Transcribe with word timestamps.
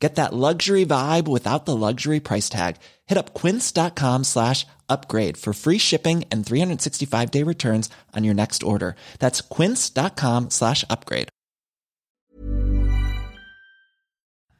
Get 0.00 0.14
that 0.14 0.32
luxury 0.32 0.86
vibe 0.86 1.26
without 1.26 1.64
the 1.64 1.74
luxury 1.74 2.20
price 2.20 2.48
tag. 2.48 2.76
Hit 3.06 3.18
up 3.18 3.34
quince.com 3.34 4.24
slash 4.24 4.64
upgrade 4.88 5.36
for 5.36 5.52
free 5.52 5.78
shipping 5.78 6.24
and 6.30 6.46
365 6.46 7.30
day 7.30 7.42
returns 7.42 7.90
on 8.14 8.22
your 8.22 8.34
next 8.34 8.62
order. 8.62 8.94
That's 9.18 9.40
quince.com 9.40 10.50
slash 10.50 10.84
upgrade. 10.88 11.30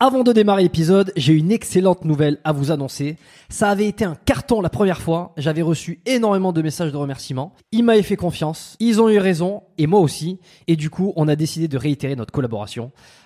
Avant 0.00 0.22
de 0.22 0.32
démarrer 0.32 0.62
l'épisode, 0.62 1.12
j'ai 1.16 1.32
une 1.32 1.50
excellente 1.50 2.04
nouvelle 2.04 2.38
à 2.44 2.52
vous 2.52 2.70
annoncer. 2.70 3.16
Ça 3.48 3.68
avait 3.68 3.88
été 3.88 4.04
un 4.04 4.14
carton 4.14 4.60
la 4.60 4.68
première 4.68 5.00
fois. 5.00 5.32
J'avais 5.36 5.60
reçu 5.60 6.00
énormément 6.06 6.52
de 6.52 6.62
messages 6.62 6.92
de 6.92 6.96
remerciements. 6.96 7.52
Ils 7.72 7.82
m'avaient 7.82 8.04
fait 8.04 8.14
confiance. 8.14 8.76
Ils 8.78 9.02
ont 9.02 9.08
eu 9.08 9.18
raison. 9.18 9.64
Et 9.76 9.88
moi 9.88 9.98
aussi. 9.98 10.38
Et 10.68 10.76
du 10.76 10.88
coup, 10.88 11.12
on 11.16 11.26
a 11.26 11.34
décidé 11.34 11.66
de 11.66 11.76
réitérer 11.76 12.14
notre 12.14 12.30
collaboration. 12.30 12.92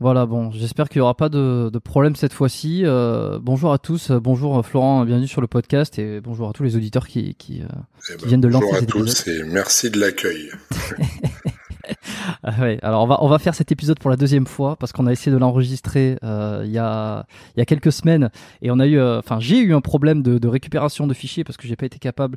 Voilà, 0.00 0.26
bon, 0.26 0.52
j'espère 0.52 0.88
qu'il 0.88 1.00
n'y 1.00 1.02
aura 1.02 1.16
pas 1.16 1.28
de, 1.28 1.70
de, 1.72 1.78
problème 1.80 2.14
cette 2.14 2.32
fois-ci. 2.32 2.82
Euh, 2.84 3.40
bonjour 3.42 3.72
à 3.72 3.78
tous, 3.78 4.12
bonjour 4.12 4.64
Florent, 4.64 5.04
bienvenue 5.04 5.26
sur 5.26 5.40
le 5.40 5.48
podcast 5.48 5.98
et 5.98 6.20
bonjour 6.20 6.48
à 6.48 6.52
tous 6.52 6.62
les 6.62 6.76
auditeurs 6.76 7.08
qui, 7.08 7.34
qui, 7.34 7.62
euh, 7.62 7.66
eh 8.10 8.16
ben, 8.16 8.28
viennent 8.28 8.40
de 8.40 8.46
lancer 8.46 8.64
Bonjour 8.64 8.78
à 8.80 8.86
tous 8.86 9.26
et 9.26 9.42
merci 9.42 9.90
de 9.90 9.98
l'accueil. 9.98 10.50
Ah 12.42 12.52
ouais, 12.60 12.78
alors 12.82 13.02
on 13.02 13.06
va 13.06 13.18
on 13.22 13.28
va 13.28 13.38
faire 13.38 13.54
cet 13.54 13.72
épisode 13.72 13.98
pour 13.98 14.10
la 14.10 14.16
deuxième 14.16 14.46
fois 14.46 14.76
parce 14.76 14.92
qu'on 14.92 15.06
a 15.06 15.12
essayé 15.12 15.32
de 15.32 15.38
l'enregistrer 15.38 16.18
euh, 16.22 16.62
il 16.64 16.70
y 16.70 16.78
a 16.78 17.24
il 17.56 17.58
y 17.58 17.62
a 17.62 17.64
quelques 17.64 17.92
semaines 17.92 18.30
et 18.60 18.70
on 18.70 18.78
a 18.78 18.86
eu 18.86 19.00
enfin 19.00 19.40
j'ai 19.40 19.58
eu 19.58 19.74
un 19.74 19.80
problème 19.80 20.22
de, 20.22 20.36
de, 20.36 20.48
récupération 20.48 21.06
de 21.06 21.14
fichiers 21.14 21.44
parce 21.44 21.56
que 21.56 21.66
j'ai 21.66 21.76
pas 21.76 21.86
été 21.86 21.98
capable 21.98 22.36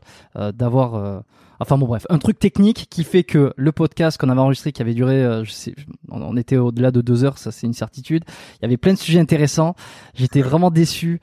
d'avoir 0.54 1.24
enfin 1.62 1.78
bon 1.78 1.88
bref 1.88 2.06
un 2.10 2.18
truc 2.18 2.40
technique 2.40 2.88
qui 2.90 3.04
fait 3.04 3.24
que 3.24 3.54
le 3.56 3.72
podcast 3.72 4.20
qu'on 4.20 4.30
avait 4.30 4.42
enregistré 4.42 4.72
qui 4.72 4.82
avait 4.82 4.94
duré 4.94 5.44
je 5.44 5.52
sais 5.52 5.76
on 6.10 6.36
était 6.36 6.58
au-delà 6.58 6.92
de 6.92 7.02
deux 7.02 7.24
heures 7.24 7.38
ça 7.38 7.52
c'est 7.52 7.68
une 7.68 7.74
certitude. 7.74 8.24
Il 8.60 8.64
y 8.64 8.66
avait 8.66 8.78
plein 8.78 8.94
de 8.94 8.98
sujets 8.98 9.20
intéressants. 9.20 9.76
J'étais 10.14 10.42
vraiment 10.42 10.72
déçu 10.72 11.22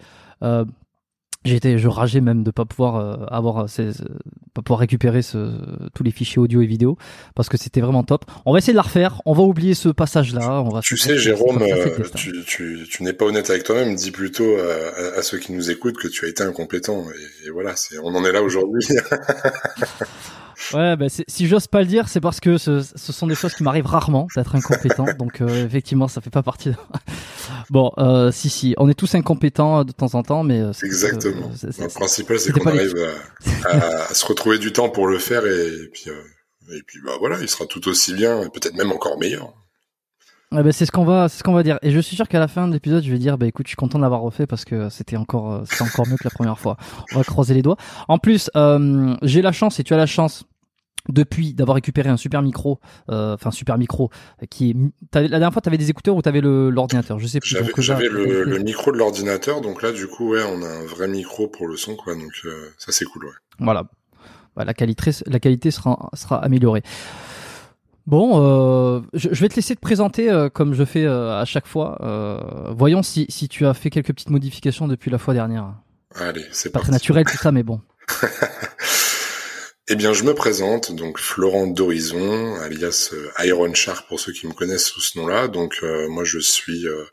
J'étais, 1.45 1.79
je 1.79 1.89
rageais 1.89 2.21
même 2.21 2.43
de 2.43 2.51
pas 2.51 2.65
pouvoir 2.65 2.97
euh, 2.97 3.25
avoir, 3.29 3.69
ces, 3.69 3.91
pas 4.55 4.63
pouvoir 4.63 4.81
récupérer 4.81 5.23
ce, 5.23 5.53
tous 5.95 6.03
les 6.03 6.11
fichiers 6.11 6.39
audio 6.39 6.61
et 6.63 6.67
vidéo 6.67 6.99
parce 7.35 7.49
que 7.49 7.57
c'était 7.57 7.81
vraiment 7.81 8.03
top. 8.03 8.25
On 8.45 8.53
va 8.53 8.59
essayer 8.59 8.73
de 8.73 8.77
la 8.79 8.83
refaire. 8.83 9.23
On 9.25 9.33
va 9.33 9.43
oublier 9.43 9.75
ce 9.75 9.89
passage-là. 9.89 10.63
On 10.63 10.69
va. 10.69 10.81
Tu 10.81 10.97
sais, 10.97 11.17
Jérôme, 11.17 11.63
euh, 11.63 12.05
tu, 12.15 12.45
tu, 12.45 12.87
tu 12.91 13.03
n'es 13.03 13.13
pas 13.13 13.25
honnête 13.25 13.49
avec 13.51 13.63
toi-même. 13.63 13.95
Dis 13.95 14.11
plutôt 14.11 14.57
à, 14.57 15.19
à, 15.19 15.23
ceux 15.23 15.39
qui 15.39 15.53
nous 15.53 15.71
écoutent 15.71 15.97
que 15.97 16.09
tu 16.09 16.25
as 16.25 16.29
été 16.29 16.43
incompétent. 16.43 17.05
Et, 17.05 17.47
et 17.47 17.51
voilà, 17.51 17.77
c'est, 17.77 17.99
on 17.99 18.15
en 18.15 18.25
est 18.25 18.33
là 18.33 18.43
aujourd'hui. 18.43 18.87
Ouais, 20.75 20.97
bah 20.97 21.07
si 21.09 21.47
j'ose 21.47 21.67
pas 21.67 21.81
le 21.81 21.87
dire, 21.87 22.09
c'est 22.09 22.21
parce 22.21 22.41
que 22.41 22.59
ce, 22.59 22.81
ce, 22.83 23.13
sont 23.13 23.27
des 23.27 23.35
choses 23.35 23.55
qui 23.55 23.63
m'arrivent 23.63 23.87
rarement 23.87 24.27
d'être 24.35 24.55
incompétent. 24.55 25.07
donc 25.19 25.41
euh, 25.41 25.67
effectivement, 25.67 26.09
ça 26.09 26.21
fait 26.21 26.31
pas 26.31 26.43
partie. 26.43 26.71
De... 26.71 26.77
bon, 27.71 27.93
euh, 27.99 28.33
si 28.33 28.51
si, 28.51 28.75
on 28.79 28.89
est 28.89 28.95
tous 28.95 29.15
incompétents 29.15 29.85
de 29.85 29.93
temps 29.93 30.15
en 30.15 30.23
temps, 30.23 30.43
mais 30.43 30.61
euh, 30.61 30.73
exactement. 30.83 31.51
le 31.63 31.89
principal, 31.89 32.41
c'est 32.41 32.53
qu'on 32.53 32.69
arrive 32.69 32.95
à, 33.65 34.09
à, 34.11 34.15
se 34.15 34.27
retrouver 34.27 34.59
du 34.59 34.73
temps 34.73 34.89
pour 34.89 35.07
le 35.07 35.19
faire 35.19 35.47
et, 35.47 35.69
et 35.69 35.89
puis 35.93 36.11
et 36.71 36.83
puis 36.87 37.01
bah 37.05 37.13
voilà, 37.19 37.39
il 37.41 37.49
sera 37.49 37.67
tout 37.67 37.89
aussi 37.89 38.13
bien, 38.13 38.49
peut-être 38.53 38.75
même 38.75 38.93
encore 38.93 39.19
meilleur. 39.19 39.55
Ouais, 40.51 40.63
bah, 40.63 40.73
c'est 40.73 40.87
ce 40.87 40.93
qu'on 40.93 41.05
va, 41.05 41.29
c'est 41.29 41.39
ce 41.39 41.43
qu'on 41.43 41.53
va 41.53 41.63
dire. 41.63 41.79
Et 41.83 41.91
je 41.91 42.01
suis 42.01 42.17
sûr 42.17 42.27
qu'à 42.27 42.39
la 42.39 42.49
fin 42.49 42.69
de 42.69 42.73
l'épisode, 42.73 43.03
je 43.05 43.11
vais 43.11 43.19
dire, 43.19 43.37
bah 43.37 43.47
écoute, 43.47 43.67
je 43.67 43.71
suis 43.71 43.77
content 43.77 43.99
d'avoir 43.99 44.23
refait 44.23 44.47
parce 44.47 44.65
que 44.65 44.89
c'était 44.89 45.17
encore, 45.17 45.63
c'était 45.69 45.83
encore 45.83 46.07
mieux 46.07 46.17
que 46.17 46.25
la 46.25 46.31
première 46.31 46.59
fois. 46.59 46.77
On 47.13 47.19
va 47.19 47.25
croiser 47.25 47.53
les 47.55 47.63
doigts. 47.63 47.77
En 48.09 48.19
plus, 48.19 48.51
euh, 48.57 49.15
j'ai 49.23 49.43
la 49.43 49.53
chance 49.53 49.79
et 49.79 49.85
tu 49.85 49.93
as 49.93 49.99
la 49.99 50.07
chance 50.07 50.45
depuis 51.09 51.55
d'avoir 51.55 51.75
récupéré 51.75 52.09
un 52.09 52.17
super 52.17 52.43
micro, 52.43 52.81
euh, 53.11 53.35
enfin 53.35 53.51
super 53.51 53.79
micro, 53.79 54.11
qui 54.51 54.71
est. 54.71 54.77
La 55.15 55.29
dernière 55.29 55.53
fois, 55.53 55.63
tu 55.63 55.69
avais 55.69 55.79
des 55.79 55.91
écouteurs 55.91 56.17
ou 56.17 56.23
tu 56.23 56.29
avais 56.29 56.41
l'ordinateur? 56.41 57.19
Je 57.19 57.27
sais 57.27 57.41
plus. 57.41 57.57
J'avais 57.79 58.09
le, 58.09 58.45
le, 58.45 58.59
micro 58.59 58.93
de 58.93 58.97
l'ordinateur, 58.97 59.61
donc 59.61 59.83
là, 59.83 59.93
du 59.93 60.07
coup, 60.07 60.31
ouais, 60.31 60.43
on 60.47 60.63
a 60.63 60.69
un 60.69 60.87
vrai 60.87 61.09
micro 61.09 61.49
pour 61.49 61.67
le 61.67 61.77
son, 61.77 61.97
quoi. 61.97 62.15
Donc 62.15 62.33
euh, 62.45 62.71
ça, 62.79 62.93
c'est 62.93 63.05
cool, 63.05 63.27
ouais. 63.27 63.33
Voilà. 63.59 63.85
Bah, 64.57 64.65
la 64.65 64.75
qualité, 64.75 65.11
la 65.27 65.41
qualité 65.41 65.71
sera, 65.71 66.11
sera 66.15 66.43
améliorée. 66.45 66.83
Bon, 68.09 68.43
euh, 68.43 69.01
je, 69.13 69.29
vais 69.29 69.49
te 69.49 69.55
laisser 69.55 69.77
te 69.77 69.81
présenter 69.81 70.29
euh, 70.29 70.49
comme 70.49 70.75
je 70.75 70.85
fais 70.85 71.07
à 71.07 71.45
chaque 71.45 71.67
fois. 71.67 71.99
voyons 72.77 73.05
si, 73.05 73.27
si 73.29 73.49
tu 73.49 73.67
as 73.67 73.75
fait 73.75 73.91
quelques 73.91 74.09
petites 74.09 74.31
modifications 74.31 74.89
depuis 74.89 75.11
la 75.11 75.19
fois 75.19 75.35
dernière. 75.35 75.75
Allez, 76.17 76.45
c'est 76.51 76.71
pas 76.71 76.81
très 76.81 76.91
naturel 76.91 77.25
tout 77.25 77.37
ça, 77.37 77.53
mais 77.53 77.63
bon. 77.63 77.81
Eh 79.91 79.97
bien, 79.97 80.13
je 80.13 80.23
me 80.23 80.35
présente, 80.35 80.93
donc 80.93 81.19
Florent 81.19 81.67
d'Horizon, 81.67 82.57
alias 82.57 83.09
euh, 83.15 83.31
Iron 83.47 83.73
Shark 83.73 84.07
pour 84.07 84.21
ceux 84.21 84.33
qui 84.33 84.47
me 84.47 84.53
connaissent 84.53 84.85
sous 84.85 85.01
ce 85.01 85.19
nom-là. 85.19 85.49
Donc, 85.49 85.79
euh, 85.83 86.11
moi, 86.11 86.25
je 86.25 86.39
suis 86.39 86.87
euh, 86.87 87.05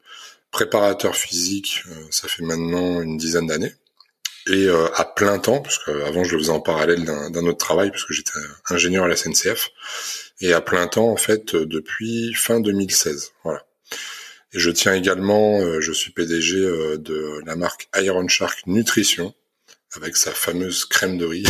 préparateur 0.52 1.16
physique, 1.16 1.84
ça 2.10 2.28
fait 2.28 2.44
maintenant 2.44 3.02
une 3.02 3.16
dizaine 3.16 3.48
d'années, 3.48 3.74
et 4.48 4.68
à 4.70 5.04
plein 5.04 5.40
temps, 5.40 5.62
parce 5.62 5.80
qu'avant 5.84 6.24
je 6.24 6.34
le 6.34 6.40
faisais 6.40 6.52
en 6.52 6.62
parallèle 6.62 7.04
d'un 7.04 7.46
autre 7.46 7.58
travail, 7.58 7.92
puisque 7.92 8.14
j'étais 8.14 8.40
ingénieur 8.70 9.04
à 9.06 9.08
la 9.08 9.16
SNCF, 9.18 9.72
et 10.42 10.54
à 10.54 10.62
plein 10.62 10.88
temps 10.88 11.10
en 11.10 11.18
fait 11.18 11.56
depuis 11.56 12.34
fin 12.34 12.60
2016. 12.60 13.32
Voilà. 13.44 13.66
Et 14.54 14.60
je 14.60 14.70
tiens 14.72 14.94
également, 14.94 15.82
je 15.82 15.92
suis 15.92 16.12
PDG 16.12 16.60
de 16.98 17.42
la 17.46 17.56
marque 17.56 17.90
Iron 17.96 18.28
Shark 18.28 18.68
Nutrition, 18.68 19.34
avec 19.96 20.18
sa 20.18 20.32
fameuse 20.32 20.86
crème 20.86 21.18
de 21.18 21.26
riz, 21.26 21.46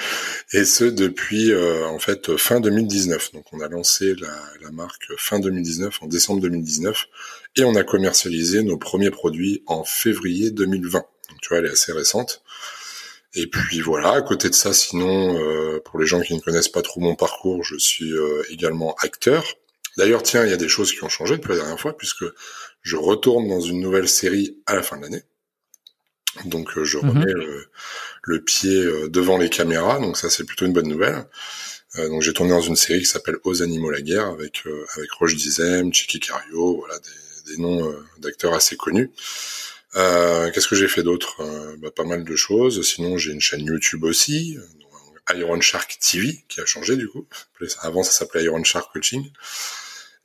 et 0.52 0.64
ce 0.64 0.84
depuis 0.84 1.52
euh, 1.52 1.86
en 1.86 1.98
fait 1.98 2.36
fin 2.36 2.60
2019. 2.60 3.32
Donc 3.32 3.44
on 3.52 3.60
a 3.60 3.68
lancé 3.68 4.14
la, 4.14 4.42
la, 4.60 4.70
marque 4.70 5.12
fin 5.18 5.40
2019, 5.40 6.02
en 6.02 6.06
décembre 6.06 6.40
2019, 6.40 7.06
et 7.56 7.64
on 7.64 7.74
a 7.74 7.84
commercialisé 7.84 8.62
nos 8.62 8.78
premiers 8.78 9.10
produits 9.10 9.62
en 9.66 9.84
février 9.84 10.50
2020. 10.50 10.98
Donc 10.98 11.40
tu 11.40 11.48
vois, 11.48 11.58
elle 11.58 11.66
est 11.66 11.72
assez 11.72 11.92
récente. 11.92 12.42
Et 13.34 13.46
puis 13.46 13.80
voilà, 13.80 14.12
à 14.12 14.22
côté 14.22 14.50
de 14.50 14.54
ça, 14.54 14.72
sinon, 14.72 15.38
euh, 15.38 15.80
pour 15.84 15.98
les 15.98 16.06
gens 16.06 16.20
qui 16.20 16.34
ne 16.34 16.40
connaissent 16.40 16.68
pas 16.68 16.82
trop 16.82 17.00
mon 17.00 17.14
parcours, 17.14 17.64
je 17.64 17.76
suis 17.76 18.12
euh, 18.12 18.42
également 18.50 18.94
acteur. 19.00 19.44
D'ailleurs, 19.96 20.22
tiens, 20.22 20.44
il 20.44 20.50
y 20.50 20.54
a 20.54 20.58
des 20.58 20.68
choses 20.68 20.92
qui 20.92 21.02
ont 21.04 21.08
changé 21.08 21.36
depuis 21.36 21.50
la 21.50 21.56
dernière 21.56 21.80
fois, 21.80 21.96
puisque 21.96 22.24
je 22.82 22.96
retourne 22.96 23.48
dans 23.48 23.60
une 23.60 23.80
nouvelle 23.80 24.08
série 24.08 24.58
à 24.66 24.74
la 24.74 24.82
fin 24.82 24.96
de 24.96 25.02
l'année. 25.02 25.24
Donc 26.46 26.76
euh, 26.78 26.84
je 26.84 26.98
mhm. 26.98 27.10
remets 27.10 27.32
le, 28.22 28.40
pied 28.42 28.76
euh, 28.76 29.08
devant 29.08 29.36
les 29.36 29.50
caméras, 29.50 29.98
donc 29.98 30.16
ça 30.16 30.30
c'est 30.30 30.44
plutôt 30.44 30.64
une 30.64 30.72
bonne 30.72 30.88
nouvelle. 30.88 31.26
Euh, 31.98 32.08
donc 32.08 32.22
j'ai 32.22 32.32
tourné 32.32 32.52
dans 32.52 32.62
une 32.62 32.76
série 32.76 33.00
qui 33.00 33.06
s'appelle 33.06 33.36
Aux 33.44 33.62
animaux 33.62 33.90
la 33.90 34.00
guerre 34.00 34.26
avec 34.28 34.64
avec 34.96 35.10
Roche 35.12 35.36
Dizem, 35.36 35.92
Chiki 35.92 36.20
Cario, 36.20 36.78
voilà 36.78 36.98
des, 36.98 37.52
des 37.52 37.62
noms 37.62 37.94
d'acteurs 38.18 38.54
assez 38.54 38.76
connus. 38.76 39.10
Qu'est-ce 39.94 40.68
que 40.68 40.76
j'ai 40.76 40.88
fait 40.88 41.02
d'autre? 41.02 41.36
Bah, 41.78 41.90
Pas 41.94 42.04
mal 42.04 42.24
de 42.24 42.36
choses. 42.36 42.82
Sinon 42.82 43.18
j'ai 43.18 43.32
une 43.32 43.40
chaîne 43.40 43.64
YouTube 43.64 44.04
aussi, 44.04 44.56
Iron 45.34 45.60
Shark 45.60 45.98
TV 46.00 46.44
qui 46.48 46.60
a 46.60 46.66
changé 46.66 46.96
du 46.96 47.08
coup. 47.08 47.26
Avant 47.80 48.02
ça 48.02 48.12
s'appelait 48.12 48.44
Iron 48.44 48.64
Shark 48.64 48.92
Coaching. 48.92 49.30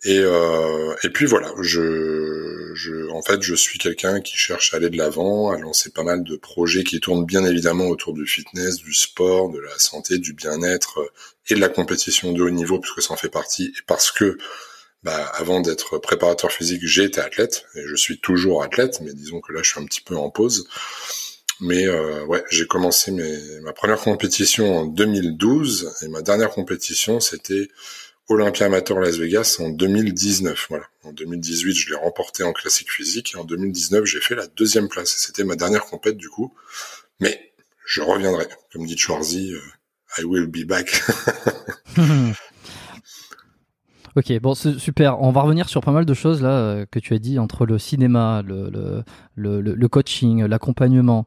Et, 0.04 0.20
euh, 0.20 0.96
et 1.04 1.10
puis 1.10 1.26
voilà, 1.26 1.52
je, 1.60 2.72
je, 2.76 3.10
en 3.10 3.22
fait, 3.24 3.42
je 3.42 3.56
suis 3.56 3.80
quelqu'un 3.80 4.22
qui 4.22 4.38
cherche 4.38 4.74
à 4.74 4.78
aller 4.78 4.90
de 4.92 4.98
l'avant, 4.98 5.50
à 5.50 5.58
lancer 5.58 5.90
pas 5.90 6.04
mal 6.04 6.24
de 6.24 6.36
projets 6.36 6.84
qui 6.84 7.00
tournent 7.00 7.26
bien 7.26 7.44
évidemment 7.44 7.88
autour 7.88 8.14
du 8.14 8.28
fitness, 8.28 8.78
du 8.78 8.94
sport, 8.94 9.50
de 9.50 9.60
la 9.60 9.78
santé, 9.80 10.20
du 10.20 10.34
bien-être 10.34 11.00
euh, 11.00 11.10
et 11.50 11.56
de 11.56 11.60
la 11.60 11.70
compétition 11.70 12.32
de 12.32 12.44
haut 12.44 12.50
niveau, 12.52 12.80
puisque 12.80 13.02
ça 13.02 13.14
en 13.14 13.18
fait 13.18 13.30
partie, 13.30 13.74
et 13.78 13.82
parce 13.88 14.12
que 14.12 14.38
bah, 15.04 15.32
avant 15.36 15.62
d'être 15.62 15.98
préparateur 16.00 16.52
physique, 16.52 16.82
j'ai 16.84 17.06
été 17.06 17.22
athlète, 17.22 17.66
et 17.76 17.84
je 17.86 17.96
suis 17.96 18.20
toujours 18.20 18.64
athlète, 18.64 19.00
mais 19.02 19.14
disons 19.14 19.42
que 19.42 19.54
là, 19.54 19.62
je 19.64 19.72
suis 19.72 19.80
un 19.80 19.86
petit 19.86 20.02
peu 20.02 20.16
en 20.16 20.30
pause. 20.30 20.68
Mais 21.60 21.88
euh, 21.88 22.24
ouais, 22.26 22.44
j'ai 22.52 22.68
commencé 22.68 23.12
mes, 23.12 23.60
ma 23.62 23.74
première 23.74 24.00
compétition 24.00 24.78
en 24.78 24.86
2012, 24.86 25.94
et 26.02 26.08
ma 26.08 26.22
dernière 26.22 26.52
compétition, 26.52 27.20
c'était 27.20 27.70
Olympia 28.30 28.66
Amateur 28.66 29.00
Las 29.00 29.18
Vegas 29.18 29.58
en 29.60 29.70
2019. 29.70 30.68
Voilà. 30.70 30.86
En 31.04 31.14
2018, 31.14 31.74
je 31.74 31.90
l'ai 31.90 31.96
remporté 31.96 32.44
en 32.44 32.52
classique 32.52 32.92
physique 32.92 33.34
et 33.34 33.38
en 33.38 33.46
2019, 33.46 34.06
j'ai 34.06 34.20
fait 34.20 34.36
la 34.36 34.48
deuxième 34.48 34.90
place. 34.90 35.16
C'était 35.18 35.46
ma 35.46 35.56
dernière 35.56 35.86
compète 35.86 36.18
du 36.18 36.30
coup. 36.30 36.54
Mais 37.20 37.54
je 37.86 38.02
reviendrai. 38.02 38.48
Comme 38.74 38.86
dit 38.86 38.98
Schwarzy, 38.98 39.54
euh, 39.54 39.62
I 40.20 40.26
will 40.26 40.48
be 40.48 40.66
back. 40.66 41.02
ok, 44.18 44.40
bon, 44.42 44.56
super. 44.56 45.22
On 45.22 45.32
va 45.32 45.42
revenir 45.42 45.70
sur 45.70 45.82
pas 45.82 45.92
mal 45.92 46.06
de 46.06 46.14
choses 46.14 46.42
là 46.42 46.50
euh, 46.50 46.86
que 46.90 47.00
tu 47.00 47.14
as 47.14 47.20
dit 47.20 47.40
entre 47.40 47.66
le 47.66 47.78
cinéma, 47.78 48.42
le, 48.46 48.70
le, 48.70 49.04
le, 49.36 49.76
le 49.76 49.88
coaching, 49.88 50.44
l'accompagnement. 50.44 51.26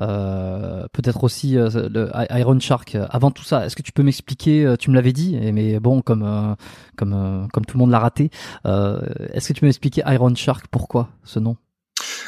Euh, 0.00 0.86
peut-être 0.92 1.22
aussi 1.24 1.58
euh, 1.58 1.88
le 1.88 2.10
Iron 2.30 2.58
Shark. 2.58 2.96
Avant 3.10 3.30
tout 3.30 3.44
ça, 3.44 3.66
est-ce 3.66 3.76
que 3.76 3.82
tu 3.82 3.92
peux 3.92 4.02
m'expliquer 4.02 4.64
euh, 4.64 4.76
Tu 4.76 4.90
me 4.90 4.94
l'avais 4.94 5.12
dit, 5.12 5.38
mais 5.52 5.78
bon, 5.80 6.00
comme 6.02 6.56
comme 6.96 7.48
comme 7.52 7.64
tout 7.64 7.76
le 7.76 7.80
monde 7.80 7.90
l'a 7.90 7.98
raté, 7.98 8.30
est-ce 8.64 9.48
que 9.48 9.52
tu 9.52 9.60
peux 9.60 9.66
m'expliquer 9.66 10.02
Iron 10.06 10.34
Shark 10.34 10.66
Pourquoi 10.70 11.08
ce 11.24 11.38
nom? 11.38 11.56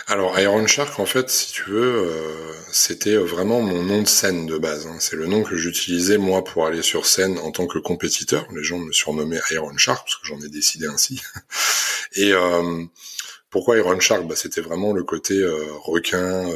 Alors 0.07 0.39
Iron 0.39 0.67
Shark, 0.67 0.99
en 0.99 1.07
fait, 1.07 1.31
si 1.31 1.53
tu 1.53 1.71
veux, 1.71 2.11
c'était 2.73 3.17
vraiment 3.17 3.61
mon 3.61 3.83
nom 3.83 4.03
de 4.03 4.09
scène 4.09 4.47
de 4.47 4.59
base. 4.59 4.87
Hein. 4.87 4.97
C'est 5.01 5.17
le 5.17 5.27
nom 5.27 5.43
que 5.43 5.57
j'utilisais 5.57 6.19
moi 6.19 6.45
pour 6.45 6.67
aller 6.67 6.83
sur 6.83 7.07
scène 7.07 7.39
en 7.39 7.51
tant 7.51 7.67
que 7.67 7.79
compétiteur. 7.79 8.47
Les 8.55 8.63
gens 8.63 8.79
me 8.79 8.93
surnommaient 8.93 9.41
Iron 9.51 9.77
Shark 9.77 10.07
parce 10.07 10.17
que 10.17 10.27
j'en 10.27 10.41
ai 10.41 10.49
décidé 10.49 10.87
ainsi. 10.87 11.23
Et 12.17 12.33
pourquoi 13.51 13.79
Iron 13.79 13.99
Shark? 14.01 14.27
Bah, 14.27 14.37
C'était 14.37 14.61
vraiment 14.61 14.93
le 14.93 15.05
côté 15.05 15.45
requin, 15.85 16.49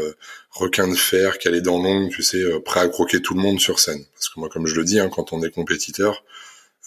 requin 0.58 0.88
de 0.88 0.94
fer 0.94 1.38
qui 1.38 1.48
allait 1.48 1.60
dans 1.60 1.80
l'ombre, 1.80 2.10
tu 2.10 2.22
sais, 2.22 2.42
euh, 2.42 2.60
prêt 2.60 2.80
à 2.80 2.88
croquer 2.88 3.22
tout 3.22 3.34
le 3.34 3.40
monde 3.40 3.60
sur 3.60 3.78
scène. 3.78 4.04
Parce 4.14 4.28
que 4.28 4.40
moi, 4.40 4.48
comme 4.48 4.66
je 4.66 4.74
le 4.74 4.84
dis, 4.84 4.98
hein, 4.98 5.08
quand 5.08 5.32
on 5.32 5.42
est 5.42 5.50
compétiteur, 5.50 6.24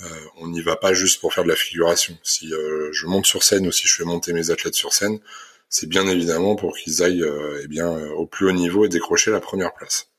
euh, 0.01 0.05
on 0.37 0.47
n'y 0.47 0.61
va 0.61 0.75
pas 0.75 0.93
juste 0.93 1.21
pour 1.21 1.33
faire 1.33 1.43
de 1.43 1.49
la 1.49 1.55
figuration. 1.55 2.17
Si 2.23 2.53
euh, 2.53 2.89
je 2.91 3.05
monte 3.05 3.25
sur 3.25 3.43
scène 3.43 3.67
ou 3.67 3.71
si 3.71 3.87
je 3.87 3.95
fais 3.95 4.03
monter 4.03 4.33
mes 4.33 4.51
athlètes 4.51 4.75
sur 4.75 4.93
scène, 4.93 5.19
c'est 5.71 5.89
bien 5.89 6.07
évidemment 6.07 6.55
pour 6.55 6.77
qu'ils 6.77 7.01
aillent 7.01 7.25
eh 7.63 7.67
bien 7.67 7.89
au 7.89 8.27
plus 8.27 8.47
haut 8.47 8.51
niveau 8.51 8.85
et 8.85 8.89
décrocher 8.89 9.31
la 9.31 9.39
première 9.39 9.73
place. 9.73 10.09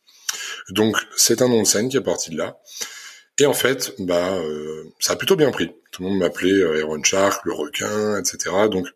Donc 0.71 0.97
c'est 1.17 1.43
un 1.43 1.49
nom 1.49 1.63
de 1.63 1.67
scène 1.67 1.89
qui 1.89 1.97
est 1.97 2.01
parti 2.01 2.31
de 2.31 2.39
là. 2.39 2.59
Et 3.39 3.47
en 3.47 3.55
fait, 3.55 3.95
bah 4.01 4.37
ça 4.99 5.13
a 5.13 5.17
plutôt 5.17 5.37
bien 5.37 5.53
pris. 5.53 5.71
Tout 5.93 6.03
le 6.03 6.09
monde 6.09 6.19
m'appelait 6.19 6.81
Iron 6.81 7.03
Shark, 7.05 7.45
le 7.45 7.53
requin, 7.53 8.19
etc. 8.19 8.51
Donc 8.69 8.89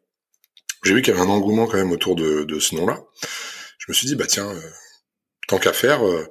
j'ai 0.83 0.95
vu 0.95 1.03
qu'il 1.03 1.15
y 1.15 1.17
avait 1.17 1.25
un 1.25 1.31
engouement 1.31 1.67
quand 1.67 1.77
même 1.77 1.93
autour 1.93 2.17
de, 2.17 2.43
de 2.43 2.59
ce 2.59 2.75
nom-là 2.75 2.99
je 3.87 3.93
me 3.93 3.95
suis 3.95 4.07
dit 4.07 4.17
bah 4.17 4.27
tiens, 4.27 4.51
euh, 4.51 4.61
tant 5.49 5.59
qu'à 5.59 5.73
faire, 5.73 6.05
euh, 6.05 6.27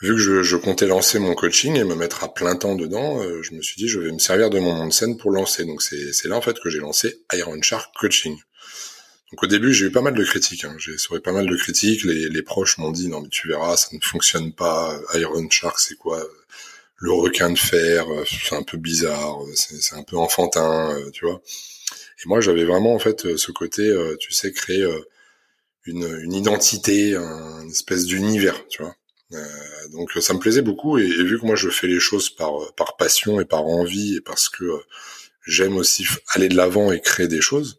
vu 0.00 0.14
que 0.16 0.42
je, 0.42 0.56
comptais 0.56 0.86
lancer 0.86 1.18
mon 1.18 1.34
coaching 1.34 1.76
et 1.76 1.84
me 1.84 1.94
mettre 1.94 2.24
à 2.24 2.32
plein 2.32 2.56
temps 2.56 2.74
dedans, 2.74 3.22
euh, 3.22 3.42
je 3.42 3.54
me 3.54 3.62
suis 3.62 3.76
dit 3.76 3.88
je 3.88 4.00
vais 4.00 4.10
me 4.10 4.18
servir 4.18 4.50
de 4.50 4.58
mon 4.58 4.74
nom 4.74 4.86
de 4.86 4.92
scène 4.92 5.18
pour 5.18 5.30
lancer. 5.30 5.64
Donc 5.64 5.82
c'est 5.82 6.24
là 6.24 6.36
en 6.36 6.40
fait 6.40 6.58
que 6.58 6.70
j'ai 6.70 6.80
lancé 6.80 7.24
Iron 7.34 7.60
Shark 7.60 7.94
Coaching. 7.94 8.36
Donc 9.32 9.42
au 9.42 9.46
début 9.46 9.72
j'ai 9.72 9.86
eu 9.86 9.90
pas 9.90 10.02
mal 10.02 10.14
de 10.14 10.24
critiques, 10.24 10.64
hein. 10.64 10.76
j'ai 10.78 10.96
sauvé 10.98 11.20
pas 11.20 11.32
mal 11.32 11.46
de 11.46 11.56
critiques. 11.56 12.04
Les, 12.04 12.42
proches 12.42 12.78
m'ont 12.78 12.92
dit 12.92 13.08
non 13.08 13.20
mais 13.22 13.28
tu 13.28 13.48
verras 13.48 13.76
ça 13.76 13.88
ne 13.92 14.00
fonctionne 14.00 14.52
pas. 14.52 15.00
Iron 15.14 15.48
Shark 15.50 15.80
c'est 15.80 15.96
quoi? 15.96 16.22
Le 16.98 17.12
requin 17.12 17.50
de 17.50 17.58
fer, 17.58 18.06
c'est 18.26 18.54
un 18.54 18.62
peu 18.62 18.78
bizarre, 18.78 19.38
c'est 19.54 19.96
un 19.96 20.04
peu 20.04 20.16
enfantin, 20.16 20.96
tu 21.12 21.24
vois. 21.24 21.42
Et 22.24 22.28
moi 22.28 22.40
j'avais 22.40 22.64
vraiment 22.64 22.94
en 22.94 23.00
fait 23.00 23.36
ce 23.36 23.50
côté, 23.50 23.92
tu 24.20 24.32
sais, 24.32 24.52
créer 24.52 24.86
une, 25.86 26.20
une 26.22 26.34
identité, 26.34 27.16
un 27.16 27.68
espèce 27.68 28.04
d'univers, 28.06 28.68
tu 28.68 28.82
vois. 28.82 28.94
Euh, 29.34 29.88
donc 29.92 30.10
ça 30.20 30.34
me 30.34 30.38
plaisait 30.38 30.62
beaucoup 30.62 30.98
et, 30.98 31.06
vu 31.06 31.38
que 31.40 31.46
moi 31.46 31.56
je 31.56 31.70
fais 31.70 31.86
les 31.86 32.00
choses 32.00 32.28
par 32.28 32.52
par 32.74 32.96
passion 32.96 33.40
et 33.40 33.46
par 33.46 33.64
envie 33.64 34.16
et 34.16 34.20
parce 34.20 34.50
que 34.50 34.64
euh, 34.64 34.78
j'aime 35.46 35.76
aussi 35.76 36.06
aller 36.34 36.48
de 36.48 36.56
l'avant 36.56 36.92
et 36.92 37.00
créer 37.00 37.28
des 37.28 37.40
choses, 37.40 37.78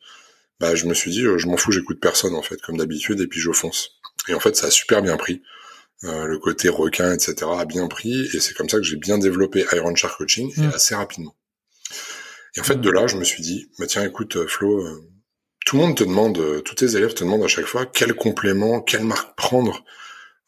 bah 0.63 0.75
je 0.75 0.85
me 0.85 0.93
suis 0.93 1.11
dit 1.11 1.25
euh, 1.25 1.37
je 1.37 1.47
m'en 1.47 1.57
fous, 1.57 1.71
j'écoute 1.71 1.99
personne 1.99 2.35
en 2.35 2.41
fait 2.41 2.61
comme 2.61 2.77
d'habitude 2.77 3.19
et 3.21 3.27
puis 3.27 3.39
je 3.39 3.51
fonce. 3.51 3.91
Et 4.27 4.33
en 4.33 4.39
fait 4.39 4.55
ça 4.55 4.67
a 4.67 4.71
super 4.71 5.01
bien 5.01 5.17
pris. 5.17 5.41
le 6.03 6.37
côté 6.37 6.69
requin, 6.69 7.13
etc. 7.13 7.35
a 7.57 7.65
bien 7.65 7.87
pris 7.87 8.27
et 8.33 8.39
c'est 8.39 8.53
comme 8.53 8.69
ça 8.69 8.77
que 8.77 8.83
j'ai 8.83 8.97
bien 8.97 9.17
développé 9.17 9.65
Iron 9.73 9.95
Shark 9.95 10.17
Coaching 10.17 10.51
et 10.57 10.61
mmh. 10.61 10.71
assez 10.73 10.95
rapidement. 10.95 11.35
Et 12.55 12.59
en 12.59 12.63
fait 12.63 12.79
de 12.79 12.89
là 12.89 13.07
je 13.07 13.17
me 13.17 13.23
suis 13.23 13.41
dit 13.41 13.69
bah 13.79 13.87
tiens 13.87 14.03
écoute 14.03 14.47
Flo 14.47 14.83
tout 15.65 15.77
le 15.77 15.81
monde 15.81 15.95
te 15.95 16.03
demande, 16.03 16.37
euh, 16.39 16.61
tous 16.61 16.75
tes 16.75 16.95
élèves 16.95 17.13
te 17.13 17.23
demandent 17.23 17.43
à 17.43 17.47
chaque 17.47 17.65
fois 17.65 17.85
quel 17.85 18.13
complément, 18.13 18.81
quelle 18.81 19.03
marque 19.03 19.35
prendre 19.35 19.83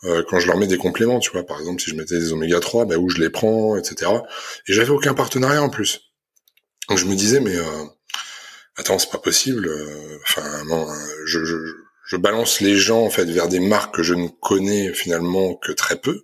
euh, 0.04 0.24
quand 0.28 0.40
je 0.40 0.48
leur 0.48 0.58
mets 0.58 0.68
des 0.68 0.78
compléments, 0.78 1.20
tu 1.20 1.32
vois. 1.32 1.46
Par 1.46 1.60
exemple, 1.60 1.82
si 1.82 1.90
je 1.90 1.96
mettais 1.96 2.20
des 2.20 2.34
oméga 2.34 2.60
3, 2.60 2.86
bah, 2.86 2.98
où 2.98 3.10
je 3.10 3.20
les 3.20 3.30
prends, 3.30 3.78
etc. 3.78 4.12
Et 4.68 4.74
j'avais 4.74 4.92
aucun 4.92 5.14
partenariat 5.14 5.64
en 5.64 5.70
plus. 5.70 6.02
Donc 6.90 6.98
je 6.98 7.06
me 7.06 7.16
disais, 7.16 7.40
mais 7.40 7.56
euh, 7.56 7.84
attends, 8.78 9.00
c'est 9.00 9.10
pas 9.12 9.18
possible. 9.18 9.68
Euh, 9.68 10.18
enfin, 10.24 10.64
non, 10.66 10.88
je, 11.26 11.44
je, 11.46 11.56
je, 12.08 12.18
balance 12.18 12.62
les 12.62 12.76
gens 12.76 13.02
en 13.04 13.10
fait 13.10 13.26
vers 13.26 13.48
des 13.48 13.60
marques 13.60 13.96
que 13.96 14.04
je 14.04 14.14
ne 14.14 14.28
connais 14.28 14.94
finalement 14.94 15.56
que 15.56 15.72
très 15.72 16.00
peu. 16.00 16.24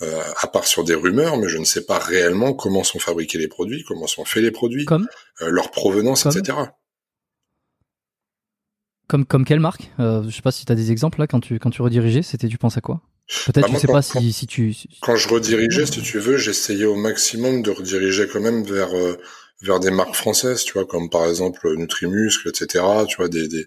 euh, 0.00 0.22
à 0.40 0.46
part 0.46 0.64
sur 0.68 0.84
des 0.84 0.94
rumeurs, 0.94 1.36
mais 1.38 1.48
je 1.48 1.58
ne 1.58 1.64
sais 1.64 1.84
pas 1.84 1.98
réellement 1.98 2.52
comment 2.54 2.84
sont 2.84 3.00
fabriqués 3.00 3.36
les 3.38 3.48
produits, 3.48 3.82
comment 3.82 4.06
sont 4.06 4.24
faits 4.24 4.44
les 4.44 4.52
produits, 4.52 4.84
Comme 4.84 5.08
euh, 5.42 5.48
leur 5.50 5.72
provenance, 5.72 6.22
Comme 6.22 6.38
etc. 6.38 6.56
Comme, 9.08 9.24
comme 9.24 9.44
quelle 9.44 9.58
marque? 9.60 9.90
Euh, 9.98 10.22
Je 10.28 10.30
sais 10.34 10.42
pas 10.42 10.52
si 10.52 10.64
tu 10.66 10.70
as 10.72 10.74
des 10.74 10.90
exemples 10.92 11.18
là 11.18 11.26
quand 11.26 11.40
tu, 11.40 11.58
quand 11.58 11.70
tu 11.70 11.82
redirigeais, 11.82 12.22
c'était 12.22 12.46
tu 12.48 12.58
penses 12.58 12.76
à 12.76 12.80
quoi? 12.80 13.00
Peut-être 13.46 13.62
Bah, 13.62 13.66
tu 13.66 13.72
moi, 13.72 13.80
sais 13.80 13.86
quand- 13.86 13.92
pas 13.94 14.02
quand- 14.02 14.20
si, 14.20 14.32
si 14.32 14.46
tu. 14.46 14.72
si- 14.72 14.88
Quand 15.02 15.16
je 15.16 15.28
redirigeais, 15.28 15.86
si 15.86 16.00
tu 16.02 16.18
veux, 16.18 16.36
j'essayais 16.36 16.84
au 16.84 16.94
maximum 16.94 17.62
de 17.62 17.70
rediriger 17.70 18.28
quand 18.28 18.40
même 18.40 18.62
vers 18.64 18.94
euh, 18.96 19.18
vers 19.62 19.80
des 19.80 19.90
marques 19.90 20.14
françaises, 20.14 20.64
tu 20.64 20.72
vois, 20.74 20.86
comme 20.86 21.10
par 21.10 21.26
exemple 21.28 21.74
Nutrimuscle, 21.76 22.48
etc. 22.48 22.84
Tu 23.08 23.16
vois, 23.16 23.28
des 23.28 23.48
des, 23.48 23.66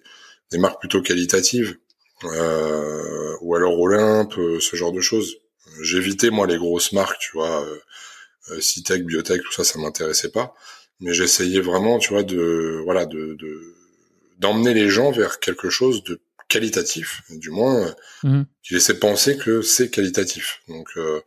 des 0.52 0.58
marques 0.58 0.80
plutôt 0.80 1.02
qualitatives, 1.02 1.78
euh, 2.26 3.36
ou 3.42 3.56
alors 3.56 3.80
Olympe, 3.80 4.38
euh, 4.38 4.60
ce 4.60 4.76
genre 4.76 4.92
de 4.92 5.02
choses. 5.02 5.38
J'évitais 5.82 6.30
moi 6.30 6.48
les 6.48 6.58
grosses 6.58 6.92
marques, 6.92 7.20
tu 7.20 7.32
vois, 7.34 7.66
euh, 7.66 7.78
euh, 8.52 8.60
Citec, 8.62 9.06
Biotech, 9.06 9.42
tout 9.44 9.52
ça, 9.54 9.64
ça 9.64 9.80
m'intéressait 9.80 10.30
pas. 10.32 10.54
Mais 11.00 11.14
j'essayais 11.14 11.62
vraiment, 11.62 11.98
tu 12.00 12.10
vois, 12.14 12.24
de 12.24 12.82
voilà, 12.84 13.06
de 13.06 13.36
de- 13.40 13.74
d'emmener 14.40 14.74
les 14.74 14.90
gens 14.90 15.12
vers 15.12 15.40
quelque 15.40 15.70
chose 15.70 16.04
de 16.04 16.20
qualitatif, 16.48 17.22
du 17.30 17.50
moins 17.50 17.96
Mhm. 18.24 18.46
qui 18.64 18.74
laissait 18.74 19.00
penser 19.00 19.38
que 19.38 19.62
c'est 19.62 19.90
qualitatif. 19.90 20.62
Donc 20.68 20.90
euh, 20.98 21.22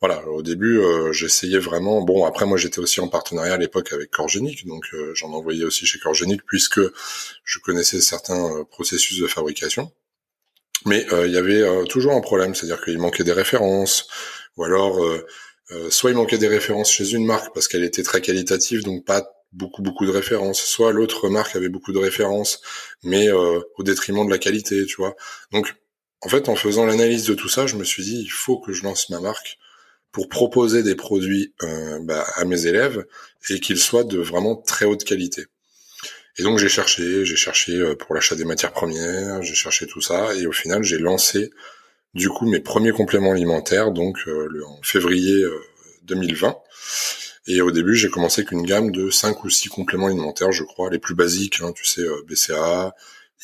voilà, 0.00 0.26
au 0.28 0.42
début, 0.42 0.78
euh, 0.78 1.12
j'essayais 1.12 1.58
vraiment. 1.58 2.00
Bon, 2.00 2.24
après 2.24 2.46
moi, 2.46 2.56
j'étais 2.56 2.78
aussi 2.78 3.00
en 3.00 3.08
partenariat 3.08 3.54
à 3.54 3.58
l'époque 3.58 3.92
avec 3.92 4.10
Corgenic, 4.10 4.66
donc 4.66 4.86
euh, 4.94 5.12
j'en 5.14 5.32
envoyais 5.32 5.64
aussi 5.64 5.84
chez 5.84 5.98
Corgenic 5.98 6.42
puisque 6.46 6.80
je 7.44 7.58
connaissais 7.58 8.00
certains 8.00 8.60
euh, 8.60 8.64
processus 8.64 9.20
de 9.20 9.26
fabrication. 9.26 9.92
Mais 10.86 11.06
euh, 11.12 11.26
il 11.26 11.34
y 11.34 11.36
avait 11.36 11.60
euh, 11.60 11.84
toujours 11.84 12.12
un 12.12 12.22
problème, 12.22 12.54
c'est-à-dire 12.54 12.82
qu'il 12.82 12.98
manquait 12.98 13.24
des 13.24 13.32
références, 13.32 14.08
ou 14.56 14.64
alors 14.64 14.98
soit 15.90 16.10
il 16.10 16.16
manquait 16.16 16.38
des 16.38 16.48
références 16.48 16.90
chez 16.90 17.12
une 17.12 17.24
marque 17.24 17.54
parce 17.54 17.68
qu'elle 17.68 17.84
était 17.84 18.02
très 18.02 18.20
qualitative, 18.20 18.82
donc 18.82 19.04
pas 19.04 19.30
beaucoup 19.52 19.82
beaucoup 19.82 20.04
de 20.04 20.10
références, 20.10 20.60
soit 20.60 20.92
l'autre 20.92 21.28
marque 21.28 21.54
avait 21.56 21.68
beaucoup 21.68 21.92
de 21.92 21.98
références, 21.98 22.60
mais 23.04 23.30
au 23.30 23.82
détriment 23.84 24.26
de 24.26 24.30
la 24.30 24.38
qualité, 24.38 24.84
tu 24.86 24.96
vois. 24.96 25.14
Donc 25.52 25.74
en 26.22 26.28
fait, 26.28 26.48
en 26.48 26.56
faisant 26.56 26.86
l'analyse 26.86 27.24
de 27.24 27.34
tout 27.34 27.48
ça, 27.48 27.66
je 27.66 27.76
me 27.76 27.84
suis 27.84 28.02
dit, 28.02 28.20
il 28.20 28.30
faut 28.30 28.58
que 28.58 28.72
je 28.72 28.82
lance 28.82 29.10
ma 29.10 29.20
marque 29.20 29.58
pour 30.12 30.28
proposer 30.28 30.82
des 30.82 30.94
produits 30.94 31.54
euh, 31.62 31.98
bah, 32.02 32.26
à 32.34 32.44
mes 32.44 32.66
élèves 32.66 33.06
et 33.48 33.60
qu'ils 33.60 33.78
soient 33.78 34.04
de 34.04 34.18
vraiment 34.18 34.56
très 34.56 34.84
haute 34.84 35.04
qualité. 35.04 35.46
Et 36.38 36.42
donc 36.42 36.58
j'ai 36.58 36.68
cherché, 36.68 37.24
j'ai 37.24 37.36
cherché 37.36 37.72
euh, 37.72 37.94
pour 37.94 38.14
l'achat 38.14 38.34
des 38.34 38.44
matières 38.44 38.72
premières, 38.72 39.42
j'ai 39.42 39.54
cherché 39.54 39.86
tout 39.86 40.00
ça, 40.00 40.34
et 40.34 40.46
au 40.46 40.52
final 40.52 40.82
j'ai 40.82 40.98
lancé 40.98 41.50
du 42.14 42.28
coup 42.28 42.48
mes 42.48 42.60
premiers 42.60 42.92
compléments 42.92 43.32
alimentaires, 43.32 43.90
donc 43.90 44.18
euh, 44.26 44.48
en 44.66 44.80
février 44.82 45.42
euh, 45.42 45.60
2020. 46.04 46.56
Et 47.46 47.60
au 47.60 47.70
début 47.70 47.96
j'ai 47.96 48.08
commencé 48.08 48.44
qu'une 48.44 48.62
gamme 48.62 48.90
de 48.90 49.10
5 49.10 49.44
ou 49.44 49.50
6 49.50 49.68
compléments 49.68 50.06
alimentaires, 50.06 50.52
je 50.52 50.64
crois, 50.64 50.90
les 50.90 50.98
plus 50.98 51.14
basiques, 51.14 51.60
hein, 51.62 51.72
tu 51.72 51.84
sais, 51.84 52.02
BCA, 52.26 52.94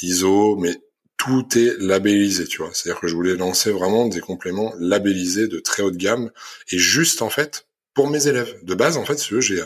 ISO, 0.03 0.57
mais 0.57 0.77
tout 1.17 1.47
est 1.57 1.77
labellisé, 1.79 2.47
tu 2.47 2.59
vois. 2.59 2.71
C'est-à-dire 2.73 3.01
que 3.01 3.07
je 3.07 3.15
voulais 3.15 3.37
lancer 3.37 3.71
vraiment 3.71 4.07
des 4.07 4.21
compléments 4.21 4.75
labellisés 4.79 5.49
de 5.49 5.59
très 5.59 5.83
haute 5.83 5.97
gamme 5.97 6.31
et 6.71 6.79
juste 6.79 7.23
en 7.23 7.31
fait 7.31 7.67
pour 7.95 8.09
mes 8.09 8.29
élèves. 8.29 8.55
De 8.63 8.75
base, 8.75 8.97
en 8.97 9.05
fait, 9.05 9.19
si 9.19 9.35
j'ai 9.41 9.63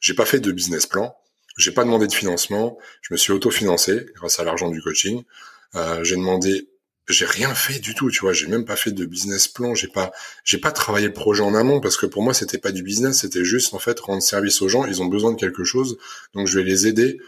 j'ai 0.00 0.14
pas 0.14 0.26
fait 0.26 0.40
de 0.40 0.52
business 0.52 0.86
plan, 0.86 1.16
j'ai 1.56 1.72
pas 1.72 1.84
demandé 1.84 2.06
de 2.06 2.12
financement, 2.12 2.78
je 3.02 3.12
me 3.14 3.16
suis 3.16 3.32
autofinancé 3.32 4.06
grâce 4.14 4.38
à 4.40 4.44
l'argent 4.44 4.70
du 4.70 4.82
coaching. 4.82 5.22
Euh, 5.74 6.04
j'ai 6.04 6.16
demandé, 6.16 6.68
j'ai 7.08 7.24
rien 7.24 7.54
fait 7.54 7.78
du 7.78 7.94
tout, 7.94 8.10
tu 8.10 8.20
vois. 8.20 8.32
J'ai 8.32 8.46
même 8.46 8.64
pas 8.64 8.76
fait 8.76 8.92
de 8.92 9.04
business 9.04 9.48
plan, 9.48 9.74
j'ai 9.74 9.88
pas 9.88 10.12
j'ai 10.44 10.58
pas 10.58 10.72
travaillé 10.72 11.06
le 11.06 11.12
projet 11.12 11.42
en 11.42 11.54
amont 11.54 11.80
parce 11.80 11.96
que 11.96 12.06
pour 12.06 12.22
moi 12.22 12.34
c'était 12.34 12.58
pas 12.58 12.72
du 12.72 12.82
business, 12.82 13.20
c'était 13.20 13.44
juste 13.44 13.74
en 13.74 13.78
fait 13.78 13.98
rendre 14.00 14.22
service 14.22 14.60
aux 14.62 14.68
gens. 14.68 14.86
Ils 14.86 15.02
ont 15.02 15.06
besoin 15.06 15.32
de 15.32 15.38
quelque 15.38 15.64
chose, 15.64 15.98
donc 16.34 16.46
je 16.46 16.58
vais 16.58 16.64
les 16.64 16.86
aider 16.86 17.20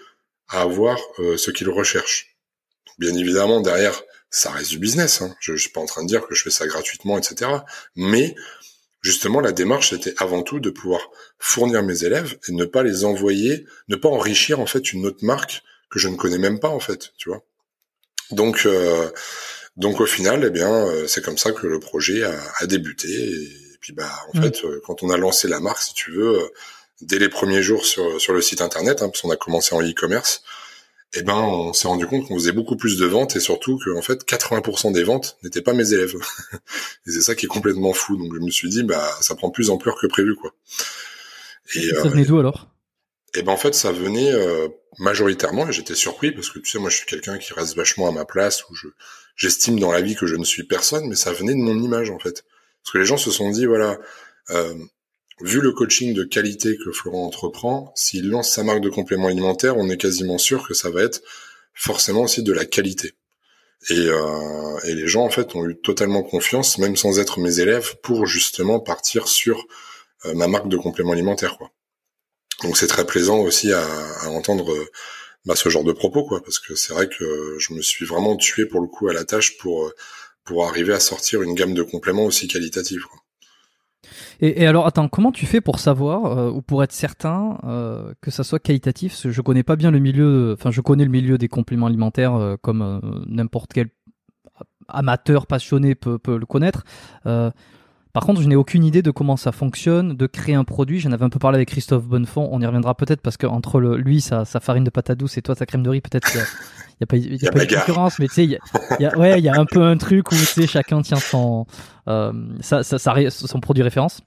à 0.49 0.63
avoir 0.63 0.99
euh, 1.19 1.37
ce 1.37 1.51
qu'ils 1.51 1.69
recherchent. 1.69 2.38
Bien 2.99 3.14
évidemment, 3.14 3.61
derrière, 3.61 4.02
ça 4.30 4.50
reste 4.50 4.71
du 4.71 4.78
business. 4.78 5.23
Hein. 5.23 5.35
Je, 5.40 5.54
je 5.57 5.62
suis 5.62 5.71
pas 5.71 5.80
en 5.80 5.87
train 5.87 6.02
de 6.02 6.09
dire 6.09 6.26
que 6.26 6.35
je 6.35 6.42
fais 6.42 6.50
ça 6.50 6.66
gratuitement, 6.66 7.18
etc. 7.18 7.50
Mais 7.97 8.35
justement, 9.02 9.40
la 9.40 9.52
démarche 9.52 9.90
c'était 9.90 10.14
avant 10.18 10.42
tout 10.42 10.61
de 10.61 10.71
pouvoir 10.71 11.00
fournir 11.38 11.83
mes 11.83 12.04
élèves 12.04 12.38
et 12.49 12.52
ne 12.52 12.64
pas 12.64 12.83
les 12.83 13.04
envoyer, 13.04 13.64
ne 13.88 13.97
pas 13.97 14.09
enrichir 14.09 14.61
en 14.61 14.66
fait 14.66 14.92
une 14.92 15.07
autre 15.07 15.25
marque 15.25 15.62
que 15.90 15.99
je 15.99 16.09
ne 16.09 16.16
connais 16.16 16.38
même 16.38 16.61
pas 16.61 16.68
en 16.68 16.80
fait, 16.80 17.12
tu 17.16 17.28
vois. 17.30 17.42
Donc, 18.30 18.66
euh, 18.66 19.11
donc 19.76 20.00
au 20.00 20.07
final, 20.07 20.45
eh 20.45 20.50
bien, 20.50 20.71
euh, 20.71 21.07
c'est 21.07 21.25
comme 21.25 21.38
ça 21.38 21.52
que 21.52 21.66
le 21.66 21.80
projet 21.80 22.23
a, 22.25 22.35
a 22.59 22.66
débuté. 22.66 23.09
Et, 23.09 23.49
puis, 23.80 23.92
bah, 23.95 24.11
en 24.35 24.37
Mhm. 24.38 24.42
fait, 24.45 24.64
euh, 24.64 24.80
quand 24.85 25.02
on 25.02 25.09
a 25.11 25.16
lancé 25.16 25.49
la 25.49 25.61
marque, 25.61 25.80
si 25.80 25.95
tu 25.95 26.11
veux, 26.11 26.40
euh, 26.42 26.49
dès 27.00 27.18
les 27.18 27.28
premiers 27.30 27.62
jours 27.62 27.87
sur 27.87 28.21
sur 28.21 28.35
le 28.35 28.42
site 28.42 28.61
internet, 28.61 29.00
hein, 29.00 29.09
parce 29.09 29.23
qu'on 29.23 29.30
a 29.30 29.37
commencé 29.37 29.75
en 29.75 29.80
e-commerce, 29.80 30.42
eh 31.15 31.23
ben, 31.23 31.35
on 31.35 31.73
s'est 31.73 31.88
rendu 31.88 32.07
compte 32.07 32.27
qu'on 32.27 32.35
faisait 32.35 32.53
beaucoup 32.53 32.77
plus 32.77 32.99
de 32.99 33.07
ventes 33.07 33.35
et 33.37 33.41
surtout 33.41 33.79
que 33.79 33.97
en 33.97 34.03
fait, 34.03 34.25
80% 34.25 34.93
des 34.93 35.05
ventes 35.05 35.38
n'étaient 35.43 35.62
pas 35.62 35.73
mes 35.73 35.93
élèves. 35.93 36.15
et 37.07 37.11
c'est 37.11 37.23
ça 37.23 37.35
qui 37.35 37.47
est 37.47 37.49
complètement 37.49 37.95
fou. 37.95 38.17
Donc, 38.17 38.35
je 38.35 38.41
me 38.41 38.50
suis 38.50 38.69
dit, 38.69 38.83
bah, 38.83 39.11
ça 39.21 39.35
prend 39.35 39.50
plus 39.50 39.69
d'ampleur 39.69 39.99
que 39.99 40.07
prévu, 40.07 40.35
quoi. 40.35 40.53
Et, 41.75 41.88
Ça 41.91 42.07
euh, 42.07 42.09
venait 42.09 42.25
d'où 42.25 42.38
alors? 42.38 42.69
et 43.35 43.43
ben 43.43 43.53
en 43.53 43.57
fait, 43.57 43.75
ça 43.75 43.93
venait 43.93 44.33
euh, 44.33 44.69
majoritairement, 44.99 45.69
et 45.69 45.73
j'étais 45.73 45.95
surpris 45.95 46.33
parce 46.33 46.50
que 46.50 46.59
tu 46.59 46.71
sais, 46.71 46.79
moi, 46.79 46.91
je 46.91 46.97
suis 46.97 47.07
quelqu'un 47.07 47.38
qui 47.38 47.53
reste 47.53 47.77
vachement 47.77 48.09
à 48.09 48.12
ma 48.12 48.25
place, 48.25 48.69
où 48.69 48.75
je 48.75 48.88
j'estime 49.37 49.79
dans 49.79 49.93
la 49.93 50.00
vie 50.00 50.17
que 50.17 50.27
je 50.27 50.35
ne 50.35 50.45
suis 50.45 50.65
personne, 50.65 51.07
mais 51.09 51.15
ça 51.15 51.33
venait 51.33 51.53
de 51.53 51.61
mon 51.61 51.79
image 51.79 52.11
en 52.11 52.19
fait, 52.19 52.45
parce 52.83 52.93
que 52.93 52.99
les 52.99 53.05
gens 53.05 53.17
se 53.17 53.31
sont 53.31 53.50
dit 53.50 53.67
voilà, 53.67 53.99
euh, 54.50 54.75
vu 55.40 55.61
le 55.61 55.73
coaching 55.73 56.14
de 56.14 56.25
qualité 56.25 56.76
que 56.76 56.90
Florent 56.92 57.25
entreprend, 57.25 57.92
s'il 57.95 58.28
lance 58.28 58.52
sa 58.52 58.64
marque 58.64 58.80
de 58.80 58.88
compléments 58.88 59.28
alimentaires, 59.28 59.76
on 59.76 59.88
est 59.88 59.97
quasiment 59.97 60.38
sûr 60.38 60.66
que 60.66 60.75
ça 60.75 60.90
va 60.90 61.02
être 61.02 61.23
forcément 61.75 62.23
aussi 62.23 62.42
de 62.42 62.52
la 62.52 62.64
qualité. 62.64 63.14
Et, 63.90 64.09
euh, 64.09 64.78
les 64.85 65.07
gens 65.07 65.25
en 65.25 65.30
fait 65.30 65.54
ont 65.54 65.64
eu 65.66 65.76
totalement 65.76 66.23
confiance, 66.23 66.78
même 66.78 66.97
sans 66.97 67.18
être 67.21 67.40
mes 67.40 67.61
élèves, 67.61 67.97
pour 68.02 68.26
justement 68.26 68.80
partir 68.80 69.28
sur 69.28 69.66
euh, 70.26 70.35
ma 70.35 70.49
marque 70.49 70.68
de 70.68 70.76
compléments 70.76 71.12
alimentaires 71.12 71.57
quoi. 71.59 71.71
Donc 72.62 72.76
c'est 72.76 72.88
très 72.88 73.07
plaisant 73.07 73.38
aussi 73.38 73.73
à, 73.73 73.87
entendre 74.28 74.73
euh, 74.73 74.90
bah, 75.45 75.54
ce 75.54 75.68
genre 75.68 75.85
de 75.85 75.92
propos, 75.92 76.25
quoi, 76.25 76.42
parce 76.42 76.59
que 76.59 76.75
c'est 76.75 76.92
vrai 76.92 77.09
que 77.09 77.57
je 77.59 77.73
me 77.73 77.83
suis 77.83 78.04
vraiment 78.04 78.37
tué 78.37 78.66
pour 78.66 78.80
le 78.80 78.88
coup 78.88 79.09
à 79.09 79.12
la 79.14 79.25
tâche 79.25 79.57
pour 79.59 79.92
pour 80.45 80.66
arriver 80.66 80.95
à 80.95 81.00
sortir 81.00 81.42
une 81.42 81.54
gamme 81.54 81.75
de 81.75 81.83
compléments 81.83 82.25
aussi 82.25 82.49
qualitative. 82.49 83.02
Quoi. 83.02 83.21
Et, 84.41 84.67
alors, 84.67 84.87
attends, 84.87 85.09
comment 85.09 85.33
tu 85.33 85.47
fais 85.47 85.61
pour 85.61 85.79
savoir 85.79 86.38
euh, 86.38 86.50
ou 86.50 86.62
pour 86.62 86.83
être 86.83 86.93
certain 86.93 87.59
euh, 87.65 88.12
que 88.21 88.31
ça 88.31 88.45
soit 88.45 88.59
qualitatif? 88.59 89.27
Je 89.29 89.41
connais 89.41 89.62
pas 89.62 89.77
bien 89.77 89.91
le 89.91 89.99
milieu. 89.99 90.55
Enfin, 90.59 90.71
je 90.71 90.81
connais 90.81 91.05
le 91.05 91.11
milieu 91.11 91.38
des 91.38 91.49
compléments 91.49 91.87
alimentaires 91.87 92.35
euh, 92.35 92.57
comme 92.61 93.00
n'importe 93.27 93.73
quel 93.73 93.88
amateur 94.88 95.47
passionné 95.47 95.95
peut 95.95 96.19
le 96.27 96.47
connaître. 96.47 96.85
Par 98.12 98.25
contre, 98.25 98.41
je 98.41 98.49
n'ai 98.49 98.57
aucune 98.57 98.85
idée 98.85 99.03
de 99.03 99.11
comment 99.11 99.37
ça 99.37 99.53
fonctionne, 99.53 100.17
de 100.17 100.27
créer 100.27 100.55
un 100.55 100.65
produit. 100.65 100.99
J'en 100.99 101.12
avais 101.12 101.25
un 101.25 101.29
peu 101.29 101.38
parlé 101.38 101.57
avec 101.57 101.69
Christophe 101.69 102.05
Bonnefond. 102.07 102.49
On 102.50 102.61
y 102.61 102.67
reviendra 102.67 102.95
peut-être 102.95 103.21
parce 103.21 103.37
que 103.37 103.47
entre 103.47 103.81
le, 103.81 103.97
lui, 103.97 104.21
sa, 104.21 104.45
sa 104.45 104.61
farine 104.61 104.85
de 104.85 104.91
patate 104.91 105.19
douce 105.19 105.37
et 105.38 105.43
toi, 105.43 105.55
ta 105.55 105.67
crème 105.67 105.83
de 105.83 105.91
riz, 105.91 106.00
peut-être 106.00 106.31
qu'il 106.31 106.41
il 106.41 107.00
y 107.00 107.05
a 107.05 107.07
pas, 107.07 107.17
y 107.17 107.27
a 107.33 107.35
Y 107.37 107.49
a 107.49 107.53
pas 107.53 107.65
de 107.65 107.75
concurrence, 107.75 108.19
mais 108.19 108.27
tu 108.29 108.35
sais, 108.35 108.45
il 108.45 108.50
y 108.50 108.57
a, 108.57 108.59
il 108.99 109.03
y 109.03 109.07
a- 109.07 109.17
ouais, 109.19 109.38
il 109.38 109.45
y 109.45 109.49
a 109.49 109.55
un 109.55 109.67
peu 109.67 109.83
un 109.83 109.97
truc 109.97 110.33
où 110.33 110.35
chacun 110.67 111.00
tient 111.03 111.19
son, 111.19 111.67
euh, 112.09 112.33
son 112.62 113.61
produit 113.61 113.83
référence. 113.85 114.21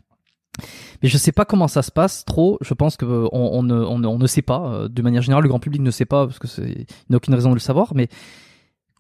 Mais 1.01 1.09
je 1.09 1.17
sais 1.17 1.31
pas 1.31 1.45
comment 1.45 1.67
ça 1.67 1.81
se 1.81 1.91
passe 1.91 2.23
trop. 2.25 2.57
Je 2.61 2.73
pense 2.73 2.95
que 2.97 3.05
euh, 3.05 3.27
on, 3.31 3.39
on 3.59 3.63
ne, 3.63 3.73
on, 3.73 3.97
ne, 3.99 4.07
on 4.07 4.19
ne 4.19 4.27
sait 4.27 4.41
pas. 4.41 4.61
Euh, 4.73 4.87
De 4.89 5.01
manière 5.01 5.21
générale, 5.21 5.43
le 5.43 5.49
grand 5.49 5.59
public 5.59 5.81
ne 5.81 5.91
sait 5.91 6.05
pas 6.05 6.27
parce 6.27 6.39
que 6.39 6.47
c'est, 6.47 6.61
il 6.69 6.85
n'a 7.09 7.17
aucune 7.17 7.33
raison 7.33 7.49
de 7.49 7.55
le 7.55 7.59
savoir. 7.59 7.93
Mais 7.95 8.09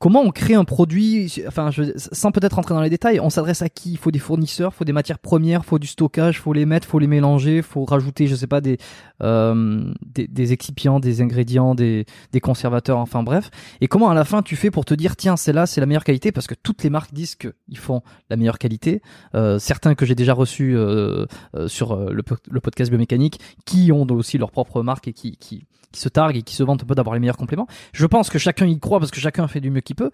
comment 0.01 0.21
on 0.21 0.31
crée 0.31 0.55
un 0.55 0.65
produit 0.65 1.31
Enfin, 1.47 1.69
sans 1.95 2.31
peut-être 2.31 2.53
rentrer 2.53 2.73
dans 2.73 2.81
les 2.81 2.89
détails, 2.89 3.19
on 3.19 3.29
s'adresse 3.29 3.61
à 3.61 3.69
qui? 3.69 3.91
Il 3.91 3.97
faut 3.97 4.11
des 4.11 4.19
fournisseurs, 4.19 4.71
il 4.73 4.77
faut 4.77 4.83
des 4.83 4.93
matières 4.93 5.19
premières, 5.19 5.61
il 5.63 5.67
faut 5.67 5.79
du 5.79 5.87
stockage, 5.87 6.37
il 6.37 6.39
faut 6.39 6.53
les 6.53 6.65
mettre, 6.65 6.87
il 6.87 6.89
faut 6.89 6.99
les 6.99 7.07
mélanger, 7.07 7.57
il 7.57 7.63
faut 7.63 7.85
rajouter, 7.85 8.27
je 8.27 8.35
sais 8.35 8.47
pas, 8.47 8.59
des, 8.59 8.79
euh, 9.21 9.93
des, 10.05 10.27
des 10.27 10.53
excipients, 10.53 10.99
des 10.99 11.21
ingrédients, 11.21 11.75
des, 11.75 12.05
des 12.31 12.39
conservateurs. 12.41 12.97
Enfin 12.97 13.21
bref. 13.21 13.51
Et 13.79 13.87
comment 13.87 14.09
à 14.09 14.15
la 14.15 14.25
fin 14.25 14.41
tu 14.41 14.55
fais 14.55 14.71
pour 14.71 14.83
te 14.83 14.95
dire 14.95 15.15
tiens, 15.15 15.37
c'est 15.37 15.53
là, 15.53 15.65
c'est 15.67 15.79
la 15.79 15.85
meilleure 15.85 16.03
qualité? 16.03 16.31
Parce 16.31 16.47
que 16.47 16.55
toutes 16.55 16.83
les 16.83 16.89
marques 16.89 17.13
disent 17.13 17.35
qu'ils 17.35 17.77
font 17.77 18.01
la 18.31 18.35
meilleure 18.35 18.57
qualité. 18.57 19.03
Euh, 19.35 19.59
certains 19.59 19.93
que 19.93 20.07
j'ai 20.07 20.15
déjà 20.15 20.33
reçus 20.33 20.75
euh, 20.75 21.27
sur 21.67 21.95
le, 21.95 22.23
le 22.49 22.59
podcast 22.59 22.89
biomécanique 22.89 23.39
qui 23.65 23.91
ont 23.91 24.07
aussi 24.09 24.39
leur 24.39 24.49
propre 24.49 24.81
marque 24.81 25.07
et 25.07 25.13
qui, 25.13 25.37
qui, 25.37 25.65
qui 25.91 25.99
se 25.99 26.09
targuent 26.09 26.37
et 26.37 26.41
qui 26.41 26.55
se 26.55 26.63
vantent 26.63 26.83
un 26.83 26.85
peu 26.85 26.95
d'avoir 26.95 27.13
les 27.13 27.19
meilleurs 27.19 27.37
compléments. 27.37 27.67
Je 27.93 28.05
pense 28.05 28.29
que 28.29 28.39
chacun 28.39 28.65
y 28.65 28.79
croit 28.79 28.99
parce 28.99 29.11
que 29.11 29.19
chacun 29.19 29.47
fait 29.47 29.59
du 29.59 29.69
mieux 29.69 29.81
qu'il 29.81 29.90
peut. 29.95 30.11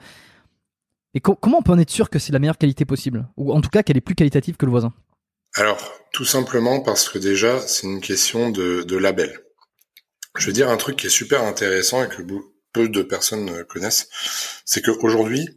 Et 1.14 1.20
co- 1.20 1.36
comment 1.36 1.60
on 1.60 1.62
peut 1.62 1.72
en 1.72 1.80
être 1.80 1.90
sûr 1.90 2.10
que 2.10 2.20
c'est 2.20 2.34
la 2.34 2.40
meilleure 2.40 2.58
qualité 2.58 2.86
possible? 2.86 3.28
Ou 3.38 3.54
en 3.54 3.62
tout 3.62 3.70
cas 3.70 3.84
qu'elle 3.84 3.98
est 3.98 4.02
plus 4.02 4.16
qualitative 4.16 4.58
que 4.58 4.66
le 4.66 4.72
voisin? 4.72 4.94
Alors, 5.56 5.92
tout 6.12 6.26
simplement 6.26 6.82
parce 6.82 7.10
que 7.10 7.18
déjà, 7.18 7.60
c'est 7.68 7.88
une 7.88 8.02
question 8.02 8.50
de, 8.50 8.96
label. 8.96 9.40
Je 10.38 10.48
vais 10.48 10.54
dire 10.54 10.70
un 10.70 10.78
truc 10.78 10.98
qui 10.98 11.08
est 11.08 11.12
super 11.12 11.44
intéressant 11.44 12.04
et 12.04 12.10
que 12.10 12.22
peu 12.74 12.90
de 12.90 13.02
personnes 13.02 13.64
connaissent, 13.66 14.10
c'est 14.66 14.84
qu'aujourd'hui, 14.84 15.48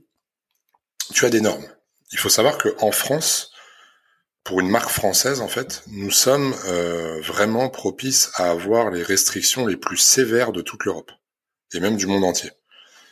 tu 1.12 1.26
as 1.26 1.30
des 1.30 1.40
normes. 1.40 1.66
Il 2.12 2.18
faut 2.18 2.28
savoir 2.28 2.56
qu'en 2.56 2.92
France, 2.92 3.52
pour 4.44 4.60
une 4.60 4.70
marque 4.70 4.90
française, 4.90 5.40
en 5.40 5.48
fait, 5.48 5.82
nous 5.88 6.10
sommes 6.10 6.54
euh, 6.66 7.20
vraiment 7.20 7.68
propices 7.68 8.30
à 8.34 8.50
avoir 8.50 8.90
les 8.90 9.02
restrictions 9.02 9.66
les 9.66 9.76
plus 9.76 9.98
sévères 9.98 10.52
de 10.52 10.62
toute 10.62 10.84
l'Europe 10.84 11.12
et 11.74 11.80
même 11.80 11.96
du 11.96 12.06
monde 12.06 12.24
entier. 12.24 12.50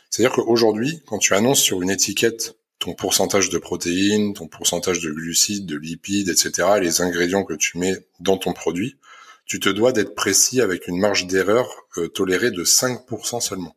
C'est-à-dire 0.09 0.35
qu'aujourd'hui, 0.35 1.01
quand 1.05 1.19
tu 1.19 1.33
annonces 1.33 1.61
sur 1.61 1.81
une 1.81 1.89
étiquette 1.89 2.55
ton 2.79 2.93
pourcentage 2.93 3.49
de 3.49 3.57
protéines, 3.57 4.33
ton 4.33 4.47
pourcentage 4.47 5.01
de 5.01 5.11
glucides, 5.11 5.65
de 5.65 5.75
lipides, 5.75 6.29
etc., 6.29 6.67
les 6.81 7.01
ingrédients 7.01 7.43
que 7.43 7.53
tu 7.53 7.77
mets 7.77 8.07
dans 8.19 8.37
ton 8.37 8.53
produit, 8.53 8.97
tu 9.45 9.59
te 9.59 9.69
dois 9.69 9.91
d'être 9.91 10.15
précis 10.15 10.61
avec 10.61 10.87
une 10.87 10.97
marge 10.97 11.27
d'erreur 11.27 11.67
euh, 11.97 12.07
tolérée 12.07 12.51
de 12.51 12.63
5% 12.63 13.41
seulement. 13.41 13.75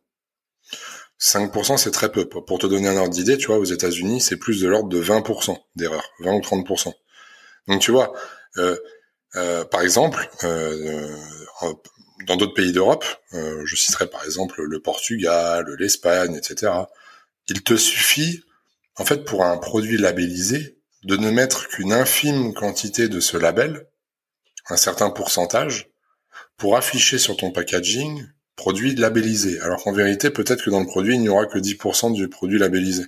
5% 1.19 1.77
c'est 1.77 1.91
très 1.91 2.11
peu. 2.11 2.27
Pour 2.27 2.59
te 2.59 2.67
donner 2.67 2.87
un 2.87 2.97
ordre 2.97 3.13
d'idée, 3.13 3.37
tu 3.37 3.47
vois, 3.47 3.57
aux 3.57 3.65
États-Unis, 3.65 4.21
c'est 4.21 4.37
plus 4.37 4.61
de 4.61 4.67
l'ordre 4.67 4.89
de 4.89 5.01
20% 5.01 5.57
d'erreur, 5.75 6.03
20 6.19 6.33
ou 6.33 6.39
30%. 6.39 6.93
Donc 7.67 7.81
tu 7.81 7.91
vois, 7.91 8.13
euh, 8.57 8.77
euh, 9.35 9.65
par 9.65 9.81
exemple, 9.81 10.29
dans 12.27 12.35
d'autres 12.37 12.53
pays 12.53 12.71
d'Europe, 12.71 13.05
je 13.31 13.75
citerai 13.75 14.07
par 14.07 14.23
exemple 14.25 14.61
le 14.61 14.79
Portugal, 14.79 15.65
l'Espagne, 15.79 16.35
etc. 16.35 16.71
Il 17.47 17.63
te 17.63 17.75
suffit, 17.75 18.43
en 18.95 19.05
fait, 19.05 19.25
pour 19.25 19.43
un 19.43 19.57
produit 19.57 19.97
labellisé, 19.97 20.77
de 21.03 21.17
ne 21.17 21.31
mettre 21.31 21.67
qu'une 21.67 21.91
infime 21.91 22.53
quantité 22.53 23.09
de 23.09 23.19
ce 23.19 23.35
label, 23.35 23.87
un 24.69 24.77
certain 24.77 25.09
pourcentage, 25.09 25.89
pour 26.55 26.77
afficher 26.77 27.17
sur 27.17 27.35
ton 27.35 27.51
packaging 27.51 28.25
produit 28.55 28.95
labellisé. 28.95 29.59
Alors 29.59 29.83
qu'en 29.83 29.91
vérité, 29.91 30.29
peut-être 30.29 30.63
que 30.63 30.69
dans 30.69 30.79
le 30.79 30.85
produit, 30.85 31.15
il 31.15 31.21
n'y 31.21 31.29
aura 31.29 31.45
que 31.45 31.57
10% 31.57 32.13
du 32.13 32.29
produit 32.29 32.59
labellisé. 32.59 33.03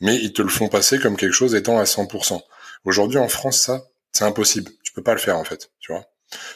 Mais 0.00 0.16
ils 0.16 0.32
te 0.32 0.42
le 0.42 0.48
font 0.48 0.68
passer 0.68 0.98
comme 0.98 1.16
quelque 1.16 1.32
chose 1.32 1.54
étant 1.54 1.78
à 1.78 1.84
100%. 1.84 2.40
Aujourd'hui, 2.84 3.18
en 3.18 3.28
France, 3.28 3.58
ça, 3.58 3.86
c'est 4.12 4.24
impossible. 4.24 4.70
Tu 4.84 4.92
peux 4.92 5.02
pas 5.02 5.14
le 5.14 5.18
faire, 5.18 5.38
en 5.38 5.44
fait, 5.44 5.70
tu 5.80 5.90
vois. 5.90 6.06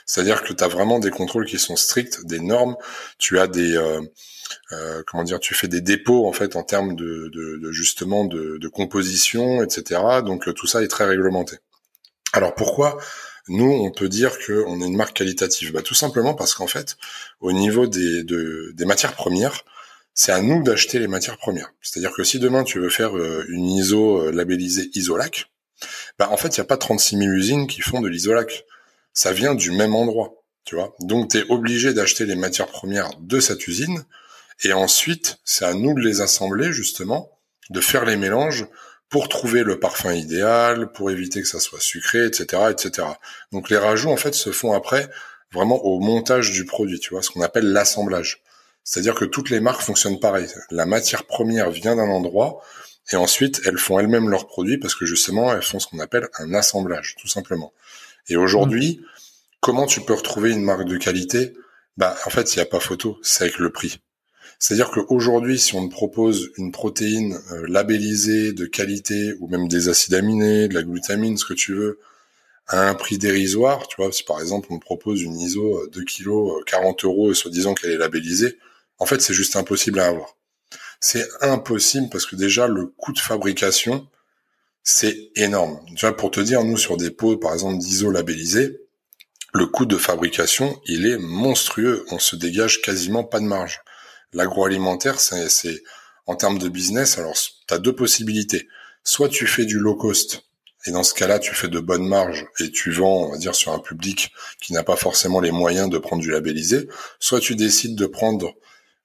C'est-à-dire 0.06 0.42
que 0.42 0.52
tu 0.52 0.64
as 0.64 0.68
vraiment 0.68 0.98
des 0.98 1.10
contrôles 1.10 1.46
qui 1.46 1.58
sont 1.58 1.76
stricts, 1.76 2.24
des 2.26 2.40
normes. 2.40 2.76
Tu 3.18 3.38
as 3.38 3.46
des, 3.46 3.76
euh, 3.76 4.00
euh, 4.72 5.02
comment 5.06 5.24
dire, 5.24 5.40
tu 5.40 5.54
fais 5.54 5.68
des 5.68 5.80
dépôts 5.80 6.26
en 6.26 6.32
fait 6.32 6.56
en 6.56 6.62
termes 6.62 6.96
de, 6.96 7.30
de, 7.32 7.72
justement 7.72 8.24
de, 8.24 8.68
composition, 8.68 9.62
etc. 9.62 10.00
Donc 10.24 10.48
euh, 10.48 10.52
tout 10.52 10.66
ça 10.66 10.82
est 10.82 10.88
très 10.88 11.04
réglementé. 11.04 11.58
Alors 12.32 12.54
pourquoi 12.54 12.98
nous 13.48 13.70
on 13.70 13.90
peut 13.90 14.08
dire 14.08 14.38
qu'on 14.46 14.80
est 14.80 14.86
une 14.86 14.96
marque 14.96 15.16
qualitative? 15.16 15.72
Bah, 15.72 15.82
Tout 15.82 15.94
simplement 15.94 16.34
parce 16.34 16.54
qu'en 16.54 16.68
fait, 16.68 16.96
au 17.40 17.52
niveau 17.52 17.86
des, 17.86 18.24
des 18.24 18.84
matières 18.84 19.14
premières, 19.14 19.64
c'est 20.14 20.32
à 20.32 20.40
nous 20.40 20.62
d'acheter 20.62 20.98
les 20.98 21.08
matières 21.08 21.38
premières. 21.38 21.72
C'est-à-dire 21.80 22.12
que 22.12 22.24
si 22.24 22.38
demain 22.38 22.64
tu 22.64 22.78
veux 22.78 22.90
faire 22.90 23.16
une 23.16 23.66
ISO 23.70 24.30
labellisée 24.30 24.90
Isolac, 24.94 25.50
bah 26.18 26.28
en 26.30 26.36
fait 26.36 26.56
il 26.56 26.60
n'y 26.60 26.64
a 26.64 26.66
pas 26.66 26.76
36 26.76 27.16
000 27.16 27.30
usines 27.30 27.66
qui 27.66 27.80
font 27.80 28.00
de 28.00 28.08
l'Isolac 28.08 28.66
ça 29.12 29.32
vient 29.32 29.54
du 29.54 29.70
même 29.70 29.94
endroit, 29.94 30.42
tu 30.64 30.74
vois. 30.76 30.94
Donc 31.00 31.30
tu 31.30 31.38
es 31.38 31.44
obligé 31.48 31.92
d'acheter 31.92 32.26
les 32.26 32.36
matières 32.36 32.68
premières 32.68 33.10
de 33.20 33.40
cette 33.40 33.66
usine 33.66 34.04
et 34.62 34.72
ensuite 34.72 35.38
c'est 35.44 35.64
à 35.64 35.74
nous 35.74 35.94
de 35.94 36.00
les 36.00 36.20
assembler 36.20 36.72
justement, 36.72 37.30
de 37.70 37.80
faire 37.80 38.04
les 38.04 38.16
mélanges 38.16 38.66
pour 39.08 39.28
trouver 39.28 39.64
le 39.64 39.80
parfum 39.80 40.12
idéal, 40.12 40.92
pour 40.92 41.10
éviter 41.10 41.42
que 41.42 41.48
ça 41.48 41.58
soit 41.58 41.80
sucré, 41.80 42.24
etc., 42.26 42.62
etc. 42.70 43.08
Donc 43.52 43.68
les 43.68 43.76
rajouts 43.76 44.10
en 44.10 44.16
fait 44.16 44.34
se 44.34 44.52
font 44.52 44.72
après 44.72 45.10
vraiment 45.52 45.84
au 45.84 45.98
montage 45.98 46.52
du 46.52 46.64
produit, 46.64 47.00
tu 47.00 47.10
vois, 47.10 47.22
ce 47.22 47.30
qu'on 47.30 47.42
appelle 47.42 47.72
l'assemblage. 47.72 48.42
C'est-à-dire 48.84 49.14
que 49.14 49.24
toutes 49.24 49.50
les 49.50 49.60
marques 49.60 49.82
fonctionnent 49.82 50.20
pareil. 50.20 50.46
La 50.70 50.86
matière 50.86 51.24
première 51.24 51.70
vient 51.70 51.96
d'un 51.96 52.08
endroit 52.08 52.62
et 53.12 53.16
ensuite 53.16 53.60
elles 53.66 53.78
font 53.78 53.98
elles-mêmes 53.98 54.30
leurs 54.30 54.46
produits 54.46 54.78
parce 54.78 54.94
que 54.94 55.06
justement 55.06 55.52
elles 55.52 55.62
font 55.62 55.80
ce 55.80 55.88
qu'on 55.88 55.98
appelle 55.98 56.28
un 56.38 56.54
assemblage, 56.54 57.16
tout 57.20 57.28
simplement. 57.28 57.72
Et 58.30 58.36
aujourd'hui, 58.36 59.00
comment 59.60 59.86
tu 59.86 60.00
peux 60.00 60.14
retrouver 60.14 60.52
une 60.52 60.62
marque 60.62 60.84
de 60.84 60.96
qualité? 60.96 61.52
Bah, 61.96 62.16
en 62.24 62.30
fait, 62.30 62.54
il 62.54 62.58
n'y 62.58 62.62
a 62.62 62.66
pas 62.66 62.80
photo, 62.80 63.18
c'est 63.22 63.44
avec 63.44 63.58
le 63.58 63.70
prix. 63.70 64.00
C'est-à-dire 64.58 64.90
qu'aujourd'hui, 64.90 65.58
si 65.58 65.74
on 65.74 65.88
te 65.88 65.92
propose 65.92 66.50
une 66.56 66.70
protéine 66.70 67.38
euh, 67.50 67.66
labellisée 67.66 68.52
de 68.52 68.66
qualité, 68.66 69.34
ou 69.40 69.48
même 69.48 69.68
des 69.68 69.88
acides 69.88 70.14
aminés, 70.14 70.68
de 70.68 70.74
la 70.74 70.82
glutamine, 70.82 71.36
ce 71.36 71.44
que 71.44 71.54
tu 71.54 71.74
veux, 71.74 71.98
à 72.68 72.88
un 72.88 72.94
prix 72.94 73.18
dérisoire, 73.18 73.88
tu 73.88 73.96
vois, 73.96 74.12
si 74.12 74.22
par 74.22 74.40
exemple 74.40 74.68
on 74.70 74.78
te 74.78 74.84
propose 74.84 75.22
une 75.22 75.38
ISO 75.40 75.88
2 75.88 76.04
kg, 76.04 76.64
40 76.66 77.04
euros, 77.04 77.32
et 77.32 77.34
soi-disant 77.34 77.74
qu'elle 77.74 77.90
est 77.90 77.96
labellisée, 77.96 78.58
en 78.98 79.06
fait, 79.06 79.20
c'est 79.20 79.34
juste 79.34 79.56
impossible 79.56 79.98
à 79.98 80.06
avoir. 80.06 80.36
C'est 81.00 81.26
impossible 81.40 82.08
parce 82.10 82.26
que 82.26 82.36
déjà, 82.36 82.68
le 82.68 82.86
coût 82.86 83.12
de 83.12 83.18
fabrication, 83.18 84.06
c'est 84.90 85.30
énorme. 85.36 85.80
Pour 86.18 86.30
te 86.30 86.40
dire, 86.40 86.64
nous, 86.64 86.76
sur 86.76 86.96
des 86.96 87.10
pots, 87.10 87.36
par 87.36 87.52
exemple, 87.52 87.78
d'ISO 87.78 88.10
labellisés, 88.10 88.80
le 89.54 89.66
coût 89.66 89.86
de 89.86 89.96
fabrication, 89.96 90.80
il 90.84 91.06
est 91.06 91.18
monstrueux. 91.18 92.04
On 92.10 92.18
se 92.18 92.34
dégage 92.34 92.82
quasiment 92.82 93.22
pas 93.22 93.38
de 93.38 93.44
marge. 93.44 93.80
L'agroalimentaire, 94.32 95.20
c'est, 95.20 95.82
en 96.26 96.34
termes 96.34 96.58
de 96.58 96.68
business, 96.68 97.18
alors, 97.18 97.34
tu 97.34 97.74
as 97.74 97.78
deux 97.78 97.94
possibilités. 97.94 98.68
Soit 99.04 99.28
tu 99.28 99.46
fais 99.46 99.64
du 99.64 99.78
low 99.78 99.94
cost, 99.94 100.42
et 100.86 100.90
dans 100.90 101.04
ce 101.04 101.14
cas-là, 101.14 101.38
tu 101.38 101.54
fais 101.54 101.68
de 101.68 101.78
bonnes 101.78 102.08
marges 102.08 102.46
et 102.58 102.70
tu 102.70 102.90
vends, 102.90 103.26
on 103.26 103.32
va 103.32 103.38
dire, 103.38 103.54
sur 103.54 103.72
un 103.72 103.78
public 103.78 104.32
qui 104.60 104.72
n'a 104.72 104.82
pas 104.82 104.96
forcément 104.96 105.40
les 105.40 105.50
moyens 105.52 105.88
de 105.88 105.98
prendre 105.98 106.22
du 106.22 106.30
labellisé. 106.30 106.88
Soit 107.18 107.40
tu 107.40 107.54
décides 107.54 107.96
de 107.96 108.06
prendre 108.06 108.54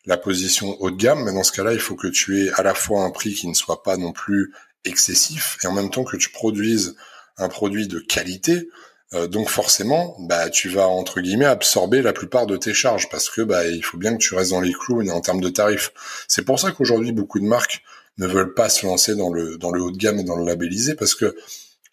la 0.06 0.18
position 0.18 0.78
haut 0.82 0.90
de 0.90 0.96
gamme, 0.96 1.26
mais 1.26 1.34
dans 1.34 1.44
ce 1.44 1.52
cas-là, 1.52 1.74
il 1.74 1.80
faut 1.80 1.96
que 1.96 2.08
tu 2.08 2.42
aies 2.42 2.52
à 2.54 2.64
la 2.64 2.74
fois 2.74 3.04
un 3.04 3.12
prix 3.12 3.34
qui 3.34 3.48
ne 3.48 3.54
soit 3.54 3.84
pas 3.84 3.98
non 3.98 4.14
plus 4.14 4.54
excessif 4.86 5.58
et 5.64 5.68
en 5.68 5.74
même 5.74 5.90
temps 5.90 6.04
que 6.04 6.18
tu 6.18 6.30
produises 6.30 6.96
un 7.38 7.50
produit 7.50 7.88
de 7.88 8.00
qualité, 8.00 8.70
euh, 9.14 9.28
donc 9.28 9.50
forcément, 9.50 10.16
bah 10.20 10.50
tu 10.50 10.70
vas 10.70 10.88
entre 10.88 11.22
guillemets 11.22 11.46
absorber 11.46 12.02
la 12.02 12.12
plupart 12.12 12.48
de 12.48 12.58
tes 12.58 12.74
charges 12.74 13.10
parce 13.10 13.30
que 13.30 13.42
bah 13.42 13.68
il 13.68 13.84
faut 13.84 13.98
bien 13.98 14.14
que 14.14 14.22
tu 14.22 14.34
restes 14.36 14.52
dans 14.52 14.62
les 14.62 14.74
clous 14.74 15.08
en 15.10 15.22
termes 15.22 15.42
de 15.42 15.50
tarifs. 15.50 15.92
C'est 16.28 16.44
pour 16.44 16.60
ça 16.60 16.72
qu'aujourd'hui 16.72 17.12
beaucoup 17.12 17.40
de 17.40 17.46
marques 17.46 17.84
ne 18.18 18.28
veulent 18.28 18.54
pas 18.54 18.70
se 18.70 18.86
lancer 18.86 19.16
dans 19.16 19.32
le 19.32 19.58
dans 19.58 19.72
le 19.72 19.82
haut 19.82 19.92
de 19.92 19.98
gamme 19.98 20.20
et 20.20 20.24
dans 20.24 20.36
le 20.36 20.46
labellisé 20.46 20.96
parce 20.96 21.16
que 21.16 21.36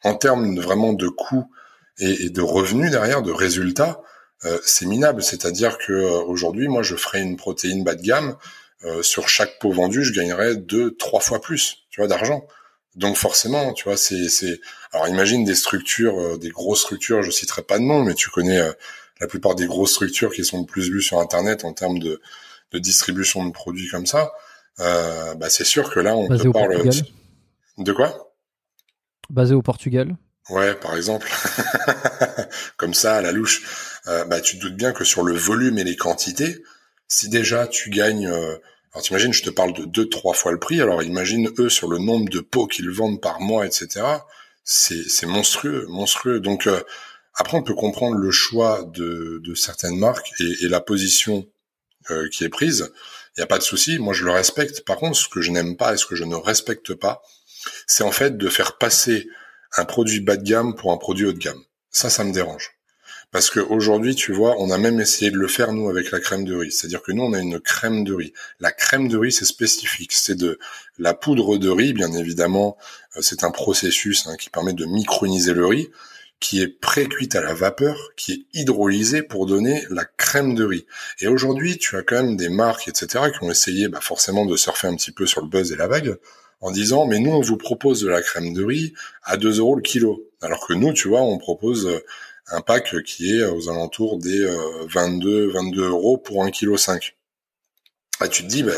en 0.03 0.15
termes 0.15 0.59
vraiment 0.59 0.95
de 0.95 1.09
coûts 1.09 1.51
et, 1.99 2.31
de 2.31 2.41
revenus 2.41 2.91
derrière, 2.91 3.23
de 3.23 3.31
résultats, 3.31 4.01
euh, 4.45 4.59
c'est 4.65 4.87
minable. 4.87 5.23
C'est-à-dire 5.23 5.79
que 5.79 5.93
euh, 5.93 6.23
aujourd'hui, 6.25 6.67
moi, 6.67 6.83
je 6.83 6.97
ferais 6.97 7.21
une 7.21 7.37
protéine 7.37 7.85
bas 7.85 7.95
de 7.95 8.03
gamme. 8.03 8.37
sur 9.03 9.29
chaque 9.29 9.61
pot 9.61 9.71
vendu, 9.71 10.03
je 10.03 10.13
gagnerais 10.13 10.57
deux, 10.57 10.97
trois 10.97 11.21
fois 11.21 11.41
plus, 11.41 11.85
tu 11.91 12.01
vois, 12.01 12.09
d'argent. 12.09 12.45
Donc 12.95 13.17
forcément, 13.17 13.73
tu 13.73 13.85
vois, 13.85 13.97
c'est 13.97 14.29
c'est 14.29 14.61
alors 14.93 15.09
imagine 15.09 15.45
des 15.45 15.55
structures, 15.55 16.19
euh, 16.19 16.37
des 16.37 16.51
grosses 16.51 16.83
structures, 16.83 17.23
je 17.23 17.31
citerai 17.31 17.63
pas 17.63 17.79
de 17.79 17.85
nom, 17.85 18.03
mais 18.05 18.15
tu 18.15 18.29
connais 18.29 18.59
euh, 18.59 18.73
la 19.21 19.27
plupart 19.27 19.55
des 19.55 19.67
grosses 19.67 19.93
structures 19.93 20.33
qui 20.33 20.45
sont 20.45 20.61
le 20.61 20.67
plus 20.67 20.91
vues 20.91 21.01
sur 21.01 21.19
internet 21.19 21.65
en 21.65 21.73
termes 21.73 21.99
de, 21.99 22.21
de 22.73 22.79
distribution 22.79 23.45
de 23.47 23.53
produits 23.53 23.89
comme 23.89 24.05
ça. 24.05 24.33
Euh, 24.81 25.35
bah 25.35 25.49
c'est 25.49 25.65
sûr 25.65 25.91
que 25.91 26.01
là 26.01 26.17
on 26.17 26.29
Basé 26.29 26.45
te 26.45 26.49
parle 26.49 26.91
de 27.79 27.93
quoi? 27.93 28.35
Basé 29.31 29.55
au 29.55 29.63
Portugal. 29.63 30.17
Ouais, 30.51 30.75
par 30.75 30.97
exemple. 30.97 31.31
comme 32.77 32.95
ça, 32.95 33.17
à 33.17 33.23
la 33.23 33.33
louche. 33.33 33.63
Euh, 34.09 34.25
bah 34.25 34.41
tu 34.41 34.59
te 34.59 34.63
doutes 34.63 34.77
bien 34.77 34.93
que 34.93 35.05
sur 35.05 35.23
le 35.23 35.35
volume 35.35 35.79
et 35.79 35.85
les 35.85 35.97
quantités, 35.97 36.63
si 37.09 37.29
déjà 37.29 37.67
tu 37.67 37.89
gagnes 37.89 38.31
alors 38.93 39.05
t'imagines, 39.05 39.33
je 39.33 39.43
te 39.43 39.51
parle 39.51 39.73
de 39.73 39.85
deux, 39.85 40.09
trois 40.09 40.35
fois 40.35 40.53
le 40.53 40.59
prix. 40.59 40.81
Alors 40.81 41.03
imagine 41.03 41.51
eux 41.59 41.71
sur 41.71 41.89
le 41.89 41.99
nombre 41.99 42.29
de 42.29 42.41
pots 42.41 42.67
qu'ils 42.67 42.91
vendent 42.91 43.21
par 43.21 43.41
mois, 43.41 43.67
etc. 43.67 44.05
C'est, 44.65 45.27
monstrueux, 45.27 45.87
monstrueux. 45.89 46.41
Donc 46.41 46.67
euh, 46.67 46.81
après, 47.35 47.57
on 47.57 47.63
peut 47.63 47.75
comprendre 47.75 48.17
le 48.17 48.31
choix 48.31 48.83
de, 48.85 49.41
de 49.43 49.55
certaines 49.55 49.99
marques 49.99 50.31
et, 50.41 50.65
et 50.65 50.69
la 50.69 50.81
position 50.81 51.49
euh, 52.11 52.29
qui 52.29 52.45
est 52.45 52.51
prise. 52.51 52.93
Il 53.37 53.41
n'y 53.41 53.45
a 53.45 53.47
pas 53.47 53.59
de 53.59 53.63
souci. 53.63 53.99
Moi, 53.99 54.13
je 54.13 54.25
le 54.25 54.31
respecte. 54.31 54.85
Par 54.85 54.97
contre, 54.97 55.17
ce 55.17 55.29
que 55.29 55.41
je 55.41 55.51
n'aime 55.51 55.77
pas 55.77 55.95
et 55.95 55.97
ce 55.97 56.05
que 56.05 56.15
je 56.15 56.25
ne 56.25 56.35
respecte 56.35 56.93
pas, 56.95 57.23
c'est 57.87 58.05
en 58.05 58.13
fait 58.13 58.37
de 58.37 58.49
faire 58.49 58.77
passer 58.77 59.27
un 59.79 59.87
produit 59.87 60.21
bas 60.21 60.37
de 60.37 60.43
gamme 60.43 60.75
pour 60.75 60.93
un 60.93 60.99
produit 60.99 61.27
haut 61.27 61.33
de 61.33 61.39
gamme. 61.39 61.63
Ça, 61.91 62.11
ça 62.11 62.25
me 62.25 62.33
dérange. 62.33 62.73
Parce 63.33 63.49
qu'aujourd'hui, 63.49 64.15
tu 64.15 64.33
vois, 64.35 64.57
on 64.59 64.71
a 64.71 64.77
même 64.77 65.01
essayé 65.01 65.31
de 65.31 65.39
le 65.39 65.49
faire, 65.49 65.73
nous, 65.73 65.89
avec 65.89 66.11
la 66.11 66.21
crème 66.21 66.45
de 66.45 66.55
riz. 66.55 66.71
C'est-à-dire 66.71 67.03
que 67.03 67.13
nous, 67.13 67.23
on 67.23 67.33
a 67.33 67.39
une 67.39 67.61
crème 67.61 68.05
de 68.05 68.13
riz. 68.13 68.35
La 68.61 68.73
crème 68.73 69.09
de 69.09 69.17
riz, 69.17 69.33
c'est 69.33 69.47
spécifique. 69.47 70.13
C'est 70.13 70.35
de 70.35 70.59
la 70.99 71.15
poudre 71.15 71.57
de 71.57 71.71
riz, 71.71 71.95
bien 71.95 72.13
évidemment. 72.13 72.77
Euh, 73.17 73.23
c'est 73.23 73.43
un 73.43 73.51
processus 73.51 74.27
hein, 74.27 74.37
qui 74.39 74.51
permet 74.51 74.75
de 74.75 74.85
microniser 74.85 75.55
le 75.55 75.65
riz, 75.65 75.89
qui 76.41 76.61
est 76.61 76.69
pré-cuite 76.69 77.35
à 77.35 77.41
la 77.41 77.55
vapeur, 77.55 77.97
qui 78.19 78.33
est 78.33 78.61
hydrolysé 78.61 79.23
pour 79.23 79.47
donner 79.47 79.83
la 79.89 80.05
crème 80.05 80.55
de 80.55 80.65
riz. 80.65 80.85
Et 81.21 81.27
aujourd'hui, 81.27 81.79
tu 81.79 81.97
as 81.97 82.03
quand 82.03 82.23
même 82.23 82.37
des 82.37 82.51
marques, 82.51 82.87
etc., 82.87 83.31
qui 83.33 83.43
ont 83.43 83.51
essayé 83.51 83.89
bah, 83.89 84.01
forcément 84.03 84.45
de 84.45 84.57
surfer 84.57 84.89
un 84.89 84.97
petit 84.97 85.11
peu 85.11 85.25
sur 85.25 85.41
le 85.41 85.49
buzz 85.49 85.73
et 85.73 85.77
la 85.77 85.87
vague, 85.87 86.19
en 86.61 86.71
disant, 86.71 87.07
mais 87.07 87.19
nous, 87.19 87.31
on 87.31 87.41
vous 87.41 87.57
propose 87.57 88.03
de 88.03 88.09
la 88.09 88.21
crème 88.21 88.53
de 88.53 88.63
riz 88.63 88.93
à 89.23 89.39
2 89.39 89.59
euros 89.59 89.75
le 89.75 89.83
kilo. 89.83 90.29
Alors 90.43 90.67
que 90.67 90.75
nous, 90.75 90.93
tu 90.93 91.09
vois, 91.09 91.23
on 91.23 91.39
propose 91.39 91.87
euh, 91.87 92.05
un 92.49 92.61
pack 92.61 93.03
qui 93.05 93.39
est 93.39 93.45
aux 93.45 93.69
alentours 93.69 94.19
des 94.19 94.47
22 94.89 95.49
euh, 95.49 95.53
22 95.53 95.89
euros 95.89 96.19
pour 96.19 96.45
un 96.45 96.51
kilo 96.51 96.77
5. 96.77 97.17
Ah, 98.21 98.29
tu 98.29 98.45
te 98.45 98.49
dis, 98.49 98.63
bah, 98.63 98.73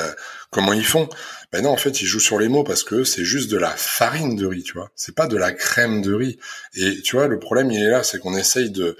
comment 0.50 0.72
ils 0.72 0.84
font? 0.84 1.08
Ben 1.52 1.62
non, 1.62 1.70
en 1.70 1.76
fait, 1.76 2.00
ils 2.00 2.06
jouent 2.06 2.20
sur 2.20 2.38
les 2.38 2.48
mots 2.48 2.64
parce 2.64 2.82
que 2.82 3.04
c'est 3.04 3.24
juste 3.24 3.50
de 3.50 3.58
la 3.58 3.70
farine 3.70 4.36
de 4.36 4.46
riz, 4.46 4.62
tu 4.62 4.72
vois. 4.72 4.90
C'est 4.96 5.14
pas 5.14 5.26
de 5.26 5.36
la 5.36 5.52
crème 5.52 6.02
de 6.02 6.14
riz. 6.14 6.38
Et 6.74 7.02
tu 7.02 7.16
vois, 7.16 7.28
le 7.28 7.38
problème, 7.38 7.70
il 7.70 7.82
est 7.82 7.90
là, 7.90 8.02
c'est 8.02 8.18
qu'on 8.18 8.36
essaye 8.36 8.70
de 8.70 8.96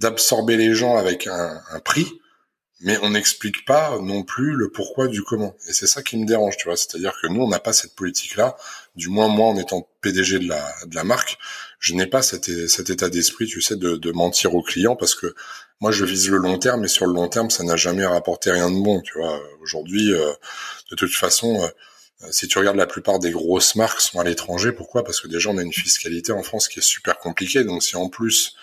d'absorber 0.00 0.56
les 0.56 0.74
gens 0.74 0.96
avec 0.96 1.28
un, 1.28 1.60
un 1.70 1.78
prix, 1.78 2.08
mais 2.80 2.98
on 3.02 3.10
n'explique 3.10 3.64
pas 3.64 3.98
non 4.00 4.24
plus 4.24 4.54
le 4.54 4.70
pourquoi 4.70 5.06
du 5.06 5.22
comment. 5.22 5.54
Et 5.68 5.72
c'est 5.72 5.86
ça 5.86 6.02
qui 6.02 6.16
me 6.16 6.26
dérange, 6.26 6.56
tu 6.56 6.64
vois. 6.64 6.76
C'est-à-dire 6.76 7.12
que 7.22 7.28
nous, 7.28 7.42
on 7.42 7.48
n'a 7.48 7.60
pas 7.60 7.72
cette 7.72 7.94
politique-là. 7.94 8.56
Du 8.96 9.08
moins, 9.08 9.28
moi, 9.28 9.48
en 9.48 9.56
étant 9.56 9.88
PDG 10.00 10.40
de 10.40 10.48
la, 10.48 10.74
de 10.86 10.94
la 10.96 11.04
marque, 11.04 11.38
je 11.82 11.94
n'ai 11.94 12.06
pas 12.06 12.22
cet, 12.22 12.48
état 12.48 13.10
d'esprit, 13.10 13.46
tu 13.46 13.60
sais, 13.60 13.74
de, 13.76 13.96
de 13.96 14.12
mentir 14.12 14.54
aux 14.54 14.62
clients 14.62 14.96
parce 14.96 15.16
que 15.16 15.34
moi, 15.82 15.90
je 15.90 16.04
vise 16.04 16.30
le 16.30 16.36
long 16.36 16.60
terme, 16.60 16.84
et 16.84 16.88
sur 16.88 17.06
le 17.06 17.12
long 17.12 17.26
terme, 17.26 17.50
ça 17.50 17.64
n'a 17.64 17.74
jamais 17.74 18.06
rapporté 18.06 18.52
rien 18.52 18.70
de 18.70 18.80
bon. 18.80 19.00
Tu 19.00 19.18
vois, 19.18 19.42
aujourd'hui, 19.60 20.12
euh, 20.12 20.32
de 20.92 20.94
toute 20.94 21.12
façon, 21.12 21.60
euh, 21.60 22.28
si 22.30 22.46
tu 22.46 22.56
regardes 22.56 22.76
la 22.76 22.86
plupart 22.86 23.18
des 23.18 23.32
grosses 23.32 23.74
marques 23.74 24.00
sont 24.00 24.20
à 24.20 24.24
l'étranger, 24.24 24.70
pourquoi? 24.70 25.02
Parce 25.02 25.20
que 25.20 25.26
déjà, 25.26 25.50
on 25.50 25.58
a 25.58 25.62
une 25.62 25.72
fiscalité 25.72 26.30
en 26.30 26.44
France 26.44 26.68
qui 26.68 26.78
est 26.78 26.82
super 26.82 27.18
compliquée. 27.18 27.64
Donc, 27.64 27.82
si 27.82 27.96
en 27.96 28.08
plus 28.08 28.54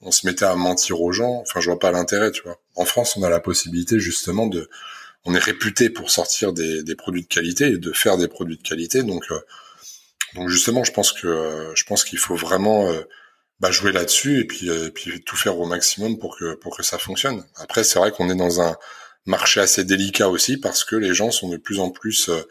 on 0.00 0.10
se 0.10 0.26
mettait 0.26 0.46
à 0.46 0.56
mentir 0.56 1.00
aux 1.00 1.12
gens, 1.12 1.42
enfin, 1.42 1.60
je 1.60 1.70
vois 1.70 1.78
pas 1.78 1.92
l'intérêt. 1.92 2.32
Tu 2.32 2.42
vois, 2.42 2.58
en 2.74 2.84
France, 2.84 3.16
on 3.16 3.22
a 3.22 3.30
la 3.30 3.38
possibilité 3.38 4.00
justement 4.00 4.48
de, 4.48 4.68
on 5.24 5.32
est 5.32 5.38
réputé 5.38 5.90
pour 5.90 6.10
sortir 6.10 6.52
des, 6.52 6.82
des 6.82 6.96
produits 6.96 7.22
de 7.22 7.28
qualité 7.28 7.66
et 7.66 7.78
de 7.78 7.92
faire 7.92 8.16
des 8.16 8.26
produits 8.26 8.58
de 8.58 8.62
qualité. 8.64 9.04
Donc, 9.04 9.26
euh, 9.30 9.38
donc 10.34 10.48
justement, 10.48 10.84
je 10.84 10.92
pense 10.92 11.12
que 11.12 11.72
je 11.74 11.84
pense 11.84 12.04
qu'il 12.04 12.18
faut 12.18 12.36
vraiment 12.36 12.92
bah, 13.60 13.70
jouer 13.70 13.92
là-dessus 13.92 14.40
et 14.40 14.44
puis, 14.44 14.68
euh, 14.68 14.90
puis 14.90 15.22
tout 15.22 15.36
faire 15.36 15.58
au 15.58 15.66
maximum 15.66 16.18
pour 16.18 16.36
que 16.36 16.54
pour 16.54 16.76
que 16.76 16.82
ça 16.82 16.98
fonctionne. 16.98 17.44
Après, 17.56 17.84
c'est 17.84 17.98
vrai 17.98 18.10
qu'on 18.10 18.28
est 18.28 18.34
dans 18.34 18.60
un 18.60 18.76
marché 19.26 19.60
assez 19.60 19.84
délicat 19.84 20.28
aussi 20.28 20.58
parce 20.58 20.84
que 20.84 20.96
les 20.96 21.14
gens 21.14 21.30
sont 21.30 21.48
de 21.48 21.56
plus 21.56 21.80
en 21.80 21.90
plus 21.90 22.28
euh, 22.28 22.42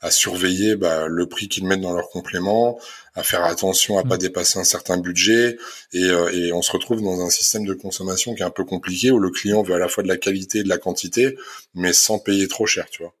à 0.00 0.10
surveiller 0.10 0.76
bah, 0.76 1.06
le 1.08 1.26
prix 1.26 1.48
qu'ils 1.48 1.66
mettent 1.66 1.80
dans 1.80 1.94
leurs 1.94 2.10
compléments, 2.10 2.78
à 3.14 3.22
faire 3.22 3.44
attention 3.44 3.98
à 3.98 4.04
pas 4.04 4.14
mmh. 4.16 4.18
dépasser 4.18 4.58
un 4.58 4.64
certain 4.64 4.96
budget 4.98 5.58
et, 5.92 6.04
euh, 6.04 6.30
et 6.32 6.52
on 6.52 6.62
se 6.62 6.72
retrouve 6.72 7.02
dans 7.02 7.20
un 7.20 7.30
système 7.30 7.66
de 7.66 7.74
consommation 7.74 8.34
qui 8.34 8.42
est 8.42 8.46
un 8.46 8.50
peu 8.50 8.64
compliqué 8.64 9.10
où 9.10 9.18
le 9.18 9.30
client 9.30 9.62
veut 9.62 9.74
à 9.74 9.78
la 9.78 9.88
fois 9.88 10.02
de 10.02 10.08
la 10.08 10.16
qualité 10.16 10.58
et 10.60 10.62
de 10.62 10.68
la 10.68 10.78
quantité 10.78 11.36
mais 11.74 11.92
sans 11.92 12.18
payer 12.18 12.48
trop 12.48 12.66
cher, 12.66 12.88
tu 12.90 13.02
vois. 13.02 13.14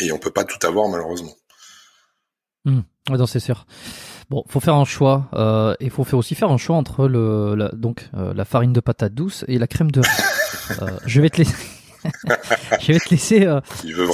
Et 0.00 0.12
on 0.12 0.18
peut 0.18 0.32
pas 0.32 0.44
tout 0.44 0.66
avoir 0.66 0.88
malheureusement. 0.88 1.36
Mmh. 2.66 2.80
non, 3.10 3.26
c'est 3.26 3.40
sûr. 3.40 3.66
Bon, 4.28 4.44
faut 4.48 4.60
faire 4.60 4.74
un 4.74 4.84
choix 4.84 5.28
euh, 5.34 5.74
et 5.80 5.88
faut 5.88 6.04
faire 6.04 6.18
aussi 6.18 6.34
faire 6.34 6.50
un 6.50 6.56
choix 6.56 6.76
entre 6.76 7.06
le 7.06 7.54
la, 7.54 7.68
donc 7.68 8.10
euh, 8.14 8.34
la 8.34 8.44
farine 8.44 8.72
de 8.72 8.80
patate 8.80 9.14
douce 9.14 9.44
et 9.48 9.58
la 9.58 9.66
crème 9.66 9.90
de 9.90 10.00
riz. 10.00 10.08
euh, 10.82 10.90
je 11.06 11.20
vais 11.20 11.30
te 11.30 11.38
laisser. 11.38 11.54
je 12.80 12.92
vais 12.92 12.98
te 12.98 13.10
laisser 13.10 13.46
euh, 13.46 13.60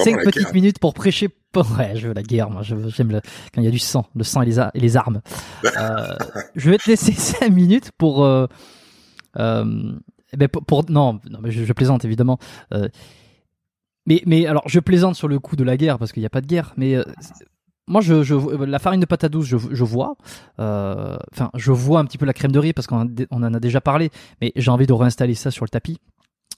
5 0.05 0.23
petites 0.25 0.53
minutes 0.53 0.79
pour 0.79 0.95
prêcher. 0.95 1.29
Ouais, 1.55 1.93
je 1.97 2.09
veux 2.09 2.15
la 2.15 2.23
guerre, 2.23 2.49
moi. 2.49 2.63
J'aime 2.63 3.13
le... 3.13 3.21
quand 3.55 3.61
il 3.61 3.65
y 3.65 3.69
a 3.69 3.71
du 3.71 3.79
sang, 3.79 4.07
le 4.15 4.25
sang 4.25 4.41
et 4.41 4.47
les, 4.47 4.59
et 4.59 4.81
les 4.81 4.97
armes. 4.97 5.21
Euh, 5.77 6.17
je 6.57 6.71
vais 6.71 6.79
te 6.79 6.89
laisser 6.89 7.13
5 7.13 7.51
minutes 7.51 7.91
pour, 7.99 8.25
euh, 8.25 8.47
euh, 9.39 9.93
ben 10.35 10.49
pour, 10.49 10.65
pour, 10.65 10.91
non, 10.91 11.21
non, 11.29 11.41
mais 11.43 11.51
je, 11.51 11.65
je 11.65 11.73
plaisante 11.75 12.07
évidemment. 12.07 12.39
Euh, 12.73 12.89
mais, 14.07 14.23
mais 14.27 14.47
alors, 14.47 14.63
je 14.67 14.81
plaisante 14.81 15.15
sur 15.15 15.29
le 15.29 15.39
coup 15.39 15.57
de 15.57 15.65
la 15.65 15.77
guerre 15.77 15.99
parce 15.99 16.13
qu'il 16.13 16.23
n'y 16.23 16.27
a 16.27 16.31
pas 16.31 16.41
de 16.41 16.47
guerre. 16.47 16.73
Mais 16.77 16.95
euh, 16.95 17.05
moi, 17.89 18.01
je, 18.01 18.23
je, 18.23 18.35
la 18.65 18.79
farine 18.79 19.01
de 19.01 19.07
patate 19.07 19.33
douce, 19.33 19.47
je, 19.47 19.57
je 19.71 19.85
vois. 19.85 20.17
Euh, 20.61 21.17
enfin, 21.33 21.51
je 21.55 21.73
vois 21.73 22.01
un 22.01 22.05
petit 22.05 22.19
peu 22.19 22.27
la 22.27 22.33
crème 22.33 22.53
de 22.53 22.59
riz 22.59 22.73
parce 22.73 22.87
qu'on 22.87 23.09
on 23.31 23.43
en 23.43 23.55
a 23.55 23.61
déjà 23.61 23.81
parlé, 23.81 24.11
mais 24.41 24.53
j'ai 24.57 24.71
envie 24.71 24.87
de 24.87 24.93
réinstaller 24.93 25.35
ça 25.35 25.51
sur 25.51 25.65
le 25.65 25.71
tapis 25.71 25.99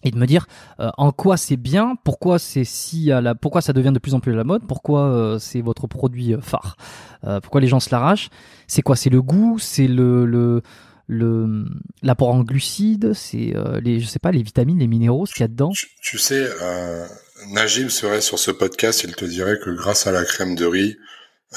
et 0.03 0.11
de 0.11 0.19
me 0.19 0.27
dire 0.27 0.47
euh, 0.81 0.91
en 0.99 1.13
quoi 1.13 1.37
c'est 1.37 1.57
bien, 1.57 1.97
pourquoi 2.05 2.39
c'est 2.39 2.65
si 2.65 3.11
à 3.11 3.21
la, 3.21 3.35
pourquoi 3.35 3.63
ça 3.63 3.73
devient 3.73 3.93
de 3.93 3.99
plus 3.99 4.15
en 4.15 4.21
plus 4.21 4.33
à 4.33 4.37
la 4.37 4.45
mode, 4.45 4.67
pourquoi 4.67 5.07
euh, 5.07 5.39
c'est 5.39 5.63
votre 5.63 5.87
produit 5.87 6.35
phare, 6.43 6.77
euh, 7.25 7.41
pourquoi 7.41 7.63
les 7.63 7.69
gens 7.69 7.81
se 7.81 7.91
l'arrachent, 7.91 8.29
c'est 8.67 8.83
quoi, 8.83 8.97
c'est 8.97 9.11
le 9.11 9.23
goût, 9.23 9.59
c'est 9.59 9.89
le, 9.89 10.27
le 10.27 10.63
le 11.07 11.67
l'apport 12.03 12.31
en 12.31 12.43
glucides, 12.43 13.13
c'est 13.13 13.55
euh, 13.55 13.81
les 13.81 14.01
je 14.01 14.07
sais 14.07 14.19
pas 14.19 14.33
les 14.33 14.43
vitamines, 14.43 14.79
les 14.79 14.87
minéraux, 14.87 15.27
ce 15.27 15.35
qu'il 15.35 15.43
y 15.43 15.45
a 15.45 15.49
dedans? 15.49 15.71
Tu, 15.75 15.87
tu 16.03 16.19
sais, 16.19 16.49
euh, 16.63 17.07
Najib 17.51 17.89
serait 17.89 18.21
sur 18.21 18.39
ce 18.39 18.51
podcast, 18.51 19.05
il 19.05 19.15
te 19.15 19.25
dirait 19.25 19.59
que 19.63 19.71
grâce 19.71 20.07
à 20.07 20.13
la 20.13 20.25
crème 20.25 20.55
de 20.55 20.65
riz, 20.65 20.97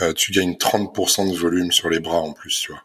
euh, 0.01 0.13
tu 0.13 0.31
gagnes 0.31 0.53
30% 0.53 1.31
de 1.31 1.37
volume 1.37 1.71
sur 1.71 1.89
les 1.89 1.99
bras 1.99 2.19
en 2.19 2.33
plus, 2.33 2.59
tu 2.59 2.71
vois. 2.71 2.83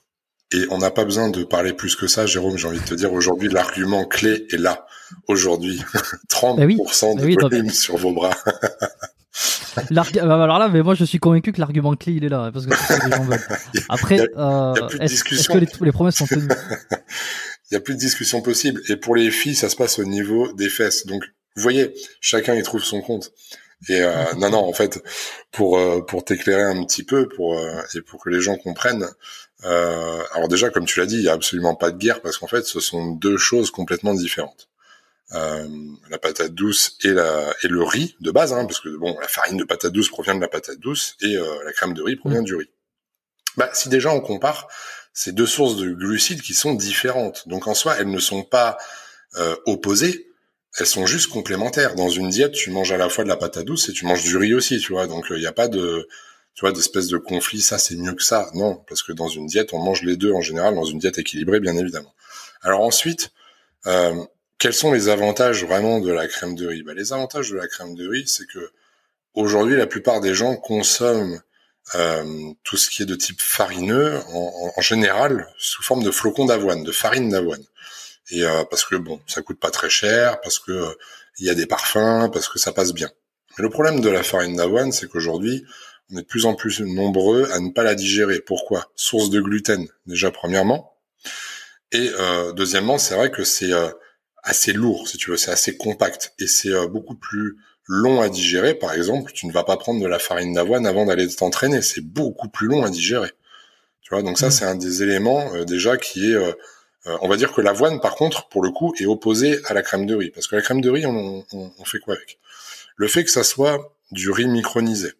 Et 0.52 0.66
on 0.70 0.78
n'a 0.78 0.90
pas 0.90 1.04
besoin 1.04 1.30
de 1.30 1.44
parler 1.44 1.72
plus 1.72 1.96
que 1.96 2.06
ça, 2.06 2.26
Jérôme. 2.26 2.58
J'ai 2.58 2.68
envie 2.68 2.80
de 2.80 2.84
te 2.84 2.94
dire 2.94 3.12
aujourd'hui, 3.12 3.48
l'argument 3.48 4.04
clé 4.04 4.46
est 4.52 4.58
là. 4.58 4.86
Aujourd'hui, 5.28 5.82
30% 6.30 6.56
bah 6.56 6.64
oui, 6.66 6.76
de 6.76 7.24
oui, 7.24 7.36
volume 7.40 7.70
sur 7.70 7.96
vos 7.96 8.12
bras. 8.12 8.36
Bah, 9.74 9.82
alors 9.94 10.58
là, 10.58 10.68
mais 10.68 10.82
moi 10.82 10.94
je 10.94 11.04
suis 11.04 11.18
convaincu 11.18 11.52
que 11.52 11.58
l'argument 11.58 11.94
clé 11.96 12.12
il 12.12 12.24
est 12.24 12.28
là 12.28 12.50
parce 12.52 12.66
que 12.66 12.76
c'est 12.76 13.02
les 13.06 13.16
gens 13.16 13.24
veulent. 13.24 13.40
Après, 13.88 14.20
euh, 14.36 14.74
est-ce 15.00 15.24
que 15.24 15.56
les, 15.56 15.66
les 15.80 15.92
promesses 15.92 16.16
sont 16.16 16.26
tenues? 16.26 16.46
Il 17.70 17.74
y 17.74 17.78
a 17.78 17.80
plus 17.80 17.94
de 17.94 17.98
discussion 17.98 18.42
possible. 18.42 18.82
Et 18.90 18.96
pour 18.96 19.16
les 19.16 19.30
filles, 19.30 19.54
ça 19.54 19.70
se 19.70 19.76
passe 19.76 19.98
au 19.98 20.04
niveau 20.04 20.52
des 20.52 20.68
fesses. 20.68 21.06
Donc, 21.06 21.24
vous 21.56 21.62
voyez, 21.62 21.94
chacun 22.20 22.54
y 22.54 22.62
trouve 22.62 22.84
son 22.84 23.00
compte. 23.00 23.32
Et 23.88 24.00
euh, 24.00 24.32
non, 24.34 24.50
non, 24.50 24.58
en 24.58 24.72
fait, 24.72 25.02
pour 25.50 25.78
euh, 25.78 26.02
pour 26.02 26.24
t'éclairer 26.24 26.62
un 26.62 26.84
petit 26.84 27.02
peu, 27.02 27.28
pour 27.28 27.58
euh, 27.58 27.82
et 27.94 28.00
pour 28.00 28.22
que 28.22 28.30
les 28.30 28.40
gens 28.40 28.56
comprennent. 28.56 29.08
Euh, 29.64 30.22
alors 30.34 30.48
déjà, 30.48 30.70
comme 30.70 30.84
tu 30.84 31.00
l'as 31.00 31.06
dit, 31.06 31.16
il 31.16 31.24
y 31.24 31.28
a 31.28 31.32
absolument 31.32 31.74
pas 31.74 31.90
de 31.90 31.98
guerre 31.98 32.20
parce 32.20 32.38
qu'en 32.38 32.46
fait, 32.46 32.64
ce 32.64 32.80
sont 32.80 33.12
deux 33.12 33.38
choses 33.38 33.70
complètement 33.70 34.14
différentes. 34.14 34.68
Euh, 35.32 35.66
la 36.10 36.18
patate 36.18 36.52
douce 36.52 36.96
et 37.02 37.10
la 37.10 37.54
et 37.62 37.68
le 37.68 37.82
riz 37.82 38.16
de 38.20 38.30
base, 38.30 38.52
hein, 38.52 38.66
parce 38.66 38.80
que 38.80 38.88
bon, 38.96 39.18
la 39.20 39.28
farine 39.28 39.56
de 39.56 39.64
patate 39.64 39.92
douce 39.92 40.10
provient 40.10 40.34
de 40.34 40.40
la 40.40 40.48
patate 40.48 40.78
douce 40.78 41.16
et 41.20 41.34
la 41.34 41.72
crème 41.72 41.94
de 41.94 42.02
riz 42.02 42.16
provient 42.16 42.42
mmh. 42.42 42.44
du 42.44 42.54
riz. 42.54 42.70
Bah, 43.56 43.70
si 43.72 43.88
déjà 43.88 44.10
on 44.10 44.20
compare, 44.20 44.68
ces 45.12 45.32
deux 45.32 45.46
sources 45.46 45.76
de 45.76 45.90
glucides 45.90 46.42
qui 46.42 46.54
sont 46.54 46.74
différentes. 46.74 47.48
Donc 47.48 47.66
en 47.66 47.74
soi, 47.74 47.96
elles 47.98 48.10
ne 48.10 48.18
sont 48.18 48.42
pas 48.42 48.78
opposées, 49.66 50.31
elles 50.78 50.86
sont 50.86 51.06
juste 51.06 51.28
complémentaires. 51.28 51.94
Dans 51.94 52.08
une 52.08 52.30
diète, 52.30 52.52
tu 52.52 52.70
manges 52.70 52.92
à 52.92 52.96
la 52.96 53.08
fois 53.08 53.24
de 53.24 53.28
la 53.28 53.36
patate 53.36 53.64
douce 53.64 53.88
et 53.88 53.92
tu 53.92 54.06
manges 54.06 54.22
du 54.22 54.36
riz 54.36 54.54
aussi, 54.54 54.78
tu 54.78 54.92
vois. 54.92 55.06
Donc 55.06 55.26
il 55.30 55.36
euh, 55.36 55.38
n'y 55.38 55.46
a 55.46 55.52
pas 55.52 55.68
de, 55.68 56.08
tu 56.54 56.60
vois, 56.62 56.72
d'espèce 56.72 57.08
de 57.08 57.18
conflit. 57.18 57.60
Ça 57.60 57.78
c'est 57.78 57.96
mieux 57.96 58.14
que 58.14 58.22
ça. 58.22 58.50
Non, 58.54 58.76
parce 58.88 59.02
que 59.02 59.12
dans 59.12 59.28
une 59.28 59.46
diète, 59.46 59.72
on 59.72 59.78
mange 59.78 60.02
les 60.02 60.16
deux 60.16 60.32
en 60.32 60.40
général. 60.40 60.74
Dans 60.74 60.84
une 60.84 60.98
diète 60.98 61.18
équilibrée, 61.18 61.60
bien 61.60 61.76
évidemment. 61.76 62.14
Alors 62.62 62.80
ensuite, 62.80 63.32
euh, 63.86 64.24
quels 64.58 64.74
sont 64.74 64.92
les 64.92 65.08
avantages 65.08 65.64
vraiment 65.64 66.00
de 66.00 66.10
la 66.10 66.26
crème 66.26 66.54
de 66.54 66.66
riz? 66.66 66.82
Bah, 66.82 66.94
Les 66.94 67.12
avantages 67.12 67.50
de 67.50 67.56
la 67.56 67.68
crème 67.68 67.94
de 67.94 68.08
riz, 68.08 68.26
c'est 68.26 68.46
que 68.46 68.70
aujourd'hui, 69.34 69.76
la 69.76 69.86
plupart 69.86 70.20
des 70.20 70.34
gens 70.34 70.56
consomment 70.56 71.42
euh, 71.96 72.52
tout 72.64 72.76
ce 72.76 72.88
qui 72.88 73.02
est 73.02 73.06
de 73.06 73.16
type 73.16 73.40
farineux 73.40 74.20
en, 74.32 74.72
en 74.76 74.80
général 74.80 75.48
sous 75.58 75.82
forme 75.82 76.04
de 76.04 76.10
flocons 76.10 76.46
d'avoine, 76.46 76.84
de 76.84 76.92
farine 76.92 77.28
d'avoine 77.28 77.64
et 78.32 78.44
euh, 78.44 78.64
parce 78.64 78.84
que 78.84 78.96
bon, 78.96 79.20
ça 79.28 79.42
coûte 79.42 79.60
pas 79.60 79.70
très 79.70 79.90
cher, 79.90 80.40
parce 80.40 80.58
que 80.58 80.72
euh, 80.72 80.92
il 81.38 81.46
y 81.46 81.50
a 81.50 81.54
des 81.54 81.66
parfums, 81.66 82.28
parce 82.32 82.48
que 82.48 82.58
ça 82.58 82.72
passe 82.72 82.92
bien. 82.92 83.10
Mais 83.56 83.62
le 83.62 83.70
problème 83.70 84.00
de 84.00 84.08
la 84.08 84.22
farine 84.22 84.56
d'avoine, 84.56 84.92
c'est 84.92 85.08
qu'aujourd'hui, 85.08 85.64
on 86.10 86.18
est 86.18 86.22
de 86.22 86.26
plus 86.26 86.46
en 86.46 86.54
plus 86.54 86.80
nombreux 86.80 87.48
à 87.52 87.60
ne 87.60 87.70
pas 87.70 87.84
la 87.84 87.94
digérer. 87.94 88.40
Pourquoi? 88.40 88.90
Source 88.96 89.30
de 89.30 89.40
gluten, 89.40 89.86
déjà 90.06 90.30
premièrement, 90.30 90.92
et 91.92 92.10
euh, 92.18 92.52
deuxièmement, 92.52 92.98
c'est 92.98 93.14
vrai 93.14 93.30
que 93.30 93.44
c'est 93.44 93.72
euh, 93.72 93.90
assez 94.42 94.72
lourd, 94.72 95.08
si 95.08 95.18
tu 95.18 95.30
veux, 95.30 95.36
c'est 95.36 95.50
assez 95.50 95.76
compact 95.76 96.32
et 96.38 96.46
c'est 96.46 96.72
euh, 96.72 96.86
beaucoup 96.86 97.14
plus 97.14 97.56
long 97.86 98.22
à 98.22 98.28
digérer. 98.28 98.74
Par 98.74 98.94
exemple, 98.94 99.32
tu 99.32 99.46
ne 99.46 99.52
vas 99.52 99.64
pas 99.64 99.76
prendre 99.76 100.00
de 100.00 100.06
la 100.06 100.18
farine 100.18 100.54
d'avoine 100.54 100.86
avant 100.86 101.04
d'aller 101.04 101.28
t'entraîner, 101.28 101.82
c'est 101.82 102.00
beaucoup 102.00 102.48
plus 102.48 102.66
long 102.66 102.82
à 102.82 102.90
digérer. 102.90 103.30
Tu 104.00 104.14
vois, 104.14 104.22
donc 104.22 104.38
ça, 104.38 104.48
mmh. 104.48 104.50
c'est 104.50 104.64
un 104.64 104.74
des 104.74 105.02
éléments 105.02 105.64
déjà 105.64 105.96
qui 105.96 106.32
est 106.32 106.54
euh, 107.06 107.16
on 107.20 107.28
va 107.28 107.36
dire 107.36 107.52
que 107.52 107.60
l'avoine, 107.60 108.00
par 108.00 108.14
contre, 108.14 108.48
pour 108.48 108.62
le 108.62 108.70
coup, 108.70 108.94
est 108.98 109.06
opposée 109.06 109.60
à 109.66 109.74
la 109.74 109.82
crème 109.82 110.06
de 110.06 110.14
riz. 110.14 110.30
Parce 110.30 110.46
que 110.46 110.56
la 110.56 110.62
crème 110.62 110.80
de 110.80 110.90
riz, 110.90 111.06
on, 111.06 111.44
fait 111.84 111.98
quoi 111.98 112.14
avec? 112.14 112.38
Le 112.96 113.08
fait 113.08 113.24
que 113.24 113.30
ça 113.30 113.42
soit 113.42 113.94
du 114.12 114.30
riz 114.30 114.46
micronisé, 114.46 115.12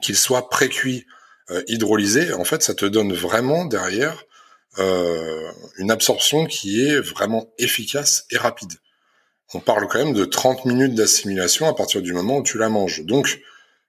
qu'il 0.00 0.16
soit 0.16 0.48
pré-cuit, 0.48 1.06
euh, 1.50 1.62
hydrolysé, 1.68 2.32
en 2.32 2.44
fait, 2.44 2.62
ça 2.62 2.74
te 2.74 2.86
donne 2.86 3.12
vraiment 3.12 3.64
derrière 3.64 4.24
euh, 4.78 5.50
une 5.76 5.90
absorption 5.90 6.46
qui 6.46 6.86
est 6.86 6.98
vraiment 6.98 7.52
efficace 7.58 8.24
et 8.30 8.38
rapide. 8.38 8.72
On 9.52 9.60
parle 9.60 9.86
quand 9.88 9.98
même 9.98 10.14
de 10.14 10.24
30 10.24 10.64
minutes 10.64 10.94
d'assimilation 10.94 11.66
à 11.66 11.74
partir 11.74 12.00
du 12.00 12.14
moment 12.14 12.38
où 12.38 12.42
tu 12.42 12.56
la 12.56 12.70
manges. 12.70 13.04
Donc, 13.04 13.40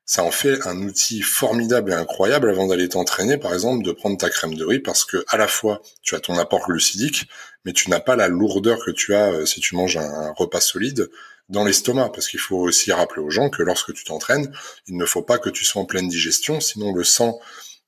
ça 0.06 0.24
en 0.24 0.32
fait 0.32 0.66
un 0.68 0.82
outil 0.82 1.22
formidable 1.22 1.92
et 1.92 1.96
incroyable 1.96 2.50
avant 2.50 2.68
d'aller 2.68 2.90
t'entraîner, 2.90 3.38
par 3.38 3.54
exemple, 3.54 3.84
de 3.84 3.92
prendre 3.92 4.18
ta 4.18 4.30
crème 4.30 4.56
de 4.56 4.66
riz 4.66 4.80
parce 4.80 5.06
que 5.06 5.24
à 5.28 5.38
la 5.38 5.48
fois 5.48 5.82
tu 6.02 6.16
as 6.16 6.20
ton 6.20 6.38
apport 6.38 6.68
glucidique, 6.68 7.28
mais 7.66 7.74
tu 7.74 7.90
n'as 7.90 8.00
pas 8.00 8.16
la 8.16 8.28
lourdeur 8.28 8.84
que 8.84 8.92
tu 8.92 9.16
as 9.16 9.32
euh, 9.32 9.46
si 9.46 9.62
tu 9.62 9.76
manges 9.76 9.98
un, 9.98 10.34
repas 10.34 10.60
solide 10.60 11.10
dans 11.50 11.64
l'estomac, 11.64 12.10
parce 12.10 12.28
qu'il 12.28 12.40
faut 12.40 12.58
aussi 12.58 12.92
rappeler 12.92 13.22
aux 13.22 13.30
gens 13.30 13.50
que 13.50 13.64
lorsque 13.64 13.94
tu 13.94 14.04
t'entraînes, 14.04 14.52
il 14.88 14.98
ne 14.98 15.06
faut 15.06 15.22
pas 15.22 15.38
que 15.38 15.50
tu 15.50 15.66
sois 15.66 15.82
en 15.82 15.86
pleine 15.86 16.08
digestion, 16.08 16.60
sinon 16.60 16.94
le 16.94 17.04
sang 17.04 17.40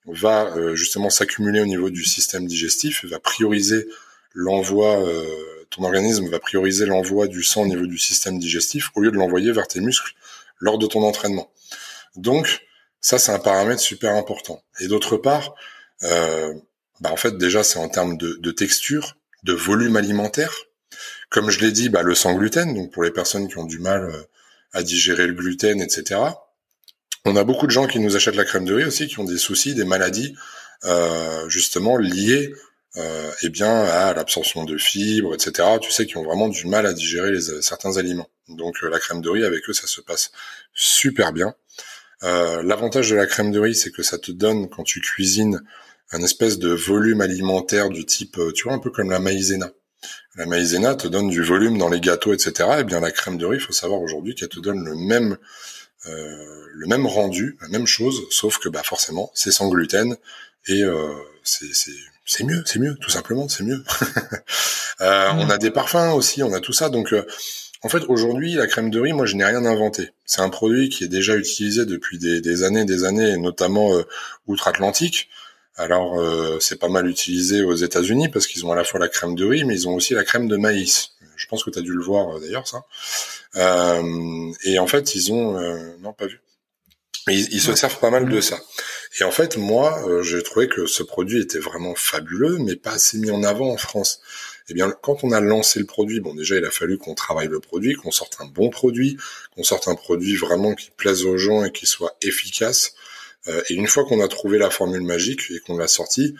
va 0.05 0.55
euh, 0.55 0.75
justement 0.75 1.09
s'accumuler 1.09 1.61
au 1.61 1.65
niveau 1.65 1.89
du 1.89 2.03
système 2.03 2.45
digestif, 2.45 3.05
va 3.05 3.19
prioriser 3.19 3.87
l'envoi, 4.33 4.99
euh, 5.05 5.25
ton 5.69 5.83
organisme 5.83 6.29
va 6.29 6.39
prioriser 6.39 6.85
l'envoi 6.85 7.27
du 7.27 7.43
sang 7.43 7.63
au 7.63 7.67
niveau 7.67 7.87
du 7.87 7.97
système 7.97 8.37
digestif 8.37 8.91
au 8.95 9.01
lieu 9.01 9.11
de 9.11 9.17
l'envoyer 9.17 9.51
vers 9.51 9.67
tes 9.67 9.79
muscles 9.79 10.13
lors 10.59 10.77
de 10.77 10.85
ton 10.87 11.01
entraînement. 11.03 11.49
Donc 12.15 12.61
ça, 13.01 13.19
c'est 13.19 13.31
un 13.31 13.39
paramètre 13.39 13.81
super 13.81 14.15
important. 14.15 14.63
Et 14.79 14.87
d'autre 14.87 15.17
part, 15.17 15.55
euh, 16.03 16.53
bah 17.01 17.11
en 17.11 17.17
fait 17.17 17.37
déjà 17.37 17.63
c'est 17.63 17.79
en 17.79 17.89
termes 17.89 18.17
de, 18.17 18.51
texture, 18.51 19.17
de 19.43 19.53
volume 19.53 19.97
alimentaire. 19.97 20.53
Comme 21.29 21.49
je 21.49 21.59
l'ai 21.59 21.71
dit, 21.71 21.89
bah, 21.89 22.03
le 22.03 22.15
sans 22.15 22.33
gluten, 22.33 22.73
donc 22.73 22.91
pour 22.91 23.03
les 23.03 23.11
personnes 23.11 23.47
qui 23.47 23.57
ont 23.57 23.65
du 23.65 23.79
mal 23.79 24.05
euh, 24.05 24.23
à 24.73 24.83
digérer 24.83 25.27
le 25.27 25.33
gluten, 25.33 25.81
etc. 25.81 26.21
On 27.25 27.35
a 27.35 27.43
beaucoup 27.43 27.65
de 27.65 27.71
gens 27.71 27.87
qui 27.87 27.99
nous 27.99 28.15
achètent 28.15 28.35
la 28.35 28.45
crème 28.45 28.65
de 28.65 28.73
riz 28.73 28.85
aussi, 28.85 29.07
qui 29.07 29.19
ont 29.19 29.23
des 29.23 29.37
soucis, 29.37 29.73
des 29.73 29.83
maladies 29.83 30.35
euh, 30.83 31.49
justement 31.49 31.97
liées 31.97 32.53
euh, 32.97 33.31
eh 33.41 33.49
bien 33.49 33.83
à 33.83 34.13
l'absorption 34.13 34.63
de 34.63 34.77
fibres, 34.77 35.33
etc. 35.33 35.67
Tu 35.81 35.91
sais, 35.91 36.05
qui 36.05 36.17
ont 36.17 36.23
vraiment 36.23 36.47
du 36.47 36.67
mal 36.67 36.85
à 36.85 36.93
digérer 36.93 37.39
certains 37.61 37.97
aliments. 37.97 38.29
Donc 38.47 38.83
euh, 38.83 38.89
la 38.89 38.99
crème 38.99 39.21
de 39.21 39.29
riz 39.29 39.43
avec 39.43 39.67
eux, 39.69 39.73
ça 39.73 39.87
se 39.87 40.01
passe 40.01 40.31
super 40.73 41.33
bien. 41.33 41.55
Euh, 42.23 42.63
L'avantage 42.63 43.09
de 43.09 43.15
la 43.15 43.25
crème 43.25 43.51
de 43.51 43.59
riz, 43.59 43.75
c'est 43.75 43.91
que 43.91 44.03
ça 44.03 44.17
te 44.17 44.31
donne 44.31 44.69
quand 44.69 44.83
tu 44.83 45.01
cuisines 45.01 45.61
un 46.11 46.21
espèce 46.21 46.59
de 46.59 46.69
volume 46.69 47.21
alimentaire 47.21 47.89
du 47.89 48.05
type, 48.05 48.37
euh, 48.37 48.51
tu 48.53 48.63
vois, 48.63 48.73
un 48.73 48.79
peu 48.79 48.91
comme 48.91 49.09
la 49.09 49.19
maïzena. 49.19 49.71
La 50.35 50.45
maïzena 50.45 50.95
te 50.95 51.07
donne 51.07 51.29
du 51.29 51.41
volume 51.41 51.77
dans 51.77 51.89
les 51.89 51.99
gâteaux, 51.99 52.33
etc. 52.33 52.53
Et 52.59 52.79
eh 52.79 52.83
bien 52.83 52.99
la 52.99 53.11
crème 53.11 53.37
de 53.37 53.45
riz, 53.45 53.57
il 53.57 53.61
faut 53.61 53.73
savoir 53.73 54.01
aujourd'hui 54.01 54.35
qu'elle 54.35 54.49
te 54.49 54.59
donne 54.59 54.83
le 54.83 54.95
même 54.95 55.37
euh, 56.07 56.65
le 56.73 56.87
même 56.87 57.07
rendu, 57.07 57.57
la 57.61 57.69
même 57.69 57.87
chose, 57.87 58.21
sauf 58.29 58.59
que 58.59 58.69
bah 58.69 58.83
forcément 58.83 59.31
c'est 59.33 59.51
sans 59.51 59.69
gluten 59.69 60.15
et 60.67 60.83
euh, 60.83 61.13
c'est 61.43 61.73
c'est 62.25 62.43
mieux, 62.43 62.63
c'est 62.65 62.79
mieux, 62.79 62.95
tout 62.95 63.09
simplement, 63.09 63.47
c'est 63.47 63.63
mieux. 63.63 63.83
euh, 65.01 65.29
On 65.33 65.49
a 65.49 65.57
des 65.57 65.69
parfums 65.69 66.13
aussi, 66.15 66.41
on 66.41 66.53
a 66.53 66.59
tout 66.59 66.73
ça, 66.73 66.89
donc 66.89 67.13
euh, 67.13 67.25
en 67.85 67.87
fait, 67.87 68.03
aujourd'hui, 68.07 68.55
la 68.55 68.65
crème 68.65 68.89
de 68.89 68.99
riz, 68.99 69.13
moi, 69.13 69.27
je 69.27 69.35
n'ai 69.35 69.45
rien 69.45 69.63
inventé. 69.63 70.09
C'est 70.25 70.41
un 70.41 70.49
produit 70.49 70.89
qui 70.89 71.03
est 71.03 71.07
déjà 71.07 71.35
utilisé 71.35 71.85
depuis 71.85 72.17
des, 72.17 72.41
des 72.41 72.63
années, 72.63 72.83
des 72.83 73.03
années, 73.03 73.37
notamment 73.37 73.95
euh, 73.95 74.01
outre-Atlantique. 74.47 75.29
Alors, 75.75 76.19
euh, 76.19 76.57
c'est 76.59 76.79
pas 76.79 76.89
mal 76.89 77.07
utilisé 77.07 77.61
aux 77.61 77.75
États-Unis 77.75 78.29
parce 78.29 78.47
qu'ils 78.47 78.65
ont 78.65 78.71
à 78.71 78.75
la 78.75 78.85
fois 78.85 78.99
la 78.99 79.07
crème 79.07 79.35
de 79.35 79.45
riz, 79.45 79.65
mais 79.65 79.75
ils 79.75 79.87
ont 79.87 79.93
aussi 79.93 80.15
la 80.15 80.23
crème 80.23 80.47
de 80.47 80.57
maïs. 80.57 81.11
Je 81.35 81.45
pense 81.45 81.63
que 81.63 81.69
tu 81.69 81.77
as 81.77 81.83
dû 81.83 81.93
le 81.93 82.01
voir 82.01 82.35
euh, 82.35 82.39
d'ailleurs, 82.39 82.67
ça. 82.67 82.85
Euh, 83.55 84.51
et 84.63 84.79
en 84.79 84.87
fait, 84.87 85.13
ils 85.13 85.31
ont... 85.31 85.53
non, 86.01 86.11
pas 86.11 86.25
vu. 86.25 86.41
Ils, 87.27 87.53
ils, 87.53 87.61
se 87.61 87.75
servent 87.75 87.99
pas 87.99 88.09
mal 88.09 88.27
de 88.27 88.41
ça. 88.41 88.57
Et 89.19 89.23
en 89.23 89.31
fait, 89.31 89.57
moi, 89.57 90.03
j'ai 90.23 90.41
trouvé 90.41 90.67
que 90.67 90.87
ce 90.87 91.03
produit 91.03 91.39
était 91.39 91.59
vraiment 91.59 91.93
fabuleux, 91.95 92.57
mais 92.57 92.75
pas 92.75 92.93
assez 92.93 93.19
mis 93.19 93.29
en 93.29 93.43
avant 93.43 93.71
en 93.71 93.77
France 93.77 94.21
eh 94.69 94.73
bien, 94.73 94.91
quand 95.01 95.23
on 95.23 95.31
a 95.31 95.39
lancé 95.39 95.79
le 95.79 95.85
produit, 95.85 96.19
bon, 96.19 96.33
déjà, 96.33 96.55
il 96.57 96.65
a 96.65 96.71
fallu 96.71 96.97
qu'on 96.97 97.13
travaille 97.13 97.47
le 97.47 97.59
produit, 97.59 97.93
qu'on 97.93 98.11
sorte 98.11 98.37
un 98.39 98.45
bon 98.45 98.69
produit, 98.69 99.17
qu'on 99.55 99.63
sorte 99.63 99.87
un 99.87 99.95
produit 99.95 100.35
vraiment 100.35 100.73
qui 100.73 100.91
plaise 100.95 101.25
aux 101.25 101.37
gens 101.37 101.63
et 101.63 101.71
qui 101.71 101.85
soit 101.85 102.15
efficace. 102.21 102.95
Euh, 103.47 103.61
et 103.69 103.75
une 103.75 103.87
fois 103.87 104.05
qu'on 104.05 104.23
a 104.23 104.27
trouvé 104.27 104.57
la 104.57 104.69
formule 104.69 105.03
magique 105.03 105.51
et 105.51 105.59
qu'on 105.59 105.77
l'a 105.77 105.87
sorti, 105.87 106.35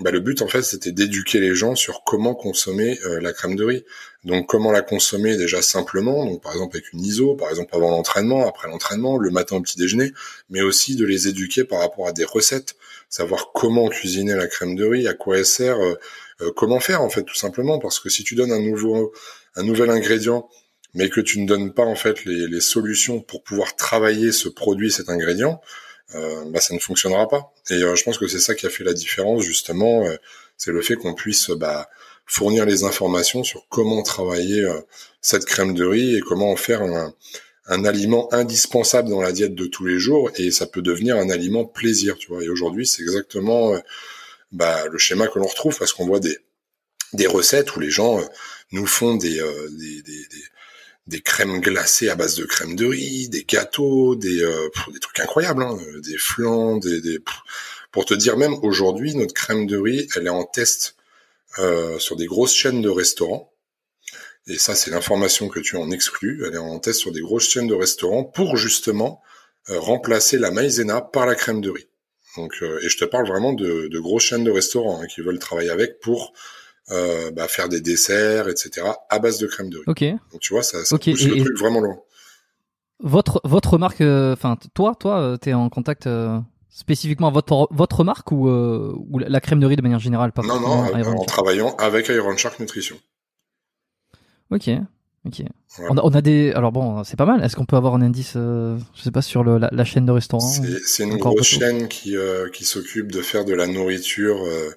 bah, 0.00 0.12
le 0.12 0.20
but 0.20 0.42
en 0.42 0.48
fait 0.48 0.62
c'était 0.62 0.92
d'éduquer 0.92 1.40
les 1.40 1.56
gens 1.56 1.74
sur 1.74 2.04
comment 2.04 2.34
consommer 2.34 3.00
euh, 3.04 3.20
la 3.20 3.32
crème 3.32 3.56
de 3.56 3.64
riz. 3.64 3.84
Donc 4.24 4.48
comment 4.48 4.70
la 4.70 4.82
consommer 4.82 5.36
déjà 5.36 5.60
simplement, 5.60 6.24
donc 6.24 6.40
par 6.40 6.52
exemple 6.52 6.76
avec 6.76 6.92
une 6.92 7.00
ISO, 7.00 7.34
par 7.34 7.50
exemple 7.50 7.74
avant 7.74 7.90
l'entraînement, 7.90 8.48
après 8.48 8.68
l'entraînement, 8.68 9.16
le 9.18 9.30
matin 9.30 9.56
au 9.56 9.60
petit 9.60 9.76
déjeuner, 9.76 10.12
mais 10.50 10.62
aussi 10.62 10.94
de 10.94 11.04
les 11.04 11.26
éduquer 11.26 11.64
par 11.64 11.80
rapport 11.80 12.06
à 12.06 12.12
des 12.12 12.24
recettes, 12.24 12.76
savoir 13.08 13.50
comment 13.52 13.88
cuisiner 13.88 14.34
la 14.34 14.46
crème 14.46 14.76
de 14.76 14.84
riz, 14.84 15.08
à 15.08 15.14
quoi 15.14 15.38
elle 15.38 15.46
sert, 15.46 15.80
euh, 15.80 15.98
euh, 16.40 16.52
comment 16.54 16.80
faire 16.80 17.02
en 17.02 17.10
fait 17.10 17.24
tout 17.24 17.34
simplement? 17.34 17.78
Parce 17.78 18.00
que 18.00 18.08
si 18.08 18.24
tu 18.24 18.34
donnes 18.34 18.52
un 18.52 18.60
nouveau 18.60 19.12
un 19.56 19.62
nouvel 19.62 19.90
ingrédient 19.90 20.48
mais 20.94 21.10
que 21.10 21.20
tu 21.20 21.40
ne 21.40 21.46
donnes 21.46 21.74
pas 21.74 21.84
en 21.84 21.94
fait 21.94 22.24
les, 22.24 22.46
les 22.46 22.60
solutions 22.60 23.20
pour 23.20 23.42
pouvoir 23.42 23.76
travailler 23.76 24.32
ce 24.32 24.48
produit 24.48 24.90
cet 24.90 25.08
ingrédient 25.10 25.60
euh, 26.14 26.44
bah, 26.46 26.60
ça 26.60 26.72
ne 26.74 26.78
fonctionnera 26.78 27.28
pas. 27.28 27.52
Et 27.70 27.82
euh, 27.82 27.94
je 27.94 28.02
pense 28.02 28.16
que 28.16 28.26
c'est 28.26 28.38
ça 28.38 28.54
qui 28.54 28.64
a 28.66 28.70
fait 28.70 28.84
la 28.84 28.94
différence 28.94 29.42
justement 29.42 30.04
c'est 30.56 30.72
le 30.72 30.80
fait 30.82 30.96
qu'on 30.96 31.14
puisse 31.14 31.50
bah, 31.50 31.88
fournir 32.26 32.64
les 32.66 32.84
informations 32.84 33.44
sur 33.44 33.66
comment 33.68 34.02
travailler 34.02 34.64
cette 35.20 35.44
crème 35.44 35.74
de 35.74 35.84
riz 35.84 36.16
et 36.16 36.20
comment 36.20 36.50
en 36.50 36.56
faire 36.56 36.82
un, 36.82 37.14
un 37.66 37.84
aliment 37.84 38.32
indispensable 38.32 39.10
dans 39.10 39.20
la 39.20 39.32
diète 39.32 39.54
de 39.54 39.66
tous 39.66 39.84
les 39.84 39.98
jours 39.98 40.30
et 40.36 40.50
ça 40.50 40.66
peut 40.66 40.82
devenir 40.82 41.16
un 41.16 41.30
aliment 41.30 41.64
plaisir 41.64 42.16
tu 42.16 42.28
vois. 42.28 42.42
Et 42.42 42.48
aujourd'hui 42.48 42.86
c'est 42.86 43.02
exactement 43.02 43.74
bah, 44.52 44.86
le 44.88 44.98
schéma 44.98 45.28
que 45.28 45.38
l'on 45.38 45.46
retrouve 45.46 45.76
parce 45.78 45.92
qu'on 45.92 46.06
voit 46.06 46.20
des, 46.20 46.38
des 47.12 47.26
recettes 47.26 47.76
où 47.76 47.80
les 47.80 47.90
gens 47.90 48.20
euh, 48.20 48.24
nous 48.72 48.86
font 48.86 49.16
des, 49.16 49.40
euh, 49.40 49.68
des, 49.70 50.02
des, 50.02 50.26
des, 51.06 51.20
crèmes 51.20 51.60
glacées 51.60 52.08
à 52.08 52.14
base 52.14 52.34
de 52.36 52.44
crème 52.44 52.76
de 52.76 52.86
riz, 52.86 53.28
des 53.28 53.44
gâteaux, 53.44 54.14
des, 54.14 54.42
euh, 54.42 54.68
des 54.92 55.00
trucs 55.00 55.20
incroyables, 55.20 55.62
hein, 55.62 55.78
des 56.02 56.18
flans, 56.18 56.76
des, 56.76 57.00
des, 57.00 57.18
pour 57.92 58.04
te 58.04 58.14
dire 58.14 58.36
même 58.36 58.54
aujourd'hui 58.62 59.14
notre 59.14 59.34
crème 59.34 59.66
de 59.66 59.78
riz, 59.78 60.08
elle 60.16 60.26
est 60.26 60.30
en 60.30 60.44
test 60.44 60.94
sur 61.98 62.14
des 62.14 62.26
grosses 62.26 62.54
chaînes 62.54 62.82
de 62.82 62.88
restaurants. 62.88 63.52
Et 64.46 64.58
ça, 64.58 64.76
c'est 64.76 64.92
l'information 64.92 65.48
que 65.48 65.58
tu 65.58 65.76
en 65.76 65.90
exclus. 65.90 66.44
Elle 66.46 66.54
est 66.54 66.58
en 66.58 66.78
test 66.78 67.00
sur 67.00 67.10
des 67.10 67.20
grosses 67.20 67.48
chaînes 67.48 67.66
de 67.66 67.74
restaurants 67.74 68.22
pour 68.22 68.56
justement 68.56 69.20
remplacer 69.66 70.38
la 70.38 70.52
maïzena 70.52 71.00
par 71.00 71.26
la 71.26 71.34
crème 71.34 71.60
de 71.60 71.70
riz. 71.70 71.87
Donc, 72.38 72.58
euh, 72.62 72.78
et 72.82 72.88
je 72.88 72.96
te 72.96 73.04
parle 73.04 73.26
vraiment 73.26 73.52
de, 73.52 73.88
de 73.88 73.98
grosses 73.98 74.22
chaînes 74.22 74.44
de 74.44 74.50
restaurants 74.50 75.02
hein, 75.02 75.06
qui 75.06 75.20
veulent 75.20 75.38
travailler 75.38 75.70
avec 75.70 76.00
pour 76.00 76.32
euh, 76.90 77.30
bah, 77.32 77.48
faire 77.48 77.68
des 77.68 77.80
desserts, 77.80 78.48
etc. 78.48 78.86
à 79.10 79.18
base 79.18 79.38
de 79.38 79.46
crème 79.46 79.68
de 79.68 79.78
riz. 79.78 79.84
Ok. 79.86 80.04
Donc 80.32 80.40
tu 80.40 80.54
vois, 80.54 80.62
ça, 80.62 80.84
ça 80.84 80.96
pousse 80.96 81.24
le 81.24 81.36
truc 81.44 81.58
vraiment 81.58 81.80
loin. 81.80 81.98
Votre 83.00 83.40
votre 83.44 83.76
marque, 83.78 84.00
euh, 84.00 84.32
enfin 84.32 84.56
toi, 84.74 84.94
toi, 84.98 85.36
t'es 85.40 85.52
en 85.52 85.68
contact 85.68 86.08
spécifiquement 86.70 87.30
votre 87.30 87.68
votre 87.70 88.04
marque 88.04 88.32
ou, 88.32 88.48
ou 88.48 89.18
la 89.18 89.40
crème 89.40 89.60
de 89.60 89.66
riz 89.66 89.76
de 89.76 89.82
manière 89.82 89.98
générale 89.98 90.32
pas 90.32 90.42
Non, 90.42 90.60
non, 90.60 90.84
en 90.94 91.24
travaillant 91.24 91.76
avec 91.76 92.08
Iron 92.08 92.36
Shark 92.36 92.58
Nutrition. 92.60 92.96
Ok. 94.50 94.70
Ok. 95.26 95.42
On, 95.90 95.96
a, 95.96 96.00
on, 96.02 96.10
a, 96.10 96.20
des. 96.20 96.52
Alors 96.52 96.72
bon, 96.72 97.04
c'est 97.04 97.16
pas 97.16 97.26
mal. 97.26 97.42
Est-ce 97.44 97.56
qu'on 97.56 97.66
peut 97.66 97.76
avoir 97.76 97.94
un 97.94 98.02
indice, 98.02 98.34
euh, 98.36 98.78
je 98.94 99.02
sais 99.02 99.10
pas, 99.10 99.22
sur 99.22 99.44
le, 99.44 99.58
la, 99.58 99.68
la, 99.72 99.84
chaîne 99.84 100.06
de 100.06 100.12
restaurants? 100.12 100.50
C'est 100.86 101.02
une 101.02 101.16
grosse 101.16 101.46
chaîne 101.46 101.88
qui 101.88 102.16
euh, 102.16 102.48
qui 102.50 102.64
s'occupe 102.64 103.12
de 103.12 103.20
faire 103.20 103.44
de 103.44 103.52
la 103.52 103.66
nourriture 103.66 104.42
euh, 104.44 104.70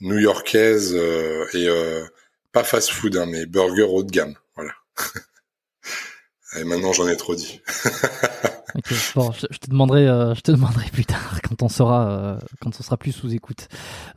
new-yorkaise 0.00 0.94
euh, 0.94 1.46
et 1.54 1.68
euh, 1.68 2.04
pas 2.52 2.64
fast-food, 2.64 3.16
hein, 3.16 3.26
mais 3.26 3.46
burger 3.46 3.82
haut 3.84 4.02
de 4.02 4.10
gamme. 4.10 4.34
Voilà. 4.56 4.72
et 6.58 6.64
maintenant, 6.64 6.92
j'en 6.92 7.08
ai 7.08 7.16
trop 7.16 7.34
dit. 7.34 7.60
Ok, 8.74 8.94
bon, 9.14 9.32
je, 9.32 9.58
te 9.58 9.70
demanderai, 9.70 10.08
euh, 10.08 10.34
je 10.34 10.40
te 10.40 10.50
demanderai 10.50 10.86
plus 10.90 11.04
tard 11.04 11.40
quand 11.48 11.62
on 11.62 11.68
sera, 11.68 12.08
euh, 12.08 12.38
quand 12.60 12.70
on 12.78 12.82
sera 12.82 12.96
plus 12.96 13.12
sous 13.12 13.32
écoute. 13.34 13.68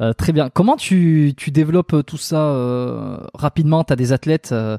Euh, 0.01 0.13
très 0.13 0.31
bien. 0.31 0.49
Comment 0.49 0.77
tu, 0.77 1.33
tu 1.35 1.51
développes 1.51 2.05
tout 2.05 2.17
ça 2.17 2.49
euh, 2.49 3.17
rapidement? 3.33 3.83
T'as 3.83 3.95
des 3.95 4.13
athlètes. 4.13 4.51
Euh, 4.51 4.77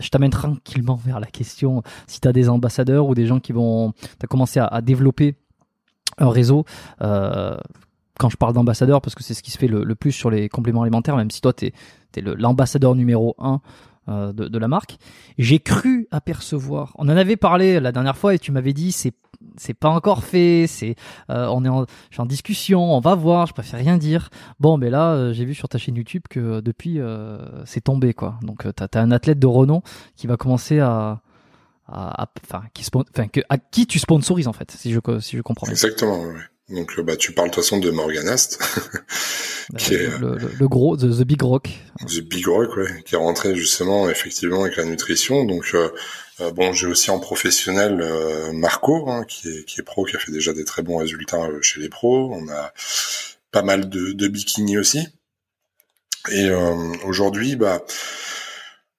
je 0.00 0.08
t'amène 0.08 0.30
tranquillement 0.30 0.96
vers 0.96 1.20
la 1.20 1.26
question. 1.26 1.82
Si 2.06 2.20
t'as 2.20 2.32
des 2.32 2.48
ambassadeurs 2.48 3.06
ou 3.06 3.14
des 3.14 3.26
gens 3.26 3.38
qui 3.38 3.52
vont, 3.52 3.92
t'as 4.18 4.26
commencé 4.26 4.58
à, 4.58 4.66
à, 4.66 4.80
développer 4.80 5.36
un 6.18 6.30
réseau. 6.30 6.64
quand 6.98 8.28
je 8.28 8.36
parle 8.36 8.52
d'ambassadeurs, 8.54 9.00
parce 9.00 9.14
que 9.14 9.22
c'est 9.22 9.34
ce 9.34 9.42
qui 9.42 9.50
se 9.50 9.58
fait 9.58 9.68
le, 9.68 9.84
le, 9.84 9.94
plus 9.94 10.12
sur 10.12 10.30
les 10.30 10.48
compléments 10.48 10.82
alimentaires, 10.82 11.16
même 11.16 11.30
si 11.30 11.40
toi 11.40 11.52
t'es 11.52 11.72
es, 12.16 12.20
l'ambassadeur 12.20 12.94
numéro 12.94 13.34
un 13.38 13.54
euh, 13.54 13.58
de, 14.08 14.32
de, 14.32 14.58
la 14.58 14.68
marque. 14.68 14.96
J'ai 15.38 15.60
cru 15.60 16.08
apercevoir. 16.10 16.92
On 16.96 17.04
en 17.04 17.16
avait 17.16 17.36
parlé 17.36 17.78
la 17.80 17.92
dernière 17.92 18.16
fois 18.16 18.34
et 18.34 18.38
tu 18.38 18.52
m'avais 18.52 18.72
dit 18.72 18.92
c'est 18.92 19.12
c'est 19.56 19.74
pas 19.74 19.88
encore 19.88 20.22
fait, 20.22 20.66
c'est 20.68 20.94
euh, 21.30 21.46
on 21.46 21.64
est 21.64 21.68
en, 21.68 21.84
en 22.18 22.26
discussion, 22.26 22.94
on 22.94 23.00
va 23.00 23.14
voir. 23.14 23.46
Je 23.46 23.52
préfère 23.52 23.80
rien 23.80 23.96
dire. 23.96 24.30
Bon, 24.60 24.76
mais 24.76 24.90
là 24.90 25.12
euh, 25.12 25.32
j'ai 25.32 25.44
vu 25.44 25.54
sur 25.54 25.68
ta 25.68 25.78
chaîne 25.78 25.96
YouTube 25.96 26.22
que 26.28 26.60
depuis 26.60 26.98
c'est 27.64 27.82
tombé 27.82 28.14
quoi. 28.14 28.38
Donc 28.42 28.66
t'as 28.74 28.86
as 28.92 29.02
un 29.02 29.10
athlète 29.10 29.38
de 29.38 29.46
renom 29.46 29.82
qui 30.16 30.26
va 30.26 30.36
commencer 30.36 30.80
à 30.80 31.20
enfin 31.88 32.62
qui 32.74 32.84
enfin 32.94 33.28
que 33.28 33.40
à 33.48 33.58
qui 33.58 33.86
tu 33.86 33.98
sponsorises 33.98 34.48
en 34.48 34.52
fait 34.52 34.70
si 34.70 34.92
je 34.92 35.00
si 35.20 35.36
je 35.36 35.42
comprends. 35.42 35.68
Exactement. 35.68 36.22
Ouais. 36.22 36.34
Donc 36.68 36.98
bah 37.00 37.16
tu 37.16 37.32
parles 37.32 37.50
de 37.50 37.54
toute 37.54 37.64
façon 37.64 37.78
de 37.78 37.90
Morganast, 37.90 38.62
qui 39.78 39.94
est 39.94 40.18
le, 40.18 40.36
le, 40.36 40.68
gros, 40.68 40.96
the, 40.96 41.10
the, 41.10 41.24
Big 41.24 41.42
Rock. 41.42 41.70
The 42.06 42.20
Big 42.20 42.46
Rock, 42.46 42.76
ouais, 42.76 43.02
qui 43.04 43.14
est 43.14 43.18
rentré 43.18 43.54
justement 43.54 44.08
effectivement 44.08 44.62
avec 44.62 44.76
la 44.76 44.84
nutrition. 44.84 45.44
Donc 45.44 45.70
euh, 45.74 45.90
euh 46.40 46.50
bon, 46.52 46.72
j'ai 46.72 46.86
aussi 46.86 47.10
en 47.10 47.18
professionnel 47.18 48.00
euh, 48.00 48.52
Marco, 48.52 49.10
hein, 49.10 49.24
qui 49.24 49.48
est 49.48 49.64
qui 49.64 49.80
est 49.80 49.84
pro, 49.84 50.04
qui 50.04 50.16
a 50.16 50.18
fait 50.18 50.32
déjà 50.32 50.52
des 50.52 50.64
très 50.64 50.82
bons 50.82 50.98
résultats 50.98 51.44
euh, 51.44 51.60
chez 51.62 51.80
les 51.80 51.88
pros. 51.88 52.32
On 52.32 52.48
a 52.48 52.72
pas 53.50 53.62
mal 53.62 53.88
de, 53.88 54.12
de 54.12 54.28
bikini 54.28 54.78
aussi. 54.78 55.06
Et 56.30 56.50
aujourd'hui, 57.04 57.56
bah 57.56 57.84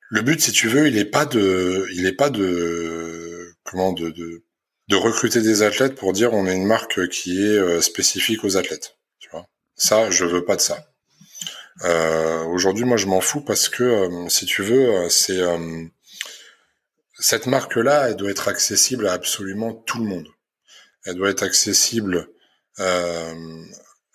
le 0.10 0.22
but, 0.22 0.42
si 0.42 0.52
tu 0.52 0.68
veux, 0.68 0.88
il 0.88 0.98
est 0.98 1.06
pas 1.06 1.26
de, 1.26 1.88
il 1.94 2.06
est 2.06 2.12
pas 2.12 2.30
de 2.30 3.56
comment 3.64 3.94
de, 3.94 4.10
de 4.10 4.44
de 4.90 4.96
recruter 4.96 5.42
des 5.42 5.64
athlètes 5.64 5.96
pour 5.96 6.14
dire 6.14 6.34
on 6.34 6.46
est 6.46 6.56
une 6.56 6.66
marque 6.66 7.08
qui 7.10 7.46
est 7.46 7.58
euh, 7.58 7.82
spécifique 7.82 8.44
aux 8.44 8.58
athlètes. 8.58 8.98
Tu 9.20 9.30
vois, 9.32 9.48
ça, 9.76 10.10
je 10.10 10.26
veux 10.26 10.46
pas 10.46 10.56
de 10.56 10.62
ça. 10.62 10.86
Euh, 11.84 12.44
Aujourd'hui, 12.46 12.86
moi, 12.86 12.98
je 12.98 13.08
m'en 13.08 13.22
fous 13.22 13.42
parce 13.42 13.70
que 13.70 13.84
euh, 13.84 14.30
si 14.30 14.46
tu 14.46 14.62
veux, 14.62 15.10
c'est 15.10 15.42
cette 17.20 17.48
marque-là, 17.48 18.10
elle 18.10 18.16
doit 18.16 18.32
être 18.32 18.48
accessible 18.48 19.08
à 19.08 19.14
absolument 19.14 19.74
tout 19.74 20.00
le 20.00 20.06
monde. 20.06 20.28
Elle 21.06 21.16
doit 21.16 21.30
être 21.30 21.44
accessible 21.44 22.28
euh, 22.80 23.64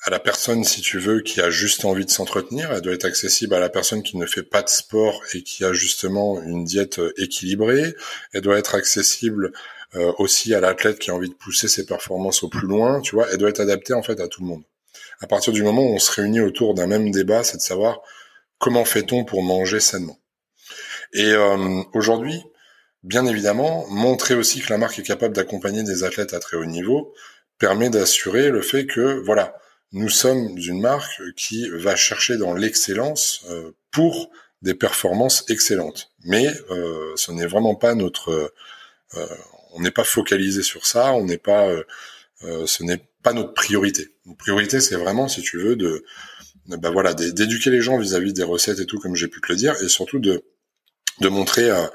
à 0.04 0.10
la 0.10 0.18
personne, 0.18 0.64
si 0.64 0.80
tu 0.80 0.98
veux, 0.98 1.20
qui 1.20 1.40
a 1.40 1.50
juste 1.50 1.84
envie 1.84 2.04
de 2.04 2.10
s'entretenir. 2.10 2.70
Elle 2.72 2.80
doit 2.80 2.92
être 2.92 3.04
accessible 3.04 3.54
à 3.54 3.60
la 3.60 3.68
personne 3.68 4.02
qui 4.02 4.16
ne 4.16 4.26
fait 4.26 4.42
pas 4.42 4.62
de 4.62 4.68
sport 4.68 5.22
et 5.34 5.42
qui 5.42 5.64
a 5.64 5.72
justement 5.72 6.40
une 6.42 6.64
diète 6.64 7.00
équilibrée. 7.16 7.94
Elle 8.32 8.42
doit 8.42 8.58
être 8.58 8.74
accessible 8.74 9.52
euh, 9.94 10.12
aussi 10.18 10.54
à 10.54 10.60
l'athlète 10.60 10.98
qui 10.98 11.10
a 11.10 11.14
envie 11.14 11.28
de 11.28 11.34
pousser 11.34 11.68
ses 11.68 11.86
performances 11.86 12.42
au 12.42 12.48
plus 12.48 12.66
loin. 12.66 13.00
Tu 13.00 13.14
vois, 13.14 13.26
elle 13.30 13.38
doit 13.38 13.48
être 13.48 13.60
adaptée 13.60 13.94
en 13.94 14.02
fait 14.02 14.20
à 14.20 14.28
tout 14.28 14.42
le 14.42 14.48
monde. 14.48 14.62
À 15.20 15.26
partir 15.26 15.52
du 15.52 15.62
moment 15.62 15.82
où 15.82 15.94
on 15.94 15.98
se 15.98 16.12
réunit 16.12 16.40
autour 16.40 16.74
d'un 16.74 16.86
même 16.86 17.10
débat, 17.10 17.42
c'est 17.42 17.56
de 17.56 17.62
savoir 17.62 18.00
comment 18.58 18.84
fait-on 18.84 19.24
pour 19.24 19.42
manger 19.42 19.80
sainement. 19.80 20.18
Et 21.12 21.32
euh, 21.32 21.82
aujourd'hui, 21.94 22.42
bien 23.02 23.26
évidemment, 23.26 23.86
montrer 23.88 24.34
aussi 24.34 24.60
que 24.60 24.70
la 24.70 24.78
marque 24.78 24.98
est 24.98 25.02
capable 25.02 25.34
d'accompagner 25.34 25.82
des 25.82 26.04
athlètes 26.04 26.34
à 26.34 26.40
très 26.40 26.56
haut 26.56 26.66
niveau 26.66 27.14
permet 27.58 27.90
d'assurer 27.90 28.50
le 28.50 28.62
fait 28.62 28.86
que 28.86 29.20
voilà, 29.24 29.56
nous 29.92 30.08
sommes 30.08 30.56
une 30.58 30.80
marque 30.80 31.20
qui 31.36 31.68
va 31.70 31.96
chercher 31.96 32.36
dans 32.36 32.54
l'excellence 32.54 33.44
euh, 33.50 33.72
pour 33.90 34.30
des 34.62 34.74
performances 34.74 35.44
excellentes. 35.48 36.10
Mais 36.24 36.46
euh, 36.70 37.12
ce 37.16 37.32
n'est 37.32 37.46
vraiment 37.46 37.74
pas 37.74 37.94
notre, 37.94 38.52
euh, 39.16 39.26
on 39.78 39.82
n'est 39.82 39.90
pas 39.90 40.04
focalisé 40.04 40.62
sur 40.62 40.86
ça, 40.86 41.12
on 41.12 41.24
n'est 41.24 41.38
pas, 41.38 41.70
ce 42.42 42.82
n'est 42.82 43.00
pas 43.22 43.32
notre 43.32 43.54
priorité. 43.54 44.08
Notre 44.26 44.38
priorité, 44.38 44.80
c'est 44.80 44.96
vraiment, 44.96 45.28
si 45.28 45.40
tu 45.40 45.58
veux, 45.58 45.76
de, 45.76 46.04
bah 46.66 46.90
voilà, 46.90 47.14
d'éduquer 47.14 47.70
les 47.70 47.80
gens 47.80 47.98
vis-à-vis 47.98 48.32
des 48.32 48.42
recettes 48.42 48.80
et 48.80 48.86
tout, 48.86 48.98
comme 48.98 49.14
j'ai 49.14 49.28
pu 49.28 49.40
te 49.40 49.50
le 49.50 49.56
dire, 49.56 49.74
et 49.82 49.88
surtout 49.88 50.18
de, 50.18 50.42
de 51.20 51.28
montrer 51.28 51.70
à, 51.70 51.90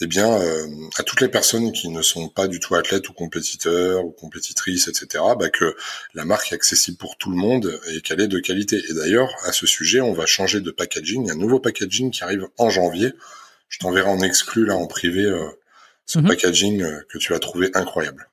eh 0.00 0.06
bien, 0.06 0.30
euh, 0.40 0.66
à 0.98 1.02
toutes 1.02 1.20
les 1.22 1.28
personnes 1.28 1.72
qui 1.72 1.88
ne 1.88 2.02
sont 2.02 2.28
pas 2.28 2.48
du 2.48 2.60
tout 2.60 2.74
athlètes 2.74 3.08
ou 3.08 3.14
compétiteurs 3.14 4.04
ou 4.04 4.10
compétitrices, 4.10 4.88
etc., 4.88 5.24
bah, 5.38 5.48
que 5.48 5.74
la 6.14 6.24
marque 6.24 6.52
est 6.52 6.54
accessible 6.54 6.98
pour 6.98 7.16
tout 7.16 7.30
le 7.30 7.36
monde 7.36 7.80
et 7.88 8.02
qu'elle 8.02 8.20
est 8.20 8.28
de 8.28 8.38
qualité. 8.38 8.82
Et 8.90 8.94
d'ailleurs, 8.94 9.30
à 9.44 9.52
ce 9.52 9.66
sujet, 9.66 10.00
on 10.00 10.12
va 10.12 10.26
changer 10.26 10.60
de 10.60 10.70
packaging. 10.70 11.24
Il 11.24 11.28
y 11.28 11.30
a 11.30 11.34
un 11.34 11.38
nouveau 11.38 11.60
packaging 11.60 12.10
qui 12.10 12.22
arrive 12.24 12.46
en 12.58 12.68
janvier. 12.68 13.12
Je 13.68 13.78
t'enverrai 13.78 14.10
en 14.10 14.20
exclu 14.20 14.66
là 14.66 14.76
en 14.76 14.86
privé 14.86 15.22
euh, 15.22 15.48
ce 16.06 16.18
mhm. 16.18 16.28
packaging 16.28 16.82
euh, 16.82 17.00
que 17.08 17.18
tu 17.18 17.34
as 17.34 17.38
trouvé 17.38 17.70
incroyable. 17.74 18.28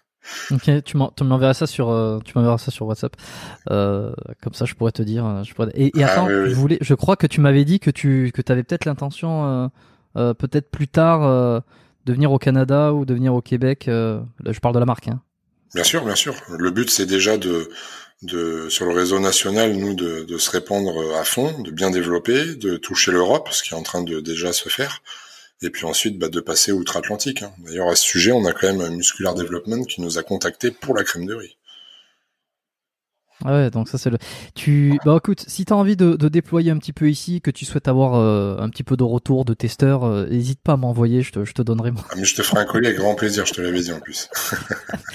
ok, 0.50 0.84
tu 0.84 0.96
m'enverras 0.96 1.54
ça 1.54 1.66
sur, 1.66 2.20
tu 2.24 2.32
m'enverras 2.36 2.58
ça 2.58 2.70
sur 2.70 2.86
WhatsApp. 2.86 3.16
comme 3.66 4.54
ça, 4.54 4.64
je 4.64 4.74
pourrais 4.74 4.92
te 4.92 5.02
dire. 5.02 5.44
Je 5.44 5.54
pourrais... 5.54 5.70
Et, 5.74 5.86
et 5.98 6.04
ah 6.04 6.12
attends, 6.12 6.28
je 6.28 6.54
voulais, 6.54 6.78
je 6.80 6.94
crois 6.94 7.16
que 7.16 7.26
tu 7.26 7.40
m'avais 7.40 7.64
dit 7.64 7.80
que 7.80 7.90
tu, 7.90 8.32
que 8.32 8.52
avais 8.52 8.62
peut-être 8.62 8.84
l'intention 8.84 9.70
euh, 10.16 10.34
peut-être 10.34 10.70
plus 10.70 10.88
tard 10.88 11.22
euh, 11.22 11.60
de 12.04 12.12
venir 12.12 12.32
au 12.32 12.38
Canada 12.38 12.92
ou 12.92 13.04
de 13.04 13.14
venir 13.14 13.34
au 13.34 13.40
Québec 13.40 13.88
euh, 13.88 14.20
Là, 14.44 14.52
je 14.52 14.60
parle 14.60 14.74
de 14.74 14.80
la 14.80 14.86
marque. 14.86 15.08
Hein. 15.08 15.22
Bien 15.74 15.84
sûr, 15.84 16.04
bien 16.04 16.14
sûr. 16.14 16.34
Le 16.50 16.70
but, 16.70 16.90
c'est 16.90 17.06
déjà 17.06 17.38
de, 17.38 17.70
de, 18.22 18.68
sur 18.68 18.84
le 18.84 18.92
réseau 18.92 19.20
national, 19.20 19.72
nous, 19.72 19.94
de, 19.94 20.24
de, 20.24 20.38
se 20.38 20.50
répandre 20.50 21.16
à 21.18 21.24
fond, 21.24 21.62
de 21.62 21.70
bien 21.70 21.90
développer, 21.90 22.54
de 22.56 22.76
toucher 22.76 23.10
l'Europe, 23.10 23.48
ce 23.52 23.62
qui 23.62 23.72
est 23.72 23.76
en 23.76 23.82
train 23.82 24.02
de 24.02 24.20
déjà 24.20 24.52
se 24.52 24.68
faire, 24.68 25.02
et 25.62 25.70
puis 25.70 25.84
ensuite 25.84 26.18
bah, 26.18 26.28
de 26.28 26.40
passer 26.40 26.72
outre-Atlantique. 26.72 27.42
Hein. 27.42 27.52
D'ailleurs, 27.58 27.88
à 27.88 27.96
ce 27.96 28.04
sujet, 28.04 28.32
on 28.32 28.44
a 28.44 28.52
quand 28.52 28.72
même 28.72 28.94
Muscular 28.96 29.34
Development 29.34 29.84
qui 29.84 30.00
nous 30.00 30.18
a 30.18 30.22
contacté 30.22 30.70
pour 30.70 30.94
la 30.94 31.04
crème 31.04 31.26
de 31.26 31.34
riz. 31.34 31.56
Ouais, 33.44 33.70
donc 33.70 33.88
ça 33.88 33.98
c'est 33.98 34.10
le. 34.10 34.18
Tu, 34.54 34.98
bah 35.04 35.16
écoute, 35.16 35.44
si 35.48 35.64
t'as 35.64 35.74
envie 35.74 35.96
de, 35.96 36.14
de, 36.14 36.28
déployer 36.28 36.70
un 36.70 36.78
petit 36.78 36.92
peu 36.92 37.10
ici, 37.10 37.40
que 37.40 37.50
tu 37.50 37.64
souhaites 37.64 37.88
avoir 37.88 38.14
euh, 38.14 38.56
un 38.58 38.68
petit 38.68 38.84
peu 38.84 38.96
de 38.96 39.02
retour 39.02 39.44
de 39.44 39.54
testeur, 39.54 40.04
euh, 40.04 40.26
n'hésite 40.26 40.60
pas 40.62 40.74
à 40.74 40.76
m'envoyer, 40.76 41.22
je 41.22 41.32
te, 41.32 41.44
je 41.44 41.52
te 41.52 41.62
donnerai. 41.62 41.90
Moi. 41.90 42.04
Ah, 42.10 42.14
mais 42.16 42.24
je 42.24 42.36
te 42.36 42.42
ferai 42.42 42.60
un 42.60 42.64
colis 42.64 42.86
avec 42.86 42.98
grand 42.98 43.14
plaisir, 43.14 43.44
je 43.44 43.54
te 43.54 43.60
l'avais 43.60 43.80
dit 43.80 43.92
en 43.92 44.00
plus. 44.00 44.28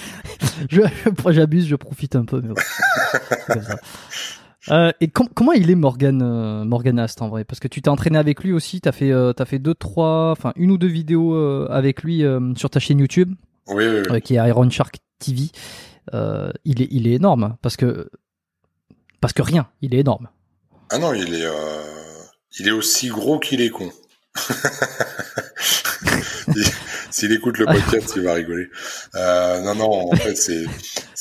je, 0.70 0.82
j'abuse, 1.30 1.66
je 1.66 1.76
profite 1.76 2.16
un 2.16 2.24
peu, 2.24 2.42
mais 2.42 2.50
ouais. 2.50 3.54
Euh, 4.70 4.92
et 5.00 5.08
comment 5.08 5.52
il 5.52 5.70
est 5.70 5.74
Morgan 5.74 6.20
euh, 6.22 6.64
Morgan 6.64 6.98
Ast 6.98 7.22
en 7.22 7.28
vrai? 7.28 7.44
Parce 7.44 7.60
que 7.60 7.68
tu 7.68 7.80
t'es 7.82 7.88
entraîné 7.88 8.18
avec 8.18 8.42
lui 8.44 8.52
aussi, 8.52 8.80
t'as 8.80 8.92
fait 8.92 9.10
euh, 9.10 9.32
t'as 9.32 9.44
fait 9.44 9.58
deux 9.58 9.74
trois, 9.74 10.30
enfin 10.30 10.52
une 10.56 10.70
ou 10.70 10.78
deux 10.78 10.88
vidéos 10.88 11.34
avec 11.70 12.02
lui 12.02 12.22
sur 12.56 12.70
ta 12.70 12.80
chaîne 12.80 12.98
YouTube, 12.98 13.34
oui, 13.68 13.86
oui, 13.86 14.02
oui. 14.10 14.20
qui 14.22 14.34
est 14.36 14.48
Iron 14.48 14.68
Shark 14.70 14.98
TV. 15.18 15.50
Euh, 16.14 16.50
il, 16.64 16.82
est, 16.82 16.88
il 16.90 17.06
est 17.06 17.12
énorme 17.12 17.56
parce 17.62 17.76
que 17.76 18.10
parce 19.20 19.32
que 19.32 19.42
rien, 19.42 19.68
il 19.82 19.94
est 19.94 19.98
énorme. 19.98 20.28
Ah 20.90 20.98
non, 20.98 21.12
il 21.12 21.34
est 21.34 21.44
euh, 21.44 21.82
il 22.58 22.68
est 22.68 22.72
aussi 22.72 23.08
gros 23.08 23.38
qu'il 23.38 23.60
est 23.60 23.70
con. 23.70 23.90
S'il 27.10 27.32
écoute 27.32 27.58
le 27.58 27.66
podcast, 27.66 28.12
il 28.16 28.22
va 28.22 28.34
rigoler. 28.34 28.68
Euh, 29.14 29.60
non, 29.62 29.74
non, 29.74 30.12
en 30.12 30.16
fait, 30.16 30.36
c'est. 30.36 30.64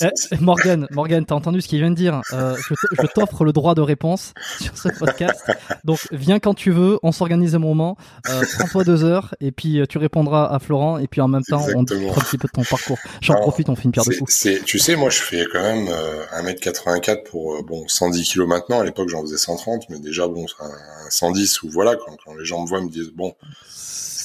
Eh, 0.02 0.10
Morgan, 0.39 0.88
Morgan, 0.91 1.26
t'as 1.26 1.34
entendu 1.34 1.62
ce 1.62 1.67
qu'il 1.67 1.80
vient 1.80 1.89
de 1.89 1.96
dire 1.96 2.22
euh, 2.34 2.56
Je 2.91 3.08
t'offre 3.08 3.43
le 3.43 3.52
droit 3.52 3.74
de 3.74 3.82
réponse 3.82 4.34
sur 4.62 4.78
ce 4.78 4.89
podcast. 4.89 5.52
Donc, 5.86 6.00
viens 6.12 6.39
quand 6.39 6.54
tu 6.54 6.72
veux, 6.72 7.00
on 7.02 7.12
s'organise 7.12 7.56
un 7.56 7.60
moment. 7.60 7.98
Euh, 8.30 8.43
Prends-toi 8.60 8.84
deux 8.84 9.04
heures 9.04 9.34
et 9.39 9.52
puis 9.52 9.80
euh, 9.80 9.86
tu 9.88 9.98
répondras 9.98 10.54
à 10.54 10.60
Florent 10.60 11.00
et 11.00 11.08
puis 11.08 11.22
en 11.22 11.28
même 11.28 11.43
temps, 11.43 11.65
on 11.76 11.84
discutera 11.84 12.22
un 12.22 12.24
petit 12.24 12.38
peu 12.38 12.48
de 12.48 12.54
ton 12.54 12.63
parcours. 12.63 12.98
J'en 13.22 13.36
profite, 13.36 13.70
on 13.70 13.76
fait 13.76 13.86
une 13.86 13.91
pierre 13.91 14.06
de 14.06 14.13
coups. 14.13 14.48
Tu 14.65 14.80
sais, 14.80 14.96
moi, 14.96 15.10
je 15.10 15.20
fais 15.20 15.46
quand 15.52 15.62
même 15.62 15.88
1m84 15.88 17.24
pour 17.24 17.63
bon 17.63 17.88
110 17.88 18.34
kg 18.34 18.41
maintenant. 18.41 18.82
À 18.82 18.84
l'époque, 18.84 19.10
j'en 19.10 19.22
faisais 19.22 19.38
130, 19.38 19.89
mais 19.89 20.00
déjà 20.00 20.28
bon, 20.28 20.46
un 20.60 21.10
110 21.10 21.63
ou 21.63 21.70
voilà 21.70 21.96
quand, 21.96 22.15
quand 22.24 22.36
les 22.36 22.46
gens 22.46 22.62
me 22.62 22.67
voient, 22.67 22.82
me 22.82 22.89
disent 22.89 23.07
bon 23.13 23.36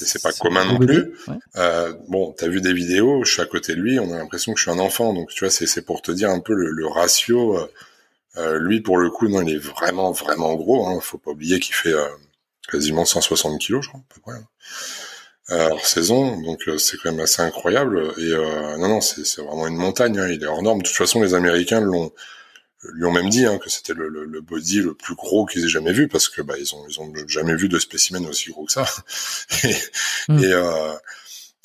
c'est 0.04 0.22
pas 0.22 0.32
commun 0.32 0.64
non 0.64 0.78
plus. 0.78 1.12
Euh, 1.56 1.92
bon, 2.08 2.32
t'as 2.32 2.48
vu 2.48 2.60
des 2.60 2.72
vidéos, 2.72 3.24
je 3.24 3.32
suis 3.32 3.42
à 3.42 3.46
côté 3.46 3.74
de 3.74 3.80
lui, 3.80 3.98
on 3.98 4.12
a 4.12 4.18
l'impression 4.18 4.52
que 4.52 4.58
je 4.58 4.64
suis 4.64 4.70
un 4.70 4.78
enfant, 4.78 5.12
donc 5.12 5.30
tu 5.30 5.44
vois, 5.44 5.50
c'est 5.50 5.82
pour 5.82 6.02
te 6.02 6.12
dire 6.12 6.30
un 6.30 6.40
peu 6.40 6.54
le, 6.54 6.86
ratio. 6.86 7.58
Euh, 7.58 7.72
euh, 8.38 8.58
lui, 8.58 8.80
pour 8.80 8.98
le 8.98 9.10
coup, 9.10 9.28
non, 9.28 9.42
il 9.42 9.54
est 9.54 9.58
vraiment 9.58 10.10
vraiment 10.12 10.54
gros. 10.54 10.86
Hein, 10.86 10.98
faut 11.00 11.18
pas 11.18 11.32
oublier 11.32 11.60
qu'il 11.60 11.74
fait 11.74 11.92
euh, 11.92 12.06
quasiment 12.70 13.04
160 13.04 13.60
kilos, 13.60 13.84
je 13.84 13.88
crois, 13.88 14.00
à 14.00 14.14
peu 14.14 14.20
près. 14.20 14.34
Hein. 14.34 15.68
hors 15.70 15.86
saison, 15.86 16.40
donc 16.40 16.62
c'est 16.78 16.96
quand 16.96 17.12
même 17.12 17.20
assez 17.20 17.42
incroyable. 17.42 18.12
Et 18.18 18.32
non, 18.78 18.88
non, 18.88 19.00
c'est 19.00 19.42
vraiment 19.42 19.66
une 19.66 19.76
montagne. 19.76 20.18
Hein, 20.18 20.28
il 20.28 20.42
est 20.42 20.46
hors 20.46 20.62
norme. 20.62 20.80
De 20.80 20.86
toute 20.86 20.96
façon, 20.96 21.20
les 21.22 21.34
Américains 21.34 21.80
l'ont 21.80 22.12
lui 22.84 23.04
ont 23.04 23.12
même 23.12 23.28
dit 23.28 23.46
hein, 23.46 23.58
que 23.58 23.70
c'était 23.70 23.94
le, 23.94 24.08
le, 24.08 24.40
body 24.40 24.80
le 24.80 24.94
plus 24.94 25.14
gros 25.14 25.46
qu'ils 25.46 25.64
aient 25.64 25.68
jamais 25.68 25.92
vu 25.92 26.08
parce 26.08 26.28
que 26.28 26.42
bah 26.42 26.54
ils 26.58 26.74
ont 26.74 26.84
ils 26.88 27.00
ont 27.00 27.12
jamais 27.28 27.54
vu 27.54 27.68
de 27.68 27.78
spécimen 27.78 28.26
aussi 28.26 28.50
gros 28.50 28.64
que 28.64 28.72
ça 28.72 28.84
et, 29.64 29.74
mm. 30.28 30.42
euh, 30.42 30.94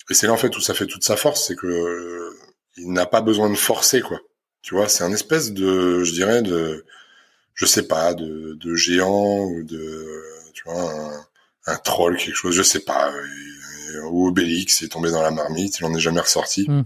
et, 0.10 0.14
c'est 0.14 0.28
là 0.28 0.34
en 0.34 0.38
fait 0.38 0.56
où 0.56 0.62
ça 0.62 0.74
fait 0.74 0.86
toute 0.86 1.04
sa 1.04 1.18
force 1.18 1.48
c'est 1.48 1.56
que 1.56 2.32
il 2.78 2.92
n'a 2.92 3.08
pas 3.08 3.22
besoin 3.22 3.50
de 3.50 3.56
forcer 3.56 4.02
quoi 4.02 4.20
tu 4.62 4.76
vois 4.76 4.88
c'est 4.88 5.04
un 5.04 5.12
espèce 5.12 5.54
de 5.54 6.04
je 6.04 6.12
dirais 6.12 6.44
de 6.44 6.86
je 7.56 7.66
sais 7.66 7.88
pas 7.88 8.14
de, 8.14 8.54
de 8.54 8.76
géant 8.76 9.46
ou 9.46 9.64
de 9.64 10.24
tu 10.54 10.64
vois 10.66 10.92
un, 10.92 11.26
un 11.66 11.78
troll 11.78 12.18
quelque 12.18 12.36
chose 12.36 12.56
je 12.56 12.64
sais 12.64 12.82
pas 12.82 13.12
ou 14.12 14.28
Obélix 14.28 14.84
est 14.84 14.90
tombé 14.90 15.10
dans 15.10 15.24
la 15.24 15.32
marmite 15.32 15.80
il 15.80 15.86
en 15.86 15.94
est 15.96 16.00
jamais 16.00 16.22
ressorti 16.22 16.70
mm. 16.70 16.84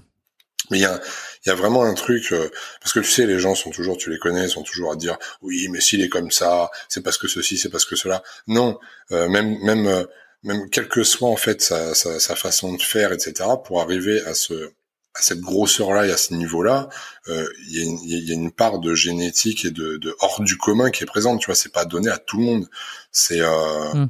Mais 0.72 0.80
il 0.80 0.82
y 0.82 0.86
a, 0.86 1.00
y 1.46 1.50
a 1.50 1.56
vraiment 1.56 1.84
un 1.84 1.94
truc 1.94 2.32
euh, 2.32 2.50
parce 2.80 2.94
que 2.94 3.02
tu 3.02 3.12
sais, 3.12 3.28
les 3.28 3.40
gens 3.40 3.56
sont 3.56 3.70
toujours, 3.70 3.98
tu 3.98 4.10
les 4.10 4.18
connais, 4.18 4.48
sont 4.48 4.64
toujours 4.64 4.92
à 4.94 4.96
dire 4.96 5.18
oui, 5.42 5.68
mais 5.70 5.82
s'il 5.82 6.02
est 6.02 6.10
comme 6.10 6.32
ça, 6.32 6.72
c'est 6.90 7.02
parce 7.04 7.18
que 7.18 7.28
ceci, 7.28 7.58
c'est 7.58 7.70
parce 7.70 7.86
que 7.86 7.96
cela. 7.96 8.24
Non, 8.48 8.80
euh, 9.12 9.28
même 9.28 9.60
même 9.64 9.86
euh, 9.86 10.06
même 10.44 10.70
quelle 10.70 10.88
que 10.88 11.04
soit 11.04 11.30
en 11.30 11.36
fait 11.36 11.62
sa, 11.62 11.94
sa, 11.94 12.20
sa, 12.20 12.36
façon 12.36 12.74
de 12.74 12.82
faire, 12.82 13.12
etc. 13.12 13.50
Pour 13.64 13.82
arriver 13.82 14.22
à 14.24 14.34
ce 14.34 14.72
à 15.14 15.22
cette 15.22 15.42
grosseur-là 15.42 16.08
et 16.08 16.12
à 16.12 16.18
ce 16.18 16.34
niveau-là, 16.34 16.88
il 17.28 17.44
y, 17.68 18.16
a 18.16 18.18
y, 18.20 18.32
a 18.32 18.34
une 18.34 18.50
part 18.50 18.80
de 18.80 18.96
génétique 18.96 19.66
et 19.66 19.72
de, 19.72 19.98
de, 19.98 20.16
hors 20.22 20.40
du 20.42 20.58
commun 20.58 20.90
qui 20.90 21.04
est 21.04 21.06
présente. 21.06 21.42
Tu 21.42 21.48
vois, 21.48 21.56
c'est 21.56 21.74
pas 21.74 21.84
donné 21.84 22.10
à 22.10 22.18
tout 22.18 22.38
le 22.38 22.46
monde. 22.46 22.70
C'est 23.12 23.42
mm. 23.42 24.08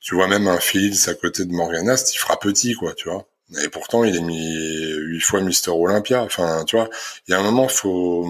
tu 0.00 0.14
vois 0.14 0.26
même 0.26 0.48
un 0.48 0.58
Fields 0.58 1.10
à 1.10 1.14
côté 1.14 1.44
de 1.44 1.52
Morganast, 1.52 2.14
il 2.14 2.18
fera 2.18 2.38
petit, 2.38 2.72
quoi. 2.74 2.94
Tu 2.94 3.10
vois. 3.10 3.28
Et 3.64 3.68
pourtant, 3.68 4.04
il 4.04 4.14
est 4.16 4.20
mis 4.20 4.54
huit 4.94 5.20
fois 5.20 5.40
Mister 5.40 5.70
Olympia. 5.70 6.22
Enfin, 6.22 6.64
tu 6.66 6.76
vois, 6.76 6.90
il 7.26 7.32
y 7.32 7.34
a 7.34 7.40
un 7.40 7.42
moment, 7.42 7.68
faut, 7.68 8.28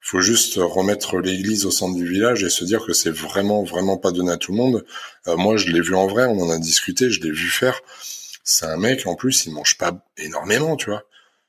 faut 0.00 0.20
juste 0.20 0.54
remettre 0.56 1.18
l'église 1.18 1.66
au 1.66 1.72
centre 1.72 1.96
du 1.96 2.06
village 2.06 2.44
et 2.44 2.48
se 2.48 2.64
dire 2.64 2.84
que 2.86 2.92
c'est 2.92 3.10
vraiment, 3.10 3.64
vraiment 3.64 3.96
pas 3.96 4.12
donné 4.12 4.30
à 4.30 4.36
tout 4.36 4.52
le 4.52 4.58
monde. 4.58 4.84
Euh, 5.26 5.36
moi, 5.36 5.56
je 5.56 5.68
l'ai 5.68 5.80
vu 5.80 5.96
en 5.96 6.06
vrai, 6.06 6.26
on 6.26 6.40
en 6.40 6.50
a 6.50 6.58
discuté, 6.58 7.10
je 7.10 7.20
l'ai 7.22 7.32
vu 7.32 7.48
faire. 7.48 7.80
C'est 8.44 8.66
un 8.66 8.76
mec, 8.76 9.04
en 9.08 9.16
plus, 9.16 9.46
il 9.46 9.52
mange 9.52 9.76
pas 9.76 9.98
énormément, 10.16 10.76
tu 10.76 10.90
vois. 10.90 11.02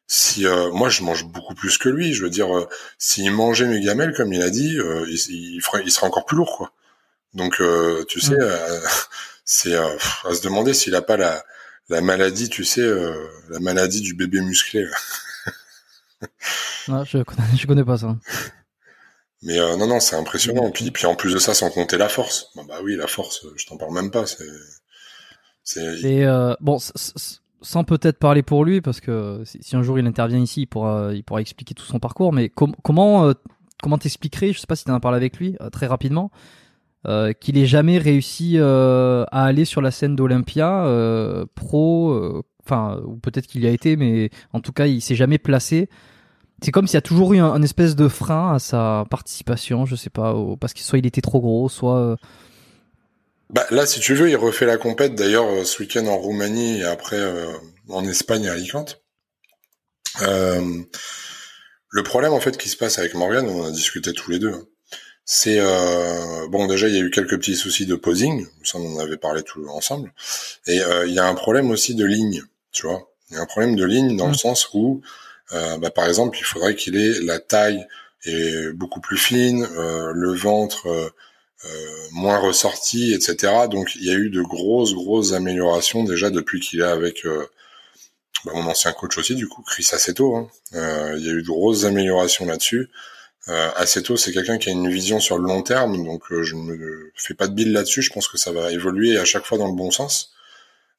Si 0.07 0.47
euh, 0.47 0.71
moi, 0.71 0.89
je 0.89 1.03
mange 1.03 1.25
beaucoup 1.25 1.53
plus 1.53 1.77
que 1.77 1.89
lui. 1.89 2.15
Je 2.15 2.23
veux 2.23 2.31
dire, 2.31 2.57
euh, 2.57 2.67
s'il 2.97 3.29
mangeait 3.29 3.67
mes 3.67 3.79
gamelles, 3.79 4.15
comme 4.15 4.33
il 4.33 4.41
a 4.41 4.49
dit, 4.49 4.75
il, 5.07 5.19
il, 5.29 5.61
ferait, 5.61 5.83
il 5.85 5.91
serait 5.91 6.07
encore 6.07 6.25
plus 6.25 6.37
lourd, 6.37 6.57
quoi. 6.57 6.71
Donc, 7.35 7.61
tu 8.07 8.19
sais, 8.19 8.33
mm. 8.33 8.81
c'est 9.45 9.75
à 9.75 10.33
se 10.33 10.41
demander 10.41 10.73
s'il 10.73 10.95
a 10.95 11.03
pas 11.03 11.17
la 11.17 11.45
la 11.89 12.01
maladie, 12.01 12.49
tu 12.49 12.63
sais, 12.63 12.81
euh, 12.81 13.13
la 13.49 13.59
maladie 13.59 14.01
du 14.01 14.13
bébé 14.13 14.41
musclé. 14.41 14.85
non, 16.87 17.03
je 17.05 17.19
connais, 17.23 17.57
je 17.57 17.67
connais 17.67 17.85
pas 17.85 17.97
ça. 17.97 18.17
Mais 19.43 19.59
euh, 19.59 19.77
non, 19.77 19.87
non, 19.87 19.99
c'est 19.99 20.15
impressionnant. 20.15 20.71
Puis, 20.71 20.89
puis 20.91 21.05
en 21.05 21.15
plus 21.15 21.33
de 21.33 21.39
ça, 21.39 21.53
sans 21.53 21.69
compter 21.69 21.97
la 21.97 22.09
force. 22.09 22.49
Bah, 22.55 22.63
bah 22.67 22.79
oui, 22.83 22.95
la 22.95 23.07
force, 23.07 23.45
je 23.55 23.65
t'en 23.67 23.77
parle 23.77 23.93
même 23.93 24.11
pas. 24.11 24.25
C'est, 24.25 24.43
c'est. 25.63 26.01
Et 26.01 26.25
euh, 26.25 26.55
bon, 26.59 26.79
sans 27.61 27.83
peut-être 27.83 28.17
parler 28.17 28.41
pour 28.41 28.65
lui, 28.65 28.81
parce 28.81 28.99
que 28.99 29.43
si, 29.45 29.75
un 29.75 29.83
jour 29.83 29.99
il 29.99 30.07
intervient 30.07 30.39
ici, 30.39 30.61
il 30.61 30.65
pourra, 30.65 31.13
il 31.13 31.23
pourra 31.23 31.41
expliquer 31.41 31.75
tout 31.75 31.85
son 31.85 31.99
parcours. 31.99 32.33
Mais 32.33 32.49
comment, 32.49 33.31
comment 33.83 33.97
t'expliquerais, 33.99 34.53
je 34.53 34.59
sais 34.59 34.67
pas 34.67 34.75
si 34.75 34.85
tu 34.85 34.91
en 34.91 34.95
as 34.95 34.99
parlé 34.99 35.17
avec 35.17 35.37
lui, 35.37 35.55
très 35.71 35.85
rapidement, 35.85 36.31
qu'il 37.39 37.57
ait 37.57 37.65
jamais 37.65 37.97
réussi 37.97 38.57
à 38.59 39.23
aller 39.31 39.65
sur 39.65 39.81
la 39.81 39.91
scène 39.91 40.15
d'Olympia 40.15 40.85
pro, 41.55 42.43
enfin, 42.63 43.01
ou 43.05 43.17
peut-être 43.17 43.47
qu'il 43.47 43.63
y 43.63 43.67
a 43.67 43.71
été, 43.71 43.95
mais 43.95 44.29
en 44.53 44.59
tout 44.59 44.73
cas, 44.73 44.87
il 44.87 45.01
s'est 45.01 45.15
jamais 45.15 45.37
placé 45.37 45.89
c'est 46.63 46.71
comme 46.71 46.87
s'il 46.87 46.95
y 46.95 46.97
a 46.97 47.01
toujours 47.01 47.33
eu 47.33 47.39
un, 47.39 47.61
espèce 47.61 47.95
de 47.95 48.07
frein 48.07 48.55
à 48.55 48.59
sa 48.59 49.05
participation, 49.09 49.85
je 49.85 49.95
sais 49.95 50.09
pas, 50.09 50.33
parce 50.59 50.73
que 50.73 50.79
soit 50.79 50.97
il 50.97 51.05
était 51.05 51.21
trop 51.21 51.39
gros, 51.39 51.69
soit. 51.69 51.99
Euh, 51.99 52.15
bah, 53.49 53.65
là, 53.69 53.85
si 53.85 53.99
tu 53.99 54.15
veux, 54.15 54.29
il 54.29 54.35
refait 54.35 54.65
la 54.65 54.77
compète 54.77 55.15
d'ailleurs 55.15 55.45
euh, 55.45 55.63
ce 55.63 55.81
week-end 55.81 56.05
en 56.07 56.17
Roumanie 56.17 56.79
et 56.79 56.85
après 56.85 57.19
euh, 57.19 57.53
en 57.89 58.03
Espagne 58.05 58.47
à 58.47 58.53
Alicante. 58.53 59.03
le 60.21 62.03
problème 62.03 62.33
en 62.33 62.39
fait 62.39 62.57
qui 62.57 62.69
se 62.69 62.77
passe 62.77 62.97
avec 62.97 63.13
Morgan, 63.13 63.47
on 63.47 63.65
a 63.65 63.71
discuté 63.71 64.13
tous 64.13 64.31
les 64.31 64.39
deux. 64.39 64.53
C'est 65.29 65.59
bon 66.49 66.67
déjà 66.67 66.87
il 66.87 66.95
y 66.95 66.97
a 66.97 67.01
eu 67.01 67.11
quelques 67.11 67.37
petits 67.37 67.57
soucis 67.57 67.85
de 67.85 67.95
posing, 67.95 68.47
ça 68.63 68.77
on 68.77 68.95
en 68.95 68.99
avait 68.99 69.17
parlé 69.17 69.43
tous 69.43 69.67
ensemble, 69.67 70.13
et 70.67 70.79
il 71.05 71.13
y 71.13 71.19
a 71.19 71.27
un 71.27 71.35
problème 71.35 71.69
aussi 71.69 71.95
de 71.95 72.05
ligne, 72.05 72.41
tu 72.71 72.87
vois. 72.87 73.11
Il 73.29 73.35
y 73.35 73.37
a 73.37 73.41
un 73.41 73.45
problème 73.45 73.75
de 73.75 73.83
ligne 73.83 74.15
dans 74.15 74.27
le 74.27 74.31
mmh. 74.31 74.35
sens 74.35 74.69
où 74.73 75.01
euh, 75.53 75.77
bah, 75.77 75.91
par 75.91 76.07
exemple, 76.07 76.37
il 76.39 76.43
faudrait 76.43 76.75
qu'il 76.75 76.97
ait 76.97 77.19
la 77.21 77.39
taille 77.39 77.85
est 78.25 78.73
beaucoup 78.73 78.99
plus 78.99 79.17
fine, 79.17 79.65
euh, 79.77 80.11
le 80.13 80.33
ventre 80.33 80.87
euh, 80.87 81.09
moins 82.11 82.39
ressorti, 82.39 83.13
etc. 83.13 83.53
Donc 83.69 83.95
il 83.95 84.05
y 84.05 84.11
a 84.11 84.15
eu 84.15 84.29
de 84.29 84.41
grosses 84.41 84.93
grosses 84.93 85.33
améliorations 85.33 86.03
déjà 86.03 86.29
depuis 86.29 86.59
qu'il 86.59 86.81
est 86.81 86.83
avec 86.83 87.25
bah, 88.45 88.51
mon 88.53 88.67
ancien 88.67 88.91
coach 88.93 89.17
aussi, 89.17 89.35
du 89.35 89.47
coup, 89.47 89.61
Chris 89.63 89.87
Aceto. 89.91 90.35
Hein. 90.35 90.49
il 90.73 91.25
y 91.25 91.29
a 91.29 91.33
eu 91.33 91.41
de 91.41 91.47
grosses 91.47 91.85
améliorations 91.85 92.45
là-dessus. 92.45 92.89
Euh, 93.49 93.69
Aceto, 93.75 94.17
c'est 94.17 94.33
quelqu'un 94.33 94.57
qui 94.57 94.69
a 94.69 94.71
une 94.73 94.89
vision 94.89 95.19
sur 95.19 95.37
le 95.37 95.47
long 95.47 95.63
terme, 95.63 96.03
donc 96.05 96.23
je 96.29 96.55
ne 96.55 97.11
fais 97.15 97.33
pas 97.33 97.47
de 97.47 97.53
bill 97.53 97.71
là-dessus. 97.71 98.01
Je 98.01 98.11
pense 98.11 98.27
que 98.27 98.37
ça 98.37 98.51
va 98.51 98.71
évoluer 98.71 99.17
à 99.17 99.25
chaque 99.25 99.45
fois 99.45 99.57
dans 99.57 99.67
le 99.67 99.75
bon 99.75 99.91
sens. 99.91 100.33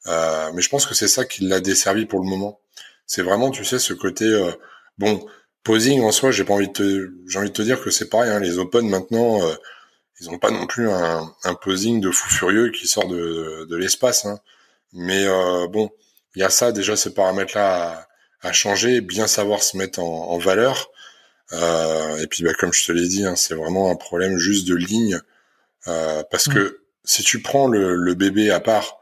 Euh, 0.06 0.50
mais 0.54 0.62
je 0.62 0.68
pense 0.68 0.86
que 0.86 0.94
c'est 0.94 1.08
ça 1.08 1.24
qui 1.24 1.44
l'a 1.44 1.60
desservi 1.60 2.06
pour 2.06 2.20
le 2.20 2.26
moment. 2.28 2.60
C'est 3.06 3.22
vraiment, 3.22 3.50
tu 3.50 3.64
sais, 3.64 3.78
ce 3.78 3.92
côté 3.92 4.24
euh, 4.24 4.52
bon 4.98 5.26
posing 5.64 6.02
en 6.02 6.12
soi. 6.12 6.30
J'ai 6.30 6.44
pas 6.44 6.54
envie 6.54 6.68
de 6.68 6.72
te, 6.72 7.10
j'ai 7.28 7.38
envie 7.38 7.48
de 7.48 7.54
te 7.54 7.62
dire 7.62 7.80
que 7.82 7.90
c'est 7.90 8.08
pareil. 8.08 8.30
Hein, 8.30 8.40
les 8.40 8.58
Open 8.58 8.88
maintenant, 8.88 9.42
euh, 9.42 9.54
ils 10.20 10.30
ont 10.30 10.38
pas 10.38 10.50
non 10.50 10.66
plus 10.66 10.90
un, 10.90 11.32
un, 11.44 11.54
posing 11.54 12.00
de 12.00 12.10
fou 12.10 12.28
furieux 12.30 12.70
qui 12.70 12.86
sort 12.86 13.06
de, 13.08 13.66
de 13.68 13.76
l'espace. 13.76 14.24
Hein. 14.24 14.40
Mais 14.92 15.26
euh, 15.26 15.66
bon, 15.68 15.90
il 16.34 16.40
y 16.40 16.44
a 16.44 16.50
ça 16.50 16.72
déjà 16.72 16.96
ces 16.96 17.14
paramètres-là 17.14 18.08
à, 18.42 18.48
à, 18.48 18.52
changer, 18.52 19.00
bien 19.00 19.26
savoir 19.26 19.62
se 19.62 19.76
mettre 19.76 20.00
en, 20.00 20.30
en 20.30 20.38
valeur. 20.38 20.90
Et 21.52 22.26
puis, 22.28 22.42
bah, 22.44 22.54
comme 22.54 22.72
je 22.72 22.86
te 22.86 22.92
l'ai 22.92 23.08
dit, 23.08 23.24
hein, 23.24 23.36
c'est 23.36 23.54
vraiment 23.54 23.90
un 23.90 23.96
problème 23.96 24.38
juste 24.38 24.68
de 24.68 24.74
ligne. 24.74 25.20
parce 25.84 26.48
mmh. 26.48 26.54
que 26.54 26.80
si 27.04 27.22
tu 27.22 27.40
prends 27.40 27.68
le, 27.68 27.94
le, 27.94 28.14
bébé 28.14 28.50
à 28.50 28.60
part, 28.60 28.98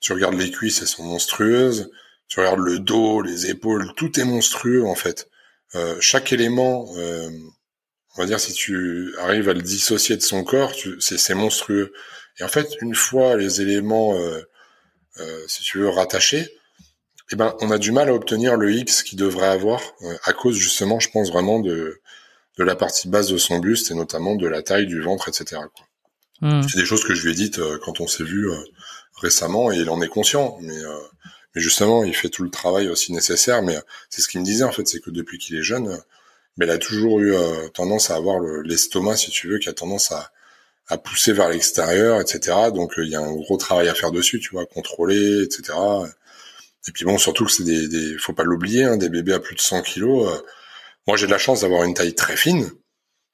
tu 0.00 0.12
regardes 0.12 0.38
les 0.38 0.50
cuisses, 0.50 0.80
elles 0.80 0.88
sont 0.88 1.04
monstrueuses 1.04 1.90
tu 2.28 2.40
regardes 2.40 2.60
le 2.60 2.78
dos, 2.78 3.22
les 3.22 3.50
épaules, 3.50 3.92
tout 3.96 4.20
est 4.20 4.24
monstrueux 4.24 4.84
en 4.84 4.94
fait. 4.94 5.28
Euh, 5.74 5.96
chaque 6.00 6.32
élément, 6.32 6.86
euh, 6.96 7.28
on 8.14 8.20
va 8.20 8.26
dire 8.26 8.38
si 8.38 8.52
tu 8.52 9.14
arrives 9.18 9.48
à 9.48 9.54
le 9.54 9.62
dissocier 9.62 10.16
de 10.16 10.22
son 10.22 10.44
corps, 10.44 10.72
c'est 11.00 11.34
monstrueux. 11.34 11.92
Et 12.38 12.44
en 12.44 12.48
fait, 12.48 12.68
une 12.82 12.94
fois 12.94 13.36
les 13.36 13.62
éléments, 13.62 14.14
euh, 14.14 14.42
euh, 15.18 15.44
si 15.48 15.62
tu 15.62 15.78
veux, 15.78 15.88
rattachés, 15.88 16.48
eh 17.30 17.36
ben, 17.36 17.54
on 17.60 17.70
a 17.70 17.78
du 17.78 17.92
mal 17.92 18.08
à 18.08 18.14
obtenir 18.14 18.56
le 18.56 18.72
X 18.72 19.02
qu'il 19.02 19.18
devrait 19.18 19.48
avoir 19.48 19.80
euh, 20.02 20.14
à 20.24 20.32
cause 20.32 20.56
justement, 20.56 21.00
je 21.00 21.10
pense 21.10 21.30
vraiment 21.30 21.60
de 21.60 22.00
de 22.58 22.64
la 22.64 22.74
partie 22.74 23.08
basse 23.08 23.28
de 23.28 23.38
son 23.38 23.60
buste 23.60 23.92
et 23.92 23.94
notamment 23.94 24.34
de 24.34 24.48
la 24.48 24.62
taille 24.62 24.86
du 24.86 25.00
ventre, 25.00 25.28
etc. 25.28 25.62
Quoi. 25.74 25.86
Hmm. 26.40 26.62
C'est 26.68 26.78
des 26.78 26.86
choses 26.86 27.04
que 27.04 27.14
je 27.14 27.24
lui 27.24 27.32
ai 27.32 27.34
dites 27.34 27.60
quand 27.84 28.00
on 28.00 28.08
s'est 28.08 28.24
vu 28.24 28.48
récemment 29.20 29.70
et 29.70 29.76
il 29.76 29.90
en 29.90 30.02
est 30.02 30.08
conscient, 30.08 30.58
mais 30.60 30.74
mais 31.54 31.62
justement, 31.62 32.04
il 32.04 32.14
fait 32.14 32.28
tout 32.28 32.42
le 32.42 32.50
travail 32.50 32.88
aussi 32.88 33.12
nécessaire. 33.12 33.62
Mais 33.62 33.76
c'est 34.10 34.22
ce 34.22 34.28
qu'il 34.28 34.40
me 34.40 34.44
disait 34.44 34.64
en 34.64 34.72
fait, 34.72 34.86
c'est 34.86 35.00
que 35.00 35.10
depuis 35.10 35.38
qu'il 35.38 35.56
est 35.56 35.62
jeune, 35.62 35.98
mais 36.56 36.66
il 36.66 36.70
a 36.70 36.78
toujours 36.78 37.20
eu 37.20 37.34
euh, 37.34 37.68
tendance 37.68 38.10
à 38.10 38.16
avoir 38.16 38.40
l'estomac, 38.64 39.16
si 39.16 39.30
tu 39.30 39.48
veux, 39.48 39.58
qui 39.58 39.68
a 39.68 39.72
tendance 39.72 40.12
à, 40.12 40.30
à 40.88 40.98
pousser 40.98 41.32
vers 41.32 41.48
l'extérieur, 41.48 42.20
etc. 42.20 42.56
Donc 42.74 42.98
euh, 42.98 43.04
il 43.04 43.10
y 43.10 43.16
a 43.16 43.20
un 43.20 43.32
gros 43.34 43.56
travail 43.56 43.88
à 43.88 43.94
faire 43.94 44.12
dessus, 44.12 44.40
tu 44.40 44.50
vois, 44.50 44.66
contrôler, 44.66 45.42
etc. 45.44 45.76
Et 46.88 46.92
puis 46.92 47.04
bon, 47.04 47.18
surtout 47.18 47.44
que 47.44 47.52
c'est 47.52 47.64
des, 47.64 47.88
des, 47.88 48.16
faut 48.18 48.32
pas 48.32 48.44
l'oublier, 48.44 48.84
hein, 48.84 48.96
des 48.96 49.08
bébés 49.08 49.34
à 49.34 49.40
plus 49.40 49.54
de 49.54 49.60
100 49.60 49.82
kilos. 49.82 50.28
Euh, 50.28 50.42
moi, 51.06 51.16
j'ai 51.16 51.26
de 51.26 51.30
la 51.30 51.38
chance 51.38 51.60
d'avoir 51.60 51.84
une 51.84 51.94
taille 51.94 52.14
très 52.14 52.36
fine, 52.36 52.70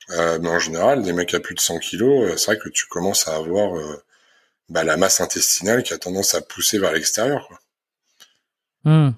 mais 0.08 0.48
en 0.48 0.58
général, 0.58 1.02
des 1.02 1.12
mecs 1.12 1.34
à 1.34 1.40
plus 1.40 1.54
de 1.54 1.60
100 1.60 1.78
kilos, 1.78 2.36
c'est 2.36 2.52
vrai 2.52 2.58
que 2.58 2.68
tu 2.68 2.86
commences 2.86 3.26
à 3.26 3.34
avoir 3.34 3.72
bah, 4.68 4.84
la 4.84 4.96
masse 4.96 5.20
intestinale 5.20 5.82
qui 5.82 5.92
a 5.92 5.98
tendance 5.98 6.34
à 6.34 6.40
pousser 6.40 6.78
vers 6.78 6.92
l'extérieur. 6.92 7.48
Hmm. 8.84 9.10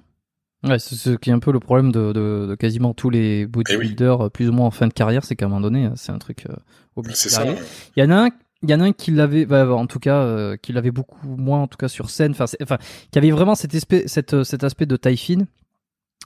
Ouais, 0.63 0.79
c'est 0.79 0.95
ce 0.95 1.11
qui 1.11 1.29
est 1.29 1.33
un 1.33 1.39
peu 1.39 1.51
le 1.51 1.59
problème 1.59 1.91
de, 1.91 2.11
de, 2.13 2.47
de 2.49 2.55
quasiment 2.55 2.93
tous 2.93 3.09
les 3.09 3.45
bodybuilders 3.45 4.25
eh 4.25 4.29
plus 4.29 4.49
ou 4.49 4.53
moins 4.53 4.67
en 4.67 4.71
fin 4.71 4.87
de 4.87 4.93
carrière, 4.93 5.23
c'est 5.23 5.35
qu'à 5.35 5.45
un 5.45 5.49
moment 5.49 5.61
donné, 5.61 5.89
c'est 5.95 6.11
un 6.11 6.17
truc 6.17 6.45
euh, 6.49 6.55
obligatoire. 6.95 7.55
Il 7.95 8.03
y 8.03 8.05
en 8.05 8.09
a 8.09 8.25
un, 8.25 8.29
il 8.67 8.71
y 8.71 8.75
en 8.75 8.81
a 8.81 8.85
un 8.85 8.91
qui 8.93 9.11
l'avait, 9.11 9.45
bah, 9.45 9.71
en 9.73 9.87
tout 9.87 9.99
cas, 9.99 10.17
euh, 10.17 10.57
qui 10.57 10.73
l'avait 10.73 10.91
beaucoup 10.91 11.27
moins, 11.27 11.61
en 11.61 11.67
tout 11.67 11.77
cas 11.77 11.87
sur 11.87 12.09
scène, 12.09 12.31
enfin, 12.31 12.77
qui 13.11 13.17
avait 13.17 13.31
vraiment 13.31 13.55
cet 13.55 13.73
aspect, 13.73 14.03
cette, 14.07 14.43
cet 14.43 14.63
aspect 14.63 14.85
de 14.85 14.97
taille 14.97 15.17
fine. 15.17 15.47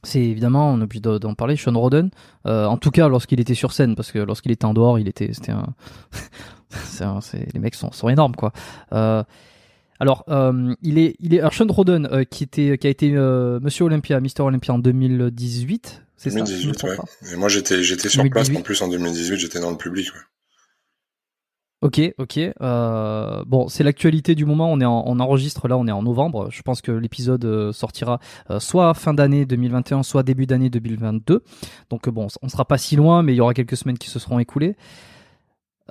C'est 0.04 0.22
évidemment, 0.22 0.72
on 0.72 0.82
a 0.82 0.84
obligé 0.86 1.02
d'en 1.02 1.36
parler, 1.36 1.56
Sean 1.56 1.80
Roden. 1.80 2.10
Euh, 2.48 2.66
en 2.66 2.78
tout 2.78 2.90
cas, 2.90 3.08
lorsqu'il 3.08 3.40
était 3.40 3.54
sur 3.54 3.72
scène, 3.72 3.96
parce 3.96 4.12
que 4.12 4.18
lorsqu'il 4.18 4.52
était 4.52 4.66
en 4.66 4.74
dehors, 4.74 4.98
il 4.98 5.08
était, 5.08 5.32
c'était 5.34 5.52
un, 5.52 5.76
les 7.54 7.60
mecs 7.60 7.76
sont, 7.76 7.92
sont 7.92 8.10
énormes, 8.10 8.36
quoi. 8.36 8.52
Euh, 8.94 9.24
alors, 10.02 10.24
euh, 10.30 10.74
il 10.82 10.98
est, 10.98 11.16
il 11.20 11.36
est, 11.36 11.42
Sean 11.54 11.68
Roden, 11.68 12.08
euh, 12.12 12.24
qui 12.24 12.44
était, 12.44 12.76
qui 12.80 12.88
a 12.88 12.90
été 12.90 13.12
euh, 13.14 13.60
Monsieur 13.60 13.86
Olympia, 13.86 14.20
Mister 14.20 14.42
Olympia 14.42 14.74
en 14.74 14.80
2018, 14.80 16.02
c'est 16.18 16.32
ça 16.32 16.40
2018, 16.40 16.84
ouais. 16.84 16.98
Et 17.32 17.36
moi, 17.36 17.50
j'étais, 17.50 17.84
j'étais 17.84 18.10
sur 18.10 18.28
place 18.32 18.50
en 18.50 18.64
plus 18.64 18.82
en 18.82 18.88
2018, 18.88 19.38
j'étais 19.38 19.60
dans 19.60 19.70
le 19.70 19.78
public, 19.78 20.08
ouais. 20.16 20.22
Ok, 21.82 22.00
ok. 22.20 22.40
Euh, 22.62 23.44
bon, 23.48 23.68
c'est 23.68 23.84
l'actualité 23.84 24.36
du 24.36 24.46
moment. 24.46 24.72
On 24.72 24.80
est 24.80 24.86
en, 24.86 25.04
on 25.08 25.20
enregistre 25.20 25.68
là, 25.68 25.78
on 25.78 25.88
est 25.88 25.92
en 25.92 26.04
novembre. 26.04 26.50
Je 26.52 26.62
pense 26.62 26.82
que 26.82 26.92
l'épisode 26.92 27.72
sortira 27.72 28.20
soit 28.60 28.94
fin 28.94 29.16
d'année 29.16 29.46
2021, 29.46 30.04
soit 30.04 30.22
début 30.22 30.46
d'année 30.46 30.70
2022. 30.70 31.44
Donc 31.90 32.08
bon, 32.10 32.28
on 32.42 32.50
sera 32.50 32.66
pas 32.66 32.78
si 32.78 32.96
loin, 32.96 33.24
mais 33.24 33.34
il 33.34 33.38
y 33.38 33.42
aura 33.42 33.56
quelques 33.56 33.78
semaines 33.78 33.98
qui 33.98 34.10
se 34.10 34.20
seront 34.20 34.38
écoulées. 34.38 34.76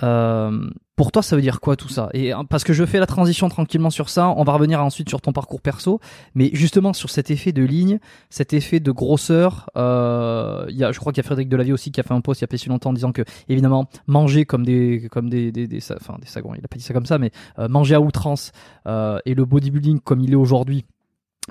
Euh, 0.02 0.70
pour 1.00 1.12
toi, 1.12 1.22
ça 1.22 1.34
veut 1.34 1.40
dire 1.40 1.60
quoi 1.60 1.76
tout 1.76 1.88
ça? 1.88 2.10
Et 2.12 2.30
hein, 2.30 2.44
parce 2.44 2.62
que 2.62 2.74
je 2.74 2.84
fais 2.84 2.98
la 2.98 3.06
transition 3.06 3.48
tranquillement 3.48 3.88
sur 3.88 4.10
ça, 4.10 4.34
on 4.36 4.44
va 4.44 4.52
revenir 4.52 4.84
ensuite 4.84 5.08
sur 5.08 5.22
ton 5.22 5.32
parcours 5.32 5.62
perso, 5.62 5.98
mais 6.34 6.50
justement 6.52 6.92
sur 6.92 7.08
cet 7.08 7.30
effet 7.30 7.52
de 7.52 7.62
ligne, 7.62 8.00
cet 8.28 8.52
effet 8.52 8.80
de 8.80 8.90
grosseur. 8.92 9.70
Euh, 9.78 10.66
y 10.68 10.80
je 10.92 10.98
crois 10.98 11.14
qu'il 11.14 11.22
y 11.22 11.24
a 11.24 11.26
Frédéric 11.26 11.48
Delavier 11.48 11.72
aussi 11.72 11.90
qui 11.90 12.00
a 12.00 12.02
fait 12.02 12.12
un 12.12 12.20
post 12.20 12.42
il 12.42 12.42
y 12.42 12.44
a 12.44 12.48
pas 12.48 12.58
si 12.58 12.68
longtemps 12.68 12.90
en 12.90 12.92
disant 12.92 13.12
que 13.12 13.22
évidemment 13.48 13.88
manger 14.08 14.44
comme 14.44 14.62
des 14.62 15.08
comme 15.10 15.30
des 15.30 15.80
sagons, 15.80 16.52
il 16.54 16.62
a 16.62 16.68
pas 16.68 16.76
dit 16.76 16.82
ça 16.82 16.92
comme 16.92 17.06
ça, 17.06 17.16
mais 17.16 17.30
euh, 17.58 17.66
manger 17.66 17.94
à 17.94 18.02
outrance 18.02 18.52
euh, 18.86 19.20
et 19.24 19.32
le 19.32 19.46
bodybuilding 19.46 20.00
comme 20.00 20.20
il 20.20 20.32
est 20.32 20.36
aujourd'hui, 20.36 20.84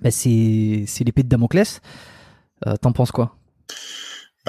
ben 0.04 0.12
c'est 0.12 1.04
l'épée 1.04 1.24
de 1.24 1.28
Damoclès. 1.28 1.82
T'en 2.84 2.92
penses 2.92 3.12
quoi? 3.12 3.36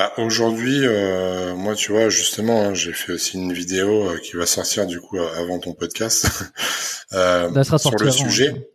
Bah, 0.01 0.15
aujourd'hui, 0.17 0.87
euh, 0.87 1.55
moi, 1.55 1.75
tu 1.75 1.93
vois, 1.93 2.09
justement, 2.09 2.63
hein, 2.63 2.75
j'ai 2.75 2.95
fait 2.95 3.13
aussi 3.13 3.37
une 3.37 3.53
vidéo 3.53 4.09
euh, 4.09 4.17
qui 4.17 4.35
va 4.35 4.47
sortir 4.47 4.87
du 4.87 4.99
coup 4.99 5.19
avant 5.19 5.59
ton 5.59 5.75
podcast 5.75 6.27
euh, 7.13 7.63
sur 7.77 7.95
le 7.99 8.11
sujet, 8.11 8.71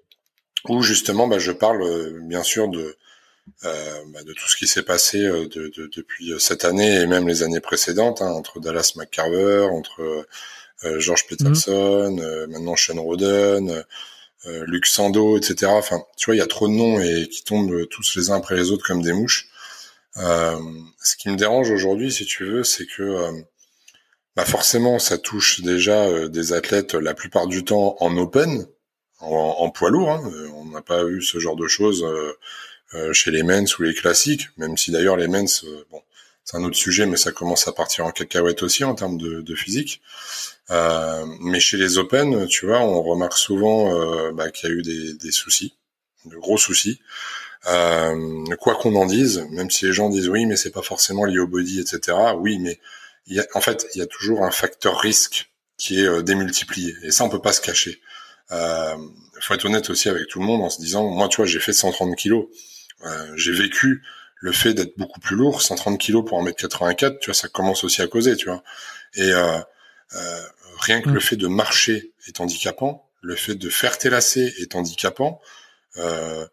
où 0.69 0.84
justement, 0.84 1.28
bah, 1.28 1.39
je 1.39 1.51
parle 1.51 1.84
bien 2.28 2.43
sûr 2.43 2.67
de 2.67 2.95
bah, 3.63 4.21
de 4.23 4.34
tout 4.34 4.47
ce 4.47 4.55
qui 4.55 4.67
s'est 4.67 4.84
passé 4.84 5.17
de, 5.17 5.71
depuis 5.95 6.34
cette 6.38 6.63
année 6.63 6.93
et 7.01 7.07
même 7.07 7.28
les 7.28 7.41
années 7.41 7.59
précédentes, 7.59 8.21
hein, 8.21 8.30
entre 8.30 8.59
Dallas 8.59 8.93
McCarver, 8.95 9.69
entre 9.71 10.28
George 10.99 11.23
mhm. 11.23 11.38
Peterson, 11.38 12.47
maintenant 12.49 12.76
Sean 12.76 13.01
Roden, 13.01 13.84
Luc 14.45 14.86
Sando, 14.86 15.38
etc. 15.39 15.71
Enfin, 15.71 16.03
tu 16.17 16.26
vois, 16.26 16.36
il 16.36 16.39
y 16.39 16.41
a 16.41 16.45
trop 16.45 16.67
de 16.67 16.73
noms 16.73 16.99
et 16.99 17.28
qui 17.30 17.43
tombent 17.43 17.88
tous 17.89 18.15
les 18.15 18.30
uns 18.30 18.36
après 18.36 18.55
les 18.55 18.69
autres 18.69 18.86
comme 18.86 19.01
des 19.01 19.13
mouches. 19.13 19.49
Euh, 20.18 20.59
ce 21.01 21.16
qui 21.16 21.30
me 21.30 21.36
dérange 21.36 21.70
aujourd'hui, 21.72 22.11
si 22.11 22.26
tu 22.26 22.45
veux, 22.45 22.63
c'est 22.63 22.86
que 22.86 23.03
euh, 23.03 23.32
bah 24.36 24.45
forcément, 24.45 24.99
ça 24.99 25.18
touche 25.18 25.61
déjà 25.61 26.05
euh, 26.05 26.30
des 26.30 26.53
athlètes 26.53 26.93
la 26.93 27.13
plupart 27.13 27.47
du 27.47 27.63
temps 27.66 27.97
en 27.99 28.16
open, 28.18 28.68
en, 29.20 29.70
poids 29.70 29.89
lourd. 29.89 30.11
Hein. 30.11 30.32
On 30.55 30.66
n'a 30.66 30.82
pas 30.82 31.03
eu 31.05 31.22
ce 31.22 31.39
genre 31.39 31.55
de 31.55 31.68
choses 31.68 32.05
chez 33.11 33.32
les 33.32 33.43
men's 33.43 33.78
ou 33.80 33.84
les 33.84 33.93
classiques, 33.93 34.49
même 34.57 34.78
si 34.78 34.91
d'ailleurs 34.91 35.18
les 35.18 35.28
men's, 35.28 35.66
bon, 35.89 36.01
c'est 36.43 36.57
un 36.57 36.63
autre 36.63 36.76
sujet, 36.76 37.05
mais 37.05 37.18
ça 37.18 37.32
commence 37.32 37.68
à 37.68 37.72
partir 37.72 38.05
en 38.05 38.11
cacahuète 38.11 38.61
aussi 38.61 38.84
en 38.84 38.93
termes 38.93 39.18
de, 39.18 39.55
physique. 39.55 40.01
Mais 40.70 41.59
chez 41.59 41.78
les 41.78 41.97
Open, 41.97 42.47
tu 42.47 42.68
vois, 42.68 42.82
on 42.82 43.01
remarque 43.01 43.38
souvent 43.38 44.32
bah, 44.34 44.51
qu'il 44.51 44.70
y 44.70 44.72
a 44.72 44.76
eu 44.76 44.82
des, 44.84 45.32
soucis, 45.32 45.74
de 46.26 46.38
gros 46.38 46.57
soucis. 46.57 46.99
Euh, 47.68 48.45
quoi 48.59 48.76
qu'on 48.76 48.95
en 48.95 49.05
dise, 49.05 49.45
même 49.51 49.72
si 49.72 49.86
les 49.86 49.93
gens 49.93 50.09
disent 50.09 50.30
oui, 50.30 50.45
mais 50.45 50.55
c'est 50.55 50.72
pas 50.72 50.84
forcément 50.84 51.26
lié 51.26 51.39
au 51.39 51.47
body, 51.47 51.80
etc. 51.80 52.18
Oui, 52.38 52.59
mais 52.59 52.80
il 53.28 53.36
y 53.36 53.39
a, 53.39 53.45
en 53.55 53.61
fait, 53.61 53.88
il 53.95 53.99
y 53.99 54.01
a 54.01 54.07
toujours 54.07 54.43
un 54.43 54.51
facteur 54.51 54.99
risque 54.99 55.49
qui 55.78 55.99
est 55.99 56.07
euh, 56.07 56.22
démultiplié. 56.22 56.95
Et 57.03 57.11
ça, 57.11 57.24
on 57.24 57.30
peut 57.30 57.41
pas 57.41 57.53
se 57.53 57.61
cacher. 57.61 57.99
Euh, 58.51 58.95
faut 59.41 59.53
être 59.53 59.66
honnête 59.66 59.89
aussi 59.89 60.09
avec 60.09 60.28
tout 60.28 60.39
le 60.39 60.45
monde 60.45 60.61
en 60.61 60.70
se 60.70 60.80
disant, 60.80 61.09
moi, 61.09 61.28
tu 61.28 61.38
vois, 61.38 61.45
j'ai 61.45 61.59
fait 61.59 61.74
130 61.74 62.16
kilos. 62.16 62.45
Euh, 63.05 63.32
j'ai 63.36 63.51
vécu 63.51 64.03
le 64.36 64.51
fait 64.51 64.74
d'être 64.74 64.97
beaucoup 64.97 65.20
plus 65.20 65.36
lourd, 65.36 65.61
130 65.61 65.99
kilos 65.99 66.24
pour 66.26 66.43
1m84, 66.43 67.20
tu 67.20 67.26
vois, 67.26 67.34
ça 67.34 67.47
commence 67.47 67.84
aussi 67.84 68.01
à 68.01 68.07
causer, 68.07 68.36
tu 68.36 68.45
vois. 68.45 68.63
Et 69.16 69.32
euh, 69.32 69.59
euh, 70.13 70.41
rien 70.80 71.01
que 71.01 71.09
le 71.09 71.18
mm. 71.18 71.22
fait 71.22 71.36
de 71.36 71.47
marcher 71.47 72.11
est 72.28 72.39
handicapant, 72.39 73.09
le 73.22 73.36
fait 73.36 73.55
de 73.55 73.70
faire 73.70 73.97
tes 73.97 74.09
lacets 74.09 74.53
est 74.59 74.76
handicapant, 74.76 75.41
euh, 75.97 76.45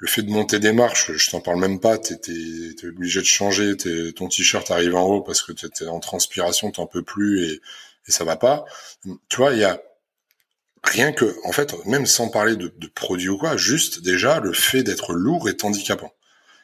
le 0.00 0.08
fait 0.08 0.22
de 0.22 0.30
monter 0.30 0.58
des 0.58 0.72
marches, 0.72 1.12
je 1.12 1.30
t'en 1.30 1.40
parle 1.40 1.60
même 1.60 1.78
pas, 1.78 1.96
es, 1.96 2.86
obligé 2.86 3.20
de 3.20 3.26
changer, 3.26 3.76
ton 4.16 4.28
t-shirt 4.28 4.70
arrive 4.70 4.96
en 4.96 5.04
haut 5.04 5.20
parce 5.20 5.42
que 5.42 5.52
t'es 5.52 5.86
en 5.86 6.00
transpiration, 6.00 6.70
t'en 6.70 6.86
peux 6.86 7.02
plus 7.02 7.44
et, 7.44 7.60
et 8.08 8.10
ça 8.10 8.24
va 8.24 8.36
pas. 8.36 8.64
Tu 9.28 9.36
vois, 9.36 9.52
il 9.52 9.58
y 9.58 9.64
a 9.64 9.80
rien 10.84 11.12
que, 11.12 11.36
en 11.44 11.52
fait, 11.52 11.74
même 11.84 12.06
sans 12.06 12.30
parler 12.30 12.56
de, 12.56 12.72
de 12.74 12.86
produits 12.86 13.28
ou 13.28 13.36
quoi, 13.36 13.58
juste 13.58 14.02
déjà 14.02 14.40
le 14.40 14.54
fait 14.54 14.82
d'être 14.82 15.12
lourd 15.12 15.50
est 15.50 15.64
handicapant. 15.64 16.14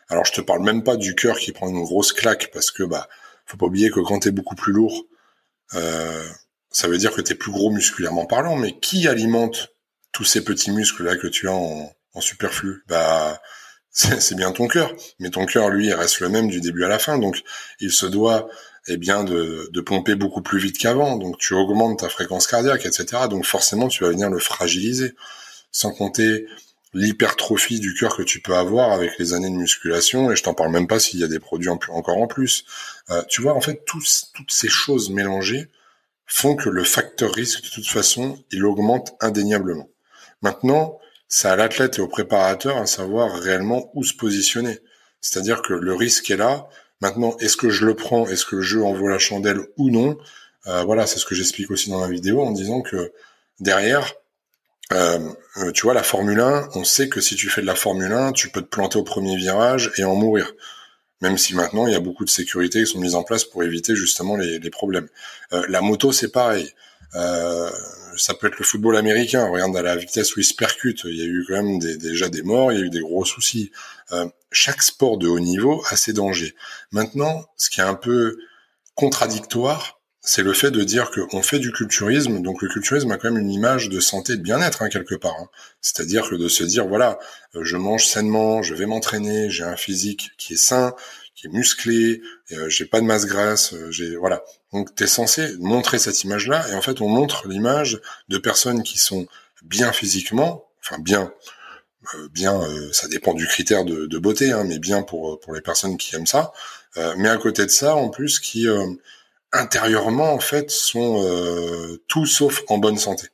Alors 0.08 0.24
je 0.24 0.32
te 0.32 0.40
parle 0.40 0.62
même 0.62 0.82
pas 0.82 0.96
du 0.96 1.14
cœur 1.14 1.38
qui 1.38 1.52
prend 1.52 1.68
une 1.68 1.82
grosse 1.82 2.12
claque 2.12 2.50
parce 2.52 2.70
que 2.70 2.84
bah 2.84 3.08
faut 3.44 3.58
pas 3.58 3.66
oublier 3.66 3.90
que 3.90 4.00
quand 4.00 4.20
t'es 4.20 4.30
beaucoup 4.30 4.54
plus 4.54 4.72
lourd, 4.72 5.04
euh, 5.74 6.26
ça 6.70 6.88
veut 6.88 6.96
dire 6.96 7.12
que 7.12 7.20
t'es 7.20 7.34
plus 7.34 7.52
gros 7.52 7.70
musculairement 7.70 8.24
parlant. 8.24 8.56
Mais 8.56 8.78
qui 8.78 9.08
alimente 9.08 9.74
tous 10.12 10.24
ces 10.24 10.42
petits 10.42 10.70
muscles 10.70 11.04
là 11.04 11.16
que 11.16 11.26
tu 11.26 11.48
as 11.48 11.52
en, 11.52 11.92
en 12.16 12.20
superflu, 12.20 12.82
bah 12.88 13.40
c'est 13.90 14.34
bien 14.34 14.52
ton 14.52 14.68
cœur. 14.68 14.92
Mais 15.20 15.30
ton 15.30 15.46
cœur, 15.46 15.70
lui, 15.70 15.92
reste 15.92 16.20
le 16.20 16.28
même 16.28 16.48
du 16.48 16.60
début 16.60 16.84
à 16.84 16.88
la 16.88 16.98
fin. 16.98 17.18
Donc, 17.18 17.42
il 17.80 17.92
se 17.92 18.06
doit 18.06 18.48
eh 18.88 18.96
bien 18.96 19.24
de, 19.24 19.68
de 19.72 19.80
pomper 19.80 20.14
beaucoup 20.14 20.42
plus 20.42 20.58
vite 20.58 20.78
qu'avant. 20.78 21.16
Donc, 21.16 21.38
tu 21.38 21.54
augmentes 21.54 22.00
ta 22.00 22.08
fréquence 22.08 22.46
cardiaque, 22.46 22.86
etc. 22.86 23.22
Donc, 23.30 23.44
forcément, 23.44 23.88
tu 23.88 24.04
vas 24.04 24.10
venir 24.10 24.30
le 24.30 24.38
fragiliser. 24.38 25.14
Sans 25.72 25.92
compter 25.92 26.46
l'hypertrophie 26.94 27.80
du 27.80 27.94
cœur 27.94 28.16
que 28.16 28.22
tu 28.22 28.40
peux 28.40 28.54
avoir 28.54 28.92
avec 28.92 29.18
les 29.18 29.34
années 29.34 29.50
de 29.50 29.56
musculation. 29.56 30.30
Et 30.30 30.36
je 30.36 30.42
t'en 30.42 30.54
parle 30.54 30.72
même 30.72 30.86
pas 30.86 30.98
s'il 30.98 31.20
y 31.20 31.24
a 31.24 31.28
des 31.28 31.40
produits 31.40 31.68
encore 31.68 32.16
en 32.18 32.26
plus. 32.26 32.64
Euh, 33.10 33.22
tu 33.28 33.42
vois, 33.42 33.54
en 33.54 33.60
fait, 33.60 33.84
toutes 33.84 34.50
ces 34.50 34.68
choses 34.68 35.10
mélangées 35.10 35.70
font 36.26 36.56
que 36.56 36.68
le 36.68 36.84
facteur 36.84 37.32
risque, 37.32 37.64
de 37.64 37.70
toute 37.70 37.86
façon, 37.86 38.42
il 38.50 38.64
augmente 38.64 39.14
indéniablement. 39.20 39.88
Maintenant, 40.42 40.98
c'est 41.28 41.48
à 41.48 41.56
l'athlète 41.56 41.98
et 41.98 42.00
au 42.00 42.08
préparateur 42.08 42.76
à 42.76 42.86
savoir 42.86 43.32
réellement 43.34 43.90
où 43.94 44.04
se 44.04 44.14
positionner. 44.14 44.80
C'est-à-dire 45.20 45.62
que 45.62 45.72
le 45.72 45.94
risque 45.94 46.30
est 46.30 46.36
là. 46.36 46.68
Maintenant, 47.00 47.36
est-ce 47.38 47.56
que 47.56 47.68
je 47.68 47.84
le 47.84 47.94
prends 47.94 48.26
Est-ce 48.26 48.44
que 48.46 48.56
le 48.56 48.62
jeu 48.62 48.84
en 48.84 48.92
vaut 48.92 49.08
la 49.08 49.18
chandelle 49.18 49.60
ou 49.76 49.90
non? 49.90 50.18
Euh, 50.66 50.82
Voilà, 50.84 51.06
c'est 51.06 51.18
ce 51.18 51.24
que 51.24 51.34
j'explique 51.34 51.70
aussi 51.70 51.90
dans 51.90 52.00
la 52.00 52.08
vidéo 52.08 52.42
en 52.42 52.52
disant 52.52 52.80
que 52.80 53.12
derrière, 53.60 54.14
euh, 54.92 55.18
euh, 55.58 55.72
tu 55.72 55.82
vois, 55.82 55.94
la 55.94 56.02
Formule 56.02 56.40
1, 56.40 56.70
on 56.74 56.84
sait 56.84 57.08
que 57.08 57.20
si 57.20 57.34
tu 57.34 57.48
fais 57.48 57.60
de 57.60 57.66
la 57.66 57.74
Formule 57.74 58.12
1, 58.12 58.32
tu 58.32 58.50
peux 58.50 58.62
te 58.62 58.68
planter 58.68 58.98
au 58.98 59.02
premier 59.02 59.36
virage 59.36 59.92
et 59.98 60.04
en 60.04 60.14
mourir. 60.14 60.52
Même 61.22 61.38
si 61.38 61.54
maintenant, 61.54 61.86
il 61.86 61.92
y 61.92 61.96
a 61.96 62.00
beaucoup 62.00 62.24
de 62.24 62.30
sécurités 62.30 62.80
qui 62.84 62.86
sont 62.86 63.00
mises 63.00 63.14
en 63.14 63.24
place 63.24 63.44
pour 63.44 63.64
éviter 63.64 63.96
justement 63.96 64.36
les, 64.36 64.58
les 64.58 64.70
problèmes. 64.70 65.08
la 65.50 65.80
moto, 65.80 66.12
c'est 66.12 66.30
pareil. 66.30 66.72
Euh, 67.14 67.70
ça 68.16 68.34
peut 68.34 68.46
être 68.46 68.58
le 68.58 68.64
football 68.64 68.96
américain. 68.96 69.46
Regarde 69.46 69.76
à 69.76 69.82
la 69.82 69.96
vitesse 69.96 70.36
où 70.36 70.40
il 70.40 70.44
se 70.44 70.54
percute, 70.54 71.02
il 71.04 71.16
y 71.16 71.22
a 71.22 71.26
eu 71.26 71.44
quand 71.46 71.62
même 71.62 71.78
déjà 71.78 72.28
des 72.28 72.42
morts, 72.42 72.72
il 72.72 72.78
y 72.78 72.82
a 72.82 72.84
eu 72.84 72.90
des 72.90 73.00
gros 73.00 73.24
soucis. 73.24 73.70
Euh, 74.12 74.26
chaque 74.50 74.82
sport 74.82 75.18
de 75.18 75.28
haut 75.28 75.40
niveau 75.40 75.82
a 75.90 75.96
ses 75.96 76.12
dangers. 76.12 76.54
Maintenant, 76.92 77.46
ce 77.56 77.70
qui 77.70 77.80
est 77.80 77.84
un 77.84 77.94
peu 77.94 78.38
contradictoire, 78.94 80.00
c'est 80.26 80.42
le 80.42 80.52
fait 80.52 80.72
de 80.72 80.82
dire 80.82 81.10
qu'on 81.12 81.42
fait 81.42 81.60
du 81.60 81.70
culturisme. 81.70 82.42
Donc 82.42 82.60
le 82.60 82.68
culturisme 82.68 83.10
a 83.12 83.16
quand 83.16 83.30
même 83.30 83.40
une 83.40 83.50
image 83.50 83.88
de 83.88 84.00
santé 84.00 84.32
et 84.32 84.36
de 84.36 84.42
bien-être 84.42 84.82
hein, 84.82 84.88
quelque 84.88 85.14
part. 85.14 85.36
Hein. 85.40 85.48
C'est-à-dire 85.80 86.28
que 86.28 86.34
de 86.34 86.48
se 86.48 86.64
dire 86.64 86.86
voilà, 86.86 87.18
euh, 87.54 87.62
je 87.62 87.76
mange 87.76 88.04
sainement, 88.04 88.62
je 88.62 88.74
vais 88.74 88.86
m'entraîner, 88.86 89.50
j'ai 89.50 89.64
un 89.64 89.76
physique 89.76 90.30
qui 90.36 90.54
est 90.54 90.56
sain, 90.56 90.94
qui 91.36 91.46
est 91.46 91.50
musclé, 91.50 92.22
euh, 92.52 92.68
j'ai 92.68 92.86
pas 92.86 93.00
de 93.00 93.04
masse 93.04 93.26
grasse, 93.26 93.74
euh, 93.74 93.90
j'ai 93.90 94.16
voilà. 94.16 94.42
Donc 94.72 94.94
tu 94.94 95.04
es 95.04 95.06
censé 95.06 95.54
montrer 95.58 95.98
cette 95.98 96.24
image-là 96.24 96.68
et 96.70 96.74
en 96.74 96.82
fait 96.82 97.00
on 97.00 97.08
montre 97.08 97.46
l'image 97.46 98.00
de 98.28 98.38
personnes 98.38 98.82
qui 98.82 98.98
sont 98.98 99.26
bien 99.62 99.92
physiquement, 99.92 100.66
enfin 100.80 100.98
bien 100.98 101.32
euh, 102.14 102.28
bien 102.30 102.60
ça 102.92 103.06
dépend 103.08 103.34
du 103.34 103.46
critère 103.46 103.84
de, 103.84 104.06
de 104.06 104.18
beauté 104.18 104.52
hein, 104.52 104.64
mais 104.64 104.78
bien 104.78 105.02
pour 105.02 105.38
pour 105.40 105.54
les 105.54 105.60
personnes 105.60 105.98
qui 105.98 106.16
aiment 106.16 106.26
ça. 106.26 106.52
mais 107.18 107.28
à 107.28 107.36
côté 107.36 107.66
de 107.66 107.70
ça 107.70 107.94
en 107.96 108.08
plus 108.08 108.40
qui 108.40 108.66
intérieurement 109.52 110.32
en 110.32 110.40
fait 110.40 110.70
sont 110.70 111.98
tout 112.08 112.26
sauf 112.26 112.62
en 112.68 112.78
bonne 112.78 112.98
santé. 112.98 113.28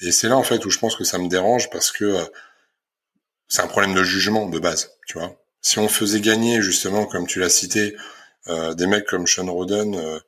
Et 0.00 0.12
c'est 0.12 0.28
là 0.28 0.36
en 0.36 0.42
fait 0.42 0.64
où 0.64 0.70
je 0.70 0.78
pense 0.78 0.96
que 0.96 1.04
ça 1.04 1.18
me 1.18 1.28
dérange 1.28 1.70
parce 1.70 1.92
que 1.92 2.24
c'est 3.48 3.62
un 3.62 3.66
problème 3.68 3.94
de 3.94 4.02
jugement 4.04 4.48
de 4.48 4.58
base, 4.58 4.92
tu 5.06 5.18
vois 5.18 5.41
si 5.62 5.78
on 5.78 5.88
faisait 5.88 6.20
gagner 6.20 6.60
justement, 6.60 7.06
comme 7.06 7.26
tu 7.26 7.38
l'as 7.40 7.48
cité, 7.48 7.96
euh, 8.48 8.74
des 8.74 8.86
mecs 8.86 9.06
comme 9.06 9.26
Sean 9.26 9.50
Roden 9.50 9.94
euh, 9.94 10.18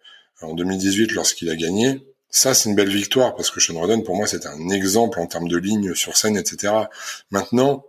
en 0.40 0.54
2018 0.54 1.12
lorsqu'il 1.12 1.50
a 1.50 1.56
gagné, 1.56 2.06
ça 2.30 2.54
c'est 2.54 2.68
une 2.68 2.76
belle 2.76 2.88
victoire 2.88 3.34
parce 3.34 3.50
que 3.50 3.60
Sean 3.60 3.78
Roden 3.78 4.02
pour 4.04 4.16
moi 4.16 4.26
c'est 4.26 4.46
un 4.46 4.68
exemple 4.70 5.18
en 5.18 5.26
termes 5.26 5.48
de 5.48 5.58
ligne 5.58 5.94
sur 5.94 6.16
scène, 6.16 6.36
etc. 6.36 6.72
Maintenant, 7.30 7.84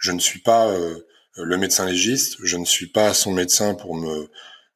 je 0.00 0.12
ne 0.12 0.20
suis 0.20 0.40
pas 0.40 0.68
euh, 0.68 1.06
le 1.36 1.56
médecin 1.58 1.84
légiste, 1.84 2.36
je 2.42 2.56
ne 2.56 2.64
suis 2.64 2.86
pas 2.86 3.12
son 3.12 3.32
médecin 3.32 3.74
pour 3.74 3.94
me 3.94 4.30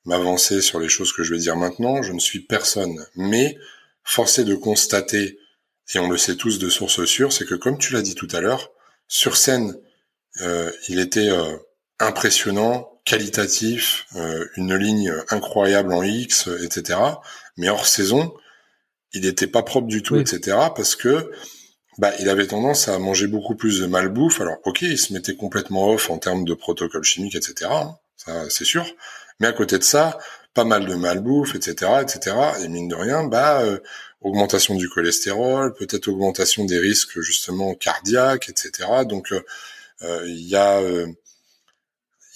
m'avancer 0.04 0.62
sur 0.62 0.80
les 0.80 0.88
choses 0.88 1.12
que 1.12 1.22
je 1.22 1.32
vais 1.32 1.40
dire 1.40 1.56
maintenant, 1.56 2.02
je 2.02 2.12
ne 2.12 2.18
suis 2.18 2.40
personne. 2.40 3.04
Mais 3.16 3.58
forcé 4.02 4.44
de 4.44 4.54
constater, 4.54 5.38
et 5.94 5.98
on 5.98 6.08
le 6.08 6.16
sait 6.16 6.36
tous 6.36 6.58
de 6.58 6.68
sources 6.68 7.04
sûres, 7.04 7.32
c'est 7.32 7.46
que 7.46 7.54
comme 7.54 7.78
tu 7.78 7.92
l'as 7.92 8.02
dit 8.02 8.14
tout 8.14 8.28
à 8.32 8.40
l'heure, 8.40 8.70
sur 9.08 9.36
scène, 9.36 9.76
il 10.88 10.98
était 10.98 11.28
euh, 11.28 11.56
impressionnant, 11.98 13.00
qualitatif, 13.04 14.06
euh, 14.16 14.46
une 14.56 14.74
ligne 14.74 15.12
incroyable 15.30 15.92
en 15.92 16.02
X, 16.02 16.48
etc. 16.62 16.98
Mais 17.56 17.68
hors 17.68 17.86
saison, 17.86 18.34
il 19.12 19.22
n'était 19.22 19.46
pas 19.46 19.62
propre 19.62 19.88
du 19.88 20.02
tout, 20.02 20.16
etc. 20.16 20.56
Parce 20.74 20.96
que 20.96 21.30
bah, 21.98 22.12
il 22.20 22.28
avait 22.28 22.46
tendance 22.46 22.88
à 22.88 22.98
manger 22.98 23.26
beaucoup 23.26 23.56
plus 23.56 23.80
de 23.80 23.86
malbouffe. 23.86 24.40
Alors, 24.40 24.58
ok, 24.64 24.82
il 24.82 24.98
se 24.98 25.12
mettait 25.12 25.36
complètement 25.36 25.90
off 25.90 26.10
en 26.10 26.18
termes 26.18 26.44
de 26.44 26.54
protocole 26.54 27.04
chimique, 27.04 27.34
etc. 27.34 27.70
Hein, 27.70 27.96
ça, 28.16 28.48
c'est 28.48 28.64
sûr. 28.64 28.86
Mais 29.40 29.46
à 29.46 29.52
côté 29.52 29.78
de 29.78 29.84
ça, 29.84 30.18
pas 30.54 30.64
mal 30.64 30.86
de 30.86 30.94
malbouffe, 30.94 31.54
etc., 31.54 31.92
etc. 32.02 32.36
Et 32.62 32.68
mine 32.68 32.88
de 32.88 32.94
rien, 32.94 33.24
bah, 33.24 33.62
augmentation 34.20 34.74
du 34.74 34.88
cholestérol, 34.88 35.74
peut-être 35.74 36.08
augmentation 36.08 36.64
des 36.64 36.78
risques 36.78 37.20
justement 37.20 37.74
cardiaques, 37.74 38.48
etc. 38.48 38.88
Donc, 39.06 39.32
euh, 39.32 39.44
il 40.02 40.48
y 40.48 40.56
a 40.56 40.80
euh, 40.80 41.06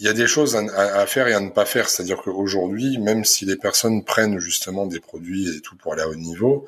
il 0.00 0.06
y 0.06 0.08
a 0.08 0.12
des 0.12 0.26
choses 0.26 0.56
à, 0.56 1.06
faire 1.06 1.28
et 1.28 1.34
à 1.34 1.40
ne 1.40 1.50
pas 1.50 1.64
faire. 1.64 1.88
C'est-à-dire 1.88 2.20
qu'aujourd'hui, 2.20 2.98
même 2.98 3.24
si 3.24 3.44
les 3.44 3.56
personnes 3.56 4.04
prennent 4.04 4.40
justement 4.40 4.86
des 4.86 4.98
produits 4.98 5.56
et 5.56 5.60
tout 5.60 5.76
pour 5.76 5.92
aller 5.92 6.02
à 6.02 6.08
haut 6.08 6.16
niveau, 6.16 6.66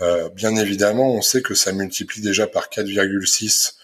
euh, 0.00 0.28
bien 0.30 0.56
évidemment, 0.56 1.12
on 1.12 1.22
sait 1.22 1.40
que 1.40 1.54
ça 1.54 1.72
multiplie 1.72 2.20
déjà 2.20 2.48
par 2.48 2.68
4,6 2.68 3.74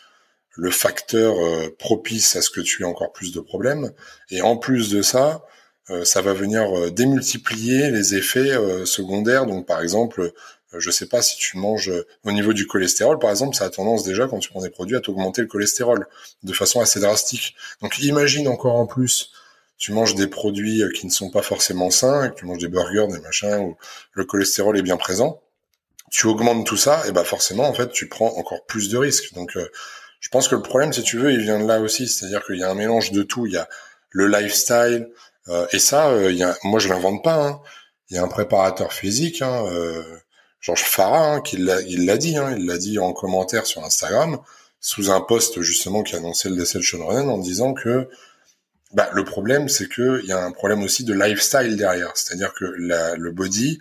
le 0.57 0.71
facteur 0.73 1.37
propice 1.79 2.35
à 2.35 2.43
ce 2.43 2.51
que 2.51 2.61
tu 2.61 2.83
aies 2.83 2.87
encore 2.87 3.13
plus 3.13 3.33
de 3.33 3.41
problèmes. 3.41 3.93
Et 4.31 4.43
en 4.43 4.57
plus 4.57 4.91
de 4.91 5.03
ça, 5.03 5.45
ça 6.03 6.21
va 6.21 6.33
venir 6.35 6.91
démultiplier 6.91 7.91
les 7.91 8.17
effets 8.17 8.57
secondaires. 8.85 9.47
Donc, 9.47 9.67
par 9.67 9.81
exemple, 9.81 10.21
euh, 10.21 10.33
je 10.79 10.91
sais 10.91 11.07
pas 11.07 11.21
si 11.21 11.37
tu 11.37 11.59
manges 11.59 11.91
euh, 11.91 12.07
au 12.25 12.33
niveau 12.33 12.53
du 12.53 12.66
cholestérol, 12.66 13.18
par 13.18 13.31
exemple, 13.31 13.57
ça 13.57 13.64
a 13.64 13.71
tendance 13.71 14.05
déjà 14.05 14.29
quand 14.29 14.39
tu 14.39 14.51
prends 14.51 14.62
des 14.62 14.71
produits 14.71 14.97
à 14.97 15.01
t'augmenter 15.01 15.43
le 15.43 15.49
cholestérol 15.49 16.07
de 16.43 16.53
façon 16.53 16.81
assez 16.81 17.01
drastique. 17.01 17.57
Donc 17.83 17.99
imagine 17.99 18.47
encore 18.47 18.77
en 18.77 18.87
plus, 18.87 19.33
tu 19.79 19.93
manges 19.93 20.14
des 20.14 20.29
produits 20.29 20.83
euh, 20.83 20.91
qui 20.93 21.07
ne 21.07 21.11
sont 21.11 21.31
pas 21.31 21.43
forcément 21.43 21.91
sains, 21.91 22.31
tu 22.37 22.45
manges 22.45 22.59
des 22.59 22.68
burgers, 22.68 23.09
des 23.09 23.21
machins 23.21 23.59
où 23.59 23.77
le 24.12 24.25
cholestérol 24.25 24.79
est 24.79 24.83
bien 24.83 24.97
présent, 24.97 25.43
tu 26.11 26.27
augmentes 26.27 26.66
tout 26.66 26.77
ça, 26.77 27.03
et 27.09 27.12
ben 27.12 27.25
forcément 27.25 27.68
en 27.68 27.73
fait 27.73 27.91
tu 27.91 28.09
prends 28.09 28.37
encore 28.37 28.64
plus 28.66 28.91
de 28.91 28.99
risques. 28.99 29.35
Donc 29.35 29.57
je 30.21 30.29
pense 30.29 30.49
que 30.49 30.57
le 30.57 30.62
problème, 30.62 30.93
si 30.93 31.03
tu 31.03 31.18
veux, 31.18 31.33
il 31.33 31.41
vient 31.41 31.61
de 31.61 31.66
là 31.66 31.81
aussi, 31.81 32.09
c'est-à-dire 32.09 32.45
qu'il 32.45 32.57
y 32.59 32.64
a 32.64 32.71
un 32.71 32.75
mélange 32.75 33.12
de 33.12 33.23
tout. 33.23 33.47
Il 33.47 33.53
y 33.53 33.57
a 33.57 33.68
le 34.11 34.27
lifestyle 34.27 35.09
et 35.73 35.79
ça, 35.79 36.12
il 36.29 36.37
y 36.37 36.43
a, 36.43 36.57
moi 36.64 36.81
je 36.81 36.89
l'invente 36.89 37.23
pas. 37.23 37.47
Hein. 37.47 37.61
Il 38.11 38.16
y 38.16 38.18
a 38.18 38.25
un 38.25 38.29
préparateur 38.29 38.93
physique. 38.93 39.41
Hein, 39.41 39.64
Georges 40.61 40.85
Farah, 40.85 41.35
hein, 41.35 41.41
qui 41.41 41.57
il 41.57 42.05
l'a 42.05 42.17
dit, 42.17 42.37
hein, 42.37 42.55
il 42.57 42.67
l'a 42.67 42.79
dit 42.79 42.99
en 42.99 43.13
commentaire 43.13 43.67
sur 43.67 43.85
Instagram, 43.85 44.39
sous 44.81 45.11
un 45.11 45.21
post 45.21 45.61
justement 45.61 46.03
qui 46.03 46.17
annonçait 46.17 46.49
le 46.49 46.57
décès 46.57 46.79
de 46.79 46.85
Sean 46.85 47.01
en 47.01 47.39
disant 47.39 47.75
que 47.75 48.09
bah, 48.93 49.09
le 49.13 49.25
problème, 49.25 49.69
c'est 49.69 49.89
que 49.89 50.21
il 50.23 50.29
y 50.29 50.33
a 50.33 50.45
un 50.45 50.53
problème 50.53 50.83
aussi 50.83 51.05
de 51.05 51.15
lifestyle 51.15 51.77
derrière, 51.77 52.11
c'est-à-dire 52.15 52.53
que 52.55 52.65
la, 52.79 53.15
le 53.15 53.31
body, 53.31 53.81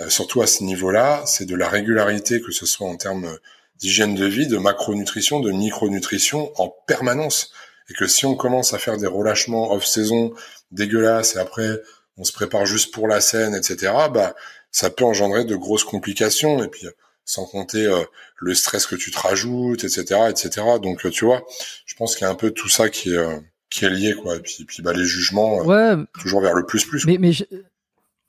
euh, 0.00 0.08
surtout 0.08 0.40
à 0.42 0.46
ce 0.46 0.64
niveau-là, 0.64 1.22
c'est 1.26 1.44
de 1.44 1.54
la 1.54 1.68
régularité, 1.68 2.40
que 2.40 2.52
ce 2.52 2.64
soit 2.64 2.88
en 2.88 2.96
termes 2.96 3.38
d'hygiène 3.78 4.14
de 4.14 4.24
vie, 4.24 4.46
de 4.46 4.56
macronutrition, 4.56 5.40
de 5.40 5.52
micronutrition 5.52 6.52
en 6.60 6.74
permanence. 6.86 7.52
et 7.90 7.94
que 7.94 8.06
si 8.06 8.26
on 8.26 8.34
commence 8.34 8.72
à 8.74 8.78
faire 8.78 8.96
des 8.96 9.06
relâchements 9.06 9.72
off-saison 9.72 10.32
dégueulasses 10.72 11.36
et 11.36 11.38
après 11.38 11.82
on 12.18 12.24
se 12.24 12.32
prépare 12.32 12.66
juste 12.66 12.92
pour 12.92 13.08
la 13.08 13.20
scène, 13.20 13.54
etc., 13.54 13.92
bah 14.12 14.34
ça 14.76 14.90
peut 14.90 15.04
engendrer 15.04 15.46
de 15.46 15.56
grosses 15.56 15.84
complications 15.84 16.62
et 16.62 16.68
puis 16.68 16.86
sans 17.24 17.46
compter 17.46 17.86
euh, 17.86 18.04
le 18.36 18.54
stress 18.54 18.84
que 18.84 18.94
tu 18.94 19.10
te 19.10 19.18
rajoutes, 19.18 19.84
etc., 19.84 20.28
etc. 20.28 20.50
Donc 20.82 21.10
tu 21.10 21.24
vois, 21.24 21.46
je 21.86 21.94
pense 21.94 22.14
qu'il 22.14 22.26
y 22.26 22.28
a 22.28 22.30
un 22.30 22.34
peu 22.34 22.50
tout 22.50 22.68
ça 22.68 22.90
qui 22.90 23.14
est 23.14 23.42
qui 23.70 23.86
est 23.86 23.90
lié 23.90 24.12
quoi. 24.12 24.36
Et 24.36 24.40
puis 24.40 24.66
puis 24.66 24.82
bah 24.82 24.92
les 24.92 25.06
jugements 25.06 25.64
ouais. 25.64 25.94
toujours 26.20 26.42
vers 26.42 26.52
le 26.52 26.66
plus 26.66 26.84
plus. 26.84 27.06
Mais 27.06 27.16
mais 27.16 27.32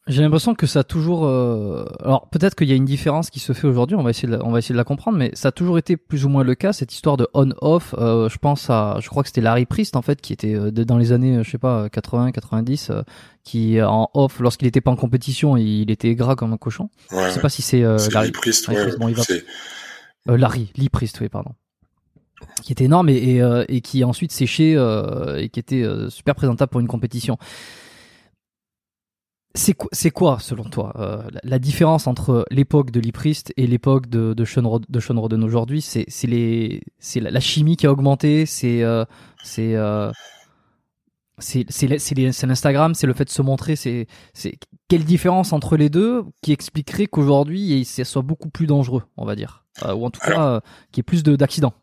j'ai 0.07 0.21
l'impression 0.21 0.55
que 0.55 0.65
ça 0.67 0.79
a 0.79 0.83
toujours. 0.83 1.25
Euh... 1.25 1.85
Alors 2.03 2.29
peut-être 2.29 2.55
qu'il 2.55 2.67
y 2.67 2.71
a 2.71 2.75
une 2.75 2.85
différence 2.85 3.29
qui 3.29 3.39
se 3.39 3.53
fait 3.53 3.67
aujourd'hui. 3.67 3.95
On 3.95 4.03
va 4.03 4.11
essayer, 4.11 4.27
de 4.27 4.37
la... 4.37 4.45
on 4.45 4.51
va 4.51 4.59
essayer 4.59 4.73
de 4.73 4.77
la 4.77 4.83
comprendre, 4.83 5.17
mais 5.17 5.31
ça 5.33 5.49
a 5.49 5.51
toujours 5.51 5.77
été 5.77 5.97
plus 5.97 6.25
ou 6.25 6.29
moins 6.29 6.43
le 6.43 6.55
cas 6.55 6.73
cette 6.73 6.93
histoire 6.93 7.17
de 7.17 7.27
on/off. 7.33 7.93
Euh, 7.97 8.29
je 8.29 8.37
pense 8.37 8.69
à, 8.69 8.97
je 9.01 9.09
crois 9.09 9.23
que 9.23 9.29
c'était 9.29 9.41
Larry 9.41 9.65
Priest 9.65 9.95
en 9.95 10.01
fait 10.01 10.21
qui 10.21 10.33
était 10.33 10.55
euh, 10.55 10.71
dans 10.71 10.97
les 10.97 11.11
années, 11.11 11.43
je 11.43 11.49
sais 11.49 11.57
pas, 11.57 11.89
80, 11.89 12.31
90, 12.31 12.89
euh, 12.89 13.01
qui 13.43 13.81
en 13.81 14.09
off 14.13 14.39
lorsqu'il 14.39 14.67
était 14.67 14.81
pas 14.81 14.91
en 14.91 14.95
compétition, 14.95 15.57
il 15.57 15.91
était 15.91 16.15
gras 16.15 16.35
comme 16.35 16.53
un 16.53 16.57
cochon. 16.57 16.89
Ouais, 17.11 17.27
je 17.27 17.33
sais 17.33 17.41
pas 17.41 17.49
si 17.49 17.61
c'est 17.61 17.83
euh, 17.83 17.97
Larry 18.11 18.31
Priest. 18.31 18.67
Larry, 18.67 18.95
Priest. 18.97 18.99
Bon, 18.99 19.11
va... 20.25 20.37
Larry, 20.37 20.71
Lee 20.77 20.89
Priest, 20.89 21.19
oui, 21.21 21.29
pardon 21.29 21.51
qui 22.63 22.71
était 22.71 22.83
énorme 22.83 23.09
et, 23.09 23.15
et, 23.15 23.41
et 23.67 23.81
qui 23.81 24.03
ensuite 24.03 24.31
séché 24.31 24.73
et 24.73 25.49
qui 25.49 25.59
était 25.59 25.83
super 26.09 26.35
présentable 26.35 26.69
pour 26.69 26.79
une 26.79 26.87
compétition. 26.87 27.39
C'est 29.57 30.11
quoi, 30.11 30.37
selon 30.39 30.65
toi, 30.65 30.93
euh, 30.97 31.23
la, 31.43 31.57
différence 31.57 32.05
entre 32.05 32.45
l'époque 32.51 32.91
de 32.91 32.99
Lee 32.99 33.11
Priest 33.11 33.53
et 33.57 33.65
l'époque 33.65 34.07
de, 34.07 34.33
de, 34.33 34.45
Sean, 34.45 34.79
de 34.87 34.99
Sean 34.99 35.19
Roden 35.19 35.43
aujourd'hui? 35.43 35.81
C'est, 35.81 36.05
la, 37.15 37.39
chimie 37.39 37.75
qui 37.75 37.87
a 37.87 37.91
augmenté, 37.91 38.45
c'est, 38.45 38.83
euh, 38.83 39.03
euh, 39.57 40.11
c'est, 41.39 42.45
l'Instagram, 42.45 42.93
c'est 42.93 43.07
le 43.07 43.13
fait 43.13 43.25
de 43.25 43.29
se 43.29 43.41
montrer. 43.41 43.75
C'est, 43.75 44.07
quelle 44.87 45.05
différence 45.05 45.51
entre 45.53 45.75
les 45.75 45.89
deux 45.89 46.23
qui 46.43 46.51
expliquerait 46.51 47.07
qu'aujourd'hui, 47.07 47.83
ça 47.83 48.05
soit 48.05 48.21
beaucoup 48.21 48.49
plus 48.49 48.67
dangereux, 48.67 49.03
on 49.17 49.25
va 49.25 49.35
dire, 49.35 49.65
ou 49.83 50.05
en 50.05 50.11
tout 50.11 50.21
cas, 50.21 50.61
qu'il 50.91 50.99
y 50.99 51.01
ait 51.01 51.03
plus 51.03 51.23
de, 51.23 51.35
d'accidents? 51.35 51.73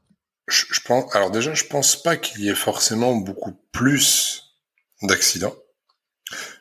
Je, 0.47 0.65
je 0.71 0.81
pense. 0.81 1.15
Alors 1.17 1.31
déjà, 1.31 1.55
je 1.55 1.65
pense 1.65 2.01
pas 2.01 2.17
qu'il 2.17 2.43
y 2.43 2.49
ait 2.49 2.55
forcément 2.55 3.17
beaucoup 3.17 3.55
plus 3.73 4.55
d'accidents. 5.03 5.55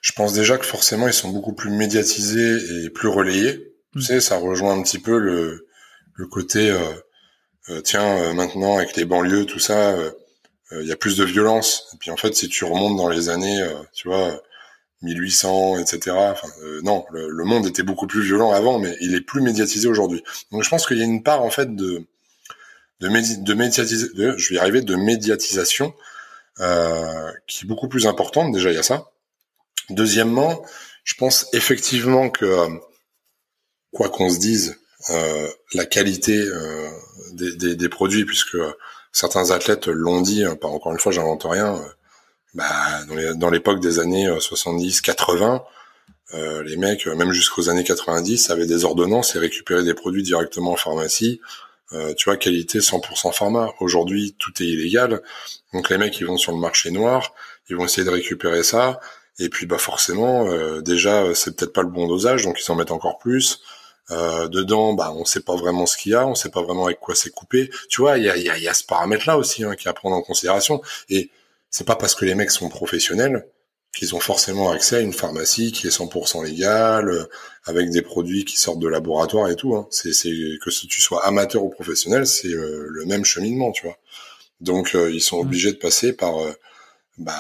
Je 0.02 0.12
pense 0.14 0.34
déjà 0.34 0.58
que 0.58 0.66
forcément 0.66 1.08
ils 1.08 1.14
sont 1.14 1.30
beaucoup 1.30 1.54
plus 1.54 1.70
médiatisés 1.70 2.86
et 2.86 2.90
plus 2.90 3.08
relayés. 3.08 3.74
Tu 3.94 4.00
mm. 4.00 4.02
sais, 4.02 4.22
ça 4.22 4.38
rejoint 4.38 4.78
un 4.78 4.82
petit 4.84 5.00
peu 5.00 5.18
le, 5.18 5.68
le 6.16 6.28
côté 6.28 6.70
euh, 6.70 6.80
euh 7.70 7.82
tiens 7.82 8.18
euh, 8.18 8.34
maintenant 8.34 8.78
avec 8.78 8.96
les 8.96 9.06
banlieues 9.06 9.46
tout 9.46 9.60
ça, 9.60 9.92
euh, 9.92 10.12
il 10.72 10.88
y 10.88 10.92
a 10.92 10.98
plus 10.98 11.18
de 11.18 11.24
violence. 11.24 11.90
Et 11.94 11.98
puis 11.98 12.12
en 12.12 12.18
fait, 12.18 12.36
si 12.36 12.50
tu 12.50 12.66
remontes 12.66 12.98
dans 12.98 13.10
les 13.10 13.30
années, 13.30 13.64
tu 13.94 14.08
vois, 14.08 14.42
1800, 15.04 15.78
etc. 15.78 16.16
Enfin, 16.18 16.48
non, 16.82 17.06
le, 17.12 17.44
monde 17.44 17.68
était 17.68 17.84
beaucoup 17.84 18.08
plus 18.08 18.24
violent 18.24 18.52
avant, 18.52 18.80
mais 18.80 18.98
il 19.00 19.14
est 19.14 19.22
plus 19.22 19.42
médiatisé 19.42 19.88
aujourd'hui. 19.88 20.24
Donc 20.52 20.64
je 20.64 20.70
pense 20.70 20.88
qu'il 20.88 20.98
y 20.98 21.02
a 21.02 21.06
une 21.06 21.22
part 21.22 21.44
en 21.44 21.52
fait 21.52 21.76
de 21.76 22.08
de, 23.02 23.44
de 23.44 23.54
médiatiser, 23.54 24.08
je 24.16 24.50
vais 24.50 24.56
y 24.56 24.60
arriver, 24.60 24.82
de 24.82 24.96
médiatisation 24.96 25.94
euh, 26.60 27.32
qui 27.48 27.66
est 27.66 27.68
beaucoup 27.68 27.88
plus 27.88 28.06
importante. 28.08 28.52
Déjà, 28.52 28.72
il 28.72 28.76
y 28.76 28.80
a 28.80 28.84
ça. 28.84 29.12
Deuxièmement, 29.90 30.64
je 31.04 31.16
pense 31.16 31.48
effectivement 31.54 32.30
que, 32.30 32.46
euh, 32.46 32.70
quoi 33.92 34.10
qu'on 34.10 34.30
se 34.30 34.40
dise, 34.40 34.80
euh, 35.10 35.48
la 35.74 35.86
qualité 35.86 36.38
euh, 36.38 36.90
des, 37.34 37.76
des, 37.76 37.90
produits, 37.90 38.26
puisque 38.26 38.58
certains 39.12 39.52
athlètes 39.52 39.88
l'ont 39.88 40.22
dit, 40.22 40.46
hein, 40.46 40.58
encore 40.62 40.94
une 40.94 41.00
fois, 41.00 41.12
j'invente 41.12 41.44
rien, 41.44 41.84
bah, 42.54 43.04
dans 43.36 43.50
l'époque 43.50 43.82
des 43.82 44.00
années 44.00 44.28
70-80, 44.28 45.64
les 46.66 46.78
mecs, 46.78 47.06
même 47.08 47.32
jusqu'aux 47.32 47.70
années 47.70 47.84
90, 47.84 48.50
avaient 48.50 48.66
des 48.66 48.86
ordonnances 48.86 49.36
et 49.36 49.40
récupéraient 49.40 49.84
des 49.84 49.94
produits 49.94 50.24
directement 50.24 50.74
en 50.74 50.76
pharmacie. 50.76 51.42
tu 52.18 52.26
vois, 52.26 52.38
qualité 52.38 52.80
100% 52.80 53.34
pharma. 53.34 53.74
Aujourd'hui, 53.80 54.36
tout 54.40 54.52
est 54.62 54.66
illégal. 54.66 55.22
Donc 55.74 55.90
les 55.90 55.98
mecs, 55.98 56.20
ils 56.20 56.26
vont 56.26 56.38
sur 56.38 56.52
le 56.52 56.60
marché 56.60 56.92
noir, 56.92 57.34
ils 57.70 57.76
vont 57.76 57.86
essayer 57.86 58.06
de 58.06 58.12
récupérer 58.12 58.64
ça. 58.64 59.00
Et 59.40 59.50
puis 59.50 59.66
bah 59.66 59.78
forcément, 59.78 60.48
euh, 60.48 60.82
déjà 60.82 61.34
c'est 61.34 61.56
peut-être 61.56 61.74
pas 61.74 61.82
le 61.82 61.90
bon 61.90 62.08
dosage, 62.08 62.44
donc 62.44 62.60
ils 62.64 62.72
en 62.72 62.76
mettent 62.76 62.92
encore 62.92 63.18
plus. 63.18 63.62
Euh, 64.12 64.48
dedans, 64.50 64.94
bah 64.94 65.14
on 65.16 65.26
sait 65.26 65.40
pas 65.40 65.56
vraiment 65.56 65.86
ce 65.86 65.98
qu'il 65.98 66.12
y 66.12 66.16
a, 66.16 66.28
on 66.28 66.36
sait 66.36 66.50
pas 66.50 66.62
vraiment 66.62 66.86
avec 66.86 67.00
quoi 67.00 67.16
c'est 67.16 67.30
coupé. 67.32 67.70
Tu 67.90 68.02
vois, 68.02 68.18
il 68.18 68.26
y 68.26 68.30
a, 68.30 68.38
y, 68.38 68.50
a, 68.50 68.58
y 68.58 68.68
a 68.68 68.74
ce 68.74 68.84
paramètre-là 68.84 69.38
aussi 69.38 69.64
hein, 69.64 69.76
qui 69.76 69.88
à 69.88 69.94
prendre 69.94 70.16
en 70.16 70.22
considération. 70.22 70.82
Et 71.10 71.30
c'est 71.70 71.86
pas 71.86 71.96
parce 71.96 72.14
que 72.14 72.26
les 72.26 72.36
mecs 72.36 72.52
sont 72.52 72.70
professionnels 72.70 73.48
qu'ils 73.96 74.16
ont 74.16 74.20
forcément 74.20 74.72
accès 74.72 74.98
à 74.98 75.00
une 75.02 75.14
pharmacie 75.14 75.72
qui 75.72 75.88
est 75.88 75.92
100% 75.92 76.44
légale, 76.44 77.10
euh, 77.10 77.26
avec 77.66 77.92
des 77.92 78.02
produits 78.02 78.44
qui 78.44 78.60
sortent 78.60 78.80
de 78.80 78.88
laboratoire 78.88 79.50
et 79.50 79.56
tout. 79.56 79.76
Hein. 79.76 79.88
C'est, 79.92 80.12
que 80.62 80.72
si 80.72 80.88
tu 80.88 81.00
sois 81.02 81.26
amateur 81.26 81.64
ou 81.64 81.70
professionnel, 81.70 82.28
c'est 82.28 82.50
euh, 82.50 82.88
le 82.90 83.06
même 83.06 83.24
cheminement, 83.24 83.72
tu 83.72 83.86
vois. 83.86 83.98
Donc 84.62 84.94
ils 84.94 85.22
sont 85.22 85.38
mmh. 85.38 85.46
obligés 85.46 85.72
de 85.74 85.78
passer 85.78 86.14
par 86.14 86.36
bah 87.18 87.36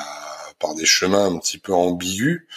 par 0.64 0.76
des 0.76 0.86
chemins 0.86 1.26
un 1.26 1.38
petit 1.38 1.58
peu 1.58 1.74
ambigus. 1.74 2.48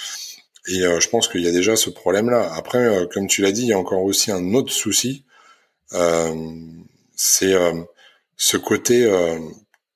Et 0.68 0.82
euh, 0.82 1.00
je 1.00 1.08
pense 1.08 1.28
qu'il 1.28 1.42
y 1.42 1.48
a 1.48 1.52
déjà 1.52 1.76
ce 1.76 1.90
problème-là. 1.90 2.52
Après, 2.54 2.78
euh, 2.78 3.06
comme 3.06 3.26
tu 3.26 3.42
l'as 3.42 3.52
dit, 3.52 3.62
il 3.62 3.68
y 3.68 3.72
a 3.72 3.78
encore 3.78 4.02
aussi 4.02 4.30
un 4.30 4.54
autre 4.54 4.72
souci. 4.72 5.24
Euh, 5.92 6.34
c'est 7.16 7.54
ce 8.36 8.56
côté. 8.56 9.10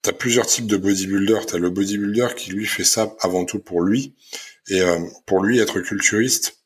tu 0.03 0.11
as 0.11 0.13
plusieurs 0.13 0.47
types 0.47 0.67
de 0.67 0.77
bodybuilder. 0.77 1.41
Tu 1.47 1.55
as 1.55 1.59
le 1.59 1.71
bodybuilder 1.71 2.29
qui 2.37 2.51
lui 2.51 2.67
fait 2.67 2.85
ça 2.85 3.15
avant 3.21 3.45
tout 3.45 3.61
pour 3.61 3.83
lui. 3.83 4.15
Et 4.69 4.81
pour 5.27 5.43
lui, 5.43 5.59
être 5.59 5.81
culturiste, 5.81 6.59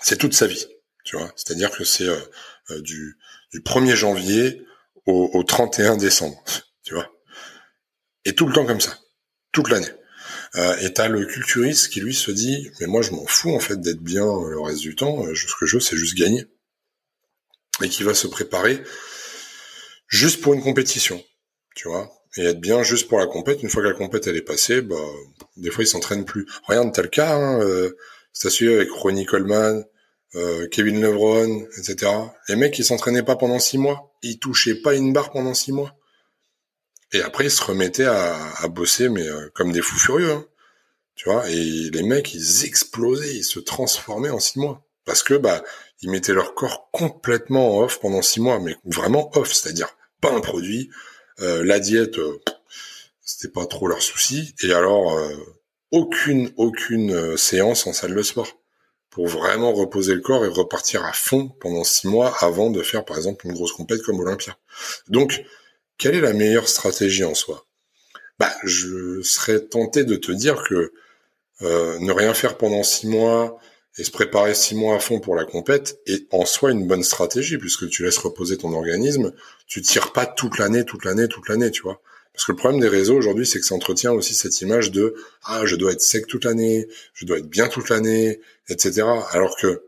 c'est 0.00 0.16
toute 0.16 0.34
sa 0.34 0.46
vie. 0.46 0.66
Tu 1.04 1.16
vois, 1.16 1.30
c'est-à-dire 1.36 1.70
que 1.70 1.84
c'est 1.84 2.08
du, 2.80 3.18
du 3.52 3.60
1er 3.60 3.94
janvier 3.94 4.64
au, 5.04 5.30
au 5.34 5.42
31 5.42 5.98
décembre. 5.98 6.42
Tu 6.82 6.94
vois, 6.94 7.10
et 8.24 8.34
tout 8.34 8.46
le 8.46 8.54
temps 8.54 8.64
comme 8.64 8.80
ça, 8.80 8.96
toute 9.52 9.68
l'année. 9.68 9.90
Euh, 10.56 10.76
et 10.78 10.92
t'as 10.92 11.08
le 11.08 11.26
culturiste 11.26 11.88
qui 11.88 12.00
lui 12.00 12.14
se 12.14 12.30
dit, 12.30 12.70
mais 12.80 12.86
moi 12.86 13.02
je 13.02 13.10
m'en 13.10 13.26
fous 13.26 13.54
en 13.54 13.60
fait 13.60 13.80
d'être 13.80 14.00
bien 14.00 14.24
euh, 14.24 14.50
le 14.50 14.60
reste 14.60 14.80
du 14.80 14.94
temps, 14.94 15.26
euh, 15.26 15.34
ce 15.34 15.54
que 15.58 15.66
je 15.66 15.76
veux 15.76 15.80
c'est 15.80 15.96
juste 15.96 16.16
gagner. 16.16 16.46
Et 17.82 17.88
qui 17.88 18.02
va 18.02 18.14
se 18.14 18.26
préparer 18.26 18.82
juste 20.08 20.40
pour 20.40 20.54
une 20.54 20.62
compétition, 20.62 21.22
tu 21.76 21.88
vois, 21.88 22.10
et 22.36 22.44
être 22.44 22.60
bien 22.60 22.82
juste 22.82 23.08
pour 23.08 23.18
la 23.18 23.26
compète. 23.26 23.62
Une 23.62 23.68
fois 23.68 23.82
que 23.82 23.88
la 23.88 23.94
compète 23.94 24.26
elle 24.26 24.36
est 24.36 24.42
passée, 24.42 24.80
bah 24.80 24.96
des 25.56 25.70
fois 25.70 25.84
ils 25.84 25.88
s'entraînent 25.88 26.24
plus. 26.24 26.46
Regarde, 26.64 26.92
t'as 26.92 27.02
le 27.02 27.08
cas, 27.08 27.34
hein, 27.34 27.60
euh, 27.60 27.96
c'est 28.32 28.66
avec 28.66 28.90
Ronnie 28.90 29.26
Coleman, 29.26 29.84
euh, 30.34 30.68
Kevin 30.68 31.00
Lebron, 31.00 31.66
etc. 31.78 32.10
Les 32.48 32.56
mecs 32.56 32.78
ils 32.78 32.84
s'entraînaient 32.84 33.22
pas 33.22 33.36
pendant 33.36 33.58
six 33.58 33.78
mois, 33.78 34.12
ils 34.22 34.38
touchaient 34.38 34.80
pas 34.80 34.94
une 34.94 35.12
barre 35.12 35.30
pendant 35.30 35.54
six 35.54 35.72
mois. 35.72 35.97
Et 37.12 37.22
après, 37.22 37.44
ils 37.44 37.50
se 37.50 37.62
remettaient 37.62 38.04
à, 38.04 38.36
à 38.56 38.68
bosser, 38.68 39.08
mais 39.08 39.26
euh, 39.26 39.50
comme 39.54 39.72
des 39.72 39.82
fous 39.82 39.98
furieux. 39.98 40.32
Hein. 40.32 40.46
Tu 41.14 41.28
vois, 41.28 41.48
et 41.50 41.90
les 41.90 42.02
mecs, 42.02 42.34
ils 42.34 42.64
explosaient, 42.64 43.34
ils 43.34 43.44
se 43.44 43.58
transformaient 43.58 44.30
en 44.30 44.38
six 44.38 44.58
mois. 44.58 44.84
Parce 45.04 45.22
que, 45.22 45.34
bah, 45.34 45.64
ils 46.00 46.10
mettaient 46.10 46.34
leur 46.34 46.54
corps 46.54 46.90
complètement 46.92 47.78
off 47.78 47.98
pendant 48.00 48.22
six 48.22 48.40
mois, 48.40 48.60
mais 48.60 48.76
vraiment 48.84 49.30
off, 49.36 49.52
c'est-à-dire 49.52 49.88
pas 50.20 50.32
un 50.32 50.40
produit. 50.40 50.90
Euh, 51.40 51.64
la 51.64 51.80
diète, 51.80 52.18
euh, 52.18 52.40
c'était 53.24 53.52
pas 53.52 53.66
trop 53.66 53.88
leur 53.88 54.02
souci. 54.02 54.54
Et 54.62 54.72
alors, 54.72 55.18
euh, 55.18 55.34
aucune, 55.90 56.52
aucune 56.56 57.36
séance 57.36 57.86
en 57.86 57.92
salle 57.92 58.14
de 58.14 58.22
sport 58.22 58.58
pour 59.10 59.26
vraiment 59.26 59.72
reposer 59.72 60.14
le 60.14 60.20
corps 60.20 60.44
et 60.44 60.48
repartir 60.48 61.04
à 61.04 61.12
fond 61.12 61.48
pendant 61.60 61.82
six 61.82 62.06
mois 62.06 62.36
avant 62.40 62.70
de 62.70 62.82
faire, 62.82 63.04
par 63.04 63.16
exemple, 63.16 63.46
une 63.46 63.54
grosse 63.54 63.72
compète 63.72 64.02
comme 64.02 64.20
Olympia. 64.20 64.56
Donc, 65.08 65.42
quelle 65.98 66.14
est 66.14 66.20
la 66.20 66.32
meilleure 66.32 66.68
stratégie 66.68 67.24
en 67.24 67.34
soi? 67.34 67.66
Bah, 68.38 68.52
je 68.62 69.20
serais 69.22 69.60
tenté 69.60 70.04
de 70.04 70.16
te 70.16 70.30
dire 70.30 70.62
que 70.62 70.92
euh, 71.62 71.98
ne 71.98 72.12
rien 72.12 72.34
faire 72.34 72.56
pendant 72.56 72.84
six 72.84 73.08
mois 73.08 73.58
et 73.98 74.04
se 74.04 74.12
préparer 74.12 74.54
six 74.54 74.76
mois 74.76 74.94
à 74.94 75.00
fond 75.00 75.18
pour 75.18 75.34
la 75.34 75.44
compète 75.44 75.98
est 76.06 76.32
en 76.32 76.46
soi 76.46 76.70
une 76.70 76.86
bonne 76.86 77.02
stratégie 77.02 77.58
puisque 77.58 77.88
tu 77.88 78.04
laisses 78.04 78.18
reposer 78.18 78.56
ton 78.56 78.72
organisme, 78.72 79.32
tu 79.66 79.82
tires 79.82 80.12
pas 80.12 80.24
toute 80.24 80.58
l'année, 80.58 80.84
toute 80.84 81.04
l'année, 81.04 81.26
toute 81.26 81.48
l'année, 81.48 81.72
tu 81.72 81.82
vois. 81.82 82.00
Parce 82.32 82.46
que 82.46 82.52
le 82.52 82.56
problème 82.56 82.80
des 82.80 82.88
réseaux 82.88 83.16
aujourd'hui, 83.16 83.44
c'est 83.44 83.58
que 83.58 83.66
ça 83.66 83.74
entretient 83.74 84.12
aussi 84.12 84.34
cette 84.34 84.60
image 84.60 84.92
de 84.92 85.16
ah 85.42 85.66
je 85.66 85.74
dois 85.74 85.90
être 85.90 86.00
sec 86.00 86.28
toute 86.28 86.44
l'année, 86.44 86.86
je 87.12 87.26
dois 87.26 87.38
être 87.38 87.48
bien 87.48 87.66
toute 87.66 87.88
l'année, 87.88 88.40
etc. 88.68 89.02
Alors 89.32 89.56
que 89.56 89.87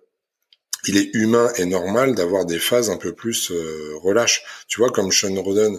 il 0.87 0.97
est 0.97 1.11
humain 1.15 1.51
et 1.57 1.65
normal 1.65 2.15
d'avoir 2.15 2.47
des 2.47 2.59
phases 2.59 2.91
un 2.91 2.97
peu 2.97 3.13
plus 3.13 3.51
euh, 3.51 3.95
relâches. 4.03 4.43
Tu 4.69 4.81
vois, 4.81 4.91
comme 4.91 5.13
Sean 5.13 5.35
Roden, 5.43 5.79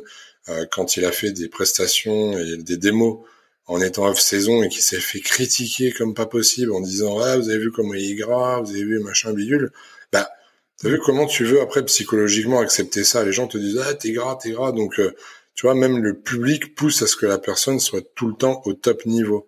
euh, 0.49 0.65
quand 0.71 0.97
il 0.97 1.05
a 1.05 1.11
fait 1.11 1.31
des 1.31 1.47
prestations 1.49 2.37
et 2.37 2.57
des 2.57 2.77
démos 2.77 3.19
en 3.67 3.79
étant 3.79 4.07
off-saison 4.07 4.63
et 4.63 4.69
qui 4.69 4.81
s'est 4.81 4.99
fait 4.99 5.19
critiquer 5.19 5.91
comme 5.91 6.13
pas 6.13 6.25
possible 6.25 6.71
en 6.73 6.81
disant 6.81 7.19
ah 7.19 7.37
vous 7.37 7.49
avez 7.49 7.59
vu 7.59 7.71
comment 7.71 7.93
il 7.93 8.11
est 8.11 8.15
gras, 8.15 8.59
vous 8.61 8.71
avez 8.71 8.83
vu 8.83 8.99
machin 8.99 9.33
bidule, 9.33 9.71
bah 10.11 10.29
t'as 10.77 10.89
vu 10.89 10.99
comment 10.99 11.27
tu 11.27 11.45
veux 11.45 11.61
après 11.61 11.85
psychologiquement 11.85 12.59
accepter 12.59 13.03
ça? 13.03 13.23
Les 13.23 13.31
gens 13.31 13.47
te 13.47 13.57
disent 13.57 13.79
ah 13.85 13.93
t'es 13.93 14.11
gras, 14.11 14.37
t'es 14.41 14.51
gras, 14.51 14.71
donc 14.71 14.99
euh, 14.99 15.15
tu 15.53 15.65
vois, 15.65 15.75
même 15.75 16.01
le 16.01 16.17
public 16.17 16.75
pousse 16.75 17.01
à 17.01 17.07
ce 17.07 17.15
que 17.15 17.25
la 17.25 17.37
personne 17.37 17.79
soit 17.79 18.01
tout 18.15 18.27
le 18.27 18.33
temps 18.33 18.61
au 18.65 18.73
top 18.73 19.05
niveau. 19.05 19.47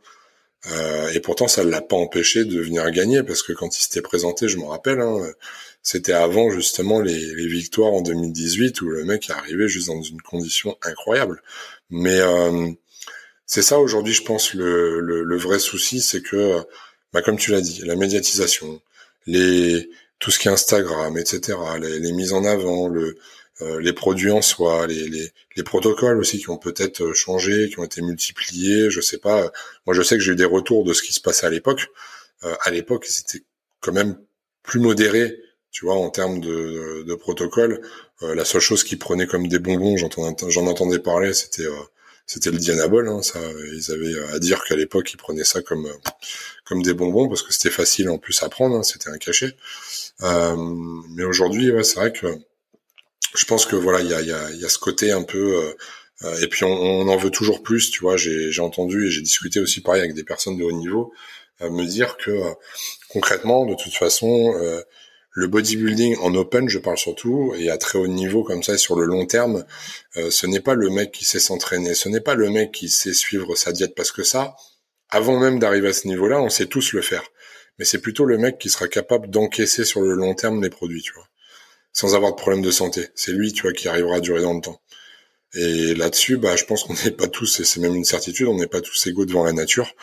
Euh, 0.71 1.09
et 1.09 1.19
pourtant, 1.19 1.47
ça 1.47 1.63
ne 1.63 1.69
l'a 1.69 1.81
pas 1.81 1.95
empêché 1.95 2.45
de 2.45 2.59
venir 2.61 2.89
gagner 2.91 3.23
parce 3.23 3.43
que 3.43 3.51
quand 3.53 3.77
il 3.77 3.81
s'était 3.81 4.01
présenté, 4.01 4.47
je 4.47 4.57
me 4.57 4.65
rappelle, 4.65 5.01
hein, 5.01 5.19
c'était 5.81 6.13
avant 6.13 6.49
justement 6.51 7.01
les, 7.01 7.35
les, 7.35 7.47
victoires 7.47 7.91
en 7.91 8.01
2018 8.01 8.79
où 8.81 8.87
le 8.87 9.03
mec 9.03 9.29
est 9.29 9.33
arrivé 9.33 9.67
juste 9.67 9.87
dans 9.87 10.01
une 10.01 10.21
condition 10.21 10.77
incroyable. 10.81 11.41
Mais 11.89 12.19
euh, 12.19 12.71
c'est 13.45 13.61
ça 13.61 13.79
aujourd'hui, 13.79 14.13
je 14.13 14.23
pense, 14.23 14.53
le, 14.53 15.01
le, 15.01 15.23
le 15.23 15.37
vrai 15.37 15.59
souci, 15.59 16.01
c'est 16.01 16.21
que, 16.21 16.63
bah, 17.11 17.21
comme 17.21 17.37
tu 17.37 17.51
l'as 17.51 17.61
dit, 17.61 17.81
la 17.85 17.95
médiatisation, 17.95 18.81
les 19.27 19.89
tout 20.19 20.31
ce 20.31 20.39
qui 20.39 20.47
est 20.47 20.51
Instagram, 20.51 21.17
etc., 21.17 21.57
les, 21.81 21.99
les 21.99 22.11
mises 22.13 22.31
en 22.31 22.45
avant, 22.45 22.87
le 22.87 23.17
les 23.61 23.93
produits 23.93 24.31
en 24.31 24.41
soi, 24.41 24.87
les, 24.87 25.07
les, 25.07 25.31
les 25.55 25.63
protocoles 25.63 26.19
aussi 26.19 26.39
qui 26.39 26.49
ont 26.49 26.57
peut-être 26.57 27.03
euh, 27.03 27.13
changé, 27.13 27.69
qui 27.69 27.79
ont 27.79 27.83
été 27.83 28.01
multipliés, 28.01 28.89
je 28.89 29.01
sais 29.01 29.17
pas. 29.17 29.51
Moi, 29.85 29.95
je 29.95 30.01
sais 30.01 30.17
que 30.17 30.23
j'ai 30.23 30.33
eu 30.33 30.35
des 30.35 30.45
retours 30.45 30.83
de 30.83 30.93
ce 30.93 31.03
qui 31.03 31.13
se 31.13 31.21
passait 31.21 31.45
à 31.45 31.49
l'époque. 31.49 31.87
Euh, 32.43 32.55
à 32.61 32.71
l'époque, 32.71 33.05
c'était 33.05 33.43
quand 33.81 33.91
même 33.93 34.17
plus 34.63 34.79
modéré, 34.79 35.37
tu 35.71 35.85
vois, 35.85 35.95
en 35.95 36.09
termes 36.09 36.39
de, 36.39 37.03
de, 37.03 37.15
protocole. 37.15 37.81
la 38.21 38.45
seule 38.45 38.61
chose 38.61 38.83
qu'ils 38.83 38.99
prenaient 38.99 39.27
comme 39.27 39.47
des 39.47 39.59
bonbons, 39.59 39.97
j'en 39.97 40.67
entendais 40.67 40.99
parler, 40.99 41.33
c'était 41.33 41.67
c'était 42.25 42.51
le 42.51 42.57
Dianabol. 42.57 43.09
Hein, 43.09 43.21
ça, 43.21 43.39
ils 43.73 43.91
avaient 43.91 44.33
à 44.33 44.39
dire 44.39 44.63
qu'à 44.63 44.75
l'époque, 44.75 45.11
ils 45.13 45.17
prenaient 45.17 45.43
ça 45.43 45.61
comme 45.61 45.89
comme 46.65 46.81
des 46.81 46.93
bonbons 46.93 47.27
parce 47.27 47.43
que 47.43 47.51
c'était 47.53 47.69
facile 47.71 48.09
en 48.09 48.17
plus 48.17 48.41
à 48.43 48.49
prendre, 48.49 48.77
hein, 48.77 48.83
c'était 48.83 49.09
un 49.09 49.17
cachet. 49.17 49.55
mais 50.21 51.23
aujourd'hui, 51.23 51.71
ouais, 51.71 51.83
c'est 51.83 51.99
vrai 51.99 52.13
que 52.13 52.27
je 53.35 53.45
pense 53.45 53.65
que 53.65 53.75
voilà, 53.75 54.01
il 54.01 54.09
y 54.09 54.13
a, 54.13 54.21
y, 54.21 54.31
a, 54.65 54.69
ce 54.69 54.77
côté 54.77 55.11
un 55.11 55.23
peu 55.23 55.57
euh, 55.57 55.73
euh, 56.23 56.39
et 56.41 56.47
puis 56.47 56.63
on, 56.65 56.71
on, 56.71 57.07
en 57.07 57.17
veut 57.17 57.31
toujours 57.31 57.63
plus, 57.63 57.89
tu 57.91 58.01
vois. 58.01 58.17
J'ai 58.17 58.61
entendu 58.61 59.07
et 59.07 59.09
j'ai 59.09 59.21
discuté 59.21 59.59
aussi 59.59 59.81
pareil 59.81 60.01
avec 60.01 60.13
des 60.13 60.23
personnes 60.23 60.57
de 60.57 60.63
haut 60.63 60.71
niveau 60.71 61.13
euh, 61.61 61.69
me 61.69 61.85
dire 61.85 62.17
que 62.17 62.31
concrètement, 63.09 63.65
de 63.65 63.75
toute 63.75 63.93
façon, 63.93 64.53
le 65.35 65.47
bodybuilding 65.47 66.17
en 66.19 66.33
open, 66.35 66.69
je 66.69 66.79
parle 66.79 66.97
surtout, 66.97 67.53
et 67.57 67.69
à 67.69 67.77
très 67.77 67.97
haut 67.99 68.07
niveau 68.07 68.43
comme 68.43 68.63
ça, 68.63 68.77
sur 68.77 68.95
le 68.95 69.05
long 69.05 69.25
terme, 69.25 69.65
ce 70.15 70.47
n'est 70.47 70.59
pas 70.59 70.73
le 70.73 70.89
mec 70.89 71.11
qui 71.11 71.25
sait 71.25 71.39
s'entraîner, 71.39 71.93
ce 71.93 72.09
n'est 72.09 72.21
pas 72.21 72.35
le 72.35 72.49
mec 72.49 72.71
qui 72.71 72.89
sait 72.89 73.13
suivre 73.13 73.55
sa 73.55 73.71
diète, 73.71 73.93
parce 73.95 74.11
que 74.11 74.23
ça, 74.23 74.55
avant 75.09 75.39
même 75.39 75.59
d'arriver 75.59 75.89
à 75.89 75.93
ce 75.93 76.07
niveau-là, 76.07 76.41
on 76.41 76.49
sait 76.49 76.65
tous 76.65 76.93
le 76.93 77.01
faire. 77.01 77.23
Mais 77.77 77.85
c'est 77.85 77.99
plutôt 77.99 78.25
le 78.25 78.37
mec 78.37 78.57
qui 78.57 78.69
sera 78.69 78.87
capable 78.87 79.29
d'encaisser 79.29 79.85
sur 79.85 80.01
le 80.01 80.13
long 80.13 80.33
terme 80.33 80.61
les 80.61 80.69
produits, 80.69 81.01
tu 81.03 81.13
vois 81.13 81.27
sans 81.93 82.15
avoir 82.15 82.31
de 82.31 82.37
problème 82.37 82.63
de 82.63 82.71
santé. 82.71 83.07
C'est 83.15 83.31
lui, 83.31 83.53
tu 83.53 83.61
vois, 83.61 83.73
qui 83.73 83.87
arrivera 83.87 84.17
à 84.17 84.19
durer 84.19 84.41
dans 84.41 84.53
le 84.53 84.61
temps. 84.61 84.81
Et 85.53 85.93
là-dessus, 85.93 86.37
bah, 86.37 86.55
je 86.55 86.65
pense 86.65 86.83
qu'on 86.83 86.95
n'est 87.05 87.11
pas 87.11 87.27
tous, 87.27 87.59
et 87.59 87.63
c'est 87.63 87.79
même 87.79 87.95
une 87.95 88.05
certitude, 88.05 88.47
on 88.47 88.57
n'est 88.57 88.67
pas 88.67 88.81
tous 88.81 89.07
égaux 89.07 89.25
devant 89.25 89.43
la 89.43 89.53
nature. 89.53 89.93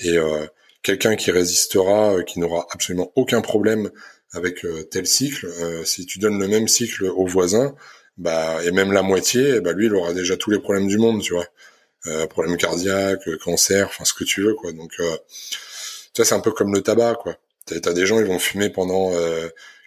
Et 0.00 0.18
euh, 0.18 0.46
quelqu'un 0.82 1.16
qui 1.16 1.30
résistera, 1.30 2.14
euh, 2.14 2.22
qui 2.22 2.38
n'aura 2.38 2.66
absolument 2.70 3.10
aucun 3.16 3.40
problème 3.40 3.90
avec 4.32 4.64
euh, 4.64 4.84
tel 4.84 5.06
cycle, 5.06 5.48
si 5.84 6.06
tu 6.06 6.18
donnes 6.18 6.38
le 6.38 6.46
même 6.46 6.68
cycle 6.68 7.06
au 7.06 7.26
voisin, 7.26 7.74
bah, 8.18 8.62
et 8.64 8.70
même 8.70 8.92
la 8.92 9.02
moitié, 9.02 9.60
bah, 9.60 9.72
lui, 9.72 9.86
il 9.86 9.94
aura 9.94 10.12
déjà 10.12 10.36
tous 10.36 10.50
les 10.50 10.60
problèmes 10.60 10.86
du 10.86 10.98
monde, 10.98 11.22
tu 11.22 11.32
vois. 11.34 11.46
problèmes 12.28 12.56
cardiaques, 12.58 13.28
cancer, 13.38 13.86
enfin 13.86 14.04
ce 14.04 14.12
que 14.12 14.24
tu 14.24 14.42
veux, 14.42 14.54
quoi. 14.54 14.72
Donc, 14.72 14.92
ça, 16.14 16.24
c'est 16.24 16.34
un 16.34 16.40
peu 16.40 16.52
comme 16.52 16.74
le 16.74 16.82
tabac, 16.82 17.14
quoi. 17.16 17.36
T'as 17.66 17.92
des 17.92 18.06
gens, 18.06 18.18
ils 18.20 18.26
vont 18.26 18.38
fumer 18.38 18.68
pendant 18.68 19.12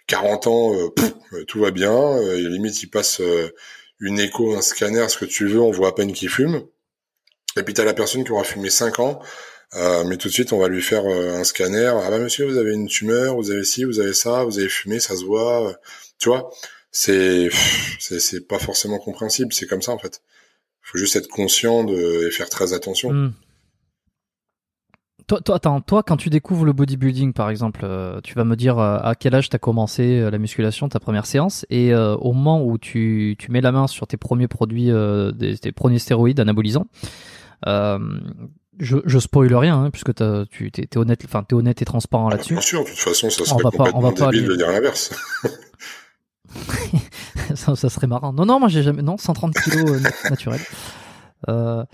40 0.06 0.46
ans, 0.46 0.74
euh, 0.74 0.88
euh, 1.32 1.44
tout 1.44 1.60
va 1.60 1.70
bien. 1.70 1.92
Euh, 1.92 2.48
limite, 2.48 2.82
il 2.82 2.88
passe 2.88 3.20
une 4.00 4.18
écho, 4.18 4.54
un 4.54 4.62
scanner, 4.62 5.08
ce 5.08 5.18
que 5.18 5.24
tu 5.24 5.46
veux, 5.46 5.60
on 5.60 5.70
voit 5.70 5.88
à 5.88 5.92
peine 5.92 6.12
qu'il 6.12 6.28
fume. 6.28 6.62
Et 7.56 7.62
puis 7.62 7.72
t'as 7.72 7.84
la 7.84 7.94
personne 7.94 8.24
qui 8.24 8.32
aura 8.32 8.44
fumé 8.44 8.68
5 8.68 8.98
ans, 8.98 9.20
mais 10.06 10.16
tout 10.16 10.28
de 10.28 10.32
suite 10.32 10.52
on 10.52 10.58
va 10.58 10.66
lui 10.68 10.82
faire 10.82 11.06
un 11.06 11.44
scanner. 11.44 11.92
Ah 12.02 12.10
bah 12.10 12.18
monsieur, 12.18 12.46
vous 12.46 12.58
avez 12.58 12.74
une 12.74 12.88
tumeur, 12.88 13.36
vous 13.36 13.52
avez 13.52 13.62
ci, 13.62 13.84
vous 13.84 14.00
avez 14.00 14.12
ça, 14.12 14.42
vous 14.42 14.58
avez 14.58 14.68
fumé, 14.68 14.98
ça 14.98 15.16
se 15.16 15.24
voit. 15.24 15.78
tu 16.18 16.28
vois, 16.28 16.50
c'est 16.90 17.48
c'est 18.00 18.48
pas 18.48 18.58
forcément 18.58 18.98
compréhensible. 18.98 19.52
C'est 19.52 19.66
comme 19.66 19.82
ça 19.82 19.92
en 19.92 19.98
fait. 19.98 20.20
Faut 20.82 20.98
juste 20.98 21.14
être 21.14 21.28
conscient 21.28 21.84
de 21.84 22.26
et 22.26 22.30
faire 22.32 22.48
très 22.48 22.72
attention. 22.72 23.12
Hmm. 23.12 23.32
Toi, 25.26 25.40
toi, 25.40 25.56
attends, 25.56 25.80
toi, 25.80 26.02
quand 26.02 26.18
tu 26.18 26.28
découvres 26.28 26.66
le 26.66 26.74
bodybuilding, 26.74 27.32
par 27.32 27.48
exemple, 27.48 27.80
euh, 27.84 28.20
tu 28.22 28.34
vas 28.34 28.44
me 28.44 28.56
dire 28.56 28.78
euh, 28.78 28.98
à 29.02 29.14
quel 29.14 29.34
âge 29.34 29.48
tu 29.48 29.56
as 29.56 29.58
commencé 29.58 30.20
euh, 30.20 30.30
la 30.30 30.36
musculation, 30.38 30.88
ta 30.88 31.00
première 31.00 31.24
séance, 31.24 31.64
et 31.70 31.94
au 31.94 32.32
moment 32.32 32.62
où 32.62 32.76
tu, 32.78 33.36
tu 33.38 33.50
mets 33.50 33.60
la 33.60 33.72
main 33.72 33.86
sur 33.86 34.06
tes 34.06 34.16
premiers 34.16 34.48
produits, 34.48 34.90
des, 35.34 35.56
tes 35.58 35.72
premiers 35.72 35.98
stéroïdes 35.98 36.40
anabolisants, 36.40 36.86
je, 37.66 38.98
je 39.04 39.18
spoil 39.18 39.54
rien, 39.54 39.84
hein, 39.84 39.90
puisque 39.90 40.14
tu 40.14 40.66
es, 40.66 40.82
es, 40.82 40.96
honnête, 40.98 41.22
enfin, 41.24 41.44
es 41.48 41.54
honnête 41.54 41.80
et 41.80 41.84
transparent 41.84 42.28
là-dessus. 42.28 42.54
Bien 42.54 42.62
sûr, 42.62 42.82
de 42.82 42.88
toute 42.88 42.98
façon, 42.98 43.30
ça 43.30 43.44
serait 43.44 43.54
on 43.54 43.58
va 43.58 43.70
complètement 43.70 44.12
pas, 44.12 44.24
on 44.24 44.26
va 44.26 44.30
débile 44.32 44.48
de 44.48 44.56
dire 44.56 44.68
l'inverse. 44.68 45.10
ça, 47.54 47.76
ça, 47.76 47.88
serait 47.88 48.08
marrant. 48.08 48.32
Non, 48.32 48.46
non, 48.46 48.58
moi 48.58 48.68
j'ai 48.68 48.82
jamais, 48.82 49.02
non, 49.02 49.16
130 49.16 49.54
kilos 49.54 50.02
naturels. 50.28 50.60
Euh, 51.48 51.84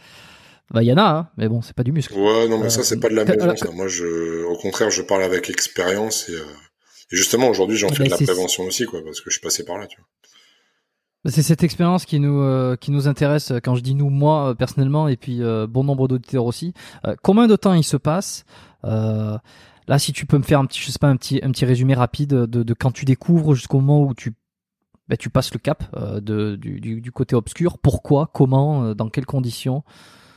bah, 0.70 0.82
il 0.82 0.86
y 0.86 0.92
en 0.92 0.98
a, 0.98 1.02
hein, 1.02 1.28
mais 1.36 1.48
bon, 1.48 1.62
c'est 1.62 1.74
pas 1.74 1.82
du 1.82 1.90
muscle. 1.90 2.14
Ouais, 2.14 2.48
non, 2.48 2.58
mais 2.58 2.70
ça, 2.70 2.84
c'est 2.84 2.96
euh, 2.96 3.00
pas 3.00 3.08
de 3.08 3.14
la 3.14 3.24
maison. 3.24 3.72
Moi, 3.72 3.88
je, 3.88 4.44
au 4.44 4.56
contraire, 4.56 4.90
je 4.90 5.02
parle 5.02 5.22
avec 5.24 5.50
expérience 5.50 6.28
et, 6.28 6.34
euh, 6.34 6.44
et 7.10 7.16
justement, 7.16 7.48
aujourd'hui, 7.48 7.76
j'en 7.76 7.88
fais 7.88 8.04
de 8.04 8.10
la 8.10 8.16
prévention 8.16 8.64
aussi, 8.64 8.84
quoi, 8.84 9.02
parce 9.04 9.20
que 9.20 9.30
je 9.30 9.34
suis 9.34 9.40
passé 9.40 9.64
par 9.64 9.78
là, 9.78 9.88
tu 9.88 9.98
vois. 9.98 10.06
Bah, 11.24 11.30
c'est 11.34 11.42
cette 11.42 11.64
expérience 11.64 12.06
qui 12.06 12.20
nous 12.20 12.40
euh, 12.40 12.76
qui 12.76 12.92
nous 12.92 13.08
intéresse 13.08 13.52
quand 13.62 13.74
je 13.74 13.82
dis 13.82 13.94
nous 13.94 14.08
moi 14.08 14.54
personnellement 14.54 15.06
et 15.06 15.18
puis 15.18 15.42
bon 15.68 15.84
nombre 15.84 16.08
d'auditeurs 16.08 16.46
aussi. 16.46 16.72
combien 17.22 17.46
de 17.46 17.56
temps 17.56 17.74
il 17.74 17.84
se 17.84 17.98
passe 17.98 18.46
Là, 18.82 19.98
si 19.98 20.14
tu 20.14 20.24
peux 20.24 20.38
me 20.38 20.42
faire 20.42 20.60
un 20.60 20.64
petit 20.64 20.80
je 20.80 20.90
sais 20.90 20.98
pas 20.98 21.08
un 21.08 21.16
petit 21.16 21.40
un 21.42 21.50
petit 21.50 21.66
résumé 21.66 21.92
rapide 21.92 22.30
de, 22.30 22.62
de 22.62 22.74
quand 22.74 22.90
tu 22.90 23.04
découvres 23.04 23.54
jusqu'au 23.54 23.80
moment 23.80 24.04
où 24.04 24.14
tu 24.14 24.32
bah, 25.08 25.18
tu 25.18 25.28
passes 25.28 25.52
le 25.52 25.58
cap 25.58 25.94
de 25.94 26.56
du, 26.56 26.80
du, 26.80 27.02
du, 27.02 27.12
côté 27.12 27.36
obscur. 27.36 27.76
Pourquoi 27.76 28.30
Comment 28.32 28.94
Dans 28.94 29.10
quelles 29.10 29.26
conditions 29.26 29.84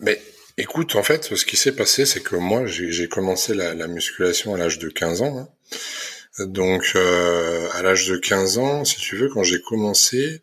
mais 0.04 0.22
écoute, 0.58 0.96
en 0.96 1.04
fait, 1.04 1.36
ce 1.36 1.46
qui 1.46 1.58
s'est 1.58 1.76
passé, 1.76 2.06
c'est 2.06 2.22
que 2.22 2.36
moi, 2.36 2.66
j'ai 2.66 3.08
commencé 3.10 3.54
la, 3.54 3.74
la, 3.74 3.88
musculation 3.88 4.54
à 4.54 4.58
l'âge 4.58 4.80
de 4.80 4.90
15 4.90 5.22
ans. 5.22 5.38
Hein. 5.38 6.46
Donc, 6.46 6.92
euh, 6.96 7.70
à 7.74 7.82
l'âge 7.82 8.08
de 8.08 8.18
15 8.18 8.58
ans, 8.58 8.86
si 8.86 8.98
tu 8.98 9.16
veux, 9.18 9.30
quand 9.30 9.44
j'ai 9.44 9.62
commencé, 9.62 10.42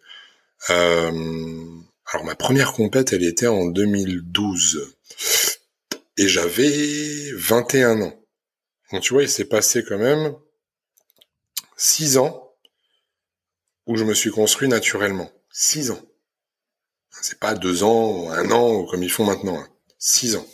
euh, 0.68 1.80
alors 2.12 2.24
ma 2.24 2.34
première 2.34 2.72
compète, 2.72 3.12
elle 3.12 3.24
était 3.24 3.46
en 3.46 3.66
2012. 3.66 4.94
Et 6.16 6.28
j'avais 6.28 7.32
21 7.34 8.02
ans. 8.02 8.24
Donc 8.92 9.02
tu 9.02 9.14
vois, 9.14 9.22
il 9.22 9.28
s'est 9.28 9.44
passé 9.44 9.84
quand 9.84 9.98
même 9.98 10.34
6 11.76 12.18
ans 12.18 12.52
où 13.86 13.96
je 13.96 14.04
me 14.04 14.12
suis 14.14 14.30
construit 14.30 14.68
naturellement. 14.68 15.30
6 15.50 15.92
ans. 15.92 16.02
C'est 17.22 17.38
pas 17.38 17.54
deux 17.54 17.82
ans, 17.82 18.30
un 18.30 18.50
an, 18.50 18.84
comme 18.84 19.02
ils 19.02 19.10
font 19.10 19.24
maintenant. 19.24 19.58
Hein. 19.58 19.68
Six 19.98 20.36
ans. 20.36 20.46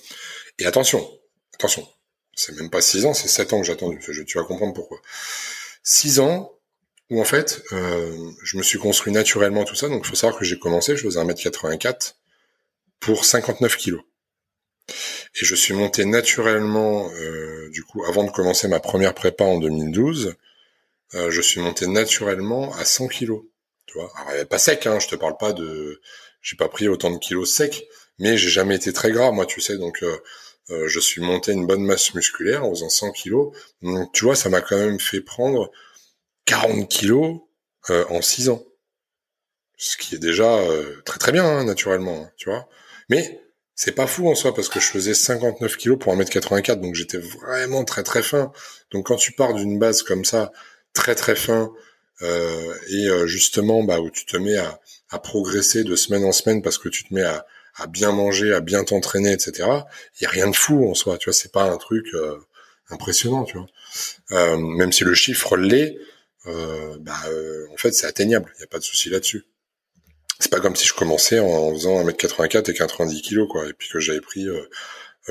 Et 0.58 0.66
attention, 0.66 1.08
attention, 1.54 1.86
c'est 2.34 2.56
même 2.56 2.70
pas 2.70 2.80
six 2.80 3.06
ans, 3.06 3.14
c'est 3.14 3.28
sept 3.28 3.52
ans 3.52 3.60
que 3.60 3.66
j'ai 3.66 3.72
attendu. 3.72 3.98
Tu 4.26 4.38
vas 4.38 4.44
comprendre 4.44 4.74
pourquoi. 4.74 4.98
Six 5.82 6.20
ans 6.20 6.52
où 7.10 7.20
en 7.20 7.24
fait, 7.24 7.62
euh, 7.72 8.30
je 8.42 8.56
me 8.56 8.62
suis 8.62 8.78
construit 8.78 9.12
naturellement 9.12 9.64
tout 9.64 9.74
ça. 9.74 9.88
Donc 9.88 10.02
il 10.04 10.08
faut 10.08 10.16
savoir 10.16 10.38
que 10.38 10.44
j'ai 10.44 10.58
commencé, 10.58 10.96
je 10.96 11.02
faisais 11.02 11.20
1m84 11.20 12.14
pour 13.00 13.24
59 13.24 13.76
kilos. 13.76 14.02
Et 14.88 15.44
je 15.44 15.54
suis 15.54 15.74
monté 15.74 16.04
naturellement, 16.04 17.10
euh, 17.14 17.68
du 17.70 17.82
coup, 17.84 18.04
avant 18.04 18.24
de 18.24 18.30
commencer 18.30 18.68
ma 18.68 18.80
première 18.80 19.14
prépa 19.14 19.44
en 19.44 19.58
2012, 19.58 20.34
euh, 21.14 21.30
je 21.30 21.40
suis 21.40 21.60
monté 21.60 21.86
naturellement 21.86 22.74
à 22.74 22.84
100 22.84 23.08
kilos. 23.08 23.42
Tu 23.86 23.98
vois, 23.98 24.12
Alors, 24.16 24.46
pas 24.46 24.58
sec, 24.58 24.86
hein, 24.86 24.98
je 24.98 25.08
te 25.08 25.16
parle 25.16 25.36
pas 25.36 25.52
de 25.52 26.00
j'ai 26.46 26.56
pas 26.56 26.68
pris 26.68 26.86
autant 26.86 27.10
de 27.10 27.18
kilos 27.18 27.52
secs, 27.52 27.88
mais 28.20 28.38
j'ai 28.38 28.50
jamais 28.50 28.76
été 28.76 28.92
très 28.92 29.10
gras, 29.10 29.32
moi, 29.32 29.46
tu 29.46 29.60
sais, 29.60 29.78
donc 29.78 30.04
euh, 30.04 30.16
euh, 30.70 30.86
je 30.86 31.00
suis 31.00 31.20
monté 31.20 31.50
une 31.50 31.66
bonne 31.66 31.82
masse 31.82 32.14
musculaire 32.14 32.64
en 32.64 32.70
faisant 32.70 32.88
100 32.88 33.10
kilos. 33.10 33.52
Donc, 33.82 34.12
tu 34.12 34.24
vois, 34.24 34.36
ça 34.36 34.48
m'a 34.48 34.60
quand 34.60 34.76
même 34.76 35.00
fait 35.00 35.20
prendre 35.20 35.72
40 36.44 36.88
kilos 36.88 37.40
euh, 37.90 38.04
en 38.10 38.22
6 38.22 38.50
ans. 38.50 38.62
Ce 39.76 39.96
qui 39.96 40.14
est 40.14 40.18
déjà 40.18 40.60
très 41.04 41.18
très 41.18 41.32
bien, 41.32 41.44
hein, 41.44 41.64
naturellement, 41.64 42.22
hein, 42.22 42.30
tu 42.36 42.48
vois. 42.48 42.68
Mais 43.10 43.40
c'est 43.74 43.92
pas 43.92 44.06
fou 44.06 44.28
en 44.28 44.36
soi, 44.36 44.54
parce 44.54 44.68
que 44.68 44.78
je 44.78 44.86
faisais 44.86 45.14
59 45.14 45.76
kilos 45.76 45.98
pour 45.98 46.14
1m84, 46.14 46.80
donc 46.80 46.94
j'étais 46.94 47.18
vraiment 47.18 47.84
très 47.84 48.04
très 48.04 48.22
fin. 48.22 48.52
Donc 48.92 49.08
quand 49.08 49.16
tu 49.16 49.32
pars 49.32 49.52
d'une 49.52 49.80
base 49.80 50.04
comme 50.04 50.24
ça, 50.24 50.52
très 50.94 51.16
très 51.16 51.34
fin, 51.34 51.72
et 52.22 53.08
justement 53.26 53.82
bah, 53.82 54.00
où 54.00 54.10
tu 54.10 54.24
te 54.26 54.36
mets 54.36 54.56
à, 54.56 54.80
à 55.10 55.18
progresser 55.18 55.84
de 55.84 55.96
semaine 55.96 56.24
en 56.24 56.32
semaine 56.32 56.62
parce 56.62 56.78
que 56.78 56.88
tu 56.88 57.04
te 57.04 57.14
mets 57.14 57.22
à, 57.22 57.46
à 57.76 57.86
bien 57.86 58.12
manger, 58.12 58.52
à 58.54 58.60
bien 58.60 58.84
t'entraîner, 58.84 59.32
etc. 59.32 59.68
Il 60.18 60.24
y 60.24 60.26
a 60.26 60.30
rien 60.30 60.48
de 60.48 60.56
fou 60.56 60.88
en 60.88 60.94
soi, 60.94 61.18
tu 61.18 61.26
vois. 61.26 61.34
C'est 61.34 61.52
pas 61.52 61.64
un 61.70 61.76
truc 61.76 62.06
euh, 62.14 62.38
impressionnant, 62.90 63.44
tu 63.44 63.58
vois. 63.58 63.66
Euh, 64.32 64.56
même 64.56 64.92
si 64.92 65.04
le 65.04 65.14
chiffre 65.14 65.56
l'est, 65.56 65.96
euh, 66.46 66.96
bah, 67.00 67.18
euh, 67.28 67.66
en 67.72 67.76
fait, 67.76 67.92
c'est 67.92 68.06
atteignable. 68.06 68.50
Il 68.56 68.58
n'y 68.58 68.64
a 68.64 68.68
pas 68.68 68.78
de 68.78 68.84
souci 68.84 69.10
là-dessus. 69.10 69.44
c'est 70.40 70.50
pas 70.50 70.60
comme 70.60 70.76
si 70.76 70.86
je 70.86 70.94
commençais 70.94 71.38
en 71.38 71.72
faisant 71.72 72.02
1m84 72.04 72.70
et 72.70 72.74
90 72.74 73.22
kg 73.22 73.46
quoi 73.48 73.66
et 73.68 73.72
puis 73.72 73.88
que 73.88 74.00
j'avais 74.00 74.20
pris 74.20 74.46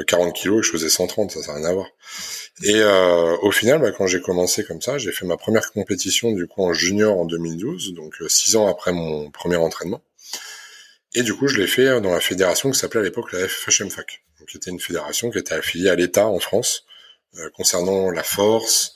40 0.04 0.36
kg 0.36 0.60
et 0.60 0.64
je 0.64 0.72
faisais 0.72 0.90
130 0.90 1.32
ça 1.32 1.42
ça 1.42 1.54
n'a 1.54 1.60
rien 1.60 1.70
à 1.70 1.74
voir. 1.74 1.88
Et 2.64 2.76
euh, 2.76 3.38
au 3.42 3.52
final 3.52 3.82
bah, 3.82 3.92
quand 3.92 4.08
j'ai 4.08 4.22
commencé 4.22 4.64
comme 4.64 4.82
ça 4.82 4.98
j'ai 4.98 5.12
fait 5.12 5.26
ma 5.26 5.38
première 5.38 5.72
compétition 5.72 6.32
du 6.32 6.48
coup 6.48 6.64
en 6.64 6.74
junior 6.74 7.18
en 7.18 7.26
2012 7.26 7.94
donc 7.94 8.16
six 8.28 8.56
ans 8.56 8.68
après 8.68 8.92
mon 8.92 9.32
premier 9.32 9.58
entraînement. 9.58 10.02
Et 11.14 11.24
du 11.24 11.34
coup 11.34 11.48
je 11.48 11.58
l'ai 11.58 11.68
fait 11.68 12.02
dans 12.02 12.12
la 12.12 12.20
fédération 12.20 12.72
qui 12.72 12.80
s'appelait 12.80 13.02
à 13.02 13.04
l'époque 13.04 13.32
la 13.32 13.48
FHMFAC 13.48 14.24
donc 14.40 14.50
qui 14.50 14.58
était 14.58 14.72
une 14.72 14.80
fédération 14.80 15.30
qui 15.32 15.38
était 15.38 15.56
affiliée 15.56 15.90
à 15.90 15.96
l'État 15.96 16.28
en 16.28 16.40
France 16.40 16.86
concernant 17.54 18.12
la 18.12 18.24
force 18.24 18.96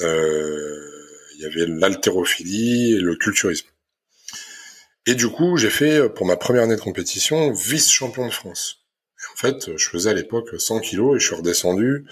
euh, 0.00 1.04
il 1.36 1.42
y 1.42 1.46
avait 1.46 1.66
l'haltérophilie 1.66 2.94
et 2.94 3.00
le 3.00 3.16
culturisme. 3.16 3.66
Et 5.06 5.14
du 5.14 5.28
coup, 5.28 5.56
j'ai 5.56 5.70
fait 5.70 5.98
euh, 5.98 6.08
pour 6.08 6.26
ma 6.26 6.36
première 6.36 6.62
année 6.62 6.76
de 6.76 6.80
compétition 6.80 7.52
vice-champion 7.52 8.26
de 8.26 8.32
France. 8.32 8.83
En 9.32 9.36
fait, 9.36 9.76
je 9.76 9.88
faisais 9.88 10.10
à 10.10 10.14
l'époque 10.14 10.50
100 10.56 10.80
kilos 10.80 11.16
et 11.16 11.20
je 11.20 11.26
suis 11.26 11.34
redescendu 11.34 12.06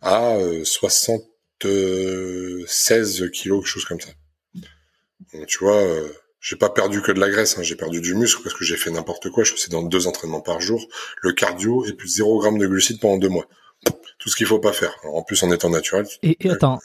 à 0.00 0.36
76 0.64 3.22
euh, 3.22 3.28
kilos, 3.28 3.60
quelque 3.60 3.66
chose 3.66 3.84
comme 3.84 4.00
ça. 4.00 4.10
Donc 5.34 5.46
tu 5.46 5.58
vois, 5.58 5.76
euh, 5.76 6.08
j'ai 6.40 6.56
pas 6.56 6.70
perdu 6.70 7.02
que 7.02 7.12
de 7.12 7.20
la 7.20 7.28
graisse, 7.28 7.58
hein, 7.58 7.62
j'ai 7.62 7.76
perdu 7.76 8.00
du 8.00 8.14
muscle 8.14 8.42
parce 8.42 8.54
que 8.54 8.64
j'ai 8.64 8.76
fait 8.76 8.90
n'importe 8.90 9.30
quoi. 9.30 9.44
Je 9.44 9.52
faisais 9.52 9.68
dans 9.68 9.82
deux 9.82 10.06
entraînements 10.06 10.40
par 10.40 10.60
jour, 10.60 10.86
le 11.22 11.32
cardio 11.32 11.84
et 11.86 11.92
plus 11.92 12.08
0 12.08 12.42
g 12.42 12.58
de 12.58 12.66
glucides 12.66 13.00
pendant 13.00 13.18
deux 13.18 13.28
mois. 13.28 13.46
Tout 14.18 14.28
ce 14.28 14.36
qu'il 14.36 14.46
faut 14.46 14.58
pas 14.58 14.72
faire. 14.72 14.96
en 15.04 15.22
plus, 15.22 15.42
en 15.42 15.52
étant 15.52 15.70
naturel. 15.70 16.06
Et, 16.22 16.36
et 16.40 16.50
attends, 16.50 16.80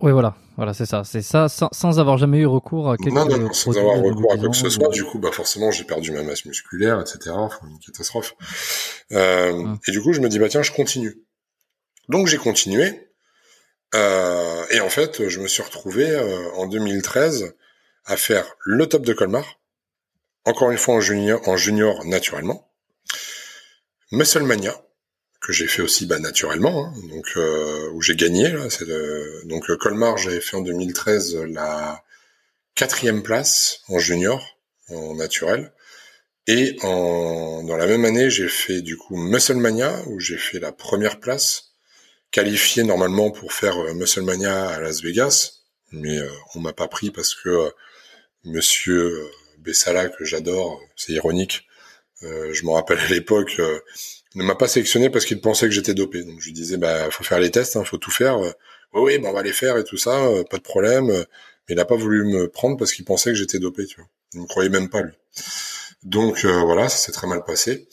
oui, 0.00 0.12
voilà, 0.12 0.36
voilà, 0.56 0.74
c'est 0.74 0.86
ça, 0.86 1.02
c'est 1.04 1.22
ça, 1.22 1.48
sans, 1.48 1.98
avoir 1.98 2.18
jamais 2.18 2.38
eu 2.38 2.46
recours 2.46 2.90
à 2.90 2.96
quelque 2.96 3.14
Non, 3.14 3.26
non, 3.26 3.52
sans 3.52 3.76
avoir 3.76 3.96
recours 3.96 4.32
à 4.32 4.36
quoi 4.36 4.48
que 4.48 4.56
ce 4.56 4.70
soit. 4.70 4.88
Du 4.90 5.04
coup, 5.04 5.18
bah 5.18 5.30
forcément, 5.32 5.72
j'ai 5.72 5.84
perdu 5.84 6.12
ma 6.12 6.22
masse 6.22 6.44
musculaire, 6.44 7.00
etc. 7.00 7.34
une 7.64 7.78
catastrophe. 7.84 8.34
Euh, 9.12 9.50
hum. 9.52 9.78
Et 9.88 9.90
du 9.90 10.00
coup, 10.00 10.12
je 10.12 10.20
me 10.20 10.28
dis 10.28 10.38
bah 10.38 10.48
tiens, 10.48 10.62
je 10.62 10.70
continue. 10.70 11.22
Donc 12.08 12.28
j'ai 12.28 12.38
continué. 12.38 13.08
Euh, 13.94 14.64
et 14.70 14.80
en 14.80 14.88
fait, 14.88 15.28
je 15.28 15.40
me 15.40 15.48
suis 15.48 15.62
retrouvé 15.62 16.08
euh, 16.08 16.50
en 16.56 16.66
2013 16.66 17.54
à 18.04 18.16
faire 18.16 18.46
le 18.64 18.86
top 18.86 19.04
de 19.04 19.12
Colmar, 19.12 19.58
encore 20.44 20.70
une 20.70 20.78
fois 20.78 20.94
en 20.94 21.00
junior, 21.00 21.40
en 21.48 21.56
junior 21.56 22.04
naturellement, 22.04 22.70
Musclemania, 24.12 24.74
que 25.48 25.54
j'ai 25.54 25.66
fait 25.66 25.80
aussi 25.80 26.04
bah, 26.04 26.18
naturellement, 26.18 26.88
hein, 26.88 26.94
donc 27.08 27.26
euh, 27.38 27.88
où 27.94 28.02
j'ai 28.02 28.14
gagné. 28.14 28.50
Là, 28.50 28.68
c'est 28.68 28.86
donc 29.46 29.70
euh, 29.70 29.78
Colmar, 29.78 30.18
j'avais 30.18 30.42
fait 30.42 30.58
en 30.58 30.60
2013 30.60 31.36
la 31.48 32.04
quatrième 32.74 33.22
place 33.22 33.80
en 33.88 33.98
junior, 33.98 34.58
en 34.90 35.14
naturel. 35.14 35.72
Et 36.48 36.76
en, 36.82 37.62
dans 37.62 37.78
la 37.78 37.86
même 37.86 38.04
année, 38.04 38.28
j'ai 38.28 38.48
fait 38.48 38.82
du 38.82 38.98
coup 38.98 39.16
Musclemania, 39.16 40.02
où 40.08 40.20
j'ai 40.20 40.36
fait 40.36 40.58
la 40.58 40.70
première 40.70 41.18
place, 41.18 41.72
qualifié 42.30 42.82
normalement 42.82 43.30
pour 43.30 43.54
faire 43.54 43.78
euh, 43.78 43.94
Musclemania 43.94 44.68
à 44.68 44.80
Las 44.80 45.00
Vegas, 45.02 45.62
mais 45.92 46.18
euh, 46.18 46.28
on 46.56 46.60
m'a 46.60 46.74
pas 46.74 46.88
pris 46.88 47.10
parce 47.10 47.34
que 47.34 47.72
Monsieur 48.44 49.30
Bessala, 49.60 50.10
que 50.10 50.26
j'adore, 50.26 50.78
c'est 50.94 51.12
ironique, 51.14 51.66
je 52.20 52.64
me 52.64 52.70
rappelle 52.70 52.98
à 52.98 53.08
l'époque, 53.08 53.60
ne 54.34 54.44
m'a 54.44 54.54
pas 54.54 54.68
sélectionné 54.68 55.10
parce 55.10 55.24
qu'il 55.24 55.40
pensait 55.40 55.66
que 55.66 55.72
j'étais 55.72 55.94
dopé. 55.94 56.22
Donc 56.24 56.40
je 56.40 56.46
lui 56.46 56.52
disais 56.52 56.76
bah 56.76 57.10
faut 57.10 57.24
faire 57.24 57.40
les 57.40 57.50
tests, 57.50 57.76
hein, 57.76 57.84
faut 57.84 57.98
tout 57.98 58.10
faire. 58.10 58.38
oui, 58.38 58.52
oui, 58.92 59.18
bah, 59.18 59.28
on 59.30 59.32
va 59.32 59.42
les 59.42 59.52
faire 59.52 59.76
et 59.78 59.84
tout 59.84 59.96
ça, 59.96 60.26
euh, 60.26 60.44
pas 60.44 60.58
de 60.58 60.62
problème. 60.62 61.06
Mais 61.06 61.74
il 61.74 61.76
n'a 61.76 61.84
pas 61.84 61.96
voulu 61.96 62.24
me 62.24 62.48
prendre 62.48 62.76
parce 62.76 62.92
qu'il 62.92 63.04
pensait 63.04 63.30
que 63.30 63.36
j'étais 63.36 63.58
dopé, 63.58 63.86
tu 63.86 63.96
vois. 63.96 64.08
Il 64.34 64.40
me 64.42 64.46
croyait 64.46 64.70
même 64.70 64.88
pas 64.90 65.02
lui. 65.02 65.12
Donc 66.02 66.44
euh, 66.44 66.60
voilà, 66.62 66.88
ça 66.88 66.98
s'est 66.98 67.12
très 67.12 67.26
mal 67.26 67.44
passé. 67.44 67.88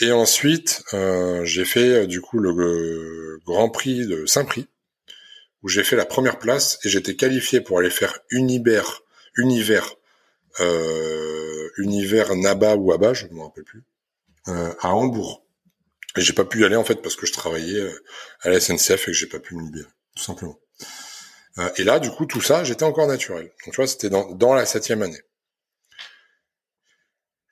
Et 0.00 0.10
ensuite, 0.12 0.82
euh, 0.94 1.44
j'ai 1.44 1.64
fait 1.64 2.06
du 2.06 2.20
coup 2.20 2.38
le, 2.38 3.38
Grand 3.44 3.70
Prix 3.70 4.06
de 4.06 4.24
Saint-Prix 4.26 4.68
où 5.62 5.68
j'ai 5.68 5.84
fait 5.84 5.96
la 5.96 6.06
première 6.06 6.38
place 6.38 6.78
et 6.84 6.88
j'étais 6.88 7.14
qualifié 7.16 7.60
pour 7.60 7.78
aller 7.78 7.90
faire 7.90 8.18
Univers, 8.30 9.02
Univers, 9.36 9.94
Univers 11.78 12.34
Naba 12.36 12.76
ou 12.76 12.92
Aba, 12.92 13.14
je 13.14 13.26
ne 13.26 13.32
me 13.32 13.42
rappelle 13.42 13.64
plus, 13.64 13.82
à 14.46 14.94
Hambourg. 14.94 15.41
Et 16.16 16.20
j'ai 16.20 16.32
pas 16.32 16.44
pu 16.44 16.60
y 16.60 16.64
aller 16.64 16.76
en 16.76 16.84
fait 16.84 16.96
parce 16.96 17.16
que 17.16 17.26
je 17.26 17.32
travaillais 17.32 17.80
euh, 17.80 18.04
à 18.40 18.50
la 18.50 18.60
SNCF 18.60 19.02
et 19.02 19.06
que 19.06 19.12
j'ai 19.12 19.26
pas 19.26 19.38
pu 19.38 19.54
me 19.54 19.62
libérer, 19.62 19.88
tout 20.16 20.22
simplement. 20.22 20.58
Euh, 21.58 21.70
et 21.76 21.84
là, 21.84 21.98
du 21.98 22.10
coup, 22.10 22.26
tout 22.26 22.40
ça, 22.40 22.64
j'étais 22.64 22.84
encore 22.84 23.06
naturel. 23.06 23.44
Donc 23.64 23.74
tu 23.74 23.76
vois, 23.76 23.86
c'était 23.86 24.10
dans, 24.10 24.30
dans 24.32 24.54
la 24.54 24.66
septième 24.66 25.02
année. 25.02 25.20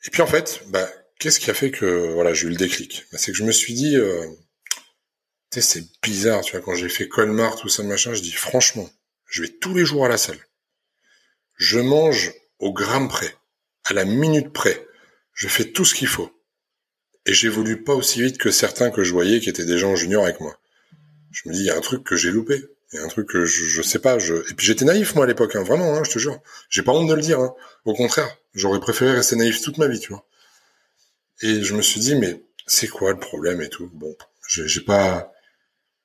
Et 0.06 0.10
puis 0.10 0.22
en 0.22 0.26
fait, 0.26 0.62
bah, 0.68 0.90
qu'est-ce 1.18 1.40
qui 1.40 1.50
a 1.50 1.54
fait 1.54 1.70
que 1.70 2.12
voilà, 2.12 2.34
j'ai 2.34 2.46
eu 2.46 2.50
le 2.50 2.56
déclic? 2.56 3.06
Bah, 3.12 3.18
C'est 3.18 3.32
que 3.32 3.38
je 3.38 3.44
me 3.44 3.52
suis 3.52 3.74
dit, 3.74 3.96
euh, 3.96 4.26
tu 5.50 5.60
sais, 5.60 5.62
c'est 5.62 5.84
bizarre, 6.02 6.42
tu 6.42 6.52
vois, 6.52 6.60
quand 6.60 6.74
j'ai 6.74 6.88
fait 6.88 7.08
Colmar, 7.08 7.56
tout 7.56 7.68
ça, 7.68 7.82
machin, 7.82 8.14
je 8.14 8.22
dis 8.22 8.32
franchement, 8.32 8.88
je 9.26 9.42
vais 9.42 9.48
tous 9.48 9.74
les 9.74 9.84
jours 9.84 10.04
à 10.04 10.08
la 10.08 10.18
salle. 10.18 10.38
Je 11.56 11.78
mange 11.78 12.32
au 12.58 12.72
gramme 12.72 13.08
près, 13.08 13.34
à 13.84 13.92
la 13.92 14.04
minute 14.04 14.52
près. 14.52 14.86
Je 15.34 15.48
fais 15.48 15.72
tout 15.72 15.84
ce 15.84 15.94
qu'il 15.94 16.08
faut 16.08 16.30
et 17.26 17.34
j'évolue 17.34 17.82
pas 17.82 17.94
aussi 17.94 18.22
vite 18.22 18.38
que 18.38 18.50
certains 18.50 18.90
que 18.90 19.02
je 19.02 19.12
voyais 19.12 19.40
qui 19.40 19.48
étaient 19.48 19.64
des 19.64 19.78
gens 19.78 19.94
juniors 19.96 20.24
avec 20.24 20.40
moi. 20.40 20.56
Je 21.32 21.48
me 21.48 21.54
dis, 21.54 21.60
il 21.60 21.66
y 21.66 21.70
a 21.70 21.76
un 21.76 21.80
truc 21.80 22.04
que 22.04 22.16
j'ai 22.16 22.30
loupé. 22.30 22.64
Il 22.92 22.96
y 22.96 22.98
a 22.98 23.04
un 23.04 23.08
truc 23.08 23.28
que 23.28 23.44
je, 23.44 23.64
je 23.64 23.82
sais 23.82 24.00
pas. 24.00 24.18
Je... 24.18 24.34
Et 24.50 24.54
puis 24.54 24.66
j'étais 24.66 24.84
naïf 24.84 25.14
moi 25.14 25.24
à 25.24 25.28
l'époque, 25.28 25.54
hein, 25.54 25.62
vraiment, 25.62 25.94
hein, 25.94 26.02
je 26.04 26.10
te 26.10 26.18
jure. 26.18 26.40
J'ai 26.68 26.82
pas 26.82 26.92
honte 26.92 27.08
de 27.08 27.14
le 27.14 27.22
dire. 27.22 27.38
Hein. 27.38 27.54
Au 27.84 27.94
contraire, 27.94 28.28
j'aurais 28.54 28.80
préféré 28.80 29.12
rester 29.12 29.36
naïf 29.36 29.60
toute 29.60 29.78
ma 29.78 29.86
vie, 29.86 30.00
tu 30.00 30.12
vois. 30.12 30.24
Et 31.42 31.62
je 31.62 31.74
me 31.74 31.82
suis 31.82 32.00
dit, 32.00 32.16
mais 32.16 32.42
c'est 32.66 32.88
quoi 32.88 33.12
le 33.12 33.18
problème 33.18 33.62
et 33.62 33.68
tout? 33.68 33.88
Bon, 33.94 34.16
j'ai 34.48 34.80
pas, 34.80 35.32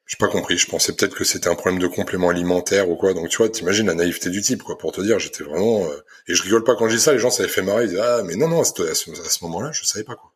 j'ai 0.05 0.17
pas 0.17 0.27
compris. 0.27 0.57
Je 0.59 0.67
pensais 0.67 0.93
peut-être 0.93 1.15
que 1.15 1.23
c'était 1.23 1.49
un 1.49 1.55
problème 1.55 1.79
de 1.79 1.87
complément 1.87 2.29
alimentaire 2.29 2.89
ou 2.89 2.95
quoi. 2.95 3.13
Donc 3.15 3.29
tu 3.29 3.37
vois, 3.37 3.49
t'imagines 3.49 3.87
la 3.87 3.95
naïveté 3.95 4.29
du 4.29 4.41
type, 4.41 4.61
quoi. 4.61 4.77
Pour 4.77 4.91
te 4.91 5.01
dire, 5.01 5.17
j'étais 5.17 5.43
vraiment. 5.43 5.85
Euh, 5.85 5.97
et 6.27 6.35
je 6.35 6.43
rigole 6.43 6.63
pas 6.63 6.75
quand 6.75 6.87
je 6.87 6.95
dis 6.97 7.01
ça. 7.01 7.13
Les 7.13 7.19
gens 7.19 7.31
ça 7.31 7.43
les 7.43 7.49
fait 7.49 7.63
marrer. 7.63 7.85
Ils 7.85 7.89
disent 7.89 7.99
ah 7.99 8.21
mais 8.23 8.35
non 8.35 8.47
non, 8.47 8.61
à 8.61 8.63
ce, 8.63 8.83
à 8.83 8.93
ce 9.29 9.43
moment-là, 9.43 9.71
je 9.71 9.83
savais 9.85 10.05
pas 10.05 10.15
quoi. 10.15 10.31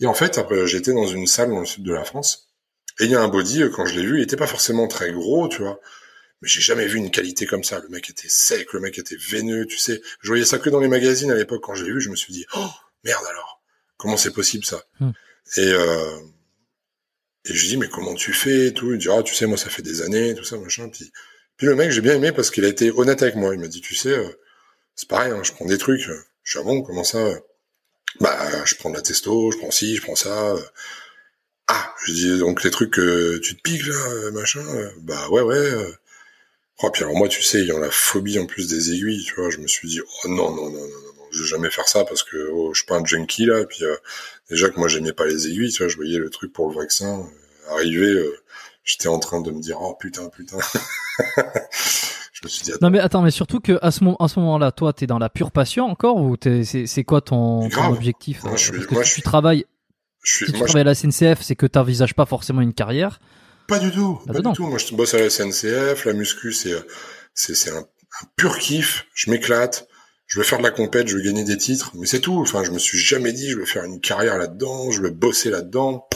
Et 0.00 0.06
en 0.06 0.14
fait, 0.14 0.38
après, 0.38 0.66
j'étais 0.66 0.92
dans 0.92 1.06
une 1.06 1.26
salle 1.26 1.50
dans 1.50 1.60
le 1.60 1.66
sud 1.66 1.84
de 1.84 1.92
la 1.92 2.04
France, 2.04 2.50
et 3.00 3.04
il 3.04 3.10
y 3.10 3.14
a 3.14 3.20
un 3.20 3.28
body, 3.28 3.62
euh, 3.62 3.68
quand 3.70 3.86
je 3.86 3.98
l'ai 3.98 4.06
vu, 4.06 4.18
il 4.18 4.22
était 4.22 4.36
pas 4.36 4.46
forcément 4.46 4.86
très 4.86 5.12
gros, 5.12 5.48
tu 5.48 5.62
vois, 5.62 5.80
mais 6.40 6.48
j'ai 6.48 6.60
jamais 6.60 6.86
vu 6.86 6.98
une 6.98 7.10
qualité 7.10 7.46
comme 7.46 7.64
ça. 7.64 7.80
Le 7.80 7.88
mec 7.88 8.10
était 8.10 8.28
sec, 8.28 8.72
le 8.72 8.80
mec 8.80 8.98
était 8.98 9.16
veineux, 9.16 9.66
tu 9.66 9.78
sais. 9.78 10.00
Je 10.20 10.28
voyais 10.28 10.44
ça 10.44 10.58
que 10.58 10.70
dans 10.70 10.80
les 10.80 10.88
magazines 10.88 11.30
à 11.30 11.34
l'époque. 11.34 11.62
Quand 11.62 11.74
je 11.74 11.84
l'ai 11.84 11.92
vu, 11.92 12.00
je 12.00 12.10
me 12.10 12.16
suis 12.16 12.32
dit, 12.32 12.46
oh 12.54 12.70
merde 13.02 13.24
alors, 13.28 13.62
comment 13.96 14.16
c'est 14.16 14.32
possible 14.32 14.64
ça? 14.64 14.82
Hmm. 15.00 15.10
Et 15.56 15.72
euh, 15.72 16.18
et 17.46 17.54
je 17.54 17.66
dis 17.66 17.76
mais 17.76 17.88
comment 17.88 18.14
tu 18.14 18.32
fais 18.32 18.68
et 18.68 18.74
tout? 18.74 18.92
Il 18.92 18.98
dit 18.98 19.08
ah 19.10 19.22
tu 19.22 19.34
sais 19.34 19.46
moi 19.46 19.58
ça 19.58 19.68
fait 19.70 19.82
des 19.82 20.02
années, 20.02 20.34
tout 20.34 20.44
ça 20.44 20.56
machin. 20.56 20.88
Puis 20.88 21.12
puis 21.56 21.66
le 21.66 21.74
mec 21.74 21.90
j'ai 21.90 22.00
bien 22.00 22.14
aimé 22.14 22.32
parce 22.32 22.50
qu'il 22.50 22.64
a 22.64 22.68
été 22.68 22.90
honnête 22.90 23.22
avec 23.22 23.36
moi. 23.36 23.54
Il 23.54 23.60
m'a 23.60 23.68
dit 23.68 23.80
tu 23.80 23.94
sais 23.94 24.10
euh, 24.10 24.28
c'est 24.94 25.08
pareil, 25.08 25.32
hein, 25.32 25.42
je 25.42 25.52
prends 25.52 25.66
des 25.66 25.78
trucs. 25.78 26.00
Je 26.00 26.12
suis 26.50 26.58
ah 26.58 26.62
bon 26.62 26.82
comment 26.82 27.04
ça 27.04 27.18
bah, 28.20 28.64
je 28.64 28.74
prends 28.76 28.90
de 28.90 28.96
la 28.96 29.02
testo, 29.02 29.50
je 29.50 29.58
prends 29.58 29.70
ci, 29.70 29.96
je 29.96 30.02
prends 30.02 30.16
ça. 30.16 30.54
Ah, 31.68 31.94
je 32.04 32.12
dis 32.12 32.38
donc 32.38 32.62
les 32.62 32.70
trucs 32.70 32.92
que 32.92 33.38
tu 33.38 33.56
te 33.56 33.62
piques 33.62 33.86
là, 33.86 34.30
machin. 34.32 34.62
Bah 35.02 35.28
ouais, 35.30 35.42
ouais. 35.42 35.94
Oh, 36.82 36.90
puis 36.90 37.04
alors 37.04 37.16
moi, 37.16 37.28
tu 37.28 37.42
sais, 37.42 37.60
ayant 37.60 37.78
la 37.78 37.90
phobie 37.90 38.38
en 38.38 38.46
plus 38.46 38.68
des 38.68 38.92
aiguilles, 38.92 39.24
tu 39.24 39.34
vois, 39.36 39.48
je 39.50 39.58
me 39.58 39.66
suis 39.66 39.88
dit, 39.88 40.00
oh 40.00 40.28
non, 40.28 40.50
non, 40.50 40.70
non, 40.70 40.80
non, 40.80 40.88
non, 40.88 41.26
je 41.30 41.42
vais 41.42 41.48
jamais 41.48 41.70
faire 41.70 41.88
ça 41.88 42.04
parce 42.04 42.22
que 42.22 42.50
oh, 42.52 42.74
je 42.74 42.80
suis 42.80 42.86
pas 42.86 42.96
un 42.96 43.04
junkie 43.04 43.46
là. 43.46 43.64
Puis 43.64 43.84
euh, 43.84 43.96
déjà 44.50 44.68
que 44.70 44.78
moi, 44.78 44.88
j'aimais 44.88 45.12
pas 45.12 45.26
les 45.26 45.46
aiguilles, 45.46 45.72
tu 45.72 45.82
vois, 45.82 45.88
je 45.88 45.96
voyais 45.96 46.18
le 46.18 46.30
truc 46.30 46.52
pour 46.52 46.68
le 46.68 46.76
vaccin 46.76 47.20
euh, 47.20 47.70
arriver. 47.70 48.08
Euh, 48.08 48.36
j'étais 48.84 49.08
en 49.08 49.18
train 49.20 49.40
de 49.40 49.50
me 49.50 49.60
dire, 49.60 49.80
oh 49.80 49.94
putain, 49.94 50.28
putain. 50.28 50.58
non 52.80 52.90
mais 52.90 52.98
attends, 52.98 53.22
mais 53.22 53.30
surtout 53.30 53.60
que 53.60 53.78
à 53.82 53.90
ce 53.90 54.04
moment, 54.04 54.16
à 54.18 54.28
ce 54.28 54.38
moment-là, 54.40 54.72
toi, 54.72 54.92
t'es 54.92 55.06
dans 55.06 55.18
la 55.18 55.28
pure 55.28 55.50
passion 55.50 55.86
encore 55.86 56.16
ou 56.16 56.36
c'est 56.40 57.04
quoi 57.04 57.20
ton, 57.20 57.68
objectif 57.88 58.42
moi, 58.44 58.56
je 58.56 58.72
Parce 58.72 58.86
que 58.86 59.04
si 59.04 59.14
tu 59.16 59.22
travailles, 59.22 59.64
si 60.22 60.44
tu 60.46 60.52
travailles 60.52 60.80
à 60.80 60.84
la 60.84 60.94
SNCF, 60.94 61.42
c'est 61.42 61.56
que 61.56 61.66
t'envisages 61.66 62.14
pas 62.14 62.26
forcément 62.26 62.60
une 62.60 62.74
carrière. 62.74 63.20
Pas 63.68 63.78
du 63.78 63.90
tout, 63.90 64.20
pas 64.26 64.34
du 64.34 64.52
tout. 64.52 64.66
Moi, 64.66 64.78
je 64.78 64.94
bosse 64.94 65.14
à 65.14 65.18
la 65.18 65.30
SNCF, 65.30 66.04
la 66.04 66.12
muscu, 66.12 66.52
c'est 66.52 66.74
c'est 67.34 67.70
un, 67.70 67.78
un 67.78 68.26
pur 68.36 68.58
kiff. 68.58 69.06
Je 69.14 69.30
m'éclate 69.30 69.88
je 70.26 70.40
vais 70.40 70.44
faire 70.44 70.58
de 70.58 70.64
la 70.64 70.70
compète, 70.70 71.08
je 71.08 71.16
vais 71.16 71.22
gagner 71.22 71.44
des 71.44 71.56
titres, 71.56 71.92
mais 71.94 72.06
c'est 72.06 72.20
tout. 72.20 72.40
Enfin, 72.40 72.64
je 72.64 72.70
me 72.70 72.78
suis 72.78 72.98
jamais 72.98 73.32
dit 73.32 73.50
je 73.50 73.58
vais 73.58 73.66
faire 73.66 73.84
une 73.84 74.00
carrière 74.00 74.38
là-dedans, 74.38 74.90
je 74.90 75.02
vais 75.02 75.10
bosser 75.10 75.50
là-dedans. 75.50 76.06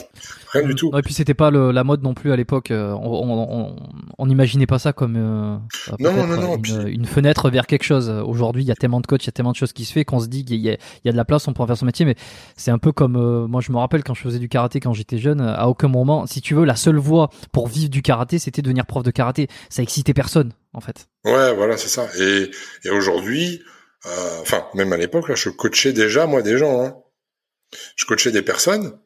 Rien 0.51 0.67
du 0.67 0.73
tout. 0.73 0.91
et 0.97 1.01
puis 1.03 1.13
c'était 1.13 1.35
pas 1.35 1.51
le, 1.51 1.71
la 1.71 1.83
mode 1.83 2.01
non 2.01 2.15
plus 2.15 2.31
à 2.31 2.35
l'époque. 2.35 2.71
Euh, 2.71 2.91
on 2.99 4.25
n'imaginait 4.25 4.65
pas 4.65 4.79
ça 4.79 4.93
comme 4.93 5.15
euh, 5.15 5.57
non, 5.99 6.11
non, 6.11 6.25
non, 6.25 6.57
une, 6.57 6.87
une, 6.87 7.05
fenêtre 7.05 7.51
vers 7.51 7.67
quelque 7.67 7.83
chose. 7.83 8.09
Aujourd'hui, 8.09 8.63
il 8.63 8.67
y 8.67 8.71
a 8.71 8.75
tellement 8.75 8.99
de 8.99 9.05
coachs, 9.05 9.23
il 9.23 9.27
y 9.27 9.29
a 9.29 9.31
tellement 9.31 9.51
de 9.51 9.55
choses 9.55 9.73
qui 9.73 9.85
se 9.85 9.93
fait 9.93 10.05
qu'on 10.05 10.19
se 10.19 10.27
dit 10.27 10.43
qu'il 10.43 10.57
y, 10.57 10.69
y 10.69 10.69
a 11.09 11.11
de 11.11 11.17
la 11.17 11.25
place, 11.25 11.47
on 11.47 11.53
pourrait 11.53 11.67
faire 11.67 11.77
son 11.77 11.85
métier. 11.85 12.03
Mais 12.03 12.15
c'est 12.57 12.71
un 12.71 12.79
peu 12.79 12.91
comme 12.91 13.15
euh, 13.15 13.47
moi, 13.47 13.61
je 13.61 13.71
me 13.71 13.77
rappelle 13.77 14.03
quand 14.03 14.15
je 14.15 14.21
faisais 14.23 14.39
du 14.39 14.49
karaté 14.49 14.79
quand 14.79 14.93
j'étais 14.93 15.19
jeune. 15.19 15.39
À 15.39 15.67
aucun 15.67 15.87
moment, 15.87 16.25
si 16.25 16.41
tu 16.41 16.55
veux, 16.55 16.65
la 16.65 16.75
seule 16.75 16.97
voie 16.97 17.29
pour 17.51 17.67
vivre 17.67 17.89
du 17.89 18.01
karaté, 18.01 18.39
c'était 18.39 18.63
devenir 18.63 18.87
prof 18.87 19.03
de 19.03 19.11
karaté. 19.11 19.47
Ça 19.69 19.83
excitait 19.83 20.15
personne, 20.15 20.53
en 20.73 20.81
fait. 20.81 21.07
Ouais, 21.25 21.53
voilà, 21.53 21.77
c'est 21.77 21.89
ça. 21.89 22.07
Et, 22.19 22.49
et 22.85 22.89
aujourd'hui 22.89 23.61
Euh, 24.05 24.41
enfin, 24.41 24.67
même 24.73 24.93
à 24.93 24.97
l'époque, 24.97 25.29
là, 25.29 25.35
je 25.35 25.49
coachais 25.49 25.93
déjà, 25.93 26.25
moi, 26.25 26.41
des 26.41 26.57
gens. 26.57 26.81
Hein. 26.81 26.97
Je 27.95 28.05
coachais 28.05 28.31
des 28.31 28.41
personnes, 28.41 28.99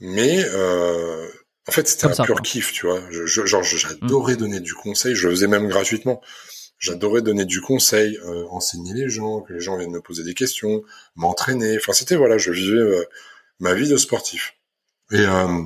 mais 0.00 0.44
euh, 0.44 1.28
en 1.68 1.72
fait, 1.72 1.88
c'était 1.88 2.06
un 2.06 2.24
pur 2.24 2.42
kiff, 2.42 2.72
tu 2.72 2.86
vois. 2.86 3.00
Je, 3.10 3.26
je, 3.26 3.46
genre, 3.46 3.62
j'adorais 3.62 4.34
mm. 4.34 4.38
donner 4.38 4.60
du 4.60 4.74
conseil. 4.74 5.14
Je 5.14 5.28
le 5.28 5.34
faisais 5.34 5.46
même 5.46 5.68
gratuitement. 5.68 6.20
J'adorais 6.78 7.22
donner 7.22 7.46
du 7.46 7.60
conseil, 7.60 8.18
euh, 8.26 8.44
enseigner 8.50 8.92
les 8.92 9.08
gens, 9.08 9.40
que 9.40 9.54
les 9.54 9.60
gens 9.60 9.78
viennent 9.78 9.92
me 9.92 10.02
poser 10.02 10.24
des 10.24 10.34
questions, 10.34 10.82
m'entraîner. 11.14 11.76
Enfin, 11.78 11.92
c'était 11.92 12.16
voilà, 12.16 12.36
je 12.36 12.50
vivais 12.50 12.76
euh, 12.76 13.04
ma 13.60 13.72
vie 13.72 13.88
de 13.88 13.96
sportif. 13.96 14.56
Et 15.10 15.20
euh, 15.20 15.62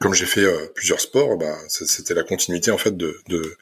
comme 0.00 0.12
j'ai 0.12 0.26
fait 0.26 0.44
plusieurs 0.74 1.00
sports, 1.00 1.38
bah, 1.38 1.56
c'était 1.68 2.14
la 2.14 2.22
continuité 2.22 2.70
en 2.70 2.78
fait 2.78 2.96
de, 2.96 3.18
de 3.28 3.56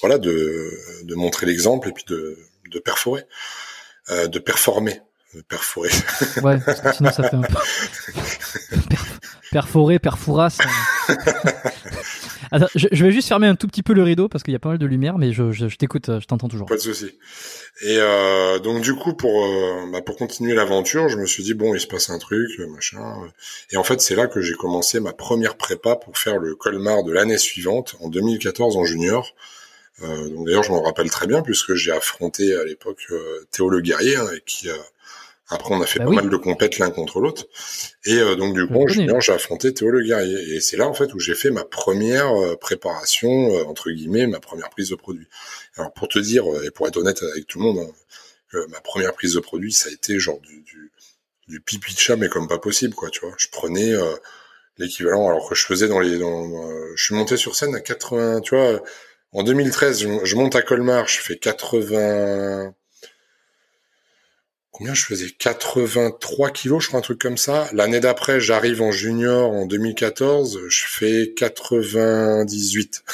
voilà 0.00 0.18
de, 0.18 0.70
de 1.02 1.14
montrer 1.14 1.46
l'exemple 1.46 1.88
et 1.88 1.92
puis 1.92 2.04
de, 2.06 2.38
de 2.68 2.78
perforer, 2.78 3.24
de 4.10 4.38
performer, 4.38 5.00
de 5.34 5.42
perforer. 5.42 5.90
Ouais, 6.42 6.58
parce 6.64 6.80
que 6.80 6.92
sinon 6.92 7.12
ça 7.12 7.28
fait 7.28 7.36
un 7.36 7.42
peu 7.42 7.54
perforé, 9.50 9.98
perfourasse. 9.98 10.58
Attends, 12.50 12.68
je, 12.74 13.04
vais 13.04 13.12
juste 13.12 13.28
fermer 13.28 13.46
un 13.46 13.56
tout 13.56 13.66
petit 13.66 13.82
peu 13.82 13.92
le 13.92 14.02
rideau 14.02 14.28
parce 14.28 14.42
qu'il 14.42 14.52
y 14.52 14.56
a 14.56 14.58
pas 14.58 14.70
mal 14.70 14.78
de 14.78 14.86
lumière, 14.86 15.18
mais 15.18 15.32
je, 15.32 15.52
je, 15.52 15.66
t'écoute, 15.76 16.06
je 16.18 16.24
t'entends 16.24 16.48
toujours. 16.48 16.66
Pas 16.66 16.76
de 16.76 16.80
souci. 16.80 17.18
Et 17.82 17.96
euh, 17.98 18.58
donc 18.58 18.82
du 18.82 18.94
coup, 18.94 19.14
pour 19.14 19.44
euh, 19.44 19.86
bah, 19.92 20.00
pour 20.00 20.16
continuer 20.16 20.54
l'aventure, 20.54 21.08
je 21.08 21.16
me 21.16 21.26
suis 21.26 21.42
dit 21.42 21.54
bon, 21.54 21.74
il 21.74 21.80
se 21.80 21.86
passe 21.86 22.10
un 22.10 22.18
truc, 22.18 22.58
machin. 22.70 22.98
Et 23.70 23.76
en 23.76 23.84
fait, 23.84 24.00
c'est 24.00 24.14
là 24.14 24.26
que 24.26 24.40
j'ai 24.40 24.54
commencé 24.54 25.00
ma 25.00 25.12
première 25.12 25.56
prépa 25.56 25.96
pour 25.96 26.16
faire 26.16 26.38
le 26.38 26.54
Colmar 26.54 27.04
de 27.04 27.12
l'année 27.12 27.38
suivante, 27.38 27.96
en 28.00 28.08
2014 28.08 28.76
en 28.76 28.84
junior. 28.84 29.34
Euh, 30.02 30.28
donc 30.28 30.46
d'ailleurs, 30.46 30.62
je 30.62 30.70
m'en 30.70 30.82
rappelle 30.82 31.10
très 31.10 31.26
bien 31.26 31.42
puisque 31.42 31.74
j'ai 31.74 31.92
affronté 31.92 32.54
à 32.54 32.64
l'époque 32.64 33.06
euh, 33.10 33.46
Théo 33.50 33.68
Le 33.68 33.80
Guerrier, 33.80 34.16
hein, 34.16 34.28
qui 34.46 34.68
après, 35.50 35.74
on 35.74 35.80
a 35.80 35.86
fait 35.86 35.98
bah 35.98 36.04
pas 36.06 36.10
mal 36.10 36.28
de 36.28 36.36
compètes 36.36 36.78
l'un 36.78 36.90
contre 36.90 37.20
l'autre. 37.20 37.46
Et 38.04 38.18
euh, 38.18 38.36
donc, 38.36 38.54
du 38.54 38.66
coup, 38.66 38.86
junior, 38.86 39.20
j'ai 39.20 39.32
affronté 39.32 39.72
Théo 39.72 39.88
Le 39.88 40.02
Guerrier. 40.02 40.54
Et 40.54 40.60
c'est 40.60 40.76
là, 40.76 40.86
en 40.86 40.92
fait, 40.92 41.14
où 41.14 41.18
j'ai 41.18 41.34
fait 41.34 41.50
ma 41.50 41.64
première 41.64 42.30
euh, 42.38 42.56
préparation, 42.56 43.30
euh, 43.30 43.64
entre 43.64 43.90
guillemets, 43.90 44.26
ma 44.26 44.40
première 44.40 44.68
prise 44.68 44.90
de 44.90 44.94
produit. 44.94 45.26
Alors, 45.76 45.92
pour 45.94 46.08
te 46.08 46.18
dire, 46.18 46.44
et 46.64 46.70
pour 46.70 46.86
être 46.86 46.98
honnête 46.98 47.22
avec 47.22 47.46
tout 47.46 47.58
le 47.60 47.64
monde, 47.64 47.78
hein, 48.52 48.58
ma 48.68 48.80
première 48.80 49.14
prise 49.14 49.34
de 49.34 49.40
produit, 49.40 49.72
ça 49.72 49.88
a 49.88 49.92
été 49.92 50.18
genre 50.18 50.40
du, 50.40 50.60
du, 50.60 50.92
du 51.48 51.60
pipi 51.60 51.94
de 51.94 51.98
chat, 51.98 52.16
mais 52.16 52.28
comme 52.28 52.46
pas 52.46 52.58
possible, 52.58 52.94
quoi, 52.94 53.08
tu 53.08 53.20
vois. 53.20 53.34
Je 53.38 53.48
prenais 53.48 53.94
l'équivalent, 54.76 55.28
alors 55.28 55.48
que 55.48 55.54
je 55.54 55.64
faisais 55.64 55.88
dans 55.88 56.00
les... 56.00 56.18
Dans, 56.18 56.70
je 56.94 57.02
suis 57.02 57.14
monté 57.14 57.38
sur 57.38 57.56
scène 57.56 57.74
à 57.74 57.80
80, 57.80 58.42
tu 58.42 58.54
vois... 58.54 58.82
En 59.32 59.42
2013, 59.42 60.00
je, 60.00 60.24
je 60.24 60.36
monte 60.36 60.56
à 60.56 60.62
Colmar, 60.62 61.06
je 61.08 61.20
fais 61.20 61.36
80 61.36 62.74
combien 64.78 64.94
je 64.94 65.04
faisais? 65.04 65.30
83 65.30 66.50
kilos, 66.50 66.82
je 66.82 66.88
crois 66.88 67.00
un 67.00 67.02
truc 67.02 67.20
comme 67.20 67.36
ça. 67.36 67.68
L'année 67.72 68.00
d'après, 68.00 68.40
j'arrive 68.40 68.80
en 68.80 68.92
junior 68.92 69.50
en 69.50 69.66
2014, 69.66 70.60
je 70.68 70.84
fais 70.86 71.32
98. 71.36 73.04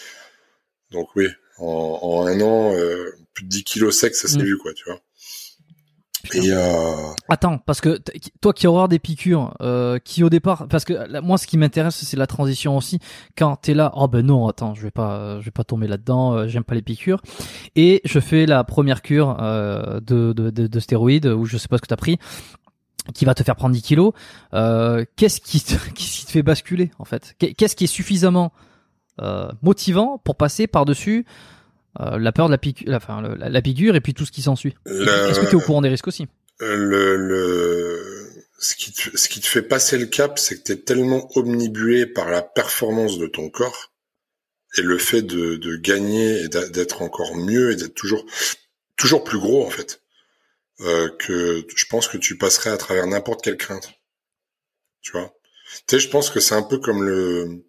Donc 0.92 1.08
oui, 1.16 1.26
en, 1.58 2.24
un 2.26 2.40
an, 2.40 2.74
euh, 2.76 3.12
plus 3.34 3.44
de 3.44 3.48
10 3.48 3.64
kilos 3.64 3.98
secs, 3.98 4.14
ça 4.14 4.28
s'est 4.28 4.38
mm. 4.38 4.44
vu 4.44 4.56
quoi, 4.56 4.72
tu 4.72 4.84
vois. 4.84 5.00
Euh... 6.34 7.12
Attends, 7.28 7.58
parce 7.58 7.80
que 7.80 8.00
toi 8.40 8.52
qui 8.52 8.66
as 8.66 8.70
horreur 8.70 8.88
des 8.88 8.98
piqûres, 8.98 9.54
euh, 9.60 9.98
qui 9.98 10.22
au 10.24 10.30
départ, 10.30 10.66
parce 10.68 10.84
que 10.84 11.20
moi 11.20 11.38
ce 11.38 11.46
qui 11.46 11.58
m'intéresse 11.58 11.96
c'est 11.96 12.16
la 12.16 12.26
transition 12.26 12.76
aussi. 12.76 12.98
Quand 13.36 13.56
t'es 13.56 13.74
là, 13.74 13.92
oh 13.94 14.08
ben 14.08 14.24
non, 14.24 14.48
attends, 14.48 14.74
je 14.74 14.82
vais 14.82 14.90
pas, 14.90 15.40
je 15.40 15.44
vais 15.44 15.50
pas 15.50 15.64
tomber 15.64 15.86
là-dedans, 15.86 16.32
euh, 16.32 16.48
j'aime 16.48 16.64
pas 16.64 16.74
les 16.74 16.82
piqûres. 16.82 17.20
Et 17.76 18.00
je 18.04 18.20
fais 18.20 18.46
la 18.46 18.64
première 18.64 19.02
cure 19.02 19.36
euh, 19.40 20.00
de, 20.00 20.32
de, 20.32 20.50
de, 20.50 20.66
de, 20.66 20.80
stéroïdes 20.80 21.26
ou 21.26 21.44
je 21.44 21.56
sais 21.56 21.68
pas 21.68 21.76
ce 21.76 21.82
que 21.82 21.88
t'as 21.88 21.96
pris 21.96 22.18
qui 23.12 23.24
va 23.24 23.34
te 23.34 23.42
faire 23.42 23.56
prendre 23.56 23.74
10 23.74 23.82
kilos, 23.82 24.12
euh, 24.54 25.04
qu'est-ce 25.16 25.40
qui, 25.40 25.60
te, 25.60 25.74
qui 25.94 26.24
te 26.24 26.30
fait 26.30 26.42
basculer 26.42 26.90
en 26.98 27.04
fait? 27.04 27.34
Qu'est-ce 27.38 27.76
qui 27.76 27.84
est 27.84 27.88
suffisamment 27.88 28.52
euh, 29.20 29.48
motivant 29.62 30.18
pour 30.24 30.36
passer 30.36 30.66
par-dessus 30.66 31.26
euh, 32.00 32.18
la 32.18 32.32
peur 32.32 32.46
de 32.46 32.52
la 32.52 32.58
piqûre, 32.58 32.92
enfin 32.94 33.22
la, 33.22 33.48
la, 33.48 33.62
piqûre 33.62 33.94
et 33.94 34.00
puis 34.00 34.14
tout 34.14 34.26
ce 34.26 34.32
qui 34.32 34.42
s'ensuit. 34.42 34.74
Est-ce 34.86 35.40
que 35.40 35.46
tu 35.46 35.52
es 35.52 35.54
au 35.54 35.60
courant 35.60 35.82
des 35.82 35.88
risques 35.88 36.08
aussi? 36.08 36.26
Le, 36.60 37.16
le, 37.16 38.30
ce 38.58 38.76
qui 38.76 38.92
te, 38.92 39.16
ce 39.16 39.28
qui 39.28 39.40
te 39.40 39.46
fait 39.46 39.62
passer 39.62 39.98
le 39.98 40.06
cap, 40.06 40.38
c'est 40.38 40.58
que 40.58 40.62
tu 40.64 40.72
es 40.72 40.76
tellement 40.76 41.28
omnibué 41.36 42.06
par 42.06 42.30
la 42.30 42.42
performance 42.42 43.18
de 43.18 43.26
ton 43.26 43.48
corps 43.50 43.92
et 44.76 44.82
le 44.82 44.98
fait 44.98 45.22
de, 45.22 45.56
de 45.56 45.76
gagner 45.76 46.42
et 46.42 46.48
d'être 46.48 47.02
encore 47.02 47.36
mieux 47.36 47.72
et 47.72 47.76
d'être 47.76 47.94
toujours 47.94 48.24
toujours 48.96 49.24
plus 49.24 49.38
gros 49.38 49.66
en 49.66 49.70
fait 49.70 50.00
euh, 50.80 51.08
que 51.18 51.64
je 51.74 51.86
pense 51.86 52.08
que 52.08 52.18
tu 52.18 52.36
passerais 52.36 52.70
à 52.70 52.76
travers 52.76 53.06
n'importe 53.06 53.42
quelle 53.42 53.56
crainte. 53.56 53.92
Tu 55.02 55.12
vois? 55.12 55.32
Tu 55.86 55.96
sais, 55.96 55.98
je 56.00 56.08
pense 56.08 56.30
que 56.30 56.40
c'est 56.40 56.54
un 56.54 56.62
peu 56.62 56.78
comme 56.78 57.04
le 57.04 57.64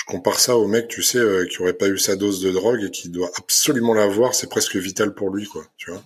je 0.00 0.04
compare 0.06 0.40
ça 0.40 0.56
au 0.56 0.66
mec, 0.66 0.88
tu 0.88 1.02
sais, 1.02 1.18
euh, 1.18 1.46
qui 1.46 1.60
aurait 1.60 1.74
pas 1.74 1.88
eu 1.88 1.98
sa 1.98 2.16
dose 2.16 2.40
de 2.40 2.50
drogue 2.50 2.84
et 2.84 2.90
qui 2.90 3.10
doit 3.10 3.30
absolument 3.36 3.92
l'avoir, 3.92 4.34
c'est 4.34 4.48
presque 4.48 4.76
vital 4.76 5.14
pour 5.14 5.30
lui, 5.30 5.46
quoi. 5.46 5.64
Tu 5.76 5.90
vois 5.90 6.02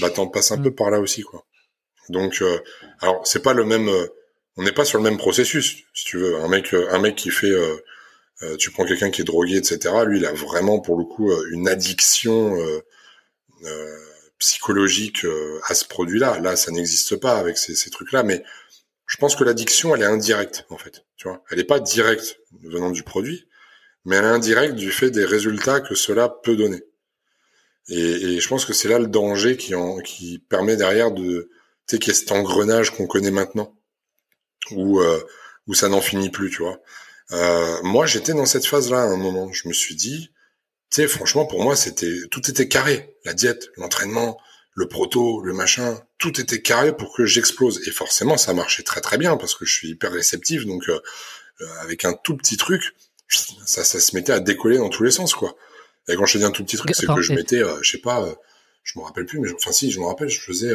Bah 0.00 0.08
t'en 0.08 0.26
passes 0.28 0.50
un 0.52 0.56
mm. 0.56 0.62
peu 0.62 0.74
par 0.74 0.90
là 0.90 0.98
aussi, 0.98 1.22
quoi. 1.22 1.44
Donc, 2.08 2.40
euh, 2.40 2.58
alors 3.00 3.26
c'est 3.26 3.42
pas 3.42 3.52
le 3.52 3.64
même, 3.64 3.88
euh, 3.88 4.06
on 4.56 4.62
n'est 4.62 4.72
pas 4.72 4.86
sur 4.86 4.98
le 4.98 5.04
même 5.04 5.18
processus, 5.18 5.84
si 5.92 6.04
tu 6.04 6.16
veux. 6.16 6.36
Un 6.36 6.48
mec, 6.48 6.72
un 6.72 6.98
mec 6.98 7.16
qui 7.16 7.30
fait, 7.30 7.52
tu 8.58 8.70
prends 8.70 8.84
quelqu'un 8.84 9.10
qui 9.10 9.22
est 9.22 9.24
drogué, 9.24 9.56
etc. 9.56 9.94
Lui, 10.04 10.18
il 10.18 10.26
a 10.26 10.32
vraiment 10.32 10.80
pour 10.80 10.98
le 10.98 11.04
coup 11.04 11.32
une 11.52 11.68
addiction 11.68 12.54
psychologique 14.38 15.24
à 15.68 15.74
ce 15.74 15.86
produit-là. 15.86 16.38
Là, 16.40 16.56
ça 16.56 16.70
n'existe 16.70 17.16
pas 17.16 17.38
avec 17.38 17.56
ces, 17.56 17.74
ces 17.74 17.88
trucs-là, 17.88 18.24
mais 18.24 18.44
je 19.12 19.18
pense 19.18 19.36
que 19.36 19.44
l'addiction, 19.44 19.94
elle 19.94 20.00
est 20.00 20.06
indirecte, 20.06 20.64
en 20.70 20.78
fait. 20.78 21.04
Tu 21.18 21.28
vois, 21.28 21.44
elle 21.50 21.58
n'est 21.58 21.64
pas 21.64 21.80
directe 21.80 22.40
venant 22.62 22.90
du 22.90 23.02
produit, 23.02 23.46
mais 24.06 24.16
elle 24.16 24.24
est 24.24 24.28
indirecte 24.28 24.74
du 24.74 24.90
fait 24.90 25.10
des 25.10 25.26
résultats 25.26 25.82
que 25.82 25.94
cela 25.94 26.30
peut 26.30 26.56
donner. 26.56 26.82
Et, 27.88 28.00
et 28.00 28.40
je 28.40 28.48
pense 28.48 28.64
que 28.64 28.72
c'est 28.72 28.88
là 28.88 28.98
le 28.98 29.08
danger 29.08 29.58
qui, 29.58 29.74
en, 29.74 29.98
qui 29.98 30.38
permet 30.38 30.76
derrière 30.76 31.10
de, 31.10 31.50
tu 31.86 31.96
sais, 31.96 31.98
qu'il 31.98 32.10
y 32.10 32.16
a 32.16 32.18
cet 32.18 32.32
engrenage 32.32 32.90
qu'on 32.90 33.06
connaît 33.06 33.30
maintenant, 33.30 33.76
où, 34.70 35.00
euh, 35.00 35.20
où 35.66 35.74
ça 35.74 35.90
n'en 35.90 36.00
finit 36.00 36.30
plus, 36.30 36.48
tu 36.48 36.62
vois. 36.62 36.80
Euh, 37.32 37.82
moi, 37.82 38.06
j'étais 38.06 38.32
dans 38.32 38.46
cette 38.46 38.64
phase-là 38.64 39.02
à 39.02 39.06
un 39.08 39.18
moment. 39.18 39.52
Je 39.52 39.68
me 39.68 39.74
suis 39.74 39.94
dit, 39.94 40.30
tu 40.88 41.02
sais, 41.02 41.06
franchement, 41.06 41.44
pour 41.44 41.62
moi, 41.62 41.76
c'était 41.76 42.28
tout 42.30 42.48
était 42.48 42.66
carré. 42.66 43.18
La 43.26 43.34
diète, 43.34 43.68
l'entraînement, 43.76 44.40
le 44.74 44.88
proto, 44.88 45.42
le 45.42 45.52
machin, 45.52 46.00
tout 46.18 46.40
était 46.40 46.62
carré 46.62 46.96
pour 46.96 47.14
que 47.14 47.26
j'explose. 47.26 47.86
Et 47.86 47.90
forcément, 47.90 48.36
ça 48.36 48.54
marchait 48.54 48.82
très 48.82 49.00
très 49.00 49.18
bien 49.18 49.36
parce 49.36 49.54
que 49.54 49.64
je 49.64 49.72
suis 49.72 49.88
hyper 49.90 50.12
réceptif. 50.12 50.64
Donc, 50.64 50.88
euh, 50.88 51.00
euh, 51.60 51.66
avec 51.80 52.04
un 52.04 52.14
tout 52.14 52.36
petit 52.36 52.56
truc, 52.56 52.94
ça, 53.28 53.84
ça 53.84 54.00
se 54.00 54.16
mettait 54.16 54.32
à 54.32 54.40
décoller 54.40 54.78
dans 54.78 54.88
tous 54.88 55.04
les 55.04 55.10
sens, 55.10 55.34
quoi. 55.34 55.56
Et 56.08 56.16
quand 56.16 56.26
je 56.26 56.38
dis 56.38 56.44
un 56.44 56.50
tout 56.50 56.64
petit 56.64 56.76
truc, 56.76 56.94
c'est 56.94 57.06
que 57.06 57.20
je 57.20 57.32
mettais, 57.32 57.62
euh, 57.62 57.76
je 57.82 57.92
sais 57.92 57.98
pas, 57.98 58.26
je 58.82 58.98
me 58.98 59.04
rappelle 59.04 59.26
plus, 59.26 59.38
mais 59.38 59.52
enfin 59.52 59.70
si, 59.70 59.92
je 59.92 60.00
me 60.00 60.06
rappelle, 60.06 60.28
je 60.28 60.40
faisais 60.40 60.72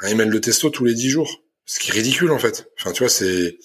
un 0.00 0.06
email 0.06 0.28
de 0.28 0.38
testo 0.38 0.70
tous 0.70 0.84
les 0.84 0.94
dix 0.94 1.10
jours. 1.10 1.42
Ce 1.66 1.80
qui 1.80 1.90
est 1.90 1.94
ridicule 1.94 2.30
en 2.30 2.38
fait. 2.38 2.70
Enfin, 2.78 2.92
tu 2.92 3.02
vois, 3.02 3.08
c'est 3.08 3.58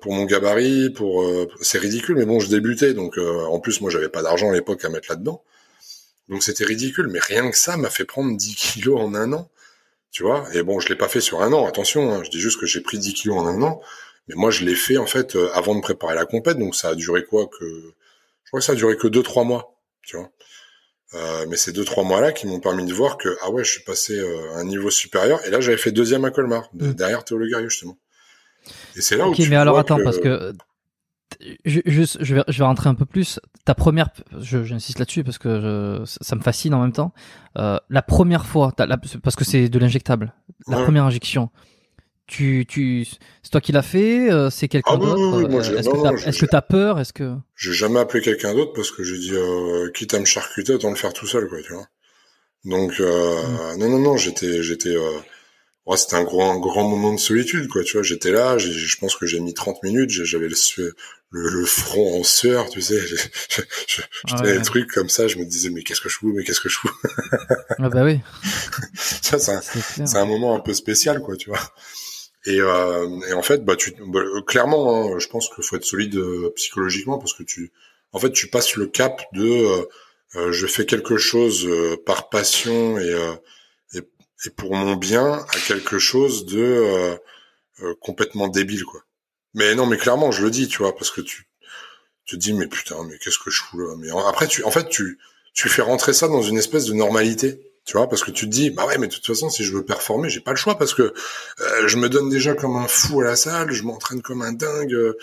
pour 0.00 0.12
mon 0.12 0.24
gabarit, 0.26 0.90
pour 0.90 1.28
c'est 1.60 1.78
ridicule, 1.78 2.14
mais 2.14 2.24
bon, 2.24 2.38
je 2.38 2.48
débutais, 2.48 2.94
donc 2.94 3.18
en 3.18 3.58
plus 3.58 3.80
moi 3.80 3.90
j'avais 3.90 4.08
pas 4.08 4.22
d'argent 4.22 4.50
à 4.50 4.52
l'époque 4.52 4.84
à 4.84 4.90
mettre 4.90 5.10
là-dedans. 5.10 5.42
Donc 6.28 6.42
c'était 6.42 6.64
ridicule, 6.64 7.08
mais 7.08 7.20
rien 7.20 7.50
que 7.50 7.56
ça 7.56 7.76
m'a 7.76 7.90
fait 7.90 8.04
prendre 8.04 8.36
10 8.36 8.54
kilos 8.54 9.00
en 9.00 9.14
un 9.14 9.32
an. 9.32 9.48
Tu 10.10 10.22
vois? 10.22 10.46
Et 10.54 10.62
bon, 10.62 10.80
je 10.80 10.88
l'ai 10.88 10.96
pas 10.96 11.08
fait 11.08 11.20
sur 11.20 11.42
un 11.42 11.52
an, 11.52 11.66
attention, 11.66 12.12
hein, 12.12 12.22
je 12.24 12.30
dis 12.30 12.40
juste 12.40 12.58
que 12.58 12.66
j'ai 12.66 12.80
pris 12.80 12.98
10 12.98 13.12
kilos 13.12 13.38
en 13.38 13.46
un 13.46 13.62
an, 13.62 13.82
mais 14.28 14.34
moi 14.34 14.50
je 14.50 14.64
l'ai 14.64 14.74
fait 14.74 14.96
en 14.96 15.06
fait 15.06 15.36
euh, 15.36 15.50
avant 15.52 15.74
de 15.74 15.80
préparer 15.80 16.14
la 16.14 16.24
compète, 16.24 16.58
donc 16.58 16.74
ça 16.74 16.88
a 16.90 16.94
duré 16.94 17.24
quoi 17.24 17.46
que... 17.46 17.66
Je 18.44 18.50
crois 18.50 18.60
que 18.60 18.64
ça 18.64 18.72
a 18.72 18.76
duré 18.76 18.96
que 18.96 19.08
2-3 19.08 19.46
mois, 19.46 19.76
tu 20.02 20.16
vois? 20.16 20.30
Euh, 21.14 21.46
mais 21.48 21.56
ces 21.56 21.72
deux 21.72 21.84
trois 21.84 22.02
mois 22.02 22.20
là 22.20 22.32
qui 22.32 22.46
m'ont 22.46 22.58
permis 22.58 22.84
de 22.84 22.92
voir 22.92 23.16
que 23.16 23.36
ah 23.42 23.50
ouais 23.50 23.62
je 23.62 23.70
suis 23.70 23.82
passé 23.84 24.18
euh, 24.18 24.54
à 24.54 24.58
un 24.58 24.64
niveau 24.64 24.90
supérieur. 24.90 25.44
Et 25.46 25.50
là 25.50 25.60
j'avais 25.60 25.76
fait 25.76 25.92
deuxième 25.92 26.24
à 26.24 26.30
Colmar 26.30 26.68
mm. 26.74 26.92
derrière 26.92 27.24
Théo 27.24 27.38
Le 27.38 27.68
justement. 27.68 27.96
Et 28.96 29.00
c'est 29.00 29.16
là 29.16 29.28
où 29.28 29.34
tu 29.34 29.48
mais 29.48 29.56
alors 29.56 29.78
attends 29.78 29.98
parce 30.02 30.18
que 30.18 30.52
je, 31.64 31.80
je, 31.84 32.34
vais, 32.34 32.42
je 32.48 32.58
vais 32.58 32.64
rentrer 32.64 32.88
un 32.88 32.94
peu 32.94 33.04
plus. 33.04 33.40
Ta 33.64 33.74
première, 33.74 34.10
j'insiste 34.38 34.98
là-dessus 34.98 35.24
parce 35.24 35.38
que 35.38 36.02
ça 36.04 36.36
me 36.36 36.40
fascine 36.40 36.74
en 36.74 36.82
même 36.82 36.92
temps. 36.92 37.12
Euh, 37.58 37.78
la 37.90 38.02
première 38.02 38.46
fois, 38.46 38.72
parce 39.22 39.36
que 39.36 39.44
c'est 39.44 39.68
de 39.68 39.78
l'injectable, 39.78 40.32
la 40.68 40.82
première 40.82 41.04
injection, 41.04 41.50
tu, 42.26 42.66
tu, 42.68 43.06
c'est 43.42 43.50
toi 43.50 43.60
qui 43.60 43.72
l'as 43.72 43.82
fait, 43.82 44.30
euh, 44.30 44.50
c'est 44.50 44.68
quelqu'un 44.68 44.94
ah 44.94 44.96
d'autre. 44.96 46.26
est-ce 46.26 46.38
que 46.40 46.46
tu 46.46 46.56
as 46.56 46.62
peur 46.62 46.98
Est-ce 46.98 47.12
que 47.12 47.34
J'ai 47.54 47.72
jamais 47.72 48.00
appelé 48.00 48.22
quelqu'un 48.22 48.54
d'autre 48.54 48.72
parce 48.72 48.90
que 48.90 49.04
j'ai 49.04 49.18
dit 49.18 49.34
euh, 49.34 49.90
quitte 49.92 50.12
à 50.14 50.18
me 50.18 50.24
charcuter, 50.24 50.74
autant 50.74 50.90
le 50.90 50.96
faire 50.96 51.12
tout 51.12 51.26
seul, 51.26 51.48
quoi, 51.48 51.58
tu 51.62 51.72
vois. 51.72 51.86
Donc 52.64 52.94
euh, 52.98 53.74
mm. 53.74 53.78
non, 53.78 53.90
non, 53.90 53.98
non, 54.00 54.16
j'étais, 54.16 54.62
j'étais 54.62 54.96
Ouais, 55.86 55.96
c'était 55.96 56.16
un 56.16 56.24
grand, 56.24 56.58
grand 56.58 56.88
moment 56.88 57.12
de 57.12 57.18
solitude, 57.18 57.68
quoi. 57.68 57.84
Tu 57.84 57.92
vois, 57.92 58.02
j'étais 58.02 58.32
là, 58.32 58.58
je 58.58 58.96
pense 58.96 59.14
que 59.14 59.24
j'ai 59.24 59.38
mis 59.38 59.54
30 59.54 59.84
minutes, 59.84 60.10
j'avais 60.10 60.48
le, 60.48 60.94
le, 61.30 61.64
front 61.64 62.18
en 62.18 62.24
sueur, 62.24 62.68
tu 62.68 62.82
sais. 62.82 63.00
J'étais 64.26 64.58
des 64.58 64.62
trucs 64.62 64.90
comme 64.90 65.08
ça, 65.08 65.28
je 65.28 65.38
me 65.38 65.44
disais, 65.44 65.70
mais 65.70 65.82
qu'est-ce 65.82 66.00
que 66.00 66.08
je 66.08 66.16
fous, 66.16 66.32
mais 66.34 66.42
qu'est-ce 66.42 66.60
que 66.60 66.68
je 66.68 66.78
fous? 66.78 66.90
Ah 67.78 67.88
bah 67.88 68.02
oui. 68.04 68.18
ça, 68.94 69.38
c'est 69.38 70.16
un, 70.16 70.24
moment 70.24 70.56
un 70.56 70.60
peu 70.60 70.74
spécial, 70.74 71.20
quoi, 71.20 71.36
tu 71.36 71.50
vois. 71.50 71.60
Et, 72.46 72.60
euh, 72.60 73.20
et 73.28 73.32
en 73.32 73.42
fait, 73.42 73.64
bah, 73.64 73.76
tu, 73.76 73.94
bah, 74.06 74.20
clairement, 74.46 75.14
hein, 75.14 75.18
je 75.18 75.28
pense 75.28 75.48
qu'il 75.48 75.62
faut 75.62 75.76
être 75.76 75.84
solide 75.84 76.16
euh, 76.16 76.52
psychologiquement 76.56 77.18
parce 77.18 77.34
que 77.34 77.42
tu, 77.44 77.72
en 78.12 78.18
fait, 78.18 78.32
tu 78.32 78.48
passes 78.48 78.76
le 78.76 78.86
cap 78.86 79.22
de, 79.34 79.44
euh, 79.44 79.84
euh 80.36 80.52
je 80.52 80.66
fais 80.66 80.86
quelque 80.86 81.16
chose 81.16 81.66
euh, 81.66 81.96
par 82.06 82.28
passion 82.28 82.98
et 82.98 83.14
et 84.44 84.50
pour 84.50 84.74
mon 84.74 84.96
bien 84.96 85.44
à 85.54 85.58
quelque 85.66 85.98
chose 85.98 86.44
de 86.46 86.60
euh, 86.60 87.16
euh, 87.82 87.94
complètement 88.00 88.48
débile 88.48 88.84
quoi. 88.84 89.02
Mais 89.54 89.74
non, 89.74 89.86
mais 89.86 89.96
clairement, 89.96 90.30
je 90.30 90.44
le 90.44 90.50
dis, 90.50 90.68
tu 90.68 90.78
vois, 90.78 90.94
parce 90.94 91.10
que 91.10 91.22
tu 91.22 91.48
te 92.28 92.36
dis 92.36 92.52
mais 92.52 92.66
putain, 92.66 93.02
mais 93.08 93.16
qu'est-ce 93.18 93.38
que 93.38 93.50
je 93.50 93.62
fous 93.62 93.78
là 93.78 93.94
Mais 93.98 94.08
après, 94.28 94.46
tu, 94.46 94.62
en 94.64 94.70
fait, 94.70 94.88
tu 94.88 95.18
tu 95.54 95.70
fais 95.70 95.80
rentrer 95.80 96.12
ça 96.12 96.28
dans 96.28 96.42
une 96.42 96.58
espèce 96.58 96.84
de 96.84 96.92
normalité, 96.92 97.58
tu 97.86 97.96
vois, 97.96 98.08
parce 98.10 98.22
que 98.22 98.30
tu 98.30 98.44
te 98.44 98.50
dis 98.50 98.70
bah 98.70 98.84
ouais, 98.84 98.98
mais 98.98 99.06
de 99.06 99.14
toute 99.14 99.24
façon, 99.24 99.48
si 99.48 99.64
je 99.64 99.72
veux 99.72 99.82
performer, 99.82 100.28
j'ai 100.28 100.40
pas 100.40 100.50
le 100.50 100.58
choix 100.58 100.76
parce 100.76 100.92
que 100.92 101.14
euh, 101.60 101.88
je 101.88 101.96
me 101.96 102.10
donne 102.10 102.28
déjà 102.28 102.54
comme 102.54 102.76
un 102.76 102.88
fou 102.88 103.22
à 103.22 103.24
la 103.24 103.36
salle, 103.36 103.72
je 103.72 103.82
m'entraîne 103.84 104.20
comme 104.20 104.42
un 104.42 104.52
dingue, 104.52 105.14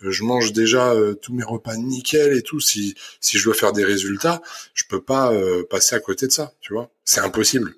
je 0.00 0.22
mange 0.22 0.52
déjà 0.52 0.94
tous 1.20 1.32
mes 1.34 1.42
repas 1.42 1.76
nickel 1.76 2.36
et 2.36 2.42
tout. 2.42 2.60
Si 2.60 2.94
si 3.20 3.38
je 3.38 3.48
veux 3.48 3.54
faire 3.54 3.72
des 3.72 3.84
résultats, 3.84 4.40
je 4.74 4.84
peux 4.88 5.02
pas 5.02 5.32
passer 5.68 5.96
à 5.96 6.00
côté 6.00 6.28
de 6.28 6.32
ça, 6.32 6.52
tu 6.60 6.72
vois. 6.74 6.90
C'est 7.04 7.20
impossible 7.20 7.74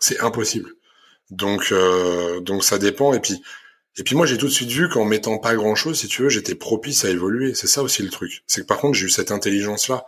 c'est 0.00 0.20
impossible. 0.20 0.72
Donc 1.30 1.68
euh, 1.70 2.40
donc 2.40 2.64
ça 2.64 2.78
dépend 2.78 3.12
et 3.14 3.20
puis 3.20 3.40
et 3.96 4.02
puis 4.02 4.16
moi 4.16 4.26
j'ai 4.26 4.38
tout 4.38 4.46
de 4.46 4.52
suite 4.52 4.70
vu 4.70 4.88
qu'en 4.88 5.04
mettant 5.04 5.38
pas 5.38 5.54
grand 5.54 5.74
chose, 5.74 6.00
si 6.00 6.08
tu 6.08 6.22
veux, 6.22 6.28
j'étais 6.28 6.54
propice 6.54 7.04
à 7.04 7.10
évoluer. 7.10 7.54
C'est 7.54 7.68
ça 7.68 7.82
aussi 7.82 8.02
le 8.02 8.10
truc. 8.10 8.42
C'est 8.46 8.62
que 8.62 8.66
par 8.66 8.78
contre 8.78 8.98
j'ai 8.98 9.06
eu 9.06 9.10
cette 9.10 9.30
intelligence 9.30 9.88
là 9.88 10.04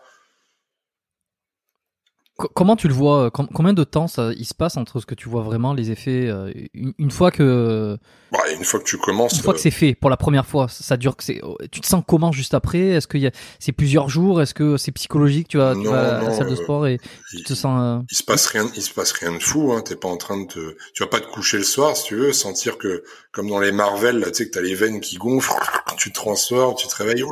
Comment 2.36 2.76
tu 2.76 2.88
le 2.88 2.94
vois 2.94 3.30
Combien 3.30 3.74
de 3.74 3.84
temps 3.84 4.08
ça, 4.08 4.30
il 4.36 4.46
se 4.46 4.54
passe 4.54 4.78
entre 4.78 5.00
ce 5.00 5.06
que 5.06 5.14
tu 5.14 5.28
vois 5.28 5.42
vraiment 5.42 5.74
les 5.74 5.90
effets 5.90 6.28
euh, 6.28 6.50
une, 6.74 7.10
fois 7.10 7.30
que 7.30 7.98
bah, 8.32 8.38
une 8.56 8.64
fois 8.64 8.80
que 8.80 8.84
tu 8.84 8.96
commences 8.96 9.34
une 9.34 9.42
fois 9.42 9.52
que 9.52 9.58
euh, 9.58 9.62
c'est 9.62 9.70
fait 9.70 9.94
pour 9.94 10.08
la 10.08 10.16
première 10.16 10.46
fois 10.46 10.66
ça 10.68 10.96
dure 10.96 11.14
que 11.14 11.24
c'est 11.24 11.40
oh, 11.42 11.58
tu 11.70 11.82
te 11.82 11.86
sens 11.86 12.02
comment 12.06 12.32
juste 12.32 12.54
après? 12.54 12.80
Est-ce 12.80 13.06
que 13.06 13.18
c'est 13.58 13.72
plusieurs 13.72 14.08
jours? 14.08 14.40
Est-ce 14.40 14.54
que 14.54 14.78
c'est 14.78 14.92
psychologique 14.92 15.46
tu 15.48 15.58
vas, 15.58 15.74
tu 15.74 15.84
vas 15.84 16.20
à 16.20 16.22
la 16.22 16.32
salle 16.32 16.48
de 16.48 16.52
euh, 16.52 16.56
sport 16.56 16.86
et 16.86 16.98
tu 17.30 17.44
te 17.44 17.52
sens 17.52 18.02
il 18.10 18.16
se 18.16 18.24
passe 18.24 18.46
rien 18.46 18.66
il 18.74 18.82
se 18.82 18.94
passe 18.94 19.12
rien 19.12 19.32
de 19.32 19.42
fou 19.42 19.72
hein. 19.72 19.82
T'es 19.82 19.96
pas 19.96 20.08
en 20.08 20.16
train 20.16 20.40
de 20.40 20.46
te 20.46 20.76
tu 20.94 21.02
vas 21.02 21.10
pas 21.10 21.20
te 21.20 21.30
coucher 21.30 21.58
le 21.58 21.64
soir 21.64 21.94
si 21.96 22.04
tu 22.04 22.16
veux 22.16 22.32
sentir 22.32 22.78
que 22.78 23.04
comme 23.30 23.50
dans 23.50 23.60
les 23.60 23.72
Marvel 23.72 24.18
là 24.18 24.30
tu 24.30 24.38
sais 24.38 24.46
que 24.46 24.54
t'as 24.54 24.62
les 24.62 24.74
veines 24.74 25.00
qui 25.00 25.16
gonflent 25.16 25.52
tu 25.98 26.10
te 26.10 26.14
transformes 26.14 26.76
tu 26.76 26.88
te 26.88 26.96
réveilles 26.96 27.24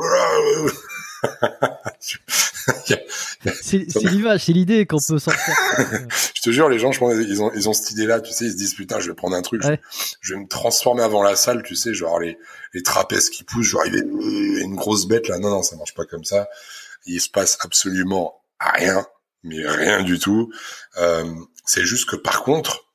c'est 3.61 4.03
l'image, 4.03 4.45
c'est 4.45 4.53
l'idée 4.53 4.85
qu'on 4.85 4.97
peut 4.97 5.19
sortir. 5.19 5.55
je 6.35 6.41
te 6.41 6.49
jure, 6.51 6.69
les 6.69 6.79
gens, 6.79 6.91
je 6.91 6.99
pense, 6.99 7.13
ils 7.15 7.41
ont, 7.41 7.51
ils 7.53 7.69
ont 7.69 7.73
cette 7.73 7.91
idée-là, 7.91 8.21
tu 8.21 8.31
sais, 8.33 8.45
ils 8.45 8.51
se 8.51 8.57
disent 8.57 8.73
putain, 8.75 8.99
je 8.99 9.09
vais 9.09 9.15
prendre 9.15 9.35
un 9.35 9.41
truc, 9.41 9.61
je, 10.21 10.33
vais 10.33 10.39
me 10.39 10.47
transformer 10.47 11.03
avant 11.03 11.23
la 11.23 11.35
salle, 11.35 11.63
tu 11.63 11.75
sais, 11.75 11.93
genre 11.93 12.19
les, 12.19 12.37
les 12.73 12.83
trapèzes 12.83 13.29
qui 13.29 13.43
poussent, 13.43 13.67
genre 13.67 13.85
il 13.85 13.95
y 13.95 14.61
une 14.61 14.75
grosse 14.75 15.07
bête 15.07 15.27
là, 15.27 15.37
non, 15.39 15.49
non, 15.49 15.63
ça 15.63 15.75
marche 15.75 15.93
pas 15.93 16.05
comme 16.05 16.23
ça. 16.23 16.47
Il 17.05 17.19
se 17.19 17.29
passe 17.29 17.57
absolument 17.61 18.43
rien, 18.59 19.05
mais 19.43 19.67
rien 19.67 20.03
du 20.03 20.19
tout. 20.19 20.51
Euh, 20.97 21.25
c'est 21.65 21.85
juste 21.85 22.09
que 22.09 22.15
par 22.15 22.43
contre, 22.43 22.85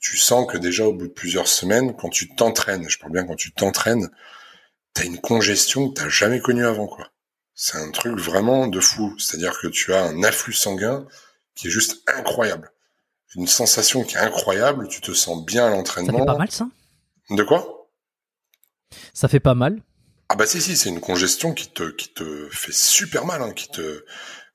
tu 0.00 0.16
sens 0.16 0.50
que 0.50 0.58
déjà 0.58 0.86
au 0.86 0.92
bout 0.92 1.08
de 1.08 1.12
plusieurs 1.12 1.48
semaines, 1.48 1.96
quand 1.96 2.08
tu 2.08 2.28
t'entraînes, 2.34 2.88
je 2.88 2.98
parle 2.98 3.12
bien 3.12 3.24
quand 3.24 3.36
tu 3.36 3.52
t'entraînes, 3.52 4.08
t'as 4.94 5.04
une 5.04 5.20
congestion 5.20 5.90
que 5.90 6.00
t'as 6.00 6.08
jamais 6.08 6.40
connue 6.40 6.64
avant, 6.64 6.86
quoi 6.86 7.10
c'est 7.60 7.76
un 7.76 7.90
truc 7.90 8.16
vraiment 8.20 8.68
de 8.68 8.78
fou. 8.78 9.18
C'est-à-dire 9.18 9.58
que 9.58 9.66
tu 9.66 9.92
as 9.92 10.04
un 10.04 10.22
afflux 10.22 10.52
sanguin 10.52 11.04
qui 11.56 11.66
est 11.66 11.70
juste 11.70 12.02
incroyable. 12.06 12.70
Une 13.34 13.48
sensation 13.48 14.04
qui 14.04 14.14
est 14.14 14.20
incroyable, 14.20 14.86
tu 14.86 15.00
te 15.00 15.12
sens 15.12 15.44
bien 15.44 15.66
à 15.66 15.70
l'entraînement. 15.70 16.12
Ça 16.12 16.18
fait 16.20 16.26
pas 16.26 16.38
mal 16.38 16.50
ça? 16.52 16.68
De 17.30 17.42
quoi? 17.42 17.90
Ça 19.12 19.26
fait 19.26 19.40
pas 19.40 19.54
mal? 19.54 19.82
Ah 20.28 20.36
bah 20.36 20.46
si 20.46 20.60
si, 20.60 20.76
c'est 20.76 20.88
une 20.88 21.00
congestion 21.00 21.52
qui 21.52 21.68
te 21.68 21.90
qui 21.90 22.08
te 22.10 22.48
fait 22.50 22.72
super 22.72 23.24
mal, 23.24 23.42
hein, 23.42 23.52
qui 23.52 23.68
te. 23.68 24.04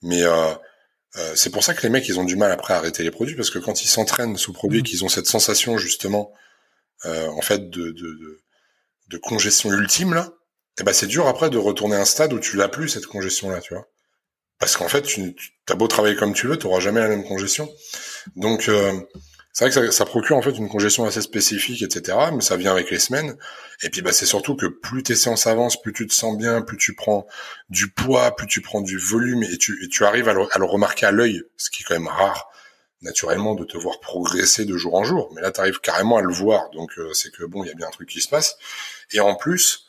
Mais 0.01 0.23
euh, 0.23 0.53
euh, 1.17 1.33
c'est 1.35 1.49
pour 1.49 1.63
ça 1.65 1.73
que 1.73 1.83
les 1.83 1.89
mecs 1.89 2.07
ils 2.07 2.21
ont 2.21 2.23
du 2.23 2.37
mal 2.37 2.51
après 2.51 2.73
à 2.73 2.77
arrêter 2.77 3.03
les 3.03 3.11
produits 3.11 3.35
parce 3.35 3.49
que 3.49 3.59
quand 3.59 3.83
ils 3.83 3.89
s'entraînent 3.89 4.37
sous 4.37 4.53
produits, 4.53 4.79
mmh. 4.79 4.85
qu'ils 4.85 5.03
ont 5.03 5.09
cette 5.09 5.27
sensation 5.27 5.77
justement, 5.77 6.31
euh, 7.03 7.27
en 7.27 7.41
fait 7.41 7.69
de, 7.69 7.91
de, 7.91 7.91
de, 7.91 8.39
de 9.09 9.17
congestion 9.17 9.73
ultime 9.73 10.13
là, 10.13 10.31
eh 10.79 10.83
ben 10.83 10.93
c'est 10.93 11.07
dur 11.07 11.27
après 11.27 11.49
de 11.49 11.57
retourner 11.57 11.95
à 11.95 12.01
un 12.01 12.05
stade 12.05 12.33
où 12.33 12.39
tu 12.39 12.57
l'as 12.57 12.67
plus 12.67 12.89
cette 12.89 13.05
congestion 13.05 13.49
là, 13.49 13.59
tu 13.59 13.73
vois. 13.73 13.87
Parce 14.59 14.77
qu'en 14.77 14.87
fait, 14.87 15.01
tu, 15.01 15.35
as 15.69 15.75
beau 15.75 15.87
travailler 15.87 16.15
comme 16.15 16.33
tu 16.33 16.47
veux, 16.47 16.57
tu 16.57 16.67
jamais 16.79 17.01
la 17.01 17.09
même 17.09 17.25
congestion. 17.25 17.69
Donc 18.35 18.69
euh, 18.69 18.93
c'est 19.51 19.65
vrai 19.65 19.73
que 19.73 19.91
ça, 19.91 19.91
ça, 19.91 20.05
procure 20.05 20.37
en 20.37 20.41
fait 20.41 20.51
une 20.51 20.69
congestion 20.69 21.05
assez 21.05 21.21
spécifique, 21.21 21.81
etc. 21.81 22.17
Mais 22.33 22.41
ça 22.41 22.55
vient 22.55 22.71
avec 22.71 22.89
les 22.89 22.99
semaines. 22.99 23.35
Et 23.83 23.89
puis 23.89 24.01
bah 24.01 24.13
c'est 24.13 24.25
surtout 24.25 24.55
que 24.55 24.67
plus 24.67 25.03
tes 25.03 25.15
séances 25.15 25.47
avancent, 25.47 25.81
plus 25.81 25.93
tu 25.93 26.07
te 26.07 26.13
sens 26.13 26.37
bien, 26.37 26.61
plus 26.61 26.77
tu 26.77 26.95
prends 26.95 27.27
du 27.69 27.91
poids, 27.91 28.35
plus 28.35 28.47
tu 28.47 28.61
prends 28.61 28.81
du 28.81 28.97
volume 28.97 29.43
et 29.43 29.57
tu, 29.57 29.83
et 29.83 29.89
tu 29.89 30.05
arrives 30.05 30.29
à 30.29 30.33
le, 30.33 30.47
à 30.51 30.59
le 30.59 30.65
remarquer 30.65 31.05
à 31.05 31.11
l'œil, 31.11 31.43
ce 31.57 31.69
qui 31.69 31.81
est 31.81 31.85
quand 31.85 31.95
même 31.95 32.07
rare 32.07 32.49
naturellement 33.03 33.53
de 33.53 33.65
te 33.65 33.77
voir 33.77 33.99
progresser 33.99 34.65
de 34.65 34.77
jour 34.77 34.95
en 34.95 35.03
jour. 35.03 35.29
Mais 35.35 35.41
là, 35.41 35.51
tu 35.51 35.59
arrives 35.59 35.79
carrément 35.81 36.17
à 36.17 36.21
le 36.21 36.33
voir. 36.33 36.69
Donc 36.71 36.97
euh, 36.97 37.13
c'est 37.13 37.31
que 37.31 37.43
bon, 37.43 37.63
il 37.63 37.67
y 37.67 37.71
a 37.71 37.75
bien 37.75 37.87
un 37.87 37.91
truc 37.91 38.09
qui 38.09 38.21
se 38.21 38.29
passe. 38.29 38.57
Et 39.11 39.19
en 39.19 39.35
plus, 39.35 39.82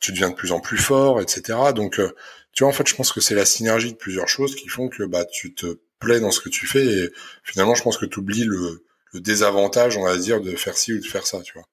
tu 0.00 0.12
deviens 0.12 0.30
de 0.30 0.34
plus 0.34 0.52
en 0.52 0.60
plus 0.60 0.78
fort, 0.78 1.20
etc. 1.20 1.58
Donc, 1.74 1.98
euh, 1.98 2.14
tu 2.52 2.64
vois, 2.64 2.70
en 2.70 2.74
fait, 2.74 2.86
je 2.86 2.94
pense 2.94 3.12
que 3.12 3.20
c'est 3.20 3.34
la 3.34 3.44
synergie 3.44 3.92
de 3.92 3.96
plusieurs 3.96 4.28
choses 4.28 4.54
qui 4.56 4.68
font 4.68 4.88
que 4.88 5.04
bah 5.04 5.24
tu 5.24 5.54
te 5.54 5.78
plais 5.98 6.20
dans 6.20 6.30
ce 6.30 6.40
que 6.40 6.48
tu 6.48 6.66
fais 6.66 6.84
et 6.84 7.10
finalement, 7.44 7.74
je 7.74 7.82
pense 7.82 7.98
que 7.98 8.06
tu 8.06 8.20
oublies 8.20 8.44
le, 8.44 8.84
le 9.12 9.20
désavantage, 9.20 9.96
on 9.96 10.04
va 10.04 10.16
dire, 10.16 10.40
de 10.40 10.56
faire 10.56 10.76
ci 10.76 10.92
ou 10.92 10.98
de 10.98 11.06
faire 11.06 11.26
ça, 11.26 11.40
tu 11.42 11.52
vois. 11.54 11.64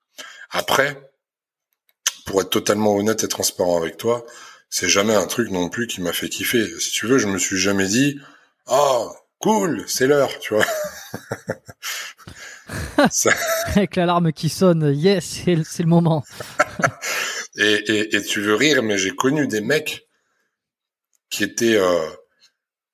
Après, 0.51 1.11
pour 2.25 2.41
être 2.41 2.49
totalement 2.49 2.95
honnête 2.95 3.23
et 3.23 3.27
transparent 3.27 3.77
avec 3.77 3.97
toi, 3.97 4.25
c'est 4.69 4.89
jamais 4.89 5.15
un 5.15 5.27
truc 5.27 5.49
non 5.49 5.69
plus 5.69 5.87
qui 5.87 6.01
m'a 6.01 6.13
fait 6.13 6.29
kiffer. 6.29 6.67
Si 6.79 6.91
tu 6.91 7.07
veux, 7.07 7.17
je 7.17 7.27
me 7.27 7.37
suis 7.37 7.57
jamais 7.57 7.87
dit, 7.87 8.19
oh, 8.67 9.11
cool, 9.39 9.83
c'est 9.87 10.07
l'heure, 10.07 10.37
tu 10.39 10.53
vois. 10.53 10.65
Avec 13.67 13.95
l'alarme 13.95 14.33
qui 14.33 14.49
sonne, 14.49 14.93
yes, 14.93 15.43
c'est 15.63 15.83
le 15.83 15.87
moment. 15.87 16.25
Et, 17.57 18.15
et, 18.15 18.21
tu 18.23 18.39
veux 18.41 18.55
rire, 18.55 18.83
mais 18.83 18.97
j'ai 18.97 19.11
connu 19.11 19.47
des 19.47 19.61
mecs 19.61 20.07
qui 21.29 21.43
étaient 21.43 21.75
euh, 21.75 22.07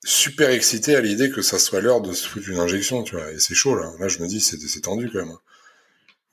super 0.06 0.50
excités 0.50 0.96
à 0.96 1.02
l'idée 1.02 1.30
que 1.30 1.42
ça 1.42 1.60
soit 1.60 1.82
l'heure 1.82 2.02
de 2.02 2.14
se 2.14 2.28
foutre 2.28 2.50
une 2.50 2.60
injection, 2.60 3.04
tu 3.04 3.16
vois. 3.16 3.30
Et 3.32 3.40
c'est 3.40 3.56
chaud 3.56 3.76
là. 3.76 3.92
Là, 4.00 4.08
je 4.08 4.20
me 4.20 4.28
dis, 4.28 4.40
c'est, 4.40 4.58
c'est 4.58 4.82
tendu 4.82 5.10
quand 5.12 5.20
même. 5.20 5.32
Hein. 5.32 5.40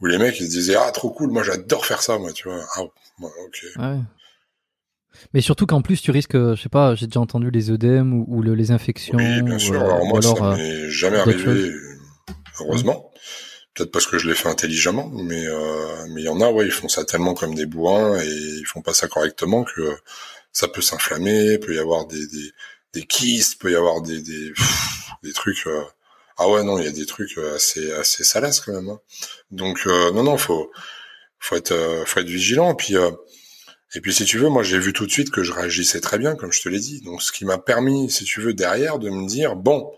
Où 0.01 0.07
les 0.07 0.17
mecs 0.17 0.39
ils 0.41 0.47
se 0.47 0.51
disaient 0.51 0.77
ah 0.77 0.91
trop 0.93 1.11
cool, 1.11 1.31
moi 1.31 1.43
j'adore 1.43 1.85
faire 1.85 2.03
ça, 2.03 2.19
moi, 2.19 2.33
tu 2.33 2.49
vois. 2.49 2.65
Ah, 2.77 2.83
ok. 2.83 3.67
Ouais. 3.77 3.99
Mais 5.35 5.41
surtout 5.41 5.67
qu'en 5.67 5.83
plus, 5.83 6.01
tu 6.01 6.11
risques, 6.11 6.37
je 6.37 6.61
sais 6.61 6.69
pas, 6.69 6.95
j'ai 6.95 7.07
déjà 7.07 7.21
entendu 7.21 7.51
les 7.51 7.71
œdèmes 7.71 8.25
ou, 8.29 8.43
les 8.43 8.71
infections. 8.71 9.19
Oui, 9.19 9.43
bien 9.43 9.59
sûr. 9.59 9.81
alors 9.81 10.07
moi, 10.07 10.23
ça 10.23 10.35
euh, 10.41 10.57
m'est 10.57 10.89
jamais 10.89 11.19
arrivé, 11.19 11.73
heureusement. 12.61 13.10
Peut-être 13.81 13.93
parce 13.93 14.07
que 14.07 14.19
je 14.19 14.29
l'ai 14.29 14.35
fait 14.35 14.51
intelligemment, 14.51 15.09
mais 15.09 15.47
euh, 15.47 16.05
mais 16.11 16.21
il 16.21 16.25
y 16.25 16.29
en 16.29 16.43
a, 16.43 16.51
ouais, 16.51 16.67
ils 16.67 16.71
font 16.71 16.91
ça 16.91 17.03
tellement 17.07 17.33
comme 17.33 17.55
des 17.55 17.65
bourrins 17.65 18.21
et 18.21 18.29
ils 18.29 18.67
font 18.67 18.83
pas 18.83 18.93
ça 18.93 19.09
correctement 19.09 19.65
que 19.65 19.97
ça 20.53 20.69
peut 20.69 20.83
s'inflammer, 20.83 21.57
peut 21.57 21.75
y 21.75 21.79
avoir 21.79 22.07
des 22.07 22.27
des 22.27 22.53
des 22.93 23.03
kystes, 23.07 23.59
peut 23.59 23.73
y 23.73 23.77
avoir 23.77 24.03
des 24.03 24.21
des 24.21 24.53
des 25.23 25.33
trucs. 25.33 25.67
Euh, 25.67 25.83
ah 26.37 26.47
ouais, 26.51 26.63
non, 26.63 26.79
il 26.79 26.85
y 26.85 26.89
a 26.89 26.93
des 26.93 27.07
trucs 27.07 27.39
assez 27.39 27.91
assez 27.93 28.23
salaces 28.23 28.61
quand 28.61 28.75
même. 28.75 28.91
Hein. 28.91 29.01
Donc 29.51 29.81
euh, 29.87 30.13
non, 30.13 30.25
non, 30.25 30.37
faut 30.37 30.71
faut 31.39 31.57
être 31.57 32.03
faut 32.05 32.21
être 32.21 32.29
vigilant. 32.29 32.75
Puis 32.75 32.97
et 33.95 34.01
puis 34.03 34.13
si 34.13 34.27
tu 34.27 34.37
veux, 34.37 34.51
moi 34.51 34.63
j'ai 34.63 34.79
vu 34.79 34.93
tout 34.93 35.07
de 35.07 35.11
suite 35.11 35.31
que 35.31 35.43
je 35.43 35.53
réagissais 35.53 36.03
très 36.03 36.19
bien, 36.19 36.37
comme 36.37 36.53
je 36.53 36.61
te 36.61 36.69
l'ai 36.69 36.81
dit. 36.81 37.01
Donc 37.01 37.23
ce 37.23 37.33
qui 37.33 37.47
m'a 37.47 37.57
permis, 37.57 38.11
si 38.11 38.25
tu 38.25 38.43
veux, 38.43 38.53
derrière, 38.53 38.99
de 38.99 39.09
me 39.09 39.27
dire 39.27 39.57
bon, 39.57 39.91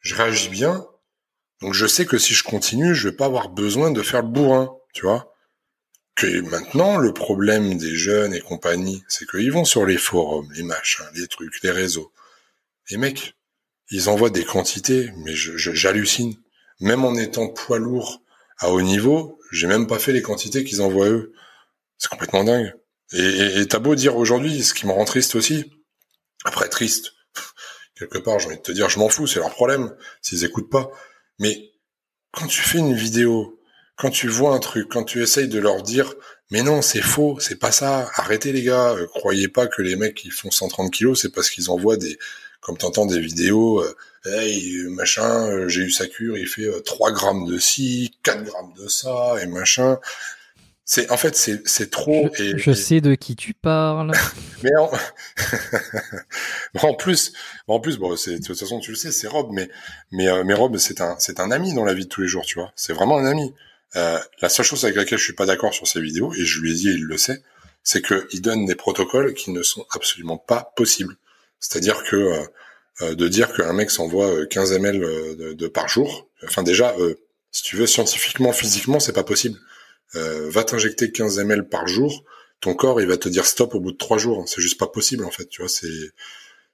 je 0.00 0.14
réagis 0.14 0.50
bien, 0.50 0.86
donc 1.60 1.74
je 1.74 1.86
sais 1.86 2.06
que 2.06 2.18
si 2.18 2.34
je 2.34 2.42
continue, 2.44 2.94
je 2.94 3.08
vais 3.08 3.16
pas 3.16 3.26
avoir 3.26 3.48
besoin 3.48 3.90
de 3.90 4.02
faire 4.02 4.22
le 4.22 4.28
bourrin, 4.28 4.76
tu 4.92 5.02
vois. 5.02 5.32
Que 6.16 6.40
maintenant, 6.42 6.96
le 6.96 7.12
problème 7.12 7.76
des 7.76 7.94
jeunes 7.96 8.34
et 8.34 8.40
compagnie, 8.40 9.02
c'est 9.08 9.28
qu'ils 9.28 9.52
vont 9.52 9.64
sur 9.64 9.84
les 9.84 9.96
forums, 9.96 10.48
les 10.54 10.62
machins, 10.62 11.06
les 11.14 11.26
trucs, 11.26 11.62
les 11.62 11.72
réseaux. 11.72 12.12
Les 12.90 12.98
mecs, 12.98 13.34
ils 13.90 14.08
envoient 14.08 14.30
des 14.30 14.44
quantités, 14.44 15.10
mais 15.24 15.34
j'hallucine. 15.34 16.34
Même 16.80 17.04
en 17.04 17.14
étant 17.14 17.48
poids 17.48 17.78
lourd 17.78 18.22
à 18.58 18.70
haut 18.70 18.82
niveau, 18.82 19.40
j'ai 19.50 19.66
même 19.66 19.86
pas 19.86 19.98
fait 19.98 20.12
les 20.12 20.22
quantités 20.22 20.64
qu'ils 20.64 20.82
envoient 20.82 21.08
eux. 21.08 21.32
C'est 21.98 22.08
complètement 22.08 22.44
dingue. 22.44 22.74
Et 23.12 23.66
t'as 23.68 23.78
beau 23.78 23.94
dire 23.94 24.16
aujourd'hui, 24.16 24.62
ce 24.62 24.74
qui 24.74 24.86
me 24.86 24.92
rend 24.92 25.04
triste 25.04 25.34
aussi, 25.34 25.72
après 26.44 26.68
triste, 26.68 27.12
quelque 27.96 28.18
part, 28.18 28.38
j'ai 28.38 28.48
envie 28.48 28.56
de 28.56 28.62
te 28.62 28.72
dire, 28.72 28.88
je 28.88 28.98
m'en 28.98 29.08
fous, 29.08 29.26
c'est 29.26 29.38
leur 29.40 29.50
problème, 29.50 29.94
s'ils 30.20 30.44
écoutent 30.44 30.70
pas. 30.70 30.90
Mais 31.38 31.72
quand 32.32 32.46
tu 32.46 32.60
fais 32.62 32.78
une 32.78 32.94
vidéo 32.94 33.54
quand 33.96 34.10
tu 34.10 34.28
vois 34.28 34.54
un 34.54 34.58
truc, 34.58 34.88
quand 34.90 35.04
tu 35.04 35.22
essayes 35.22 35.48
de 35.48 35.58
leur 35.58 35.82
dire, 35.82 36.14
mais 36.50 36.62
non, 36.62 36.82
c'est 36.82 37.00
faux, 37.00 37.38
c'est 37.40 37.58
pas 37.58 37.72
ça, 37.72 38.10
arrêtez 38.14 38.52
les 38.52 38.62
gars, 38.62 38.92
euh, 38.92 39.06
croyez 39.06 39.48
pas 39.48 39.66
que 39.66 39.82
les 39.82 39.96
mecs 39.96 40.14
qui 40.14 40.30
font 40.30 40.50
130 40.50 40.92
kilos, 40.92 41.20
c'est 41.22 41.32
parce 41.32 41.50
qu'ils 41.50 41.70
envoient 41.70 41.96
des, 41.96 42.18
comme 42.60 42.76
t'entends 42.76 43.06
des 43.06 43.20
vidéos, 43.20 43.82
euh, 43.82 43.94
hey, 44.24 44.84
machin, 44.88 45.48
euh, 45.48 45.68
j'ai 45.68 45.82
eu 45.82 45.90
sa 45.90 46.06
cure, 46.06 46.36
il 46.36 46.46
fait 46.48 46.68
3 46.84 47.12
grammes 47.12 47.46
de 47.46 47.58
ci, 47.58 48.16
4 48.24 48.42
grammes 48.42 48.72
de 48.76 48.88
ça, 48.88 49.36
et 49.42 49.46
machin. 49.46 49.98
C'est 50.86 51.10
en 51.10 51.16
fait 51.16 51.34
c'est 51.34 51.66
c'est 51.66 51.90
trop. 51.90 52.30
Je, 52.34 52.42
et, 52.42 52.58
je 52.58 52.72
sais 52.72 53.00
de 53.00 53.14
qui 53.14 53.36
tu 53.36 53.54
parles. 53.54 54.12
mais 54.62 54.76
en, 54.76 54.90
en 56.82 56.94
plus, 56.94 57.32
en 57.68 57.80
plus, 57.80 57.96
bon, 57.96 58.16
c'est 58.16 58.38
de 58.38 58.44
toute 58.44 58.58
façon 58.58 58.80
tu 58.80 58.90
le 58.90 58.96
sais, 58.96 59.10
c'est 59.10 59.26
Rob, 59.26 59.48
mais 59.50 59.70
mais 60.12 60.26
mais 60.44 60.52
Rob 60.52 60.76
c'est 60.76 61.00
un 61.00 61.16
c'est 61.18 61.40
un 61.40 61.50
ami 61.50 61.72
dans 61.72 61.84
la 61.84 61.94
vie 61.94 62.04
de 62.04 62.10
tous 62.10 62.20
les 62.20 62.28
jours, 62.28 62.44
tu 62.44 62.58
vois. 62.58 62.70
C'est 62.76 62.92
vraiment 62.92 63.16
un 63.18 63.24
ami. 63.24 63.54
Euh, 63.96 64.18
la 64.42 64.48
seule 64.48 64.66
chose 64.66 64.84
avec 64.84 64.96
laquelle 64.96 65.18
je 65.18 65.24
suis 65.24 65.34
pas 65.34 65.46
d'accord 65.46 65.72
sur 65.72 65.86
ces 65.86 66.00
vidéos, 66.00 66.32
et 66.34 66.44
je 66.44 66.60
lui 66.60 66.72
ai 66.72 66.74
dit, 66.74 66.88
il 66.90 67.04
le 67.04 67.16
sait, 67.16 67.42
c'est 67.82 68.02
qu'il 68.02 68.42
donne 68.42 68.66
des 68.66 68.74
protocoles 68.74 69.34
qui 69.34 69.52
ne 69.52 69.62
sont 69.62 69.86
absolument 69.94 70.36
pas 70.36 70.72
possibles. 70.76 71.16
C'est-à-dire 71.60 72.02
que 72.04 72.16
euh, 72.16 72.42
euh 73.02 73.14
de 73.14 73.28
dire 73.28 73.52
qu'un 73.52 73.72
mec 73.72 73.90
s'envoie 73.90 74.46
15 74.46 74.72
ml 74.72 75.00
de, 75.36 75.52
de, 75.52 75.68
par 75.68 75.88
jour, 75.88 76.28
enfin 76.44 76.62
déjà, 76.62 76.94
euh, 76.98 77.14
si 77.52 77.62
tu 77.62 77.76
veux, 77.76 77.86
scientifiquement, 77.86 78.52
physiquement, 78.52 79.00
c'est 79.00 79.12
pas 79.12 79.24
possible. 79.24 79.58
Euh, 80.16 80.48
va 80.50 80.64
t'injecter 80.64 81.10
15 81.10 81.38
ml 81.38 81.68
par 81.68 81.86
jour, 81.86 82.24
ton 82.60 82.74
corps, 82.74 83.00
il 83.00 83.06
va 83.06 83.16
te 83.16 83.28
dire 83.28 83.46
stop 83.46 83.74
au 83.74 83.80
bout 83.80 83.92
de 83.92 83.96
trois 83.96 84.18
jours. 84.18 84.44
C'est 84.46 84.60
juste 84.60 84.78
pas 84.78 84.86
possible, 84.86 85.24
en 85.24 85.30
fait. 85.30 85.48
Tu 85.48 85.62
vois, 85.62 85.68
c'est 85.68 86.12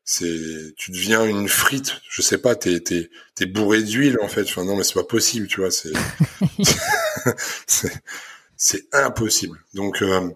c'est 0.04 0.74
tu 0.76 0.90
deviens 0.90 1.24
une 1.24 1.48
frite 1.48 2.00
je 2.08 2.20
sais 2.20 2.38
pas 2.38 2.56
t'es 2.56 2.80
t'es 2.80 3.10
t'es 3.36 3.46
bourré 3.46 3.82
d'huile 3.82 4.18
en 4.22 4.26
fait 4.26 4.42
enfin 4.42 4.64
non 4.64 4.76
mais 4.76 4.82
c'est 4.82 4.94
pas 4.94 5.04
possible 5.04 5.46
tu 5.46 5.60
vois 5.60 5.70
c'est 5.70 5.92
c'est 8.56 8.82
impossible 8.92 9.58
donc 9.72 10.02
euh... 10.02 10.30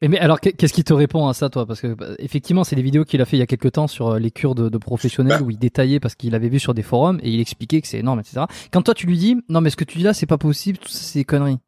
mais 0.00 0.18
alors 0.18 0.40
qu'est-ce 0.40 0.72
qui 0.72 0.84
te 0.84 0.94
répond 0.94 1.28
à 1.28 1.34
ça 1.34 1.50
toi? 1.50 1.66
Parce 1.66 1.82
que 1.82 1.92
bah, 1.92 2.14
effectivement 2.18 2.64
c'est 2.64 2.76
des 2.76 2.82
vidéos 2.82 3.04
qu'il 3.04 3.20
a 3.20 3.26
fait 3.26 3.36
il 3.36 3.40
y 3.40 3.42
a 3.42 3.46
quelques 3.46 3.72
temps 3.72 3.88
sur 3.88 4.08
euh, 4.08 4.18
les 4.18 4.30
cures 4.30 4.54
de, 4.54 4.70
de 4.70 4.78
professionnels 4.78 5.40
bah. 5.40 5.44
où 5.44 5.50
il 5.50 5.58
détaillait 5.58 6.00
parce 6.00 6.14
qu'il 6.14 6.34
avait 6.34 6.48
vu 6.48 6.58
sur 6.58 6.72
des 6.72 6.82
forums 6.82 7.20
et 7.22 7.30
il 7.30 7.40
expliquait 7.40 7.82
que 7.82 7.88
c'est 7.88 7.98
énorme 7.98 8.20
etc 8.20 8.46
quand 8.72 8.80
toi 8.80 8.94
tu 8.94 9.06
lui 9.06 9.18
dis 9.18 9.36
non 9.50 9.60
mais 9.60 9.68
ce 9.68 9.76
que 9.76 9.84
tu 9.84 9.98
dis 9.98 10.04
là 10.04 10.14
c'est 10.14 10.26
pas 10.26 10.38
possible 10.38 10.78
tout 10.78 10.88
ça 10.88 11.02
c'est 11.02 11.24
conneries 11.24 11.58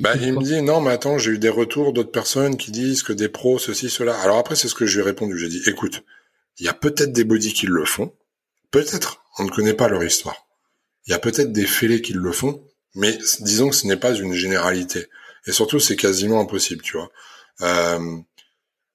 bah, 0.00 0.14
il 0.16 0.34
me 0.34 0.42
dit 0.42 0.60
non 0.62 0.80
mais 0.80 0.90
attends 0.90 1.18
j'ai 1.18 1.32
eu 1.32 1.38
des 1.38 1.48
retours 1.48 1.92
d'autres 1.92 2.10
personnes 2.10 2.56
qui 2.56 2.70
disent 2.70 3.02
que 3.02 3.12
des 3.12 3.28
pros 3.28 3.58
ceci 3.58 3.88
cela 3.88 4.18
alors 4.20 4.38
après 4.38 4.56
c'est 4.56 4.68
ce 4.68 4.74
que 4.74 4.84
je 4.84 4.96
lui 4.96 5.02
ai 5.02 5.06
répondu 5.06 5.38
j'ai 5.38 5.48
dit 5.48 5.62
écoute 5.66 6.02
il 6.60 6.66
y 6.66 6.68
a 6.68 6.74
peut-être 6.74 7.12
des 7.12 7.24
bodies 7.24 7.54
qui 7.54 7.66
le 7.66 7.84
font, 7.86 8.14
peut-être, 8.70 9.24
on 9.38 9.44
ne 9.44 9.50
connaît 9.50 9.74
pas 9.74 9.88
leur 9.88 10.04
histoire. 10.04 10.46
Il 11.06 11.10
y 11.10 11.14
a 11.14 11.18
peut-être 11.18 11.52
des 11.52 11.66
fêlés 11.66 12.02
qui 12.02 12.12
le 12.12 12.32
font, 12.32 12.62
mais 12.94 13.18
disons 13.40 13.70
que 13.70 13.76
ce 13.76 13.86
n'est 13.86 13.96
pas 13.96 14.14
une 14.14 14.34
généralité. 14.34 15.06
Et 15.46 15.52
surtout, 15.52 15.80
c'est 15.80 15.96
quasiment 15.96 16.40
impossible, 16.40 16.82
tu 16.82 16.98
vois. 16.98 17.10
Euh, 17.62 18.18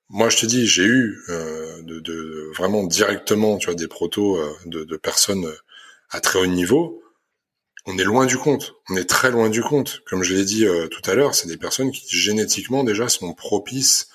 moi, 0.10 0.30
je 0.30 0.38
te 0.38 0.46
dis, 0.46 0.68
j'ai 0.68 0.84
eu 0.84 1.20
euh, 1.30 1.82
de, 1.82 2.00
de, 2.00 2.52
vraiment 2.56 2.84
directement, 2.84 3.58
tu 3.58 3.66
vois, 3.66 3.76
des 3.76 3.88
protos 3.88 4.38
euh, 4.38 4.54
de, 4.68 4.84
de, 4.84 4.98
personnes 4.98 5.52
à 6.12 6.20
très 6.20 6.40
haut 6.40 6.46
niveau. 6.46 7.02
On 7.88 7.98
est 8.00 8.04
loin 8.04 8.26
du 8.26 8.38
compte. 8.38 8.76
On 8.90 8.98
est 8.98 9.08
très 9.08 9.30
loin 9.30 9.50
du 9.50 9.62
compte. 9.62 10.02
Comme 10.08 10.24
je 10.24 10.34
l'ai 10.34 10.44
dit 10.44 10.66
euh, 10.66 10.88
tout 10.88 11.08
à 11.10 11.14
l'heure, 11.14 11.36
c'est 11.36 11.48
des 11.48 11.58
personnes 11.58 11.92
qui 11.92 12.18
génétiquement 12.18 12.84
déjà 12.84 13.10
sont 13.10 13.34
propices 13.34 14.10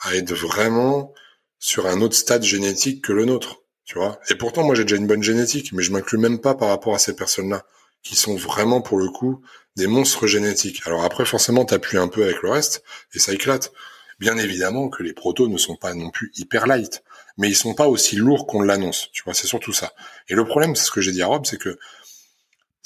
à 0.00 0.14
être 0.14 0.32
vraiment 0.32 1.12
sur 1.58 1.86
un 1.86 2.00
autre 2.02 2.14
stade 2.14 2.44
génétique 2.44 3.02
que 3.02 3.12
le 3.12 3.24
nôtre, 3.24 3.62
tu 3.84 3.98
vois. 3.98 4.20
Et 4.30 4.36
pourtant, 4.36 4.62
moi, 4.62 4.76
j'ai 4.76 4.84
déjà 4.84 4.96
une 4.96 5.08
bonne 5.08 5.24
génétique, 5.24 5.72
mais 5.72 5.82
je 5.82 5.90
m'inclus 5.90 6.18
même 6.18 6.40
pas 6.40 6.54
par 6.54 6.68
rapport 6.68 6.94
à 6.94 6.98
ces 6.98 7.16
personnes-là, 7.16 7.66
qui 8.04 8.14
sont 8.14 8.36
vraiment, 8.36 8.80
pour 8.80 8.98
le 8.98 9.08
coup, 9.08 9.42
des 9.74 9.88
monstres 9.88 10.28
génétiques. 10.28 10.82
Alors 10.84 11.02
après, 11.02 11.24
forcément, 11.24 11.64
t'appuies 11.64 11.98
un 11.98 12.08
peu 12.08 12.22
avec 12.22 12.42
le 12.42 12.50
reste, 12.50 12.84
et 13.14 13.18
ça 13.18 13.32
éclate. 13.32 13.72
Bien 14.20 14.38
évidemment 14.38 14.88
que 14.88 15.02
les 15.02 15.12
protos 15.12 15.48
ne 15.48 15.58
sont 15.58 15.76
pas 15.76 15.92
non 15.92 16.10
plus 16.10 16.30
hyper 16.36 16.66
light, 16.66 17.02
mais 17.36 17.48
ils 17.48 17.56
sont 17.56 17.74
pas 17.74 17.86
aussi 17.86 18.16
lourds 18.16 18.46
qu'on 18.46 18.62
l'annonce, 18.62 19.10
tu 19.12 19.22
vois, 19.24 19.34
c'est 19.34 19.46
surtout 19.46 19.74
ça. 19.74 19.92
Et 20.28 20.34
le 20.34 20.44
problème, 20.46 20.74
c'est 20.74 20.84
ce 20.84 20.90
que 20.90 21.02
j'ai 21.02 21.12
dit 21.12 21.22
à 21.22 21.26
Rob, 21.26 21.44
c'est 21.44 21.58
que 21.58 21.78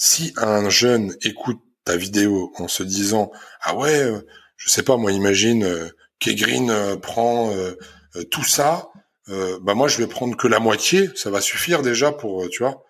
si 0.01 0.33
un 0.37 0.71
jeune 0.71 1.15
écoute 1.23 1.61
ta 1.85 1.97
vidéo 1.97 2.53
en 2.57 2.69
se 2.69 2.83
disant, 2.83 3.31
ah 3.61 3.77
ouais, 3.77 4.03
euh, 4.03 4.27
je 4.57 4.71
sais 4.71 4.83
pas, 4.83 4.97
moi, 4.97 5.13
imagine, 5.13 5.65
euh, 5.65 5.89
Green 6.21 6.71
euh, 6.71 6.97
prend... 6.97 7.53
Euh, 7.53 7.77
euh, 8.17 8.25
tout 8.25 8.45
ça, 8.45 8.89
euh, 9.29 9.59
bah 9.63 9.75
moi 9.75 9.87
je 9.89 9.99
vais 9.99 10.07
prendre 10.09 10.37
que 10.37 10.49
la 10.49 10.59
moitié, 10.59 11.11
ça 11.15 11.31
va 11.31 11.41
suffire 11.41 11.83
déjà 11.83 12.13
pour, 12.13 12.49
tu 12.49 12.63
vois. 12.63 12.85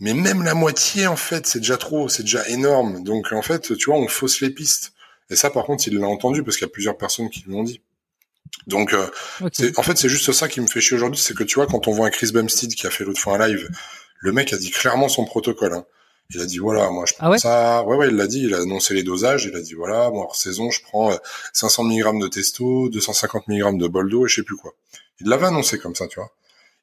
Mais 0.00 0.14
même 0.14 0.42
la 0.42 0.54
moitié, 0.54 1.06
en 1.06 1.16
fait, 1.16 1.46
c'est 1.46 1.60
déjà 1.60 1.76
trop, 1.76 2.08
c'est 2.08 2.22
déjà 2.22 2.48
énorme. 2.48 3.04
Donc 3.04 3.32
en 3.32 3.42
fait, 3.42 3.76
tu 3.76 3.90
vois, 3.90 3.98
on 3.98 4.08
fausse 4.08 4.40
les 4.40 4.50
pistes. 4.50 4.92
Et 5.30 5.36
ça, 5.36 5.50
par 5.50 5.64
contre, 5.64 5.86
il 5.86 5.98
l'a 5.98 6.06
entendu 6.06 6.42
parce 6.42 6.56
qu'il 6.56 6.66
y 6.66 6.70
a 6.70 6.72
plusieurs 6.72 6.96
personnes 6.96 7.30
qui 7.30 7.44
l'ont 7.46 7.62
dit. 7.62 7.80
Donc, 8.66 8.92
euh, 8.92 9.06
en 9.76 9.82
fait, 9.82 9.98
c'est 9.98 10.08
juste 10.08 10.32
ça 10.32 10.48
qui 10.48 10.60
me 10.60 10.66
fait 10.66 10.80
chier 10.80 10.96
aujourd'hui, 10.96 11.20
c'est 11.20 11.34
que 11.34 11.44
tu 11.44 11.56
vois, 11.56 11.66
quand 11.66 11.88
on 11.88 11.92
voit 11.92 12.06
un 12.06 12.10
Chris 12.10 12.30
Bumstead 12.32 12.74
qui 12.74 12.86
a 12.86 12.90
fait 12.90 13.04
l'autre 13.04 13.20
fois 13.20 13.36
un 13.36 13.48
live, 13.48 13.68
le 14.20 14.32
mec 14.32 14.52
a 14.52 14.56
dit 14.56 14.70
clairement 14.70 15.08
son 15.08 15.24
protocole. 15.24 15.74
Hein. 15.74 15.86
Il 16.30 16.40
a 16.40 16.46
dit 16.46 16.58
voilà, 16.58 16.90
moi 16.90 17.04
je 17.06 17.14
prends 17.14 17.32
ah 17.32 17.38
ça. 17.38 17.84
Ouais 17.84 17.96
ouais, 17.96 18.08
il 18.08 18.16
l'a 18.16 18.26
dit, 18.26 18.42
il 18.42 18.54
a 18.54 18.58
annoncé 18.58 18.94
les 18.94 19.02
dosages, 19.02 19.44
il 19.44 19.54
a 19.54 19.60
dit 19.60 19.74
voilà, 19.74 20.10
moi 20.10 20.24
hors 20.24 20.36
saison, 20.36 20.70
je 20.70 20.80
prends 20.82 21.12
500 21.52 21.84
euh, 21.84 21.88
mg 21.88 22.22
de 22.22 22.28
testo, 22.28 22.88
250 22.88 23.48
mg 23.48 23.78
de 23.78 23.86
boldo 23.86 24.26
et 24.26 24.28
je 24.28 24.36
sais 24.36 24.42
plus 24.42 24.56
quoi. 24.56 24.72
Il 25.20 25.28
l'avait 25.28 25.46
annoncé 25.46 25.78
comme 25.78 25.94
ça, 25.94 26.08
tu 26.08 26.18
vois. 26.18 26.30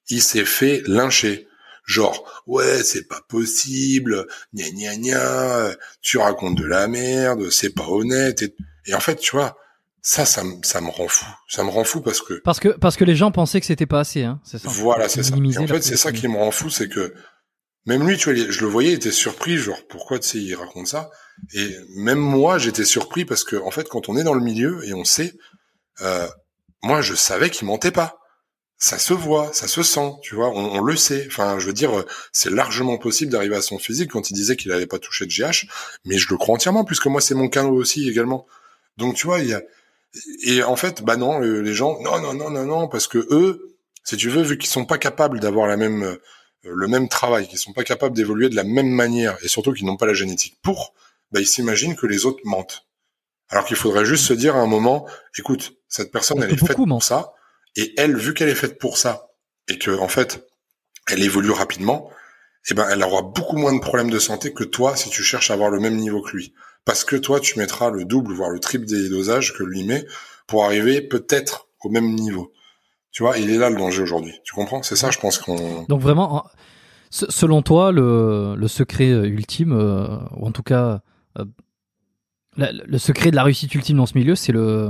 Il 0.09 0.21
s'est 0.21 0.45
fait 0.45 0.83
lyncher. 0.87 1.47
Genre, 1.85 2.43
ouais, 2.45 2.83
c'est 2.83 3.07
pas 3.07 3.21
possible, 3.27 4.27
gna 4.53 4.69
gna 4.69 4.95
gna, 4.95 5.75
tu 6.01 6.19
racontes 6.19 6.55
de 6.55 6.65
la 6.65 6.87
merde, 6.87 7.49
c'est 7.49 7.73
pas 7.73 7.87
honnête. 7.87 8.43
Et, 8.85 8.93
en 8.93 8.99
fait, 8.99 9.15
tu 9.15 9.31
vois, 9.31 9.57
ça, 10.01 10.25
ça, 10.25 10.43
ça 10.61 10.79
me 10.79 10.89
rend 10.89 11.07
fou. 11.07 11.25
Ça 11.47 11.63
me 11.63 11.69
rend 11.69 11.83
fou 11.83 12.01
parce 12.01 12.21
que... 12.21 12.35
Parce 12.43 12.59
que, 12.59 12.69
parce 12.69 12.97
que 12.97 13.03
les 13.03 13.15
gens 13.15 13.31
pensaient 13.31 13.59
que 13.59 13.65
c'était 13.65 13.87
pas 13.87 14.01
assez, 14.01 14.23
hein, 14.23 14.39
c'est 14.43 14.59
ça. 14.59 14.69
Voilà, 14.69 15.09
c'est 15.09 15.23
ça. 15.23 15.35
Et 15.35 15.57
en 15.57 15.67
fait, 15.67 15.81
c'est 15.81 15.97
ça 15.97 16.11
qui 16.11 16.27
me 16.27 16.37
rend 16.37 16.51
fou, 16.51 16.69
c'est 16.69 16.87
que 16.87 17.13
même 17.85 18.07
lui, 18.07 18.17
tu 18.17 18.31
vois, 18.31 18.51
je 18.51 18.61
le 18.61 18.67
voyais, 18.67 18.91
il 18.91 18.95
était 18.95 19.11
surpris, 19.11 19.57
genre 19.57 19.81
pourquoi 19.89 20.19
tu 20.19 20.27
sais, 20.27 20.37
il 20.37 20.55
raconte 20.55 20.87
ça. 20.87 21.09
Et 21.53 21.75
même 21.95 22.19
moi, 22.19 22.57
j'étais 22.57 22.85
surpris 22.85 23.25
parce 23.25 23.43
que 23.43 23.55
en 23.55 23.71
fait, 23.71 23.89
quand 23.89 24.09
on 24.09 24.17
est 24.17 24.23
dans 24.23 24.33
le 24.33 24.43
milieu 24.43 24.85
et 24.87 24.93
on 24.93 25.03
sait, 25.03 25.33
euh, 26.01 26.27
moi, 26.83 27.01
je 27.01 27.15
savais 27.15 27.49
qu'il 27.49 27.67
mentait 27.67 27.91
pas. 27.91 28.17
Ça 28.77 28.97
se 28.97 29.13
voit, 29.13 29.53
ça 29.53 29.67
se 29.67 29.83
sent, 29.83 30.13
tu 30.23 30.33
vois, 30.33 30.49
on, 30.49 30.81
le 30.81 30.95
sait. 30.95 31.25
Enfin, 31.27 31.59
je 31.59 31.67
veux 31.67 31.73
dire, 31.73 32.03
c'est 32.31 32.49
largement 32.49 32.97
possible 32.97 33.31
d'arriver 33.31 33.55
à 33.55 33.61
son 33.61 33.77
physique 33.77 34.09
quand 34.09 34.31
il 34.31 34.33
disait 34.33 34.55
qu'il 34.55 34.71
n'avait 34.71 34.87
pas 34.87 34.97
touché 34.97 35.27
de 35.27 35.31
GH, 35.31 35.67
mais 36.03 36.17
je 36.17 36.27
le 36.31 36.37
crois 36.37 36.55
entièrement 36.55 36.83
puisque 36.83 37.05
moi, 37.05 37.21
c'est 37.21 37.35
mon 37.35 37.47
cas 37.47 37.63
aussi 37.65 38.09
également. 38.09 38.47
Donc, 38.97 39.15
tu 39.15 39.27
vois, 39.27 39.39
il 39.39 39.49
y 39.49 39.53
a 39.53 39.61
et 40.43 40.63
en 40.63 40.75
fait, 40.75 41.03
bah 41.03 41.15
non, 41.15 41.39
les 41.39 41.73
gens, 41.73 41.99
non, 42.01 42.19
non, 42.19 42.33
non, 42.33 42.49
non, 42.49 42.65
non, 42.65 42.87
parce 42.87 43.07
que 43.07 43.17
eux, 43.31 43.77
si 44.03 44.17
tu 44.17 44.29
veux, 44.29 44.41
vu 44.41 44.57
qu'ils 44.57 44.69
sont 44.69 44.85
pas 44.85 44.97
capables 44.97 45.39
d'avoir 45.39 45.67
la 45.67 45.77
même 45.77 46.03
euh, 46.03 46.21
le 46.63 46.87
même 46.87 47.09
travail, 47.09 47.47
qui 47.47 47.57
sont 47.57 47.73
pas 47.73 47.83
capables 47.83 48.15
d'évoluer 48.15 48.49
de 48.49 48.55
la 48.55 48.63
même 48.63 48.89
manière, 48.89 49.37
et 49.43 49.47
surtout 49.47 49.73
qu'ils 49.73 49.85
n'ont 49.85 49.97
pas 49.97 50.05
la 50.05 50.13
génétique 50.13 50.57
pour, 50.61 50.93
bah, 51.31 51.39
ils 51.39 51.47
s'imaginent 51.47 51.95
que 51.95 52.07
les 52.07 52.25
autres 52.25 52.41
mentent. 52.43 52.85
Alors 53.49 53.65
qu'il 53.65 53.75
faudrait 53.75 54.05
juste 54.05 54.25
se 54.25 54.33
dire 54.33 54.55
à 54.55 54.59
un 54.59 54.67
moment, 54.67 55.07
écoute, 55.37 55.73
cette 55.87 56.11
personne, 56.11 56.41
elle 56.41 56.51
est 56.51 56.57
faite 56.57 56.77
pour 56.77 57.03
ça, 57.03 57.33
et 57.75 57.93
elle, 57.97 58.15
vu 58.15 58.33
qu'elle 58.33 58.49
est 58.49 58.55
faite 58.55 58.77
pour 58.79 58.97
ça, 58.97 59.31
et 59.67 59.77
que 59.77 59.91
en 59.91 60.07
fait, 60.07 60.47
elle 61.07 61.23
évolue 61.23 61.51
rapidement, 61.51 62.09
eh 62.69 62.73
ben, 62.73 62.87
elle 62.89 63.03
aura 63.03 63.23
beaucoup 63.23 63.57
moins 63.57 63.73
de 63.73 63.79
problèmes 63.79 64.11
de 64.11 64.19
santé 64.19 64.53
que 64.53 64.63
toi 64.63 64.95
si 64.95 65.09
tu 65.09 65.23
cherches 65.23 65.49
à 65.51 65.55
avoir 65.55 65.69
le 65.69 65.79
même 65.79 65.95
niveau 65.95 66.21
que 66.21 66.35
lui. 66.35 66.53
Parce 66.85 67.03
que 67.03 67.15
toi, 67.15 67.39
tu 67.39 67.59
mettras 67.59 67.89
le 67.89 68.05
double, 68.05 68.33
voire 68.33 68.49
le 68.49 68.59
triple 68.59 68.85
des 68.85 69.09
dosages 69.09 69.53
que 69.53 69.63
lui 69.63 69.83
met 69.83 70.05
pour 70.47 70.65
arriver 70.65 71.01
peut-être 71.01 71.67
au 71.81 71.89
même 71.89 72.13
niveau. 72.13 72.53
Tu 73.11 73.23
vois, 73.23 73.37
il 73.37 73.49
est 73.49 73.57
là 73.57 73.69
le 73.69 73.75
danger 73.75 74.01
aujourd'hui. 74.01 74.33
Tu 74.43 74.53
comprends? 74.53 74.83
C'est 74.83 74.95
ça, 74.95 75.11
je 75.11 75.19
pense 75.19 75.37
qu'on. 75.37 75.83
Donc 75.83 76.01
vraiment, 76.01 76.45
selon 77.09 77.61
toi, 77.61 77.91
le, 77.91 78.55
le 78.55 78.67
secret 78.67 79.09
euh, 79.09 79.25
ultime, 79.25 79.73
euh, 79.73 80.17
ou 80.37 80.47
en 80.47 80.51
tout 80.51 80.63
cas, 80.63 81.01
euh, 81.37 81.45
le 82.55 82.97
secret 82.97 83.31
de 83.31 83.35
la 83.35 83.43
réussite 83.43 83.73
ultime 83.75 83.97
dans 83.97 84.05
ce 84.05 84.17
milieu, 84.17 84.35
c'est 84.35 84.53
le, 84.53 84.89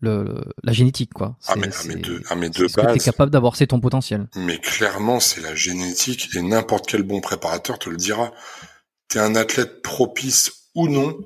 le, 0.00 0.42
la 0.62 0.72
génétique, 0.72 1.14
quoi. 1.14 1.36
Ah 1.46 1.54
mais, 1.56 1.68
ah 1.72 1.82
mais 1.86 1.96
deux, 1.96 2.22
ah 2.28 2.34
mais 2.34 2.50
deux 2.50 2.66
bases. 2.68 2.92
Que 2.92 2.96
es 2.96 2.98
capable 2.98 3.30
d'avoir, 3.30 3.56
c'est 3.56 3.68
ton 3.68 3.80
potentiel. 3.80 4.28
Mais 4.36 4.58
clairement, 4.58 5.20
c'est 5.20 5.40
la 5.40 5.54
génétique 5.54 6.28
et 6.36 6.42
n'importe 6.42 6.86
quel 6.86 7.02
bon 7.04 7.20
préparateur 7.20 7.78
te 7.78 7.88
le 7.88 7.96
dira. 7.96 8.32
T'es 9.08 9.18
un 9.18 9.34
athlète 9.34 9.82
propice 9.82 10.68
ou 10.74 10.88
non 10.88 11.16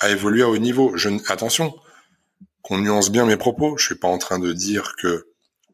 à 0.00 0.10
évoluer 0.10 0.42
à 0.42 0.48
haut 0.48 0.58
niveau. 0.58 0.96
Je, 0.96 1.08
attention, 1.28 1.74
qu'on 2.62 2.78
nuance 2.78 3.10
bien 3.10 3.26
mes 3.26 3.36
propos. 3.36 3.76
Je 3.78 3.86
suis 3.86 3.94
pas 3.96 4.08
en 4.08 4.18
train 4.18 4.38
de 4.38 4.52
dire 4.52 4.94
que 5.00 5.27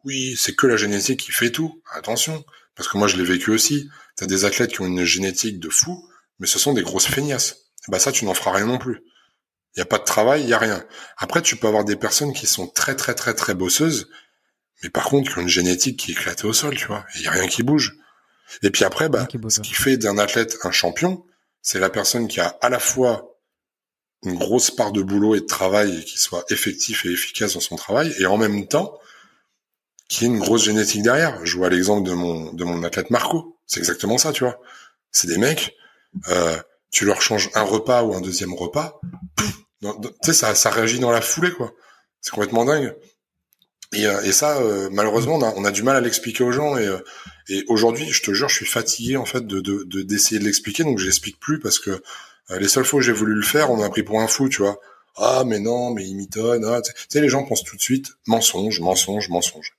oui, 0.04 0.36
c'est 0.38 0.54
que 0.54 0.66
la 0.66 0.76
génétique 0.76 1.20
qui 1.20 1.32
fait 1.32 1.50
tout. 1.50 1.82
Attention, 1.92 2.44
parce 2.74 2.88
que 2.88 2.98
moi 2.98 3.08
je 3.08 3.16
l'ai 3.16 3.24
vécu 3.24 3.50
aussi. 3.50 3.88
T'as 4.16 4.26
des 4.26 4.44
athlètes 4.44 4.72
qui 4.72 4.80
ont 4.80 4.86
une 4.86 5.04
génétique 5.04 5.58
de 5.58 5.68
fou, 5.70 6.08
mais 6.38 6.46
ce 6.46 6.58
sont 6.58 6.72
des 6.72 6.82
grosses 6.82 7.06
feignasses. 7.06 7.70
Bah 7.88 7.98
ça, 7.98 8.12
tu 8.12 8.24
n'en 8.24 8.34
feras 8.34 8.52
rien 8.52 8.66
non 8.66 8.78
plus. 8.78 9.02
Il 9.76 9.80
y 9.80 9.82
a 9.82 9.86
pas 9.86 9.98
de 9.98 10.04
travail, 10.04 10.42
il 10.42 10.48
y 10.48 10.54
a 10.54 10.58
rien. 10.58 10.84
Après, 11.16 11.42
tu 11.42 11.56
peux 11.56 11.66
avoir 11.66 11.84
des 11.84 11.96
personnes 11.96 12.32
qui 12.32 12.46
sont 12.46 12.68
très 12.68 12.94
très 12.94 13.14
très 13.14 13.34
très 13.34 13.54
bosseuses, 13.54 14.08
mais 14.82 14.90
par 14.90 15.04
contre 15.04 15.32
qui 15.32 15.38
ont 15.38 15.42
une 15.42 15.48
génétique 15.48 15.98
qui 15.98 16.12
est 16.12 16.14
éclatée 16.14 16.46
au 16.46 16.52
sol, 16.52 16.76
tu 16.76 16.86
vois. 16.86 17.04
Il 17.16 17.22
y 17.22 17.26
a 17.26 17.32
rien 17.32 17.48
qui 17.48 17.62
bouge. 17.62 17.96
Et 18.62 18.70
puis 18.70 18.84
après, 18.84 19.08
bah, 19.08 19.26
ce 19.48 19.60
qui 19.60 19.74
fait 19.74 19.96
d'un 19.96 20.18
athlète 20.18 20.58
un 20.62 20.70
champion, 20.70 21.24
c'est 21.60 21.80
la 21.80 21.90
personne 21.90 22.28
qui 22.28 22.40
a 22.40 22.56
à 22.60 22.68
la 22.68 22.78
fois 22.78 23.34
une 24.24 24.38
grosse 24.38 24.70
part 24.70 24.92
de 24.92 25.02
boulot 25.02 25.34
et 25.34 25.40
de 25.40 25.46
travail 25.46 25.98
et 25.98 26.04
qui 26.04 26.18
soit 26.18 26.44
effectif 26.50 27.04
et 27.04 27.10
efficace 27.10 27.54
dans 27.54 27.60
son 27.60 27.76
travail, 27.76 28.14
et 28.18 28.26
en 28.26 28.38
même 28.38 28.66
temps, 28.66 28.98
qui 30.08 30.24
ait 30.24 30.28
une 30.28 30.38
grosse 30.38 30.64
génétique 30.64 31.02
derrière. 31.02 31.44
Je 31.44 31.56
vois 31.56 31.70
l'exemple 31.70 32.08
de 32.08 32.14
mon 32.14 32.52
de 32.52 32.64
mon 32.64 32.82
athlète 32.82 33.10
Marco. 33.10 33.58
C'est 33.66 33.80
exactement 33.80 34.18
ça, 34.18 34.32
tu 34.32 34.44
vois. 34.44 34.60
C'est 35.10 35.28
des 35.28 35.38
mecs, 35.38 35.74
euh, 36.28 36.56
tu 36.90 37.04
leur 37.04 37.22
changes 37.22 37.50
un 37.54 37.62
repas 37.62 38.02
ou 38.02 38.14
un 38.14 38.20
deuxième 38.20 38.54
repas, 38.54 39.00
tu 40.02 40.10
sais, 40.22 40.32
ça, 40.32 40.54
ça 40.54 40.70
réagit 40.70 40.98
dans 40.98 41.10
la 41.10 41.20
foulée, 41.20 41.52
quoi. 41.52 41.72
C'est 42.20 42.30
complètement 42.30 42.64
dingue. 42.64 42.94
Et, 43.92 44.06
euh, 44.06 44.22
et 44.22 44.32
ça, 44.32 44.58
euh, 44.58 44.88
malheureusement, 44.90 45.36
on 45.36 45.42
a, 45.42 45.52
on 45.56 45.64
a, 45.64 45.70
du 45.70 45.82
mal 45.82 45.96
à 45.96 46.00
l'expliquer 46.00 46.42
aux 46.42 46.52
gens. 46.52 46.76
Et, 46.76 46.86
euh, 46.86 46.98
et 47.48 47.64
aujourd'hui, 47.68 48.08
je 48.08 48.22
te 48.22 48.32
jure, 48.32 48.48
je 48.48 48.56
suis 48.56 48.66
fatigué 48.66 49.16
en 49.16 49.24
fait 49.24 49.46
de 49.46 49.60
d'essayer 50.02 50.38
de, 50.38 50.42
de 50.42 50.46
l'expliquer, 50.46 50.84
donc 50.84 50.98
je 50.98 51.04
l'explique 51.04 51.38
plus 51.38 51.60
parce 51.60 51.78
que 51.78 52.02
les 52.50 52.68
seules 52.68 52.84
fois 52.84 52.98
où 52.98 53.02
j'ai 53.02 53.12
voulu 53.12 53.34
le 53.34 53.42
faire, 53.42 53.70
on 53.70 53.76
m'a 53.76 53.88
pris 53.90 54.02
pour 54.02 54.20
un 54.20 54.26
fou, 54.26 54.48
tu 54.48 54.62
vois. 54.62 54.78
Ah 55.16 55.44
mais 55.46 55.60
non, 55.60 55.90
mais 55.92 56.04
il 56.06 56.16
mitonne. 56.16 56.64
Ah, 56.64 56.80
tu 56.82 56.92
sais, 57.08 57.20
les 57.20 57.28
gens 57.28 57.44
pensent 57.44 57.64
tout 57.64 57.76
de 57.76 57.82
suite 57.82 58.12
mensonge, 58.26 58.80
mensonge, 58.80 59.28
mensonge. 59.28 59.74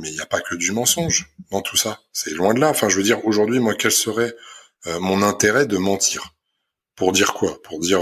Mais 0.00 0.08
il 0.08 0.14
n'y 0.14 0.20
a 0.20 0.26
pas 0.26 0.40
que 0.40 0.54
du 0.54 0.72
mensonge 0.72 1.30
dans 1.50 1.62
tout 1.62 1.76
ça. 1.76 2.00
C'est 2.12 2.30
loin 2.30 2.54
de 2.54 2.60
là. 2.60 2.70
Enfin, 2.70 2.88
je 2.88 2.96
veux 2.96 3.02
dire, 3.02 3.24
aujourd'hui, 3.26 3.58
moi, 3.58 3.74
quel 3.74 3.92
serait 3.92 4.34
mon 5.00 5.22
intérêt 5.22 5.66
de 5.66 5.76
mentir? 5.76 6.34
Pour 6.94 7.12
dire 7.12 7.34
quoi? 7.34 7.60
Pour 7.62 7.80
dire 7.80 8.00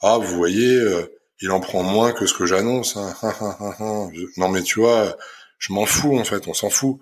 ah, 0.00 0.18
vous 0.18 0.36
voyez 0.36 1.08
il 1.42 1.50
en 1.50 1.60
prend 1.60 1.82
moins 1.82 2.12
que 2.12 2.24
ce 2.26 2.34
que 2.34 2.46
j'annonce. 2.46 2.96
Hein. 2.96 3.14
non 4.36 4.48
mais 4.48 4.62
tu 4.62 4.80
vois, 4.80 5.16
je 5.58 5.72
m'en 5.72 5.86
fous 5.86 6.16
en 6.16 6.24
fait, 6.24 6.46
on 6.46 6.54
s'en 6.54 6.70
fout. 6.70 6.98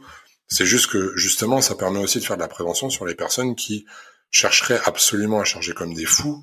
C'est 0.48 0.66
juste 0.66 0.88
que 0.88 1.16
justement, 1.16 1.60
ça 1.60 1.76
permet 1.76 2.00
aussi 2.00 2.18
de 2.18 2.24
faire 2.24 2.36
de 2.36 2.42
la 2.42 2.48
prévention 2.48 2.90
sur 2.90 3.06
les 3.06 3.14
personnes 3.14 3.54
qui 3.54 3.86
chercheraient 4.30 4.80
absolument 4.86 5.40
à 5.40 5.44
charger 5.44 5.74
comme 5.74 5.94
des 5.94 6.06
fous, 6.06 6.42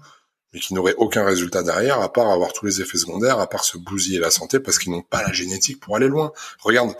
mais 0.53 0.59
qui 0.59 0.73
n'auraient 0.75 0.95
aucun 0.97 1.25
résultat 1.25 1.63
derrière, 1.63 1.99
à 1.99 2.13
part 2.13 2.29
avoir 2.29 2.53
tous 2.53 2.65
les 2.65 2.81
effets 2.81 2.97
secondaires, 2.97 3.39
à 3.39 3.49
part 3.49 3.65
se 3.65 3.77
bousiller 3.77 4.19
la 4.19 4.31
santé 4.31 4.59
parce 4.59 4.77
qu'ils 4.77 4.91
n'ont 4.91 5.01
pas 5.01 5.23
la 5.23 5.33
génétique 5.33 5.79
pour 5.81 5.95
aller 5.95 6.07
loin. 6.07 6.31
Regarde, 6.59 6.95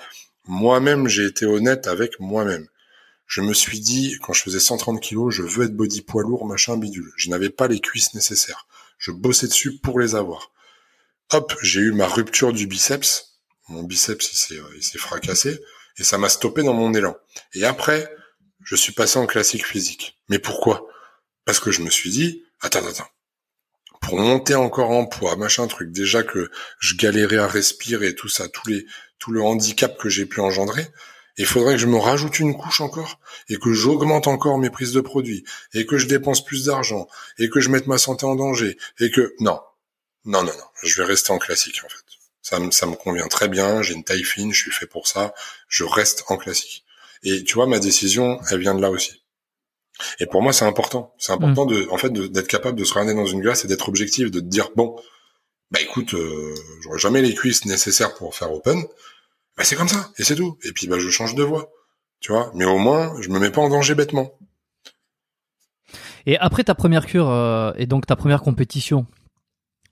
moi-même, 0.47 1.07
j'ai 1.07 1.25
été 1.25 1.45
honnête 1.45 1.87
avec 1.87 2.19
moi-même. 2.19 2.67
Je 3.25 3.41
me 3.41 3.53
suis 3.53 3.79
dit, 3.79 4.17
quand 4.21 4.33
je 4.33 4.41
faisais 4.41 4.59
130 4.59 5.01
kilos, 5.01 5.33
je 5.33 5.43
veux 5.43 5.65
être 5.65 5.75
body 5.75 6.01
poids 6.01 6.23
lourd, 6.23 6.45
machin 6.45 6.77
bidule. 6.77 7.11
Je 7.17 7.29
n'avais 7.29 7.49
pas 7.49 7.67
les 7.67 7.79
cuisses 7.79 8.13
nécessaires. 8.13 8.67
Je 8.97 9.11
bossais 9.11 9.47
dessus 9.47 9.77
pour 9.77 9.99
les 9.99 10.15
avoir 10.15 10.51
hop, 11.31 11.53
j'ai 11.61 11.81
eu 11.81 11.91
ma 11.91 12.07
rupture 12.07 12.53
du 12.53 12.67
biceps. 12.67 13.39
Mon 13.69 13.83
biceps, 13.83 14.31
il 14.31 14.83
s'est, 14.83 14.97
fracassé 14.97 15.59
et 15.97 16.03
ça 16.03 16.17
m'a 16.17 16.29
stoppé 16.29 16.63
dans 16.63 16.73
mon 16.73 16.93
élan. 16.93 17.17
Et 17.53 17.65
après, 17.65 18.09
je 18.63 18.75
suis 18.75 18.93
passé 18.93 19.19
en 19.19 19.25
classique 19.25 19.65
physique. 19.65 20.17
Mais 20.29 20.39
pourquoi? 20.39 20.87
Parce 21.45 21.59
que 21.59 21.71
je 21.71 21.81
me 21.81 21.89
suis 21.89 22.09
dit, 22.09 22.43
attends, 22.61 22.85
attends, 22.85 23.07
pour 24.07 24.19
monter 24.19 24.55
encore 24.55 24.91
en 24.91 25.05
poids, 25.05 25.35
machin 25.35 25.67
truc, 25.67 25.91
déjà 25.91 26.23
que 26.23 26.49
je 26.79 26.95
galérais 26.95 27.37
à 27.37 27.47
respirer, 27.47 28.15
tout 28.15 28.29
ça, 28.29 28.47
tous 28.47 28.69
les, 28.69 28.85
tout 29.19 29.31
le 29.31 29.41
handicap 29.41 29.97
que 29.97 30.07
j'ai 30.07 30.25
pu 30.25 30.39
engendrer, 30.39 30.87
il 31.35 31.45
faudrait 31.45 31.73
que 31.73 31.81
je 31.81 31.87
me 31.87 31.97
rajoute 31.97 32.39
une 32.39 32.55
couche 32.55 32.79
encore 32.79 33.19
et 33.49 33.57
que 33.57 33.73
j'augmente 33.73 34.27
encore 34.27 34.59
mes 34.59 34.69
prises 34.69 34.93
de 34.93 35.01
produits 35.01 35.43
et 35.73 35.85
que 35.85 35.97
je 35.97 36.07
dépense 36.07 36.43
plus 36.43 36.65
d'argent 36.65 37.09
et 37.37 37.49
que 37.49 37.59
je 37.59 37.69
mette 37.69 37.85
ma 37.85 37.97
santé 37.97 38.25
en 38.25 38.35
danger 38.35 38.77
et 39.01 39.11
que 39.11 39.35
non, 39.41 39.59
non, 40.23 40.41
non, 40.41 40.53
non. 40.53 40.65
Je 40.83 41.01
vais 41.01 41.07
rester 41.07 41.31
en 41.31 41.37
classique, 41.37 41.81
en 41.85 41.89
fait. 41.89 42.05
Ça, 42.41 42.59
ça 42.71 42.85
me 42.85 42.95
convient 42.95 43.27
très 43.27 43.49
bien. 43.49 43.81
J'ai 43.81 43.93
une 43.93 44.05
taille 44.05 44.23
fine. 44.23 44.53
Je 44.53 44.61
suis 44.61 44.71
fait 44.71 44.87
pour 44.87 45.05
ça. 45.07 45.33
Je 45.67 45.83
reste 45.83 46.23
en 46.29 46.37
classique. 46.37 46.85
Et 47.23 47.43
tu 47.43 47.55
vois, 47.55 47.67
ma 47.67 47.79
décision, 47.79 48.39
elle 48.49 48.59
vient 48.59 48.73
de 48.73 48.81
là 48.81 48.89
aussi. 48.89 49.21
Et 50.19 50.25
pour 50.25 50.41
moi, 50.41 50.53
c'est 50.53 50.65
important. 50.65 51.13
C'est 51.17 51.31
important 51.31 51.65
mm. 51.65 51.69
de, 51.69 51.87
en 51.91 51.97
fait, 51.97 52.11
d'être 52.11 52.47
capable 52.47 52.77
de 52.77 52.83
se 52.83 52.93
regarder 52.93 53.13
dans 53.13 53.25
une 53.25 53.41
glace 53.41 53.65
et 53.65 53.67
d'être 53.67 53.89
objectif, 53.89 54.31
de 54.31 54.39
te 54.39 54.45
dire 54.45 54.69
bon, 54.75 54.95
bah 55.71 55.79
écoute, 55.81 56.13
euh, 56.13 56.53
j'aurais 56.81 56.99
jamais 56.99 57.21
les 57.21 57.33
cuisses 57.33 57.65
nécessaires 57.65 58.13
pour 58.15 58.35
faire 58.35 58.51
open. 58.51 58.83
Bah 59.57 59.63
c'est 59.63 59.75
comme 59.75 59.87
ça 59.87 60.11
et 60.17 60.23
c'est 60.23 60.35
tout. 60.35 60.57
Et 60.63 60.71
puis 60.71 60.87
bah 60.87 60.97
je 60.99 61.09
change 61.09 61.35
de 61.35 61.43
voie, 61.43 61.71
tu 62.19 62.31
vois? 62.31 62.51
Mais 62.53 62.65
au 62.65 62.77
moins, 62.77 63.13
je 63.21 63.29
me 63.29 63.39
mets 63.39 63.49
pas 63.49 63.61
en 63.61 63.69
danger 63.69 63.95
bêtement. 63.95 64.31
Et 66.25 66.37
après 66.37 66.63
ta 66.63 66.75
première 66.75 67.05
cure 67.05 67.29
euh, 67.29 67.71
et 67.77 67.85
donc 67.85 68.05
ta 68.05 68.15
première 68.15 68.41
compétition, 68.41 69.07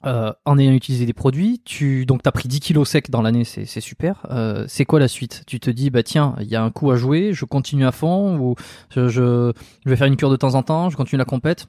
euh, 0.05 0.31
en 0.45 0.59
ayant 0.59 0.73
utilisé 0.73 1.05
des 1.05 1.13
produits, 1.13 1.61
tu 1.65 2.05
donc 2.05 2.21
t'as 2.21 2.31
pris 2.31 2.47
10 2.47 2.59
kilos 2.59 2.87
secs 2.87 3.09
dans 3.09 3.21
l'année, 3.21 3.43
c'est, 3.43 3.65
super. 3.81 4.25
Euh, 4.29 4.65
c'est 4.67 4.85
quoi 4.85 4.99
la 4.99 5.07
suite? 5.07 5.43
Tu 5.47 5.59
te 5.59 5.69
dis 5.69 5.89
bah 5.89 6.03
tiens, 6.03 6.35
il 6.39 6.47
y 6.47 6.55
a 6.55 6.61
un 6.61 6.69
coup 6.69 6.91
à 6.91 6.95
jouer, 6.95 7.33
je 7.33 7.45
continue 7.45 7.87
à 7.87 7.91
fond 7.91 8.37
ou 8.37 8.55
je, 8.91 9.07
je, 9.07 9.51
vais 9.85 9.95
faire 9.95 10.07
une 10.07 10.17
cure 10.17 10.29
de 10.29 10.35
temps 10.35 10.53
en 10.53 10.61
temps, 10.61 10.89
je 10.89 10.97
continue 10.97 11.17
la 11.17 11.25
compète? 11.25 11.67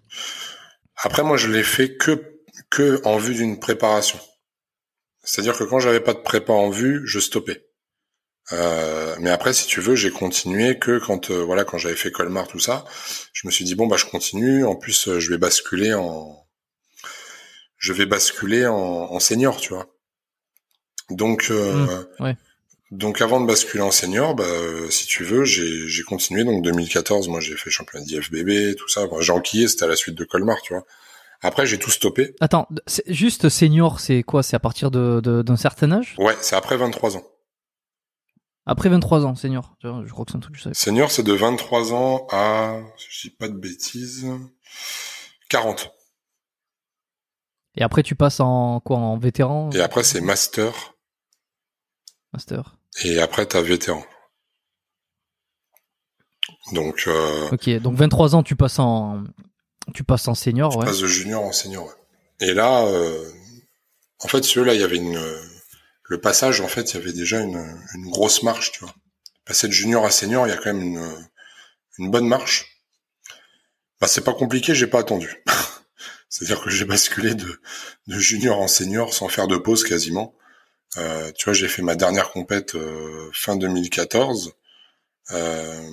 Après 1.03 1.23
moi 1.23 1.37
je 1.37 1.51
l'ai 1.51 1.63
fait 1.63 1.97
que 1.97 2.41
que 2.71 3.01
en 3.05 3.17
vue 3.17 3.35
d'une 3.35 3.59
préparation. 3.59 4.19
C'est-à-dire 5.23 5.57
que 5.57 5.65
quand 5.65 5.79
j'avais 5.79 6.01
pas 6.01 6.13
de 6.13 6.19
prépa 6.21 6.53
en 6.53 6.69
vue, 6.69 7.03
je 7.07 7.19
stoppais. 7.19 7.65
Euh, 8.53 9.17
mais 9.19 9.31
après, 9.31 9.53
si 9.53 9.67
tu 9.67 9.81
veux, 9.81 9.97
j'ai 9.97 10.11
continué 10.11 10.79
que 10.79 10.99
quand 10.99 11.31
voilà 11.31 11.65
quand 11.65 11.79
j'avais 11.79 11.97
fait 11.97 12.13
Colmar 12.13 12.47
tout 12.47 12.61
ça, 12.61 12.85
je 13.33 13.47
me 13.47 13.51
suis 13.51 13.65
dit 13.65 13.75
bon 13.75 13.87
bah 13.87 13.97
je 13.97 14.05
continue. 14.05 14.65
En 14.65 14.77
plus, 14.77 15.19
je 15.19 15.31
vais 15.31 15.39
basculer 15.39 15.95
en 15.95 16.46
je 17.87 17.93
vais 17.93 18.07
basculer 18.07 18.67
en, 18.67 18.75
en 18.75 19.21
senior, 19.21 19.59
tu 19.59 19.73
vois. 19.73 19.87
Donc, 21.09 21.49
euh, 21.51 22.05
mmh, 22.19 22.35
donc 22.91 23.21
avant 23.23 23.41
de 23.41 23.47
basculer 23.47 23.83
en 23.85 23.93
senior, 23.93 24.35
bah, 24.35 24.45
si 24.91 25.07
tu 25.07 25.23
veux, 25.23 25.45
j'ai 25.45 26.03
continué. 26.03 26.43
Donc 26.43 26.65
2014, 26.65 27.29
moi 27.29 27.39
j'ai 27.39 27.57
fait 27.57 27.71
championnat 27.71 28.05
d'IFBB, 28.05 28.75
tout 28.77 28.89
ça. 28.89 29.07
j'ai 29.21 29.33
enquillé, 29.33 29.69
c'était 29.69 29.85
à 29.85 29.89
la 29.89 29.95
suite 29.95 30.17
de 30.17 30.25
Colmar, 30.25 30.61
tu 30.63 30.75
vois. 30.75 30.85
Après, 31.43 31.65
j'ai 31.65 31.79
tout 31.79 31.91
stoppé. 31.91 32.35
Attends, 32.41 32.67
juste 33.07 33.49
senior, 33.51 34.01
c'est 34.01 34.25
quoi? 34.25 34.43
C'est 34.43 34.57
à 34.57 34.59
partir 34.59 34.91
d'un 34.91 35.21
de, 35.21 35.43
d'un 35.43 35.57
certain 35.57 35.93
âge? 35.93 36.17
Ouais, 36.19 36.35
c'est 36.41 36.57
après 36.57 36.77
23 36.77 37.19
ans. 37.19 37.25
Après 38.65 38.89
23 38.89 39.27
ans, 39.27 39.37
senior. 39.37 39.77
Je 39.81 40.11
crois 40.11 40.25
que 40.25 40.33
c'est 40.33 40.39
un 40.39 40.41
truc 40.41 40.55
que 40.55 40.59
je 40.59 40.65
savais. 40.65 40.75
Senior, 40.75 41.13
c'est 41.13 41.23
de 41.23 41.35
23 41.35 41.93
ans 41.93 42.27
à, 42.33 42.81
si 42.97 43.07
je 43.11 43.29
dis 43.29 43.37
pas 43.37 43.49
de 43.49 43.55
bêtises, 43.57 44.27
40. 45.51 45.96
Et 47.77 47.83
après, 47.83 48.03
tu 48.03 48.15
passes 48.15 48.41
en 48.41 48.81
quoi 48.81 48.97
En 48.97 49.19
vétéran? 49.19 49.71
Et 49.73 49.81
après, 49.81 50.03
c'est 50.03 50.21
master. 50.21 50.95
Master. 52.33 52.77
Et 53.05 53.21
après, 53.21 53.47
t'as 53.47 53.63
vétéran. 53.63 54.05
Donc. 56.73 57.05
Euh, 57.07 57.51
ok, 57.53 57.69
donc 57.81 57.97
23 57.97 58.35
ans, 58.35 58.43
tu 58.43 58.57
passes 58.57 58.79
en, 58.79 59.25
tu 59.95 60.05
passes 60.05 60.27
en 60.29 60.35
senior, 60.35 60.73
tu 60.73 60.79
ouais. 60.79 60.87
passes 60.87 61.01
de 61.01 61.07
junior 61.07 61.43
en 61.45 61.53
senior. 61.53 61.87
Ouais. 61.87 62.49
Et 62.49 62.55
là, 62.55 62.87
euh... 62.87 63.31
en 64.21 64.29
fait, 64.29 64.43
celui-là, 64.45 64.75
il 64.75 64.81
y 64.81 64.85
avait 64.85 64.97
une, 64.97 65.21
le 66.05 66.21
passage, 66.21 66.61
en 66.61 66.69
fait, 66.69 66.93
il 66.93 66.95
y 66.99 67.03
avait 67.03 67.13
déjà 67.13 67.41
une, 67.41 67.79
une 67.95 68.11
grosse 68.11 68.43
marche, 68.43 68.73
tu 68.73 68.81
vois. 68.81 68.95
Passer 69.45 69.69
de 69.69 69.73
junior 69.73 70.05
à 70.05 70.11
senior, 70.11 70.47
il 70.47 70.51
y 70.51 70.53
a 70.53 70.57
quand 70.57 70.73
même 70.73 70.83
une, 70.83 71.29
une 71.99 72.11
bonne 72.11 72.27
marche. 72.27 72.83
Bah, 74.01 74.07
c'est 74.09 74.25
pas 74.25 74.35
compliqué, 74.35 74.75
j'ai 74.75 74.87
pas 74.87 75.01
attendu. 75.01 75.43
C'est-à-dire 76.29 76.61
que 76.61 76.71
j'ai 76.71 76.85
basculé 76.85 77.35
de, 77.35 77.61
de 78.07 78.19
junior 78.19 78.61
en 78.61 78.69
senior 78.69 79.15
sans 79.15 79.29
faire 79.29 79.47
de 79.47 79.57
pause 79.57 79.85
quasiment. 79.85 80.35
Euh, 80.99 81.31
tu 81.33 81.45
vois, 81.45 81.55
j'ai 81.55 81.69
fait 81.69 81.83
ma 81.83 81.95
dernière 81.95 82.31
compète 82.31 82.75
euh, 82.75 83.31
fin 83.33 83.57
2014 83.57 84.53
euh, 85.33 85.91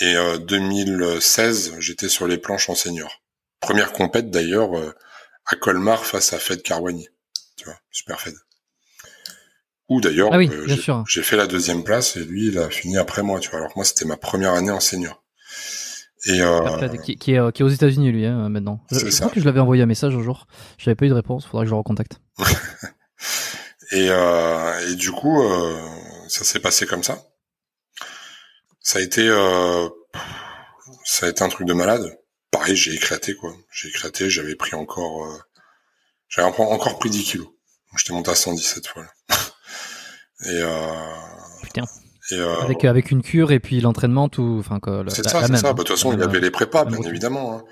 et 0.00 0.14
2016, 0.40 1.76
j'étais 1.78 2.08
sur 2.08 2.26
les 2.26 2.38
planches 2.38 2.68
en 2.68 2.74
senior. 2.74 3.22
Première 3.60 3.92
compète 3.92 4.30
d'ailleurs 4.30 4.70
à 5.46 5.54
Colmar 5.54 6.04
face 6.04 6.32
à 6.32 6.38
Fed 6.38 6.62
Carwani. 6.62 7.08
Tu 7.56 7.66
vois, 7.66 7.78
super 7.92 8.20
Fed. 8.20 8.34
Ou 9.88 10.00
d'ailleurs, 10.00 10.30
ah 10.32 10.38
oui, 10.38 10.50
j'ai 11.06 11.22
fait 11.22 11.36
la 11.36 11.46
deuxième 11.46 11.84
place 11.84 12.16
et 12.16 12.24
lui, 12.24 12.48
il 12.48 12.58
a 12.58 12.68
fini 12.70 12.98
après 12.98 13.22
moi. 13.22 13.38
Tu 13.38 13.50
vois, 13.50 13.60
alors 13.60 13.72
que 13.72 13.78
moi, 13.78 13.84
c'était 13.84 14.06
ma 14.06 14.16
première 14.16 14.54
année 14.54 14.70
en 14.72 14.80
senior. 14.80 15.21
Et 16.26 16.40
euh... 16.40 16.88
qui, 16.98 17.16
qui, 17.16 17.32
est, 17.32 17.38
euh, 17.38 17.50
qui, 17.50 17.62
est, 17.62 17.64
aux 17.64 17.68
États-Unis 17.68 18.12
lui 18.12 18.26
hein, 18.26 18.48
maintenant. 18.48 18.80
Je, 18.90 18.98
je 18.98 19.16
crois 19.18 19.30
que 19.30 19.40
je 19.40 19.44
l'avais 19.44 19.60
envoyé 19.60 19.82
un 19.82 19.86
message 19.86 20.14
un 20.14 20.22
jour. 20.22 20.46
J'avais 20.78 20.94
pas 20.94 21.06
eu 21.06 21.08
de 21.08 21.14
réponse. 21.14 21.46
Faudra 21.46 21.64
que 21.64 21.66
je 21.66 21.72
le 21.72 21.78
recontacte. 21.78 22.20
et, 23.92 24.08
euh, 24.08 24.90
et 24.90 24.94
du 24.94 25.10
coup, 25.10 25.42
euh, 25.42 25.76
ça 26.28 26.44
s'est 26.44 26.60
passé 26.60 26.86
comme 26.86 27.02
ça. 27.02 27.18
Ça 28.80 28.98
a 28.98 29.02
été, 29.02 29.28
euh, 29.28 29.88
ça 31.04 31.26
a 31.26 31.28
été 31.28 31.42
un 31.42 31.48
truc 31.48 31.66
de 31.66 31.72
malade. 31.72 32.18
Pareil, 32.50 32.76
j'ai 32.76 32.94
éclaté 32.94 33.34
quoi. 33.34 33.52
J'ai 33.70 33.88
éclaté. 33.88 34.28
J'avais 34.28 34.56
pris 34.56 34.74
encore, 34.74 35.24
euh, 35.24 35.38
j'avais 36.28 36.48
encore 36.48 36.98
pris 36.98 37.10
10 37.10 37.24
kilos. 37.24 37.48
J'étais 37.96 38.12
monté 38.12 38.30
à 38.30 38.34
117 38.34 38.86
fois. 38.86 39.02
Là. 39.02 39.36
et 40.46 40.62
euh, 40.62 41.14
Putain. 41.62 41.84
Euh, 42.32 42.56
avec 42.60 42.84
avec 42.84 43.10
une 43.10 43.22
cure 43.22 43.52
et 43.52 43.60
puis 43.60 43.80
l'entraînement 43.80 44.28
tout 44.28 44.56
enfin 44.58 44.80
c'est 45.08 45.28
ça 45.28 45.46
c'est 45.46 45.56
ça. 45.56 45.62
bah, 45.62 45.72
de 45.72 45.78
toute 45.78 45.88
façon 45.88 46.12
il 46.12 46.20
y 46.20 46.22
avait 46.22 46.40
les 46.40 46.50
prépas 46.50 46.84
bien 46.84 47.00
évidemment 47.02 47.56
hein. 47.56 47.64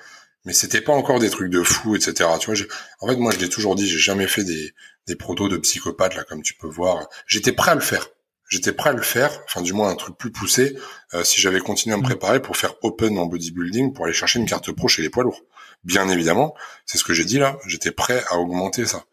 mais 0.45 0.53
c'était 0.53 0.81
pas 0.81 0.93
encore 0.93 1.19
des 1.19 1.31
trucs 1.31 1.51
de 1.51 1.62
fou 1.62 1.97
etc 1.97 2.28
tu 2.39 2.51
vois 2.51 2.61
en 3.01 3.09
fait 3.09 3.16
moi 3.16 3.32
je 3.32 3.39
l'ai 3.39 3.49
toujours 3.49 3.74
dit 3.74 3.89
j'ai 3.89 3.99
jamais 3.99 4.27
fait 4.27 4.45
des 4.45 4.74
des 5.11 5.16
protos 5.16 5.49
de 5.49 5.57
psychopathe 5.57 6.15
là 6.15 6.24
comme 6.24 6.43
tu 6.43 6.55
peux 6.55 6.69
voir. 6.69 7.09
J'étais 7.27 7.53
prêt 7.53 7.73
à 7.73 7.74
le 7.74 7.81
faire. 7.81 8.09
J'étais 8.49 8.73
prêt 8.73 8.91
à 8.91 8.93
le 8.93 9.03
faire 9.03 9.31
enfin 9.45 9.61
du 9.61 9.73
moins 9.73 9.91
un 9.91 9.97
truc 9.97 10.16
plus 10.16 10.32
poussé 10.32 10.77
euh, 11.15 11.23
si 11.24 11.41
j'avais 11.41 11.61
continué 11.61 11.95
à 11.95 11.97
me 11.97 12.03
mm. 12.03 12.07
préparer 12.07 12.41
pour 12.41 12.57
faire 12.57 12.74
open 12.82 13.19
en 13.19 13.27
bodybuilding 13.27 13.93
pour 13.93 14.05
aller 14.07 14.15
chercher 14.15 14.39
une 14.39 14.47
carte 14.47 14.73
pro 14.73 14.89
chez 14.89 15.03
les 15.03 15.11
poids 15.11 15.24
lourds. 15.24 15.43
Bien 15.85 16.09
évidemment, 16.09 16.55
c'est 16.85 16.99
ce 16.99 17.05
que 17.05 17.15
j'ai 17.15 17.24
dit 17.24 17.39
là, 17.39 17.59
j'étais 17.66 17.91
prêt 17.91 18.23
à 18.28 18.39
augmenter 18.39 18.87
ça. 18.87 19.05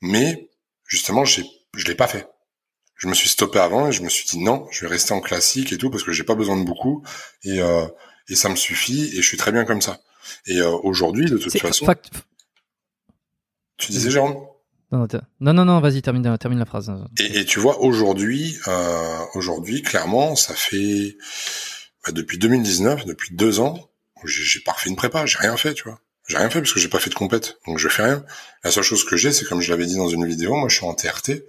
Mais 0.00 0.48
justement, 0.86 1.24
je 1.24 1.42
l'ai 1.86 1.94
pas 1.94 2.08
fait. 2.08 2.26
Je 2.96 3.08
me 3.08 3.14
suis 3.14 3.28
stoppé 3.28 3.58
avant 3.58 3.88
et 3.88 3.92
je 3.92 4.02
me 4.02 4.08
suis 4.08 4.26
dit 4.26 4.38
non, 4.38 4.66
je 4.70 4.82
vais 4.82 4.88
rester 4.88 5.12
en 5.12 5.20
classique 5.20 5.72
et 5.72 5.78
tout 5.78 5.90
parce 5.90 6.02
que 6.04 6.12
j'ai 6.12 6.24
pas 6.24 6.34
besoin 6.34 6.56
de 6.56 6.64
beaucoup 6.64 7.02
et 7.42 7.60
euh, 7.60 7.86
et 8.28 8.34
ça 8.34 8.48
me 8.48 8.56
suffit 8.56 9.10
et 9.12 9.16
je 9.16 9.26
suis 9.26 9.36
très 9.36 9.52
bien 9.52 9.64
comme 9.64 9.82
ça. 9.82 10.00
Et 10.46 10.58
euh, 10.58 10.70
aujourd'hui, 10.70 11.26
de 11.26 11.36
toute 11.36 11.58
façon, 11.58 11.86
tu 13.76 13.92
disais 13.92 14.10
Jérôme? 14.10 14.36
Non, 15.40 15.52
non, 15.52 15.64
non, 15.64 15.80
vas-y, 15.80 16.02
termine, 16.02 16.38
termine 16.38 16.58
la 16.60 16.66
phrase. 16.66 16.92
Et, 17.18 17.40
et 17.40 17.44
tu 17.44 17.58
vois, 17.58 17.80
aujourd'hui, 17.80 18.56
euh, 18.68 19.18
aujourd'hui, 19.34 19.82
clairement, 19.82 20.36
ça 20.36 20.54
fait 20.54 21.16
bah, 22.06 22.12
depuis 22.12 22.38
2019, 22.38 23.04
depuis 23.04 23.34
deux 23.34 23.60
ans, 23.60 23.90
j'ai 24.24 24.60
pas 24.60 24.72
refait 24.72 24.88
une 24.88 24.96
prépa, 24.96 25.26
j'ai 25.26 25.38
rien 25.38 25.56
fait, 25.56 25.74
tu 25.74 25.84
vois. 25.84 26.00
J'ai 26.28 26.38
rien 26.38 26.48
fait 26.48 26.60
parce 26.60 26.72
que 26.72 26.80
j'ai 26.80 26.88
pas 26.88 27.00
fait 27.00 27.10
de 27.10 27.14
compète, 27.14 27.58
donc 27.66 27.78
je 27.78 27.88
fais 27.88 28.04
rien. 28.04 28.24
La 28.62 28.70
seule 28.70 28.84
chose 28.84 29.04
que 29.04 29.16
j'ai, 29.16 29.32
c'est 29.32 29.44
comme 29.44 29.60
je 29.60 29.70
l'avais 29.70 29.84
dit 29.84 29.96
dans 29.96 30.08
une 30.08 30.26
vidéo, 30.26 30.54
moi 30.54 30.68
je 30.70 30.76
suis 30.76 30.86
en 30.86 30.94
TRT 30.94 31.44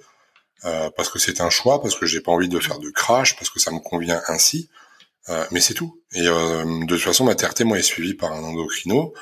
euh, 0.65 0.89
parce 0.95 1.09
que 1.09 1.19
c'est 1.19 1.41
un 1.41 1.49
choix, 1.49 1.81
parce 1.81 1.95
que 1.95 2.05
j'ai 2.05 2.21
pas 2.21 2.31
envie 2.31 2.49
de 2.49 2.59
faire 2.59 2.79
de 2.79 2.89
crash, 2.89 3.35
parce 3.35 3.49
que 3.49 3.59
ça 3.59 3.71
me 3.71 3.79
convient 3.79 4.21
ainsi. 4.27 4.69
Euh, 5.29 5.45
mais 5.51 5.59
c'est 5.59 5.73
tout. 5.73 6.01
Et 6.13 6.27
euh, 6.27 6.63
de 6.85 6.95
toute 6.95 7.01
façon, 7.01 7.25
ma 7.25 7.35
TRT 7.35 7.61
moi 7.61 7.79
est 7.79 7.83
suivie 7.83 8.13
par 8.13 8.31
un 8.33 8.43
endocrino, 8.43 9.13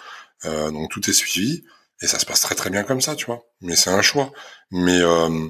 euh, 0.45 0.69
donc 0.71 0.91
tout 0.91 1.09
est 1.09 1.13
suivi 1.13 1.63
et 2.01 2.07
ça 2.07 2.19
se 2.19 2.25
passe 2.25 2.41
très 2.41 2.55
très 2.55 2.69
bien 2.69 2.83
comme 2.83 3.01
ça, 3.01 3.15
tu 3.15 3.25
vois. 3.25 3.43
Mais 3.61 3.75
c'est 3.75 3.89
un 3.89 4.01
choix. 4.01 4.31
Mais 4.71 4.99
euh, 4.99 5.49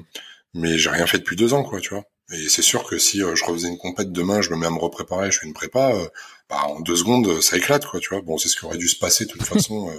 mais 0.54 0.78
j'ai 0.78 0.90
rien 0.90 1.06
fait 1.06 1.18
depuis 1.18 1.36
deux 1.36 1.54
ans, 1.54 1.64
quoi, 1.64 1.80
tu 1.80 1.90
vois. 1.90 2.04
Et 2.32 2.48
c'est 2.48 2.62
sûr 2.62 2.84
que 2.84 2.98
si 2.98 3.18
je 3.18 3.44
refaisais 3.44 3.68
une 3.68 3.78
compète 3.78 4.12
demain, 4.12 4.40
je 4.40 4.50
me 4.50 4.56
mets 4.56 4.66
à 4.66 4.70
me 4.70 4.78
repréparer, 4.78 5.30
je 5.30 5.40
fais 5.40 5.46
une 5.46 5.52
prépa, 5.52 5.92
bah, 6.48 6.64
en 6.68 6.80
deux 6.80 6.96
secondes, 6.96 7.40
ça 7.42 7.56
éclate, 7.56 7.84
quoi, 7.86 8.00
tu 8.00 8.08
vois. 8.10 8.22
Bon, 8.22 8.38
c'est 8.38 8.48
ce 8.48 8.56
qui 8.56 8.64
aurait 8.64 8.78
dû 8.78 8.88
se 8.88 8.98
passer 8.98 9.26
de 9.26 9.30
toute 9.30 9.42
façon 9.44 9.92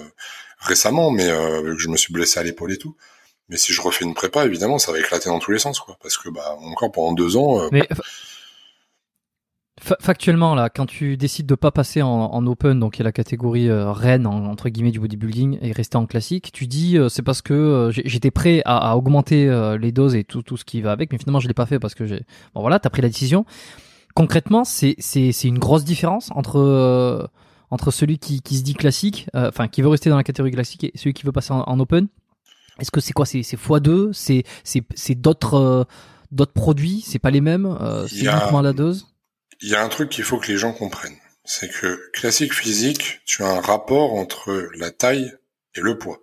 récemment, 0.60 1.12
mais 1.12 1.28
euh, 1.30 1.76
je 1.78 1.88
me 1.88 1.98
suis 1.98 2.14
blessé 2.14 2.40
à 2.40 2.44
l'épaule 2.44 2.72
et 2.72 2.78
tout. 2.78 2.96
Mais 3.50 3.58
si 3.58 3.74
je 3.74 3.82
refais 3.82 4.06
une 4.06 4.14
prépa, 4.14 4.46
évidemment, 4.46 4.80
ça 4.80 4.92
va 4.92 5.00
éclater 5.00 5.30
dans 5.30 5.40
tous 5.40 5.52
les 5.52 5.60
sens, 5.60 5.80
quoi. 5.80 5.98
Parce 6.02 6.18
que, 6.18 6.30
bah, 6.30 6.58
encore 6.62 6.92
pendant 6.92 7.14
deux 7.14 7.38
ans. 7.38 7.70
mais 7.72 7.88
Factuellement, 9.82 10.56
là, 10.56 10.70
quand 10.70 10.86
tu 10.86 11.18
décides 11.18 11.48
de 11.48 11.54
pas 11.54 11.70
passer 11.70 12.02
en, 12.02 12.48
open, 12.48 12.80
donc 12.80 12.96
il 12.96 13.00
y 13.00 13.02
a 13.02 13.04
la 13.04 13.12
catégorie 13.12 13.70
euh, 13.70 13.92
reine 13.92 14.26
entre 14.26 14.70
guillemets 14.70 14.92
du 14.92 15.02
bodybuilding 15.02 15.60
et 15.62 15.74
rester 15.74 15.98
en 15.98 16.06
classique, 16.06 16.54
tu 16.54 16.66
dis 16.66 16.98
euh, 16.98 17.10
c'est 17.10 17.22
parce 17.22 17.42
que 17.42 17.54
euh, 17.54 17.92
j'étais 17.92 18.32
prêt 18.32 18.62
à, 18.64 18.96
augmenter 18.96 19.48
les 19.78 19.92
doses 19.92 20.16
et 20.16 20.24
tout, 20.24 20.44
tout 20.44 20.56
ce 20.56 20.64
qui 20.64 20.82
va 20.82 20.94
avec, 20.94 21.12
mais 21.12 21.18
finalement 21.18 21.42
je 21.42 21.50
l'ai 21.50 21.54
pas 21.54 21.66
fait 21.66 21.78
parce 21.78 21.94
que 21.94 22.06
j'ai. 22.06 22.22
Bon 22.54 22.62
voilà, 22.62 22.80
t'as 22.80 22.90
pris 22.90 23.02
la 23.02 23.10
décision. 23.10 23.46
Concrètement, 24.16 24.64
c'est 24.64 24.96
une 25.44 25.60
grosse 25.60 25.84
différence 25.84 26.32
entre 26.32 27.30
entre 27.70 27.92
celui 27.92 28.18
qui, 28.18 28.42
qui 28.42 28.58
se 28.58 28.64
dit 28.64 28.76
classique, 28.76 29.28
enfin 29.34 29.68
qui 29.68 29.82
veut 29.82 29.90
rester 29.90 30.10
dans 30.10 30.18
la 30.18 30.24
catégorie 30.24 30.52
classique 30.52 30.86
et 30.86 30.94
celui 30.96 31.14
qui 31.14 31.26
veut 31.26 31.34
passer 31.34 31.52
en, 31.52 31.80
open? 31.80 32.08
Est-ce 32.80 32.92
que 32.92 33.00
c'est 33.00 33.14
quoi 33.14 33.26
C'est 33.26 33.44
c'est 33.44 33.58
x2 33.58 34.14
C'est 34.14 34.44
c'est 34.64 34.84
c'est 34.96 35.16
d'autres 35.16 35.88
d'autres 36.32 36.54
produits 36.54 37.04
C'est 37.08 37.20
pas 37.20 37.32
les 37.32 37.42
mêmes 37.42 37.78
C'est 38.10 38.26
uniquement 38.26 38.62
la 38.62 38.74
dose? 38.74 39.08
Il 39.62 39.70
y 39.70 39.76
a 39.76 39.84
un 39.84 39.90
truc 39.90 40.10
qu'il 40.10 40.24
faut 40.24 40.38
que 40.38 40.52
les 40.52 40.58
gens 40.58 40.74
comprennent. 40.74 41.18
C'est 41.46 41.70
que 41.70 42.12
classique 42.12 42.54
physique, 42.54 43.22
tu 43.26 43.44
as 43.44 43.48
un 43.48 43.62
rapport 43.62 44.16
entre 44.16 44.70
la 44.78 44.92
taille 44.92 45.32
et 45.76 45.82
le 45.82 45.98
poids. 45.98 46.20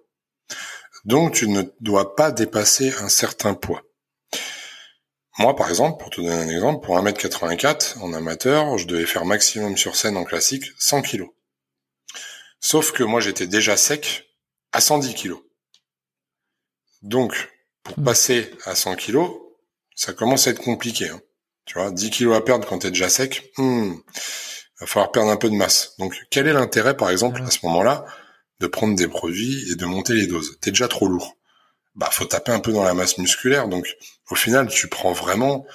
Donc 1.04 1.32
tu 1.32 1.48
ne 1.48 1.62
dois 1.80 2.14
pas 2.16 2.30
dépasser 2.30 2.92
un 3.00 3.08
certain 3.08 3.54
poids. 3.54 3.82
Moi, 5.38 5.56
par 5.56 5.70
exemple, 5.70 5.98
pour 5.98 6.10
te 6.10 6.20
donner 6.20 6.34
un 6.34 6.48
exemple, 6.48 6.84
pour 6.84 6.98
1m84 6.98 8.00
en 8.00 8.12
amateur, 8.12 8.76
je 8.76 8.86
devais 8.86 9.06
faire 9.06 9.24
maximum 9.24 9.76
sur 9.76 9.96
scène 9.96 10.16
en 10.16 10.24
classique 10.24 10.72
100 10.78 11.02
kg. 11.02 11.24
Sauf 12.60 12.92
que 12.92 13.02
moi, 13.02 13.20
j'étais 13.20 13.46
déjà 13.46 13.76
sec 13.76 14.28
à 14.72 14.80
110 14.80 15.14
kg. 15.14 15.34
Donc, 17.02 17.50
pour 17.82 17.98
hmm. 17.98 18.04
passer 18.04 18.50
à 18.64 18.74
100 18.74 18.96
kg, 18.96 19.18
ça 19.94 20.12
commence 20.12 20.46
à 20.46 20.50
être 20.50 20.62
compliqué. 20.62 21.08
Hein. 21.08 21.20
Tu 21.64 21.78
vois, 21.78 21.90
10 21.90 22.10
kilos 22.10 22.36
à 22.36 22.40
perdre 22.40 22.66
quand 22.66 22.78
t'es 22.78 22.90
déjà 22.90 23.08
sec, 23.08 23.52
hmm, 23.56 23.94
va 24.80 24.86
falloir 24.86 25.12
perdre 25.12 25.30
un 25.30 25.36
peu 25.36 25.50
de 25.50 25.54
masse. 25.54 25.94
Donc, 25.98 26.14
quel 26.30 26.46
est 26.46 26.52
l'intérêt, 26.52 26.96
par 26.96 27.10
exemple, 27.10 27.42
à 27.42 27.50
ce 27.50 27.58
moment-là, 27.64 28.04
de 28.60 28.66
prendre 28.66 28.96
des 28.96 29.08
produits 29.08 29.70
et 29.70 29.76
de 29.76 29.84
monter 29.84 30.14
les 30.14 30.26
doses? 30.26 30.58
T'es 30.60 30.70
déjà 30.70 30.88
trop 30.88 31.08
lourd. 31.08 31.36
Bah, 31.94 32.08
faut 32.10 32.24
taper 32.24 32.52
un 32.52 32.60
peu 32.60 32.72
dans 32.72 32.84
la 32.84 32.94
masse 32.94 33.18
musculaire. 33.18 33.68
Donc, 33.68 33.86
au 34.30 34.34
final, 34.34 34.68
tu 34.68 34.88
prends 34.88 35.12
vraiment 35.12 35.66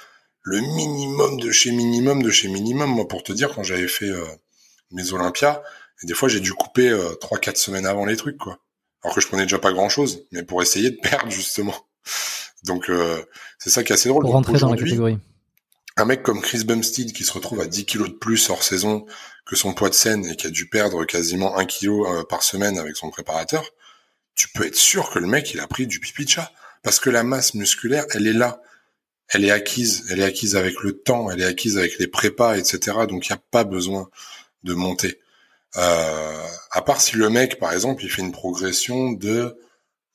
le 0.42 0.60
minimum 0.60 1.38
de 1.40 1.50
chez 1.50 1.70
minimum 1.70 2.22
de 2.22 2.30
chez 2.30 2.48
minimum. 2.48 2.90
Moi, 2.90 3.06
pour 3.06 3.22
te 3.22 3.32
dire, 3.32 3.54
quand 3.54 3.62
j'avais 3.62 3.88
fait 3.88 4.08
euh, 4.08 4.24
mes 4.90 5.12
Olympias, 5.12 5.62
des 6.02 6.14
fois, 6.14 6.28
j'ai 6.28 6.40
dû 6.40 6.52
couper 6.52 6.88
euh, 6.88 7.14
trois, 7.14 7.38
4 7.38 7.44
quatre 7.44 7.56
semaines 7.56 7.86
avant 7.86 8.04
les 8.04 8.16
trucs, 8.16 8.38
quoi. 8.38 8.58
Alors 9.08 9.14
que 9.14 9.22
je 9.22 9.28
prenais 9.28 9.44
déjà 9.44 9.58
pas 9.58 9.72
grand-chose, 9.72 10.24
mais 10.32 10.42
pour 10.42 10.60
essayer 10.60 10.90
de 10.90 10.96
perdre 11.02 11.30
justement. 11.30 11.74
Donc, 12.64 12.90
euh, 12.90 13.24
c'est 13.58 13.70
ça 13.70 13.82
qui 13.82 13.92
est 13.92 13.94
assez 13.94 14.10
drôle. 14.10 14.22
Pour 14.22 14.32
rentrer 14.32 14.58
dans 14.58 14.70
la 14.70 14.76
catégorie 14.76 15.18
un 15.98 16.04
mec 16.04 16.22
comme 16.22 16.40
Chris 16.40 16.64
Bumstead 16.64 17.12
qui 17.12 17.24
se 17.24 17.32
retrouve 17.32 17.60
à 17.60 17.66
10 17.66 17.84
kilos 17.84 18.08
de 18.08 18.14
plus 18.14 18.50
hors 18.50 18.62
saison 18.62 19.04
que 19.44 19.56
son 19.56 19.74
poids 19.74 19.88
de 19.88 19.94
scène 19.94 20.24
et 20.26 20.36
qui 20.36 20.46
a 20.46 20.50
dû 20.50 20.68
perdre 20.68 21.04
quasiment 21.04 21.58
un 21.58 21.64
kilo 21.64 22.06
euh, 22.06 22.22
par 22.22 22.44
semaine 22.44 22.78
avec 22.78 22.96
son 22.96 23.10
préparateur, 23.10 23.64
tu 24.36 24.48
peux 24.48 24.64
être 24.64 24.76
sûr 24.76 25.10
que 25.10 25.18
le 25.18 25.26
mec 25.26 25.52
il 25.52 25.60
a 25.60 25.66
pris 25.66 25.88
du 25.88 25.98
pipi 25.98 26.24
de 26.24 26.30
chat 26.30 26.52
parce 26.84 27.00
que 27.00 27.10
la 27.10 27.24
masse 27.24 27.54
musculaire 27.54 28.04
elle 28.12 28.28
est 28.28 28.32
là, 28.32 28.62
elle 29.30 29.44
est 29.44 29.50
acquise, 29.50 30.04
elle 30.10 30.20
est 30.20 30.24
acquise 30.24 30.54
avec 30.54 30.80
le 30.82 30.92
temps, 30.92 31.30
elle 31.32 31.40
est 31.40 31.46
acquise 31.46 31.76
avec 31.78 31.98
les 31.98 32.06
prépas 32.06 32.56
etc. 32.56 32.98
Donc 33.08 33.26
il 33.26 33.32
n'y 33.32 33.36
a 33.36 33.42
pas 33.50 33.64
besoin 33.64 34.08
de 34.62 34.74
monter. 34.74 35.18
Euh, 35.76 36.46
à 36.70 36.82
part 36.82 37.00
si 37.00 37.16
le 37.16 37.28
mec 37.28 37.58
par 37.58 37.72
exemple 37.72 38.02
il 38.02 38.10
fait 38.10 38.22
une 38.22 38.32
progression 38.32 39.12
de 39.12 39.54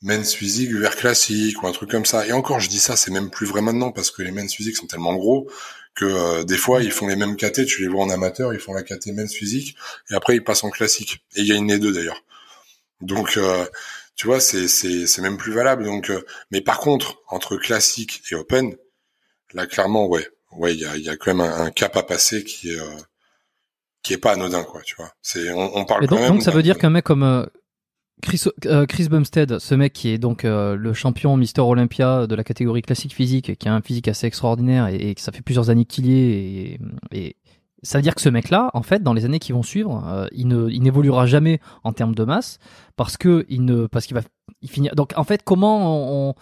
men's 0.03 0.33
physique 0.33 0.71
vers 0.73 0.95
classique 0.95 1.63
ou 1.63 1.67
un 1.67 1.71
truc 1.71 1.89
comme 1.89 2.05
ça. 2.05 2.27
Et 2.27 2.33
encore, 2.33 2.59
je 2.59 2.69
dis 2.69 2.79
ça, 2.79 2.95
c'est 2.95 3.11
même 3.11 3.29
plus 3.29 3.47
vrai 3.47 3.61
maintenant 3.61 3.91
parce 3.91 4.11
que 4.11 4.21
les 4.21 4.31
men's 4.31 4.53
physique 4.53 4.75
sont 4.75 4.87
tellement 4.87 5.15
gros 5.15 5.49
que 5.95 6.05
euh, 6.05 6.43
des 6.43 6.57
fois 6.57 6.81
ils 6.83 6.91
font 6.91 7.07
les 7.07 7.15
mêmes 7.15 7.37
KT, 7.37 7.65
tu 7.65 7.81
les 7.81 7.87
vois 7.87 8.03
en 8.03 8.09
amateur, 8.09 8.53
ils 8.53 8.59
font 8.59 8.73
la 8.73 8.83
KT 8.83 9.07
men's 9.13 9.33
physique 9.33 9.75
et 10.09 10.15
après 10.15 10.35
ils 10.35 10.43
passent 10.43 10.63
en 10.63 10.69
classique. 10.69 11.23
Et 11.35 11.41
il 11.41 11.47
y 11.47 11.53
a 11.53 11.55
une 11.55 11.67
des 11.67 11.79
deux 11.79 11.93
d'ailleurs. 11.93 12.23
Donc 13.01 13.37
euh, 13.37 13.65
tu 14.15 14.27
vois, 14.27 14.39
c'est 14.39 14.67
c'est 14.67 15.21
même 15.21 15.37
plus 15.37 15.53
valable. 15.53 15.85
Donc, 15.85 16.09
euh, 16.09 16.23
mais 16.51 16.61
par 16.61 16.79
contre, 16.79 17.21
entre 17.29 17.57
classique 17.57 18.23
et 18.31 18.35
open, 18.35 18.75
là 19.53 19.67
clairement, 19.67 20.07
ouais, 20.07 20.27
ouais, 20.53 20.73
il 20.75 20.81
y 20.81 20.85
a 20.85 20.97
y 20.97 21.09
a 21.09 21.15
quand 21.17 21.33
même 21.33 21.41
un, 21.41 21.71
cap 21.71 21.97
à 21.97 22.03
passer 22.03 22.43
qui 22.43 22.71
est 22.71 22.79
qui 24.03 24.13
est 24.13 24.17
pas 24.17 24.33
anodin, 24.33 24.63
quoi. 24.63 24.81
Tu 24.81 24.95
vois, 24.95 25.11
c'est 25.21 25.51
on, 25.51 25.77
on 25.77 25.85
parle 25.85 26.01
donc, 26.01 26.09
quand 26.09 26.23
même. 26.23 26.33
Donc 26.33 26.43
ça 26.43 26.51
veut 26.51 26.63
dire 26.63 26.77
qu'un 26.77 26.89
mec 26.89 27.03
comme 27.05 27.47
Chris, 28.23 28.41
euh, 28.67 28.85
Chris 28.85 29.09
Bumstead, 29.09 29.59
ce 29.59 29.75
mec 29.75 29.91
qui 29.91 30.09
est 30.09 30.17
donc 30.17 30.45
euh, 30.45 30.75
le 30.75 30.93
champion 30.93 31.35
Mister 31.35 31.61
Olympia 31.61 32.25
de 32.25 32.35
la 32.35 32.43
catégorie 32.45 32.81
classique 32.81 33.13
physique, 33.13 33.57
qui 33.57 33.67
a 33.67 33.73
un 33.73 33.81
physique 33.81 34.07
assez 34.07 34.25
extraordinaire 34.25 34.87
et, 34.87 35.13
que 35.13 35.21
ça 35.21 35.33
fait 35.33 35.41
plusieurs 35.41 35.69
années 35.69 35.85
qu'il 35.85 36.07
y 36.07 36.13
est, 36.13 36.79
et, 37.11 37.35
ça 37.83 37.97
veut 37.97 38.01
dire 38.01 38.15
que 38.15 38.21
ce 38.21 38.29
mec-là, 38.29 38.71
en 38.73 38.81
fait, 38.81 39.03
dans 39.03 39.13
les 39.13 39.25
années 39.25 39.39
qui 39.39 39.51
vont 39.51 39.61
suivre, 39.61 40.07
euh, 40.07 40.27
il 40.31 40.47
ne, 40.47 40.69
il 40.69 40.81
n'évoluera 40.83 41.25
jamais 41.25 41.59
en 41.83 41.91
termes 41.91 42.15
de 42.15 42.23
masse 42.23 42.57
parce 42.95 43.17
que 43.17 43.45
il 43.49 43.65
ne, 43.65 43.87
parce 43.87 44.05
qu'il 44.05 44.15
va, 44.15 44.21
il 44.61 44.69
finir. 44.69 44.95
Donc, 44.95 45.11
en 45.17 45.25
fait, 45.25 45.43
comment 45.43 46.29
on, 46.29 46.33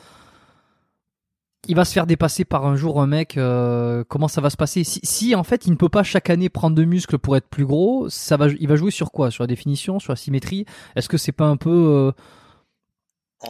il 1.67 1.75
va 1.75 1.85
se 1.85 1.93
faire 1.93 2.07
dépasser 2.07 2.43
par 2.43 2.65
un 2.65 2.75
jour 2.75 3.01
un 3.01 3.07
mec, 3.07 3.37
euh, 3.37 4.03
comment 4.07 4.27
ça 4.27 4.41
va 4.41 4.49
se 4.49 4.57
passer 4.57 4.83
si, 4.83 4.99
si, 5.03 5.35
en 5.35 5.43
fait 5.43 5.65
il 5.67 5.71
ne 5.71 5.75
peut 5.75 5.89
pas 5.89 6.03
chaque 6.03 6.29
année 6.29 6.49
prendre 6.49 6.75
de 6.75 6.83
muscles 6.83 7.19
pour 7.19 7.37
être 7.37 7.47
plus 7.47 7.65
gros, 7.65 8.09
ça 8.09 8.37
va, 8.37 8.47
il 8.47 8.67
va 8.67 8.75
jouer 8.75 8.91
sur 8.91 9.11
quoi? 9.11 9.29
Sur 9.29 9.43
la 9.43 9.47
définition, 9.47 9.99
sur 9.99 10.11
la 10.11 10.17
symétrie? 10.17 10.65
Est-ce 10.95 11.07
que 11.07 11.17
c'est 11.17 11.31
pas 11.31 11.45
un 11.45 11.57
peu, 11.57 11.69
euh, 11.69 12.11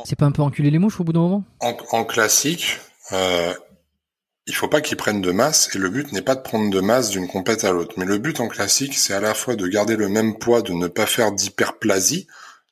c'est 0.04 0.18
pas 0.18 0.26
un 0.26 0.32
peu 0.32 0.42
enculer 0.42 0.72
les 0.72 0.80
mouches 0.80 1.00
au 1.00 1.04
bout 1.04 1.14
d'un 1.14 1.22
moment? 1.22 1.44
En, 1.62 2.04
classique, 2.04 2.80
euh, 3.14 3.54
il 4.46 4.56
faut 4.56 4.68
pas 4.68 4.82
qu'il 4.82 4.98
prenne 4.98 5.22
de 5.22 5.32
masse 5.32 5.74
et 5.74 5.80
le 5.80 5.90
but 5.90 6.12
n'est 6.12 6.22
pas 6.22 6.36
de 6.36 6.42
prendre 6.42 6.70
de 6.70 6.82
masse 6.82 7.12
d'une 7.12 7.30
compète 7.30 7.64
à 7.64 7.72
l'autre. 7.72 7.94
Mais 7.96 8.06
le 8.06 8.18
but 8.18 8.42
en 8.42 8.50
classique, 8.50 8.96
c'est 8.96 9.14
à 9.14 9.22
la 9.22 9.34
fois 9.34 9.56
de 9.56 9.68
garder 9.68 9.96
le 9.96 10.10
même 10.10 10.38
poids, 10.38 10.62
de 10.62 10.74
ne 10.74 10.88
pas 10.88 11.06
faire 11.06 11.32
d'hyperplasie, 11.32 12.28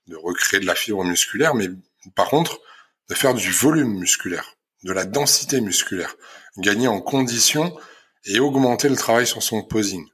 de 0.07 0.17
recréer 0.17 0.59
de 0.59 0.65
la 0.65 0.75
fibre 0.75 1.05
musculaire, 1.05 1.55
mais 1.55 1.67
par 2.13 2.27
contre 2.27 2.59
de 3.09 3.15
faire 3.15 3.33
du 3.33 3.49
volume 3.51 3.97
musculaire 3.97 4.58
de 4.83 4.93
la 4.93 5.05
densité 5.05 5.61
musculaire, 5.61 6.15
gagner 6.57 6.87
en 6.87 7.01
condition 7.01 7.75
et 8.25 8.39
augmenter 8.39 8.89
le 8.89 8.95
travail 8.95 9.27
sur 9.27 9.43
son 9.43 9.61
posing. 9.63 10.05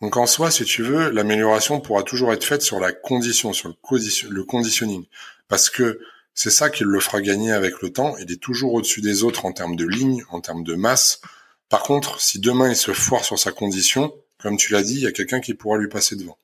Donc 0.00 0.16
en 0.16 0.26
soi, 0.26 0.50
si 0.50 0.64
tu 0.64 0.82
veux, 0.82 1.10
l'amélioration 1.10 1.80
pourra 1.80 2.02
toujours 2.02 2.32
être 2.32 2.44
faite 2.44 2.62
sur 2.62 2.80
la 2.80 2.92
condition, 2.92 3.52
sur 3.52 3.68
le, 3.68 4.44
conditioning, 4.44 5.04
parce 5.48 5.70
que 5.70 6.00
c'est 6.34 6.50
ça 6.50 6.70
qui 6.70 6.82
le 6.82 6.98
fera 6.98 7.20
gagner 7.20 7.52
avec 7.52 7.82
le 7.82 7.92
temps. 7.92 8.16
Il 8.18 8.32
est 8.32 8.40
toujours 8.40 8.74
au-dessus 8.74 9.00
des 9.00 9.22
autres 9.22 9.44
en 9.44 9.52
termes 9.52 9.76
de 9.76 9.86
ligne, 9.86 10.24
en 10.30 10.40
termes 10.40 10.64
de 10.64 10.74
masse. 10.74 11.20
Par 11.68 11.82
contre, 11.82 12.20
si 12.20 12.40
demain 12.40 12.70
il 12.70 12.76
se 12.76 12.92
foire 12.92 13.24
sur 13.24 13.38
sa 13.38 13.52
condition, 13.52 14.12
comme 14.40 14.56
tu 14.56 14.72
l'as 14.72 14.82
dit, 14.82 14.94
il 14.94 15.02
y 15.02 15.06
a 15.06 15.12
quelqu'un 15.12 15.40
qui 15.40 15.54
pourra 15.54 15.78
lui 15.78 15.88
passer 15.88 16.16
devant. 16.16 16.38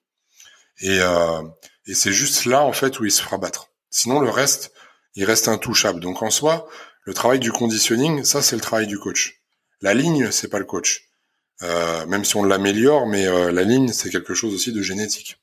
Et, 0.80 1.00
euh, 1.00 1.42
et 1.86 1.94
c'est 1.94 2.12
juste 2.12 2.44
là 2.44 2.62
en 2.62 2.72
fait 2.72 3.00
où 3.00 3.06
il 3.06 3.10
se 3.10 3.22
fera 3.22 3.38
battre. 3.38 3.70
Sinon 3.90 4.20
le 4.20 4.30
reste, 4.30 4.72
il 5.16 5.24
reste 5.24 5.48
intouchable. 5.48 5.98
Donc 5.98 6.22
en 6.22 6.30
soi, 6.30 6.68
le 7.08 7.14
travail 7.14 7.38
du 7.38 7.52
conditioning, 7.52 8.22
ça 8.22 8.42
c'est 8.42 8.54
le 8.54 8.60
travail 8.60 8.86
du 8.86 8.98
coach. 8.98 9.40
La 9.80 9.94
ligne, 9.94 10.30
c'est 10.30 10.48
pas 10.48 10.58
le 10.58 10.66
coach. 10.66 11.08
Euh, 11.62 12.04
même 12.04 12.22
si 12.22 12.36
on 12.36 12.44
l'améliore, 12.44 13.06
mais 13.06 13.26
euh, 13.26 13.50
la 13.50 13.62
ligne, 13.62 13.88
c'est 13.94 14.10
quelque 14.10 14.34
chose 14.34 14.52
aussi 14.52 14.72
de 14.74 14.82
génétique. 14.82 15.38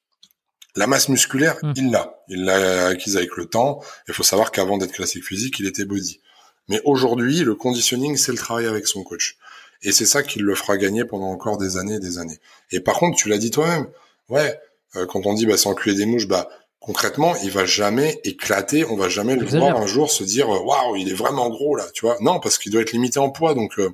La 0.75 0.85
masse 0.85 1.09
musculaire, 1.09 1.57
hmm. 1.63 1.73
il 1.75 1.89
l'a. 1.89 2.19
Il 2.27 2.45
l'a 2.45 2.89
acquise 2.89 3.17
avec 3.17 3.35
le 3.35 3.47
temps. 3.47 3.81
Il 4.07 4.13
faut 4.13 4.21
savoir 4.21 4.51
qu'avant 4.51 4.77
d'être 4.77 4.91
classique 4.91 5.25
physique, 5.25 5.57
il 5.57 5.65
était 5.65 5.85
body. 5.85 6.21
Mais 6.67 6.81
aujourd'hui, 6.85 7.39
le 7.39 7.55
conditioning, 7.55 8.15
c'est 8.15 8.31
le 8.31 8.37
travail 8.37 8.67
avec 8.67 8.85
son 8.85 9.01
coach. 9.01 9.35
Et 9.81 9.91
c'est 9.91 10.05
ça 10.05 10.21
qui 10.21 10.37
le 10.37 10.53
fera 10.53 10.77
gagner 10.77 11.03
pendant 11.03 11.31
encore 11.31 11.57
des 11.57 11.77
années 11.77 11.95
et 11.95 11.99
des 11.99 12.19
années. 12.19 12.39
Et 12.69 12.79
par 12.79 12.99
contre, 12.99 13.17
tu 13.17 13.27
l'as 13.27 13.39
dit 13.39 13.49
toi-même, 13.49 13.87
ouais, 14.29 14.55
euh, 14.97 15.07
quand 15.07 15.25
on 15.25 15.33
dit 15.33 15.47
bah, 15.47 15.57
sans 15.57 15.73
des 15.73 16.05
mouches, 16.05 16.27
bah 16.27 16.47
concrètement, 16.85 17.35
il 17.43 17.51
va 17.51 17.65
jamais 17.65 18.19
éclater, 18.23 18.85
on 18.85 18.95
va 18.95 19.09
jamais 19.09 19.35
le 19.35 19.45
voir 19.45 19.75
un 19.75 19.87
jour 19.87 20.11
se 20.11 20.23
dire 20.23 20.53
euh, 20.53 20.59
waouh, 20.59 20.95
il 20.97 21.09
est 21.09 21.15
vraiment 21.15 21.49
gros 21.49 21.75
là, 21.75 21.85
tu 21.93 22.05
vois. 22.05 22.17
Non, 22.21 22.39
parce 22.39 22.59
qu'il 22.59 22.71
doit 22.71 22.81
être 22.81 22.91
limité 22.91 23.17
en 23.17 23.29
poids, 23.31 23.55
donc 23.55 23.79
euh, 23.79 23.89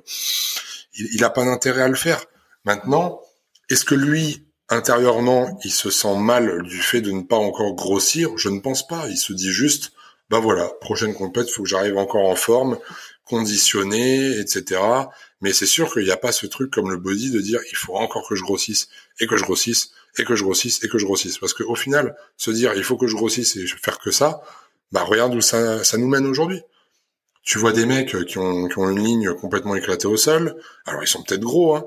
il, 0.94 1.08
il 1.14 1.24
a 1.24 1.30
pas 1.30 1.44
d'intérêt 1.44 1.82
à 1.82 1.88
le 1.88 1.94
faire. 1.94 2.24
Maintenant, 2.64 3.20
est-ce 3.70 3.86
que 3.86 3.94
lui 3.94 4.44
intérieurement, 4.68 5.58
il 5.64 5.72
se 5.72 5.90
sent 5.90 6.16
mal 6.18 6.62
du 6.64 6.82
fait 6.82 7.00
de 7.00 7.12
ne 7.12 7.22
pas 7.22 7.36
encore 7.36 7.74
grossir? 7.74 8.30
Je 8.36 8.50
ne 8.50 8.60
pense 8.60 8.86
pas. 8.86 9.06
Il 9.08 9.16
se 9.16 9.32
dit 9.32 9.52
juste 9.52 9.92
bah 10.32 10.40
voilà, 10.40 10.70
prochaine 10.80 11.14
compète, 11.14 11.50
faut 11.50 11.62
que 11.62 11.68
j'arrive 11.68 11.98
encore 11.98 12.26
en 12.26 12.36
forme, 12.36 12.78
conditionné, 13.26 14.38
etc. 14.38 14.80
Mais 15.42 15.52
c'est 15.52 15.66
sûr 15.66 15.92
qu'il 15.92 16.04
n'y 16.04 16.10
a 16.10 16.16
pas 16.16 16.32
ce 16.32 16.46
truc 16.46 16.70
comme 16.70 16.90
le 16.90 16.96
body 16.96 17.30
de 17.30 17.40
dire 17.40 17.60
il 17.70 17.76
faut 17.76 17.96
encore 17.96 18.26
que 18.26 18.34
je 18.34 18.42
grossisse 18.42 18.88
et 19.20 19.26
que 19.26 19.36
je 19.36 19.44
grossisse 19.44 19.92
et 20.18 20.24
que 20.24 20.36
je 20.36 20.44
grossisse 20.44 20.82
et 20.84 20.88
que 20.88 20.98
je 20.98 21.04
grossisse. 21.04 21.38
Parce 21.38 21.54
qu'au 21.54 21.74
final, 21.74 22.16
se 22.36 22.50
dire 22.50 22.74
il 22.74 22.84
faut 22.84 22.96
que 22.96 23.06
je 23.06 23.16
grossisse 23.16 23.56
et 23.56 23.66
faire 23.66 23.98
que 23.98 24.10
ça, 24.10 24.42
bah 24.92 25.02
regarde 25.04 25.34
où 25.34 25.40
ça, 25.40 25.84
ça 25.84 25.98
nous 25.98 26.08
mène 26.08 26.26
aujourd'hui. 26.26 26.62
Tu 27.42 27.58
vois 27.58 27.72
des 27.72 27.86
mecs 27.86 28.14
qui 28.26 28.38
ont, 28.38 28.68
qui 28.68 28.78
ont 28.78 28.88
une 28.90 29.02
ligne 29.02 29.34
complètement 29.34 29.74
éclatée 29.74 30.06
au 30.06 30.16
sol. 30.16 30.56
Alors 30.86 31.02
ils 31.02 31.08
sont 31.08 31.22
peut-être 31.22 31.40
gros, 31.40 31.74
hein, 31.76 31.84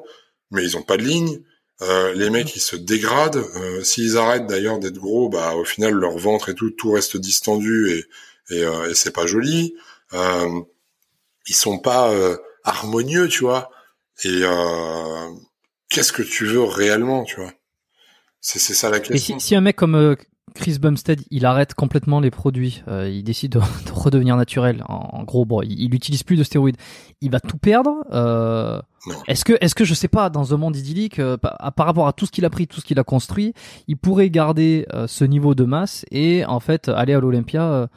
mais 0.52 0.64
ils 0.64 0.78
ont 0.78 0.84
pas 0.84 0.98
de 0.98 1.04
ligne. 1.04 1.42
Euh, 1.82 2.14
les 2.14 2.30
mecs 2.30 2.56
ils 2.56 2.62
se 2.62 2.76
dégradent. 2.76 3.46
Euh, 3.56 3.84
S'ils 3.84 4.18
arrêtent 4.18 4.48
d'ailleurs 4.48 4.80
d'être 4.80 4.98
gros, 4.98 5.30
bah 5.30 5.56
au 5.56 5.66
final 5.66 5.94
leur 5.94 6.18
ventre 6.18 6.50
et 6.50 6.56
tout, 6.56 6.72
tout 6.72 6.92
reste 6.92 7.18
distendu 7.18 7.92
et 7.92 8.06
et, 8.52 8.64
euh, 8.64 8.90
et 8.90 8.96
c'est 8.96 9.12
pas 9.12 9.26
joli. 9.26 9.76
Euh, 10.14 10.62
ils 11.48 11.56
sont 11.56 11.80
pas 11.80 12.12
euh, 12.12 12.38
harmonieux, 12.64 13.28
tu 13.28 13.42
vois. 13.42 13.72
Et 14.24 14.42
euh, 14.44 15.30
qu'est-ce 15.90 16.14
que 16.14 16.24
tu 16.24 16.46
veux 16.46 16.64
réellement, 16.64 17.24
tu 17.24 17.38
vois? 17.38 17.52
C'est 18.48 18.76
ça 18.76 18.92
la 18.92 19.00
question. 19.00 19.36
Et 19.36 19.40
si, 19.40 19.48
si 19.48 19.56
un 19.56 19.62
mec 19.62 19.76
comme 19.76 19.96
euh, 19.96 20.16
Chris 20.54 20.78
Bumstead, 20.80 21.22
il 21.32 21.48
arrête 21.48 21.74
complètement 21.74 22.20
les 22.20 22.30
produits, 22.30 22.84
euh, 22.88 23.10
il 23.10 23.24
décide 23.24 23.54
de, 23.54 23.60
de, 23.88 23.92
redevenir 23.92 24.38
naturel. 24.38 24.84
En, 24.88 25.10
en 25.14 25.24
gros, 25.24 25.46
bon, 25.46 25.64
il, 25.64 25.82
il 25.82 25.96
utilise 25.96 26.22
plus 26.22 26.38
de 26.38 26.44
stéroïdes. 26.44 26.78
Il 27.22 27.32
va 27.32 27.40
tout 27.40 27.58
perdre. 27.58 28.06
Euh, 28.14 28.80
est-ce 29.28 29.46
que, 29.46 29.54
est-ce 29.62 29.74
que 29.74 29.84
je 29.84 29.96
sais 29.96 30.08
pas, 30.08 30.30
dans 30.30 30.54
un 30.54 30.58
monde 30.58 30.76
idyllique, 30.76 31.20
par, 31.42 31.74
par, 31.74 31.86
rapport 31.88 32.08
à 32.08 32.14
tout 32.14 32.28
ce 32.28 32.32
qu'il 32.32 32.46
a 32.46 32.52
pris, 32.52 32.68
tout 32.68 32.82
ce 32.82 32.86
qu'il 32.86 33.00
a 33.00 33.04
construit, 33.04 33.54
il 33.88 33.98
pourrait 33.98 34.30
garder 34.30 34.86
ce 35.08 35.26
niveau 35.26 35.56
de 35.56 35.64
masse 35.64 36.06
et 36.12 36.46
en 36.46 36.60
fait 36.60 36.88
aller 36.90 37.14
à 37.14 37.20
l'Olympia 37.20 37.88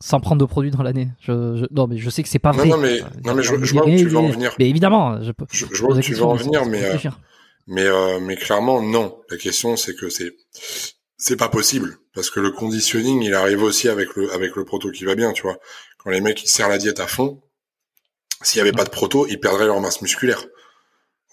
sans 0.00 0.20
prendre 0.20 0.40
de 0.40 0.46
produits 0.46 0.70
dans 0.70 0.82
l'année? 0.82 1.08
Je, 1.20 1.56
je, 1.56 1.64
non, 1.72 1.86
mais 1.86 1.98
je 1.98 2.10
sais 2.10 2.22
que 2.22 2.28
c'est 2.28 2.38
pas 2.38 2.52
vrai. 2.52 2.68
Non, 2.68 2.78
mais, 2.78 3.00
non, 3.24 3.34
mais 3.34 3.42
je, 3.42 3.54
je 3.64 3.72
vois 3.74 3.86
où 3.86 3.96
tu 3.96 4.06
veux 4.06 4.18
en 4.18 4.28
venir. 4.28 4.52
Mais 4.58 4.68
évidemment, 4.68 5.20
je, 5.20 5.32
je, 5.50 5.66
je 5.72 5.82
vois 5.82 5.96
où 5.96 6.00
tu 6.00 6.14
veux 6.14 6.24
en 6.24 6.34
venir, 6.34 6.64
mais, 6.66 6.84
euh, 6.84 7.10
mais, 7.66 7.86
euh, 7.86 8.20
mais 8.20 8.36
clairement, 8.36 8.80
non. 8.80 9.20
La 9.30 9.36
question, 9.36 9.76
c'est 9.76 9.94
que 9.94 10.08
c'est, 10.08 10.36
c'est 11.16 11.36
pas 11.36 11.48
possible. 11.48 11.98
Parce 12.14 12.30
que 12.30 12.40
le 12.40 12.50
conditioning, 12.50 13.22
il 13.22 13.34
arrive 13.34 13.62
aussi 13.62 13.88
avec 13.88 14.14
le, 14.16 14.32
avec 14.32 14.56
le 14.56 14.64
proto 14.64 14.90
qui 14.90 15.04
va 15.04 15.14
bien, 15.14 15.32
tu 15.32 15.42
vois. 15.42 15.58
Quand 15.98 16.10
les 16.10 16.20
mecs, 16.20 16.42
ils 16.42 16.48
serrent 16.48 16.68
la 16.68 16.78
diète 16.78 17.00
à 17.00 17.06
fond, 17.06 17.42
s'il 18.42 18.58
y 18.58 18.60
avait 18.60 18.72
pas 18.72 18.84
de 18.84 18.90
proto, 18.90 19.26
ils 19.26 19.40
perdraient 19.40 19.66
leur 19.66 19.80
masse 19.80 20.02
musculaire. 20.02 20.44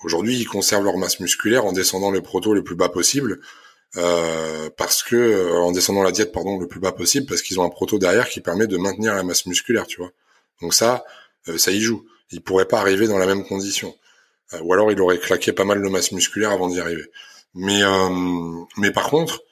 Aujourd'hui, 0.03 0.37
ils 0.37 0.47
conservent 0.47 0.83
leur 0.83 0.97
masse 0.97 1.19
musculaire 1.19 1.65
en 1.65 1.71
descendant 1.71 2.11
le 2.11 2.21
proto 2.21 2.53
le 2.53 2.63
plus 2.63 2.75
bas 2.75 2.89
possible 2.89 3.39
euh, 3.95 4.69
parce 4.75 5.03
que 5.03 5.15
euh, 5.15 5.59
en 5.59 5.71
descendant 5.71 6.01
la 6.01 6.11
diète 6.11 6.31
pardon 6.31 6.57
le 6.57 6.67
plus 6.67 6.79
bas 6.79 6.91
possible 6.91 7.27
parce 7.27 7.43
qu'ils 7.43 7.59
ont 7.59 7.63
un 7.63 7.69
proto 7.69 7.99
derrière 7.99 8.27
qui 8.27 8.41
permet 8.41 8.65
de 8.65 8.77
maintenir 8.77 9.13
la 9.13 9.21
masse 9.21 9.45
musculaire 9.45 9.85
tu 9.85 9.97
vois 9.97 10.09
donc 10.63 10.73
ça 10.73 11.05
euh, 11.47 11.59
ça 11.59 11.71
y 11.71 11.79
joue 11.79 12.03
il 12.31 12.41
pourrait 12.41 12.67
pas 12.67 12.79
arriver 12.79 13.07
dans 13.07 13.19
la 13.19 13.27
même 13.27 13.45
condition 13.45 13.95
ou 14.61 14.73
alors 14.73 14.91
il 14.91 15.01
aurait 15.01 15.19
claqué 15.19 15.51
pas 15.51 15.65
mal 15.65 15.81
de 15.81 15.89
masse 15.89 16.11
musculaire 16.11 16.51
avant 16.51 16.67
d'y 16.67 16.79
arriver 16.79 17.05
mais 17.53 17.81
mais 18.77 18.91
par 18.91 19.09
contre 19.09 19.43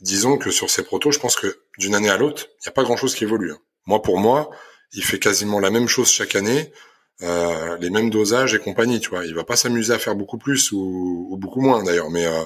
disons 0.00 0.36
que 0.36 0.50
sur 0.50 0.70
ces 0.70 0.82
protos 0.82 1.10
je 1.10 1.18
pense 1.18 1.36
que 1.36 1.60
d'une 1.78 1.94
année 1.94 2.10
à 2.10 2.16
l'autre 2.16 2.48
il 2.60 2.66
n'y 2.66 2.68
a 2.68 2.72
pas 2.72 2.84
grand 2.84 2.96
chose 2.96 3.14
qui 3.14 3.24
évolue 3.24 3.52
hein. 3.52 3.58
moi 3.86 4.02
pour 4.02 4.18
moi 4.18 4.50
il 4.92 5.04
fait 5.04 5.18
quasiment 5.18 5.60
la 5.60 5.70
même 5.70 5.88
chose 5.88 6.10
chaque 6.10 6.34
année 6.34 6.72
euh, 7.22 7.76
les 7.78 7.90
mêmes 7.90 8.10
dosages 8.10 8.54
et 8.54 8.60
compagnie, 8.60 9.00
tu 9.00 9.10
vois. 9.10 9.24
Il 9.24 9.34
va 9.34 9.42
pas 9.42 9.56
s'amuser 9.56 9.92
à 9.92 9.98
faire 9.98 10.14
beaucoup 10.14 10.38
plus 10.38 10.70
ou, 10.72 11.26
ou 11.30 11.36
beaucoup 11.36 11.60
moins 11.60 11.82
d'ailleurs, 11.82 12.10
mais 12.10 12.24
euh, 12.26 12.44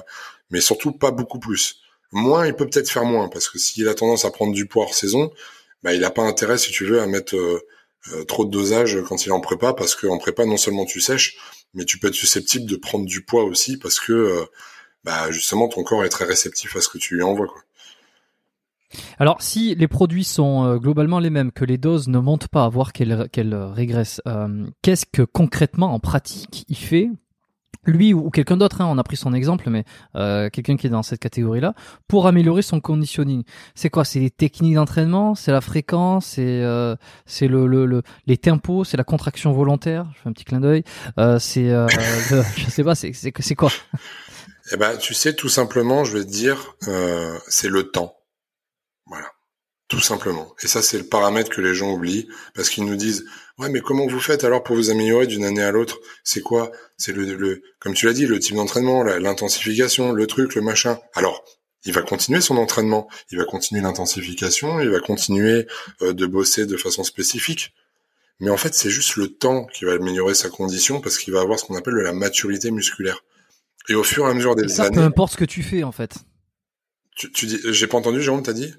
mais 0.49 0.61
surtout 0.61 0.91
pas 0.91 1.11
beaucoup 1.11 1.39
plus. 1.39 1.81
Moins, 2.11 2.45
il 2.47 2.53
peut 2.55 2.67
peut-être 2.67 2.89
faire 2.89 3.05
moins, 3.05 3.27
parce 3.27 3.49
que 3.49 3.57
s'il 3.57 3.87
a 3.87 3.95
tendance 3.95 4.25
à 4.25 4.31
prendre 4.31 4.53
du 4.53 4.67
poids 4.67 4.83
hors 4.83 4.93
saison, 4.93 5.31
bah, 5.81 5.93
il 5.93 6.01
n'a 6.01 6.11
pas 6.11 6.21
intérêt, 6.23 6.57
si 6.57 6.71
tu 6.71 6.85
veux, 6.85 7.01
à 7.01 7.07
mettre 7.07 7.35
euh, 7.35 7.59
euh, 8.13 8.23
trop 8.25 8.45
de 8.45 8.51
dosage 8.51 8.99
quand 9.07 9.25
il 9.25 9.29
est 9.29 9.33
en 9.33 9.41
prépa, 9.41 9.73
parce 9.73 9.95
qu'en 9.95 10.17
prépa, 10.19 10.45
non 10.45 10.57
seulement 10.57 10.85
tu 10.85 11.01
sèches, 11.01 11.37
mais 11.73 11.85
tu 11.85 11.99
peux 11.99 12.07
être 12.07 12.13
susceptible 12.13 12.65
de 12.65 12.75
prendre 12.75 13.05
du 13.05 13.23
poids 13.23 13.43
aussi, 13.43 13.77
parce 13.77 13.99
que 13.99 14.13
euh, 14.13 14.45
bah, 15.03 15.31
justement, 15.31 15.67
ton 15.67 15.83
corps 15.83 16.05
est 16.05 16.09
très 16.09 16.25
réceptif 16.25 16.75
à 16.75 16.81
ce 16.81 16.89
que 16.89 16.97
tu 16.97 17.15
lui 17.15 17.23
envoies. 17.23 17.47
Quoi. 17.47 17.61
Alors, 19.17 19.41
si 19.41 19.75
les 19.75 19.87
produits 19.87 20.23
sont 20.23 20.77
globalement 20.77 21.19
les 21.19 21.29
mêmes, 21.29 21.51
que 21.51 21.65
les 21.65 21.77
doses 21.77 22.07
ne 22.07 22.19
montent 22.19 22.47
pas, 22.47 22.69
voire 22.69 22.93
qu'elles 22.93 23.27
qu'elles 23.31 23.55
régressent, 23.55 24.21
euh, 24.27 24.67
qu'est-ce 24.81 25.05
que 25.11 25.23
concrètement, 25.23 25.93
en 25.93 25.99
pratique, 25.99 26.65
il 26.69 26.77
fait 26.77 27.09
lui 27.85 28.13
ou 28.13 28.29
quelqu'un 28.29 28.57
d'autre, 28.57 28.81
hein, 28.81 28.87
on 28.89 28.97
a 28.97 29.03
pris 29.03 29.17
son 29.17 29.33
exemple, 29.33 29.69
mais 29.69 29.83
euh, 30.15 30.49
quelqu'un 30.49 30.77
qui 30.77 30.87
est 30.87 30.89
dans 30.89 31.03
cette 31.03 31.19
catégorie-là, 31.19 31.73
pour 32.07 32.27
améliorer 32.27 32.61
son 32.61 32.79
conditioning. 32.79 33.43
C'est 33.75 33.89
quoi? 33.89 34.05
C'est 34.05 34.19
les 34.19 34.31
techniques 34.31 34.75
d'entraînement, 34.75 35.35
c'est 35.35 35.51
la 35.51 35.61
fréquence, 35.61 36.25
c'est 36.25 36.61
euh, 36.63 36.95
c'est 37.25 37.47
le, 37.47 37.67
le, 37.67 37.85
le, 37.85 38.01
les 38.27 38.37
tempos, 38.37 38.83
c'est 38.83 38.97
la 38.97 39.03
contraction 39.03 39.51
volontaire? 39.51 40.07
Je 40.15 40.21
fais 40.21 40.29
un 40.29 40.33
petit 40.33 40.45
clin 40.45 40.59
d'œil. 40.59 40.83
Euh, 41.19 41.39
c'est 41.39 41.69
euh, 41.69 41.87
je 42.57 42.69
sais 42.69 42.83
pas, 42.83 42.95
c'est 42.95 43.13
c'est 43.13 43.33
c'est 43.39 43.55
quoi? 43.55 43.71
Eh 44.71 44.77
ben, 44.77 44.97
tu 44.97 45.13
sais, 45.13 45.35
tout 45.35 45.49
simplement, 45.49 46.03
je 46.03 46.17
vais 46.17 46.23
te 46.23 46.29
dire, 46.29 46.75
euh, 46.87 47.37
c'est 47.47 47.67
le 47.67 47.91
temps. 47.91 48.15
Voilà, 49.05 49.27
tout 49.93 50.01
simplement. 50.01 50.55
Et 50.63 50.67
ça, 50.67 50.81
c'est 50.81 50.97
le 50.97 51.03
paramètre 51.03 51.51
que 51.51 51.61
les 51.61 51.75
gens 51.75 51.91
oublient 51.91 52.27
parce 52.55 52.69
qu'ils 52.69 52.83
nous 52.83 52.95
disent 52.95 53.25
Ouais, 53.59 53.69
mais 53.69 53.79
comment 53.79 54.07
vous 54.07 54.19
faites 54.19 54.43
alors 54.43 54.63
pour 54.63 54.75
vous 54.75 54.89
améliorer 54.89 55.27
d'une 55.27 55.45
année 55.45 55.61
à 55.61 55.71
l'autre? 55.71 55.99
C'est 56.23 56.41
quoi? 56.41 56.71
C'est 56.97 57.11
le, 57.11 57.35
le, 57.35 57.61
comme 57.79 57.93
tu 57.93 58.07
l'as 58.07 58.13
dit, 58.13 58.25
le 58.25 58.39
type 58.39 58.55
d'entraînement, 58.55 59.03
l'intensification, 59.03 60.11
le 60.11 60.25
truc, 60.25 60.55
le 60.55 60.61
machin. 60.61 60.99
Alors, 61.13 61.43
il 61.85 61.93
va 61.93 62.01
continuer 62.01 62.41
son 62.41 62.57
entraînement, 62.57 63.07
il 63.29 63.37
va 63.37 63.45
continuer 63.45 63.81
l'intensification, 63.81 64.79
il 64.79 64.89
va 64.89 64.99
continuer 64.99 65.67
euh, 66.01 66.13
de 66.13 66.25
bosser 66.25 66.65
de 66.65 66.75
façon 66.75 67.03
spécifique. 67.03 67.71
Mais 68.39 68.49
en 68.49 68.57
fait, 68.57 68.73
c'est 68.73 68.89
juste 68.89 69.15
le 69.15 69.27
temps 69.27 69.65
qui 69.65 69.85
va 69.85 69.93
améliorer 69.93 70.33
sa 70.33 70.49
condition 70.49 71.01
parce 71.01 71.19
qu'il 71.19 71.33
va 71.33 71.41
avoir 71.41 71.59
ce 71.59 71.65
qu'on 71.65 71.75
appelle 71.75 71.93
de 71.93 71.99
la 71.99 72.13
maturité 72.13 72.71
musculaire. 72.71 73.23
Et 73.89 73.93
au 73.93 74.03
fur 74.03 74.25
et 74.25 74.31
à 74.31 74.33
mesure 74.33 74.55
des 74.55 74.67
ça, 74.67 74.85
années. 74.85 74.95
Peu 74.95 75.03
importe 75.03 75.33
ce 75.33 75.37
que 75.37 75.45
tu 75.45 75.61
fais, 75.61 75.83
en 75.83 75.91
fait. 75.91 76.15
Tu, 77.15 77.31
tu 77.31 77.45
dis, 77.45 77.59
j'ai 77.65 77.85
pas 77.85 77.97
entendu, 77.97 78.23
Jérôme, 78.23 78.41
t'as 78.41 78.53
dit? 78.53 78.73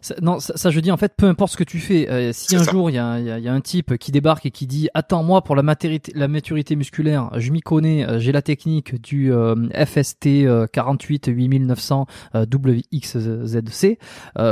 Ça, 0.00 0.14
non, 0.22 0.40
ça, 0.40 0.56
ça, 0.56 0.70
je 0.70 0.80
dis 0.80 0.90
en 0.90 0.96
fait, 0.96 1.12
peu 1.16 1.26
importe 1.26 1.52
ce 1.52 1.56
que 1.56 1.64
tu 1.64 1.78
fais. 1.78 2.08
Euh, 2.08 2.32
si 2.32 2.56
un 2.56 2.64
ça. 2.64 2.70
jour 2.70 2.90
il 2.90 2.94
y 2.94 2.98
a, 2.98 3.18
y, 3.18 3.30
a, 3.30 3.38
y 3.38 3.48
a, 3.48 3.52
un 3.52 3.60
type 3.60 3.98
qui 3.98 4.12
débarque 4.12 4.46
et 4.46 4.50
qui 4.50 4.66
dit 4.66 4.88
attends 4.94 5.22
moi 5.22 5.42
pour 5.42 5.56
la 5.56 5.62
maturité, 5.62 6.12
la 6.14 6.28
maturité 6.28 6.76
musculaire, 6.76 7.30
je 7.36 7.50
m'y 7.50 7.60
connais, 7.60 8.06
euh, 8.06 8.18
j'ai 8.18 8.32
la 8.32 8.42
technique 8.42 9.00
du 9.00 9.32
euh, 9.32 9.54
FST 9.74 10.28
48 10.72 11.28
8900 11.28 12.06
WXZC 12.34 13.98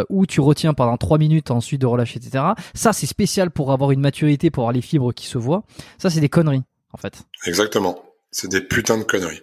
où 0.09 0.27
tu 0.27 0.41
retiens 0.41 0.75
pendant 0.75 0.97
3 0.97 1.19
minutes 1.19 1.51
ensuite 1.51 1.81
de 1.81 1.87
relâcher 1.87 2.19
etc. 2.19 2.45
Ça 2.75 2.93
c'est 2.93 3.07
spécial 3.07 3.51
pour 3.51 3.73
avoir 3.73 3.91
une 3.91 4.01
maturité, 4.01 4.51
pour 4.51 4.65
avoir 4.65 4.73
les 4.73 4.83
fibres 4.83 5.13
qui 5.13 5.27
se 5.27 5.39
voient. 5.39 5.65
Ça 5.99 6.11
c'est 6.11 6.21
des 6.21 6.29
conneries 6.29 6.63
en 6.93 6.99
fait. 6.99 7.23
Exactement. 7.47 8.03
C'est 8.31 8.51
des 8.51 8.61
putains 8.61 8.99
de 8.99 9.05
conneries. 9.05 9.43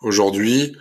Aujourd'hui, 0.00 0.76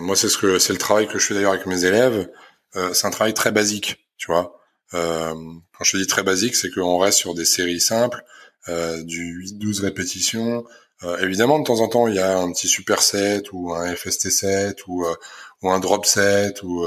moi 0.00 0.16
c'est 0.16 0.28
ce 0.28 0.38
que 0.38 0.58
c'est 0.58 0.72
le 0.72 0.78
travail 0.78 1.06
que 1.06 1.18
je 1.18 1.26
fais 1.26 1.34
d'ailleurs 1.34 1.52
avec 1.52 1.66
mes 1.66 1.84
élèves 1.84 2.28
euh, 2.28 2.32
c'est 2.74 3.06
un 3.06 3.10
travail 3.10 3.34
très 3.34 3.52
basique, 3.52 4.06
tu 4.16 4.26
vois. 4.26 4.62
Euh, 4.94 5.34
quand 5.76 5.84
je 5.84 5.96
dis 5.96 6.06
très 6.06 6.22
basique, 6.22 6.54
c'est 6.54 6.70
qu'on 6.70 6.98
reste 6.98 7.18
sur 7.18 7.34
des 7.34 7.44
séries 7.44 7.80
simples, 7.80 8.24
euh, 8.68 9.02
du 9.02 9.40
8-12 9.40 9.80
répétitions. 9.80 10.64
Euh, 11.02 11.18
évidemment, 11.18 11.58
de 11.58 11.64
temps 11.64 11.80
en 11.80 11.88
temps, 11.88 12.06
il 12.06 12.14
y 12.14 12.18
a 12.18 12.38
un 12.38 12.52
petit 12.52 12.68
superset 12.68 13.42
ou 13.52 13.72
un 13.74 13.94
FST 13.94 14.30
set 14.30 14.86
ou, 14.86 15.04
euh, 15.04 15.14
ou 15.62 15.70
un 15.70 15.80
drop 15.80 16.06
set 16.06 16.62
ou 16.62 16.86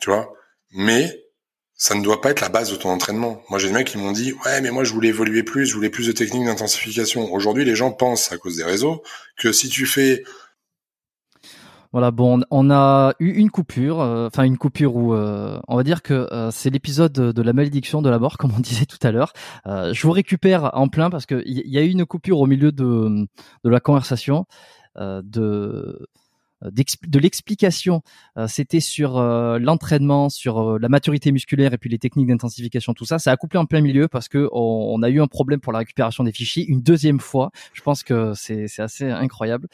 tu 0.00 0.10
vois. 0.10 0.32
Mais 0.72 1.24
ça 1.74 1.94
ne 1.94 2.02
doit 2.02 2.20
pas 2.20 2.30
être 2.30 2.40
la 2.40 2.48
base 2.48 2.70
de 2.70 2.76
ton 2.76 2.90
entraînement. 2.90 3.42
Moi, 3.50 3.58
j'ai 3.58 3.68
des 3.68 3.74
mecs 3.74 3.88
qui 3.88 3.98
m'ont 3.98 4.12
dit, 4.12 4.32
ouais, 4.44 4.60
mais 4.60 4.70
moi, 4.70 4.84
je 4.84 4.92
voulais 4.92 5.08
évoluer 5.08 5.42
plus, 5.42 5.66
je 5.66 5.74
voulais 5.74 5.90
plus 5.90 6.06
de 6.06 6.12
techniques 6.12 6.44
d'intensification. 6.44 7.32
Aujourd'hui, 7.32 7.64
les 7.64 7.74
gens 7.74 7.90
pensent, 7.90 8.32
à 8.32 8.38
cause 8.38 8.56
des 8.56 8.64
réseaux, 8.64 9.02
que 9.36 9.52
si 9.52 9.68
tu 9.68 9.86
fais 9.86 10.22
voilà, 11.92 12.12
bon, 12.12 12.40
on 12.50 12.70
a 12.70 13.14
eu 13.18 13.30
une 13.32 13.50
coupure, 13.50 14.00
euh, 14.00 14.28
enfin 14.28 14.44
une 14.44 14.58
coupure 14.58 14.94
où 14.94 15.12
euh, 15.12 15.60
on 15.66 15.76
va 15.76 15.82
dire 15.82 16.02
que 16.02 16.28
euh, 16.32 16.50
c'est 16.52 16.70
l'épisode 16.70 17.12
de, 17.12 17.42
la 17.42 17.52
malédiction 17.52 18.00
de 18.00 18.08
la 18.08 18.20
mort, 18.20 18.38
comme 18.38 18.52
on 18.56 18.60
disait 18.60 18.86
tout 18.86 18.98
à 19.02 19.10
l'heure. 19.10 19.32
je 19.66 20.02
vous 20.02 20.12
récupère 20.12 20.70
en 20.74 20.88
plein 20.88 21.10
parce 21.10 21.26
qu'il 21.26 21.42
y, 21.46 21.68
y, 21.68 21.78
a 21.78 21.82
eu 21.82 21.88
une 21.88 22.06
coupure 22.06 22.38
au 22.38 22.46
milieu 22.46 22.70
de, 22.70 23.26
de 23.64 23.70
la 23.70 23.80
conversation 23.80 24.46
de 24.96 26.08
de 26.62 27.18
l'explication. 27.18 28.02
C'était 28.46 28.80
sur 28.80 29.20
l'entraînement, 29.20 30.28
sur 30.28 30.78
la 30.78 30.88
maturité 30.88 31.32
musculaire 31.32 31.72
et 31.72 31.78
puis 31.78 31.90
les 31.90 31.98
techniques 31.98 32.28
d'intensification, 32.28 32.94
tout 32.94 33.04
ça. 33.04 33.18
Ça 33.18 33.32
a 33.32 33.36
couplé 33.36 33.58
en 33.58 33.66
plein 33.66 33.80
milieu 33.80 34.08
parce 34.08 34.28
que 34.28 34.48
on, 34.52 35.02
a 35.02 35.08
eu 35.08 35.20
un 35.20 35.26
problème 35.26 35.60
pour 35.60 35.72
la 35.72 35.80
récupération 35.80 36.24
des 36.24 36.32
fichiers 36.32 36.64
une 36.66 36.82
deuxième 36.82 37.20
fois. 37.20 37.50
Je 37.72 37.82
pense 37.82 38.02
que 38.02 38.32
c'est 38.34 38.66
assez 38.78 39.10
incroyable. 39.10 39.68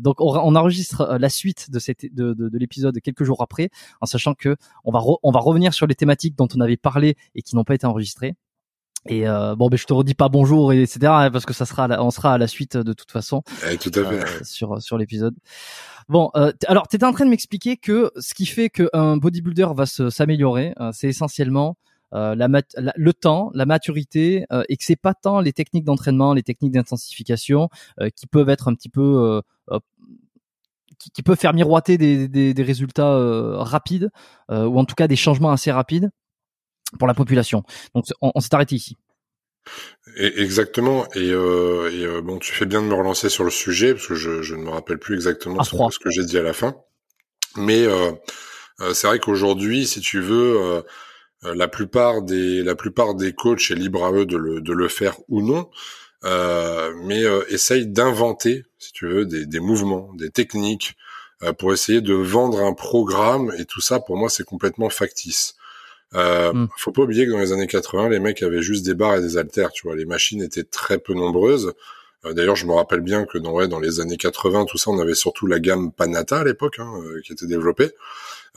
donc 0.00 0.20
on, 0.20 0.54
enregistre 0.54 1.16
la 1.18 1.28
suite 1.28 1.70
de, 1.70 1.78
de, 2.12 2.34
de, 2.34 2.48
de 2.48 2.58
l'épisode 2.58 2.98
quelques 3.00 3.24
jours 3.24 3.42
après, 3.42 3.70
en 4.00 4.06
sachant 4.06 4.34
que 4.34 4.56
on 4.84 4.92
va 4.92 5.00
on 5.22 5.30
va 5.30 5.40
revenir 5.40 5.74
sur 5.74 5.86
les 5.86 5.94
thématiques 5.94 6.36
dont 6.36 6.48
on 6.54 6.60
avait 6.60 6.76
parlé 6.76 7.16
et 7.34 7.42
qui 7.42 7.56
n'ont 7.56 7.64
pas 7.64 7.74
été 7.74 7.86
enregistrées. 7.86 8.34
Et 9.06 9.28
euh, 9.28 9.54
bon, 9.54 9.68
ben 9.68 9.76
je 9.76 9.84
te 9.84 9.92
redis 9.92 10.14
pas 10.14 10.28
bonjour 10.28 10.72
et 10.72 10.82
etc. 10.82 11.00
Hein, 11.06 11.30
parce 11.30 11.46
que 11.46 11.54
ça 11.54 11.64
sera, 11.64 11.88
on 12.02 12.10
sera 12.10 12.34
à 12.34 12.38
la 12.38 12.46
suite 12.46 12.76
de 12.76 12.92
toute 12.92 13.10
façon. 13.10 13.42
Eh, 13.70 13.76
tout 13.78 13.92
à 13.94 14.04
fait. 14.04 14.22
Euh, 14.22 14.44
sur 14.44 14.82
sur 14.82 14.98
l'épisode. 14.98 15.34
Bon, 16.08 16.30
euh, 16.36 16.52
alors 16.66 16.88
tu 16.88 16.96
étais 16.96 17.04
en 17.04 17.12
train 17.12 17.26
de 17.26 17.30
m'expliquer 17.30 17.76
que 17.76 18.10
ce 18.18 18.32
qui 18.32 18.46
fait 18.46 18.70
qu'un 18.70 19.18
bodybuilder 19.18 19.68
va 19.74 19.84
s'améliorer, 19.84 20.72
euh, 20.80 20.90
c'est 20.94 21.08
essentiellement 21.08 21.76
euh, 22.14 22.34
la, 22.34 22.48
le 22.96 23.12
temps, 23.12 23.50
la 23.52 23.66
maturité, 23.66 24.46
et 24.70 24.76
que 24.78 24.84
c'est 24.84 24.96
pas 24.96 25.12
tant 25.12 25.40
les 25.40 25.52
techniques 25.52 25.84
d'entraînement, 25.84 26.32
les 26.32 26.42
techniques 26.42 26.72
d'intensification 26.72 27.68
qui 28.16 28.26
peuvent 28.26 28.48
être 28.48 28.68
un 28.68 28.74
petit 28.74 28.88
peu 28.88 29.42
qui, 30.98 31.10
qui, 31.10 31.22
peuvent 31.22 31.38
faire 31.38 31.52
miroiter 31.52 31.98
des, 31.98 32.26
des, 32.26 32.54
des 32.54 32.62
résultats 32.62 33.62
rapides 33.62 34.10
ou 34.50 34.78
en 34.78 34.86
tout 34.86 34.94
cas 34.94 35.06
des 35.08 35.16
changements 35.16 35.50
assez 35.50 35.70
rapides 35.70 36.10
pour 36.96 37.08
la 37.08 37.14
population. 37.14 37.62
Donc 37.94 38.06
on, 38.20 38.40
s'est 38.40 38.54
arrêté 38.54 38.76
ici. 38.76 38.96
exactement. 40.16 41.06
Et, 41.14 41.30
euh, 41.30 41.90
et 41.92 42.04
euh, 42.04 42.22
bon, 42.22 42.38
tu 42.38 42.52
fais 42.52 42.66
bien 42.66 42.82
de 42.82 42.86
me 42.86 42.94
relancer 42.94 43.28
sur 43.28 43.44
le 43.44 43.50
sujet 43.50 43.94
parce 43.94 44.06
que 44.06 44.14
je, 44.14 44.42
je 44.42 44.54
ne 44.54 44.62
me 44.62 44.70
rappelle 44.70 44.98
plus 44.98 45.14
exactement 45.14 45.62
ce, 45.62 45.76
ce, 45.76 45.98
que 45.98 46.10
j'ai 46.10 46.24
dit 46.24 46.38
à 46.38 46.42
la 46.42 46.52
fin. 46.52 46.76
Mais 47.56 47.84
euh, 47.84 48.12
euh 48.80 48.94
c'est 48.94 49.06
vrai 49.06 49.18
qu'aujourd'hui, 49.18 49.86
si 49.86 50.00
tu 50.00 50.20
veux, 50.20 50.60
euh, 50.60 50.82
la 51.42 51.68
plupart 51.68 52.22
des 52.22 52.62
la 52.62 52.74
plupart 52.74 53.14
des 53.14 53.32
coachs 53.32 53.70
est 53.70 53.74
libre 53.74 54.04
à 54.04 54.12
eux 54.12 54.26
de 54.26 54.36
le, 54.36 54.60
de 54.60 54.72
le 54.72 54.88
faire 54.88 55.16
ou 55.28 55.42
non. 55.42 55.70
mais 57.04 57.22
essaye 57.48 57.86
d'inventer, 57.86 58.64
si 58.78 58.92
tu 58.92 59.06
veux, 59.06 59.24
des, 59.24 59.46
des 59.46 59.60
mouvements, 59.60 60.12
des 60.14 60.30
techniques 60.30 60.96
pour 61.58 61.72
essayer 61.72 62.00
de 62.00 62.14
vendre 62.14 62.60
un 62.60 62.72
programme. 62.72 63.52
Et 63.58 63.64
tout 63.66 63.80
ça, 63.80 64.00
pour 64.00 64.16
moi, 64.16 64.28
c'est 64.28 64.44
complètement 64.44 64.90
factice. 64.90 65.57
Euh, 66.14 66.52
mm. 66.52 66.68
Faut 66.76 66.92
pas 66.92 67.02
oublier 67.02 67.26
que 67.26 67.32
dans 67.32 67.38
les 67.38 67.52
années 67.52 67.66
80, 67.66 68.08
les 68.08 68.18
mecs 68.18 68.42
avaient 68.42 68.62
juste 68.62 68.84
des 68.84 68.94
barres 68.94 69.16
et 69.16 69.20
des 69.20 69.36
haltères, 69.36 69.72
tu 69.72 69.86
vois. 69.86 69.96
Les 69.96 70.06
machines 70.06 70.42
étaient 70.42 70.64
très 70.64 70.98
peu 70.98 71.14
nombreuses. 71.14 71.74
Euh, 72.24 72.32
d'ailleurs, 72.32 72.56
je 72.56 72.66
me 72.66 72.72
rappelle 72.72 73.00
bien 73.00 73.24
que 73.24 73.38
dans, 73.38 73.52
ouais, 73.52 73.68
dans 73.68 73.80
les 73.80 74.00
années 74.00 74.16
80, 74.16 74.66
tout 74.66 74.78
ça, 74.78 74.90
on 74.90 74.98
avait 74.98 75.14
surtout 75.14 75.46
la 75.46 75.60
gamme 75.60 75.92
Panata 75.92 76.38
à 76.38 76.44
l'époque, 76.44 76.78
hein, 76.78 76.92
euh, 77.04 77.20
qui 77.24 77.32
était 77.32 77.46
développée. 77.46 77.90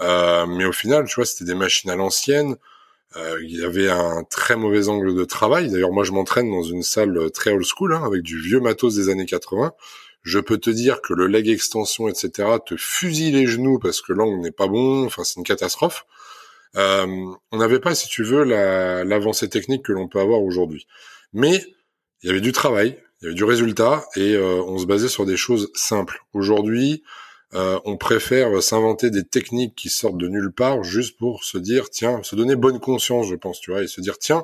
Euh, 0.01 0.45
mais 0.47 0.65
au 0.65 0.71
final, 0.71 1.05
tu 1.05 1.15
vois, 1.15 1.25
c'était 1.25 1.45
des 1.45 1.55
machines 1.55 1.89
à 1.89 1.95
l'ancienne. 1.95 2.55
il 3.41 3.57
y 3.57 3.63
avait 3.63 3.89
un 3.89 4.23
très 4.23 4.55
mauvais 4.55 4.87
angle 4.87 5.13
de 5.15 5.25
travail. 5.25 5.69
D'ailleurs, 5.69 5.91
moi, 5.91 6.03
je 6.03 6.11
m'entraîne 6.13 6.49
dans 6.49 6.63
une 6.63 6.83
salle 6.83 7.29
très 7.31 7.51
old 7.51 7.65
school, 7.65 7.93
hein, 7.93 8.03
avec 8.05 8.23
du 8.23 8.39
vieux 8.39 8.59
matos 8.61 8.95
des 8.95 9.09
années 9.09 9.25
80. 9.25 9.73
Je 10.23 10.39
peux 10.39 10.57
te 10.57 10.69
dire 10.69 11.01
que 11.01 11.13
le 11.13 11.27
leg 11.27 11.49
extension, 11.49 12.07
etc., 12.07 12.49
te 12.65 12.75
fusille 12.77 13.31
les 13.31 13.47
genoux 13.47 13.79
parce 13.79 14.01
que 14.01 14.13
l'angle 14.13 14.39
n'est 14.41 14.51
pas 14.51 14.67
bon. 14.67 15.05
Enfin, 15.05 15.23
c'est 15.23 15.37
une 15.37 15.43
catastrophe. 15.43 16.05
Euh, 16.77 17.25
on 17.51 17.57
n'avait 17.57 17.79
pas, 17.79 17.95
si 17.95 18.07
tu 18.07 18.23
veux, 18.23 18.43
l'avancée 18.43 19.49
technique 19.49 19.83
que 19.83 19.91
l'on 19.91 20.07
peut 20.07 20.19
avoir 20.19 20.41
aujourd'hui. 20.41 20.87
Mais 21.33 21.63
il 22.23 22.27
y 22.27 22.29
avait 22.29 22.41
du 22.41 22.51
travail, 22.51 22.97
il 23.21 23.25
y 23.25 23.27
avait 23.27 23.35
du 23.35 23.43
résultat, 23.43 24.05
et 24.15 24.35
euh, 24.35 24.61
on 24.63 24.77
se 24.77 24.85
basait 24.85 25.09
sur 25.09 25.25
des 25.25 25.37
choses 25.37 25.71
simples. 25.73 26.23
Aujourd'hui, 26.33 27.03
euh, 27.53 27.79
on 27.83 27.97
préfère 27.97 28.63
s'inventer 28.63 29.09
des 29.09 29.25
techniques 29.25 29.75
qui 29.75 29.89
sortent 29.89 30.17
de 30.17 30.27
nulle 30.27 30.51
part 30.51 30.83
juste 30.83 31.17
pour 31.17 31.43
se 31.43 31.57
dire, 31.57 31.89
tiens, 31.89 32.23
se 32.23 32.35
donner 32.35 32.55
bonne 32.55 32.79
conscience, 32.79 33.27
je 33.27 33.35
pense, 33.35 33.59
tu 33.59 33.71
vois, 33.71 33.83
et 33.83 33.87
se 33.87 33.99
dire, 33.99 34.17
tiens, 34.17 34.43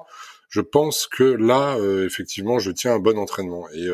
je 0.49 0.61
pense 0.61 1.07
que 1.07 1.23
là, 1.23 1.77
effectivement, 2.05 2.57
je 2.57 2.71
tiens 2.71 2.95
un 2.95 2.99
bon 2.99 3.17
entraînement. 3.17 3.67
Et 3.73 3.85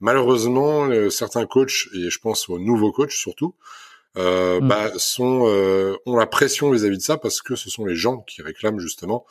malheureusement, 0.00 0.90
certains 1.10 1.46
coachs, 1.46 1.88
et 1.94 2.10
je 2.10 2.18
pense 2.18 2.50
aux 2.50 2.58
nouveaux 2.58 2.92
coachs 2.92 3.12
surtout, 3.12 3.54
euh, 4.16 4.60
mm. 4.60 4.68
bah, 4.68 4.92
sont 4.96 5.44
euh, 5.46 5.96
ont 6.06 6.16
la 6.16 6.26
pression 6.26 6.70
vis-à-vis 6.70 6.98
de 6.98 7.02
ça 7.02 7.18
parce 7.18 7.42
que 7.42 7.54
ce 7.56 7.70
sont 7.70 7.84
les 7.84 7.96
gens 7.96 8.18
qui 8.18 8.42
réclament 8.42 8.80
justement, 8.80 9.26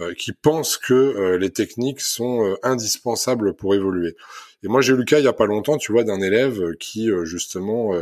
euh, 0.00 0.14
qui 0.14 0.32
pensent 0.32 0.78
que 0.78 0.94
euh, 0.94 1.38
les 1.38 1.50
techniques 1.50 2.00
sont 2.00 2.56
indispensables 2.62 3.54
pour 3.54 3.74
évoluer. 3.74 4.16
Et 4.62 4.68
moi 4.68 4.80
j'ai 4.80 4.92
eu 4.94 4.96
le 4.96 5.04
cas 5.04 5.18
il 5.18 5.24
y 5.24 5.28
a 5.28 5.32
pas 5.32 5.46
longtemps, 5.46 5.76
tu 5.76 5.92
vois, 5.92 6.04
d'un 6.04 6.20
élève 6.20 6.74
qui 6.78 7.10
justement 7.24 7.92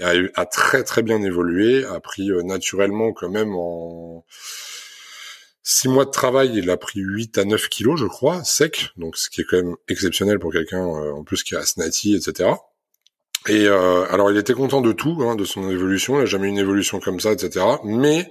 a, 0.00 0.12
a, 0.34 0.46
très 0.46 0.82
très 0.82 1.02
bien 1.02 1.22
évolué, 1.22 1.84
a 1.84 2.00
pris 2.00 2.30
naturellement 2.44 3.12
quand 3.12 3.30
même 3.30 3.54
en 3.54 4.24
six 5.62 5.88
mois 5.88 6.04
de 6.04 6.10
travail, 6.10 6.52
il 6.56 6.68
a 6.70 6.76
pris 6.76 7.00
8 7.00 7.38
à 7.38 7.44
9 7.44 7.68
kilos, 7.68 8.00
je 8.00 8.06
crois, 8.06 8.42
sec, 8.44 8.90
donc 8.96 9.16
ce 9.16 9.30
qui 9.30 9.42
est 9.42 9.44
quand 9.44 9.62
même 9.62 9.76
exceptionnel 9.88 10.38
pour 10.38 10.52
quelqu'un 10.52 10.82
en 10.82 11.22
plus 11.22 11.44
qui 11.44 11.54
a 11.54 11.62
Snati, 11.64 12.16
etc. 12.16 12.50
Et 13.48 13.66
euh, 13.66 14.04
alors, 14.10 14.30
il 14.30 14.36
était 14.36 14.52
content 14.52 14.80
de 14.80 14.92
tout, 14.92 15.18
hein, 15.22 15.34
de 15.34 15.44
son 15.44 15.70
évolution. 15.70 16.16
Il 16.16 16.20
n'a 16.20 16.26
jamais 16.26 16.48
eu 16.48 16.50
une 16.50 16.58
évolution 16.58 17.00
comme 17.00 17.20
ça, 17.20 17.32
etc. 17.32 17.64
Mais, 17.84 18.30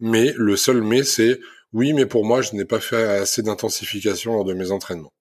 mais 0.00 0.32
le 0.36 0.56
seul 0.56 0.82
mais, 0.82 1.02
c'est 1.02 1.40
oui, 1.72 1.92
mais 1.92 2.06
pour 2.06 2.24
moi, 2.24 2.42
je 2.42 2.54
n'ai 2.54 2.64
pas 2.64 2.80
fait 2.80 3.02
assez 3.02 3.42
d'intensification 3.42 4.32
lors 4.32 4.44
de 4.44 4.54
mes 4.54 4.70
entraînements. 4.70 5.12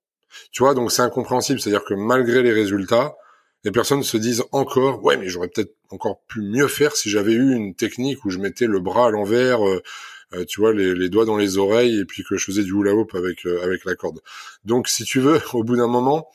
Tu 0.52 0.64
vois, 0.64 0.73
donc 0.73 0.91
c'est 0.91 1.02
incompréhensible. 1.02 1.60
C'est-à-dire 1.60 1.84
que 1.84 1.95
malgré 1.95 2.43
les 2.43 2.52
résultats, 2.53 3.15
les 3.64 3.72
personnes 3.72 4.03
se 4.03 4.18
disent 4.18 4.43
encore, 4.52 5.03
ouais, 5.03 5.18
mais 5.18 5.27
j'aurais 5.27 5.47
peut-être 5.47 5.76
encore 5.89 6.22
pu 6.27 6.41
mieux 6.41 6.68
faire 6.68 6.95
si 6.95 7.10
j'avais 7.10 7.34
eu 7.34 7.56
une 7.56 7.73
technique 7.73 8.23
où 8.26 8.30
je 8.30 8.38
mettais 8.38 8.68
le 8.68 8.80
bras 8.80 9.07
à 9.07 9.10
l'envers, 9.10 9.68
euh, 9.68 9.81
euh, 10.34 10.45
tu 10.45 10.61
vois, 10.61 10.72
les, 10.72 10.93
les, 10.93 11.10
doigts 11.10 11.26
dans 11.26 11.38
les 11.38 11.57
oreilles 11.57 11.99
et 11.99 12.06
puis 12.06 12.23
que 12.23 12.38
je 12.38 12.45
faisais 12.45 12.64
du 12.64 12.73
hula 12.73 12.93
hoop 12.93 13.15
avec 13.15 13.45
avec 13.45 13.85
la 13.85 13.95
corde. 13.95 14.19
Donc, 14.65 14.88
si 14.88 15.03
tu 15.03 15.19
veux, 15.19 15.41
au 15.53 15.64
bout 15.64 15.76
d'un 15.77 15.88
moment, 15.88 16.30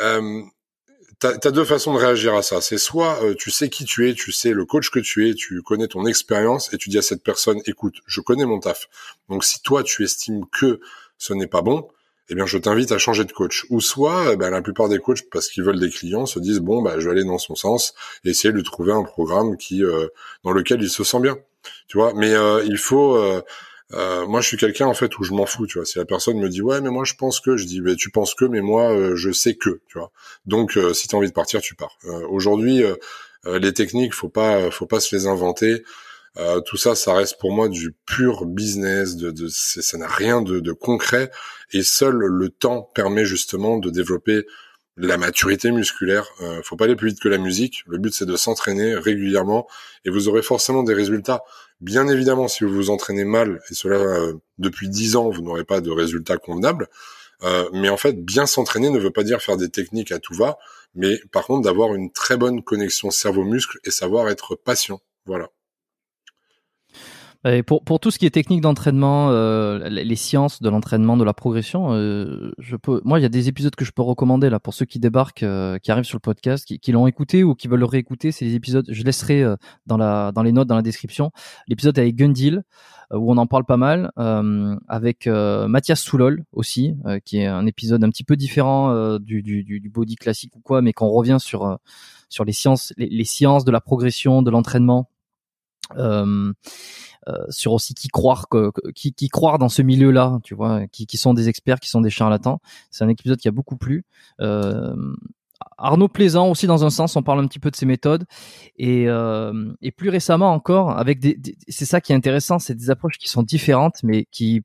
euh, 0.00 0.42
T'as 1.22 1.34
as 1.34 1.52
deux 1.52 1.64
façons 1.64 1.94
de 1.94 2.00
réagir 2.00 2.34
à 2.34 2.42
ça. 2.42 2.60
C'est 2.60 2.78
soit 2.78 3.22
euh, 3.22 3.34
tu 3.38 3.52
sais 3.52 3.68
qui 3.68 3.84
tu 3.84 4.08
es, 4.08 4.14
tu 4.14 4.32
sais 4.32 4.50
le 4.50 4.64
coach 4.64 4.90
que 4.90 4.98
tu 4.98 5.28
es, 5.28 5.34
tu 5.34 5.62
connais 5.62 5.86
ton 5.86 6.04
expérience 6.04 6.74
et 6.74 6.78
tu 6.78 6.90
dis 6.90 6.98
à 6.98 7.02
cette 7.02 7.22
personne, 7.22 7.60
écoute, 7.64 7.94
je 8.08 8.20
connais 8.20 8.44
mon 8.44 8.58
taf. 8.58 8.88
Donc 9.28 9.44
si 9.44 9.62
toi 9.62 9.84
tu 9.84 10.02
estimes 10.02 10.44
que 10.50 10.80
ce 11.18 11.32
n'est 11.32 11.46
pas 11.46 11.62
bon, 11.62 11.86
eh 12.28 12.34
bien 12.34 12.44
je 12.44 12.58
t'invite 12.58 12.90
à 12.90 12.98
changer 12.98 13.24
de 13.24 13.30
coach. 13.30 13.66
Ou 13.70 13.80
soit, 13.80 14.32
eh 14.32 14.36
ben, 14.36 14.50
la 14.50 14.62
plupart 14.62 14.88
des 14.88 14.98
coachs, 14.98 15.30
parce 15.30 15.48
qu'ils 15.48 15.62
veulent 15.62 15.78
des 15.78 15.90
clients, 15.90 16.26
se 16.26 16.40
disent 16.40 16.58
bon 16.58 16.82
bah 16.82 16.98
je 16.98 17.04
vais 17.04 17.12
aller 17.12 17.24
dans 17.24 17.38
son 17.38 17.54
sens 17.54 17.94
et 18.24 18.30
essayer 18.30 18.50
de 18.50 18.56
lui 18.56 18.64
trouver 18.64 18.92
un 18.92 19.04
programme 19.04 19.56
qui 19.56 19.84
euh, 19.84 20.08
dans 20.42 20.50
lequel 20.50 20.82
il 20.82 20.90
se 20.90 21.04
sent 21.04 21.20
bien. 21.20 21.38
Tu 21.86 21.98
vois, 21.98 22.14
mais 22.14 22.34
euh, 22.34 22.64
il 22.64 22.78
faut 22.78 23.16
euh, 23.94 24.26
moi, 24.26 24.40
je 24.40 24.48
suis 24.48 24.56
quelqu'un 24.56 24.86
en 24.86 24.94
fait 24.94 25.18
où 25.18 25.24
je 25.24 25.32
m'en 25.32 25.46
fous, 25.46 25.66
tu 25.66 25.78
vois. 25.78 25.86
Si 25.86 25.98
la 25.98 26.04
personne 26.04 26.38
me 26.38 26.48
dit 26.48 26.62
ouais, 26.62 26.80
mais 26.80 26.90
moi 26.90 27.04
je 27.04 27.14
pense 27.14 27.40
que, 27.40 27.56
je 27.56 27.66
dis 27.66 27.80
mais 27.80 27.96
tu 27.96 28.10
penses 28.10 28.34
que, 28.34 28.44
mais 28.44 28.60
moi 28.60 28.90
euh, 28.92 29.16
je 29.16 29.30
sais 29.32 29.54
que, 29.54 29.80
tu 29.88 29.98
vois. 29.98 30.12
Donc 30.46 30.76
euh, 30.76 30.94
si 30.94 31.08
tu 31.08 31.14
as 31.14 31.18
envie 31.18 31.28
de 31.28 31.32
partir, 31.32 31.60
tu 31.60 31.74
pars. 31.74 31.98
Aujourd'hui, 32.28 32.82
les 33.44 33.72
techniques, 33.72 34.14
faut 34.14 34.28
pas, 34.28 34.70
faut 34.70 34.86
pas 34.86 35.00
se 35.00 35.14
les 35.14 35.26
inventer. 35.26 35.82
tout 36.66 36.76
ça, 36.76 36.94
ça 36.94 37.14
reste 37.14 37.38
pour 37.40 37.52
moi 37.52 37.68
du 37.68 37.92
pur 38.06 38.46
business. 38.46 39.16
De, 39.16 39.30
de 39.30 39.48
ça 39.48 39.98
n'a 39.98 40.08
rien 40.08 40.42
de, 40.42 40.60
de 40.60 40.72
concret. 40.72 41.30
Et 41.72 41.82
seul 41.82 42.14
le 42.14 42.48
temps 42.50 42.82
permet 42.94 43.24
justement 43.24 43.78
de 43.78 43.90
développer 43.90 44.44
la 44.96 45.16
maturité 45.16 45.70
musculaire. 45.70 46.26
Euh, 46.40 46.60
faut 46.62 46.76
pas 46.76 46.84
aller 46.84 46.96
plus 46.96 47.08
vite 47.08 47.20
que 47.20 47.28
la 47.28 47.38
musique. 47.38 47.82
Le 47.86 47.98
but 47.98 48.14
c'est 48.14 48.26
de 48.26 48.36
s'entraîner 48.36 48.94
régulièrement 48.94 49.66
et 50.04 50.10
vous 50.10 50.28
aurez 50.28 50.42
forcément 50.42 50.82
des 50.82 50.94
résultats. 50.94 51.42
Bien 51.82 52.06
évidemment, 52.06 52.46
si 52.46 52.62
vous 52.62 52.72
vous 52.72 52.90
entraînez 52.90 53.24
mal 53.24 53.60
et 53.68 53.74
cela 53.74 53.96
euh, 53.96 54.34
depuis 54.58 54.88
dix 54.88 55.16
ans, 55.16 55.30
vous 55.30 55.42
n'aurez 55.42 55.64
pas 55.64 55.80
de 55.80 55.90
résultats 55.90 56.36
convenables. 56.36 56.88
Euh, 57.42 57.68
mais 57.72 57.88
en 57.88 57.96
fait, 57.96 58.24
bien 58.24 58.46
s'entraîner 58.46 58.88
ne 58.88 59.00
veut 59.00 59.10
pas 59.10 59.24
dire 59.24 59.42
faire 59.42 59.56
des 59.56 59.68
techniques 59.68 60.12
à 60.12 60.20
tout 60.20 60.34
va, 60.34 60.58
mais 60.94 61.20
par 61.32 61.44
contre 61.44 61.62
d'avoir 61.62 61.92
une 61.96 62.12
très 62.12 62.36
bonne 62.36 62.62
connexion 62.62 63.10
cerveau-muscle 63.10 63.80
et 63.82 63.90
savoir 63.90 64.28
être 64.28 64.54
patient. 64.54 65.00
Voilà. 65.26 65.50
Et 67.44 67.64
pour, 67.64 67.82
pour 67.82 67.98
tout 67.98 68.12
ce 68.12 68.20
qui 68.20 68.26
est 68.26 68.30
technique 68.30 68.60
d'entraînement, 68.60 69.30
euh, 69.30 69.88
les 69.88 70.14
sciences 70.14 70.62
de 70.62 70.68
l'entraînement, 70.68 71.16
de 71.16 71.24
la 71.24 71.34
progression, 71.34 71.92
euh, 71.92 72.52
je 72.58 72.76
peux, 72.76 73.00
moi, 73.04 73.18
il 73.18 73.22
y 73.22 73.26
a 73.26 73.28
des 73.28 73.48
épisodes 73.48 73.74
que 73.74 73.84
je 73.84 73.90
peux 73.90 74.02
recommander 74.02 74.48
là 74.48 74.60
pour 74.60 74.74
ceux 74.74 74.84
qui 74.84 75.00
débarquent, 75.00 75.42
euh, 75.42 75.78
qui 75.78 75.90
arrivent 75.90 76.04
sur 76.04 76.16
le 76.16 76.20
podcast, 76.20 76.64
qui, 76.64 76.78
qui 76.78 76.92
l'ont 76.92 77.08
écouté 77.08 77.42
ou 77.42 77.56
qui 77.56 77.66
veulent 77.66 77.80
le 77.80 77.86
réécouter. 77.86 78.30
C'est 78.30 78.44
les 78.44 78.54
épisodes, 78.54 78.86
je 78.88 79.02
laisserai 79.02 79.42
euh, 79.42 79.56
dans 79.86 79.96
la 79.96 80.30
dans 80.30 80.44
les 80.44 80.52
notes, 80.52 80.68
dans 80.68 80.76
la 80.76 80.82
description, 80.82 81.32
l'épisode 81.66 81.98
avec 81.98 82.14
Gundil 82.14 82.62
euh, 83.12 83.18
où 83.18 83.32
on 83.32 83.36
en 83.36 83.48
parle 83.48 83.64
pas 83.64 83.76
mal, 83.76 84.12
avec 84.88 85.26
Mathias 85.26 86.00
Soulol 86.00 86.44
aussi, 86.52 86.94
qui 87.24 87.38
est 87.38 87.46
un 87.46 87.66
épisode 87.66 88.04
un 88.04 88.10
petit 88.10 88.24
peu 88.24 88.36
différent 88.36 89.18
du, 89.18 89.42
du, 89.42 89.64
du, 89.64 89.90
body 89.90 90.16
classique 90.16 90.54
ou 90.56 90.60
quoi, 90.60 90.80
mais 90.80 90.92
qu'on 90.92 91.08
revient 91.08 91.38
sur 91.38 91.78
sur 92.28 92.44
les 92.44 92.52
sciences, 92.52 92.94
les, 92.96 93.08
les 93.08 93.24
sciences 93.24 93.64
de 93.64 93.70
la 93.70 93.80
progression, 93.80 94.40
de 94.42 94.50
l'entraînement. 94.50 95.08
Euh, 95.96 96.52
euh, 97.28 97.44
sur 97.50 97.72
aussi 97.72 97.94
qui 97.94 98.08
croire 98.08 98.48
que, 98.48 98.72
qui, 98.94 99.28
croire 99.28 99.58
dans 99.58 99.68
ce 99.68 99.80
milieu-là, 99.80 100.40
tu 100.42 100.56
vois, 100.56 100.88
qui, 100.88 101.06
qui 101.06 101.16
sont 101.16 101.34
des 101.34 101.48
experts, 101.48 101.78
qui 101.78 101.88
sont 101.88 102.00
des 102.00 102.10
charlatans. 102.10 102.60
C'est 102.90 103.04
un 103.04 103.08
épisode 103.08 103.38
qui 103.38 103.46
a 103.46 103.52
beaucoup 103.52 103.76
plu. 103.76 104.04
Euh, 104.40 104.96
Arnaud 105.78 106.08
Plaisant 106.08 106.50
aussi 106.50 106.66
dans 106.66 106.84
un 106.84 106.90
sens, 106.90 107.14
on 107.14 107.22
parle 107.22 107.38
un 107.38 107.46
petit 107.46 107.60
peu 107.60 107.70
de 107.70 107.76
ses 107.76 107.86
méthodes 107.86 108.24
et, 108.76 109.08
euh, 109.08 109.72
et 109.82 109.92
plus 109.92 110.08
récemment 110.08 110.52
encore 110.52 110.98
avec 110.98 111.20
des, 111.20 111.38
c'est 111.68 111.84
ça 111.84 112.00
qui 112.00 112.12
est 112.12 112.16
intéressant, 112.16 112.58
c'est 112.58 112.74
des 112.74 112.90
approches 112.90 113.18
qui 113.18 113.28
sont 113.28 113.44
différentes 113.44 114.02
mais 114.02 114.26
qui 114.32 114.64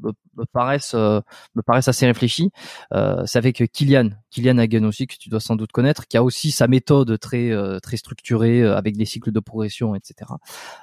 me, 0.00 0.44
paraissent 0.52 0.94
euh, 0.94 1.20
me 1.54 1.62
paraissent 1.62 1.88
assez 1.88 2.06
réfléchis. 2.06 2.50
Euh, 2.92 3.22
c'est 3.26 3.38
avec 3.38 3.62
Kylian, 3.72 4.10
Kylian 4.30 4.58
Hagen 4.58 4.84
aussi 4.84 5.06
que 5.06 5.16
tu 5.16 5.28
dois 5.28 5.40
sans 5.40 5.56
doute 5.56 5.72
connaître, 5.72 6.06
qui 6.06 6.16
a 6.16 6.22
aussi 6.22 6.50
sa 6.50 6.68
méthode 6.68 7.18
très 7.18 7.50
euh, 7.50 7.78
très 7.80 7.96
structurée 7.96 8.62
euh, 8.62 8.76
avec 8.76 8.96
des 8.96 9.04
cycles 9.04 9.32
de 9.32 9.40
progression, 9.40 9.94
etc. 9.94 10.32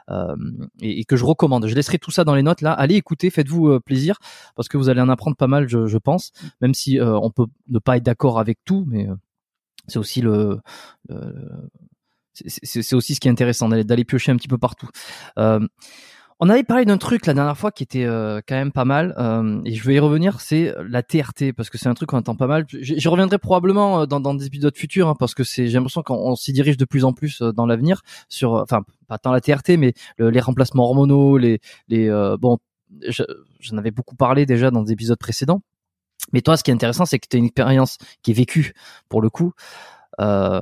Euh, 0.09 0.35
et, 0.81 0.99
et, 0.99 1.05
que 1.05 1.15
je 1.15 1.25
recommande. 1.25 1.67
Je 1.67 1.75
laisserai 1.75 1.99
tout 1.99 2.11
ça 2.11 2.23
dans 2.23 2.35
les 2.35 2.43
notes 2.43 2.61
là. 2.61 2.71
Allez 2.73 2.95
écouter, 2.95 3.29
faites-vous 3.29 3.79
plaisir 3.81 4.17
parce 4.55 4.67
que 4.67 4.77
vous 4.77 4.89
allez 4.89 5.01
en 5.01 5.09
apprendre 5.09 5.37
pas 5.37 5.47
mal, 5.47 5.67
je, 5.67 5.87
je 5.87 5.97
pense. 5.97 6.31
Même 6.61 6.73
si 6.73 6.99
on 7.01 7.29
peut 7.31 7.45
ne 7.67 7.79
pas 7.79 7.97
être 7.97 8.03
d'accord 8.03 8.39
avec 8.39 8.59
tout, 8.65 8.85
mais 8.87 9.07
c'est 9.87 9.99
aussi 9.99 10.21
le, 10.21 10.59
le 11.09 11.69
c'est 12.33 12.95
aussi 12.95 13.15
ce 13.15 13.19
qui 13.19 13.27
est 13.27 13.31
intéressant 13.31 13.69
d'aller 13.69 14.05
piocher 14.05 14.31
un 14.31 14.37
petit 14.37 14.47
peu 14.47 14.57
partout. 14.57 14.89
Euh, 15.37 15.59
on 16.43 16.49
avait 16.49 16.63
parlé 16.63 16.83
d'un 16.83 16.97
truc 16.97 17.25
la 17.25 17.33
dernière 17.33 17.57
fois 17.57 17.71
qui 17.71 17.83
était 17.83 18.03
euh, 18.03 18.41
quand 18.45 18.55
même 18.55 18.73
pas 18.73 18.83
mal, 18.83 19.15
euh, 19.17 19.61
et 19.63 19.73
je 19.73 19.87
vais 19.87 19.95
y 19.95 19.99
revenir, 19.99 20.41
c'est 20.41 20.75
la 20.89 21.01
TRT 21.01 21.53
parce 21.55 21.69
que 21.69 21.77
c'est 21.77 21.87
un 21.87 21.93
truc 21.93 22.09
qu'on 22.09 22.17
entend 22.17 22.35
pas 22.35 22.47
mal. 22.47 22.65
J'y 22.67 23.07
reviendrai 23.07 23.37
probablement 23.37 24.01
euh, 24.01 24.05
dans, 24.05 24.19
dans 24.19 24.33
des 24.33 24.45
épisodes 24.45 24.75
futurs 24.75 25.07
hein, 25.07 25.15
parce 25.17 25.35
que 25.35 25.45
c'est 25.45 25.67
j'ai 25.67 25.77
l'impression 25.77 26.03
qu'on 26.03 26.35
s'y 26.35 26.51
dirige 26.51 26.75
de 26.75 26.83
plus 26.83 27.05
en 27.05 27.13
plus 27.13 27.41
dans 27.41 27.65
l'avenir 27.65 28.01
sur, 28.27 28.55
enfin 28.55 28.81
pas 29.07 29.17
tant 29.17 29.31
la 29.31 29.39
TRT 29.39 29.77
mais 29.77 29.93
les 30.19 30.39
remplacements 30.41 30.83
hormonaux, 30.83 31.37
les 31.37 31.61
les 31.87 32.09
bon, 32.41 32.57
j'en 33.61 33.77
avais 33.77 33.91
beaucoup 33.91 34.17
parlé 34.17 34.45
déjà 34.45 34.69
dans 34.69 34.83
des 34.83 34.91
épisodes 34.91 35.17
précédents. 35.17 35.61
Mais 36.33 36.41
toi, 36.41 36.57
ce 36.57 36.63
qui 36.63 36.71
est 36.71 36.73
intéressant, 36.73 37.05
c'est 37.05 37.19
que 37.19 37.27
tu 37.29 37.37
as 37.37 37.39
une 37.39 37.45
expérience 37.45 37.97
qui 38.21 38.31
est 38.31 38.33
vécue 38.33 38.73
pour 39.07 39.21
le 39.21 39.29
coup. 39.29 39.53
Euh, 40.19 40.61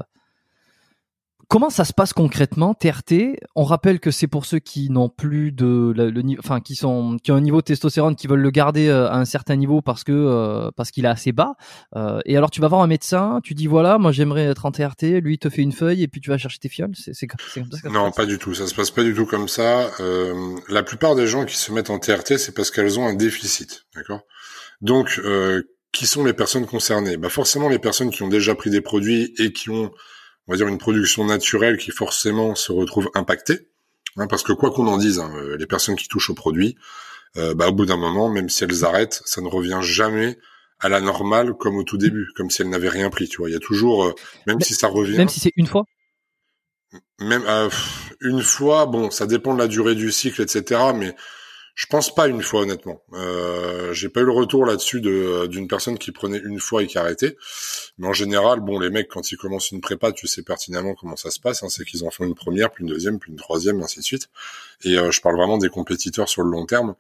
Comment 1.52 1.70
ça 1.70 1.84
se 1.84 1.92
passe 1.92 2.14
concrètement 2.14 2.74
TRT 2.74 3.36
On 3.58 3.66
rappelle 3.66 4.00
que 4.00 4.10
c'est 4.10 4.28
pour 4.28 4.46
ceux 4.46 4.60
qui 4.60 4.90
n'ont 4.90 5.10
plus 5.10 5.52
de 5.52 5.92
le, 5.94 6.22
niveau, 6.22 6.40
enfin 6.42 6.62
qui 6.62 6.76
sont 6.76 7.18
qui 7.22 7.34
ont 7.34 7.36
un 7.36 7.42
niveau 7.42 7.58
de 7.58 7.66
testostérone 7.66 8.16
qui 8.16 8.28
veulent 8.28 8.40
le 8.40 8.52
garder 8.52 8.88
euh, 8.88 9.10
à 9.10 9.18
un 9.18 9.26
certain 9.26 9.58
niveau 9.58 9.82
parce 9.82 10.06
que 10.06 10.14
euh, 10.14 10.72
parce 10.78 10.92
qu'il 10.92 11.04
est 11.04 11.10
assez 11.10 11.34
bas. 11.34 11.56
Euh, 11.98 12.22
et 12.24 12.38
alors 12.38 12.52
tu 12.52 12.62
vas 12.62 12.70
voir 12.70 12.80
un 12.80 12.88
médecin, 12.88 13.42
tu 13.44 13.54
dis 13.54 13.68
voilà, 13.68 13.98
moi 13.98 14.14
j'aimerais 14.14 14.46
être 14.46 14.66
en 14.66 14.72
TRT, 14.72 15.20
lui 15.20 15.34
il 15.34 15.40
te 15.40 15.50
fait 15.50 15.62
une 15.62 15.74
feuille 15.74 16.04
et 16.04 16.08
puis 16.08 16.22
tu 16.22 16.30
vas 16.30 16.38
chercher 16.38 16.60
tes 16.60 16.70
fioles. 16.70 16.94
C'est 16.96 17.28
comme 17.28 17.42
ça. 17.70 17.90
non, 17.90 18.12
pas 18.12 18.26
du 18.26 18.38
tout. 18.38 18.54
Ça 18.54 18.66
se 18.66 18.74
passe 18.74 18.92
pas 18.92 19.04
du 19.04 19.14
tout 19.14 19.26
comme 19.26 19.50
ça. 19.50 19.92
la 20.70 20.84
plupart 20.84 21.16
des 21.16 21.28
gens 21.28 21.44
qui 21.44 21.58
se 21.58 21.74
mettent 21.74 21.90
en 21.90 22.00
TRT, 22.00 22.38
c'est 22.38 22.54
parce 22.54 22.72
qu'elles 22.72 22.98
ont 22.98 23.06
un 23.06 23.14
déficit, 23.14 23.88
d'accord? 23.94 24.22
Donc 24.80 25.20
qui 25.92 26.08
sont 26.08 26.24
les 26.24 26.32
personnes 26.32 26.66
concernées? 26.66 27.18
Bah 27.18 27.28
forcément 27.28 27.68
les 27.68 27.80
personnes 27.80 28.10
qui 28.10 28.24
ont 28.24 28.30
déjà 28.30 28.56
pris 28.56 28.70
des 28.70 28.80
produits 28.80 29.34
et 29.38 29.52
qui 29.52 29.70
ont 29.70 29.92
on 30.48 30.54
va 30.54 30.58
dire 30.58 30.68
une 30.68 30.78
production 30.78 31.26
naturelle 31.26 31.78
qui 31.78 31.92
forcément 31.92 32.56
se 32.56 32.72
retrouve 32.72 33.10
impactée, 33.14 33.68
hein, 34.18 34.28
parce 34.28 34.44
que 34.44 34.54
quoi 34.54 34.72
qu'on 34.72 34.88
en 34.88 34.98
dise, 34.98 35.20
hein, 35.20 35.32
euh, 35.36 35.58
les 35.58 35.68
personnes 35.68 35.96
qui 35.96 36.08
touchent 36.08 36.30
au 36.30 36.34
produit, 36.34 36.76
euh, 37.38 37.54
bah, 37.54 37.68
au 37.68 37.72
bout 37.72 37.86
d'un 37.86 37.98
moment, 37.98 38.30
même 38.30 38.50
si 38.50 38.64
elles 38.64 38.84
arrêtent, 38.84 39.22
ça 39.26 39.42
ne 39.42 39.48
revient 39.48 39.80
jamais 39.82 40.38
à 40.80 40.90
la 40.90 41.00
normale 41.00 41.54
comme 41.54 41.78
au 41.78 41.84
tout 41.84 41.98
début, 41.98 42.28
comme 42.36 42.50
si 42.50 42.62
elles 42.62 42.70
n'avaient 42.70 42.90
rien 42.90 43.10
pris. 43.10 43.30
Tu 43.30 43.38
vois, 43.38 43.50
il 43.50 43.54
y 43.54 43.56
a 43.56 43.60
toujours, 43.60 44.06
euh, 44.06 44.14
même 44.48 44.60
si 44.62 44.74
ça 44.74 44.88
revient, 44.88 45.18
même 45.18 45.30
si 45.30 45.40
c'est 45.40 45.54
une 45.56 45.68
fois? 45.68 45.86
Même 47.20 47.46
une 48.20 48.42
fois, 48.42 48.86
bon, 48.86 49.12
ça 49.12 49.26
dépend 49.26 49.54
de 49.54 49.60
la 49.60 49.68
durée 49.68 49.96
du 49.96 50.12
cycle, 50.12 50.42
etc. 50.42 50.82
Mais 50.94 51.16
je 51.76 51.86
pense 51.88 52.14
pas 52.14 52.28
une 52.28 52.42
fois 52.42 52.62
honnêtement. 52.62 53.02
Euh, 53.14 53.94
j'ai 53.94 54.10
pas 54.10 54.22
eu 54.22 54.26
le 54.26 54.32
retour 54.32 54.66
là-dessus 54.66 55.02
de 55.02 55.48
d'une 55.48 55.68
personne 55.68 55.98
qui 55.98 56.12
prenait 56.12 56.38
une 56.38 56.60
fois 56.60 56.84
et 56.84 56.88
qui 56.88 56.98
arrêtait. 56.98 57.38
Mais 57.98 58.08
en 58.08 58.14
général, 58.14 58.60
bon, 58.60 58.80
les 58.80 58.90
mecs 58.90 59.08
quand 59.08 59.32
ils 59.32 59.38
commencent 59.38 59.72
une 59.72 59.82
prépa, 59.82 60.12
tu 60.12 60.28
sais 60.28 60.44
pertinemment 60.44 60.96
comment 60.96 61.16
ça 61.16 61.32
se 61.32 61.40
passe. 61.40 61.64
Hein, 61.64 61.70
c'est 61.70 61.86
qu'ils 61.86 62.04
en 62.04 62.12
font 62.12 62.26
une 62.26 62.36
première, 62.36 62.72
puis 62.72 62.84
une 62.84 62.90
deuxième, 62.90 63.20
puis 63.20 63.32
une 63.32 63.38
troisième, 63.38 63.82
ainsi 63.82 64.00
de 64.00 64.04
suite. 64.04 64.30
Et 64.84 64.98
euh, 64.98 65.12
je 65.12 65.22
parle 65.22 65.38
vraiment 65.38 65.58
des 65.58 65.70
compétiteurs 65.70 66.28
sur 66.28 66.44
le 66.44 66.52
long 66.52 66.66
terme. 66.66 66.96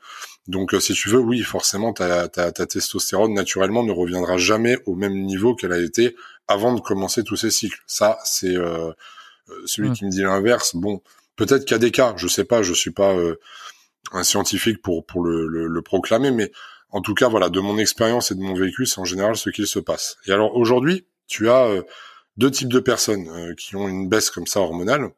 Donc, 0.48 0.74
euh, 0.74 0.80
si 0.80 0.94
tu 0.94 1.10
veux, 1.10 1.20
oui, 1.20 1.42
forcément, 1.42 1.94
ta, 1.94 2.28
ta, 2.28 2.52
ta 2.52 2.66
testostérone 2.66 3.34
naturellement 3.34 3.84
ne 3.84 3.92
reviendra 3.92 4.38
jamais 4.38 4.78
au 4.86 4.96
même 4.96 5.26
niveau 5.26 5.56
qu'elle 5.56 5.74
a 5.74 5.80
été 5.80 6.16
avant 6.48 6.74
de 6.74 6.82
commencer 6.82 7.24
tous 7.24 7.36
ces 7.36 7.52
cycles. 7.52 7.82
Ça, 7.88 8.20
c'est 8.24 8.56
euh, 8.56 8.92
celui 9.66 9.90
mmh. 9.90 9.94
qui 9.94 10.06
me 10.06 10.12
dit 10.12 10.22
l'inverse. 10.22 10.76
Bon, 10.76 11.02
peut-être 11.36 11.66
qu'il 11.66 11.72
y 11.72 11.76
a 11.76 11.80
des 11.80 11.92
cas. 11.92 12.14
Je 12.18 12.28
sais 12.28 12.46
pas. 12.46 12.64
Je 12.64 12.74
suis 12.74 12.92
pas 12.92 13.16
un 14.12 14.24
scientifique 14.24 14.82
pour 14.82 15.06
pour 15.06 15.24
le, 15.24 15.48
le, 15.48 15.82
proclamer, 15.82 16.32
mais 16.32 16.52
en 16.92 17.02
tout 17.02 17.14
cas, 17.14 17.30
voilà, 17.30 17.50
de 17.50 17.60
mon 17.60 17.78
expérience 17.78 18.32
et 18.32 18.36
de 18.36 18.42
mon 18.42 18.54
vécu, 18.54 18.86
c'est 18.86 19.00
en 19.00 19.06
général 19.06 19.38
ce 19.38 19.50
qu'il 19.50 19.68
se 19.68 19.80
passe. 19.80 20.18
Et 20.28 20.32
alors 20.32 20.56
aujourd'hui, 20.56 21.06
tu 21.28 21.50
as 21.50 21.66
euh, 21.66 21.84
deux 22.38 22.52
types 22.52 22.72
de 22.72 22.80
personnes 22.80 23.30
euh, 23.30 23.54
qui 23.56 23.76
ont 23.76 23.88
une 23.88 24.10
baisse 24.10 24.30
comme 24.30 24.48
ça 24.48 24.60
hormonale. 24.60 25.10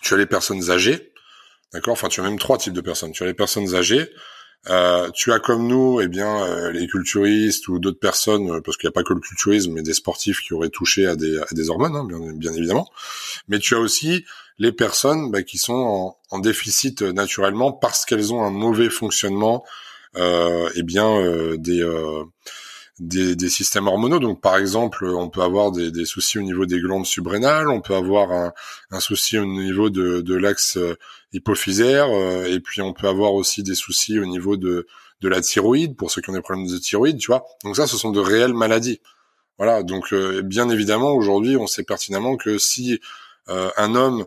Tu 0.00 0.14
as 0.14 0.16
les 0.16 0.26
personnes 0.26 0.70
âgées, 0.70 1.12
d'accord? 1.72 1.92
Enfin, 1.92 2.08
tu 2.08 2.20
as 2.20 2.24
même 2.24 2.38
trois 2.38 2.58
types 2.58 2.72
de 2.72 2.80
personnes. 2.80 3.12
Tu 3.12 3.22
as 3.22 3.26
les 3.26 3.34
personnes 3.34 3.74
âgées. 3.74 4.08
Euh, 4.70 5.10
tu 5.10 5.32
as 5.32 5.40
comme 5.40 5.66
nous, 5.66 6.00
eh 6.00 6.08
bien, 6.08 6.70
les 6.70 6.86
culturistes 6.86 7.68
ou 7.68 7.78
d'autres 7.78 7.98
personnes, 7.98 8.62
parce 8.62 8.76
qu'il 8.76 8.86
n'y 8.86 8.92
a 8.92 8.94
pas 8.94 9.02
que 9.02 9.12
le 9.12 9.20
culturisme, 9.20 9.72
mais 9.72 9.82
des 9.82 9.92
sportifs 9.92 10.40
qui 10.40 10.54
auraient 10.54 10.70
touché 10.70 11.06
à 11.06 11.16
des, 11.16 11.36
à 11.38 11.46
des 11.50 11.68
hormones, 11.68 11.96
hein, 11.96 12.04
bien, 12.04 12.32
bien 12.32 12.52
évidemment. 12.52 12.88
Mais 13.48 13.58
tu 13.58 13.74
as 13.74 13.80
aussi 13.80 14.24
les 14.58 14.72
personnes 14.72 15.30
bah, 15.30 15.42
qui 15.42 15.58
sont 15.58 16.16
en, 16.30 16.38
déficit 16.38 17.02
euh, 17.02 17.12
naturellement 17.12 17.72
parce 17.72 18.04
qu'elles 18.04 18.32
ont 18.32 18.42
un 18.42 18.50
mauvais 18.50 18.90
fonctionnement 18.90 19.64
euh, 20.16 20.68
eh 20.74 20.82
bien 20.82 21.08
euh, 21.08 21.56
euh, 21.68 22.24
des, 22.98 23.34
des, 23.34 23.48
systèmes 23.48 23.86
hormonaux. 23.86 24.18
Donc 24.18 24.42
par 24.42 24.58
exemple, 24.58 25.06
on 25.06 25.30
peut 25.30 25.40
avoir 25.40 25.72
des, 25.72 26.04
soucis 26.04 26.38
au 26.38 26.42
niveau 26.42 26.66
des 26.66 26.80
glandes 26.80 27.06
subrénales, 27.06 27.68
on 27.68 27.80
peut 27.80 27.94
avoir 27.94 28.52
un, 28.90 29.00
souci 29.00 29.38
au 29.38 29.46
niveau 29.46 29.88
de, 29.88 30.20
de 30.20 30.34
l'axe 30.34 30.78
hypophysaire, 31.32 32.08
et 32.46 32.60
puis 32.60 32.82
on 32.82 32.92
peut 32.92 33.08
avoir 33.08 33.32
aussi 33.32 33.62
des 33.62 33.74
soucis 33.74 34.18
au 34.18 34.26
niveau 34.26 34.56
de, 34.58 34.86
de 35.22 35.28
la 35.28 35.40
thyroïde 35.40 35.96
pour 35.96 36.10
ceux 36.10 36.20
qui 36.20 36.28
ont 36.28 36.34
des 36.34 36.42
problèmes 36.42 36.66
de 36.66 36.78
thyroïde, 36.78 37.18
tu 37.18 37.28
vois. 37.28 37.44
Donc 37.64 37.76
ça, 37.76 37.86
ce 37.86 37.96
sont 37.96 38.12
de 38.12 38.20
réelles 38.20 38.54
maladies. 38.54 39.00
Voilà. 39.56 39.82
Donc 39.82 40.14
bien 40.44 40.68
évidemment, 40.68 41.12
aujourd'hui, 41.12 41.56
on 41.56 41.66
sait 41.66 41.84
pertinemment 41.84 42.36
que 42.36 42.58
si 42.58 43.00
un 43.48 43.94
homme 43.94 44.26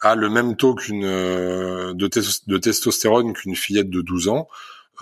a 0.00 0.14
le 0.14 0.28
même 0.28 0.56
taux 0.56 0.74
qu'une 0.74 1.04
euh, 1.04 1.94
de, 1.94 2.08
de, 2.46 2.58
testostérone 2.58 3.32
qu'une 3.32 3.56
fillette 3.56 3.90
de 3.90 4.02
12 4.02 4.28
ans, 4.28 4.48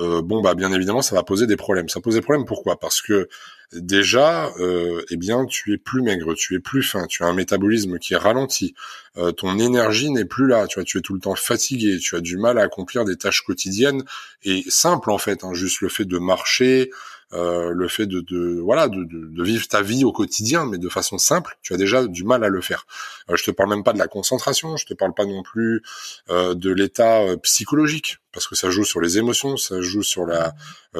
euh, 0.00 0.22
bon 0.22 0.42
bah 0.42 0.54
bien 0.54 0.72
évidemment 0.72 1.02
ça 1.02 1.14
va 1.14 1.22
poser 1.22 1.46
des 1.46 1.56
problèmes. 1.56 1.88
Ça 1.88 2.00
pose 2.00 2.14
des 2.14 2.20
problèmes 2.20 2.46
pourquoi? 2.46 2.78
Parce 2.78 3.00
que 3.00 3.28
déjà, 3.72 4.52
euh, 4.58 5.04
eh 5.10 5.16
bien 5.16 5.46
tu 5.46 5.72
es 5.72 5.78
plus 5.78 6.02
maigre, 6.02 6.34
tu 6.34 6.54
es 6.54 6.60
plus 6.60 6.82
fin, 6.82 7.06
tu 7.06 7.22
as 7.22 7.26
un 7.26 7.32
métabolisme 7.32 7.98
qui 7.98 8.14
est 8.14 8.18
ralenti, 8.18 8.74
euh, 9.16 9.32
ton 9.32 9.58
énergie 9.58 10.10
n'est 10.10 10.24
plus 10.24 10.46
là, 10.46 10.66
tu 10.66 10.76
vois, 10.78 10.84
tu 10.84 10.98
es 10.98 11.00
tout 11.00 11.14
le 11.14 11.20
temps 11.20 11.34
fatigué, 11.34 11.98
tu 11.98 12.16
as 12.16 12.20
du 12.20 12.36
mal 12.36 12.58
à 12.58 12.62
accomplir 12.62 13.04
des 13.04 13.16
tâches 13.16 13.42
quotidiennes. 13.42 14.02
Et 14.44 14.64
simples 14.68 15.10
en 15.10 15.18
fait, 15.18 15.44
hein, 15.44 15.54
juste 15.54 15.80
le 15.80 15.88
fait 15.88 16.04
de 16.04 16.18
marcher, 16.18 16.90
euh, 17.34 17.72
le 17.74 17.88
fait 17.88 18.06
de, 18.06 18.20
de 18.20 18.60
voilà 18.60 18.88
de, 18.88 19.04
de, 19.04 19.42
vivre 19.42 19.66
ta 19.66 19.82
vie 19.82 20.04
au 20.04 20.12
quotidien, 20.12 20.66
mais 20.66 20.78
de 20.78 20.88
façon 20.88 21.18
simple, 21.18 21.58
tu 21.62 21.74
as 21.74 21.76
déjà 21.76 22.06
du 22.06 22.24
mal 22.24 22.44
à 22.44 22.48
le 22.48 22.60
faire. 22.60 22.86
Euh, 23.28 23.36
je 23.36 23.44
te 23.44 23.50
parle 23.50 23.70
même 23.70 23.84
pas 23.84 23.92
de 23.92 23.98
la 23.98 24.06
concentration, 24.06 24.76
je 24.76 24.86
te 24.86 24.94
parle 24.94 25.14
pas 25.14 25.24
non 25.24 25.42
plus 25.42 25.82
euh, 26.30 26.54
de 26.54 26.70
l'état 26.70 27.22
euh, 27.22 27.36
psychologique, 27.38 28.18
parce 28.32 28.46
que 28.46 28.54
ça 28.54 28.70
joue 28.70 28.84
sur 28.84 29.00
les 29.00 29.18
émotions, 29.18 29.56
ça 29.56 29.80
joue 29.80 30.02
sur 30.02 30.26
la 30.26 30.54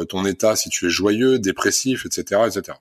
ton 0.08 0.26
état 0.26 0.56
si 0.56 0.70
tu 0.70 0.86
es 0.86 0.90
joyeux, 0.90 1.38
dépressif, 1.38 2.04
etc., 2.04 2.42
etc. 2.46 2.76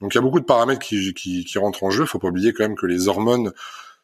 Donc 0.00 0.14
il 0.14 0.16
y 0.16 0.18
a 0.18 0.22
beaucoup 0.22 0.40
de 0.40 0.46
paramètres 0.46 0.80
qui, 0.80 1.12
qui, 1.12 1.44
qui 1.44 1.58
rentrent 1.58 1.84
en 1.84 1.90
jeu. 1.90 2.06
Faut 2.06 2.18
pas 2.18 2.28
oublier 2.28 2.54
quand 2.54 2.64
même 2.64 2.76
que 2.76 2.86
les 2.86 3.06
hormones 3.06 3.52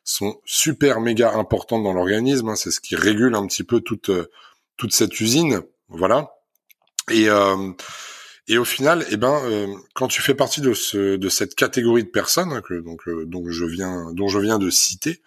sont 0.05 0.39
super 0.45 1.01
méga 1.01 1.33
importantes 1.33 1.83
dans 1.83 1.95
l'organisme. 1.95 2.51
Hein. 2.51 2.57
c'est 2.57 2.71
ce 2.71 2.81
qui 2.81 2.97
régule 2.97 3.35
un 3.35 3.47
petit 3.47 3.65
peu 3.65 3.81
toute 3.81 4.11
toute 4.81 4.93
cette 4.95 5.21
usine, 5.21 5.61
voilà. 5.89 6.31
Et 7.11 7.29
euh, 7.29 7.73
et 8.51 8.59
au 8.59 8.65
final, 8.65 9.07
eh 9.11 9.17
ben, 9.17 9.41
euh, 9.45 9.69
quand 9.95 10.09
tu 10.09 10.21
fais 10.23 10.35
partie 10.35 10.61
de, 10.61 10.75
ce, 10.75 11.15
de 11.15 11.29
cette 11.29 11.55
catégorie 11.55 12.03
de 12.03 12.09
personnes 12.09 12.61
que 12.63 12.81
donc 12.81 13.07
euh, 13.07 13.25
dont 13.25 13.49
je 13.49 13.65
viens 13.65 14.13
dont 14.13 14.27
je 14.27 14.41
viens 14.41 14.59
de 14.59 14.71
citer, 14.71 15.23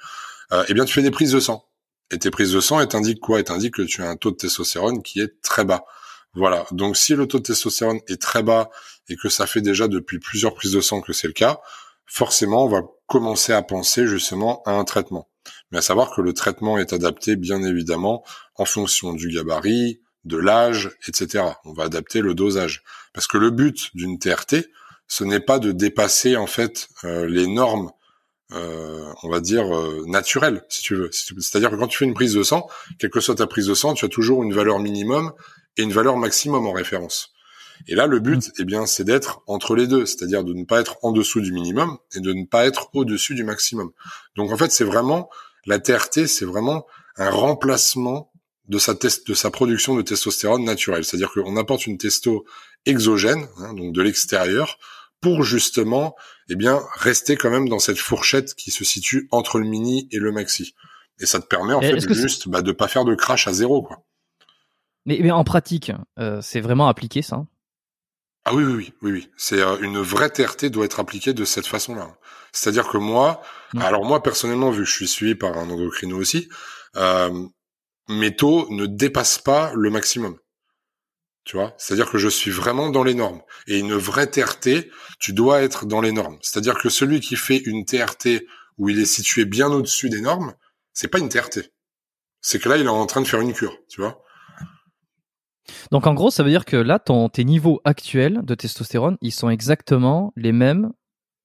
euh, 0.51 0.65
eh 0.67 0.73
bien, 0.73 0.83
tu 0.83 0.93
fais 0.93 1.01
des 1.01 1.09
prises 1.09 1.31
de 1.31 1.39
sang. 1.39 1.65
Et 2.11 2.19
tes 2.19 2.31
prises 2.31 2.51
de 2.51 2.59
sang, 2.59 2.81
elles 2.81 2.89
t'indiquent 2.89 3.21
quoi? 3.21 3.39
Elles 3.39 3.45
t'indiquent 3.45 3.75
que 3.75 3.81
tu 3.81 4.03
as 4.03 4.09
un 4.09 4.17
taux 4.17 4.31
de 4.31 4.35
testostérone 4.35 5.01
qui 5.01 5.21
est 5.21 5.41
très 5.41 5.63
bas. 5.63 5.85
Voilà. 6.33 6.65
Donc, 6.71 6.97
si 6.97 7.15
le 7.15 7.25
taux 7.25 7.37
de 7.37 7.43
testostérone 7.43 8.01
est 8.09 8.21
très 8.21 8.43
bas 8.43 8.69
et 9.07 9.15
que 9.15 9.29
ça 9.29 9.47
fait 9.47 9.61
déjà 9.61 9.87
depuis 9.87 10.19
plusieurs 10.19 10.53
prises 10.53 10.73
de 10.73 10.81
sang 10.81 10.99
que 10.99 11.13
c'est 11.13 11.27
le 11.27 11.33
cas, 11.33 11.61
forcément, 12.05 12.65
on 12.65 12.69
va 12.69 12.81
commencer 13.07 13.53
à 13.53 13.61
penser 13.61 14.05
justement 14.05 14.61
à 14.65 14.73
un 14.73 14.83
traitement. 14.83 15.29
Mais 15.71 15.77
à 15.77 15.81
savoir 15.81 16.13
que 16.13 16.19
le 16.19 16.33
traitement 16.33 16.77
est 16.77 16.91
adapté, 16.91 17.37
bien 17.37 17.63
évidemment, 17.63 18.21
en 18.55 18.65
fonction 18.65 19.13
du 19.13 19.29
gabarit, 19.29 20.01
de 20.25 20.37
l'âge, 20.37 20.91
etc. 21.07 21.45
On 21.63 21.73
va 21.73 21.85
adapter 21.85 22.19
le 22.19 22.33
dosage. 22.33 22.83
Parce 23.13 23.27
que 23.27 23.37
le 23.37 23.51
but 23.51 23.89
d'une 23.95 24.19
TRT, 24.19 24.67
ce 25.07 25.23
n'est 25.23 25.39
pas 25.39 25.59
de 25.59 25.71
dépasser 25.71 26.35
en 26.35 26.47
fait 26.47 26.87
euh, 27.03 27.27
les 27.27 27.47
normes, 27.47 27.91
euh, 28.51 29.11
on 29.23 29.29
va 29.29 29.39
dire 29.39 29.75
euh, 29.75 30.03
naturelles, 30.07 30.63
si 30.69 30.81
tu 30.81 30.95
veux. 30.95 31.09
C'est-à-dire 31.11 31.71
que 31.71 31.75
quand 31.75 31.87
tu 31.87 31.97
fais 31.97 32.05
une 32.05 32.13
prise 32.13 32.33
de 32.33 32.43
sang, 32.43 32.67
quelle 32.99 33.09
que 33.09 33.19
soit 33.19 33.35
ta 33.35 33.47
prise 33.47 33.67
de 33.67 33.73
sang, 33.73 33.93
tu 33.93 34.05
as 34.05 34.09
toujours 34.09 34.43
une 34.43 34.53
valeur 34.53 34.79
minimum 34.79 35.33
et 35.77 35.83
une 35.83 35.93
valeur 35.93 36.17
maximum 36.17 36.65
en 36.65 36.71
référence. 36.71 37.31
Et 37.87 37.95
là, 37.95 38.07
le 38.07 38.19
but, 38.19 38.51
eh 38.59 38.65
bien, 38.65 38.85
c'est 38.85 39.03
d'être 39.03 39.41
entre 39.47 39.75
les 39.75 39.87
deux, 39.87 40.05
c'est-à-dire 40.05 40.43
de 40.43 40.53
ne 40.53 40.63
pas 40.63 40.79
être 40.79 40.97
en 41.01 41.11
dessous 41.11 41.41
du 41.41 41.51
minimum 41.51 41.97
et 42.15 42.19
de 42.19 42.31
ne 42.31 42.45
pas 42.45 42.65
être 42.65 42.89
au-dessus 42.93 43.35
du 43.35 43.43
maximum. 43.43 43.91
Donc, 44.35 44.51
en 44.51 44.57
fait, 44.57 44.71
c'est 44.71 44.83
vraiment 44.83 45.29
la 45.65 45.79
TRT, 45.79 46.27
c'est 46.27 46.45
vraiment 46.45 46.85
un 47.17 47.29
remplacement 47.29 48.31
de 48.69 48.77
sa 48.77 48.95
test, 48.95 49.27
de 49.27 49.33
sa 49.33 49.51
production 49.51 49.95
de 49.95 50.01
testostérone 50.01 50.63
naturelle. 50.63 51.03
C'est-à-dire 51.03 51.31
qu'on 51.31 51.57
apporte 51.57 51.85
une 51.85 51.97
testo 51.97 52.45
exogène, 52.85 53.47
hein, 53.57 53.73
donc 53.73 53.93
de 53.93 54.01
l'extérieur, 54.01 54.77
pour 55.21 55.43
justement, 55.43 56.15
eh 56.49 56.55
bien, 56.55 56.81
rester 56.95 57.37
quand 57.37 57.49
même 57.49 57.69
dans 57.69 57.79
cette 57.79 57.97
fourchette 57.97 58.55
qui 58.55 58.71
se 58.71 58.83
situe 58.83 59.27
entre 59.31 59.59
le 59.59 59.65
mini 59.65 60.07
et 60.11 60.19
le 60.19 60.31
maxi. 60.31 60.75
Et 61.19 61.25
ça 61.25 61.39
te 61.39 61.45
permet 61.45 61.73
en 61.73 61.81
fait 61.81 61.99
juste 62.13 62.49
bah, 62.49 62.61
de 62.61 62.71
pas 62.71 62.87
faire 62.87 63.05
de 63.05 63.15
crash 63.15 63.47
à 63.47 63.53
zéro, 63.53 63.81
quoi. 63.81 64.03
Mais, 65.05 65.19
mais 65.21 65.31
en 65.31 65.43
pratique, 65.43 65.91
euh, 66.17 66.39
c'est 66.41 66.61
vraiment 66.61 66.87
appliqué 66.87 67.21
ça 67.21 67.45
Ah 68.45 68.53
oui, 68.53 68.63
oui, 68.63 68.73
oui, 68.73 68.93
oui, 69.01 69.11
oui. 69.11 69.29
C'est 69.37 69.59
euh, 69.59 69.77
une 69.81 69.99
vraie 69.99 70.29
TRT 70.29 70.65
doit 70.65 70.85
être 70.85 70.99
appliquée 70.99 71.33
de 71.33 71.45
cette 71.45 71.67
façon-là. 71.67 72.15
C'est-à-dire 72.53 72.87
que 72.87 72.97
moi, 72.97 73.41
mmh. 73.73 73.81
alors 73.81 74.05
moi 74.05 74.23
personnellement, 74.23 74.71
vu 74.71 74.83
que 74.83 74.89
je 74.89 74.95
suis 74.95 75.07
suivi 75.07 75.35
par 75.35 75.57
un 75.57 75.69
endocrino 75.69 76.17
aussi, 76.17 76.49
euh, 76.95 77.47
mes 78.07 78.35
taux 78.35 78.67
ne 78.69 78.85
dépassent 78.85 79.39
pas 79.39 79.73
le 79.75 79.89
maximum. 79.89 80.37
Tu 81.45 81.57
vois, 81.57 81.73
c'est-à-dire 81.77 82.09
que 82.09 82.17
je 82.17 82.29
suis 82.29 82.51
vraiment 82.51 82.89
dans 82.89 83.03
les 83.03 83.13
normes. 83.13 83.41
Et 83.67 83.77
une 83.79 83.95
vraie 83.95 84.27
TRT, 84.27 84.89
tu 85.19 85.33
dois 85.33 85.61
être 85.61 85.85
dans 85.85 85.99
les 85.99 86.13
normes. 86.13 86.37
C'est-à-dire 86.41 86.75
que 86.75 86.87
celui 86.87 87.19
qui 87.19 87.35
fait 87.35 87.57
une 87.57 87.83
TRT 87.83 88.45
où 88.77 88.89
il 88.89 88.99
est 88.99 89.05
situé 89.05 89.43
bien 89.43 89.67
au-dessus 89.67 90.09
des 90.09 90.21
normes, 90.21 90.53
c'est 90.93 91.09
pas 91.09 91.19
une 91.19 91.27
TRT. 91.27 91.71
C'est 92.39 92.59
que 92.59 92.69
là, 92.69 92.77
il 92.77 92.85
est 92.85 92.89
en 92.89 93.05
train 93.05 93.21
de 93.21 93.27
faire 93.27 93.41
une 93.41 93.53
cure, 93.53 93.77
tu 93.89 94.01
vois? 94.01 94.21
Donc 95.91 96.07
en 96.07 96.13
gros, 96.13 96.29
ça 96.29 96.43
veut 96.43 96.49
dire 96.49 96.65
que 96.65 96.77
là, 96.77 96.99
ton, 96.99 97.29
tes 97.29 97.43
niveaux 97.43 97.81
actuels 97.83 98.41
de 98.43 98.55
testostérone, 98.55 99.17
ils 99.21 99.31
sont 99.31 99.49
exactement 99.49 100.33
les 100.35 100.51
mêmes 100.51 100.91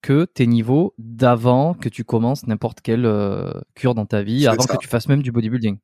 que 0.03 0.25
tes 0.25 0.47
niveaux 0.47 0.95
d'avant 0.99 1.75
que 1.75 1.89
tu 1.89 2.05
commences 2.05 2.47
n'importe 2.47 2.81
quelle 2.81 3.05
euh, 3.05 3.53
cure 3.75 3.95
dans 3.95 4.07
ta 4.07 4.23
vie, 4.23 4.47
avant 4.47 4.65
que 4.65 4.77
tu 4.77 4.89
fasses 4.89 5.09
même 5.09 5.23
du 5.23 5.33
bodybuilding. 5.33 5.79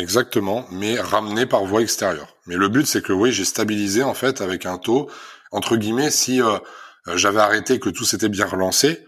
Exactement, 0.00 0.66
mais 0.70 0.98
ramené 0.98 1.46
par 1.46 1.64
voie 1.64 1.82
extérieure. 1.82 2.36
Mais 2.46 2.56
le 2.56 2.68
but, 2.68 2.86
c'est 2.86 3.02
que 3.02 3.12
oui, 3.12 3.32
j'ai 3.32 3.44
stabilisé 3.44 4.02
en 4.02 4.14
fait 4.14 4.40
avec 4.40 4.66
un 4.66 4.78
taux 4.78 5.10
entre 5.52 5.76
guillemets. 5.76 6.10
Si 6.10 6.40
euh, 6.40 6.58
j'avais 7.14 7.40
arrêté 7.40 7.78
que 7.78 7.90
tout 7.90 8.04
s'était 8.04 8.28
bien 8.28 8.46
relancé, 8.46 9.06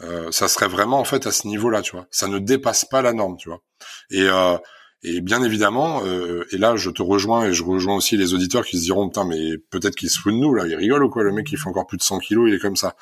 euh, 0.00 0.32
ça 0.32 0.48
serait 0.48 0.68
vraiment 0.68 0.98
en 0.98 1.04
fait 1.04 1.26
à 1.26 1.32
ce 1.32 1.46
niveau-là, 1.46 1.82
tu 1.82 1.92
vois. 1.92 2.06
Ça 2.10 2.26
ne 2.26 2.38
dépasse 2.38 2.84
pas 2.84 3.02
la 3.02 3.12
norme, 3.12 3.36
tu 3.36 3.48
vois. 3.48 3.62
Et 4.10 4.28
euh, 4.28 4.58
et 5.04 5.20
bien 5.20 5.42
évidemment, 5.42 6.02
euh, 6.04 6.46
et 6.52 6.58
là 6.58 6.76
je 6.76 6.88
te 6.88 7.02
rejoins 7.02 7.46
et 7.46 7.52
je 7.52 7.64
rejoins 7.64 7.96
aussi 7.96 8.16
les 8.16 8.34
auditeurs 8.34 8.64
qui 8.64 8.78
se 8.78 8.84
diront 8.84 9.08
putain 9.08 9.24
mais 9.24 9.58
peut-être 9.70 9.96
qu'ils 9.96 10.10
se 10.10 10.20
foutent 10.20 10.34
de 10.34 10.38
nous 10.38 10.54
là, 10.54 10.64
ils 10.68 10.76
rigolent 10.76 11.04
ou 11.04 11.10
quoi 11.10 11.24
Le 11.24 11.32
mec 11.32 11.50
il 11.50 11.58
fait 11.58 11.68
encore 11.68 11.88
plus 11.88 11.98
de 11.98 12.04
100 12.04 12.20
kilos, 12.20 12.48
il 12.48 12.54
est 12.54 12.60
comme 12.60 12.76
ça. 12.76 12.94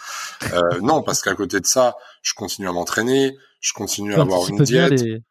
Euh, 0.54 0.80
non, 0.80 1.02
parce 1.02 1.20
qu'à 1.20 1.34
côté 1.34 1.60
de 1.60 1.66
ça, 1.66 1.96
je 2.22 2.32
continue 2.32 2.68
à 2.68 2.72
m'entraîner, 2.72 3.36
je 3.60 3.74
continue 3.74 4.14
à 4.14 4.22
avoir 4.22 4.48
une 4.48 4.62
diète. 4.62 4.92
Les, 4.92 5.22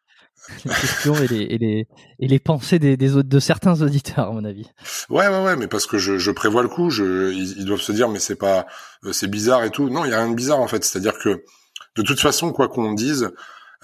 les 0.65 0.73
questions 0.73 1.15
et 1.15 1.27
les, 1.27 1.41
et 1.41 1.57
les, 1.57 1.87
et 2.19 2.27
les 2.27 2.39
pensées 2.39 2.79
des, 2.79 2.97
des 2.97 3.23
de 3.23 3.39
certains 3.39 3.81
auditeurs 3.81 4.29
à 4.29 4.31
mon 4.31 4.43
avis. 4.45 4.69
Ouais 5.09 5.27
ouais 5.27 5.43
ouais, 5.43 5.55
mais 5.55 5.67
parce 5.67 5.85
que 5.85 5.97
je, 5.97 6.17
je 6.17 6.31
prévois 6.31 6.63
le 6.63 6.69
coup, 6.69 6.89
je, 6.89 7.31
ils, 7.31 7.65
doivent 7.65 7.81
se 7.81 7.91
dire 7.91 8.09
mais 8.09 8.19
c'est 8.19 8.35
pas 8.35 8.67
euh, 9.05 9.13
c'est 9.13 9.29
bizarre 9.29 9.63
et 9.63 9.69
tout. 9.69 9.89
Non, 9.89 10.05
il 10.05 10.11
y 10.11 10.13
a 10.13 10.19
rien 10.19 10.29
de 10.29 10.35
bizarre 10.35 10.59
en 10.59 10.67
fait, 10.67 10.83
c'est-à-dire 10.83 11.17
que 11.17 11.43
de 11.95 12.01
toute 12.01 12.19
façon 12.19 12.51
quoi 12.51 12.67
qu'on 12.67 12.93
dise 12.93 13.31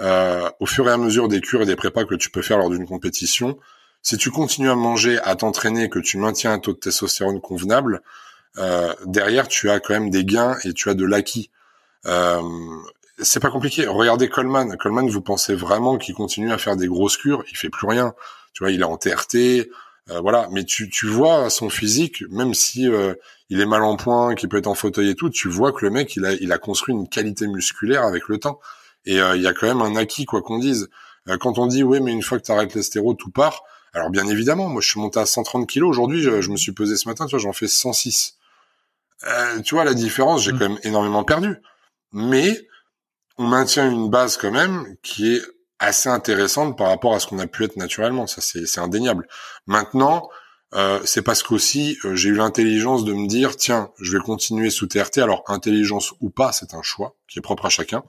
euh, 0.02 0.50
au 0.60 0.66
fur 0.66 0.88
et 0.90 0.92
à 0.92 0.98
mesure 0.98 1.28
des 1.28 1.42
cures 1.42 1.62
et 1.62 1.66
des 1.66 1.76
prépas 1.76 2.06
que 2.06 2.16
tu 2.16 2.30
peux 2.30 2.42
faire 2.42 2.58
lors 2.58 2.70
d'une 2.70 2.86
compétition, 2.86 3.58
si 4.02 4.18
tu 4.18 4.30
continues 4.30 4.70
à 4.70 4.76
manger, 4.76 5.20
à 5.20 5.36
t'entraîner, 5.36 5.90
que 5.90 6.00
tu 6.00 6.18
maintiens 6.18 6.54
un 6.54 6.60
taux 6.60 6.74
de 6.74 6.78
testostérone 6.80 7.42
convenable, 7.42 8.02
euh, 8.58 8.94
derrière 9.06 9.48
tu 9.48 9.70
as 9.70 9.80
quand 9.80 9.94
même 9.94 10.10
des 10.10 10.24
gains 10.26 10.58
et 10.64 10.74
tu 10.74 10.90
as 10.90 10.94
de 10.94 11.06
l'acquis. 11.06 11.50
Euh, 12.06 12.42
c'est 13.20 13.40
pas 13.40 13.50
compliqué. 13.50 13.88
Regardez 13.88 14.30
Coleman. 14.30 14.76
Coleman, 14.78 15.10
vous 15.10 15.22
pensez 15.22 15.56
vraiment 15.56 15.98
qu'il 15.98 16.16
continue 16.16 16.52
à 16.52 16.58
faire 16.58 16.76
des 16.76 16.88
grosses 16.88 17.18
cures? 17.18 17.44
Il 17.52 17.58
fait 17.58 17.70
plus 17.70 17.88
rien. 17.88 18.14
Tu 18.54 18.64
vois, 18.64 18.72
il 18.72 18.82
est 18.82 18.86
en 18.86 18.98
TRT. 18.98 19.70
Euh, 20.12 20.20
voilà, 20.22 20.48
mais 20.52 20.64
tu, 20.64 20.90
tu 20.90 21.08
vois 21.08 21.50
son 21.50 21.70
physique, 21.70 22.24
même 22.30 22.54
si 22.54 22.88
euh, 22.88 23.16
il 23.50 23.60
est 23.60 23.66
mal 23.66 23.84
en 23.84 23.96
point, 23.96 24.36
qu'il 24.36 24.50
peut 24.50 24.58
être 24.58 24.68
en 24.68 24.76
fauteuil 24.76 25.10
et 25.10 25.16
tout, 25.16 25.30
tu 25.30 25.50
vois 25.50 25.72
que 25.72 25.84
le 25.84 25.92
mec, 25.92 26.16
il 26.16 26.26
a, 26.26 26.34
il 26.34 26.52
a 26.52 26.58
construit 26.60 26.94
une 26.94 27.10
qualité 27.10 27.48
musculaire 27.48 28.04
avec 28.04 28.28
le 28.28 28.38
temps. 28.38 28.60
Et 29.06 29.20
euh, 29.20 29.36
il 29.36 29.42
y 29.42 29.48
a 29.48 29.54
quand 29.54 29.68
même 29.68 29.82
un 29.82 29.96
acquis, 29.96 30.26
quoi 30.26 30.42
qu'on 30.42 30.60
dise. 30.60 30.90
Euh, 31.28 31.38
quand 31.38 31.58
on 31.58 31.68
dit, 31.68 31.84
oui, 31.84 32.00
mais 32.02 32.12
une 32.12 32.22
fois 32.22 32.40
que 32.40 32.46
tu 32.46 32.52
arrêtes 32.52 32.74
les 32.74 32.84
stéros, 32.84 33.14
tout 33.14 33.32
part. 33.32 33.64
Alors 33.94 34.10
bien 34.10 34.28
évidemment, 34.28 34.68
moi 34.68 34.82
je 34.82 34.90
suis 34.90 35.00
monté 35.00 35.20
à 35.20 35.26
130 35.26 35.68
kilos 35.68 35.90
aujourd'hui, 35.90 36.22
je, 36.22 36.52
me 36.52 36.58
suis 36.58 36.74
pesé 36.74 36.98
ce 36.98 37.08
matin, 37.08 37.28
tu 37.28 37.32
vois, 37.32 37.40
j'en 37.40 37.54
fais 37.54 37.70
106. 37.70 38.38
Euh, 39.26 39.62
tu 39.62 39.76
vois 39.76 39.86
la 39.86 39.94
différence, 39.94 40.44
j'ai 40.44 40.52
mmh. 40.52 40.60
quand 40.60 40.70
même 40.70 40.80
énormément 40.84 41.24
perdu. 41.24 41.56
Mais 42.12 42.68
on 43.38 43.48
maintient 43.48 43.90
une 43.90 44.10
base 44.10 44.38
quand 44.38 44.52
même 44.52 44.96
qui 45.04 45.36
est 45.36 45.42
assez 45.80 46.10
intéressante 46.10 46.78
par 46.78 46.88
rapport 46.88 47.14
à 47.14 47.20
ce 47.20 47.28
qu'on 47.28 47.40
a 47.40 47.48
pu 47.48 47.64
être 47.64 47.76
naturellement. 47.76 48.28
Ça, 48.28 48.42
c'est 48.42 48.80
indéniable. 48.80 49.28
Maintenant, 49.68 50.30
euh, 50.74 51.00
c'est 51.06 51.22
parce 51.22 51.44
qu'aussi 51.44 51.98
euh, 52.04 52.16
j'ai 52.16 52.30
eu 52.30 52.36
l'intelligence 52.36 53.06
de 53.06 53.14
me 53.14 53.28
dire 53.28 53.56
tiens, 53.56 53.92
je 54.02 54.18
vais 54.18 54.24
continuer 54.24 54.70
sous 54.70 54.88
TRT. 54.88 55.20
Alors 55.20 55.44
intelligence 55.48 56.14
ou 56.22 56.30
pas, 56.30 56.52
c'est 56.52 56.74
un 56.74 56.82
choix 56.82 57.16
qui 57.28 57.40
est 57.40 57.42
propre 57.42 57.66
à 57.66 57.70
chacun. 57.70 58.04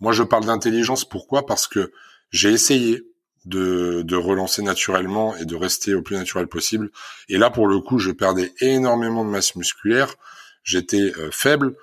Moi, 0.00 0.12
je 0.12 0.22
parle 0.22 0.44
d'intelligence. 0.44 1.04
Pourquoi? 1.04 1.46
Parce 1.46 1.66
que 1.66 1.92
j'ai 2.30 2.50
essayé 2.50 3.02
de, 3.46 4.02
de 4.02 4.16
relancer 4.16 4.62
naturellement 4.62 5.34
et 5.36 5.44
de 5.44 5.56
rester 5.56 5.94
au 5.94 6.02
plus 6.02 6.16
naturel 6.16 6.46
possible. 6.46 6.90
Et 7.28 7.38
là, 7.38 7.50
pour 7.50 7.66
le 7.66 7.80
coup, 7.80 7.98
je 7.98 8.10
perdais 8.10 8.52
énormément 8.60 9.24
de 9.24 9.30
masse 9.30 9.56
musculaire. 9.56 10.14
J'étais 10.62 11.12
euh, 11.18 11.30
faible, 11.30 11.74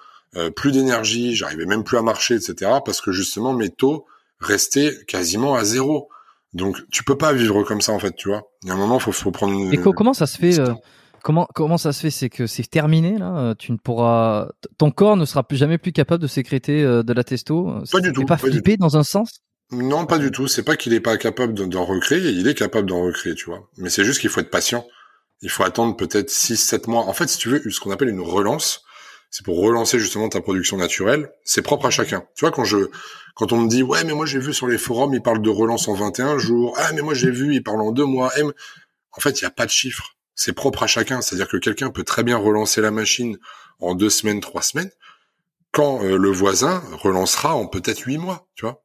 plus 0.56 0.72
d'énergie, 0.72 1.36
j'arrivais 1.36 1.66
même 1.66 1.84
plus 1.84 1.98
à 1.98 2.02
marcher, 2.02 2.36
etc. 2.36 2.72
Parce 2.86 3.02
que 3.02 3.12
justement, 3.12 3.54
mes 3.54 3.70
taux 3.70 4.06
restaient 4.40 4.94
quasiment 5.08 5.56
à 5.56 5.64
zéro. 5.64 6.10
Donc 6.54 6.78
tu 6.92 7.04
peux 7.04 7.18
pas 7.18 7.34
vivre 7.34 7.64
comme 7.64 7.82
ça 7.82 7.92
en 7.92 8.00
fait, 8.00 8.16
tu 8.16 8.30
vois. 8.30 8.44
Il 8.64 8.70
y 8.70 8.72
a 8.72 8.74
un 8.74 8.78
moment, 8.78 9.00
faut, 9.00 9.12
faut 9.12 9.32
prendre 9.32 9.54
une. 9.54 9.74
Et 9.74 9.78
comment 9.78 10.14
ça 10.14 10.26
se 10.26 10.38
fait 10.38 10.60
euh, 10.60 10.74
Comment 11.24 11.48
comment 11.54 11.78
ça 11.78 11.92
se 11.92 12.02
fait 12.02 12.10
C'est 12.10 12.30
que 12.30 12.48
c'est 12.48 12.70
terminé 12.70 13.18
là. 13.18 13.38
Euh, 13.38 13.56
tu 13.58 13.72
ne 13.72 13.78
pourras, 13.78 14.50
ton 14.78 14.92
corps 14.92 15.18
ne 15.18 15.26
sera 15.26 15.44
plus 15.44 15.58
jamais 15.58 15.78
plus 15.78 15.92
capable 15.92 16.22
de 16.22 16.28
sécréter 16.28 16.84
euh, 16.84 17.04
de 17.04 17.14
la 17.14 17.24
testo. 17.24 17.74
Pas 17.92 18.00
du 18.00 18.14
tout. 18.14 18.22
Pas, 18.22 18.38
pas 18.38 18.48
flippé 18.48 18.78
dans 18.78 18.98
un 18.98 19.04
sens? 19.04 19.42
Non, 19.72 20.06
pas 20.06 20.18
du 20.18 20.32
tout. 20.32 20.48
C'est 20.48 20.64
pas 20.64 20.78
qu'il 20.78 20.94
est 20.94 21.02
pas 21.02 21.18
capable 21.18 21.54
d'en 21.54 21.84
recréer. 21.84 22.30
Il 22.30 22.48
est 22.48 22.54
capable 22.54 22.88
d'en 22.88 23.02
recréer, 23.02 23.36
tu 23.36 23.46
vois. 23.46 23.70
Mais 23.78 23.90
c'est 23.90 24.06
juste 24.06 24.22
qu'il 24.22 24.30
faut 24.30 24.40
être 24.40 24.50
patient. 24.50 24.86
Il 25.42 25.50
faut 25.50 25.64
attendre 25.64 25.98
peut-être 25.98 26.30
6-7 26.30 26.90
mois. 26.90 27.04
En 27.04 27.14
fait, 27.14 27.28
si 27.28 27.38
tu 27.38 27.50
veux, 27.50 27.62
ce 27.70 27.80
qu'on 27.82 27.92
appelle 27.92 28.08
une 28.08 28.22
relance, 28.22 28.84
c'est 29.30 29.46
pour 29.46 29.60
relancer 29.60 30.00
justement 30.00 30.30
ta 30.30 30.42
production 30.42 30.78
naturelle. 30.78 31.32
C'est 31.44 31.62
propre 31.62 31.86
à 31.86 31.90
chacun. 31.90 32.26
Tu 32.36 32.42
vois, 32.42 32.52
quand 32.52 32.64
je, 32.64 32.90
quand 33.36 33.52
on 33.52 33.62
me 33.62 33.70
dit, 33.70 33.84
ouais, 33.84 34.04
mais 34.04 34.14
moi 34.14 34.26
j'ai 34.26 34.40
vu 34.40 34.54
sur 34.54 34.68
les 34.68 34.78
forums, 34.78 35.14
ils 35.14 35.22
parlent 35.22 35.42
de 35.42 35.50
relance 35.50 35.88
en 35.88 35.94
21 35.94 36.38
jours. 36.38 36.76
Ah, 36.78 36.92
mais 36.94 37.02
moi 37.02 37.14
j'ai 37.14 37.32
vu, 37.32 37.54
ils 37.54 37.64
parlent 37.64 37.82
en 37.82 37.92
deux 37.92 38.06
mois. 38.06 38.32
En 39.12 39.20
fait, 39.20 39.42
il 39.42 39.44
n'y 39.44 39.48
a 39.48 39.52
pas 39.52 39.66
de 39.66 39.72
chiffre. 39.72 40.16
C'est 40.36 40.54
propre 40.54 40.84
à 40.84 40.88
chacun. 40.88 41.22
C'est-à-dire 41.22 41.48
que 41.48 41.58
quelqu'un 41.58 41.90
peut 41.90 42.04
très 42.04 42.24
bien 42.24 42.38
relancer 42.38 42.82
la 42.82 42.92
machine 42.92 43.38
en 43.80 43.96
deux 43.96 44.10
semaines, 44.10 44.40
trois 44.40 44.62
semaines, 44.62 44.92
quand 45.72 46.04
euh, 46.04 46.18
le 46.18 46.32
voisin 46.32 46.82
relancera 46.94 47.56
en 47.56 47.68
peut-être 47.68 48.02
huit 48.02 48.18
mois, 48.18 48.48
tu 48.56 48.66
vois. 48.66 48.84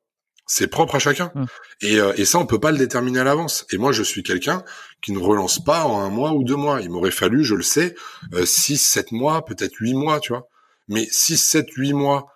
C'est 0.53 0.67
propre 0.67 0.97
à 0.97 0.99
chacun. 0.99 1.33
Hum. 1.35 1.47
Et, 1.81 1.99
euh, 1.99 2.13
et 2.19 2.27
ça, 2.27 2.39
on 2.39 2.45
peut 2.45 2.61
pas 2.61 2.73
le 2.73 2.77
déterminer 2.77 3.21
à 3.21 3.25
l'avance. 3.25 3.65
Et 3.73 3.79
moi, 3.79 3.91
je 3.91 4.03
suis 4.03 4.23
quelqu'un 4.23 4.63
qui 5.01 5.13
ne 5.13 5.19
relance 5.19 5.65
pas 5.65 5.85
en 5.85 6.01
un 6.01 6.11
mois 6.11 6.33
ou 6.35 6.45
deux 6.45 6.57
mois. 6.57 6.83
Il 6.83 6.91
m'aurait 6.91 7.11
fallu, 7.11 7.43
je 7.43 7.55
le 7.55 7.63
sais, 7.63 7.95
euh, 8.35 8.45
six, 8.45 8.77
sept 8.77 9.13
mois, 9.13 9.47
peut-être 9.47 9.75
huit 9.81 9.95
mois, 9.95 10.21
tu 10.21 10.35
vois. 10.35 10.47
Mais 10.89 11.09
six, 11.11 11.39
sept, 11.39 11.71
huit 11.77 11.95
mois 11.95 12.27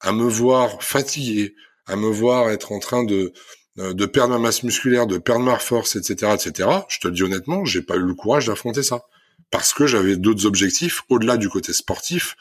à 0.00 0.12
me 0.12 0.28
voir 0.28 0.80
fatigué, 0.80 1.56
à 1.88 1.96
me 1.96 2.06
voir 2.06 2.50
être 2.50 2.70
en 2.70 2.78
train 2.78 3.02
de 3.02 3.32
euh, 3.78 3.92
de 3.94 4.06
perdre 4.06 4.34
ma 4.34 4.38
masse 4.38 4.62
musculaire, 4.62 5.08
de 5.08 5.18
perdre 5.18 5.42
ma 5.42 5.58
force, 5.58 5.96
etc., 5.96 6.34
etc. 6.34 6.70
Je 6.88 7.00
te 7.00 7.08
le 7.08 7.14
dis 7.14 7.24
honnêtement, 7.24 7.64
j'ai 7.64 7.82
pas 7.82 7.96
eu 7.96 8.06
le 8.06 8.14
courage 8.14 8.46
d'affronter 8.46 8.84
ça 8.84 9.02
parce 9.50 9.74
que 9.74 9.86
j'avais 9.86 10.16
d'autres 10.16 10.46
objectifs 10.46 11.02
au-delà 11.08 11.36
du 11.36 11.48
côté 11.48 11.72
sportif. 11.72 12.36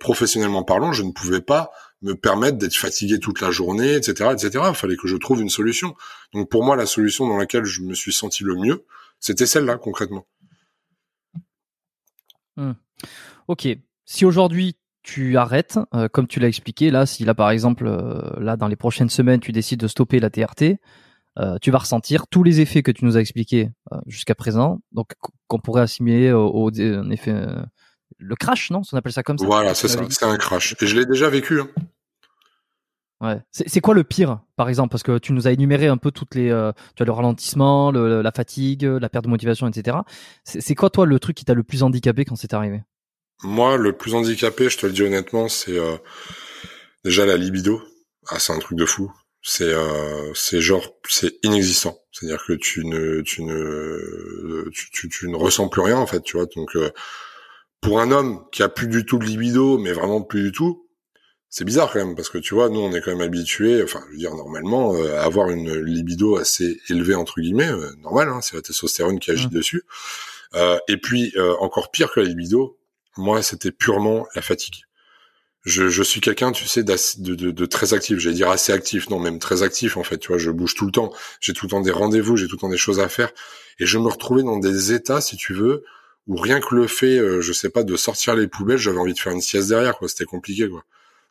professionnellement 0.00 0.62
parlant, 0.62 0.92
je 0.92 1.02
ne 1.02 1.12
pouvais 1.12 1.40
pas 1.40 1.70
me 2.02 2.14
permettre 2.14 2.58
d'être 2.58 2.76
fatigué 2.76 3.18
toute 3.18 3.40
la 3.40 3.50
journée, 3.50 3.94
etc., 3.94 4.30
etc. 4.32 4.64
Il 4.68 4.74
fallait 4.74 4.96
que 4.96 5.08
je 5.08 5.16
trouve 5.16 5.40
une 5.40 5.48
solution. 5.48 5.94
Donc 6.32 6.50
pour 6.50 6.64
moi, 6.64 6.76
la 6.76 6.86
solution 6.86 7.26
dans 7.26 7.36
laquelle 7.36 7.64
je 7.64 7.82
me 7.82 7.94
suis 7.94 8.12
senti 8.12 8.44
le 8.44 8.56
mieux, 8.56 8.84
c'était 9.20 9.46
celle-là 9.46 9.76
concrètement. 9.76 10.26
Hmm. 12.56 12.72
Ok. 13.48 13.68
Si 14.04 14.24
aujourd'hui 14.24 14.76
tu 15.02 15.36
arrêtes, 15.36 15.78
euh, 15.94 16.08
comme 16.08 16.26
tu 16.26 16.40
l'as 16.40 16.48
expliqué, 16.48 16.90
là, 16.90 17.06
si 17.06 17.24
là 17.24 17.34
par 17.34 17.50
exemple, 17.50 17.86
euh, 17.86 18.38
là 18.40 18.56
dans 18.56 18.68
les 18.68 18.76
prochaines 18.76 19.08
semaines, 19.08 19.40
tu 19.40 19.52
décides 19.52 19.80
de 19.80 19.88
stopper 19.88 20.18
la 20.20 20.30
TRT, 20.30 20.78
euh, 21.38 21.56
tu 21.62 21.70
vas 21.70 21.78
ressentir 21.78 22.26
tous 22.26 22.42
les 22.42 22.60
effets 22.60 22.82
que 22.82 22.90
tu 22.90 23.04
nous 23.04 23.16
as 23.16 23.20
expliqués 23.20 23.70
jusqu'à 24.06 24.34
présent, 24.34 24.80
donc 24.92 25.12
qu'on 25.46 25.58
pourrait 25.58 25.82
assimiler 25.82 26.32
au, 26.32 26.70
effet 26.70 27.34
le 28.18 28.36
crash, 28.36 28.70
non 28.70 28.82
On 28.92 28.96
appelle 28.96 29.12
ça 29.12 29.22
comme 29.22 29.38
ça. 29.38 29.46
Voilà, 29.46 29.74
c'est 29.74 29.88
ça, 29.88 30.00
c'est 30.08 30.24
un 30.24 30.36
crash. 30.36 30.74
Et 30.80 30.86
je 30.86 30.96
l'ai 30.96 31.06
déjà 31.06 31.28
vécu. 31.28 31.60
Hein. 31.60 31.68
Ouais. 33.22 33.40
C'est 33.52 33.80
quoi 33.80 33.94
le 33.94 34.02
pire, 34.02 34.40
par 34.56 34.68
exemple? 34.68 34.90
Parce 34.90 35.04
que 35.04 35.16
tu 35.18 35.32
nous 35.32 35.46
as 35.46 35.52
énuméré 35.52 35.86
un 35.86 35.96
peu 35.96 36.10
toutes 36.10 36.34
les, 36.34 36.50
euh, 36.50 36.72
tu 36.96 37.04
as 37.04 37.06
le 37.06 37.12
ralentissement, 37.12 37.92
la 37.92 38.32
fatigue, 38.32 38.82
la 38.82 39.08
perte 39.08 39.24
de 39.26 39.30
motivation, 39.30 39.68
etc. 39.68 39.98
C'est 40.44 40.74
quoi 40.74 40.90
toi 40.90 41.06
le 41.06 41.20
truc 41.20 41.36
qui 41.36 41.44
t'a 41.44 41.54
le 41.54 41.62
plus 41.62 41.84
handicapé 41.84 42.24
quand 42.24 42.34
c'est 42.34 42.52
arrivé? 42.52 42.82
Moi, 43.44 43.76
le 43.76 43.92
plus 43.92 44.14
handicapé, 44.14 44.68
je 44.68 44.76
te 44.76 44.86
le 44.86 44.92
dis 44.92 45.02
honnêtement, 45.02 45.48
c'est 45.48 45.78
euh, 45.78 45.96
déjà 47.04 47.24
la 47.24 47.36
libido. 47.36 47.80
Ah, 48.28 48.40
c'est 48.40 48.52
un 48.52 48.58
truc 48.58 48.76
de 48.76 48.86
fou. 48.86 49.12
C'est 49.40 49.72
euh, 49.72 50.32
c'est 50.34 50.60
genre 50.60 50.88
c'est 51.08 51.34
inexistant. 51.44 51.98
C'est-à-dire 52.10 52.44
que 52.44 52.54
tu 52.54 52.84
ne 52.84 53.20
tu 53.22 53.44
ne 53.44 54.68
tu, 54.72 55.08
tu, 55.08 55.28
ne 55.28 55.36
ressens 55.36 55.68
plus 55.68 55.82
rien 55.82 55.96
en 55.96 56.06
fait, 56.06 56.22
tu 56.22 56.36
vois. 56.36 56.46
Donc 56.56 56.76
pour 57.82 58.00
un 58.00 58.10
homme 58.10 58.46
qui 58.50 58.62
a 58.62 58.70
plus 58.70 58.88
du 58.88 59.04
tout 59.04 59.18
de 59.18 59.24
libido, 59.24 59.76
mais 59.76 59.92
vraiment 59.92 60.22
plus 60.22 60.44
du 60.44 60.52
tout, 60.52 60.88
c'est 61.50 61.64
bizarre 61.64 61.92
quand 61.92 61.98
même 61.98 62.16
parce 62.16 62.30
que 62.30 62.38
tu 62.38 62.54
vois, 62.54 62.70
nous 62.70 62.80
on 62.80 62.92
est 62.92 63.02
quand 63.02 63.10
même 63.10 63.20
habitués, 63.20 63.82
enfin 63.82 64.00
je 64.06 64.12
veux 64.12 64.18
dire 64.18 64.34
normalement 64.34 64.94
euh, 64.94 65.18
à 65.18 65.24
avoir 65.24 65.50
une 65.50 65.70
libido 65.82 66.38
assez 66.38 66.80
élevée 66.88 67.14
entre 67.14 67.42
guillemets, 67.42 67.70
normal, 67.98 68.30
hein, 68.30 68.40
c'est 68.40 68.56
la 68.56 68.62
testostérone 68.62 69.18
qui 69.18 69.30
agit 69.30 69.48
mmh. 69.48 69.50
dessus. 69.50 69.82
et 70.88 70.96
puis 70.96 71.34
encore 71.60 71.90
pire 71.90 72.10
que 72.10 72.20
la 72.20 72.26
libido, 72.26 72.78
moi, 73.16 73.42
c'était 73.42 73.72
purement 73.72 74.26
la 74.34 74.42
fatigue. 74.42 74.84
Je, 75.64 75.88
je 75.88 76.02
suis 76.02 76.20
quelqu'un, 76.20 76.50
tu 76.50 76.66
sais, 76.66 76.82
de, 76.82 76.96
de, 77.18 77.50
de, 77.52 77.66
très 77.66 77.94
actif. 77.94 78.18
J'allais 78.18 78.34
dire 78.34 78.50
assez 78.50 78.72
actif, 78.72 79.08
non, 79.10 79.20
même 79.20 79.38
très 79.38 79.62
actif 79.62 79.96
en 79.96 80.02
fait. 80.02 80.18
Tu 80.18 80.28
vois, 80.28 80.38
je 80.38 80.50
bouge 80.50 80.74
tout 80.74 80.86
le 80.86 80.92
temps. 80.92 81.12
J'ai 81.40 81.52
tout 81.52 81.66
le 81.66 81.70
temps 81.70 81.80
des 81.80 81.92
rendez-vous, 81.92 82.36
j'ai 82.36 82.48
tout 82.48 82.56
le 82.56 82.60
temps 82.60 82.68
des 82.68 82.76
choses 82.76 82.98
à 82.98 83.08
faire, 83.08 83.30
et 83.78 83.86
je 83.86 83.98
me 83.98 84.08
retrouvais 84.08 84.42
dans 84.42 84.58
des 84.58 84.92
états, 84.92 85.20
si 85.20 85.36
tu 85.36 85.54
veux, 85.54 85.84
où 86.28 86.36
rien 86.36 86.60
que 86.60 86.74
le 86.74 86.86
fait, 86.86 87.18
euh, 87.18 87.40
je 87.40 87.52
sais 87.52 87.70
pas, 87.70 87.82
de 87.82 87.96
sortir 87.96 88.34
les 88.36 88.46
poubelles, 88.46 88.78
j'avais 88.78 88.98
envie 88.98 89.14
de 89.14 89.18
faire 89.18 89.32
une 89.32 89.40
sieste 89.40 89.68
derrière. 89.68 89.96
quoi. 89.98 90.08
C'était 90.08 90.24
compliqué, 90.24 90.68
quoi. 90.68 90.84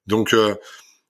Donc 0.07 0.33
euh, 0.33 0.55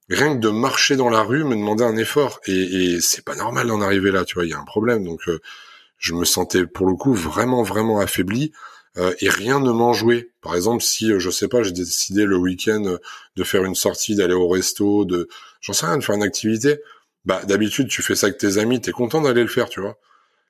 rien 0.09 0.35
que 0.35 0.39
de 0.39 0.49
marcher 0.49 0.95
dans 0.95 1.09
la 1.09 1.21
rue 1.23 1.43
me 1.43 1.55
demandait 1.55 1.85
un 1.85 1.97
effort, 1.97 2.39
et, 2.45 2.95
et 2.95 3.01
c'est 3.01 3.23
pas 3.25 3.35
normal 3.35 3.67
d'en 3.67 3.81
arriver 3.81 4.11
là. 4.11 4.25
Tu 4.25 4.35
vois, 4.35 4.45
il 4.45 4.51
y 4.51 4.53
a 4.53 4.59
un 4.59 4.65
problème. 4.65 5.03
Donc 5.03 5.27
euh, 5.27 5.39
je 5.97 6.13
me 6.13 6.25
sentais 6.25 6.65
pour 6.65 6.87
le 6.87 6.95
coup 6.95 7.13
vraiment 7.13 7.63
vraiment 7.63 7.99
affaibli. 7.99 8.51
Euh, 8.97 9.13
et 9.21 9.29
rien 9.29 9.59
ne 9.61 9.71
m'en 9.71 9.93
jouait. 9.93 10.31
Par 10.41 10.53
exemple, 10.55 10.83
si 10.83 11.11
euh, 11.13 11.19
je 11.19 11.29
sais 11.29 11.47
pas, 11.47 11.63
j'ai 11.63 11.71
décidé 11.71 12.25
le 12.25 12.35
week-end 12.35 12.83
euh, 12.85 12.97
de 13.37 13.43
faire 13.45 13.63
une 13.63 13.75
sortie, 13.75 14.15
d'aller 14.15 14.33
au 14.33 14.49
resto, 14.49 15.05
de 15.05 15.29
j'en 15.61 15.71
sais 15.73 15.85
rien, 15.85 15.97
de 15.97 16.03
faire 16.03 16.15
une 16.15 16.23
activité, 16.23 16.81
bah 17.23 17.41
d'habitude 17.45 17.87
tu 17.87 18.01
fais 18.01 18.15
ça 18.15 18.27
avec 18.27 18.37
tes 18.37 18.57
amis, 18.57 18.81
t'es 18.81 18.91
content 18.91 19.21
d'aller 19.21 19.43
le 19.43 19.47
faire, 19.47 19.69
tu 19.69 19.79
vois. 19.79 19.97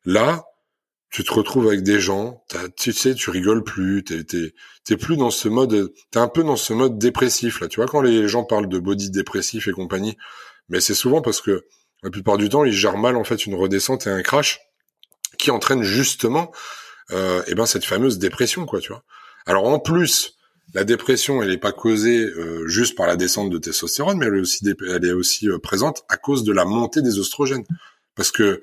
Là, 0.05 0.45
tu 1.11 1.23
te 1.23 1.33
retrouves 1.33 1.67
avec 1.67 1.83
des 1.83 1.99
gens, 1.99 2.43
tu 2.77 2.93
sais, 2.93 3.13
tu 3.13 3.29
rigoles 3.29 3.63
plus, 3.63 4.03
t'es 4.03 4.23
t'es 4.83 4.97
plus 4.97 5.17
dans 5.17 5.29
ce 5.29 5.49
mode, 5.49 5.93
t'es 6.09 6.19
un 6.19 6.29
peu 6.29 6.43
dans 6.43 6.55
ce 6.55 6.73
mode 6.73 6.97
dépressif 6.97 7.59
là. 7.59 7.67
Tu 7.67 7.79
vois 7.79 7.87
quand 7.87 8.01
les 8.01 8.27
gens 8.27 8.43
parlent 8.43 8.69
de 8.69 8.79
body 8.79 9.11
dépressif 9.11 9.67
et 9.67 9.71
compagnie, 9.71 10.17
mais 10.69 10.79
c'est 10.79 10.95
souvent 10.95 11.21
parce 11.21 11.41
que 11.41 11.65
la 12.01 12.09
plupart 12.09 12.37
du 12.37 12.49
temps 12.49 12.63
ils 12.63 12.73
gèrent 12.73 12.97
mal 12.97 13.17
en 13.17 13.23
fait 13.23 13.45
une 13.45 13.55
redescente 13.55 14.07
et 14.07 14.09
un 14.09 14.21
crash 14.21 14.61
qui 15.37 15.51
entraîne 15.51 15.83
justement 15.83 16.51
euh, 17.11 17.43
et 17.47 17.55
ben 17.55 17.65
cette 17.65 17.85
fameuse 17.85 18.17
dépression, 18.17 18.65
quoi, 18.65 18.79
tu 18.79 18.89
vois. 18.89 19.03
Alors 19.45 19.65
en 19.65 19.79
plus, 19.79 20.37
la 20.73 20.83
dépression, 20.83 21.41
elle 21.41 21.49
n'est 21.49 21.57
pas 21.57 21.73
causée 21.73 22.23
euh, 22.23 22.67
juste 22.67 22.95
par 22.95 23.07
la 23.07 23.15
descente 23.15 23.49
de 23.49 23.57
testostérone, 23.57 24.17
mais 24.17 24.27
elle 24.27 24.35
est 24.35 24.39
aussi, 24.39 24.65
elle 24.87 25.05
est 25.05 25.11
aussi 25.11 25.49
euh, 25.49 25.59
présente 25.59 26.03
à 26.07 26.17
cause 26.17 26.43
de 26.43 26.53
la 26.53 26.63
montée 26.63 27.01
des 27.01 27.19
oestrogènes. 27.19 27.65
Parce 28.15 28.31
que 28.31 28.61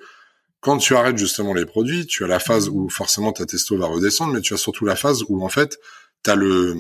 quand 0.60 0.78
tu 0.78 0.94
arrêtes 0.96 1.18
justement 1.18 1.54
les 1.54 1.66
produits, 1.66 2.06
tu 2.06 2.24
as 2.24 2.26
la 2.26 2.38
phase 2.38 2.68
où 2.68 2.88
forcément 2.88 3.32
ta 3.32 3.46
testo 3.46 3.76
va 3.78 3.86
redescendre, 3.86 4.32
mais 4.34 4.40
tu 4.40 4.54
as 4.54 4.56
surtout 4.56 4.84
la 4.84 4.96
phase 4.96 5.24
où 5.28 5.44
en 5.44 5.48
fait, 5.48 5.78
tu 6.24 6.30
as 6.30 6.34
le, 6.34 6.74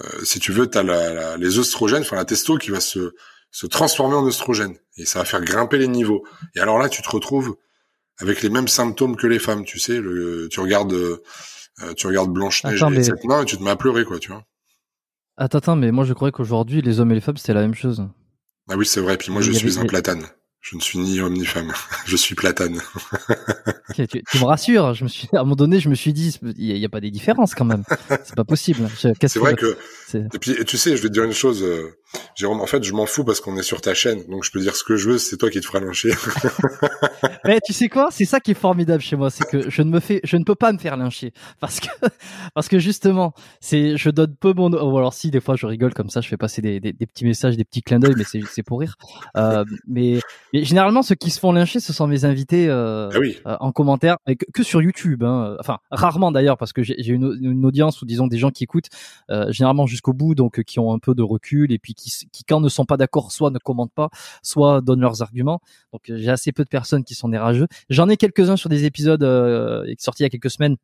euh, 0.00 0.24
si 0.24 0.38
tu 0.38 0.52
veux, 0.52 0.70
tu 0.70 0.78
as 0.78 0.82
la, 0.82 1.36
les 1.36 1.58
oestrogènes, 1.58 2.02
enfin 2.02 2.16
la 2.16 2.24
testo 2.24 2.58
qui 2.58 2.70
va 2.70 2.80
se, 2.80 3.14
se 3.50 3.66
transformer 3.66 4.14
en 4.14 4.24
oestrogène 4.24 4.76
et 4.96 5.04
ça 5.04 5.20
va 5.20 5.24
faire 5.24 5.42
grimper 5.42 5.78
les 5.78 5.88
niveaux. 5.88 6.24
Et 6.54 6.60
alors 6.60 6.78
là, 6.78 6.88
tu 6.88 7.02
te 7.02 7.10
retrouves 7.10 7.56
avec 8.18 8.42
les 8.42 8.50
mêmes 8.50 8.68
symptômes 8.68 9.16
que 9.16 9.26
les 9.26 9.38
femmes, 9.38 9.64
tu 9.64 9.78
sais. 9.78 10.00
Le, 10.00 10.48
tu 10.48 10.60
regardes, 10.60 10.92
euh, 10.92 11.22
tu 11.96 12.06
regardes 12.06 12.32
Blanche 12.32 12.64
Neige 12.64 12.82
et 12.82 13.02
cette 13.02 13.24
main 13.24 13.42
et 13.42 13.44
tu 13.46 13.56
te 13.56 13.62
mets 13.62 13.70
à 13.70 13.76
pleurer, 13.76 14.04
quoi, 14.04 14.18
tu 14.18 14.30
vois. 14.30 14.44
Attends, 15.36 15.58
attends, 15.58 15.76
mais 15.76 15.90
moi 15.90 16.04
je 16.04 16.12
croyais 16.12 16.32
qu'aujourd'hui 16.32 16.82
les 16.82 17.00
hommes 17.00 17.10
et 17.12 17.14
les 17.14 17.20
femmes 17.22 17.38
c'était 17.38 17.54
la 17.54 17.62
même 17.62 17.74
chose. 17.74 18.06
Ah 18.68 18.76
oui, 18.76 18.84
c'est 18.84 19.00
vrai. 19.00 19.16
Puis 19.16 19.32
moi 19.32 19.40
je 19.40 19.52
suis 19.52 19.78
un 19.78 19.86
platane. 19.86 20.26
Je 20.60 20.76
ne 20.76 20.80
suis 20.80 20.98
ni 20.98 21.20
homme 21.20 21.32
ni 21.34 21.46
femme. 21.46 21.72
je 22.06 22.16
suis 22.16 22.34
platane. 22.34 22.80
tu, 23.94 24.06
tu, 24.06 24.38
me 24.38 24.44
rassures. 24.44 24.94
Je 24.94 25.04
me 25.04 25.08
suis, 25.08 25.28
à 25.32 25.38
un 25.38 25.42
moment 25.42 25.56
donné, 25.56 25.80
je 25.80 25.88
me 25.88 25.94
suis 25.94 26.12
dit, 26.12 26.38
il 26.58 26.74
n'y 26.74 26.84
a, 26.84 26.88
pas 26.88 27.00
des 27.00 27.10
différences 27.10 27.54
quand 27.54 27.64
même. 27.64 27.82
C'est 28.24 28.34
pas 28.34 28.44
possible. 28.44 28.88
C'est 28.98 29.36
vrai 29.36 29.54
que. 29.54 29.76
Et 30.14 30.38
puis, 30.38 30.64
tu 30.64 30.76
sais, 30.76 30.96
je 30.96 31.02
vais 31.02 31.08
te 31.08 31.14
dire 31.14 31.24
une 31.24 31.32
chose, 31.32 31.62
euh, 31.62 31.96
Jérôme. 32.34 32.60
En 32.60 32.66
fait, 32.66 32.82
je 32.82 32.92
m'en 32.92 33.06
fous 33.06 33.24
parce 33.24 33.40
qu'on 33.40 33.56
est 33.56 33.62
sur 33.62 33.80
ta 33.80 33.94
chaîne, 33.94 34.24
donc 34.28 34.44
je 34.44 34.50
peux 34.50 34.60
dire 34.60 34.76
ce 34.76 34.84
que 34.84 34.96
je 34.96 35.10
veux. 35.10 35.18
C'est 35.18 35.36
toi 35.36 35.50
qui 35.50 35.60
te 35.60 35.66
feras 35.66 35.80
lyncher. 35.80 36.12
Mais 37.44 37.58
tu 37.64 37.72
sais 37.72 37.88
quoi? 37.88 38.08
C'est 38.10 38.24
ça 38.24 38.40
qui 38.40 38.52
est 38.52 38.54
formidable 38.54 39.02
chez 39.02 39.16
moi, 39.16 39.30
c'est 39.30 39.44
que 39.44 39.70
je 39.70 39.82
ne 39.82 39.90
me 39.90 40.00
fais, 40.00 40.20
je 40.24 40.36
ne 40.36 40.44
peux 40.44 40.54
pas 40.54 40.72
me 40.72 40.78
faire 40.78 40.96
lyncher 40.96 41.32
parce 41.60 41.80
que, 41.80 41.88
parce 42.54 42.68
que 42.68 42.78
justement, 42.78 43.32
c'est, 43.60 43.96
je 43.96 44.10
donne 44.10 44.34
peu 44.36 44.52
mon. 44.52 44.70
Ou 44.72 44.98
alors 44.98 45.14
si, 45.14 45.30
des 45.30 45.40
fois, 45.40 45.56
je 45.56 45.66
rigole 45.66 45.94
comme 45.94 46.10
ça, 46.10 46.20
je 46.20 46.28
fais 46.28 46.36
passer 46.36 46.62
des, 46.62 46.80
des, 46.80 46.92
des 46.92 47.06
petits 47.06 47.24
messages, 47.24 47.56
des 47.56 47.64
petits 47.64 47.82
clins 47.82 47.98
d'œil, 47.98 48.14
mais 48.16 48.24
c'est 48.24 48.62
pour 48.62 48.80
rire. 48.80 48.96
Euh, 49.36 49.64
mais 49.86 50.20
et 50.52 50.64
généralement, 50.64 51.02
ceux 51.02 51.14
qui 51.14 51.30
se 51.30 51.38
font 51.38 51.52
lyncher, 51.52 51.80
ce 51.80 51.92
sont 51.92 52.06
mes 52.06 52.24
invités 52.24 52.68
euh, 52.68 53.08
ah 53.12 53.18
oui. 53.18 53.36
euh, 53.46 53.56
en 53.60 53.72
commentaire, 53.72 54.16
que, 54.26 54.44
que, 54.52 54.62
sur 54.62 54.82
YouTube. 54.82 55.22
Hein. 55.22 55.56
Enfin, 55.60 55.78
rarement 55.90 56.32
d'ailleurs, 56.32 56.56
parce 56.56 56.72
que 56.72 56.82
j'ai 56.82 57.08
une, 57.08 57.38
une, 57.40 57.64
audience 57.64 58.02
ou 58.02 58.06
disons 58.06 58.26
des 58.26 58.38
gens 58.38 58.50
qui 58.50 58.64
écoutent 58.64 58.88
euh, 59.30 59.52
généralement 59.52 59.86
jusqu'au 59.86 60.12
bout, 60.12 60.34
donc 60.34 60.62
qui 60.64 60.80
ont 60.80 60.92
un 60.92 60.98
peu 60.98 61.14
de 61.14 61.22
recul 61.22 61.72
et 61.72 61.78
puis 61.78 61.94
qui, 62.00 62.28
qui 62.32 62.44
quand 62.44 62.60
ne 62.60 62.68
sont 62.68 62.84
pas 62.84 62.96
d'accord, 62.96 63.32
soit 63.32 63.50
ne 63.50 63.58
commentent 63.58 63.92
pas, 63.92 64.10
soit 64.42 64.80
donnent 64.80 65.00
leurs 65.00 65.22
arguments. 65.22 65.60
Donc 65.92 66.02
j'ai 66.06 66.30
assez 66.30 66.52
peu 66.52 66.64
de 66.64 66.68
personnes 66.68 67.04
qui 67.04 67.14
sont 67.14 67.28
des. 67.28 67.38
J'en 67.88 68.08
ai 68.08 68.16
quelques-uns 68.16 68.56
sur 68.56 68.68
des 68.68 68.84
épisodes 68.84 69.22
euh, 69.22 69.92
sortis 69.98 70.22
il 70.22 70.24
y 70.24 70.26
a 70.26 70.30
quelques 70.30 70.50
semaines 70.50 70.76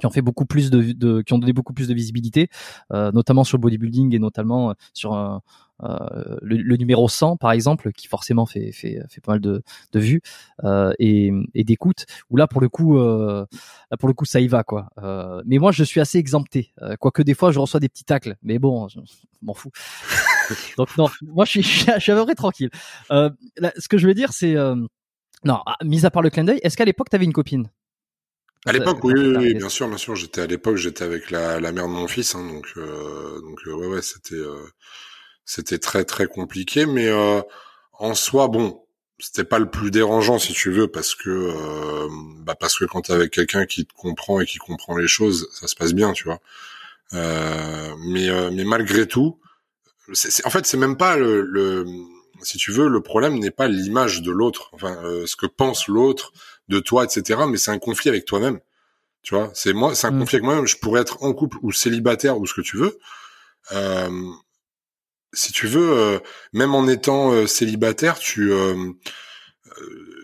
qui 0.00 0.06
ont 0.06 0.10
fait 0.10 0.22
beaucoup 0.22 0.44
plus 0.44 0.70
de, 0.70 0.92
de, 0.92 1.22
qui 1.22 1.32
ont 1.34 1.38
donné 1.38 1.52
beaucoup 1.52 1.72
plus 1.72 1.86
de 1.86 1.94
visibilité, 1.94 2.48
euh, 2.92 3.12
notamment 3.12 3.44
sur 3.44 3.58
le 3.58 3.60
bodybuilding 3.60 4.14
et 4.14 4.18
notamment 4.18 4.70
euh, 4.70 4.74
sur 4.92 5.14
un, 5.14 5.40
euh, 5.82 6.36
le, 6.40 6.76
numéro 6.76 7.08
100 7.08 7.36
par 7.36 7.50
exemple 7.50 7.90
qui 7.92 8.06
forcément 8.06 8.46
fait 8.46 8.70
fait, 8.70 9.00
fait 9.08 9.20
pas 9.20 9.32
mal 9.32 9.40
de, 9.40 9.62
de 9.92 10.00
vues 10.00 10.20
euh, 10.62 10.92
et, 11.00 11.32
et 11.54 11.64
d'écoute 11.64 12.06
où 12.30 12.36
là 12.36 12.46
pour 12.46 12.60
le 12.60 12.68
coup 12.68 12.96
euh, 12.98 13.44
là 13.90 13.96
pour 13.96 14.08
le 14.08 14.14
coup 14.14 14.24
ça 14.24 14.40
y 14.40 14.46
va 14.46 14.62
quoi 14.62 14.88
euh, 14.98 15.42
mais 15.46 15.58
moi 15.58 15.72
je 15.72 15.82
suis 15.82 16.00
assez 16.00 16.18
exempté 16.18 16.72
euh, 16.80 16.94
quoique 16.96 17.22
des 17.22 17.34
fois 17.34 17.50
je 17.50 17.58
reçois 17.58 17.80
des 17.80 17.88
petits 17.88 18.04
tacles 18.04 18.36
mais 18.42 18.60
bon 18.60 18.86
je, 18.86 19.00
m'en 19.42 19.54
fous 19.54 19.70
donc 20.78 20.96
non 20.96 21.08
moi 21.22 21.44
je 21.44 21.50
suis 21.50 21.62
je 21.96 22.00
suis 22.00 22.12
à 22.12 22.16
peu 22.16 22.24
près 22.24 22.34
tranquille 22.34 22.70
là, 23.10 23.72
ce 23.78 23.88
que 23.88 23.98
je 23.98 24.06
veux 24.06 24.14
dire 24.14 24.32
c'est 24.32 24.54
non 25.44 25.60
ah, 25.66 25.76
mis 25.84 26.06
à 26.06 26.10
part 26.10 26.22
le 26.22 26.30
clin 26.30 26.44
d'œil 26.44 26.60
est-ce 26.62 26.76
qu'à 26.76 26.84
l'époque 26.84 27.10
tu 27.10 27.16
avais 27.16 27.24
une 27.24 27.32
copine? 27.32 27.70
À 28.66 28.72
l'époque, 28.72 29.04
oui, 29.04 29.12
oui, 29.36 29.52
bien 29.52 29.68
sûr, 29.68 29.86
bien 29.88 29.98
sûr. 29.98 30.16
J'étais 30.16 30.40
à 30.40 30.46
l'époque, 30.46 30.76
j'étais 30.76 31.04
avec 31.04 31.30
la, 31.30 31.60
la 31.60 31.70
mère 31.70 31.84
de 31.86 31.92
mon 31.92 32.08
fils, 32.08 32.34
hein, 32.34 32.46
donc 32.46 32.66
euh, 32.78 33.38
donc 33.42 33.60
ouais, 33.66 33.86
ouais, 33.88 34.00
c'était 34.00 34.42
c'était 35.44 35.78
très 35.78 36.04
très 36.04 36.26
compliqué, 36.26 36.86
mais 36.86 37.08
euh, 37.08 37.42
en 37.98 38.14
soi, 38.14 38.48
bon, 38.48 38.84
c'était 39.18 39.44
pas 39.44 39.58
le 39.58 39.70
plus 39.70 39.90
dérangeant 39.90 40.38
si 40.38 40.52
tu 40.52 40.70
veux, 40.70 40.88
parce 40.88 41.14
que 41.14 41.30
euh, 41.30 42.08
bah 42.40 42.54
parce 42.58 42.78
que 42.78 42.84
quand 42.84 43.02
t'es 43.02 43.12
avec 43.12 43.30
quelqu'un 43.30 43.66
qui 43.66 43.86
te 43.86 43.92
comprend 43.94 44.40
et 44.40 44.46
qui 44.46 44.58
comprend 44.58 44.96
les 44.96 45.08
choses, 45.08 45.48
ça 45.52 45.68
se 45.68 45.76
passe 45.76 45.94
bien, 45.94 46.12
tu 46.12 46.24
vois. 46.24 46.40
Euh, 47.14 47.94
mais 48.08 48.28
euh, 48.28 48.50
mais 48.52 48.64
malgré 48.64 49.06
tout, 49.06 49.38
en 50.44 50.50
fait 50.50 50.66
c'est 50.66 50.76
même 50.76 50.96
pas 50.96 51.16
le, 51.16 51.42
le, 51.42 51.84
si 52.42 52.58
tu 52.58 52.70
veux 52.72 52.88
le 52.88 53.00
problème 53.00 53.38
n'est 53.38 53.50
pas 53.50 53.68
l'image 53.68 54.22
de 54.22 54.30
l'autre, 54.30 54.70
enfin 54.72 54.96
euh, 55.04 55.26
ce 55.26 55.36
que 55.36 55.46
pense 55.46 55.88
l'autre 55.88 56.32
de 56.68 56.78
toi, 56.80 57.04
etc. 57.04 57.40
Mais 57.48 57.56
c'est 57.56 57.70
un 57.70 57.78
conflit 57.78 58.10
avec 58.10 58.24
toi-même. 58.24 58.60
Tu 59.22 59.34
vois, 59.34 59.50
c'est 59.54 59.72
moi, 59.72 59.94
c'est 59.94 60.06
un 60.06 60.10
mmh. 60.10 60.18
conflit 60.20 60.36
avec 60.36 60.44
moi-même. 60.44 60.66
Je 60.66 60.76
pourrais 60.76 61.00
être 61.00 61.22
en 61.22 61.32
couple 61.32 61.56
ou 61.62 61.72
célibataire 61.72 62.38
ou 62.38 62.46
ce 62.46 62.54
que 62.54 62.60
tu 62.60 62.76
veux. 62.76 62.98
Euh, 63.72 64.10
si 65.34 65.52
tu 65.52 65.66
veux, 65.66 65.90
euh, 65.98 66.18
même 66.52 66.74
en 66.74 66.86
étant 66.88 67.32
euh, 67.32 67.46
célibataire, 67.46 68.18
tu 68.18 68.52
euh, 68.52 68.92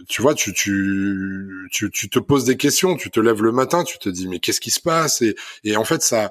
tu 0.08 0.22
vois, 0.22 0.34
tu, 0.34 0.52
tu, 0.52 1.68
tu, 1.72 1.90
tu, 1.90 2.08
te 2.08 2.18
poses 2.18 2.44
des 2.44 2.56
questions, 2.56 2.96
tu 2.96 3.10
te 3.10 3.18
lèves 3.18 3.42
le 3.42 3.52
matin, 3.52 3.84
tu 3.84 3.98
te 3.98 4.08
dis 4.08 4.28
mais 4.28 4.38
qu'est-ce 4.38 4.60
qui 4.60 4.70
se 4.70 4.80
passe? 4.80 5.22
Et, 5.22 5.34
et 5.64 5.76
en 5.76 5.84
fait 5.84 6.02
ça 6.02 6.30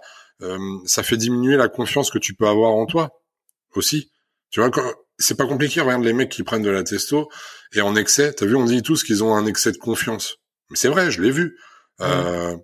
ça 0.85 1.03
fait 1.03 1.17
diminuer 1.17 1.57
la 1.57 1.67
confiance 1.67 2.09
que 2.09 2.17
tu 2.17 2.33
peux 2.33 2.47
avoir 2.47 2.71
en 2.71 2.85
toi 2.85 3.18
aussi. 3.75 4.11
Tu 4.51 4.59
vois, 4.61 4.71
c'est 5.17 5.37
pas 5.37 5.45
compliqué. 5.45 5.81
Regarde 5.81 6.03
les 6.03 6.13
mecs 6.13 6.29
qui 6.29 6.43
prennent 6.43 6.63
de 6.63 6.69
la 6.69 6.83
testo 6.83 7.29
et 7.73 7.81
en 7.81 7.95
excès. 7.95 8.33
T'as 8.33 8.45
vu, 8.45 8.55
on 8.55 8.65
dit 8.65 8.81
tous 8.81 9.03
qu'ils 9.03 9.23
ont 9.23 9.35
un 9.35 9.45
excès 9.45 9.71
de 9.71 9.77
confiance. 9.77 10.37
Mais 10.69 10.77
c'est 10.77 10.89
vrai, 10.89 11.11
je 11.11 11.21
l'ai 11.21 11.31
vu. 11.31 11.57
Euh, 12.01 12.55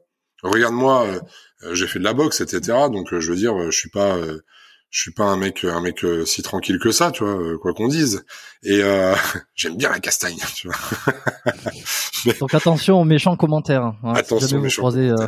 regarde-moi, 0.42 1.20
j'ai 1.74 1.88
fait 1.88 2.00
de 2.00 2.04
la 2.04 2.14
boxe, 2.14 2.42
etc. 2.42 2.62
Donc 2.92 3.08
je 3.18 3.30
veux 3.30 3.38
dire, 3.38 3.72
je 3.72 3.78
suis 3.78 3.90
pas 3.90 4.18
je 4.96 5.02
suis 5.02 5.12
pas 5.12 5.26
un 5.26 5.36
mec 5.36 5.66
un 5.66 5.82
mec 5.82 6.06
euh, 6.06 6.26
si 6.26 6.42
tranquille 6.42 6.80
que 6.80 6.92
ça, 6.92 7.12
tu 7.12 7.26
vois, 7.26 7.34
euh, 7.34 7.58
quoi 7.58 7.74
qu'on 7.74 7.90
dise. 7.90 8.24
Et 8.64 8.82
euh, 8.82 9.14
j'aime 9.56 9.76
bien 9.76 9.90
la 9.90 10.00
castagne, 10.00 10.38
tu 10.56 10.70
vois. 10.70 10.78
Donc 12.40 12.54
attention 12.54 13.02
aux 13.02 13.04
méchants 13.04 13.36
commentaires. 13.36 13.94
Hein, 14.04 14.14
attention 14.16 14.58
aux 14.58 14.62
méchants. 14.62 14.96
Euh, 14.96 15.16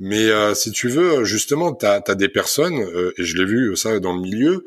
Mais 0.00 0.30
si 0.54 0.72
tu 0.72 0.88
veux, 0.88 1.24
justement, 1.24 1.74
tu 1.74 1.86
as, 1.86 2.00
des 2.14 2.28
personnes, 2.28 2.86
et 3.18 3.24
je 3.24 3.36
l'ai 3.36 3.44
vu 3.44 3.76
ça 3.76 4.00
dans 4.00 4.14
le 4.14 4.20
milieu, 4.20 4.64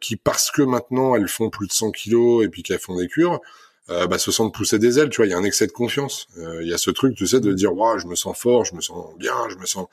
qui 0.00 0.16
parce 0.16 0.50
que 0.50 0.62
maintenant 0.62 1.14
elles 1.14 1.28
font 1.28 1.50
plus 1.50 1.68
de 1.68 1.72
100 1.72 1.92
kilos 1.92 2.44
et 2.44 2.48
puis 2.48 2.62
qu'elles 2.62 2.80
font 2.80 2.96
des 2.96 3.06
cures, 3.06 3.40
bah, 3.88 4.18
se 4.18 4.32
sentent 4.32 4.52
pousser 4.52 4.80
des 4.80 4.98
ailes, 4.98 5.08
tu 5.08 5.18
vois. 5.18 5.26
Il 5.26 5.30
y 5.30 5.34
a 5.34 5.38
un 5.38 5.44
excès 5.44 5.68
de 5.68 5.72
confiance. 5.72 6.26
Il 6.36 6.66
y 6.66 6.74
a 6.74 6.78
ce 6.78 6.90
truc, 6.90 7.14
tu 7.14 7.28
sais, 7.28 7.38
de 7.38 7.52
dire, 7.52 7.74
waouh, 7.74 7.98
je 7.98 8.08
me 8.08 8.16
sens 8.16 8.36
fort, 8.36 8.64
je 8.64 8.74
me 8.74 8.80
sens 8.80 9.16
bien, 9.18 9.34
je 9.48 9.56
me 9.56 9.66
sens 9.66 9.86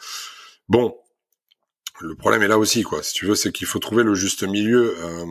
Bon, 0.70 0.98
le 2.02 2.16
problème 2.16 2.42
est 2.44 2.48
là 2.48 2.58
aussi, 2.58 2.84
quoi. 2.84 3.04
Si 3.04 3.14
tu 3.14 3.26
veux, 3.26 3.36
c'est 3.36 3.52
qu'il 3.52 3.68
faut 3.68 3.80
trouver 3.80 4.04
le 4.04 4.16
juste 4.16 4.44
milieu. 4.44 4.96
Euh, 5.00 5.26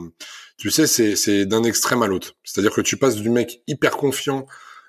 tu 0.56 0.70
sais, 0.70 0.86
c'est, 0.86 1.46
d'un 1.46 1.64
extrême 1.64 2.02
à 2.02 2.06
l'autre. 2.06 2.34
C'est-à-dire 2.44 2.72
que 2.72 2.80
tu 2.80 2.96
passes 2.96 3.16
du 3.16 3.30
mec 3.30 3.62
hyper 3.66 3.96
confiant, 3.96 4.46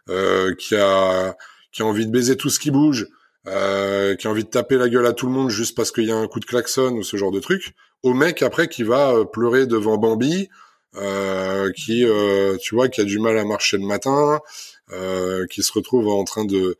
euh, 0.10 0.54
qui 0.56 0.76
a 0.76 1.36
qui 1.72 1.82
a 1.82 1.86
envie 1.86 2.06
de 2.06 2.12
baiser 2.12 2.38
tout 2.38 2.52
ce 2.52 2.60
qui 2.60 2.70
bouge, 2.70 3.08
euh, 3.48 4.16
qui 4.16 4.28
a 4.28 4.30
envie 4.30 4.44
de 4.44 4.50
taper 4.50 4.78
la 4.78 4.90
gueule 4.90 5.06
à 5.06 5.14
tout 5.14 5.26
le 5.26 5.34
monde 5.34 5.50
juste 5.50 5.76
parce 5.76 5.92
qu'il 5.92 6.06
y 6.06 6.12
a 6.12 6.16
un 6.16 6.28
coup 6.28 6.40
de 6.40 6.46
klaxon 6.46 6.94
ou 6.94 7.04
ce 7.04 7.18
genre 7.18 7.32
de 7.32 7.40
truc, 7.40 7.74
au 8.02 8.14
mec 8.14 8.42
après 8.42 8.68
qui 8.68 8.84
va 8.84 9.12
euh, 9.12 9.26
pleurer 9.26 9.68
devant 9.68 9.98
Bambi, 9.98 10.50
euh, 10.96 11.72
qui 11.72 12.06
euh, 12.06 12.58
tu 12.62 12.76
vois 12.76 12.88
qui 12.88 13.02
a 13.02 13.04
du 13.04 13.20
mal 13.20 13.38
à 13.38 13.46
marcher 13.46 13.78
le 13.78 13.86
matin, 13.86 14.40
euh, 14.92 15.46
qui 15.48 15.64
se 15.64 15.72
retrouve 15.74 16.08
en 16.08 16.24
train 16.24 16.46
de 16.46 16.78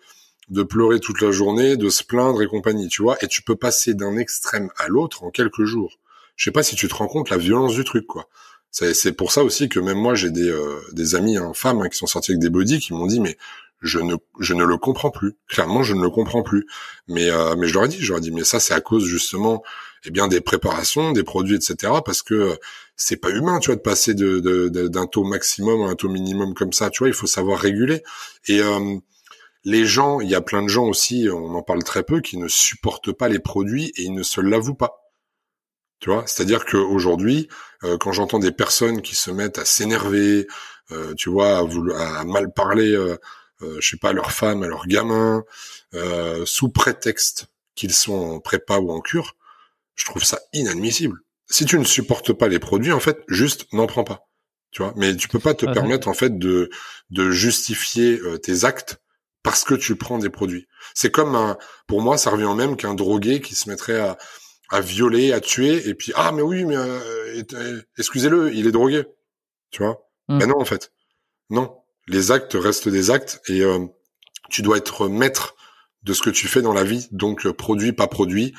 de 0.50 0.64
pleurer 0.64 1.00
toute 1.00 1.22
la 1.22 1.32
journée, 1.32 1.78
de 1.78 1.90
se 1.90 2.04
plaindre 2.04 2.42
et 2.42 2.48
compagnie, 2.48 2.90
tu 2.90 3.02
vois, 3.02 3.18
et 3.24 3.28
tu 3.28 3.42
peux 3.42 3.56
passer 3.56 3.94
d'un 3.94 4.18
extrême 4.18 4.70
à 4.78 4.88
l'autre 4.88 5.24
en 5.24 5.32
quelques 5.32 5.64
jours. 5.64 6.00
Je 6.36 6.44
sais 6.46 6.52
pas 6.52 6.64
si 6.64 6.76
tu 6.76 6.88
te 6.88 6.96
rends 6.96 7.08
compte 7.08 7.30
la 7.30 7.38
violence 7.38 7.74
du 7.74 7.84
truc, 7.84 8.06
quoi. 8.06 8.28
C'est 8.72 9.12
pour 9.12 9.32
ça 9.32 9.44
aussi 9.44 9.70
que 9.70 9.80
même 9.80 10.00
moi 10.00 10.16
j'ai 10.16 10.32
des 10.32 10.50
euh, 10.50 10.82
des 10.94 11.14
amis 11.14 11.38
hein, 11.38 11.52
femmes 11.54 11.82
hein, 11.82 11.90
qui 11.90 11.98
sont 11.98 12.08
sortis 12.08 12.32
avec 12.32 12.42
des 12.42 12.50
body 12.50 12.80
qui 12.80 12.94
m'ont 12.94 13.06
dit 13.06 13.20
mais 13.20 13.38
je 13.84 14.00
ne 14.00 14.16
je 14.40 14.54
ne 14.54 14.64
le 14.64 14.78
comprends 14.78 15.12
plus. 15.12 15.34
Clairement, 15.48 15.84
je 15.84 15.94
ne 15.94 16.02
le 16.02 16.10
comprends 16.10 16.42
plus. 16.42 16.66
Mais 17.08 17.30
euh, 17.30 17.56
mais 17.58 17.68
je 17.68 17.74
leur 17.74 17.86
ai 17.86 17.88
dit, 17.90 18.00
je 18.00 18.10
leur 18.10 18.18
ai 18.18 18.22
dit 18.22 18.32
mais 18.32 18.44
ça 18.44 18.60
c'est 18.60 18.74
à 18.74 18.82
cause 18.82 19.06
justement 19.06 19.62
eh 20.06 20.12
bien 20.12 20.28
des 20.28 20.42
préparations, 20.42 21.12
des 21.12 21.24
produits, 21.24 21.56
etc. 21.56 21.94
Parce 22.04 22.24
que 22.24 22.58
c'est 22.96 23.18
pas 23.18 23.30
humain, 23.30 23.60
tu 23.60 23.68
vois, 23.68 23.76
de 23.76 23.82
passer 23.82 24.14
de 24.14 24.40
d'un 24.88 25.06
taux 25.06 25.24
maximum 25.24 25.84
à 25.84 25.92
un 25.92 25.96
taux 25.96 26.10
minimum 26.10 26.54
comme 26.54 26.74
ça. 26.74 26.90
Tu 26.90 27.00
vois, 27.00 27.10
il 27.10 27.14
faut 27.14 27.28
savoir 27.28 27.60
réguler. 27.60 28.04
Et 28.48 28.62
euh, 28.62 28.98
les 29.66 29.86
gens, 29.86 30.20
il 30.20 30.30
y 30.30 30.36
a 30.36 30.42
plein 30.42 30.64
de 30.64 30.68
gens 30.68 30.86
aussi, 30.86 31.28
on 31.32 31.56
en 31.56 31.62
parle 31.62 31.84
très 31.84 32.04
peu, 32.04 32.22
qui 32.22 32.38
ne 32.38 32.48
supportent 32.48 33.12
pas 33.14 33.30
les 33.30 33.40
produits 33.40 33.94
et 33.96 34.04
ils 34.04 34.14
ne 34.14 34.24
se 34.24 34.42
l'avouent 34.42 34.76
pas. 34.76 35.00
Tu 36.00 36.10
vois, 36.10 36.24
c'est-à-dire 36.28 36.66
qu'aujourd'hui, 36.66 37.48
euh, 37.86 37.98
quand 37.98 38.12
j'entends 38.12 38.40
des 38.40 38.52
personnes 38.52 39.02
qui 39.02 39.16
se 39.16 39.32
mettent 39.32 39.58
à 39.58 39.64
s'énerver, 39.64 40.48
euh, 40.92 41.14
tu 41.16 41.30
vois, 41.30 41.60
à, 41.60 42.20
à 42.20 42.24
mal 42.26 42.52
parler, 42.54 42.92
euh, 42.92 43.14
euh, 43.14 43.18
je 43.80 43.90
sais 43.90 43.98
pas, 43.98 44.10
à 44.10 44.14
leur 44.14 44.32
femme, 44.32 44.64
à 44.64 44.68
leurs 44.68 44.88
gamins, 44.88 45.44
euh, 45.94 46.46
sous 46.46 46.70
prétexte 46.70 47.48
qu'ils 47.76 47.94
sont 47.94 48.14
en 48.14 48.40
prépa 48.40 48.78
ou 48.78 48.92
en 48.92 49.02
cure, 49.02 49.36
je 49.96 50.06
trouve 50.06 50.24
ça 50.24 50.40
inadmissible. 50.54 51.20
Si 51.50 51.66
tu 51.66 51.78
ne 51.78 51.84
supportes 51.84 52.34
pas 52.34 52.48
les 52.48 52.60
produits, 52.60 52.92
en 52.92 53.00
fait, 53.00 53.24
juste 53.28 53.72
n'en 53.74 53.88
prends 53.88 54.04
pas. 54.04 54.28
Tu 54.72 54.82
vois, 54.82 54.94
mais 54.96 55.16
tu 55.16 55.28
peux 55.28 55.40
pas 55.40 55.54
te 55.54 55.68
permettre 55.68 56.08
en 56.08 56.16
fait 56.16 56.40
de 56.40 56.72
de 57.12 57.30
justifier 57.30 58.20
tes 58.42 58.64
actes 58.66 59.00
parce 59.44 59.66
que 59.66 59.76
tu 59.76 59.96
prends 59.96 60.18
des 60.18 60.30
produits. 60.30 60.68
C'est 60.96 61.12
comme 61.12 61.36
un, 61.36 61.58
pour 61.86 62.02
moi, 62.02 62.18
ça 62.18 62.32
revient 62.32 62.46
au 62.46 62.56
même 62.56 62.76
qu'un 62.78 62.96
drogué 62.96 63.42
qui 63.42 63.54
se 63.54 63.70
mettrait 63.70 64.00
à, 64.00 64.18
à 64.72 64.82
violer, 64.82 65.34
à 65.34 65.42
tuer, 65.42 65.88
et 65.88 65.94
puis 65.94 66.12
ah 66.16 66.32
mais 66.32 66.42
oui, 66.42 66.66
mais 66.66 66.78
euh, 66.78 67.44
euh, 67.54 67.82
excusez-le, 68.00 68.54
il 68.54 68.66
est 68.66 68.72
drogué, 68.72 69.04
tu 69.70 69.84
vois? 69.84 70.10
Ben 70.40 70.48
non 70.48 70.60
en 70.60 70.66
fait, 70.66 70.92
non. 71.50 71.83
Les 72.08 72.32
actes 72.32 72.56
restent 72.60 72.90
des 72.90 73.12
actes 73.12 73.42
et 73.48 73.62
euh, 73.62 73.86
tu 74.50 74.62
dois 74.62 74.78
être 74.78 75.08
maître 75.08 75.56
de 76.04 76.14
ce 76.14 76.22
que 76.22 76.30
tu 76.30 76.48
fais 76.48 76.62
dans 76.62 76.74
la 76.74 76.84
vie, 76.84 77.08
donc 77.12 77.50
produit 77.52 77.94
pas 77.94 78.08
produit, 78.08 78.54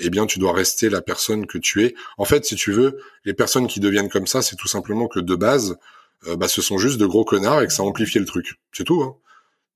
eh 0.00 0.08
bien 0.08 0.24
tu 0.26 0.38
dois 0.38 0.54
rester 0.54 0.88
la 0.88 1.02
personne 1.02 1.46
que 1.46 1.58
tu 1.58 1.84
es. 1.84 1.94
En 2.16 2.24
fait, 2.24 2.46
si 2.46 2.56
tu 2.56 2.72
veux, 2.72 2.98
les 3.26 3.34
personnes 3.34 3.66
qui 3.66 3.78
deviennent 3.78 4.08
comme 4.08 4.26
ça, 4.26 4.40
c'est 4.40 4.56
tout 4.56 4.68
simplement 4.68 5.06
que 5.06 5.20
de 5.20 5.34
base, 5.34 5.76
bah, 6.38 6.48
ce 6.48 6.62
sont 6.62 6.78
juste 6.78 6.96
de 6.96 7.04
gros 7.04 7.26
connards 7.26 7.60
et 7.60 7.66
que 7.66 7.74
ça 7.74 7.82
amplifie 7.82 8.18
le 8.18 8.24
truc. 8.24 8.58
C'est 8.72 8.84
tout. 8.84 9.02
Hein 9.02 9.16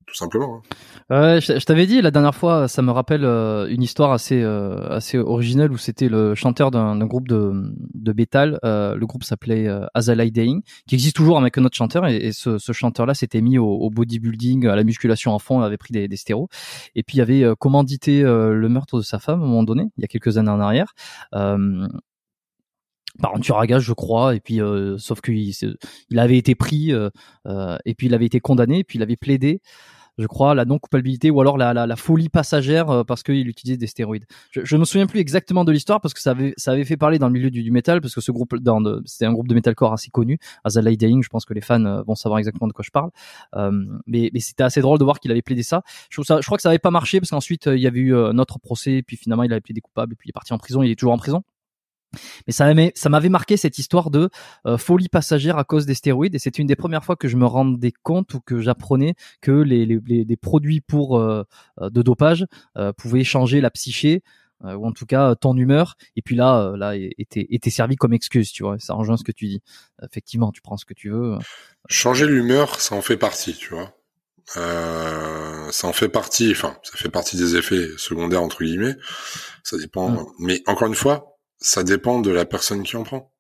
tout 0.07 0.15
simplement. 0.15 0.63
Hein. 1.11 1.41
je, 1.41 1.65
t'avais 1.65 1.87
dit 1.87 2.01
la 2.03 2.11
dernière 2.11 2.35
fois, 2.35 2.69
ça 2.69 2.83
me 2.83 2.91
rappelle 2.91 3.25
euh, 3.25 3.67
une 3.69 3.83
histoire 3.83 4.13
assez 4.13 4.43
euh, 4.43 4.89
assez 4.89 5.19
originale 5.19 5.73
où 5.73 5.79
c'était 5.79 6.09
le 6.09 6.35
chanteur 6.35 6.71
d'un 6.71 7.07
groupe 7.07 7.29
de 7.29 7.53
de 7.95 8.13
metal. 8.13 8.59
Euh, 8.65 8.95
le 8.95 9.07
groupe 9.07 9.25
s'appelait 9.25 9.69
Azalai 9.95 10.31
Dying, 10.31 10.63
qui 10.87 10.95
existe 10.95 11.17
toujours 11.17 11.39
avec 11.39 11.57
un 11.59 11.65
autre 11.65 11.77
chanteur. 11.77 12.07
Et, 12.07 12.33
ce, 12.33 12.59
ce 12.59 12.73
chanteur-là 12.73 13.15
s'était 13.15 13.41
mis 13.41 13.59
au, 13.59 13.91
bodybuilding, 13.91 14.67
à 14.67 14.77
la 14.77 14.85
musculation 14.85 15.33
en 15.33 15.39
fond, 15.39 15.61
avait 15.61 15.77
pris 15.77 15.93
des, 15.93 16.09
des 16.09 16.17
stéros. 16.17 16.49
Et 16.95 17.03
puis 17.03 17.19
il 17.19 17.21
avait 17.21 17.45
commandité 17.59 18.23
le 18.23 18.69
meurtre 18.69 18.99
de 18.99 19.03
sa 19.03 19.19
femme 19.19 19.41
à 19.41 19.45
un 19.45 19.47
moment 19.47 19.63
donné, 19.63 19.85
il 19.97 20.03
y 20.03 20.05
a 20.05 20.09
quelques 20.09 20.39
années 20.39 20.51
en 20.51 20.61
arrière 20.61 20.95
par 23.21 23.35
à 23.35 23.67
gage, 23.67 23.83
je 23.83 23.93
crois, 23.93 24.35
et 24.35 24.41
puis 24.41 24.61
sauf 24.99 25.21
qu'il 25.21 25.53
il 26.11 26.19
avait 26.19 26.39
été 26.39 26.55
pris, 26.55 26.93
euh, 26.93 27.11
et 27.85 27.95
puis 27.95 28.07
il 28.07 28.15
avait 28.15 28.27
été 28.27 28.41
condamné, 28.41 28.81
et 28.81 28.85
puis 28.85 28.99
il 28.99 29.03
avait 29.03 29.17
plaidé 29.17 29.61
je 30.19 30.27
crois, 30.27 30.55
la 30.55 30.65
non-culpabilité 30.65 31.31
ou 31.31 31.41
alors 31.41 31.57
la, 31.57 31.73
la, 31.73 31.87
la 31.87 31.97
folie 31.97 32.29
passagère 32.29 32.91
euh, 32.91 33.05
parce 33.05 33.23
qu'il 33.23 33.49
utilisait 33.49 33.79
des 33.79 33.87
stéroïdes. 33.87 34.27
Je, 34.51 34.61
je 34.65 34.77
me 34.77 34.85
souviens 34.85 35.07
plus 35.07 35.21
exactement 35.21 35.65
de 35.65 35.73
l'histoire 35.73 36.01
parce 36.01 36.15
que 36.15 36.21
ça 36.21 36.33
avait, 36.33 36.53
ça 36.57 36.73
avait 36.73 36.85
fait 36.85 36.97
parler 36.97 37.19
dans 37.19 37.29
le 37.29 37.33
milieu 37.33 37.51
du, 37.51 37.63
du 37.63 37.73
parce 37.83 38.15
que 38.15 38.21
ce 38.21 38.31
groupe, 38.31 38.55
c'était 39.07 39.27
un 39.27 39.33
groupe 39.33 39.49
de 39.49 39.55
metalcore 39.55 39.93
assez 39.93 40.11
connu, 40.11 40.39
Azalea 40.65 40.97
Dying, 40.97 41.23
je 41.23 41.29
pense 41.29 41.45
que 41.45 41.55
les 41.55 41.61
fans 41.61 41.85
euh, 41.85 42.03
vont 42.03 42.15
savoir 42.15 42.39
exactement 42.39 42.69
de 42.69 42.73
quoi 42.73 42.85
je 42.87 42.91
parle. 42.91 43.11
Euh, 43.57 43.71
mais, 44.07 44.31
mais 44.33 44.41
c'était 44.41 44.63
assez 44.63 44.81
drôle 44.81 44.99
de 44.99 45.05
voir 45.05 45.19
qu'il 45.19 45.31
avait 45.31 45.43
plaidé 45.43 45.63
ça. 45.63 45.83
Je, 46.11 46.23
ça. 46.23 46.41
je 46.41 46.47
crois 46.47 46.59
que 46.59 46.63
ça 46.63 46.69
avait 46.69 46.79
pas 46.79 46.91
marché 46.91 47.21
parce 47.21 47.31
qu'ensuite 47.31 47.67
il 47.67 47.81
y 47.81 47.87
avait 47.87 48.01
eu 48.01 48.15
un 48.15 48.39
autre 48.39 48.59
procès, 48.59 48.95
et 48.95 49.03
puis 49.03 49.17
finalement 49.17 49.45
il 49.45 49.53
avait 49.53 49.61
plaidé 49.61 49.81
coupable, 49.81 50.13
et 50.13 50.17
puis 50.17 50.29
il 50.29 50.31
est 50.31 50.33
parti 50.33 50.53
en 50.53 50.59
prison, 50.59 50.83
il 50.83 50.91
est 50.91 50.97
toujours 50.97 51.13
en 51.13 51.19
prison. 51.19 51.43
Mais 52.47 52.53
ça 52.53 52.67
m'avait, 52.67 52.93
ça 52.95 53.09
m'avait 53.09 53.29
marqué 53.29 53.57
cette 53.57 53.79
histoire 53.79 54.11
de 54.11 54.31
euh, 54.67 54.79
folie 54.79 55.09
passagère 55.09 55.59
à 55.59 55.65
cause 55.65 55.87
des 55.87 55.95
stéroïdes 55.95 56.35
et 56.35 56.39
c'était 56.39 56.63
une 56.63 56.69
des 56.69 56.77
premières 56.77 57.05
fois 57.05 57.17
que 57.17 57.29
je 57.29 57.37
me 57.37 57.47
rendais 57.47 57.93
compte 58.03 58.35
ou 58.35 58.41
que 58.41 58.61
j'apprenais 58.61 59.15
que 59.41 59.53
les, 59.53 59.87
les, 59.87 60.25
les, 60.25 60.37
produits 60.37 60.81
pour 60.81 61.19
euh, 61.19 61.45
euh, 61.81 61.91
de 61.91 62.03
dopage 62.03 62.47
pouvaient 62.97 63.25
changer 63.25 63.61
la 63.61 63.71
psyché 63.71 64.23
ou 64.65 64.87
en 64.87 64.93
tout 64.93 65.07
cas 65.07 65.35
ton 65.35 65.57
humeur. 65.57 65.97
Et 66.15 66.23
puis 66.23 66.37
là 66.37 66.75
là 66.77 66.95
était 66.97 67.47
était 67.51 67.71
servi 67.71 67.97
comme 67.97 68.13
excuse 68.13 68.53
tu 68.53 68.63
vois. 68.63 68.79
Ça 68.79 68.95
rejoint 68.95 69.17
ce 69.17 69.25
que 69.25 69.33
tu 69.33 69.47
dis. 69.47 69.63
Effectivement 70.05 70.53
tu 70.53 70.61
prends 70.61 70.77
ce 70.77 70.85
que 70.85 70.95
tu 70.95 71.11
veux 71.11 71.37
changer 71.89 72.27
l'humeur 72.27 72.81
ça 72.81 72.95
en 72.95 73.03
fait 73.03 73.17
partie 73.17 73.55
tu 73.55 73.75
vois. 73.75 73.93
Ça 74.55 75.87
en 75.89 75.93
fait 75.93 76.09
partie 76.09 76.53
enfin 76.53 76.77
ça 76.85 76.97
fait 76.97 77.09
partie 77.09 77.37
des 77.37 77.57
effets 77.57 77.89
secondaires 77.97 78.43
entre 78.43 78.63
guillemets. 78.63 78.97
Ça 79.65 79.77
dépend. 79.79 80.11
Mmh. 80.11 80.27
mais 80.39 80.63
encore 80.67 80.89
une 80.89 80.95
fois 80.95 81.32
ça 81.63 81.83
dépend 81.85 82.21
de 82.21 82.31
la 82.31 82.45
personne 82.45 82.83
qui 82.83 82.97
en 82.97 83.05
prend. 83.05 83.33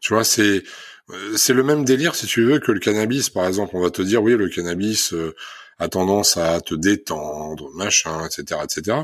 Tu 0.00 0.12
vois, 0.14 0.24
c'est 0.24 0.62
euh, 1.10 1.36
c'est 1.36 1.54
le 1.54 1.62
même 1.62 1.84
délire 1.84 2.14
si 2.14 2.26
tu 2.26 2.44
veux 2.44 2.58
que 2.58 2.72
le 2.72 2.80
cannabis, 2.80 3.30
par 3.30 3.46
exemple. 3.46 3.76
On 3.76 3.80
va 3.80 3.90
te 3.90 4.02
dire 4.02 4.22
oui, 4.22 4.36
le 4.36 4.48
cannabis 4.48 5.12
euh, 5.14 5.34
a 5.78 5.88
tendance 5.88 6.36
à 6.36 6.60
te 6.60 6.74
détendre, 6.74 7.70
machin, 7.74 8.26
etc., 8.26 8.60
etc. 8.62 8.98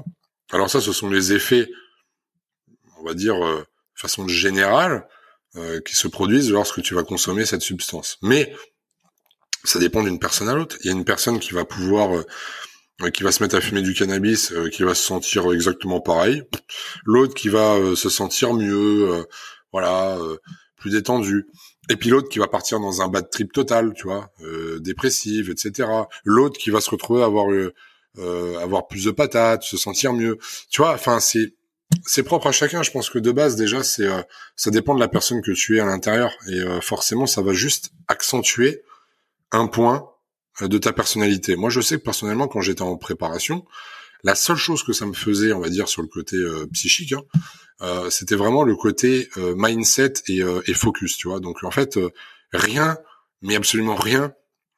Alors 0.50 0.70
ça, 0.70 0.80
ce 0.80 0.92
sont 0.92 1.08
les 1.08 1.32
effets, 1.32 1.70
on 2.98 3.04
va 3.04 3.14
dire, 3.14 3.42
euh, 3.44 3.64
façon 3.94 4.28
générale, 4.28 5.08
euh, 5.56 5.80
qui 5.80 5.94
se 5.94 6.08
produisent 6.08 6.50
lorsque 6.50 6.82
tu 6.82 6.94
vas 6.94 7.04
consommer 7.04 7.46
cette 7.46 7.62
substance. 7.62 8.18
Mais 8.22 8.54
ça 9.62 9.78
dépend 9.78 10.02
d'une 10.02 10.18
personne 10.18 10.48
à 10.48 10.54
l'autre. 10.54 10.76
Il 10.80 10.86
y 10.86 10.88
a 10.90 10.92
une 10.92 11.04
personne 11.04 11.38
qui 11.38 11.54
va 11.54 11.64
pouvoir 11.64 12.16
euh, 12.16 12.26
qui 13.12 13.22
va 13.22 13.32
se 13.32 13.42
mettre 13.42 13.56
à 13.56 13.60
fumer 13.60 13.82
du 13.82 13.94
cannabis, 13.94 14.52
euh, 14.52 14.68
qui 14.68 14.82
va 14.82 14.94
se 14.94 15.02
sentir 15.02 15.52
exactement 15.52 16.00
pareil. 16.00 16.42
L'autre 17.04 17.34
qui 17.34 17.48
va 17.48 17.74
euh, 17.74 17.96
se 17.96 18.08
sentir 18.08 18.54
mieux, 18.54 19.24
voilà, 19.72 20.16
plus 20.76 20.92
détendu. 20.92 21.46
Et 21.90 21.96
puis 21.96 22.08
l'autre 22.08 22.28
qui 22.28 22.38
va 22.38 22.46
partir 22.46 22.80
dans 22.80 23.02
un 23.02 23.08
bad 23.08 23.28
trip 23.30 23.52
total, 23.52 23.92
tu 23.94 24.04
vois, 24.04 24.30
dépressive, 24.78 25.50
etc. 25.50 25.88
L'autre 26.24 26.58
qui 26.58 26.70
va 26.70 26.80
se 26.80 26.90
retrouver 26.90 27.22
à 27.22 27.26
avoir 27.26 27.48
avoir 28.62 28.86
plus 28.86 29.04
de 29.04 29.10
patates, 29.10 29.64
se 29.64 29.76
sentir 29.76 30.12
mieux. 30.12 30.38
Tu 30.70 30.80
vois, 30.80 30.94
enfin 30.94 31.18
c'est 31.18 31.54
c'est 32.06 32.22
propre 32.22 32.46
à 32.46 32.52
chacun. 32.52 32.84
Je 32.84 32.92
pense 32.92 33.10
que 33.10 33.18
de 33.18 33.32
base 33.32 33.56
déjà 33.56 33.82
c'est 33.82 34.08
ça 34.54 34.70
dépend 34.70 34.94
de 34.94 35.00
la 35.00 35.08
personne 35.08 35.42
que 35.42 35.50
tu 35.50 35.76
es 35.76 35.80
à 35.80 35.86
l'intérieur 35.86 36.32
et 36.48 36.62
forcément 36.80 37.26
ça 37.26 37.42
va 37.42 37.52
juste 37.52 37.90
accentuer 38.06 38.82
un 39.50 39.66
point 39.66 40.08
euh, 40.08 40.13
de 40.60 40.78
ta 40.78 40.92
personnalité. 40.92 41.56
Moi, 41.56 41.70
je 41.70 41.80
sais 41.80 41.98
que 41.98 42.02
personnellement, 42.04 42.48
quand 42.48 42.60
j'étais 42.60 42.82
en 42.82 42.96
préparation, 42.96 43.64
la 44.22 44.34
seule 44.34 44.56
chose 44.56 44.82
que 44.82 44.92
ça 44.92 45.06
me 45.06 45.12
faisait, 45.12 45.52
on 45.52 45.60
va 45.60 45.68
dire, 45.68 45.88
sur 45.88 46.02
le 46.02 46.08
côté 46.08 46.36
euh, 46.36 46.66
psychique, 46.72 47.12
hein, 47.12 47.22
euh, 47.82 48.08
c'était 48.10 48.36
vraiment 48.36 48.62
le 48.64 48.76
côté 48.76 49.28
mindset 49.36 50.14
et, 50.28 50.40
et, 50.66 50.74
focus, 50.74 51.16
tu 51.16 51.28
vois. 51.28 51.40
Donc, 51.40 51.64
en 51.64 51.70
fait, 51.70 51.98
rien, 52.52 52.96
mais 53.42 53.56
absolument 53.56 53.96
rien, 53.96 54.32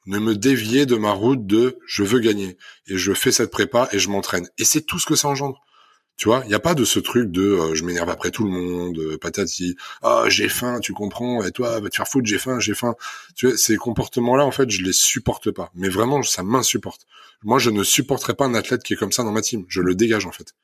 ne 0.06 0.18
me 0.18 0.34
déviait 0.34 0.86
de 0.86 0.96
ma 0.96 1.10
route 1.10 1.46
de 1.46 1.78
je 1.86 2.02
veux 2.02 2.20
gagner 2.20 2.56
et 2.86 2.96
je 2.96 3.12
fais 3.12 3.32
cette 3.32 3.50
prépa 3.50 3.88
et 3.92 3.98
je 3.98 4.08
m'entraîne. 4.08 4.48
Et 4.58 4.64
c'est 4.64 4.82
tout 4.82 4.98
ce 4.98 5.06
que 5.06 5.16
ça 5.16 5.28
engendre. 5.28 5.60
Tu 6.16 6.28
vois, 6.28 6.40
il 6.44 6.48
n'y 6.48 6.54
a 6.54 6.60
pas 6.60 6.74
de 6.74 6.84
ce 6.84 6.98
truc 6.98 7.30
de 7.30 7.42
euh, 7.42 7.74
je 7.74 7.84
m'énerve 7.84 8.08
après 8.08 8.30
tout 8.30 8.44
le 8.44 8.50
monde, 8.50 8.98
euh, 8.98 9.18
patati, 9.18 9.76
ah 10.00 10.24
j'ai 10.28 10.48
faim, 10.48 10.80
tu 10.80 10.94
comprends, 10.94 11.44
et 11.44 11.52
toi 11.52 11.78
va 11.78 11.90
te 11.90 11.96
faire 11.96 12.08
foutre, 12.08 12.26
j'ai 12.26 12.38
faim, 12.38 12.58
j'ai 12.58 12.74
faim. 12.74 12.94
Tu 13.34 13.48
vois, 13.48 13.56
ces 13.58 13.76
comportements-là, 13.76 14.46
en 14.46 14.50
fait, 14.50 14.70
je 14.70 14.82
les 14.82 14.94
supporte 14.94 15.50
pas. 15.50 15.70
Mais 15.74 15.90
vraiment, 15.90 16.22
ça 16.22 16.42
m'insupporte. 16.42 17.06
Moi, 17.42 17.58
je 17.58 17.68
ne 17.68 17.82
supporterais 17.82 18.32
pas 18.32 18.46
un 18.46 18.54
athlète 18.54 18.82
qui 18.82 18.94
est 18.94 18.96
comme 18.96 19.12
ça 19.12 19.24
dans 19.24 19.32
ma 19.32 19.42
team. 19.42 19.66
Je 19.68 19.82
le 19.82 19.94
dégage 19.94 20.24
en 20.24 20.32
fait. 20.32 20.54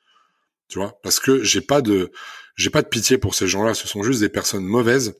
Tu 0.69 0.79
vois, 0.79 0.99
parce 1.03 1.19
que 1.19 1.43
j'ai 1.43 1.61
pas 1.61 1.81
de 1.81 2.11
j'ai 2.55 2.71
pas 2.71 2.81
de 2.81 2.87
pitié 2.87 3.19
pour 3.19 3.35
ces 3.35 3.47
gens-là. 3.47 3.75
Ce 3.75 3.87
sont 3.87 4.01
juste 4.01 4.21
des 4.21 4.29
personnes 4.29 4.65
mauvaises 4.65 5.13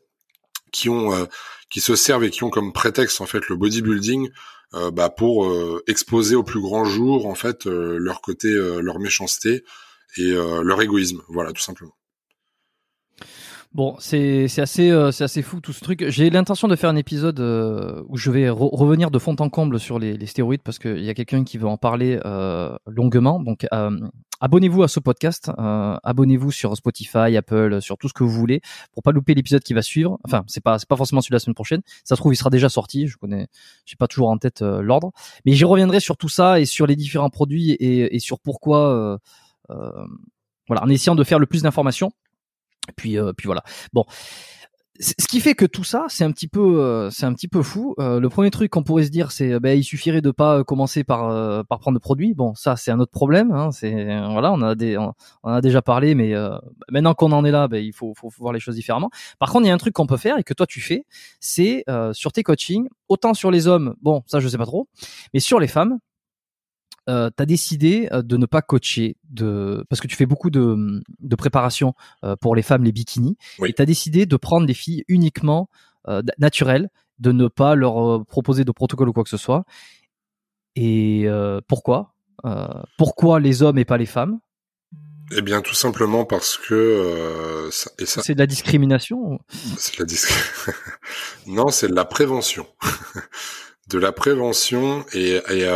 qui 0.72 0.90
ont 0.90 1.14
euh, 1.14 1.26
qui 1.70 1.80
se 1.80 1.96
servent 1.96 2.24
et 2.24 2.32
qui 2.32 2.44
ont 2.44 2.50
comme 2.50 2.74
prétexte 2.74 3.22
en 3.22 3.28
fait 3.28 3.48
le 3.50 3.56
bodybuilding 3.56 4.30
bah, 4.92 5.10
pour 5.10 5.54
exposer 5.86 6.36
au 6.36 6.42
plus 6.42 6.60
grand 6.60 6.84
jour 6.84 7.28
en 7.28 7.36
fait 7.36 7.66
leur 7.66 8.22
côté 8.22 8.50
leur 8.52 9.00
méchanceté 9.00 9.64
et 10.18 10.31
leur 10.31 10.81
égoïsme. 10.81 11.22
Voilà, 11.30 11.52
tout 11.52 11.61
simplement. 11.61 11.94
Bon, 13.73 13.95
c'est 13.98 14.48
c'est 14.49 14.61
assez 14.61 14.91
euh, 14.91 15.11
c'est 15.11 15.23
assez 15.23 15.41
fou 15.41 15.60
tout 15.60 15.73
ce 15.73 15.80
truc. 15.80 16.06
J'ai 16.07 16.30
l'intention 16.30 16.68
de 16.68 16.76
faire 16.76 16.91
un 16.91 16.95
épisode 16.95 17.40
euh, 17.40 18.03
où 18.07 18.18
je 18.18 18.30
vais 18.30 18.48
revenir 18.48 19.10
de 19.10 19.18
fond 19.18 19.35
en 19.40 19.49
comble 19.49 19.80
sur 19.80 19.98
les, 19.98 20.15
les 20.15 20.27
stéroïdes 20.27 20.61
parce 20.61 20.77
qu'il 20.77 21.03
y 21.03 21.10
a 21.10 21.15
quelqu'un 21.15 21.44
qui 21.44 21.57
veut 21.57 21.68
en 21.68 21.77
parler 21.77 22.19
euh, 22.23 22.77
longuement. 22.85 23.40
Donc 23.40 23.65
abonnez-vous 24.41 24.84
à 24.84 24.88
ce 24.88 24.99
podcast, 24.99 25.52
abonnez-vous 25.57 26.52
sur 26.52 26.77
Spotify, 26.77 27.35
Apple, 27.35 27.81
sur 27.81 27.98
tout 27.98 28.07
ce 28.07 28.14
que 28.14 28.23
vous 28.23 28.30
voulez 28.30 28.61
pour 28.91 29.02
pas 29.02 29.11
louper 29.11 29.34
l'épisode 29.34 29.64
qui 29.64 29.73
va 29.73 29.81
suivre. 29.81 30.19
Enfin, 30.23 30.44
c'est 30.45 30.61
pas 30.61 30.77
c'est 30.77 30.88
pas 30.88 30.98
forcément 30.98 31.22
celui 31.22 31.31
de 31.31 31.38
la 31.38 31.40
semaine 31.40 31.56
prochaine. 31.56 31.81
Ça 32.03 32.15
se 32.15 32.22
trouve 32.22 32.31
il 32.31 32.38
sera 32.38 32.52
déjà 32.52 32.69
sorti. 32.69 33.07
Je 33.07 33.18
connais, 33.18 33.48
j'ai 33.85 33.95
pas 33.95 34.07
toujours 34.07 34.30
en 34.30 34.38
tête 34.38 34.61
l'ordre, 34.61 35.14
mais 35.48 35.53
j'y 35.53 35.65
reviendrai 35.65 35.99
sur 35.99 36.15
tout 36.15 36.30
ça 36.30 36.60
et 36.60 36.65
sur 36.65 36.85
les 36.85 36.95
différents 36.95 37.31
produits 37.31 37.72
et, 37.72 38.15
et 38.15 38.19
sur 38.19 38.40
pourquoi. 38.40 39.19
Voilà, 39.69 40.84
en 40.84 40.90
essayant 40.90 41.15
de 41.15 41.23
faire 41.23 41.40
le 41.40 41.45
plus 41.45 41.64
d'informations 41.64 42.11
puis, 42.95 43.18
euh, 43.18 43.34
puis 43.34 43.48
voilà. 43.48 43.64
Bon, 43.94 44.06
ce 44.99 45.27
qui 45.27 45.40
fait 45.40 45.56
que 45.56 45.65
tout 45.65 45.84
ça, 45.84 46.06
c'est 46.07 46.23
un 46.23 46.31
petit 46.31 46.48
peu, 46.48 46.80
euh, 46.80 47.10
c'est 47.10 47.26
un 47.26 47.34
petit 47.34 47.48
peu 47.48 47.64
fou. 47.64 47.95
Euh, 47.98 48.19
le 48.19 48.30
premier 48.30 48.52
truc 48.52 48.69
qu'on 48.69 48.84
pourrait 48.84 49.06
se 49.06 49.10
dire, 49.10 49.31
c'est, 49.31 49.60
ben, 49.60 49.77
il 49.77 49.84
suffirait 49.84 50.22
de 50.22 50.30
pas 50.30 50.64
commencer 50.64 51.03
par, 51.03 51.65
par 51.65 51.80
prendre 51.80 51.95
le 51.95 51.99
produit. 51.99 52.35
Bon, 52.35 52.53
ça, 52.53 52.76
c'est 52.76 52.91
un 52.91 52.99
autre 52.99 53.11
problème. 53.11 53.52
Hein, 53.52 53.72
c'est, 53.72 53.91
voilà, 54.30 54.52
on 54.52 54.61
a 54.61 54.76
des, 54.76 54.98
on, 54.98 55.14
a 55.44 55.61
déjà 55.61 55.81
parlé, 55.81 56.14
mais 56.14 56.34
maintenant 56.91 57.15
qu'on 57.15 57.31
en 57.31 57.44
est 57.44 57.52
là, 57.52 57.68
ben, 57.68 57.84
il 57.84 57.94
faut, 57.94 58.14
faut, 58.15 58.30
voir 58.38 58.53
les 58.53 58.60
choses 58.60 58.76
différemment. 58.76 59.10
Par 59.40 59.52
contre, 59.52 59.65
il 59.65 59.69
y 59.69 59.72
a 59.72 59.73
un 59.73 59.80
truc 59.80 59.94
qu'on 59.94 60.07
peut 60.07 60.18
faire 60.18 60.38
et 60.38 60.44
que 60.44 60.53
toi 60.53 60.68
tu 60.68 60.80
fais, 60.80 61.06
c'est 61.40 61.85
sur 62.14 62.31
tes 62.31 62.44
coachings, 62.44 62.88
autant 63.07 63.34
sur 63.34 63.49
les 63.49 63.68
hommes, 63.68 63.95
bon, 64.02 64.23
ça 64.27 64.40
je 64.40 64.48
sais 64.48 64.57
pas 64.57 64.65
trop, 64.65 64.88
mais 65.34 65.40
sur 65.40 65.60
les 65.60 65.68
femmes, 65.68 65.98
euh, 67.10 67.30
tu 67.36 67.44
as 67.44 67.46
décidé 67.46 68.08
euh, 68.12 68.22
de 68.22 68.38
ne 68.38 68.46
pas 68.46 68.62
coacher 68.62 69.18
de 69.30 69.86
parce 69.90 70.00
que 70.00 70.08
tu 70.08 70.16
fais 70.16 70.26
beaucoup 70.26 70.50
de, 70.50 71.02
de 71.20 71.36
préparation 71.36 71.94
euh, 72.24 72.36
pour 72.36 72.56
les 72.56 72.62
femmes 72.62 72.84
les 72.84 72.92
bikinis. 72.92 73.38
Et 73.66 73.74
tu 73.74 73.82
as 73.82 73.86
décidé 73.86 74.26
de 74.26 74.38
prendre 74.38 74.66
des 74.66 74.74
filles 74.74 75.04
uniquement 75.08 75.70
euh, 76.08 76.22
naturelles 76.38 76.90
de 77.20 77.32
ne 77.32 77.48
pas 77.48 77.76
leur 77.76 78.26
proposer 78.26 78.64
de 78.64 78.72
protocole 78.72 79.10
ou 79.10 79.14
quoi 79.14 79.24
que 79.24 79.30
ce 79.30 79.38
soit. 79.38 79.66
Et 80.76 81.28
pourquoi? 81.68 82.16
Pourquoi 82.98 83.40
les 83.40 83.62
hommes 83.62 83.78
et 83.78 83.86
pas 83.86 83.98
les 83.98 84.08
femmes? 84.08 84.40
Eh 85.32 85.42
bien, 85.42 85.62
tout 85.62 85.76
simplement 85.76 86.26
parce 86.26 86.58
que 86.58 87.70
ça, 87.72 87.92
et 88.00 88.06
ça, 88.06 88.22
c'est 88.24 88.34
de 88.34 88.40
la 88.40 88.48
discrimination. 88.48 89.40
C'est 89.78 89.96
de 89.96 90.00
la 90.00 90.06
discrimination. 90.06 90.74
non, 91.48 91.68
c'est 91.70 91.88
de 91.88 91.96
la 91.96 92.04
prévention, 92.04 92.66
de 93.90 94.00
la 94.00 94.12
prévention 94.12 95.06
et, 95.14 95.40
et 95.52 95.68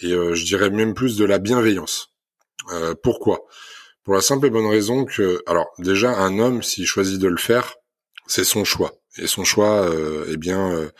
et 0.00 0.12
euh, 0.12 0.34
je 0.34 0.44
dirais 0.44 0.70
même 0.70 0.94
plus 0.94 1.16
de 1.16 1.24
la 1.24 1.38
bienveillance. 1.38 2.12
Euh, 2.72 2.94
pourquoi? 3.00 3.46
Pour 4.04 4.14
la 4.14 4.20
simple 4.20 4.46
et 4.46 4.50
bonne 4.50 4.66
raison 4.66 5.04
que, 5.04 5.42
alors 5.46 5.66
déjà, 5.78 6.16
un 6.16 6.38
homme, 6.38 6.62
s'il 6.62 6.86
choisit 6.86 7.20
de 7.20 7.28
le 7.28 7.36
faire, 7.36 7.74
c'est 8.26 8.44
son 8.44 8.64
choix. 8.64 8.94
Et 9.18 9.26
son 9.26 9.44
choix, 9.44 9.88
euh, 9.88 10.26
eh 10.28 10.36
bien, 10.36 10.70
euh, 10.72 10.90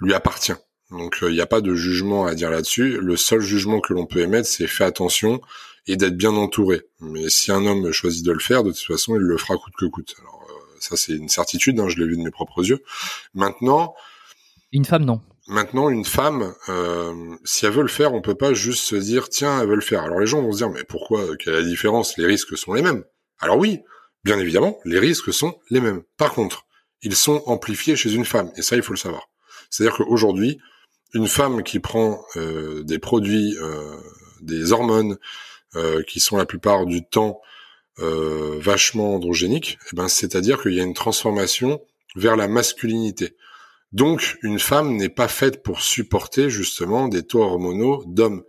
lui 0.00 0.14
appartient. 0.14 0.54
Donc 0.90 1.18
il 1.22 1.32
n'y 1.32 1.40
a 1.40 1.46
pas 1.46 1.60
de 1.60 1.74
jugement 1.74 2.26
à 2.26 2.34
dire 2.34 2.50
là-dessus. 2.50 2.98
Le 3.00 3.16
seul 3.16 3.40
jugement 3.40 3.80
que 3.80 3.92
l'on 3.92 4.06
peut 4.06 4.20
émettre, 4.20 4.48
c'est 4.48 4.66
fais 4.66 4.84
attention 4.84 5.40
et 5.86 5.96
d'être 5.96 6.16
bien 6.16 6.34
entouré. 6.34 6.82
Mais 7.00 7.28
si 7.30 7.50
un 7.50 7.66
homme 7.66 7.90
choisit 7.90 8.24
de 8.24 8.32
le 8.32 8.38
faire, 8.38 8.62
de 8.62 8.70
toute 8.70 8.86
façon, 8.86 9.16
il 9.16 9.22
le 9.22 9.36
fera 9.36 9.56
coûte 9.56 9.74
que 9.76 9.86
coûte. 9.86 10.14
Alors 10.20 10.46
ça, 10.78 10.96
c'est 10.96 11.14
une 11.14 11.28
certitude. 11.28 11.80
Hein, 11.80 11.88
je 11.88 11.98
l'ai 11.98 12.06
vu 12.06 12.16
de 12.16 12.22
mes 12.22 12.30
propres 12.30 12.64
yeux. 12.64 12.82
Maintenant, 13.32 13.94
une 14.74 14.84
femme, 14.84 15.04
non. 15.04 15.20
Maintenant, 15.46 15.90
une 15.90 16.06
femme, 16.06 16.54
euh, 16.70 17.36
si 17.44 17.66
elle 17.66 17.72
veut 17.72 17.82
le 17.82 17.88
faire, 17.88 18.14
on 18.14 18.22
peut 18.22 18.34
pas 18.34 18.54
juste 18.54 18.84
se 18.84 18.96
dire 18.96 19.28
tiens, 19.28 19.60
elle 19.60 19.68
veut 19.68 19.74
le 19.74 19.82
faire. 19.82 20.02
Alors 20.02 20.18
les 20.18 20.26
gens 20.26 20.40
vont 20.40 20.52
se 20.52 20.58
dire 20.58 20.70
mais 20.70 20.84
pourquoi 20.84 21.36
Quelle 21.36 21.54
est 21.54 21.60
la 21.60 21.66
différence? 21.66 22.16
Les 22.16 22.24
risques 22.24 22.56
sont 22.56 22.72
les 22.72 22.80
mêmes. 22.80 23.04
Alors 23.40 23.58
oui, 23.58 23.80
bien 24.24 24.38
évidemment, 24.38 24.78
les 24.86 24.98
risques 24.98 25.34
sont 25.34 25.58
les 25.68 25.80
mêmes. 25.80 26.02
Par 26.16 26.32
contre, 26.32 26.64
ils 27.02 27.14
sont 27.14 27.42
amplifiés 27.44 27.94
chez 27.94 28.14
une 28.14 28.24
femme, 28.24 28.50
et 28.56 28.62
ça, 28.62 28.76
il 28.76 28.82
faut 28.82 28.94
le 28.94 28.98
savoir. 28.98 29.28
C'est-à-dire 29.68 29.98
qu'aujourd'hui, 29.98 30.60
une 31.12 31.28
femme 31.28 31.62
qui 31.62 31.78
prend 31.78 32.24
euh, 32.36 32.82
des 32.82 32.98
produits, 32.98 33.56
euh, 33.60 33.96
des 34.40 34.72
hormones, 34.72 35.18
qui 36.06 36.20
sont 36.20 36.36
la 36.36 36.46
plupart 36.46 36.86
du 36.86 37.04
temps 37.04 37.40
vachement 37.98 39.16
androgéniques, 39.16 39.76
eh 39.90 39.96
ben, 39.96 40.06
c'est-à-dire 40.06 40.62
qu'il 40.62 40.72
y 40.72 40.78
a 40.78 40.84
une 40.84 40.94
transformation 40.94 41.80
vers 42.14 42.36
la 42.36 42.46
masculinité. 42.46 43.34
Donc, 43.94 44.38
une 44.42 44.58
femme 44.58 44.96
n'est 44.96 45.08
pas 45.08 45.28
faite 45.28 45.62
pour 45.62 45.80
supporter 45.80 46.50
justement 46.50 47.06
des 47.06 47.22
taux 47.22 47.42
hormonaux 47.42 48.02
d'hommes. 48.08 48.42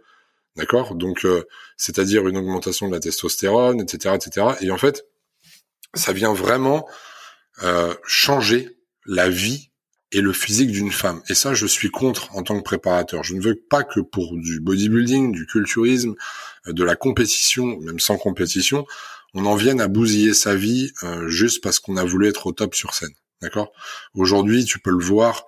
D'accord? 0.55 0.95
Donc, 0.95 1.23
euh, 1.23 1.43
c'est-à-dire 1.77 2.27
une 2.27 2.35
augmentation 2.35 2.87
de 2.87 2.93
la 2.93 2.99
testostérone, 2.99 3.79
etc., 3.79 4.15
etc. 4.15 4.47
Et 4.61 4.71
en 4.71 4.77
fait, 4.79 5.05
ça 5.93 6.13
vient 6.13 6.33
vraiment 6.33 6.87
euh, 7.61 7.93
changer 8.07 8.79
la 9.05 9.29
vie 9.29 9.69
et 10.11 10.21
le 10.21 10.33
physique 10.33 10.71
d'une 10.71 10.91
femme. 10.91 11.21
Et 11.29 11.35
ça, 11.35 11.53
je 11.53 11.67
suis 11.67 11.91
contre 11.91 12.35
en 12.35 12.41
tant 12.41 12.57
que 12.57 12.63
préparateur. 12.63 13.23
Je 13.23 13.35
ne 13.35 13.41
veux 13.41 13.55
pas 13.69 13.83
que 13.83 13.99
pour 13.99 14.35
du 14.37 14.59
bodybuilding, 14.59 15.31
du 15.31 15.45
culturisme, 15.45 16.15
euh, 16.65 16.73
de 16.73 16.83
la 16.83 16.95
compétition, 16.95 17.77
même 17.81 17.99
sans 17.99 18.17
compétition, 18.17 18.87
on 19.35 19.45
en 19.45 19.55
vienne 19.55 19.79
à 19.79 19.87
bousiller 19.87 20.33
sa 20.33 20.55
vie 20.55 20.93
juste 21.27 21.61
parce 21.61 21.79
qu'on 21.79 21.97
a 21.97 22.05
voulu 22.05 22.29
être 22.29 22.47
au 22.47 22.53
top 22.53 22.73
sur 22.73 22.93
scène. 22.93 23.13
D'accord? 23.41 23.71
Aujourd'hui, 24.13 24.65
tu 24.65 24.79
peux 24.79 24.91
le 24.91 25.03
voir. 25.03 25.45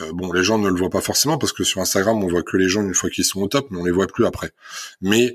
Euh, 0.00 0.12
bon, 0.12 0.32
les 0.32 0.42
gens 0.42 0.58
ne 0.58 0.68
le 0.68 0.76
voient 0.76 0.90
pas 0.90 1.00
forcément 1.00 1.38
parce 1.38 1.52
que 1.52 1.64
sur 1.64 1.80
Instagram, 1.80 2.22
on 2.22 2.28
voit 2.28 2.42
que 2.42 2.56
les 2.56 2.68
gens 2.68 2.82
une 2.82 2.94
fois 2.94 3.10
qu'ils 3.10 3.24
sont 3.24 3.40
au 3.40 3.48
top, 3.48 3.68
mais 3.70 3.78
on 3.78 3.84
les 3.84 3.92
voit 3.92 4.06
plus 4.06 4.26
après. 4.26 4.50
Mais 5.00 5.34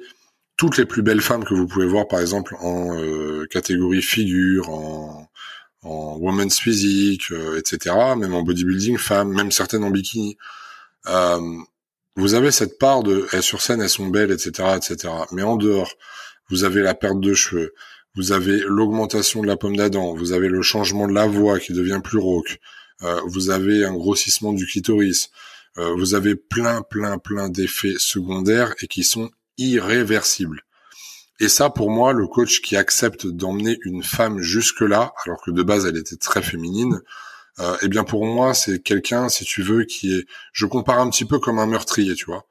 toutes 0.58 0.78
les 0.78 0.86
plus 0.86 1.02
belles 1.02 1.22
femmes 1.22 1.44
que 1.44 1.54
vous 1.54 1.68
pouvez 1.68 1.88
voir, 1.88 2.08
par 2.08 2.20
exemple, 2.20 2.56
en 2.60 2.98
euh, 3.00 3.46
catégorie 3.50 4.02
figure, 4.02 4.70
en, 4.70 5.30
en 5.82 6.18
women's 6.18 6.60
physique, 6.60 7.32
euh, 7.32 7.58
etc., 7.58 7.96
même 8.18 8.34
en 8.34 8.44
bodybuilding, 8.44 8.98
femmes, 8.98 9.34
même 9.34 9.52
certaines 9.52 9.84
en 9.84 9.90
bikini, 9.90 10.38
vous 12.16 12.34
avez 12.34 12.52
cette 12.52 12.78
part 12.78 13.04
de 13.04 13.28
elles 13.32 13.44
sur 13.44 13.62
scène, 13.62 13.82
elles 13.82 13.90
sont 13.90 14.08
belles, 14.08 14.32
etc., 14.32 14.76
etc. 14.76 15.14
Mais 15.32 15.44
en 15.44 15.56
dehors, 15.56 15.94
vous 16.50 16.64
avez 16.66 16.82
la 16.82 16.94
perte 16.94 17.20
de 17.20 17.34
cheveux, 17.34 17.74
vous 18.16 18.32
avez 18.32 18.60
l'augmentation 18.66 19.42
de 19.42 19.48
la 19.48 19.58
pomme 19.58 19.76
d'Adam, 19.76 20.14
vous 20.14 20.34
avez 20.34 20.50
le 20.50 20.62
changement 20.62 21.08
de 21.08 21.14
la 21.14 21.28
voix 21.28 21.60
qui 21.60 21.74
devient 21.74 22.02
plus 22.04 22.18
rauque, 22.18 22.60
euh, 23.04 23.22
vous 23.26 23.50
avez 23.50 23.86
un 23.86 23.94
grossissement 23.94 24.54
du 24.54 24.66
clitoris, 24.66 25.30
euh, 25.78 25.94
vous 25.96 26.14
avez 26.14 26.36
plein, 26.36 26.82
plein, 26.82 27.18
plein 27.18 27.50
d'effets 27.50 27.96
secondaires 27.98 28.74
et 28.82 28.88
qui 28.88 29.04
sont 29.04 29.32
irréversibles. 29.58 30.64
Et 31.40 31.48
ça, 31.48 31.70
pour 31.70 31.90
moi, 31.90 32.14
le 32.14 32.28
coach 32.28 32.62
qui 32.62 32.76
accepte 32.76 33.26
d'emmener 33.26 33.80
une 33.86 34.04
femme 34.04 34.42
jusque-là, 34.42 35.14
alors 35.26 35.42
que 35.42 35.52
de 35.52 35.64
base 35.64 35.86
elle 35.86 35.98
était 35.98 36.18
très 36.18 36.42
féminine, 36.42 37.02
euh, 37.60 37.76
eh 37.82 37.88
bien 37.88 38.04
pour 38.04 38.26
moi, 38.26 38.54
c'est 38.54 38.80
quelqu'un, 38.80 39.30
si 39.30 39.46
tu 39.46 39.64
veux, 39.64 39.84
qui 39.86 40.14
est, 40.14 40.26
je 40.54 40.66
compare 40.66 41.00
un 41.00 41.10
petit 41.10 41.26
peu 41.26 41.40
comme 41.40 41.60
un 41.60 41.66
meurtrier, 41.66 42.16
tu 42.16 42.26
vois. 42.26 42.46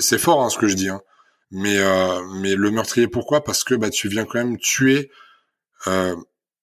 C'est 0.00 0.18
fort 0.18 0.42
hein, 0.42 0.50
ce 0.50 0.58
que 0.58 0.68
je 0.68 0.74
dis, 0.74 0.88
hein. 0.88 1.00
Mais 1.50 1.78
euh, 1.78 2.22
mais 2.40 2.54
le 2.54 2.70
meurtrier 2.70 3.08
pourquoi? 3.08 3.42
Parce 3.42 3.64
que 3.64 3.74
bah 3.74 3.90
tu 3.90 4.08
viens 4.08 4.24
quand 4.24 4.38
même 4.38 4.58
tuer 4.58 5.10
euh, 5.86 6.14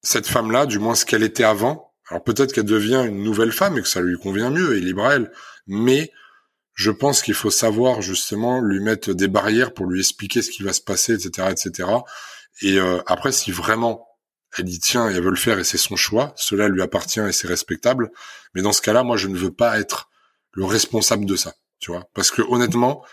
cette 0.04 0.28
femme-là, 0.28 0.66
du 0.66 0.80
moins 0.80 0.96
ce 0.96 1.06
qu'elle 1.06 1.24
était 1.24 1.44
avant. 1.44 1.94
Alors 2.10 2.24
peut-être 2.24 2.54
qu'elle 2.54 2.66
devient 2.66 3.04
une 3.08 3.24
nouvelle 3.24 3.52
femme 3.52 3.78
et 3.78 3.82
que 3.82 3.88
ça 3.88 4.02
lui 4.02 4.18
convient 4.18 4.52
mieux 4.52 4.78
et 4.78 4.80
libre 4.80 5.06
à 5.06 5.16
elle. 5.16 5.32
Mais 5.66 6.12
je 6.76 6.92
pense 6.92 7.22
qu'il 7.22 7.34
faut 7.34 7.50
savoir 7.50 8.02
justement 8.02 8.62
lui 8.62 8.80
mettre 8.80 9.14
des 9.14 9.28
barrières 9.28 9.74
pour 9.74 9.88
lui 9.88 10.02
expliquer 10.02 10.42
ce 10.42 10.52
qui 10.52 10.62
va 10.62 10.74
se 10.74 10.82
passer, 10.82 11.14
etc., 11.14 11.48
etc. 11.50 11.90
Et 12.62 12.78
euh, 12.80 13.02
après, 13.08 13.32
si 13.32 13.52
vraiment 13.52 14.08
elle 14.58 14.66
dit 14.66 14.80
tiens, 14.80 15.10
elle 15.10 15.22
veut 15.22 15.30
le 15.30 15.36
faire 15.36 15.60
et 15.60 15.64
c'est 15.64 15.78
son 15.78 15.96
choix, 15.96 16.34
cela 16.38 16.68
lui 16.68 16.82
appartient 16.82 17.20
et 17.20 17.32
c'est 17.32 17.48
respectable. 17.48 18.12
Mais 18.54 18.62
dans 18.62 18.72
ce 18.72 18.82
cas-là, 18.82 19.04
moi, 19.04 19.18
je 19.18 19.28
ne 19.28 19.38
veux 19.38 19.52
pas 19.52 19.80
être 19.80 20.10
le 20.52 20.66
responsable 20.66 21.26
de 21.26 21.36
ça, 21.36 21.56
tu 21.80 21.92
vois, 21.92 22.08
parce 22.14 22.32
que 22.32 22.42
honnêtement, 22.42 23.04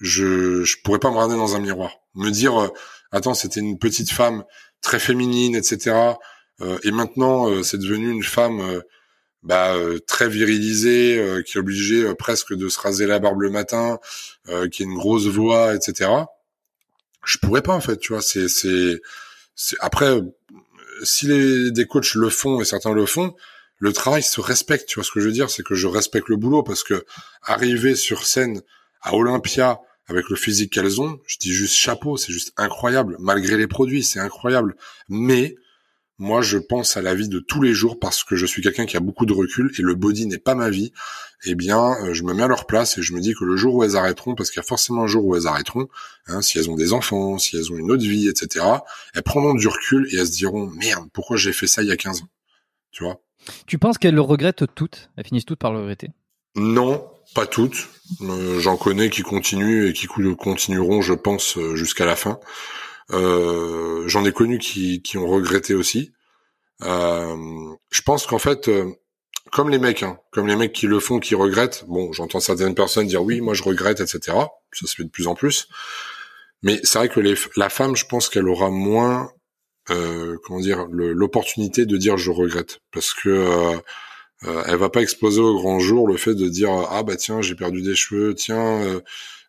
je 0.00 0.64
je 0.64 0.76
pourrais 0.82 0.98
pas 0.98 1.10
me 1.10 1.14
regarder 1.14 1.36
dans 1.36 1.56
un 1.56 1.60
miroir, 1.60 2.00
me 2.14 2.30
dire 2.30 2.60
euh, 2.60 2.68
attends 3.12 3.34
c'était 3.34 3.60
une 3.60 3.78
petite 3.78 4.10
femme 4.10 4.44
très 4.80 4.98
féminine 4.98 5.56
etc 5.56 5.96
euh, 6.60 6.78
et 6.84 6.90
maintenant 6.90 7.48
euh, 7.48 7.62
c'est 7.62 7.78
devenu 7.78 8.10
une 8.10 8.22
femme 8.22 8.82
bah, 9.42 9.74
très 10.06 10.28
virilisée 10.28 11.42
qui 11.46 11.56
est 11.56 11.60
obligée 11.60 12.14
presque 12.14 12.54
de 12.54 12.68
se 12.68 12.78
raser 12.80 13.06
la 13.06 13.18
barbe 13.18 13.40
le 13.40 13.50
matin 13.50 13.98
qui 14.72 14.82
a 14.82 14.86
une 14.86 14.96
grosse 14.96 15.26
voix 15.26 15.74
etc 15.74 16.10
je 17.24 17.38
pourrais 17.38 17.62
pas 17.62 17.74
en 17.74 17.80
fait 17.80 17.98
tu 17.98 18.12
vois 18.12 18.22
c'est 18.22 18.48
c'est 18.48 19.00
après 19.80 20.20
si 21.04 21.26
les 21.26 21.70
des 21.70 21.86
coachs 21.86 22.14
le 22.14 22.30
font 22.30 22.60
et 22.60 22.64
certains 22.64 22.92
le 22.92 23.06
font 23.06 23.34
le 23.78 23.92
travail 23.92 24.22
se 24.22 24.40
respecte 24.40 24.88
tu 24.88 24.96
vois 24.96 25.04
ce 25.04 25.12
que 25.12 25.20
je 25.20 25.26
veux 25.26 25.32
dire? 25.32 25.50
C'est 25.50 25.62
que 25.62 25.74
je 25.74 25.86
respecte 25.86 26.28
le 26.28 26.36
boulot 26.36 26.62
parce 26.62 26.82
que 26.82 27.04
arriver 27.42 27.94
sur 27.94 28.26
scène 28.26 28.60
à 29.02 29.14
Olympia 29.14 29.80
avec 30.08 30.28
le 30.30 30.36
physique 30.36 30.72
qu'elles 30.72 31.00
ont, 31.00 31.20
je 31.26 31.36
dis 31.38 31.52
juste 31.52 31.74
chapeau, 31.74 32.16
c'est 32.16 32.32
juste 32.32 32.52
incroyable. 32.56 33.16
Malgré 33.20 33.56
les 33.56 33.66
produits, 33.66 34.02
c'est 34.02 34.20
incroyable. 34.20 34.74
Mais 35.08 35.56
Moi, 36.20 36.42
je 36.42 36.58
pense 36.58 36.96
à 36.96 37.02
la 37.02 37.14
vie 37.14 37.28
de 37.28 37.38
tous 37.38 37.62
les 37.62 37.72
jours 37.72 38.00
parce 38.00 38.24
que 38.24 38.34
je 38.34 38.44
suis 38.44 38.60
quelqu'un 38.60 38.86
qui 38.86 38.96
a 38.96 39.00
beaucoup 39.00 39.24
de 39.24 39.32
recul 39.32 39.70
et 39.78 39.82
le 39.82 39.94
body 39.94 40.26
n'est 40.26 40.38
pas 40.38 40.56
ma 40.56 40.68
vie. 40.68 40.92
Eh 41.44 41.54
bien, 41.54 41.94
euh, 42.02 42.12
je 42.12 42.24
me 42.24 42.34
mets 42.34 42.42
à 42.42 42.48
leur 42.48 42.66
place 42.66 42.98
et 42.98 43.02
je 43.02 43.12
me 43.12 43.20
dis 43.20 43.34
que 43.34 43.44
le 43.44 43.56
jour 43.56 43.76
où 43.76 43.84
elles 43.84 43.94
arrêteront, 43.94 44.34
parce 44.34 44.50
qu'il 44.50 44.58
y 44.58 44.64
a 44.64 44.66
forcément 44.66 45.04
un 45.04 45.06
jour 45.06 45.24
où 45.24 45.36
elles 45.36 45.46
arrêteront, 45.46 45.88
hein, 46.26 46.42
si 46.42 46.58
elles 46.58 46.68
ont 46.70 46.74
des 46.74 46.92
enfants, 46.92 47.38
si 47.38 47.56
elles 47.56 47.72
ont 47.72 47.76
une 47.76 47.92
autre 47.92 48.02
vie, 48.02 48.26
etc., 48.28 48.64
elles 49.14 49.22
prendront 49.22 49.54
du 49.54 49.68
recul 49.68 50.08
et 50.10 50.16
elles 50.16 50.26
se 50.26 50.32
diront 50.32 50.66
merde, 50.66 51.08
pourquoi 51.12 51.36
j'ai 51.36 51.52
fait 51.52 51.68
ça 51.68 51.82
il 51.82 51.88
y 51.88 51.92
a 51.92 51.96
15 51.96 52.22
ans, 52.22 52.28
tu 52.90 53.04
vois? 53.04 53.20
Tu 53.66 53.78
penses 53.78 53.96
qu'elles 53.96 54.16
le 54.16 54.20
regrettent 54.20 54.64
toutes? 54.74 55.10
Elles 55.16 55.24
finissent 55.24 55.46
toutes 55.46 55.60
par 55.60 55.72
le 55.72 55.78
regretter? 55.78 56.10
Non, 56.56 57.08
pas 57.34 57.46
toutes. 57.46 57.88
Euh, 58.22 58.58
J'en 58.60 58.76
connais 58.76 59.10
qui 59.10 59.22
continuent 59.22 59.88
et 59.88 59.92
qui 59.92 60.06
continueront, 60.06 61.02
je 61.02 61.14
pense, 61.14 61.56
euh, 61.58 61.76
jusqu'à 61.76 62.06
la 62.06 62.16
fin. 62.16 62.38
Euh, 63.12 64.06
J'en 64.06 64.24
ai 64.24 64.32
connu 64.32 64.58
qui, 64.58 65.02
qui, 65.02 65.18
ont 65.18 65.26
regretté 65.26 65.74
aussi. 65.74 66.12
Euh, 66.82 67.36
je 67.90 68.02
pense 68.02 68.26
qu'en 68.26 68.38
fait, 68.38 68.68
euh, 68.68 68.92
comme 69.52 69.70
les 69.70 69.78
mecs, 69.78 70.02
hein, 70.02 70.18
comme 70.30 70.46
les 70.46 70.56
mecs 70.56 70.72
qui 70.72 70.86
le 70.86 71.00
font, 71.00 71.18
qui 71.18 71.34
regrettent. 71.34 71.84
Bon, 71.88 72.12
j'entends 72.12 72.40
certaines 72.40 72.74
personnes 72.74 73.06
dire 73.06 73.22
oui, 73.22 73.40
moi 73.40 73.54
je 73.54 73.62
regrette, 73.62 74.00
etc. 74.00 74.36
Ça 74.72 74.86
se 74.86 74.94
fait 74.94 75.04
de 75.04 75.10
plus 75.10 75.26
en 75.26 75.34
plus. 75.34 75.68
Mais 76.62 76.80
c'est 76.82 76.98
vrai 76.98 77.08
que 77.08 77.20
les, 77.20 77.34
la 77.56 77.68
femme, 77.68 77.96
je 77.96 78.04
pense 78.04 78.28
qu'elle 78.28 78.48
aura 78.48 78.70
moins, 78.70 79.30
comment 79.86 80.60
dire, 80.60 80.86
l'opportunité 80.90 81.86
de 81.86 81.96
dire 81.96 82.18
je 82.18 82.30
regrette, 82.30 82.80
parce 82.92 83.14
que 83.14 83.80
euh, 84.44 84.48
euh, 84.48 84.62
elle 84.66 84.76
va 84.76 84.88
pas 84.88 85.02
exploser 85.02 85.40
au 85.40 85.54
grand 85.54 85.80
jour 85.80 86.06
le 86.06 86.16
fait 86.16 86.34
de 86.34 86.48
dire 86.48 86.70
ah 86.90 87.02
bah 87.02 87.16
tiens 87.16 87.42
j'ai 87.42 87.54
perdu 87.54 87.82
des 87.82 87.94
cheveux, 87.94 88.34
tiens 88.34 88.82
euh, 88.82 89.00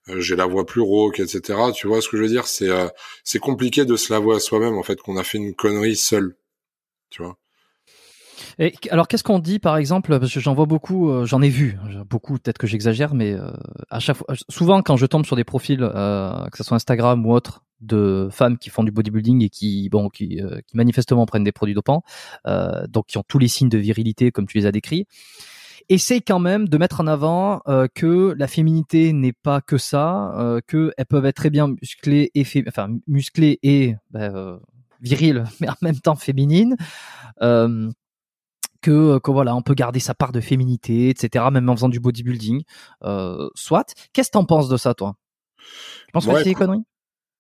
euh, 0.10 0.20
j'ai 0.20 0.36
la 0.36 0.45
voix 0.45 0.66
plus 0.66 0.82
rauque, 0.82 1.20
etc. 1.20 1.60
Tu 1.76 1.88
vois 1.88 2.02
ce 2.02 2.10
que 2.10 2.18
je 2.18 2.24
veux 2.24 2.30
dire? 2.30 2.48
C'est 2.48 2.70
euh, 2.70 2.88
c'est 3.24 3.40
compliqué 3.40 3.86
de 3.86 3.95
se 3.95 4.11
l'avouer 4.14 4.36
à 4.36 4.40
soi-même 4.40 4.78
en 4.78 4.84
fait 4.84 5.02
qu'on 5.02 5.18
a 5.18 5.24
fait 5.24 5.38
une 5.38 5.53
connerie 5.53 5.95
seul. 5.95 6.36
Tu 7.10 7.24
vois? 7.24 7.38
Et 8.57 8.74
alors, 8.90 9.07
qu'est-ce 9.07 9.24
qu'on 9.24 9.40
dit, 9.40 9.60
par 9.60 9.78
exemple, 9.78 10.18
parce 10.20 10.34
que 10.34 10.40
j'en 10.40 10.53
vois 10.53 10.66
beaucoup, 10.66 11.10
euh, 11.10 11.26
j'en 11.26 11.41
ai 11.41 11.49
vu 11.49 11.78
beaucoup, 12.10 12.34
peut-être 12.34 12.57
que 12.57 12.68
j'exagère, 12.68 13.14
mais 13.14 13.34
euh, 13.34 13.52
à 13.90 13.99
chaque 13.99 14.18
fois, 14.18 14.28
souvent 14.49 14.82
quand 14.82 14.98
je 14.98 15.06
tombe 15.06 15.26
sur 15.26 15.36
des 15.36 15.44
profils, 15.44 15.82
euh, 15.82 16.45
que 16.52 16.57
ce 16.57 16.64
soit 16.64 16.76
Instagram 16.76 17.26
ou 17.26 17.34
autre, 17.34 17.64
de 17.81 18.30
femmes 18.31 18.57
qui 18.57 18.69
font 18.69 18.84
du 18.84 18.91
bodybuilding 18.91 19.43
et 19.43 19.49
qui, 19.49 19.89
bon, 19.89 20.10
qui, 20.10 20.41
qui 20.68 20.77
manifestement 20.77 21.26
prennent 21.26 21.43
des 21.43 21.51
produits 21.51 21.76
dopants, 21.76 22.03
donc 22.88 23.07
qui 23.07 23.18
ont 23.18 23.23
tous 23.27 23.39
les 23.39 23.47
signes 23.47 23.69
de 23.69 23.77
virilité 23.77 24.31
comme 24.31 24.47
tu 24.47 24.57
les 24.57 24.65
as 24.65 24.72
décrits, 24.72 25.06
essaye 25.89 26.22
quand 26.22 26.39
même 26.39 26.68
de 26.68 26.77
mettre 26.77 27.01
en 27.01 27.07
avant 27.07 27.61
que 27.95 28.35
la 28.38 28.47
féminité 28.47 29.14
n'est 29.14 29.34
pas 29.34 29.61
que 29.61 29.77
ça, 29.77 30.34
euh, 30.39 30.61
que 30.65 30.91
elles 30.97 31.06
peuvent 31.06 31.26
être 31.26 31.35
très 31.35 31.49
bien 31.49 31.68
musclées 31.68 32.31
et 32.35 32.45
enfin 32.68 32.89
musclées 33.07 33.60
et 33.64 33.95
ben, 34.11 34.60
viriles, 35.01 35.43
mais 35.61 35.69
en 35.69 35.76
même 35.81 35.99
temps 35.99 36.15
féminines. 36.15 36.76
Euh, 37.41 37.89
que, 38.81 39.19
que 39.19 39.31
voilà, 39.31 39.56
on 39.56 39.61
peut 39.61 39.73
garder 39.73 39.99
sa 39.99 40.14
part 40.14 40.31
de 40.31 40.39
féminité, 40.39 41.10
etc., 41.10 41.45
même 41.51 41.68
en 41.68 41.76
faisant 41.76 41.89
du 41.89 41.99
bodybuilding. 41.99 42.64
Euh, 43.03 43.49
soit. 43.53 43.93
Qu'est-ce 44.14 44.30
que 44.30 44.34
t'en 44.34 44.45
penses 44.45 44.69
de 44.69 44.77
ça, 44.77 44.93
toi? 44.93 45.15
Tu 45.57 46.11
penses 46.14 46.26
que 46.26 46.38
c'est 46.38 46.43
des 46.45 46.53
conneries? 46.53 46.85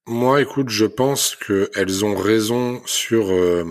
Moi, 0.07 0.41
écoute, 0.41 0.69
je 0.69 0.85
pense 0.85 1.35
qu'elles 1.35 2.05
ont 2.05 2.15
raison 2.15 2.81
sur 2.85 3.31
euh, 3.31 3.63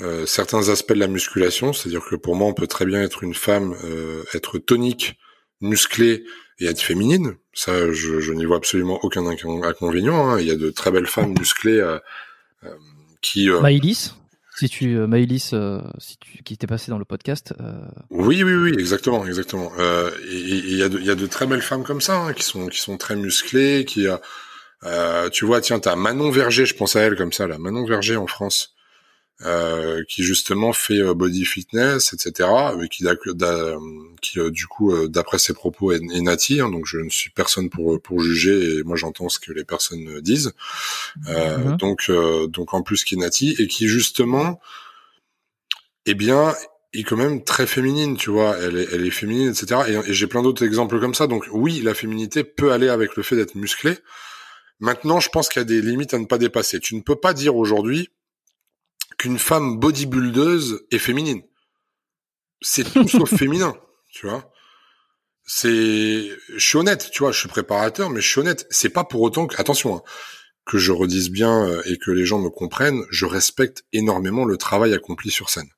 euh, 0.00 0.26
certains 0.26 0.68
aspects 0.68 0.92
de 0.92 1.00
la 1.00 1.06
musculation. 1.06 1.72
C'est-à-dire 1.72 2.04
que 2.04 2.16
pour 2.16 2.36
moi, 2.36 2.48
on 2.48 2.54
peut 2.54 2.66
très 2.66 2.84
bien 2.84 3.02
être 3.02 3.22
une 3.22 3.34
femme, 3.34 3.74
euh, 3.84 4.22
être 4.34 4.58
tonique, 4.58 5.18
musclée 5.60 6.24
et 6.58 6.66
être 6.66 6.80
féminine. 6.80 7.36
Ça, 7.54 7.92
je, 7.92 8.20
je 8.20 8.32
n'y 8.32 8.44
vois 8.44 8.56
absolument 8.56 8.98
aucun 9.02 9.26
inconvénient. 9.26 10.28
Hein. 10.28 10.40
Il 10.40 10.46
y 10.46 10.50
a 10.50 10.56
de 10.56 10.70
très 10.70 10.90
belles 10.90 11.06
femmes 11.06 11.34
musclées 11.38 11.80
euh, 11.80 11.98
euh, 12.64 12.74
qui... 13.22 13.48
Maïlis 13.48 14.12
si 14.56 14.68
tu 14.68 14.96
euh, 14.96 15.06
Maëlys, 15.06 15.50
euh, 15.52 15.80
si 15.98 16.16
tu 16.18 16.42
qui 16.42 16.54
était 16.54 16.66
passé 16.66 16.90
dans 16.90 16.98
le 16.98 17.04
podcast. 17.04 17.54
Euh... 17.60 17.72
Oui, 18.10 18.42
oui, 18.42 18.54
oui, 18.54 18.72
exactement, 18.78 19.26
exactement. 19.26 19.72
Euh, 19.78 20.10
et 20.30 20.38
il 20.38 20.76
y 20.76 20.82
a 20.82 20.88
de 20.88 20.98
y 21.00 21.10
a 21.10 21.14
de 21.14 21.26
très 21.26 21.46
belles 21.46 21.62
femmes 21.62 21.84
comme 21.84 22.00
ça 22.00 22.20
hein, 22.20 22.32
qui 22.32 22.44
sont 22.44 22.68
qui 22.68 22.80
sont 22.80 22.96
très 22.96 23.16
musclées, 23.16 23.84
qui 23.84 24.06
euh, 24.84 25.30
tu 25.30 25.44
vois, 25.44 25.60
tiens, 25.60 25.80
t'as 25.80 25.96
Manon 25.96 26.30
Verger, 26.30 26.66
je 26.66 26.74
pense 26.74 26.96
à 26.96 27.00
elle 27.00 27.16
comme 27.16 27.32
ça, 27.32 27.46
là, 27.46 27.58
Manon 27.58 27.86
Verger 27.86 28.16
en 28.16 28.26
France, 28.26 28.74
euh, 29.42 30.04
qui 30.08 30.22
justement 30.22 30.72
fait 30.72 31.00
euh, 31.00 31.12
body 31.12 31.44
fitness, 31.44 32.12
etc. 32.12 32.48
Mais 32.78 32.88
qui, 32.88 33.04
qui 34.22 34.38
euh, 34.38 34.50
du 34.50 34.66
coup, 34.66 35.08
d'après 35.08 35.38
ses 35.38 35.54
propos, 35.54 35.90
est, 35.90 35.96
est 35.96 36.20
nati. 36.20 36.60
Hein, 36.60 36.70
donc 36.70 36.86
je 36.86 36.98
ne 36.98 37.08
suis 37.08 37.30
personne 37.30 37.68
pour 37.68 38.00
pour 38.00 38.20
juger 38.20 38.78
et 38.78 38.82
moi 38.84 38.96
j'entends 38.96 39.28
ce 39.28 39.40
que 39.40 39.52
les 39.52 39.64
personnes 39.64 40.20
disent. 40.20 40.52
Mm-hmm. 41.24 41.76
Donc 41.78 42.10
donc 42.50 42.74
en 42.74 42.82
plus 42.82 43.02
qui 43.02 43.16
est 43.16 43.18
nati 43.18 43.56
et 43.58 43.66
qui 43.66 43.88
justement, 43.88 44.60
eh 46.06 46.14
bien, 46.14 46.54
est 46.92 47.02
quand 47.02 47.16
même 47.16 47.42
très 47.42 47.66
féminine, 47.66 48.16
tu 48.16 48.30
vois. 48.30 48.56
Elle 48.58 48.78
est, 48.78 48.88
elle 48.92 49.04
est 49.04 49.10
féminine, 49.10 49.48
etc. 49.50 49.80
Et, 49.88 50.10
et 50.10 50.14
j'ai 50.14 50.28
plein 50.28 50.42
d'autres 50.42 50.64
exemples 50.64 51.00
comme 51.00 51.14
ça. 51.14 51.26
Donc 51.26 51.48
oui, 51.50 51.80
la 51.82 51.94
féminité 51.94 52.44
peut 52.44 52.72
aller 52.72 52.88
avec 52.88 53.16
le 53.16 53.24
fait 53.24 53.34
d'être 53.34 53.56
musclé. 53.56 53.98
Maintenant, 54.80 55.20
je 55.20 55.28
pense 55.28 55.48
qu'il 55.48 55.60
y 55.60 55.62
a 55.62 55.64
des 55.64 55.80
limites 55.80 56.14
à 56.14 56.18
ne 56.18 56.26
pas 56.26 56.38
dépasser. 56.38 56.80
Tu 56.80 56.94
ne 56.94 57.00
peux 57.00 57.16
pas 57.16 57.32
dire 57.32 57.56
aujourd'hui, 57.56 58.10
qu'une 59.18 59.38
femme 59.38 59.78
bodybuildeuse 59.78 60.86
est 60.90 60.98
féminine. 60.98 61.42
C'est 62.60 62.84
tout 62.84 63.08
sauf 63.08 63.34
féminin, 63.36 63.74
tu 64.10 64.26
vois. 64.26 64.50
C'est, 65.46 65.68
je 65.68 66.58
suis 66.58 66.78
honnête, 66.78 67.10
tu 67.12 67.20
vois, 67.20 67.32
je 67.32 67.38
suis 67.38 67.48
préparateur, 67.48 68.10
mais 68.10 68.20
je 68.20 68.28
suis 68.28 68.40
honnête. 68.40 68.66
C'est 68.70 68.88
pas 68.88 69.04
pour 69.04 69.20
autant 69.20 69.46
que, 69.46 69.60
attention, 69.60 69.96
hein, 69.96 70.02
que 70.64 70.78
je 70.78 70.92
redise 70.92 71.30
bien 71.30 71.68
euh, 71.68 71.82
et 71.84 71.98
que 71.98 72.10
les 72.10 72.24
gens 72.24 72.38
me 72.38 72.48
comprennent, 72.48 73.04
je 73.10 73.26
respecte 73.26 73.84
énormément 73.92 74.44
le 74.44 74.56
travail 74.56 74.94
accompli 74.94 75.30
sur 75.30 75.50
scène. 75.50 75.68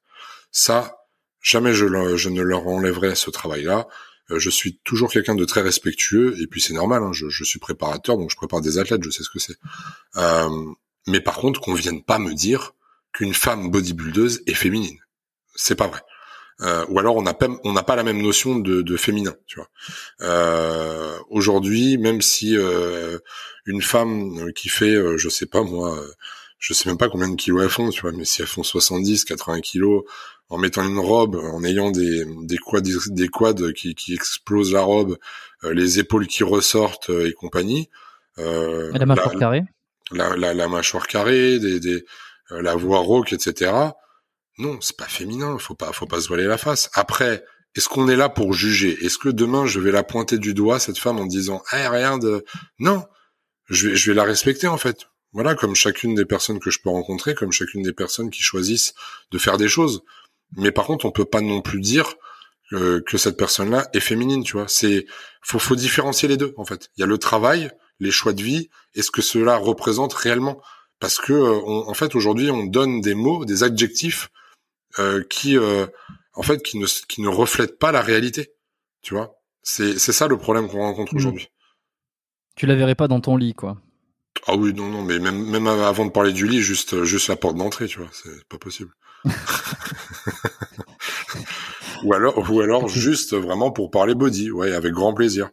Ça, 0.52 0.98
jamais 1.42 1.74
je, 1.74 2.16
je 2.16 2.28
ne 2.28 2.42
leur 2.42 2.66
enlèverai 2.68 3.16
ce 3.16 3.30
travail-là. 3.30 3.88
Euh, 4.30 4.38
je 4.38 4.50
suis 4.50 4.78
toujours 4.84 5.10
quelqu'un 5.10 5.34
de 5.34 5.44
très 5.44 5.62
respectueux, 5.62 6.36
et 6.40 6.46
puis 6.46 6.60
c'est 6.60 6.74
normal, 6.74 7.02
hein, 7.02 7.12
je, 7.12 7.28
je, 7.28 7.44
suis 7.44 7.58
préparateur, 7.58 8.16
donc 8.16 8.30
je 8.30 8.36
prépare 8.36 8.60
des 8.60 8.78
athlètes, 8.78 9.02
je 9.02 9.10
sais 9.10 9.22
ce 9.22 9.30
que 9.30 9.38
c'est. 9.38 9.56
Euh, 10.16 10.48
mais 11.06 11.20
par 11.20 11.36
contre, 11.36 11.60
qu'on 11.60 11.74
vienne 11.74 12.02
pas 12.02 12.18
me 12.18 12.34
dire 12.34 12.74
qu'une 13.12 13.34
femme 13.34 13.70
bodybuildeuse 13.70 14.42
est 14.46 14.54
féminine. 14.54 14.98
C'est 15.54 15.76
pas 15.76 15.86
vrai. 15.86 16.00
Euh, 16.62 16.86
ou 16.88 16.98
alors 16.98 17.16
on 17.16 17.22
n'a 17.22 17.34
pas 17.34 17.48
on 17.64 17.74
pas 17.74 17.96
la 17.96 18.02
même 18.02 18.22
notion 18.22 18.58
de, 18.58 18.80
de 18.80 18.96
féminin, 18.96 19.34
tu 19.46 19.56
vois. 19.58 19.68
Euh, 20.22 21.18
Aujourd'hui, 21.28 21.98
même 21.98 22.22
si 22.22 22.56
euh, 22.56 23.18
une 23.66 23.82
femme 23.82 24.52
qui 24.54 24.68
fait, 24.68 24.94
euh, 24.94 25.16
je 25.18 25.28
sais 25.28 25.46
pas 25.46 25.62
moi, 25.62 25.98
euh, 25.98 26.08
je 26.58 26.72
sais 26.72 26.88
même 26.88 26.98
pas 26.98 27.08
combien 27.08 27.28
de 27.28 27.36
kilos 27.36 27.62
elles 27.62 27.70
font, 27.70 27.90
tu 27.90 28.00
vois, 28.02 28.12
mais 28.12 28.24
si 28.24 28.40
elles 28.40 28.48
font 28.48 28.62
70, 28.62 29.24
80 29.24 29.60
kilos, 29.60 30.04
en 30.48 30.58
mettant 30.58 30.86
une 30.86 30.98
robe, 30.98 31.36
en 31.36 31.64
ayant 31.64 31.90
des 31.90 32.24
des 32.42 32.58
quads 32.58 32.80
des 32.80 33.28
quads 33.28 33.72
qui, 33.74 33.94
qui 33.94 34.14
explosent 34.14 34.72
la 34.72 34.82
robe, 34.82 35.18
euh, 35.64 35.72
les 35.74 35.98
épaules 35.98 36.26
qui 36.26 36.44
ressortent 36.44 37.10
et 37.10 37.32
compagnie. 37.32 37.88
et 38.38 38.98
la 38.98 39.06
mâchoire 39.06 39.36
carrée. 39.36 39.64
La, 40.12 40.36
la, 40.36 40.54
la, 40.54 40.68
mâchoire 40.68 41.08
carrée, 41.08 41.58
des, 41.58 41.80
des 41.80 42.04
euh, 42.52 42.62
la 42.62 42.76
voix 42.76 43.00
rauque, 43.00 43.32
etc. 43.32 43.72
Non, 44.58 44.78
c'est 44.80 44.96
pas 44.96 45.06
féminin. 45.08 45.58
Faut 45.58 45.74
pas, 45.74 45.92
faut 45.92 46.06
pas 46.06 46.20
se 46.20 46.28
voiler 46.28 46.44
la 46.44 46.58
face. 46.58 46.90
Après, 46.94 47.44
est-ce 47.74 47.88
qu'on 47.88 48.08
est 48.08 48.16
là 48.16 48.28
pour 48.28 48.52
juger? 48.52 48.96
Est-ce 49.04 49.18
que 49.18 49.28
demain 49.28 49.66
je 49.66 49.80
vais 49.80 49.90
la 49.90 50.02
pointer 50.02 50.38
du 50.38 50.54
doigt 50.54 50.78
cette 50.78 50.98
femme 50.98 51.18
en 51.18 51.26
disant 51.26 51.62
"Eh 51.72 51.88
rien 51.88 52.18
de 52.18 52.44
non, 52.78 53.04
je 53.68 53.88
vais, 53.88 53.96
je 53.96 54.10
vais 54.10 54.14
la 54.16 54.24
respecter 54.24 54.66
en 54.68 54.78
fait." 54.78 55.06
Voilà, 55.32 55.54
comme 55.54 55.74
chacune 55.74 56.14
des 56.14 56.24
personnes 56.24 56.60
que 56.60 56.70
je 56.70 56.78
peux 56.80 56.88
rencontrer, 56.88 57.34
comme 57.34 57.52
chacune 57.52 57.82
des 57.82 57.92
personnes 57.92 58.30
qui 58.30 58.42
choisissent 58.42 58.94
de 59.32 59.38
faire 59.38 59.58
des 59.58 59.68
choses. 59.68 60.02
Mais 60.56 60.70
par 60.70 60.86
contre, 60.86 61.04
on 61.06 61.10
peut 61.10 61.24
pas 61.24 61.40
non 61.40 61.60
plus 61.60 61.80
dire 61.80 62.14
que, 62.70 63.00
que 63.00 63.18
cette 63.18 63.36
personne-là 63.36 63.88
est 63.92 64.00
féminine, 64.00 64.44
tu 64.44 64.52
vois. 64.52 64.68
C'est 64.68 65.06
faut 65.42 65.58
faut 65.58 65.76
différencier 65.76 66.28
les 66.28 66.36
deux 66.36 66.54
en 66.56 66.64
fait. 66.64 66.90
Il 66.96 67.00
y 67.00 67.04
a 67.04 67.06
le 67.06 67.18
travail, 67.18 67.70
les 68.00 68.10
choix 68.10 68.32
de 68.32 68.42
vie, 68.42 68.70
et 68.94 69.02
ce 69.02 69.10
que 69.10 69.22
cela 69.22 69.56
représente 69.56 70.12
réellement 70.12 70.60
parce 70.98 71.18
que 71.18 71.32
euh, 71.32 71.60
en 71.64 71.94
fait 71.94 72.14
aujourd'hui 72.14 72.50
on 72.50 72.64
donne 72.64 73.00
des 73.00 73.14
mots, 73.14 73.44
des 73.44 73.62
adjectifs 73.62 74.30
euh, 74.98 75.22
qui 75.28 75.56
euh, 75.58 75.86
en 76.34 76.42
fait 76.42 76.62
qui 76.62 76.78
ne 76.78 76.86
qui 76.86 77.20
ne 77.20 77.28
reflètent 77.28 77.78
pas 77.78 77.92
la 77.92 78.02
réalité. 78.02 78.52
Tu 79.02 79.14
vois, 79.14 79.38
c'est 79.62 79.98
c'est 79.98 80.12
ça 80.12 80.26
le 80.26 80.38
problème 80.38 80.68
qu'on 80.68 80.80
rencontre 80.80 81.14
mmh. 81.14 81.18
aujourd'hui. 81.18 81.48
Tu 82.56 82.66
la 82.66 82.74
verrais 82.74 82.94
pas 82.94 83.08
dans 83.08 83.20
ton 83.20 83.36
lit, 83.36 83.54
quoi. 83.54 83.76
Ah 84.46 84.54
oui, 84.56 84.72
non, 84.72 84.88
non, 84.88 85.02
mais 85.02 85.18
même 85.18 85.44
même 85.50 85.66
avant 85.66 86.06
de 86.06 86.10
parler 86.10 86.32
du 86.32 86.46
lit, 86.46 86.60
juste 86.60 87.04
juste 87.04 87.28
la 87.28 87.36
porte 87.36 87.56
d'entrée, 87.56 87.86
tu 87.86 87.98
vois, 87.98 88.08
c'est 88.12 88.44
pas 88.48 88.58
possible. 88.58 88.92
ou 92.04 92.12
alors 92.14 92.50
ou 92.50 92.60
alors 92.60 92.88
juste 92.88 93.34
vraiment 93.34 93.70
pour 93.70 93.90
parler 93.90 94.14
body, 94.14 94.50
ouais, 94.50 94.72
avec 94.72 94.92
grand 94.92 95.14
plaisir 95.14 95.50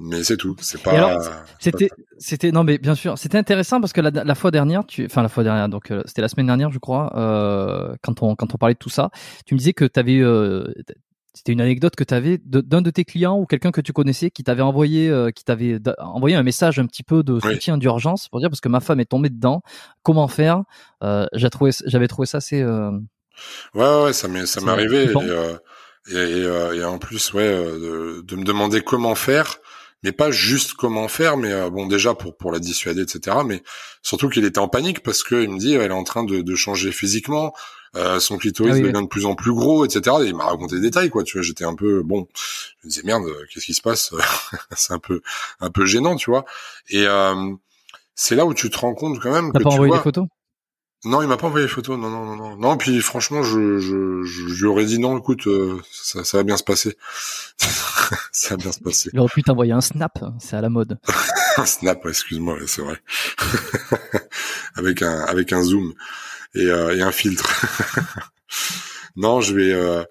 mais 0.00 0.22
c'est 0.22 0.36
tout. 0.36 0.56
C'est 0.60 0.82
pas. 0.82 1.20
C'était, 1.58 1.90
c'était 2.18 2.52
non, 2.52 2.64
mais 2.64 2.78
bien 2.78 2.94
sûr, 2.94 3.18
c'était 3.18 3.38
intéressant 3.38 3.80
parce 3.80 3.92
que 3.92 4.00
la, 4.00 4.10
la, 4.10 4.34
fois 4.34 4.50
dernière, 4.50 4.84
tu, 4.86 5.04
enfin 5.04 5.22
la 5.22 5.28
fois 5.28 5.44
dernière, 5.44 5.68
donc 5.68 5.90
euh, 5.90 6.02
c'était 6.06 6.22
la 6.22 6.28
semaine 6.28 6.46
dernière, 6.46 6.72
je 6.72 6.78
crois, 6.78 7.12
euh, 7.16 7.94
quand 8.02 8.22
on 8.22 8.34
quand 8.34 8.54
on 8.54 8.58
parlait 8.58 8.74
de 8.74 8.78
tout 8.78 8.88
ça, 8.88 9.10
tu 9.46 9.54
me 9.54 9.58
disais 9.58 9.72
que 9.72 9.84
tu 9.84 10.00
avais, 10.00 10.18
euh, 10.18 10.72
C'était 11.34 11.52
une 11.52 11.60
anecdote 11.60 11.96
que 11.96 12.04
tu 12.04 12.14
avais 12.14 12.38
d'un 12.44 12.82
de, 12.82 12.90
tes 12.90 13.04
clients 13.04 13.38
ou 13.38 13.46
quelqu'un 13.46 13.72
que 13.72 13.80
tu 13.80 13.92
connaissais 13.92 14.30
qui 14.30 14.42
t'avait 14.42 14.62
envoyé, 14.62 15.08
euh, 15.10 15.30
qui 15.30 15.44
t'avait 15.44 15.78
envoyé 15.98 16.36
un 16.36 16.42
message 16.42 16.78
un 16.78 16.86
petit 16.86 17.02
peu 17.02 17.22
de 17.22 17.38
soutien 17.40 17.76
d'urgence 17.76 18.28
pour 18.28 18.40
dire 18.40 18.48
parce 18.48 18.60
que 18.60 18.68
ma 18.68 18.80
femme 18.80 19.00
est 19.00 19.10
tombée 19.10 19.30
dedans. 19.30 19.62
Comment 20.02 20.28
faire 20.28 20.62
euh, 21.02 21.26
J'avais 21.34 21.50
trouvé, 21.50 21.72
j'avais 21.86 22.08
trouvé 22.08 22.26
ça 22.26 22.38
assez. 22.38 22.62
Euh... 22.62 22.92
Ouais, 23.74 24.04
ouais, 24.04 24.12
ça 24.12 24.28
m'est, 24.28 24.46
ça 24.46 24.60
m'est 24.60 24.70
arrivé. 24.70 25.08
Euh, 25.16 25.56
et, 26.08 26.14
et, 26.14 26.76
et, 26.76 26.80
et, 26.80 26.84
en 26.84 26.98
plus, 26.98 27.32
ouais, 27.32 27.48
de, 27.48 28.22
de, 28.22 28.36
me 28.36 28.44
demander 28.44 28.82
comment 28.82 29.14
faire 29.14 29.58
mais 30.02 30.12
pas 30.12 30.30
juste 30.30 30.74
comment 30.74 31.08
faire, 31.08 31.36
mais 31.36 31.52
euh, 31.52 31.70
bon 31.70 31.86
déjà 31.86 32.14
pour 32.14 32.36
pour 32.36 32.52
la 32.52 32.58
dissuader, 32.58 33.02
etc. 33.02 33.38
Mais 33.44 33.62
surtout 34.02 34.28
qu'il 34.28 34.44
était 34.44 34.58
en 34.58 34.68
panique 34.68 35.02
parce 35.02 35.22
que 35.22 35.42
il 35.42 35.50
me 35.50 35.58
dit 35.58 35.74
elle 35.74 35.90
est 35.90 35.94
en 35.94 36.04
train 36.04 36.24
de, 36.24 36.40
de 36.40 36.54
changer 36.54 36.90
physiquement, 36.92 37.52
euh, 37.96 38.18
son 38.18 38.38
clitoris 38.38 38.76
ah 38.76 38.80
devient 38.80 39.02
de 39.02 39.08
plus 39.08 39.26
en 39.26 39.34
plus 39.34 39.52
gros, 39.52 39.84
etc. 39.84 40.16
Et 40.22 40.28
il 40.28 40.36
m'a 40.36 40.44
raconté 40.44 40.76
des 40.76 40.82
détails 40.82 41.10
quoi. 41.10 41.22
Tu 41.22 41.36
vois, 41.36 41.42
j'étais 41.42 41.64
un 41.64 41.74
peu 41.74 42.02
bon, 42.02 42.26
je 42.34 42.86
me 42.86 42.90
disais 42.90 43.02
merde, 43.04 43.26
qu'est-ce 43.52 43.66
qui 43.66 43.74
se 43.74 43.82
passe? 43.82 44.14
C'est 44.76 44.92
un 44.92 44.98
peu 44.98 45.20
un 45.60 45.70
peu 45.70 45.84
gênant, 45.84 46.16
tu 46.16 46.30
vois. 46.30 46.44
Et 46.88 47.06
euh, 47.06 47.52
c'est 48.14 48.34
là 48.34 48.44
où 48.44 48.54
tu 48.54 48.68
te 48.68 48.78
rends 48.78 48.94
compte 48.94 49.18
quand 49.20 49.32
même 49.32 49.50
T'as 49.52 49.60
pas 49.60 49.70
tu 49.70 49.74
envoyé 49.74 49.88
vois, 49.88 49.98
des 49.98 50.02
photos? 50.02 50.26
Non, 51.04 51.22
il 51.22 51.28
m'a 51.28 51.36
pas 51.36 51.46
envoyé 51.46 51.66
les 51.66 51.72
photos. 51.72 51.98
Non, 51.98 52.10
non, 52.10 52.24
non, 52.24 52.36
non. 52.36 52.56
Non, 52.56 52.76
puis 52.76 53.00
franchement, 53.00 53.42
je, 53.42 53.78
je, 53.78 54.22
je, 54.22 54.62
lui 54.62 54.66
aurais 54.66 54.84
dit 54.84 54.98
non. 54.98 55.18
Écoute, 55.18 55.46
euh, 55.46 55.80
ça, 55.90 56.24
ça 56.24 56.36
va 56.36 56.42
bien 56.42 56.56
se 56.56 56.62
passer. 56.62 56.96
ça 58.32 58.50
va 58.50 58.56
bien 58.56 58.72
se 58.72 58.80
passer. 58.80 59.10
Il 59.12 59.20
aurait 59.20 59.32
pu 59.32 59.42
t'envoyer 59.42 59.72
un 59.72 59.80
snap. 59.80 60.18
C'est 60.38 60.56
à 60.56 60.60
la 60.60 60.68
mode. 60.68 60.98
un 61.56 61.64
snap, 61.64 62.04
excuse-moi, 62.06 62.58
c'est 62.66 62.82
vrai. 62.82 63.00
avec 64.74 65.02
un, 65.02 65.20
avec 65.22 65.52
un 65.52 65.62
zoom 65.62 65.94
et, 66.54 66.66
euh, 66.66 66.96
et 66.96 67.00
un 67.00 67.12
filtre. 67.12 67.50
non, 69.16 69.40
je 69.40 69.54
vais. 69.54 69.72
Euh, 69.72 70.04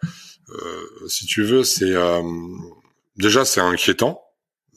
euh, 0.51 1.07
si 1.07 1.25
tu 1.25 1.43
veux, 1.43 1.63
c'est 1.63 1.93
euh, 1.93 2.21
déjà 3.17 3.45
c'est 3.45 3.61
inquiétant 3.61 4.21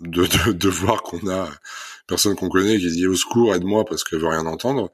de, 0.01 0.27
de, 0.27 0.53
de 0.53 0.69
voir 0.69 1.03
qu'on 1.03 1.31
a 1.31 1.49
personne 2.07 2.35
qu'on 2.37 2.49
connaît 2.49 2.79
qui 2.79 2.91
dit 2.91 3.07
au 3.07 3.15
secours, 3.15 3.55
aide-moi 3.55 3.85
parce 3.85 4.05
qu'elle 4.05 4.19
veut 4.19 4.29
rien 4.29 4.47
entendre. 4.47 4.91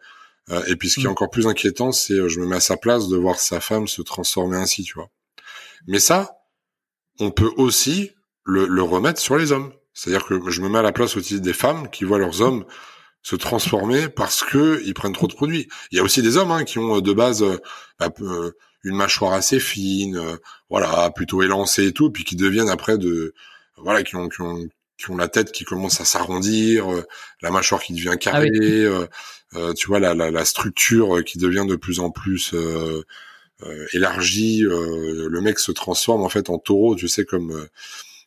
Euh, 0.51 0.63
et 0.67 0.77
puis 0.77 0.89
ce 0.89 0.95
qui 0.97 1.07
est 1.07 1.09
Mm. 1.09 1.13
encore 1.13 1.31
plus 1.31 1.47
inquiétant, 1.47 1.93
c'est 1.93 2.15
euh, 2.15 2.29
je 2.29 2.41
me 2.41 2.47
mets 2.47 2.57
à 2.57 2.61
sa 2.61 2.77
place 2.77 3.09
de 3.09 3.17
voir 3.17 3.39
sa 3.39 3.61
femme 3.61 3.87
se 3.89 4.03
transformer 4.03 4.57
ainsi, 4.57 4.83
tu 4.83 4.95
vois. 4.95 5.11
Mais 5.87 5.99
ça, 5.99 6.39
on 7.21 7.31
peut 7.31 7.51
aussi 7.57 8.13
le, 8.45 8.67
le 8.67 8.83
remettre 8.83 9.21
sur 9.21 9.37
les 9.37 9.53
hommes. 9.53 9.73
C'est-à-dire 9.95 10.27
que 10.27 10.51
je 10.51 10.63
me 10.63 10.69
mets 10.69 10.79
à 10.79 10.83
la 10.83 10.93
place 10.93 11.17
aussi 11.17 11.41
des 11.41 11.53
femmes 11.53 11.91
qui 11.91 12.05
voient 12.05 12.19
leurs 12.19 12.41
hommes 12.41 12.65
se 13.23 13.37
transformer 13.37 14.09
parce 14.09 14.43
que 14.43 14.81
ils 14.85 14.95
prennent 14.95 15.13
trop 15.13 15.27
de 15.27 15.35
produits. 15.35 15.69
Il 15.91 15.97
y 15.97 16.01
a 16.01 16.05
aussi 16.05 16.23
des 16.23 16.37
hommes 16.37 16.51
hein, 16.51 16.65
qui 16.65 16.79
ont 16.79 16.97
euh, 16.97 17.01
de 17.03 17.13
base 17.13 17.45
bah, 17.99 18.09
euh, 18.21 18.53
une 18.85 18.97
mâchoire 18.97 19.33
assez 19.33 19.61
fine, 19.61 20.17
euh, 20.17 20.37
voilà, 20.71 21.11
plutôt 21.11 21.43
élancée 21.43 21.89
et 21.89 21.93
tout, 21.93 22.11
puis 22.11 22.25
qui 22.25 22.37
deviennent 22.37 22.71
après 22.71 22.97
de 22.97 23.35
voilà, 23.77 24.03
qui 24.03 24.17
ont 24.17 24.29
qui 24.29 24.41
ont 24.41 24.69
qui 24.99 25.11
ont 25.11 25.17
la 25.17 25.29
tête 25.29 25.53
qui 25.53 25.65
commence 25.65 26.01
à 26.01 26.05
s'arrondir, 26.05 26.93
euh, 26.93 27.05
la 27.43 27.51
mâchoire 27.51 27.83
qui 27.83 27.93
devient 27.95 28.17
carrée, 28.21 28.51
euh, 28.53 29.07
euh, 29.55 29.73
tu 29.73 29.87
vois 29.87 30.01
la, 30.01 30.15
la, 30.15 30.31
la 30.31 30.45
structure 30.45 31.25
qui 31.25 31.39
devient 31.39 31.65
de 31.69 31.77
plus 31.77 32.01
en 32.01 32.11
plus 32.11 32.53
euh, 32.55 33.03
euh, 33.63 33.87
élargie. 33.93 34.65
euh, 34.65 35.29
le 35.31 35.41
mec 35.41 35.59
se 35.59 35.73
transforme 35.73 36.23
en 36.23 36.29
fait 36.29 36.51
en 36.51 36.59
taureau, 36.59 36.95
tu 36.97 37.09
sais 37.09 37.25
comme 37.25 37.53
euh, 37.53 37.67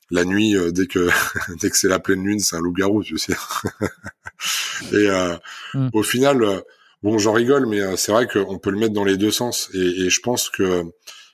la 0.09 0.25
nuit 0.25 0.55
euh, 0.57 0.71
dès 0.71 0.87
que 0.87 1.09
dès 1.61 1.69
que 1.69 1.77
c'est 1.77 1.87
la 1.89 1.99
pleine 1.99 2.23
lune, 2.23 2.39
c'est 2.39 2.55
un 2.55 2.61
loup-garou, 2.61 3.03
tu 3.03 3.17
sais. 3.17 3.35
et 4.91 5.09
euh, 5.09 5.37
Mm. 5.73 5.87
au 5.93 6.03
final, 6.03 6.43
euh, 6.43 6.59
bon, 7.01 7.17
j'en 7.17 7.31
rigole, 7.33 7.65
mais 7.65 7.79
euh, 7.81 7.95
c'est 7.95 8.11
vrai 8.11 8.27
qu'on 8.27 8.59
peut 8.59 8.71
le 8.71 8.77
mettre 8.77 8.93
dans 8.93 9.05
les 9.05 9.15
deux 9.17 9.31
sens. 9.31 9.69
Et, 9.73 9.79
et 10.05 10.09
je 10.09 10.19
pense 10.21 10.49
que 10.49 10.83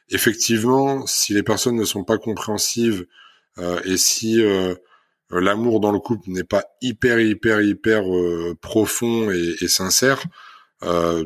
effectivement, 0.09 1.05
si 1.07 1.33
les 1.33 1.43
personnes 1.43 1.75
ne 1.75 1.85
sont 1.85 2.03
pas 2.03 2.17
compréhensives 2.19 3.05
euh, 3.57 3.79
et 3.85 3.97
si 3.97 4.41
euh, 4.41 4.75
euh, 4.75 4.75
l'amour 5.31 5.79
dans 5.79 5.91
le 5.91 5.99
couple 5.99 6.29
n'est 6.29 6.43
pas 6.43 6.63
hyper 6.81 7.19
hyper 7.19 7.61
hyper 7.61 8.03
euh, 8.03 8.55
profond 8.61 9.29
et, 9.31 9.67
sincère, 9.67 10.23
euh, 10.83 11.25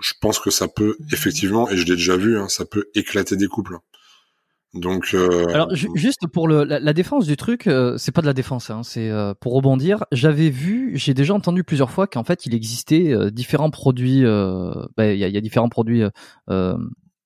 je 0.00 0.12
pense 0.20 0.38
que 0.38 0.50
ça 0.50 0.68
peut 0.68 0.96
effectivement, 1.12 1.68
et 1.70 1.76
je 1.76 1.84
l'ai 1.84 1.96
déjà 1.96 2.16
vu, 2.16 2.38
hein, 2.38 2.48
ça 2.48 2.64
peut 2.64 2.86
éclater 2.94 3.36
des 3.36 3.46
couples. 3.46 3.76
Donc, 4.74 5.12
euh, 5.14 5.46
Alors 5.54 5.74
ju- 5.74 5.88
juste 5.94 6.26
pour 6.30 6.48
le, 6.48 6.64
la, 6.64 6.78
la 6.80 6.92
défense 6.92 7.26
du 7.26 7.36
truc, 7.38 7.66
euh, 7.66 7.96
c'est 7.96 8.12
pas 8.12 8.20
de 8.20 8.26
la 8.26 8.34
défense, 8.34 8.68
hein, 8.68 8.82
c'est 8.82 9.08
euh, 9.08 9.32
pour 9.40 9.54
rebondir. 9.54 10.04
J'avais 10.12 10.50
vu, 10.50 10.92
j'ai 10.96 11.14
déjà 11.14 11.32
entendu 11.32 11.64
plusieurs 11.64 11.90
fois 11.90 12.06
qu'en 12.06 12.24
fait 12.24 12.44
il 12.44 12.54
existait 12.54 13.12
euh, 13.12 13.30
différents 13.30 13.70
produits. 13.70 14.24
euh, 14.24 14.72
bah, 14.96 15.12
Il 15.12 15.18
y, 15.18 15.24
a, 15.24 15.40
différents 15.40 15.70
produits 15.70 16.02
euh, 16.02 16.10
euh, 16.50 16.76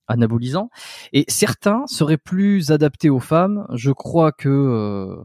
anabolisants 0.06 0.70
et 1.12 1.24
certains 1.26 1.82
seraient 1.86 2.18
plus 2.18 2.70
adaptés 2.70 3.10
aux 3.10 3.20
femmes. 3.20 3.66
Je 3.74 3.90
crois 3.90 4.30
que 4.30 4.48
euh, 4.48 5.16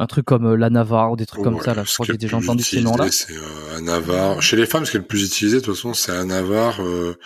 un 0.00 0.06
truc 0.06 0.24
comme 0.24 0.46
euh, 0.46 0.56
la 0.56 0.70
Navarre 0.70 1.12
ou 1.12 1.16
des 1.16 1.26
trucs 1.26 1.42
comme 1.42 1.56
ouais, 1.56 1.64
ça. 1.64 1.74
Là, 1.74 1.82
je 1.84 1.92
crois 1.92 2.06
que 2.06 2.12
j'ai 2.12 2.18
déjà 2.18 2.36
entendu 2.36 2.62
ces 2.62 2.80
noms-là. 2.80 3.08
C'est 3.10 3.32
euh, 3.32 3.76
Anavar. 3.78 4.40
Chez 4.40 4.56
les 4.56 4.64
femmes, 4.66 4.86
ce 4.86 4.92
qui 4.92 4.96
est 4.96 5.00
le 5.00 5.06
plus 5.06 5.26
utilisé, 5.26 5.56
de 5.56 5.64
toute 5.64 5.74
façon, 5.74 5.92
c'est 5.92 6.12
Anavar, 6.12 6.80
euh, 6.80 7.18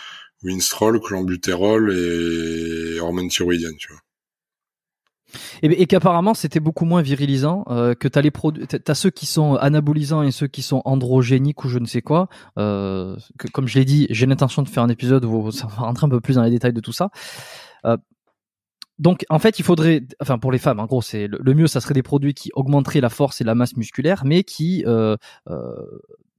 Winstrol, 0.43 0.99
Clenbuterol 0.99 1.93
et 1.95 2.99
hormones 2.99 3.29
thyroïdiennes, 3.29 3.77
tu 3.77 3.89
vois. 3.89 4.01
Et, 5.63 5.81
et 5.81 5.87
qu'apparemment 5.87 6.35
c'était 6.35 6.59
beaucoup 6.59 6.85
moins 6.85 7.01
virilisant, 7.01 7.65
euh, 7.69 7.95
que 7.95 8.07
t'as 8.07 8.21
les 8.21 8.29
produits, 8.29 8.67
t'as- 8.67 8.77
t'as 8.77 8.93
ceux 8.93 9.09
qui 9.09 9.25
sont 9.25 9.55
anabolisants 9.55 10.21
et 10.21 10.29
ceux 10.29 10.45
qui 10.45 10.61
sont 10.61 10.83
androgéniques 10.85 11.63
ou 11.65 11.69
je 11.69 11.79
ne 11.79 11.87
sais 11.87 12.03
quoi. 12.03 12.27
Euh, 12.59 13.15
que, 13.39 13.47
comme 13.47 13.67
je 13.67 13.79
l'ai 13.79 13.85
dit, 13.85 14.05
j'ai 14.11 14.27
l'intention 14.27 14.61
de 14.61 14.69
faire 14.69 14.83
un 14.83 14.89
épisode 14.89 15.25
où 15.25 15.51
ça 15.51 15.65
va 15.65 15.85
rentrer 15.87 16.05
un 16.05 16.09
peu 16.09 16.21
plus 16.21 16.35
dans 16.35 16.43
les 16.43 16.51
détails 16.51 16.73
de 16.73 16.81
tout 16.81 16.93
ça. 16.93 17.09
Euh, 17.85 17.97
donc 18.99 19.25
en 19.29 19.39
fait, 19.39 19.59
il 19.59 19.63
faudrait, 19.63 20.03
enfin 20.21 20.37
pour 20.37 20.51
les 20.51 20.59
femmes, 20.59 20.79
en 20.79 20.85
gros, 20.85 21.01
c'est 21.01 21.27
le, 21.27 21.53
mieux, 21.53 21.67
ça 21.67 21.81
serait 21.81 21.93
des 21.93 22.03
produits 22.03 22.33
qui 22.33 22.51
augmenteraient 22.53 23.01
la 23.01 23.09
force 23.09 23.41
et 23.41 23.43
la 23.43 23.55
masse 23.55 23.75
musculaire, 23.75 24.23
mais 24.25 24.43
qui 24.43 24.83
euh, 24.85 25.17
euh, 25.49 25.75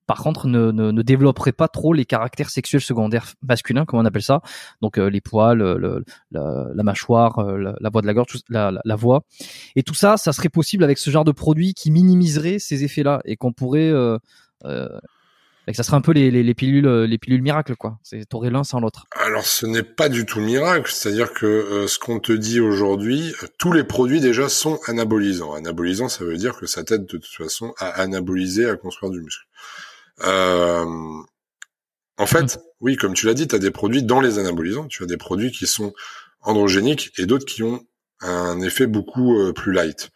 par 0.07 0.19
contre, 0.19 0.49
ne, 0.49 0.71
ne, 0.71 0.91
ne 0.91 1.03
développeraient 1.03 1.53
pas 1.53 1.69
trop 1.69 1.95
les 1.95 2.05
caractères 2.05 2.51
sexuels 2.51 2.83
secondaires 2.83 3.33
masculins, 3.43 3.87
comme 3.87 4.01
on 4.01 4.05
appelle 4.05 4.23
ça. 4.23 4.43
Donc 4.83 4.99
euh, 4.99 5.09
les 5.09 5.21
poils, 5.23 5.57
le, 5.59 5.79
le- 5.79 6.05
la, 6.31 6.67
la 6.75 6.83
mâchoire, 6.83 7.39
euh, 7.39 7.57
la, 7.57 7.75
la 7.81 7.89
voix 7.91 8.03
de 8.03 8.07
la 8.07 8.13
gorge, 8.15 8.39
la, 8.51 8.71
la, 8.85 8.97
voix. 8.97 9.23
Et 9.77 9.83
tout 9.83 9.95
ça, 9.95 10.17
ça 10.19 10.33
serait 10.33 10.51
possible 10.51 10.85
avec 10.85 10.99
ce 10.99 11.11
genre 11.11 11.25
de 11.25 11.33
produit 11.33 11.73
qui 11.75 11.91
minimiserait 11.91 12.59
ces 12.59 12.85
effets-là 12.85 13.21
et 13.25 13.37
qu'on 13.37 13.53
pourrait, 13.53 13.91
euh, 13.91 14.19
euh, 14.67 14.89
ça 15.73 15.83
serait 15.83 15.97
un 15.97 16.03
peu 16.03 16.13
les, 16.13 16.31
les, 16.31 16.43
les 16.43 16.55
pilules, 16.55 16.87
euh, 16.87 17.07
les 17.07 17.19
pilules 17.19 17.43
miracles, 17.43 17.77
quoi. 17.77 17.99
C'est 18.03 18.29
t'aurais 18.29 18.51
l'un 18.51 18.65
sans 18.65 18.81
l'autre. 18.81 19.07
Alors, 19.13 19.47
ce 19.47 19.65
n'est 19.67 19.83
pas 19.83 20.09
du 20.09 20.27
tout 20.27 20.41
miracle, 20.41 20.91
c'est-à-dire 20.93 21.33
que 21.33 21.47
euh, 21.47 21.87
ce 21.87 21.99
qu'on 21.99 22.21
te 22.21 22.33
dit 22.33 22.61
aujourd'hui, 22.61 23.35
euh, 23.43 23.47
tous 23.59 23.73
les 23.73 23.85
produits 23.85 24.21
déjà 24.21 24.49
sont 24.49 24.79
anabolisants. 24.87 25.55
Anabolisant, 25.55 26.09
ça 26.09 26.25
veut 26.25 26.37
dire 26.37 26.57
que 26.57 26.67
ça 26.67 26.85
t'aide 26.85 27.07
de 27.07 27.19
toute 27.19 27.27
façon 27.27 27.73
à 27.79 27.89
anaboliser, 28.01 28.69
à 28.69 28.77
construire 28.77 29.13
du 29.13 29.21
muscle. 29.21 29.47
Euh, 30.25 30.85
en 32.19 32.27
fait, 32.27 32.59
oui, 32.81 32.97
comme 32.97 33.15
tu 33.15 33.27
l'as 33.27 33.35
dit, 33.35 33.49
tu 33.49 33.55
as 33.55 33.59
des 33.59 33.71
produits 33.71 34.03
dans 34.03 34.21
les 34.21 34.39
anabolisants, 34.39 34.87
tu 34.87 35.03
as 35.03 35.07
des 35.07 35.17
produits 35.17 35.51
qui 35.51 35.67
sont 35.67 35.93
androgéniques 36.43 37.13
et 37.19 37.27
d'autres 37.27 37.47
qui 37.47 37.63
ont 37.63 37.85
un 38.21 38.61
effet 38.61 38.87
beaucoup 38.87 39.39
euh, 39.39 39.53
plus 39.53 39.73
light. 39.73 40.11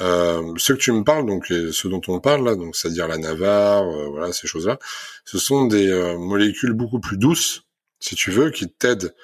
Euh, 0.00 0.54
ceux 0.56 0.74
que 0.74 0.80
tu 0.80 0.92
me 0.92 1.02
parles, 1.02 1.26
donc 1.26 1.50
et 1.50 1.72
ceux 1.72 1.88
dont 1.88 2.00
on 2.08 2.20
parle 2.20 2.44
là, 2.44 2.54
donc 2.54 2.76
c'est-à-dire 2.76 3.08
la 3.08 3.18
Navarre, 3.18 3.84
euh, 3.84 4.08
voilà 4.10 4.32
ces 4.32 4.46
choses-là, 4.46 4.78
ce 5.24 5.38
sont 5.38 5.66
des 5.66 5.88
euh, 5.88 6.16
molécules 6.18 6.72
beaucoup 6.72 7.00
plus 7.00 7.16
douces, 7.16 7.64
si 7.98 8.14
tu 8.14 8.30
veux, 8.30 8.50
qui 8.50 8.68
t'aident 8.68 9.14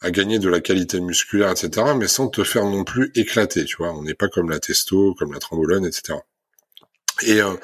à 0.00 0.10
gagner 0.10 0.38
de 0.38 0.48
la 0.48 0.60
qualité 0.60 1.00
musculaire, 1.00 1.50
etc., 1.50 1.92
mais 1.96 2.08
sans 2.08 2.28
te 2.28 2.42
faire 2.44 2.64
non 2.64 2.84
plus 2.84 3.12
éclater, 3.14 3.64
tu 3.64 3.76
vois. 3.76 3.92
On 3.92 4.02
n'est 4.02 4.14
pas 4.14 4.28
comme 4.28 4.50
la 4.50 4.58
testo, 4.58 5.14
comme 5.14 5.32
la 5.32 5.38
trembolone, 5.38 5.86
etc. 5.86 6.18
Et 7.22 7.40
euh, 7.40 7.54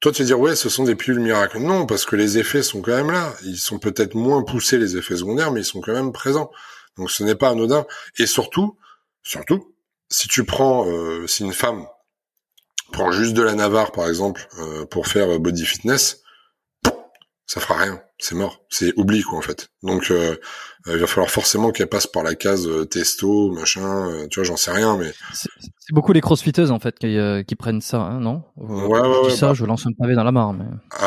toi, 0.00 0.10
tu 0.10 0.22
vas 0.22 0.26
dire, 0.26 0.40
ouais, 0.40 0.56
ce 0.56 0.68
sont 0.68 0.84
des 0.84 0.96
pilules 0.96 1.20
miracles. 1.20 1.58
Non, 1.58 1.86
parce 1.86 2.04
que 2.04 2.16
les 2.16 2.38
effets 2.38 2.62
sont 2.62 2.82
quand 2.82 2.96
même 2.96 3.10
là. 3.10 3.34
Ils 3.44 3.56
sont 3.56 3.78
peut-être 3.78 4.14
moins 4.14 4.42
poussés, 4.42 4.78
les 4.78 4.96
effets 4.96 5.16
secondaires, 5.16 5.52
mais 5.52 5.60
ils 5.60 5.64
sont 5.64 5.80
quand 5.80 5.92
même 5.92 6.12
présents. 6.12 6.50
Donc 6.96 7.10
ce 7.10 7.22
n'est 7.22 7.36
pas 7.36 7.50
anodin. 7.50 7.86
Et 8.18 8.26
surtout, 8.26 8.76
surtout, 9.22 9.74
si 10.08 10.28
tu 10.28 10.44
prends, 10.44 10.86
euh, 10.86 11.26
si 11.26 11.44
une 11.44 11.52
femme 11.52 11.86
prend 12.92 13.12
juste 13.12 13.34
de 13.34 13.42
la 13.42 13.54
Navarre, 13.54 13.92
par 13.92 14.08
exemple, 14.08 14.48
euh, 14.58 14.86
pour 14.86 15.06
faire 15.06 15.28
euh, 15.28 15.38
body 15.38 15.64
fitness, 15.64 16.22
ça 17.46 17.60
fera 17.60 17.78
rien. 17.82 18.00
C'est 18.18 18.34
mort. 18.34 18.60
C'est 18.68 18.92
oubli, 18.96 19.22
quoi, 19.22 19.38
en 19.38 19.42
fait. 19.42 19.70
Donc, 19.82 20.10
euh, 20.10 20.36
euh, 20.86 20.94
il 20.94 20.98
va 20.98 21.06
falloir 21.06 21.30
forcément 21.30 21.70
qu'elle 21.70 21.86
passe 21.86 22.06
par 22.06 22.22
la 22.22 22.34
case 22.34 22.66
euh, 22.66 22.84
testo, 22.84 23.50
machin, 23.52 24.26
tu 24.30 24.40
vois, 24.40 24.44
j'en 24.44 24.56
sais 24.56 24.70
rien, 24.70 24.96
mais 24.96 25.12
C'est 25.32 25.92
beaucoup 25.92 26.12
les 26.12 26.20
crossfiteuses 26.20 26.70
en 26.70 26.78
fait 26.78 26.98
qui, 26.98 27.16
euh, 27.16 27.42
qui 27.42 27.56
prennent 27.56 27.80
ça, 27.80 28.00
hein, 28.00 28.20
non? 28.20 28.42
Ouais, 28.56 29.00
ouais, 29.00 29.00
Je 29.02 29.20
dis 29.20 29.26
ouais, 29.28 29.36
ça, 29.36 29.48
bah. 29.48 29.54
je 29.54 29.64
lance 29.64 29.86
un 29.86 29.92
pavé 29.92 30.14
dans 30.14 30.24
la 30.24 30.32
mare. 30.32 30.52
Mais... 30.52 30.64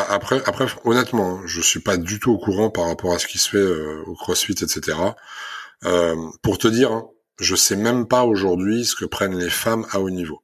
Après, 0.08 0.42
après, 0.46 0.66
honnêtement, 0.84 1.36
hein, 1.36 1.42
je 1.46 1.60
suis 1.60 1.80
pas 1.80 1.96
du 1.96 2.18
tout 2.18 2.32
au 2.32 2.38
courant 2.38 2.70
par 2.70 2.86
rapport 2.86 3.12
à 3.12 3.18
ce 3.18 3.26
qui 3.26 3.38
se 3.38 3.50
fait 3.50 3.56
euh, 3.58 4.02
au 4.06 4.14
CrossFit, 4.14 4.52
etc. 4.62 4.98
Euh, 5.84 6.16
pour 6.42 6.58
te 6.58 6.68
dire, 6.68 6.92
hein, 6.92 7.06
je 7.38 7.54
sais 7.56 7.76
même 7.76 8.06
pas 8.06 8.24
aujourd'hui 8.24 8.84
ce 8.84 8.94
que 8.94 9.04
prennent 9.04 9.38
les 9.38 9.50
femmes 9.50 9.86
à 9.90 10.00
haut 10.00 10.10
niveau. 10.10 10.42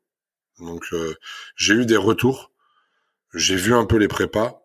Donc, 0.59 0.87
euh, 0.93 1.15
j'ai 1.57 1.75
eu 1.75 1.87
des 1.87 1.97
retours, 1.97 2.53
j'ai 3.35 3.57
vu 3.57 3.75
un 3.75 3.85
peu 3.85 3.97
les 3.97 4.09
prépas. 4.09 4.63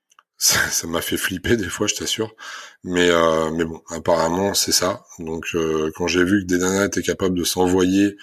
ça 0.40 0.86
m'a 0.86 1.02
fait 1.02 1.18
flipper 1.18 1.56
des 1.56 1.68
fois, 1.68 1.86
je 1.86 1.94
t'assure. 1.94 2.34
Mais 2.82 3.10
euh, 3.10 3.50
mais 3.50 3.64
bon, 3.64 3.82
apparemment 3.90 4.54
c'est 4.54 4.72
ça. 4.72 5.04
Donc 5.18 5.46
euh, 5.54 5.92
quand 5.94 6.06
j'ai 6.06 6.24
vu 6.24 6.40
que 6.42 6.46
des 6.46 6.58
nanas 6.58 6.86
étaient 6.86 7.02
capables 7.02 7.34
de 7.38 7.44
s'envoyer 7.44 8.16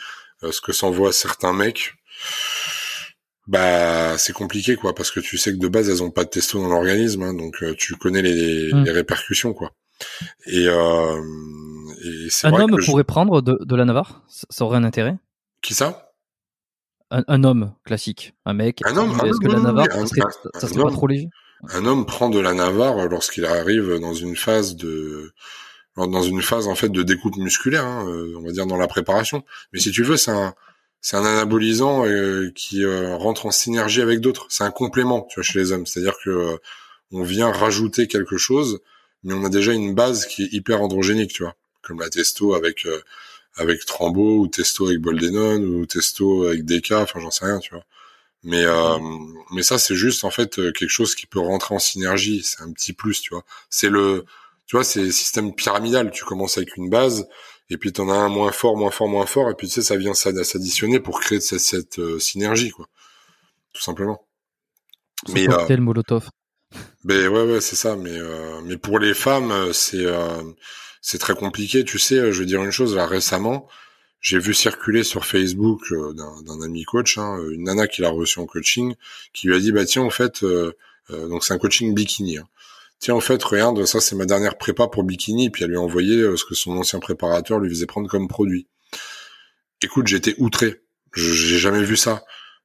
euh, 0.43 0.51
ce 0.51 0.61
que 0.61 0.73
s'envoient 0.73 1.13
certains 1.13 1.53
mecs, 1.53 1.93
bah 3.45 4.17
c'est 4.17 4.33
compliqué 4.33 4.75
quoi, 4.75 4.95
parce 4.95 5.11
que 5.11 5.19
tu 5.19 5.37
sais 5.37 5.51
que 5.51 5.57
de 5.57 5.67
base 5.67 5.89
elles 5.89 6.03
ont 6.03 6.11
pas 6.11 6.23
de 6.23 6.29
testo 6.29 6.59
dans 6.59 6.69
l'organisme, 6.69 7.21
hein, 7.21 7.33
donc 7.33 7.63
tu 7.77 7.95
connais 7.95 8.21
les, 8.21 8.71
les, 8.71 8.91
répercussions 8.91 9.53
quoi. 9.53 9.71
Et, 10.47 10.67
et 12.07 12.47
un 12.47 12.53
homme 12.53 12.77
pourrait 12.85 13.03
prendre 13.03 13.41
de, 13.41 13.59
de 13.63 13.75
la 13.75 13.85
Navarre, 13.85 14.23
ça 14.27 14.65
aurait 14.65 14.77
un 14.77 14.83
intérêt? 14.83 15.17
Qui 15.61 15.73
ça? 15.73 16.11
Un, 17.09 17.23
un, 17.27 17.43
homme 17.43 17.73
classique, 17.85 18.33
un 18.45 18.53
mec. 18.53 18.81
Un 18.85 18.97
homme. 18.97 19.11
Est-ce 19.25 19.39
que 19.39 19.47
la 19.47 19.59
Navarre, 19.59 19.87
ça 19.91 20.05
serait, 20.07 20.21
ça 20.55 20.67
serait 20.67 20.83
pas 20.83 20.91
trop 20.91 21.07
léger 21.07 21.29
un 21.69 21.85
homme 21.85 22.05
prend 22.05 22.29
de 22.29 22.39
la 22.39 22.53
Navarre 22.53 23.07
lorsqu'il 23.07 23.45
arrive 23.45 23.99
dans 23.99 24.13
une 24.13 24.35
phase 24.35 24.75
de 24.75 25.33
dans 25.95 26.21
une 26.21 26.43
phase 26.43 26.67
en 26.67 26.75
fait 26.75 26.89
de 26.89 27.01
découpe 27.01 27.37
musculaire, 27.37 27.83
hein, 27.83 28.07
euh, 28.07 28.35
on 28.37 28.43
va 28.43 28.51
dire 28.51 28.67
dans 28.67 28.77
la 28.77 28.87
préparation. 28.87 29.43
Mais 29.73 29.79
si 29.79 29.89
tu 29.91 30.03
veux, 30.03 30.15
c'est 30.17 30.31
un 30.31 30.53
c'est 31.01 31.17
un 31.17 31.25
anabolisant 31.25 32.05
euh, 32.05 32.51
qui 32.55 32.83
euh, 32.83 33.15
rentre 33.15 33.47
en 33.47 33.51
synergie 33.51 34.01
avec 34.01 34.19
d'autres. 34.19 34.45
C'est 34.49 34.63
un 34.63 34.71
complément, 34.71 35.23
tu 35.29 35.35
vois, 35.35 35.43
chez 35.43 35.57
les 35.57 35.71
hommes. 35.71 35.87
C'est-à-dire 35.87 36.17
que 36.23 36.59
on 37.11 37.23
vient 37.23 37.51
rajouter 37.51 38.07
quelque 38.07 38.37
chose, 38.37 38.79
mais 39.23 39.33
on 39.33 39.43
a 39.43 39.49
déjà 39.49 39.73
une 39.73 39.95
base 39.95 40.27
qui 40.27 40.43
est 40.43 40.53
hyper 40.53 40.81
androgénique, 40.81 41.33
tu 41.33 41.43
vois, 41.43 41.55
comme 41.87 41.99
la 41.99 42.09
testo 42.09 42.53
avec 42.53 42.85
avec 43.57 43.85
Trambo 43.85 44.39
ou 44.39 44.47
testo 44.47 44.87
avec 44.87 44.99
Boldenon 44.99 45.61
ou 45.61 45.85
testo 45.85 46.47
avec 46.47 46.65
Deka, 46.65 47.01
enfin 47.01 47.19
j'en 47.19 47.31
sais 47.31 47.45
rien, 47.45 47.59
tu 47.59 47.73
vois. 47.73 47.83
Mais 48.43 48.63
euh, 48.65 48.97
mais 49.51 49.63
ça 49.63 49.77
c'est 49.77 49.95
juste 49.95 50.23
en 50.23 50.31
fait 50.31 50.59
euh, 50.59 50.71
quelque 50.71 50.89
chose 50.89 51.15
qui 51.15 51.25
peut 51.25 51.39
rentrer 51.39 51.75
en 51.75 51.79
synergie. 51.79 52.43
C'est 52.43 52.61
un 52.61 52.71
petit 52.71 52.93
plus, 52.93 53.21
tu 53.21 53.33
vois. 53.33 53.43
C'est 53.69 53.89
le 53.89 54.25
tu 54.67 54.75
vois 54.75 54.83
c'est 54.83 55.11
système 55.11 55.53
pyramidal. 55.55 56.11
Tu 56.11 56.23
commences 56.23 56.57
avec 56.57 56.77
une 56.77 56.89
base 56.89 57.27
et 57.69 57.77
puis 57.77 57.91
t'en 57.91 58.09
as 58.09 58.15
un 58.15 58.29
moins 58.29 58.51
fort, 58.51 58.77
moins 58.77 58.91
fort, 58.91 59.07
moins 59.07 59.25
fort 59.25 59.49
et 59.49 59.55
puis 59.55 59.67
tu 59.67 59.73
sais 59.73 59.81
ça 59.81 59.97
vient 59.97 60.13
s'additionner 60.13 60.99
pour 60.99 61.19
créer 61.19 61.41
cette, 61.41 61.59
cette 61.59 61.99
euh, 61.99 62.19
synergie 62.19 62.71
quoi. 62.71 62.87
Tout 63.73 63.81
simplement. 63.81 64.25
Mais 65.29 65.47
euh, 65.49 65.77
Molotov. 65.77 66.29
Ben 67.03 67.27
ouais 67.29 67.43
ouais 67.43 67.61
c'est 67.61 67.75
ça. 67.75 67.95
Mais 67.95 68.17
mais 68.65 68.77
pour 68.77 68.99
les 68.99 69.13
femmes 69.15 69.73
c'est 69.73 70.05
c'est 71.07 71.19
très 71.19 71.35
compliqué. 71.35 71.85
Tu 71.85 71.99
sais, 71.99 72.31
je 72.33 72.39
veux 72.39 72.45
dire 72.45 72.63
une 72.63 72.71
chose 72.71 72.95
là 72.95 73.05
récemment 73.05 73.67
j'ai 74.19 74.39
vu 74.39 74.53
circuler 74.53 75.03
sur 75.03 75.25
Facebook 75.25 75.91
euh, 75.91 76.13
d'un 76.13 76.61
ami 76.61 76.83
coach, 76.83 77.17
hein, 77.17 77.37
une 77.51 77.63
nana 77.63 77.87
qui 77.87 78.01
l'a 78.01 78.09
reçu 78.09 78.39
en 78.39 78.45
coaching, 78.45 78.95
qui 79.33 79.47
lui 79.47 79.55
a 79.55 79.59
dit 79.59 79.71
bah 79.71 79.85
tiens 79.85 80.01
en 80.01 80.09
fait, 80.09 80.43
euh, 80.43 80.75
euh, 81.11 81.27
donc 81.27 81.43
c'est 81.43 81.53
un 81.53 81.57
coaching 81.57 81.93
bikini. 81.93 82.37
Hein. 82.37 82.47
Tiens 82.99 83.13
en 83.13 83.21
fait 83.21 83.41
regarde 83.43 83.85
ça 83.85 84.01
c'est 84.01 84.15
ma 84.15 84.25
dernière 84.25 84.57
prépa 84.57 84.87
pour 84.87 85.03
bikini, 85.03 85.49
puis 85.49 85.63
elle 85.63 85.69
lui 85.69 85.77
a 85.77 85.81
envoyé 85.81 86.23
ce 86.35 86.43
que 86.45 86.55
son 86.55 86.77
ancien 86.77 86.99
préparateur 86.99 87.59
lui 87.59 87.69
faisait 87.69 87.85
prendre 87.85 88.09
comme 88.09 88.27
produit. 88.27 88.67
Écoute 89.81 90.07
j'étais 90.07 90.35
outré, 90.39 90.81
j'ai 91.15 91.59
jamais 91.59 91.83
vu 91.83 91.95
ça. 91.95 92.23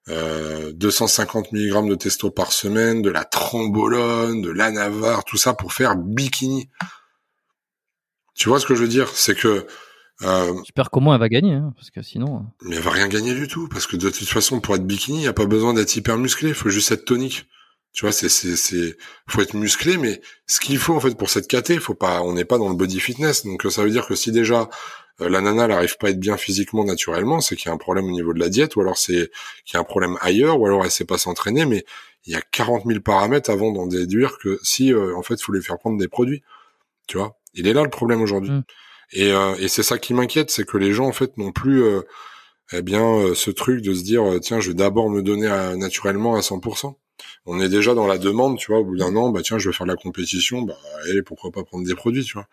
250 0.09 1.53
mg 1.53 1.89
de 1.89 1.95
testo 1.95 2.31
par 2.31 2.51
semaine, 2.53 3.03
de 3.03 3.11
la 3.11 3.25
trombolone, 3.25 4.43
de 4.43 4.51
l'anavar, 4.51 5.25
tout 5.25 5.37
ça 5.37 5.55
pour 5.55 5.73
faire 5.73 5.95
bikini. 5.95 6.69
Tu 8.35 8.49
vois 8.49 8.61
ce 8.61 8.67
que 8.67 8.75
je 8.75 8.83
veux 8.83 8.89
dire? 8.89 9.09
C'est 9.09 9.35
que 9.35 9.67
euh, 10.23 10.53
J'espère 10.65 10.91
comment 10.91 11.15
elle 11.15 11.21
va 11.21 11.29
gagner, 11.29 11.55
hein, 11.55 11.73
parce 11.77 11.91
que 11.91 12.03
sinon. 12.03 12.37
Euh. 12.37 12.67
Mais 12.69 12.77
elle 12.77 12.83
va 12.83 12.91
rien 12.91 13.09
gagner 13.09 13.35
du 13.35 13.49
tout, 13.49 13.69
parce 13.69 13.87
que 13.87 13.97
de 13.97 14.11
toute 14.11 14.29
façon, 14.29 14.61
pour 14.61 14.75
être 14.77 14.87
bikini, 14.87 15.19
il 15.19 15.25
y 15.25 15.29
a 15.29 15.33
pas 15.33 15.47
besoin 15.47 15.75
d'être 15.75 15.95
hyper 15.97 16.19
musclé, 16.19 16.51
il 16.51 16.55
faut 16.55 16.69
juste 16.69 16.93
être 16.93 17.05
tonique. 17.05 17.47
Tu 17.93 18.07
vois, 18.07 18.13
c'est 18.13 18.29
c'est 18.29 18.57
c'est 18.57 18.97
faut 19.27 19.43
être 19.43 19.55
musclé, 19.55 19.99
mais 19.99 20.23
ce 20.47 20.61
qu'il 20.61 20.79
faut 20.79 20.95
en 20.95 21.01
fait 21.01 21.17
pour 21.17 21.29
cette 21.29 21.47
KT, 21.49 21.79
faut 21.79 21.95
pas, 21.95 22.23
on 22.23 22.33
n'est 22.33 22.45
pas 22.45 22.57
dans 22.57 22.69
le 22.69 22.75
body 22.75 23.01
fitness, 23.01 23.45
donc 23.45 23.65
ça 23.71 23.83
veut 23.85 23.91
dire 23.91 24.07
que 24.07 24.15
si 24.15 24.33
déjà 24.33 24.71
euh, 25.21 25.29
la 25.29 25.41
nana 25.43 25.67
n'arrive 25.67 25.99
pas 25.99 26.07
à 26.07 26.11
être 26.11 26.21
bien 26.21 26.39
physiquement 26.39 26.85
naturellement, 26.85 27.41
c'est 27.41 27.57
qu'il 27.57 27.67
y 27.67 27.71
a 27.71 27.75
un 27.75 27.79
problème 27.79 28.07
au 28.07 28.13
niveau 28.13 28.33
de 28.33 28.41
la 28.41 28.49
diète, 28.49 28.77
ou 28.77 28.81
alors 28.81 28.97
c'est 28.97 29.31
qu'il 29.67 29.75
y 29.75 29.77
a 29.77 29.81
un 29.81 29.85
problème 29.85 30.17
ailleurs, 30.23 30.59
ou 30.59 30.67
alors 30.67 30.85
elle 30.85 30.91
sait 30.91 31.05
pas 31.05 31.19
s'entraîner, 31.19 31.67
mais 31.67 31.85
il 32.25 32.33
y 32.33 32.37
a 32.37 32.41
40 32.41 32.85
000 32.87 33.01
paramètres 33.01 33.51
avant 33.51 33.73
d'en 33.73 33.87
déduire 33.87 34.39
que 34.39 34.59
si 34.63 34.95
en 34.95 35.23
fait 35.23 35.41
faut 35.43 35.53
les 35.53 35.61
faire 35.61 35.79
prendre 35.79 35.99
des 35.99 36.09
produits, 36.09 36.43
tu 37.09 37.19
vois, 37.19 37.37
il 37.55 37.67
est 37.67 37.73
là 37.73 37.83
le 37.83 37.91
problème 37.91 38.23
aujourd'hui. 38.23 38.51
Mm. 38.51 38.65
Et, 39.13 39.33
euh, 39.33 39.55
et 39.59 39.69
c'est 39.69 39.83
ça 39.83 39.99
qui 39.99 40.15
m'inquiète, 40.15 40.51
c'est 40.51 40.67
que 40.67 40.79
les 40.79 40.93
gens 40.93 41.07
en 41.07 41.13
fait 41.13 41.37
n'ont 41.37 41.53
plus 41.53 41.83
euh, 41.83 42.01
eh 42.73 42.83
bien 42.83 43.05
euh, 43.05 43.35
ce 43.35 43.51
truc 43.51 43.83
de 43.83 43.93
se 43.93 44.03
dire 44.03 44.25
tiens 44.41 44.61
je 44.61 44.69
vais 44.69 44.75
d'abord 44.75 45.11
me 45.11 45.23
donner 45.23 45.49
naturellement 45.77 46.35
à 46.35 46.41
100%. 46.41 46.95
On 47.47 47.61
est 47.61 47.69
déjà 47.69 47.95
dans 47.95 48.07
la 48.07 48.19
demande, 48.19 48.59
tu 48.59 48.73
vois. 48.73 48.81
Au 48.81 48.85
bout 48.85 48.97
d'un 48.97 49.15
an, 49.15 49.31
bah 49.31 49.43
tiens, 49.43 49.59
je 49.59 49.69
vais 49.69 49.73
faire 49.75 49.87
de 49.87 49.93
la 49.93 49.97
compétition, 49.97 50.63
bah 50.63 50.77
allez, 51.05 51.23
pourquoi 51.23 51.53
pas 51.53 51.63
prendre 51.63 51.87
des 51.87 51.95
produits, 51.95 52.25
tu 52.25 52.33
vois. 52.33 52.49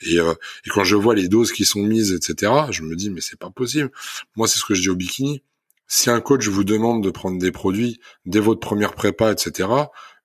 Et, 0.00 0.14
et 0.16 0.70
quand 0.70 0.84
je 0.84 0.96
vois 0.96 1.14
les 1.14 1.28
doses 1.28 1.52
qui 1.52 1.66
sont 1.66 1.82
mises, 1.82 2.12
etc., 2.12 2.52
je 2.70 2.82
me 2.82 2.96
dis 2.96 3.10
mais 3.10 3.20
c'est 3.20 3.38
pas 3.38 3.50
possible. 3.50 3.90
Moi, 4.36 4.48
c'est 4.48 4.58
ce 4.58 4.64
que 4.64 4.74
je 4.74 4.80
dis 4.80 4.88
au 4.88 4.96
bikini. 4.96 5.42
Si 5.86 6.08
un 6.08 6.20
coach 6.20 6.46
vous 6.48 6.64
demande 6.64 7.02
de 7.04 7.10
prendre 7.10 7.38
des 7.38 7.52
produits 7.52 8.00
dès 8.24 8.40
votre 8.40 8.60
première 8.60 8.94
prépa, 8.94 9.32
etc., 9.32 9.68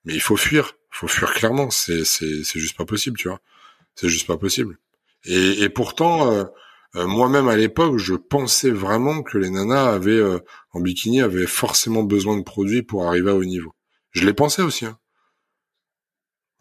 mais 0.04 0.14
il 0.14 0.20
faut 0.20 0.36
fuir, 0.36 0.76
il 0.92 0.96
faut 0.96 1.08
fuir 1.08 1.34
clairement. 1.34 1.70
C'est 1.70 2.04
c'est 2.04 2.44
c'est 2.44 2.60
juste 2.60 2.76
pas 2.76 2.86
possible, 2.86 3.18
tu 3.18 3.28
vois. 3.28 3.40
C'est 3.94 4.08
juste 4.08 4.26
pas 4.26 4.36
possible. 4.36 4.78
Et, 5.24 5.62
et 5.62 5.68
pourtant, 5.68 6.32
euh, 6.32 6.44
euh, 6.96 7.06
moi-même 7.06 7.48
à 7.48 7.56
l'époque, 7.56 7.98
je 7.98 8.14
pensais 8.14 8.70
vraiment 8.70 9.22
que 9.22 9.38
les 9.38 9.50
nanas 9.50 9.92
avaient 9.92 10.10
euh, 10.12 10.38
en 10.72 10.80
bikini 10.80 11.22
avaient 11.22 11.46
forcément 11.46 12.02
besoin 12.02 12.36
de 12.36 12.42
produits 12.42 12.82
pour 12.82 13.06
arriver 13.06 13.30
à 13.30 13.34
haut 13.34 13.44
niveau. 13.44 13.74
Je 14.10 14.26
l'ai 14.26 14.34
pensé 14.34 14.62
aussi. 14.62 14.86
Hein. 14.86 14.98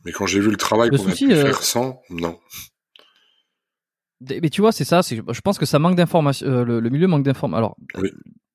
Mais 0.06 0.12
quand 0.12 0.26
j'ai 0.26 0.40
vu 0.40 0.50
le 0.50 0.58
travail 0.58 0.90
qu'on 0.90 1.08
a 1.08 1.14
pu 1.14 1.30
faire 1.30 1.64
sans, 1.64 2.02
non. 2.10 2.40
Mais 4.22 4.50
tu 4.50 4.62
vois, 4.62 4.72
c'est 4.72 4.86
ça. 4.86 5.02
Je 5.02 5.42
pense 5.42 5.58
que 5.58 5.66
ça 5.66 5.80
manque 5.80 5.96
d'informations. 5.96 6.64
le, 6.64 6.90
milieu 6.90 7.08
manque 7.08 7.24
d'informations. 7.24 7.58
Alors, 7.58 7.78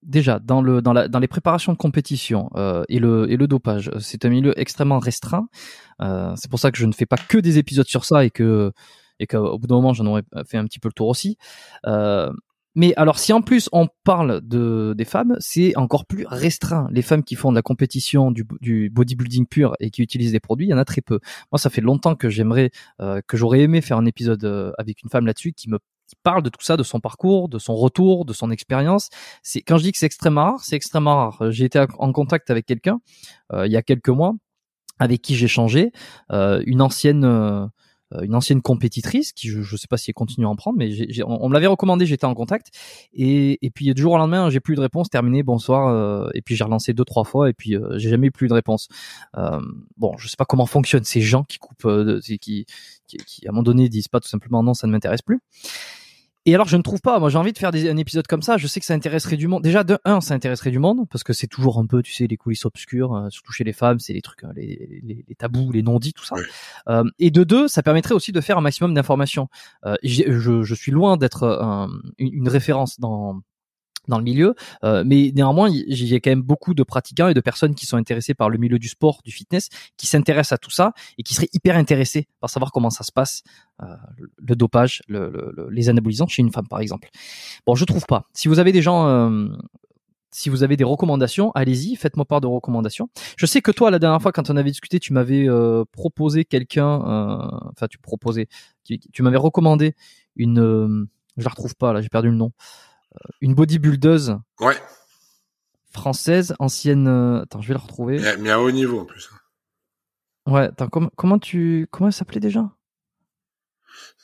déjà 0.06 0.38
dans 0.38 0.62
le 0.62 0.80
dans 0.80 0.92
la 0.92 1.08
dans 1.08 1.18
les 1.18 1.28
préparations 1.28 1.72
de 1.72 1.78
compétition 1.78 2.50
et 2.88 2.98
le 2.98 3.30
et 3.30 3.36
le 3.36 3.46
dopage, 3.46 3.90
c'est 3.98 4.24
un 4.24 4.30
milieu 4.30 4.58
extrêmement 4.58 4.98
restreint. 4.98 5.48
c'est 6.00 6.50
pour 6.50 6.58
ça 6.58 6.70
que 6.70 6.78
je 6.78 6.86
ne 6.86 6.92
fais 6.92 7.06
pas 7.06 7.16
que 7.16 7.38
des 7.38 7.58
épisodes 7.58 7.86
sur 7.86 8.04
ça 8.04 8.24
et 8.24 8.30
que 8.30 8.72
et 9.18 9.26
qu'au 9.26 9.58
bout 9.58 9.66
d'un 9.66 9.76
moment 9.76 9.92
j'en 9.92 10.06
aurais 10.06 10.22
fait 10.46 10.56
un 10.56 10.64
petit 10.64 10.78
peu 10.78 10.88
le 10.88 10.94
tour 10.94 11.08
aussi. 11.08 11.36
Euh, 11.86 12.32
mais 12.78 12.92
alors, 12.96 13.18
si 13.18 13.32
en 13.32 13.40
plus 13.40 13.70
on 13.72 13.88
parle 14.04 14.42
de 14.42 14.94
des 14.96 15.06
femmes, 15.06 15.34
c'est 15.40 15.74
encore 15.78 16.04
plus 16.04 16.26
restreint. 16.28 16.88
Les 16.92 17.00
femmes 17.00 17.24
qui 17.24 17.34
font 17.34 17.50
de 17.50 17.56
la 17.56 17.62
compétition, 17.62 18.30
du, 18.30 18.44
du 18.60 18.90
bodybuilding 18.90 19.46
pur 19.46 19.74
et 19.80 19.90
qui 19.90 20.02
utilisent 20.02 20.32
des 20.32 20.40
produits, 20.40 20.66
il 20.66 20.70
y 20.70 20.74
en 20.74 20.78
a 20.78 20.84
très 20.84 21.00
peu. 21.00 21.18
Moi, 21.50 21.58
ça 21.58 21.70
fait 21.70 21.80
longtemps 21.80 22.16
que 22.16 22.28
j'aimerais, 22.28 22.70
euh, 23.00 23.22
que 23.26 23.38
j'aurais 23.38 23.60
aimé 23.60 23.80
faire 23.80 23.96
un 23.96 24.04
épisode 24.04 24.44
euh, 24.44 24.72
avec 24.76 25.02
une 25.02 25.08
femme 25.08 25.24
là-dessus 25.24 25.54
qui 25.54 25.70
me 25.70 25.78
parle 26.22 26.42
de 26.42 26.48
tout 26.48 26.62
ça, 26.62 26.76
de 26.76 26.82
son 26.82 27.00
parcours, 27.00 27.48
de 27.48 27.58
son 27.58 27.74
retour, 27.74 28.24
de 28.24 28.32
son 28.32 28.50
expérience. 28.50 29.10
C'est 29.42 29.62
quand 29.62 29.78
je 29.78 29.84
dis 29.84 29.92
que 29.92 29.98
c'est 29.98 30.06
extrêmement 30.06 30.44
rare, 30.44 30.60
c'est 30.62 30.76
extrêmement 30.76 31.16
rare. 31.16 31.50
J'ai 31.50 31.64
été 31.64 31.84
en 31.98 32.12
contact 32.12 32.50
avec 32.50 32.66
quelqu'un 32.66 33.00
il 33.52 33.70
y 33.70 33.76
a 33.76 33.82
quelques 33.82 34.08
mois 34.08 34.34
avec 34.98 35.22
qui 35.22 35.34
j'ai 35.34 35.48
changé, 35.48 35.92
une 36.30 36.82
ancienne 36.82 37.24
euh, 37.24 37.66
une 38.22 38.34
ancienne 38.34 38.62
compétitrice 38.62 39.32
qui 39.32 39.48
je, 39.48 39.58
ne 39.58 39.76
sais 39.76 39.88
pas 39.88 39.96
si 39.96 40.10
elle 40.10 40.14
continue 40.14 40.46
à 40.46 40.48
en 40.48 40.56
prendre 40.56 40.78
mais 40.78 40.90
on, 41.24 41.48
me 41.48 41.54
l'avait 41.54 41.66
recommandé 41.66 42.06
j'étais 42.06 42.24
en 42.24 42.34
contact. 42.34 42.68
Et, 43.12 43.58
et 43.64 43.70
puis 43.70 43.92
du 43.92 44.02
jour 44.02 44.12
au 44.12 44.18
lendemain 44.18 44.50
j'ai 44.50 44.60
plus 44.60 44.74
eu 44.74 44.76
de 44.76 44.80
réponse 44.80 45.08
terminé 45.08 45.42
bonsoir 45.42 45.88
euh, 45.88 46.28
et 46.34 46.42
puis 46.42 46.56
j'ai 46.56 46.64
relancé 46.64 46.92
deux 46.92 47.04
trois 47.04 47.24
fois 47.24 47.48
et 47.50 47.52
puis 47.52 47.76
euh, 47.76 47.98
j'ai 47.98 48.10
jamais 48.10 48.28
eu 48.28 48.32
plus 48.32 48.48
de 48.48 48.54
réponse. 48.54 48.88
Bon 49.96 50.16
je 50.18 50.28
sais 50.28 50.36
pas 50.36 50.44
comment 50.44 50.66
fonctionnent 50.66 51.04
ces 51.04 51.20
gens 51.20 51.44
qui 51.44 51.58
coupent 51.58 51.88
qui, 52.22 52.38
qui, 52.38 52.66
qui 53.06 53.46
à 53.46 53.50
un 53.50 53.52
moment 53.52 53.62
donné 53.62 53.88
disent 53.88 54.08
pas 54.08 54.20
tout 54.20 54.28
simplement 54.28 54.62
non 54.62 54.74
ça 54.74 54.86
ne 54.86 54.92
m'intéresse 54.92 55.22
plus 55.22 55.40
et 56.46 56.54
alors, 56.54 56.68
je 56.68 56.76
ne 56.76 56.82
trouve 56.82 57.00
pas. 57.00 57.18
Moi, 57.18 57.28
j'ai 57.28 57.38
envie 57.38 57.52
de 57.52 57.58
faire 57.58 57.72
des, 57.72 57.90
un 57.90 57.96
épisode 57.96 58.28
comme 58.28 58.40
ça. 58.40 58.56
Je 58.56 58.68
sais 58.68 58.78
que 58.78 58.86
ça 58.86 58.94
intéresserait 58.94 59.36
du 59.36 59.48
monde. 59.48 59.64
Déjà, 59.64 59.82
de 59.82 59.98
un, 60.04 60.20
ça 60.20 60.32
intéresserait 60.32 60.70
du 60.70 60.78
monde 60.78 61.08
parce 61.10 61.24
que 61.24 61.32
c'est 61.32 61.48
toujours 61.48 61.80
un 61.80 61.86
peu, 61.86 62.02
tu 62.02 62.12
sais, 62.12 62.28
les 62.28 62.36
coulisses 62.36 62.64
obscures, 62.64 63.14
euh, 63.14 63.30
surtout 63.30 63.50
chez 63.52 63.64
les 63.64 63.72
femmes, 63.72 63.98
c'est 63.98 64.12
les 64.12 64.22
trucs, 64.22 64.44
euh, 64.44 64.52
les, 64.54 65.00
les, 65.02 65.24
les, 65.26 65.34
tabous, 65.34 65.72
les 65.72 65.82
non-dits, 65.82 66.12
tout 66.12 66.24
ça. 66.24 66.36
Euh, 66.88 67.02
et 67.18 67.32
de 67.32 67.42
deux, 67.42 67.66
ça 67.66 67.82
permettrait 67.82 68.14
aussi 68.14 68.30
de 68.30 68.40
faire 68.40 68.58
un 68.58 68.60
maximum 68.60 68.94
d'informations. 68.94 69.48
Euh, 69.84 69.96
je, 70.04 70.62
je, 70.62 70.74
suis 70.74 70.92
loin 70.92 71.16
d'être 71.16 71.88
une 72.18 72.48
référence 72.48 73.00
dans 73.00 73.40
dans 74.08 74.18
le 74.18 74.24
milieu, 74.24 74.54
euh, 74.84 75.02
mais 75.06 75.32
néanmoins, 75.34 75.68
il 75.70 76.04
y 76.04 76.14
a 76.14 76.20
quand 76.20 76.30
même 76.30 76.42
beaucoup 76.42 76.74
de 76.74 76.82
pratiquants 76.82 77.28
et 77.28 77.34
de 77.34 77.40
personnes 77.40 77.74
qui 77.74 77.86
sont 77.86 77.96
intéressés 77.96 78.34
par 78.34 78.50
le 78.50 78.58
milieu 78.58 78.78
du 78.78 78.88
sport, 78.88 79.20
du 79.24 79.32
fitness, 79.32 79.68
qui 79.96 80.06
s'intéressent 80.06 80.52
à 80.52 80.58
tout 80.58 80.70
ça 80.70 80.92
et 81.18 81.22
qui 81.22 81.34
seraient 81.34 81.48
hyper 81.52 81.76
intéressés 81.76 82.28
par 82.40 82.50
savoir 82.50 82.72
comment 82.72 82.90
ça 82.90 83.04
se 83.04 83.12
passe, 83.12 83.42
euh, 83.82 83.86
le 84.38 84.56
dopage, 84.56 85.02
le, 85.08 85.52
le, 85.56 85.68
les 85.70 85.88
anabolisants 85.88 86.28
chez 86.28 86.42
une 86.42 86.52
femme, 86.52 86.68
par 86.68 86.80
exemple. 86.80 87.08
Bon, 87.66 87.74
je 87.74 87.84
trouve 87.84 88.06
pas. 88.06 88.26
Si 88.32 88.48
vous 88.48 88.58
avez 88.58 88.72
des 88.72 88.82
gens 88.82 89.06
euh, 89.06 89.48
si 90.36 90.50
vous 90.50 90.62
avez 90.62 90.76
des 90.76 90.84
recommandations, 90.84 91.50
allez-y, 91.52 91.96
faites-moi 91.96 92.26
part 92.26 92.42
de 92.42 92.46
recommandations. 92.46 93.08
Je 93.38 93.46
sais 93.46 93.62
que 93.62 93.70
toi, 93.70 93.90
la 93.90 93.98
dernière 93.98 94.20
fois, 94.20 94.32
quand 94.32 94.50
on 94.50 94.56
avait 94.58 94.68
discuté, 94.68 95.00
tu 95.00 95.14
m'avais 95.14 95.48
euh, 95.48 95.84
proposé 95.92 96.44
quelqu'un, 96.44 97.00
euh, 97.00 97.58
enfin, 97.72 97.86
tu 97.88 97.96
proposais, 97.96 98.46
tu, 98.84 98.98
tu 98.98 99.22
m'avais 99.22 99.38
recommandé 99.38 99.94
une, 100.36 100.60
euh, 100.60 101.08
je 101.38 101.44
la 101.44 101.48
retrouve 101.48 101.74
pas 101.74 101.94
là, 101.94 102.02
j'ai 102.02 102.10
perdu 102.10 102.28
le 102.28 102.36
nom 102.36 102.52
une 103.40 103.54
bodybuildeuse 103.54 104.38
ouais. 104.60 104.76
française, 105.92 106.54
ancienne. 106.58 107.08
Euh, 107.08 107.42
attends, 107.42 107.60
je 107.60 107.68
vais 107.68 107.74
la 107.74 107.80
retrouver. 107.80 108.18
Mais, 108.38 108.50
à 108.50 108.60
haut 108.60 108.70
niveau 108.70 109.00
en 109.00 109.04
plus. 109.04 109.30
Ouais, 110.46 110.62
attends, 110.62 110.88
comment, 110.88 111.10
comment 111.16 111.38
tu, 111.38 111.88
comment 111.90 112.08
elle 112.08 112.12
s'appelait 112.12 112.40
déjà? 112.40 112.70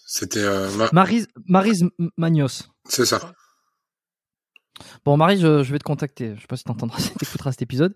C'était 0.06 0.44
euh, 0.44 0.70
Ma- 0.76 0.90
Marise, 0.92 1.28
Marise 1.48 1.82
M- 1.98 2.10
Magnos. 2.16 2.68
c'est 2.88 3.06
ça. 3.06 3.32
Bon, 5.04 5.16
Marie, 5.16 5.38
je, 5.38 5.62
je 5.62 5.72
vais 5.72 5.78
te 5.78 5.84
contacter. 5.84 6.34
Je 6.36 6.40
sais 6.40 6.46
pas 6.46 6.56
si 6.56 6.64
t'entendras, 6.64 6.98
si 7.00 7.12
t'écouteras 7.14 7.52
cet 7.52 7.62
épisode. 7.62 7.94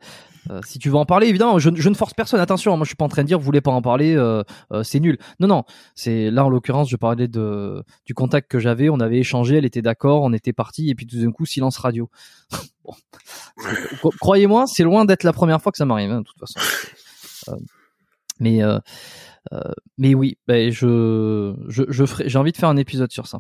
Euh, 0.50 0.60
si 0.64 0.78
tu 0.78 0.88
veux 0.90 0.96
en 0.96 1.06
parler, 1.06 1.28
évidemment, 1.28 1.58
je, 1.58 1.70
je 1.74 1.88
ne 1.88 1.94
force 1.94 2.14
personne. 2.14 2.40
Attention, 2.40 2.72
hein, 2.72 2.76
moi, 2.76 2.84
je 2.84 2.90
suis 2.90 2.96
pas 2.96 3.04
en 3.04 3.08
train 3.08 3.22
de 3.22 3.28
dire, 3.28 3.38
vous 3.38 3.44
voulez 3.44 3.60
pas 3.60 3.70
en 3.70 3.82
parler, 3.82 4.14
euh, 4.14 4.42
euh, 4.72 4.82
c'est 4.82 5.00
nul. 5.00 5.18
Non, 5.40 5.48
non. 5.48 5.64
C'est 5.94 6.30
là, 6.30 6.44
en 6.44 6.48
l'occurrence, 6.48 6.88
je 6.88 6.96
parlais 6.96 7.28
de 7.28 7.82
du 8.04 8.14
contact 8.14 8.50
que 8.50 8.58
j'avais. 8.58 8.88
On 8.88 9.00
avait 9.00 9.18
échangé, 9.18 9.56
elle 9.56 9.64
était 9.64 9.82
d'accord, 9.82 10.22
on 10.22 10.32
était 10.32 10.52
parti, 10.52 10.90
et 10.90 10.94
puis 10.94 11.06
tout 11.06 11.20
d'un 11.20 11.32
coup, 11.32 11.46
silence 11.46 11.78
radio. 11.78 12.10
bon. 12.84 12.92
Croyez-moi, 14.20 14.66
c'est 14.66 14.84
loin 14.84 15.04
d'être 15.04 15.24
la 15.24 15.32
première 15.32 15.60
fois 15.62 15.72
que 15.72 15.78
ça 15.78 15.86
m'arrive, 15.86 16.10
hein, 16.10 16.20
de 16.20 16.24
toute 16.24 16.38
façon. 16.38 16.60
Mais 18.38 18.60
mais 19.96 20.14
oui, 20.14 20.36
ben, 20.46 20.70
je 20.70 21.54
je, 21.68 21.84
je 21.88 22.04
ferai. 22.04 22.28
J'ai 22.28 22.38
envie 22.38 22.52
de 22.52 22.56
faire 22.56 22.68
un 22.68 22.76
épisode 22.76 23.10
sur 23.12 23.26
ça. 23.26 23.38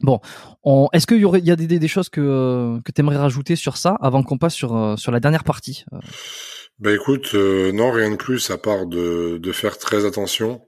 Bon, 0.00 0.20
on- 0.62 0.88
est-ce 0.92 1.06
qu'il 1.06 1.18
y 1.18 1.24
aurait, 1.24 1.40
il 1.40 1.46
y 1.46 1.50
a 1.50 1.56
des, 1.56 1.66
des, 1.66 1.88
choses 1.88 2.08
que 2.08 2.20
euh, 2.20 2.80
que 2.84 2.92
t'aimerais 2.92 3.16
rajouter 3.16 3.56
sur 3.56 3.76
ça 3.76 3.96
avant 4.00 4.22
qu'on 4.22 4.38
passe 4.38 4.54
sur 4.54 4.76
euh, 4.76 4.96
sur 4.96 5.10
la 5.10 5.18
dernière 5.20 5.42
partie 5.44 5.84
Euh, 5.92 5.98
Bah 6.78 6.92
écoute, 6.92 7.30
euh, 7.34 7.72
non, 7.72 7.90
rien 7.90 8.10
de 8.12 8.16
plus 8.16 8.50
à 8.50 8.58
part 8.58 8.86
de, 8.86 9.38
de 9.38 9.52
faire 9.52 9.76
très 9.78 10.04
attention 10.04 10.62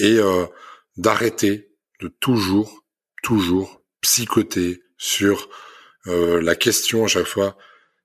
et 0.00 0.16
euh, 0.18 0.46
d'arrêter 0.96 1.70
de 2.00 2.08
toujours, 2.08 2.84
toujours 3.22 3.82
psychoter 4.00 4.82
sur 4.98 5.48
euh, 6.08 6.42
la 6.42 6.56
question 6.56 7.04
à 7.04 7.06
chaque 7.06 7.26
fois 7.26 7.56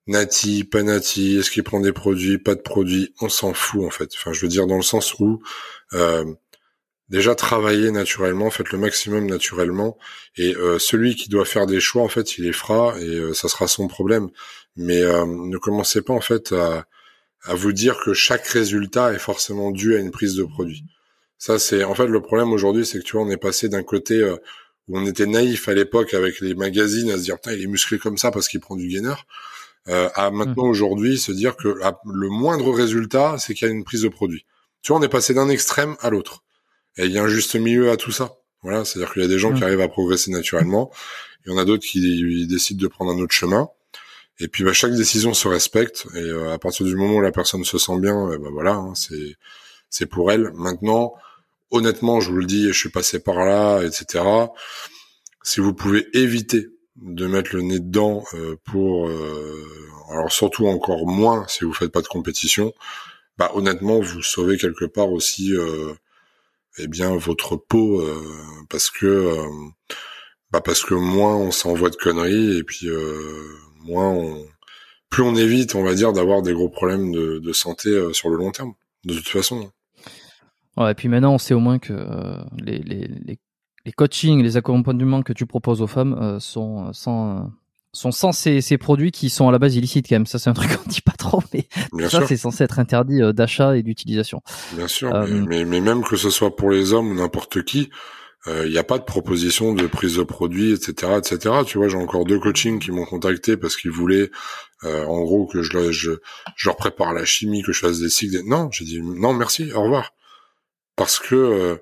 Nati, 0.06 0.64
pas 0.64 0.84
Nati, 0.84 1.38
est-ce 1.38 1.50
qu'il 1.52 1.64
prend 1.64 1.80
des 1.80 1.92
produits, 1.92 2.38
pas 2.38 2.56
de 2.56 2.62
produits, 2.62 3.14
on 3.22 3.30
s'en 3.30 3.54
fout 3.54 3.84
en 3.84 3.90
fait. 3.90 4.12
Enfin, 4.16 4.32
je 4.34 4.42
veux 4.42 4.48
dire 4.48 4.68
dans 4.68 4.76
le 4.78 4.82
sens 4.84 5.16
où 5.20 5.42
déjà 7.10 7.36
travailler 7.36 7.92
naturellement, 7.92 8.50
faites 8.50 8.72
le 8.72 8.78
maximum 8.78 9.28
naturellement, 9.28 9.98
et 10.38 10.56
euh, 10.56 10.80
celui 10.80 11.16
qui 11.16 11.30
doit 11.30 11.46
faire 11.46 11.66
des 11.66 11.80
choix 11.80 12.04
en 12.04 12.10
fait, 12.10 12.38
il 12.38 12.46
les 12.46 12.54
fera 12.54 13.00
et 13.00 13.16
euh, 13.16 13.34
ça 13.34 13.48
sera 13.48 13.68
son 13.68 13.88
problème. 13.88 14.30
Mais 14.76 15.02
euh, 15.02 15.26
ne 15.26 15.58
commencez 15.58 16.02
pas 16.02 16.14
en 16.14 16.22
fait 16.22 16.52
à 16.54 16.86
à 17.44 17.54
vous 17.54 17.72
dire 17.72 18.00
que 18.04 18.14
chaque 18.14 18.46
résultat 18.48 19.14
est 19.14 19.20
forcément 19.20 19.72
dû 19.72 19.96
à 19.96 20.00
une 20.00 20.12
prise 20.12 20.36
de 20.36 20.44
produit. 20.44 20.84
Ça, 21.38 21.58
c'est 21.58 21.84
en 21.84 21.96
fait 21.96 22.08
le 22.08 22.22
problème 22.22 22.52
aujourd'hui, 22.52 22.86
c'est 22.86 23.00
que 23.00 23.04
tu 23.04 23.14
vois, 23.14 23.26
on 23.26 23.30
est 23.30 23.38
passé 23.38 23.70
d'un 23.70 23.84
côté 23.84 24.16
euh, 24.16 24.36
où 24.88 24.98
on 25.00 25.06
était 25.06 25.26
naïf 25.26 25.70
à 25.70 25.74
l'époque 25.74 26.14
avec 26.14 26.42
les 26.42 26.54
magazines 26.54 27.10
à 27.12 27.18
se 27.18 27.24
dire 27.24 27.36
putain, 27.36 27.54
il 27.54 27.64
est 27.64 27.68
musclé 27.68 27.98
comme 27.98 28.18
ça 28.18 28.32
parce 28.32 28.48
qu'il 28.48 28.60
prend 28.60 28.76
du 28.76 28.88
gainer, 28.88 29.16
euh, 29.88 30.10
à 30.16 30.32
maintenant 30.32 30.66
aujourd'hui 30.66 31.18
se 31.18 31.32
dire 31.32 31.56
que 31.56 31.68
le 31.68 32.30
moindre 32.30 32.74
résultat, 32.74 33.38
c'est 33.38 33.54
qu'il 33.54 33.68
y 33.68 33.72
a 33.72 33.74
une 33.74 33.86
prise 33.86 34.02
de 34.02 34.10
produit. 34.10 34.46
Tu 34.82 34.92
vois, 34.92 35.00
on 35.00 35.04
est 35.04 35.10
passé 35.10 35.34
d'un 35.34 35.50
extrême 35.50 35.96
à 36.02 36.10
l'autre. 36.10 36.44
Et 37.00 37.06
il 37.06 37.12
y 37.12 37.18
a 37.18 37.24
un 37.24 37.28
juste 37.28 37.56
milieu 37.56 37.90
à 37.92 37.98
tout 37.98 38.12
ça. 38.12 38.36
Voilà, 38.62 38.86
c'est-à-dire 38.86 39.14
qu'il 39.14 39.22
y 39.22 39.26
a 39.26 39.30
des 39.30 39.40
gens 39.40 39.54
qui 39.54 39.64
arrivent 39.64 39.82
à 39.82 39.88
progresser 39.88 40.32
naturellement, 40.32 40.92
il 41.46 41.52
y 41.52 41.56
en 41.56 41.58
a 41.58 41.64
d'autres 41.64 41.86
qui 41.86 42.46
décident 42.46 42.82
de 42.82 42.88
prendre 42.88 43.12
un 43.12 43.20
autre 43.20 43.34
chemin. 43.34 43.70
Et 44.42 44.48
puis 44.48 44.64
bah, 44.64 44.74
chaque 44.74 44.94
décision 44.94 45.34
se 45.34 45.48
respecte 45.48 46.06
et 46.16 46.20
euh, 46.20 46.54
à 46.54 46.60
partir 46.60 46.86
du 46.86 46.96
moment 46.96 47.16
où 47.16 47.22
la 47.22 47.32
personne 47.32 47.64
se 47.64 47.78
sent 47.78 48.00
bien, 48.00 48.30
euh, 48.30 48.38
bah, 48.38 48.50
voilà, 48.52 48.74
hein, 48.74 48.94
c'est 48.96 49.36
c'est 49.90 50.06
pour 50.06 50.32
elle. 50.32 50.52
Maintenant, 50.54 51.14
honnêtement, 51.72 52.20
je 52.20 52.32
vous 52.32 52.38
le 52.38 52.46
dis, 52.46 52.68
je 52.68 52.78
suis 52.78 52.90
passé 52.90 53.20
par 53.20 53.46
là, 53.46 53.82
etc. 53.82 54.24
Si 55.44 55.60
vous 55.60 55.74
pouvez 55.74 56.08
éviter 56.14 56.68
de 56.96 57.28
mettre 57.28 57.56
le 57.56 57.62
nez 57.62 57.80
dedans 57.80 58.24
euh, 58.34 58.56
pour, 58.66 59.08
euh, 59.08 59.66
alors 60.12 60.32
surtout 60.32 60.68
encore 60.68 61.08
moins 61.08 61.46
si 61.48 61.64
vous 61.64 61.74
faites 61.74 61.92
pas 61.92 62.02
de 62.02 62.08
compétition, 62.08 62.74
bah 63.38 63.52
honnêtement, 63.54 64.00
vous 64.00 64.22
sauvez 64.22 64.58
quelque 64.58 64.86
part 64.86 65.12
aussi, 65.12 65.54
euh, 65.54 65.94
eh 66.82 66.88
bien 66.88 67.16
votre 67.16 67.56
peau 67.56 68.02
euh, 68.02 68.24
parce 68.70 68.90
que 68.90 69.06
euh, 69.06 69.48
bah 70.52 70.62
parce 70.62 70.84
que 70.84 70.94
moins 70.94 71.36
on 71.36 71.52
s'envoie 71.52 71.90
de 71.90 71.96
conneries 71.96 72.58
et 72.58 72.64
puis 72.64 72.88
euh, 72.88 73.20
moins 73.84 74.10
on 74.10 74.46
plus 75.10 75.24
on 75.24 75.36
évite 75.36 75.76
on 75.76 75.84
va 75.84 75.96
dire 75.96 76.14
d'avoir 76.14 76.42
des 76.42 76.54
gros 76.54 76.70
problèmes 76.70 77.12
de, 77.12 77.54
santé 77.54 77.90
sur 78.14 78.30
le 78.30 78.38
long 78.38 78.52
terme 78.52 78.74
de 79.06 79.14
toute 79.14 79.28
façon. 79.28 79.72
Et 80.78 80.94
puis 80.94 81.10
maintenant, 81.10 81.34
on 81.34 81.38
sait 81.38 81.54
au 81.54 81.60
moins 81.60 81.78
que 81.78 81.94
les, 82.58 82.80
les, 82.80 83.10
les, 83.86 83.92
coachings, 83.92 84.42
les 84.42 84.56
accompagnements 84.56 85.24
que 85.24 85.34
tu 85.34 85.46
proposes 85.46 85.82
aux 85.82 85.88
femmes 85.88 86.40
sont 86.40 86.94
sans, 86.94 87.52
sont 87.94 88.12
sans 88.12 88.32
ces, 88.32 88.62
produits 88.78 89.12
qui 89.12 89.30
sont 89.30 89.48
à 89.50 89.52
la 89.52 89.58
base 89.60 89.76
illicites 89.76 90.08
quand 90.08 90.16
même. 90.16 90.26
Ça, 90.26 90.38
c'est 90.40 90.50
un 90.50 90.54
truc 90.54 90.70
qu'on 90.78 90.90
dit 90.90 91.02
pas 91.02 91.14
trop, 91.18 91.42
mais 91.54 91.68
bien 91.94 92.10
ça, 92.10 92.26
c'est 92.28 92.38
censé 92.38 92.64
être 92.64 92.80
interdit 92.80 93.22
euh, 93.22 93.34
d'achat 93.34 93.76
et 93.78 93.84
d'utilisation. 93.84 94.42
bien 94.74 94.88
sûr 94.88 95.14
Euh, 95.14 95.26
mais, 95.28 95.42
mais, 95.48 95.66
mais 95.66 95.82
même 95.82 96.04
que 96.04 96.16
ce 96.16 96.30
soit 96.30 96.56
pour 96.56 96.70
les 96.72 96.94
hommes 96.94 97.12
ou 97.12 97.16
n'importe 97.16 97.64
qui 97.64 97.90
euh, 98.48 98.66
il 98.66 98.72
n'y 98.72 98.78
a 98.78 98.84
pas 98.86 98.98
de 99.00 99.04
proposition 99.04 99.74
de 99.74 99.86
prise 99.86 100.16
de 100.16 100.24
produit 100.24 100.72
etc 100.72 101.12
etc 101.18 101.56
tu 101.68 101.78
vois 101.78 101.90
j'ai 101.90 101.98
encore 101.98 102.24
deux 102.24 102.40
coachings 102.40 102.80
qui 102.80 102.90
m'ont 102.92 103.04
contacté 103.04 103.58
parce 103.58 103.76
qu'ils 103.76 103.92
voulaient 103.92 104.32
euh, 104.86 105.04
en 105.08 105.20
gros 105.24 105.46
que 105.46 105.62
je, 105.62 105.74
leur- 105.78 105.92
je 105.92 106.12
je 106.56 106.70
leur 106.70 106.78
prépare 106.78 107.12
la 107.14 107.26
chimie 107.26 107.64
que 107.64 107.74
je 107.74 107.80
fasse 107.82 108.00
des 108.00 108.10
cycles. 108.10 108.38
Des- 108.38 108.44
non 108.48 108.70
j'ai 108.72 108.86
dit 108.86 109.02
non 109.02 109.34
merci 109.34 109.74
au 109.74 109.82
revoir. 109.84 110.14
Parce 110.96 111.20
que 111.20 111.36
euh, 111.36 111.76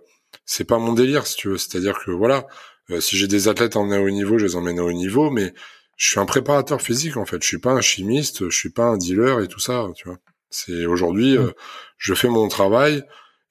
c'est 0.46 0.64
pas 0.64 0.80
mon 0.80 0.94
délire 0.94 1.28
si 1.28 1.36
tu 1.36 1.50
veux. 1.50 1.58
C'est-à-dire 1.60 2.00
que 2.04 2.10
voilà 2.10 2.48
euh, 2.90 3.02
si 3.02 3.18
j'ai 3.18 3.28
des 3.28 3.48
athlètes 3.50 3.76
emmener 3.76 3.98
à 3.98 4.02
haut 4.02 4.10
niveau 4.10 4.40
je 4.40 4.46
les 4.46 4.56
emmène 4.56 4.80
à 4.80 4.84
haut 4.84 4.92
niveau 4.94 5.30
mais 5.30 5.54
je 5.98 6.10
suis 6.12 6.20
un 6.22 6.26
préparateur 6.26 6.82
physique 6.82 7.18
en 7.18 7.26
fait 7.26 7.42
je 7.44 7.48
suis 7.48 7.60
pas 7.60 7.72
un 7.74 7.82
chimiste 7.82 8.50
je 8.50 8.58
suis 8.58 8.70
pas 8.72 8.86
un 8.86 8.98
dealer 8.98 9.42
et 9.42 9.48
tout 9.50 9.60
ça 9.60 9.88
tu 9.96 10.08
vois 10.10 10.20
c'est 10.52 10.86
aujourd'hui 10.86 11.38
Mm. 11.38 11.42
euh, 11.42 11.52
je 11.98 12.14
fais 12.14 12.30
mon 12.30 12.48
travail 12.50 13.04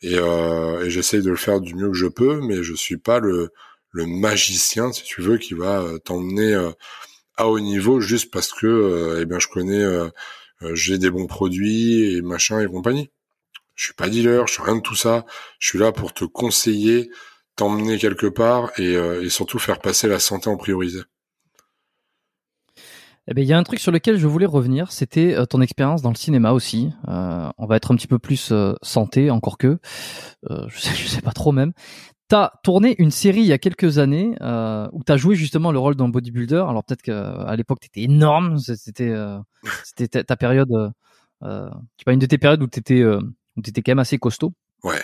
et, 0.03 0.17
euh, 0.19 0.85
et 0.85 0.91
j'essaye 0.91 1.23
de 1.23 1.31
le 1.31 1.37
faire 1.37 1.61
du 1.61 1.75
mieux 1.75 1.89
que 1.89 1.95
je 1.97 2.07
peux 2.07 2.41
mais 2.43 2.63
je 2.63 2.75
suis 2.75 2.99
pas 2.99 3.21
le 3.21 3.51
le 3.93 4.07
magicien 4.07 4.93
si 4.93 5.05
tu 5.05 5.23
veux 5.23 5.39
qui 5.39 5.55
va 5.55 5.81
euh, 5.83 5.99
t'emmener 5.99 6.55
euh, 6.55 6.71
à 7.37 7.49
haut 7.49 7.61
niveau 7.61 8.01
juste 8.01 8.31
parce 8.33 8.53
que 8.53 8.67
euh, 8.67 9.21
eh 9.23 9.27
bien 9.27 9.39
je 9.41 9.49
connais 9.49 9.85
j'ai 10.75 10.99
des 10.99 11.11
bons 11.11 11.27
produits 11.27 12.17
et 12.17 12.23
machin 12.23 12.61
et 12.61 12.67
compagnie 12.67 13.11
je 13.75 13.85
suis 13.87 13.95
pas 13.95 14.09
dealer, 14.09 14.47
je 14.47 14.55
suis 14.55 14.63
rien 14.63 14.77
de 14.77 14.81
tout 14.83 14.95
ça. 14.97 15.27
Je 15.59 15.69
suis 15.69 15.79
là 15.79 15.93
pour 15.93 16.15
te 16.15 16.25
conseiller, 16.25 17.11
t'emmener 17.57 17.99
quelque 17.99 18.27
part 18.27 18.73
et, 18.79 18.97
euh, 18.97 19.23
et 19.25 19.31
surtout 19.31 19.59
faire 19.59 19.81
passer 19.81 20.09
la 20.09 20.19
santé 20.19 20.49
en 20.51 20.57
priorité. 20.57 21.01
Eh 23.29 23.35
ben, 23.35 23.43
il 23.43 23.49
y 23.49 23.53
a 23.53 23.59
un 23.59 23.63
truc 23.65 23.81
sur 23.81 23.91
lequel 23.91 24.19
je 24.19 24.27
voulais 24.29 24.47
revenir, 24.47 24.93
c'était 24.93 25.35
euh, 25.35 25.47
ton 25.47 25.61
expérience 25.61 26.01
dans 26.01 26.11
le 26.11 26.17
cinéma 26.17 26.53
aussi. 26.53 26.93
Euh, 27.09 27.49
on 27.59 27.67
va 27.67 27.77
être 27.77 27.93
un 27.93 27.97
petit 27.97 28.07
peu 28.07 28.21
plus 28.21 28.53
euh, 28.53 28.75
santé, 28.83 29.31
encore 29.31 29.59
que, 29.59 29.79
euh, 30.51 30.67
je 30.69 30.79
sais, 30.79 30.95
je 30.97 31.09
sais 31.09 31.23
pas 31.23 31.33
trop 31.33 31.51
même. 31.53 31.73
T'as 32.29 32.51
tourné 32.65 32.97
une 32.99 33.13
série 33.13 33.41
il 33.41 33.47
y 33.47 33.53
a 33.53 33.59
quelques 33.59 33.99
années 33.99 34.37
euh, 34.41 34.89
où 34.93 35.05
t'as 35.05 35.17
joué 35.17 35.37
justement 35.37 35.71
le 35.71 35.79
rôle 35.79 35.95
d'un 35.95 36.09
bodybuilder. 36.09 36.65
Alors 36.69 36.85
peut-être 36.85 37.03
qu'à 37.03 37.55
l'époque 37.57 37.81
t'étais 37.81 38.03
énorme, 38.03 38.59
c'était 38.59 39.11
euh, 39.11 39.39
c'était 39.85 40.09
ta, 40.09 40.25
ta 40.25 40.37
période, 40.37 40.71
euh, 40.73 40.91
euh, 41.45 41.71
tu 41.97 42.05
pas 42.05 42.13
une 42.13 42.19
de 42.19 42.27
tes 42.27 42.39
périodes 42.39 42.63
où 42.63 42.67
t'étais 42.67 43.01
euh, 43.01 43.21
où 43.57 43.61
t'étais 43.63 43.83
quand 43.83 43.93
même 43.93 44.01
assez 44.01 44.19
costaud. 44.19 44.53
Ouais. 44.83 45.01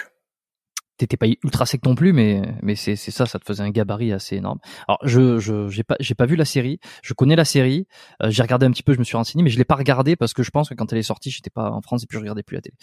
T'étais 1.02 1.16
pas 1.16 1.26
ultra 1.26 1.66
sec 1.66 1.84
non 1.84 1.96
plus, 1.96 2.12
mais 2.12 2.42
mais 2.62 2.76
c'est 2.76 2.94
c'est 2.94 3.10
ça, 3.10 3.26
ça 3.26 3.40
te 3.40 3.44
faisait 3.44 3.64
un 3.64 3.70
gabarit 3.70 4.12
assez 4.12 4.36
énorme. 4.36 4.60
Alors 4.86 5.00
je 5.02 5.40
je 5.40 5.66
j'ai 5.68 5.82
pas 5.82 5.96
j'ai 5.98 6.14
pas 6.14 6.26
vu 6.26 6.36
la 6.36 6.44
série, 6.44 6.78
je 7.02 7.12
connais 7.12 7.34
la 7.34 7.44
série, 7.44 7.88
euh, 8.22 8.30
j'ai 8.30 8.40
regardé 8.40 8.66
un 8.66 8.70
petit 8.70 8.84
peu, 8.84 8.92
je 8.92 9.00
me 9.00 9.04
suis 9.04 9.16
renseigné, 9.16 9.42
mais 9.42 9.50
je 9.50 9.58
l'ai 9.58 9.64
pas 9.64 9.74
regardé 9.74 10.14
parce 10.14 10.32
que 10.32 10.44
je 10.44 10.50
pense 10.52 10.68
que 10.68 10.74
quand 10.74 10.92
elle 10.92 11.00
est 11.00 11.02
sortie, 11.02 11.32
j'étais 11.32 11.50
pas 11.50 11.72
en 11.72 11.80
France 11.80 12.04
et 12.04 12.06
puis 12.06 12.14
je 12.14 12.20
regardais 12.20 12.44
plus 12.44 12.54
la 12.54 12.60
télé. 12.60 12.76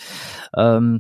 Euh, 0.58 1.00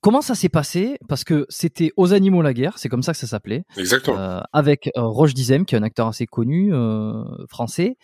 comment 0.00 0.20
ça 0.20 0.36
s'est 0.36 0.48
passé? 0.48 0.98
Parce 1.08 1.24
que 1.24 1.46
c'était 1.48 1.90
aux 1.96 2.12
animaux 2.12 2.40
la 2.40 2.54
guerre, 2.54 2.78
c'est 2.78 2.88
comme 2.88 3.02
ça 3.02 3.10
que 3.10 3.18
ça 3.18 3.26
s'appelait, 3.26 3.64
Exactement. 3.76 4.16
euh, 4.16 4.40
avec 4.52 4.88
Roche 4.94 5.34
Dizem, 5.34 5.64
qui 5.64 5.74
est 5.74 5.78
un 5.78 5.82
acteur 5.82 6.06
assez 6.06 6.26
connu 6.26 6.72
euh, 6.72 7.24
français. 7.48 7.96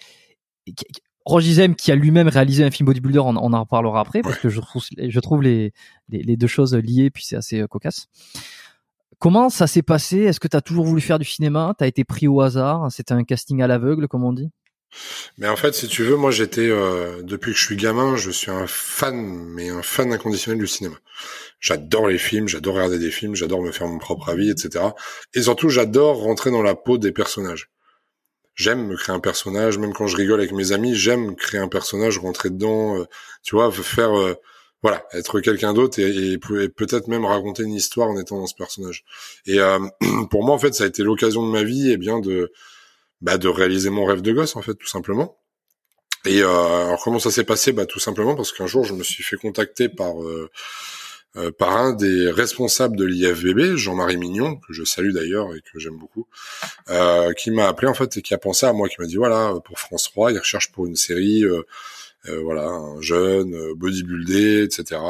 Et 1.27 1.75
qui- 1.75 1.75
qui- 1.85 1.93
a 1.93 1.95
lui-même 1.95 2.29
réalisé 2.29 2.65
un 2.65 2.71
film 2.71 2.87
bodybuilder, 2.87 3.19
on, 3.21 3.37
on 3.37 3.53
en 3.53 3.61
reparlera 3.61 4.01
après 4.01 4.23
parce 4.23 4.39
que 4.39 4.49
je 4.49 4.61
trouve, 4.61 4.83
je 4.99 5.21
trouve 5.21 5.43
les, 5.43 5.73
les, 6.09 6.23
les 6.23 6.37
deux 6.37 6.47
choses 6.47 6.75
liées 6.75 7.11
puis 7.11 7.25
c'est 7.25 7.37
assez 7.37 7.61
euh, 7.61 7.67
cocasse. 7.67 8.07
Comment 9.19 9.51
ça 9.51 9.67
s'est 9.67 9.83
passé? 9.83 10.21
Est-ce 10.21 10.41
que 10.41 10.49
tu 10.49 10.57
as 10.57 10.63
toujours 10.63 10.87
voulu 10.87 11.01
faire 11.03 11.19
du 11.19 11.27
cinéma? 11.27 11.75
T'as 11.77 11.87
été 11.87 12.05
pris 12.05 12.27
au 12.27 12.41
hasard? 12.41 12.91
C'était 12.91 13.13
un 13.13 13.23
casting 13.25 13.61
à 13.61 13.67
l'aveugle, 13.67 14.09
comme 14.09 14.25
on 14.25 14.33
dit? 14.33 14.51
Mais 15.39 15.47
en 15.47 15.57
fait, 15.57 15.73
si 15.75 15.87
tu 15.89 16.03
veux, 16.03 16.17
moi 16.17 16.31
j'étais 16.31 16.69
euh, 16.69 17.23
depuis 17.23 17.53
que 17.53 17.59
je 17.59 17.65
suis 17.65 17.77
gamin, 17.77 18.17
je 18.17 18.31
suis 18.31 18.51
un 18.51 18.67
fan, 18.67 19.15
mais 19.55 19.69
un 19.69 19.83
fan 19.83 20.13
inconditionnel 20.13 20.59
du 20.59 20.67
cinéma. 20.67 20.97
J'adore 21.61 22.09
les 22.09 22.19
films, 22.19 22.49
j'adore 22.49 22.75
regarder 22.75 22.99
des 22.99 23.11
films, 23.11 23.35
j'adore 23.37 23.63
me 23.63 23.71
faire 23.71 23.87
mon 23.87 23.99
propre 23.99 24.31
avis, 24.31 24.51
etc. 24.51 24.87
Et 25.35 25.43
surtout, 25.43 25.69
j'adore 25.69 26.17
rentrer 26.23 26.51
dans 26.51 26.63
la 26.63 26.75
peau 26.75 26.99
des 26.99 27.13
personnages. 27.13 27.71
J'aime 28.61 28.89
me 28.89 28.95
créer 28.95 29.15
un 29.15 29.21
personnage, 29.21 29.79
même 29.79 29.95
quand 29.95 30.07
je 30.07 30.19
rigole 30.19 30.39
avec 30.39 30.53
mes 30.53 30.73
amis, 30.73 30.95
j'aime 30.95 31.35
créer 31.35 31.59
un 31.59 31.69
personnage, 31.69 32.19
rentrer 32.19 32.51
dedans, 32.51 32.99
euh, 32.99 33.07
tu 33.43 33.55
vois, 33.55 33.73
faire, 33.73 34.13
euh, 34.19 34.35
voilà, 34.83 35.03
être 35.15 35.41
quelqu'un 35.41 35.73
d'autre 35.73 35.99
et, 35.99 36.11
et 36.11 36.33
et 36.35 36.69
peut-être 36.69 37.09
même 37.09 37.25
raconter 37.25 37.63
une 37.63 37.73
histoire 37.73 38.11
en 38.11 38.19
étant 38.21 38.37
dans 38.37 38.47
ce 38.47 38.55
personnage. 38.55 39.07
Et 39.47 39.61
euh, 39.61 39.79
pour 40.31 40.45
moi, 40.45 40.55
en 40.55 40.59
fait, 40.59 40.75
ça 40.75 40.85
a 40.85 40.89
été 40.89 41.03
l'occasion 41.03 41.43
de 41.47 41.51
ma 41.51 41.63
vie, 41.63 41.91
et 41.91 41.97
bien 41.97 42.19
de, 42.21 42.53
bah, 43.23 43.39
de 43.39 43.49
réaliser 43.49 43.89
mon 43.89 44.05
rêve 44.05 44.21
de 44.21 44.31
gosse, 44.31 44.57
en 44.57 44.61
fait, 44.61 44.75
tout 44.75 44.89
simplement. 44.89 45.39
Et 46.27 46.43
alors 46.43 47.03
comment 47.03 47.19
ça 47.19 47.31
s'est 47.31 47.45
passé? 47.45 47.73
Bah 47.73 47.87
tout 47.87 47.99
simplement 47.99 48.35
parce 48.35 48.53
qu'un 48.53 48.67
jour 48.67 48.85
je 48.85 48.93
me 48.93 49.03
suis 49.03 49.23
fait 49.25 49.37
contacter 49.37 49.89
par 49.89 50.13
par 51.59 51.77
un 51.77 51.93
des 51.93 52.31
responsables 52.31 52.97
de 52.97 53.05
l'IFBB, 53.05 53.77
Jean-Marie 53.77 54.17
Mignon, 54.17 54.57
que 54.57 54.73
je 54.73 54.85
salue 54.85 55.13
d'ailleurs 55.13 55.55
et 55.55 55.61
que 55.61 55.79
j'aime 55.79 55.97
beaucoup, 55.97 56.27
euh, 56.89 57.33
qui 57.35 57.51
m'a 57.51 57.69
appelé 57.69 57.89
en 57.89 57.95
fait 57.95 58.17
et 58.17 58.23
qui 58.23 58.35
a 58.35 58.39
pensé 58.39 58.67
à 58.67 58.73
moi, 58.73 58.89
qui 58.89 58.97
m'a 59.01 59.07
dit 59.07 59.17
voilà 59.17 59.55
pour 59.65 59.79
France 59.79 60.05
3, 60.05 60.33
il 60.33 60.39
recherche 60.39 60.73
pour 60.73 60.87
une 60.87 60.97
série, 60.97 61.45
euh, 61.45 61.63
voilà 62.43 62.67
un 62.67 63.01
jeune 63.01 63.75
bodybuildé, 63.75 64.65
etc. 64.65 65.01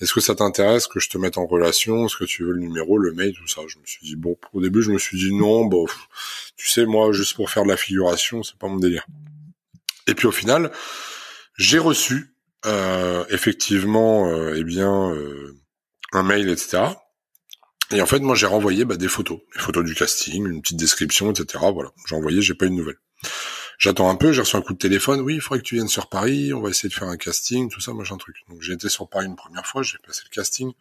Est-ce 0.00 0.14
que 0.14 0.20
ça 0.20 0.34
t'intéresse 0.34 0.86
que 0.86 0.98
je 0.98 1.10
te 1.10 1.18
mette 1.18 1.36
en 1.36 1.46
relation 1.46 2.06
Est-ce 2.06 2.16
que 2.16 2.24
tu 2.24 2.44
veux 2.44 2.52
le 2.52 2.60
numéro, 2.60 2.96
le 2.96 3.12
mail, 3.12 3.34
tout 3.34 3.46
ça? 3.46 3.60
Je 3.68 3.78
me 3.78 3.84
suis 3.84 4.06
dit 4.06 4.16
bon, 4.16 4.36
au 4.54 4.60
début 4.62 4.82
je 4.82 4.90
me 4.90 4.98
suis 4.98 5.18
dit 5.18 5.34
non, 5.34 5.66
bon, 5.66 5.86
tu 6.56 6.68
sais 6.68 6.86
moi 6.86 7.12
juste 7.12 7.34
pour 7.34 7.50
faire 7.50 7.64
de 7.64 7.68
la 7.68 7.76
figuration, 7.76 8.42
c'est 8.42 8.56
pas 8.56 8.68
mon 8.68 8.78
délire. 8.78 9.06
Et 10.06 10.14
puis 10.14 10.26
au 10.26 10.32
final, 10.32 10.72
j'ai 11.58 11.78
reçu 11.78 12.29
euh, 12.66 13.24
effectivement, 13.30 14.28
euh, 14.28 14.54
eh 14.56 14.64
bien, 14.64 15.10
euh, 15.10 15.56
un 16.12 16.22
mail, 16.22 16.48
etc. 16.48 16.82
Et 17.92 18.00
en 18.00 18.06
fait, 18.06 18.20
moi 18.20 18.36
j'ai 18.36 18.46
renvoyé 18.46 18.84
bah, 18.84 18.96
des 18.96 19.08
photos, 19.08 19.40
des 19.54 19.60
photos 19.60 19.84
du 19.84 19.94
casting, 19.94 20.46
une 20.46 20.62
petite 20.62 20.78
description, 20.78 21.30
etc. 21.32 21.64
Voilà, 21.72 21.90
j'ai 22.06 22.14
envoyé, 22.14 22.40
j'ai 22.40 22.54
pas 22.54 22.66
eu 22.66 22.70
de 22.70 22.74
nouvelles. 22.74 23.00
J'attends 23.78 24.10
un 24.10 24.14
peu, 24.14 24.32
j'ai 24.32 24.42
reçu 24.42 24.56
un 24.56 24.62
coup 24.62 24.74
de 24.74 24.78
téléphone. 24.78 25.22
Oui, 25.22 25.36
il 25.36 25.40
faudrait 25.40 25.60
que 25.60 25.64
tu 25.64 25.74
viennes 25.74 25.88
sur 25.88 26.08
Paris. 26.08 26.52
On 26.52 26.60
va 26.60 26.68
essayer 26.68 26.88
de 26.90 26.94
faire 26.94 27.08
un 27.08 27.16
casting, 27.16 27.70
tout 27.70 27.80
ça, 27.80 27.94
machin 27.94 28.18
truc. 28.18 28.36
Donc 28.48 28.60
j'ai 28.60 28.74
été 28.74 28.88
sur 28.88 29.08
Paris 29.08 29.26
une 29.26 29.36
première 29.36 29.66
fois, 29.66 29.82
j'ai 29.82 29.96
passé 30.06 30.22
le 30.24 30.34
casting. 30.34 30.72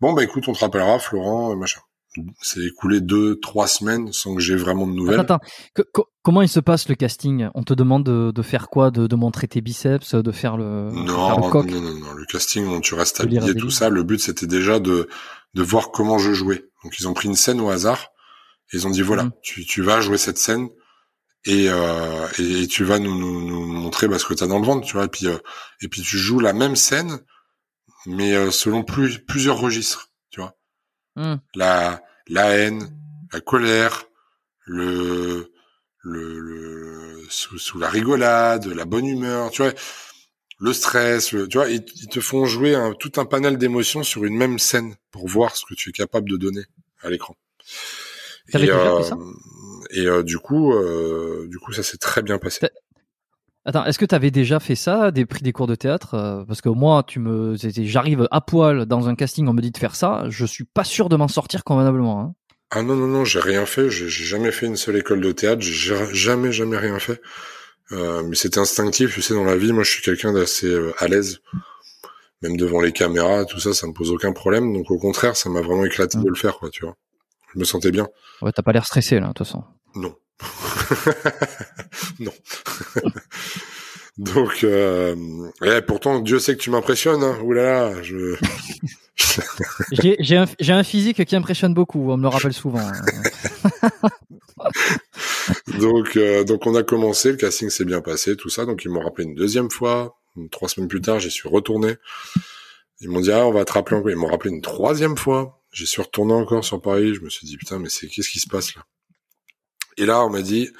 Bon 0.00 0.12
bah 0.12 0.22
écoute, 0.22 0.46
on 0.48 0.52
te 0.52 0.60
rappellera, 0.60 0.98
Florent, 0.98 1.56
machin. 1.56 1.80
C'est 2.40 2.60
écoulé 2.64 3.00
deux, 3.00 3.38
trois 3.40 3.66
semaines 3.66 4.12
sans 4.12 4.34
que 4.34 4.40
j'ai 4.40 4.56
vraiment 4.56 4.86
de 4.86 4.92
nouvelles. 4.92 5.20
Attends, 5.20 5.40
comment 6.22 6.42
il 6.42 6.48
se 6.48 6.60
passe 6.60 6.88
le 6.88 6.94
casting? 6.94 7.48
On 7.54 7.62
te 7.62 7.74
demande 7.74 8.04
de, 8.04 8.42
faire 8.42 8.68
quoi? 8.68 8.90
De, 8.90 9.14
montrer 9.16 9.48
tes 9.48 9.60
biceps, 9.60 10.14
de 10.14 10.32
faire 10.32 10.56
le, 10.56 10.90
non, 10.92 11.46
le 11.46 11.50
coq? 11.50 11.70
non, 11.70 11.80
non, 11.80 11.94
non, 11.94 12.12
le 12.12 12.24
casting, 12.26 12.80
tu 12.80 12.94
restes 12.94 13.20
habillé, 13.20 13.54
tout 13.54 13.70
ça. 13.70 13.88
Le 13.88 14.02
but 14.02 14.20
c'était 14.20 14.46
déjà 14.46 14.78
de 14.78 15.08
de 15.54 15.62
voir 15.62 15.90
comment 15.90 16.18
je 16.18 16.32
jouais. 16.32 16.64
Donc 16.82 16.98
ils 16.98 17.08
ont 17.08 17.14
pris 17.14 17.28
une 17.28 17.36
scène 17.36 17.60
au 17.60 17.70
hasard. 17.70 18.08
Et 18.72 18.76
ils 18.76 18.86
ont 18.86 18.90
dit 18.90 19.02
voilà, 19.02 19.24
mmh. 19.24 19.32
tu, 19.42 19.64
tu 19.66 19.82
vas 19.82 20.00
jouer 20.00 20.18
cette 20.18 20.38
scène 20.38 20.68
et, 21.46 21.68
euh, 21.68 22.26
et, 22.38 22.66
tu 22.66 22.84
vas 22.84 22.98
nous, 22.98 23.14
nous, 23.14 23.66
montrer 23.66 24.08
bah, 24.08 24.18
ce 24.18 24.24
que 24.24 24.34
tu 24.34 24.42
as 24.42 24.46
dans 24.46 24.58
le 24.58 24.64
ventre, 24.64 24.86
tu 24.86 24.94
vois. 24.94 25.04
Et 25.04 25.08
puis, 25.08 25.26
euh, 25.26 25.36
et 25.82 25.88
puis 25.88 26.00
tu 26.00 26.16
joues 26.16 26.40
la 26.40 26.54
même 26.54 26.74
scène, 26.74 27.20
mais 28.06 28.34
euh, 28.34 28.50
selon 28.50 28.82
plus, 28.82 29.18
plusieurs 29.18 29.58
registres, 29.58 30.10
tu 30.30 30.40
vois. 30.40 30.56
Hmm. 31.16 31.36
La, 31.54 32.02
la 32.28 32.56
haine, 32.56 32.90
la 33.32 33.40
colère, 33.40 34.04
le, 34.66 35.52
le, 36.00 36.38
le 36.40 37.26
sous, 37.30 37.58
sous, 37.58 37.78
la 37.78 37.88
rigolade, 37.88 38.66
la 38.66 38.84
bonne 38.84 39.06
humeur, 39.06 39.50
tu 39.50 39.62
vois. 39.62 39.72
Le 40.60 40.72
stress, 40.72 41.26
tu 41.26 41.46
vois, 41.52 41.68
ils, 41.68 41.84
te 41.84 42.20
font 42.20 42.46
jouer 42.46 42.74
un, 42.74 42.92
tout 42.92 43.12
un 43.16 43.24
panel 43.24 43.58
d'émotions 43.58 44.02
sur 44.02 44.24
une 44.24 44.36
même 44.36 44.58
scène 44.58 44.94
pour 45.10 45.26
voir 45.26 45.56
ce 45.56 45.64
que 45.66 45.74
tu 45.74 45.90
es 45.90 45.92
capable 45.92 46.30
de 46.30 46.36
donner 46.36 46.64
à 47.02 47.10
l'écran. 47.10 47.36
Et, 48.52 48.70
euh, 48.70 49.02
et 49.90 50.06
euh, 50.06 50.22
du 50.22 50.38
coup, 50.38 50.72
euh, 50.72 51.46
du 51.48 51.58
coup, 51.58 51.72
ça 51.72 51.82
s'est 51.82 51.96
très 51.96 52.22
bien 52.22 52.38
passé. 52.38 52.68
Attends, 53.66 53.86
est-ce 53.86 53.98
que 53.98 54.04
tu 54.04 54.14
avais 54.14 54.30
déjà 54.30 54.60
fait 54.60 54.74
ça, 54.74 55.10
des 55.10 55.24
pris 55.24 55.42
des 55.42 55.52
cours 55.52 55.66
de 55.66 55.74
théâtre 55.74 56.14
euh, 56.14 56.44
Parce 56.44 56.60
que 56.60 56.68
moi, 56.68 57.02
tu 57.06 57.18
me, 57.18 57.56
j'arrive 57.56 58.28
à 58.30 58.40
poil 58.42 58.84
dans 58.84 59.08
un 59.08 59.14
casting, 59.14 59.48
on 59.48 59.54
me 59.54 59.62
dit 59.62 59.70
de 59.70 59.78
faire 59.78 59.96
ça, 59.96 60.24
je 60.28 60.44
suis 60.44 60.64
pas 60.64 60.84
sûr 60.84 61.08
de 61.08 61.16
m'en 61.16 61.28
sortir 61.28 61.64
convenablement. 61.64 62.20
Hein. 62.20 62.34
Ah 62.70 62.82
non 62.82 62.96
non 62.96 63.06
non, 63.06 63.24
j'ai 63.24 63.40
rien 63.40 63.66
fait, 63.66 63.88
j'ai 63.88 64.08
jamais 64.08 64.50
fait 64.50 64.66
une 64.66 64.76
seule 64.76 64.96
école 64.96 65.20
de 65.20 65.32
théâtre, 65.32 65.62
j'ai 65.62 65.94
jamais 66.12 66.52
jamais 66.52 66.76
rien 66.76 66.98
fait. 66.98 67.22
Euh, 67.92 68.22
mais 68.24 68.34
c'était 68.34 68.58
instinctif, 68.58 69.14
tu 69.14 69.22
sais, 69.22 69.32
dans 69.32 69.44
la 69.44 69.56
vie, 69.56 69.72
moi 69.72 69.84
je 69.84 69.90
suis 69.90 70.02
quelqu'un 70.02 70.32
d'assez 70.32 70.66
euh, 70.66 70.92
à 70.98 71.06
l'aise, 71.06 71.40
même 72.42 72.56
devant 72.56 72.80
les 72.80 72.92
caméras, 72.92 73.44
tout 73.44 73.60
ça, 73.60 73.72
ça 73.72 73.86
me 73.86 73.92
pose 73.92 74.10
aucun 74.10 74.32
problème. 74.32 74.72
Donc 74.74 74.90
au 74.90 74.98
contraire, 74.98 75.36
ça 75.36 75.48
m'a 75.48 75.60
vraiment 75.60 75.84
éclaté 75.84 76.18
mmh. 76.18 76.24
de 76.24 76.28
le 76.28 76.34
faire, 76.34 76.58
quoi, 76.58 76.68
tu 76.70 76.84
vois. 76.84 76.96
Je 77.54 77.58
me 77.60 77.64
sentais 77.64 77.92
bien. 77.92 78.08
Ouais, 78.42 78.52
t'as 78.52 78.62
pas 78.62 78.72
l'air 78.72 78.84
stressé 78.84 79.20
là, 79.20 79.28
de 79.28 79.32
toute 79.32 79.46
façon. 79.46 79.64
Non. 79.94 80.16
non. 82.20 82.32
Donc, 84.18 84.62
euh, 84.62 85.16
eh, 85.64 85.82
pourtant, 85.82 86.20
Dieu 86.20 86.38
sait 86.38 86.56
que 86.56 86.62
tu 86.62 86.70
m'impressionnes. 86.70 87.22
Hein. 87.22 87.38
Ouh 87.42 87.52
là 87.52 87.62
là, 87.90 88.02
je. 88.02 88.36
j'ai 90.20 90.36
un, 90.36 90.46
un, 90.68 90.84
physique 90.84 91.24
qui 91.24 91.36
impressionne 91.36 91.74
beaucoup. 91.74 92.10
On 92.10 92.16
me 92.16 92.22
le 92.22 92.28
rappelle 92.28 92.52
souvent. 92.52 92.78
Hein. 92.78 94.10
donc, 95.80 96.16
euh, 96.16 96.44
donc 96.44 96.66
on 96.66 96.76
a 96.76 96.84
commencé. 96.84 97.32
Le 97.32 97.36
casting 97.36 97.70
s'est 97.70 97.84
bien 97.84 98.00
passé, 98.00 98.36
tout 98.36 98.50
ça. 98.50 98.66
Donc 98.66 98.84
ils 98.84 98.90
m'ont 98.90 99.02
rappelé 99.02 99.26
une 99.26 99.34
deuxième 99.34 99.70
fois. 99.70 100.16
Trois 100.52 100.68
semaines 100.68 100.88
plus 100.88 101.00
tard, 101.00 101.18
j'y 101.18 101.30
suis 101.30 101.48
retourné. 101.48 101.96
Ils 103.00 103.08
m'ont 103.08 103.20
dit 103.20 103.32
ah 103.32 103.46
on 103.46 103.52
va 103.52 103.64
te 103.64 103.72
rappeler 103.72 103.96
encore. 103.96 104.10
Ils 104.10 104.16
m'ont 104.16 104.28
rappelé 104.28 104.54
une 104.54 104.62
troisième 104.62 105.16
fois. 105.16 105.60
J'y 105.72 105.86
suis 105.86 106.02
retourné 106.02 106.34
encore 106.34 106.64
sur 106.64 106.80
Paris. 106.80 107.14
Je 107.14 107.20
me 107.20 107.30
suis 107.30 107.48
dit 107.48 107.56
putain 107.56 107.80
mais 107.80 107.88
c'est 107.88 108.06
qu'est-ce 108.06 108.30
qui 108.30 108.38
se 108.38 108.48
passe 108.48 108.76
là? 108.76 108.84
Et 109.96 110.06
là 110.06 110.24
on 110.24 110.30
m'a 110.30 110.42
dit 110.42 110.70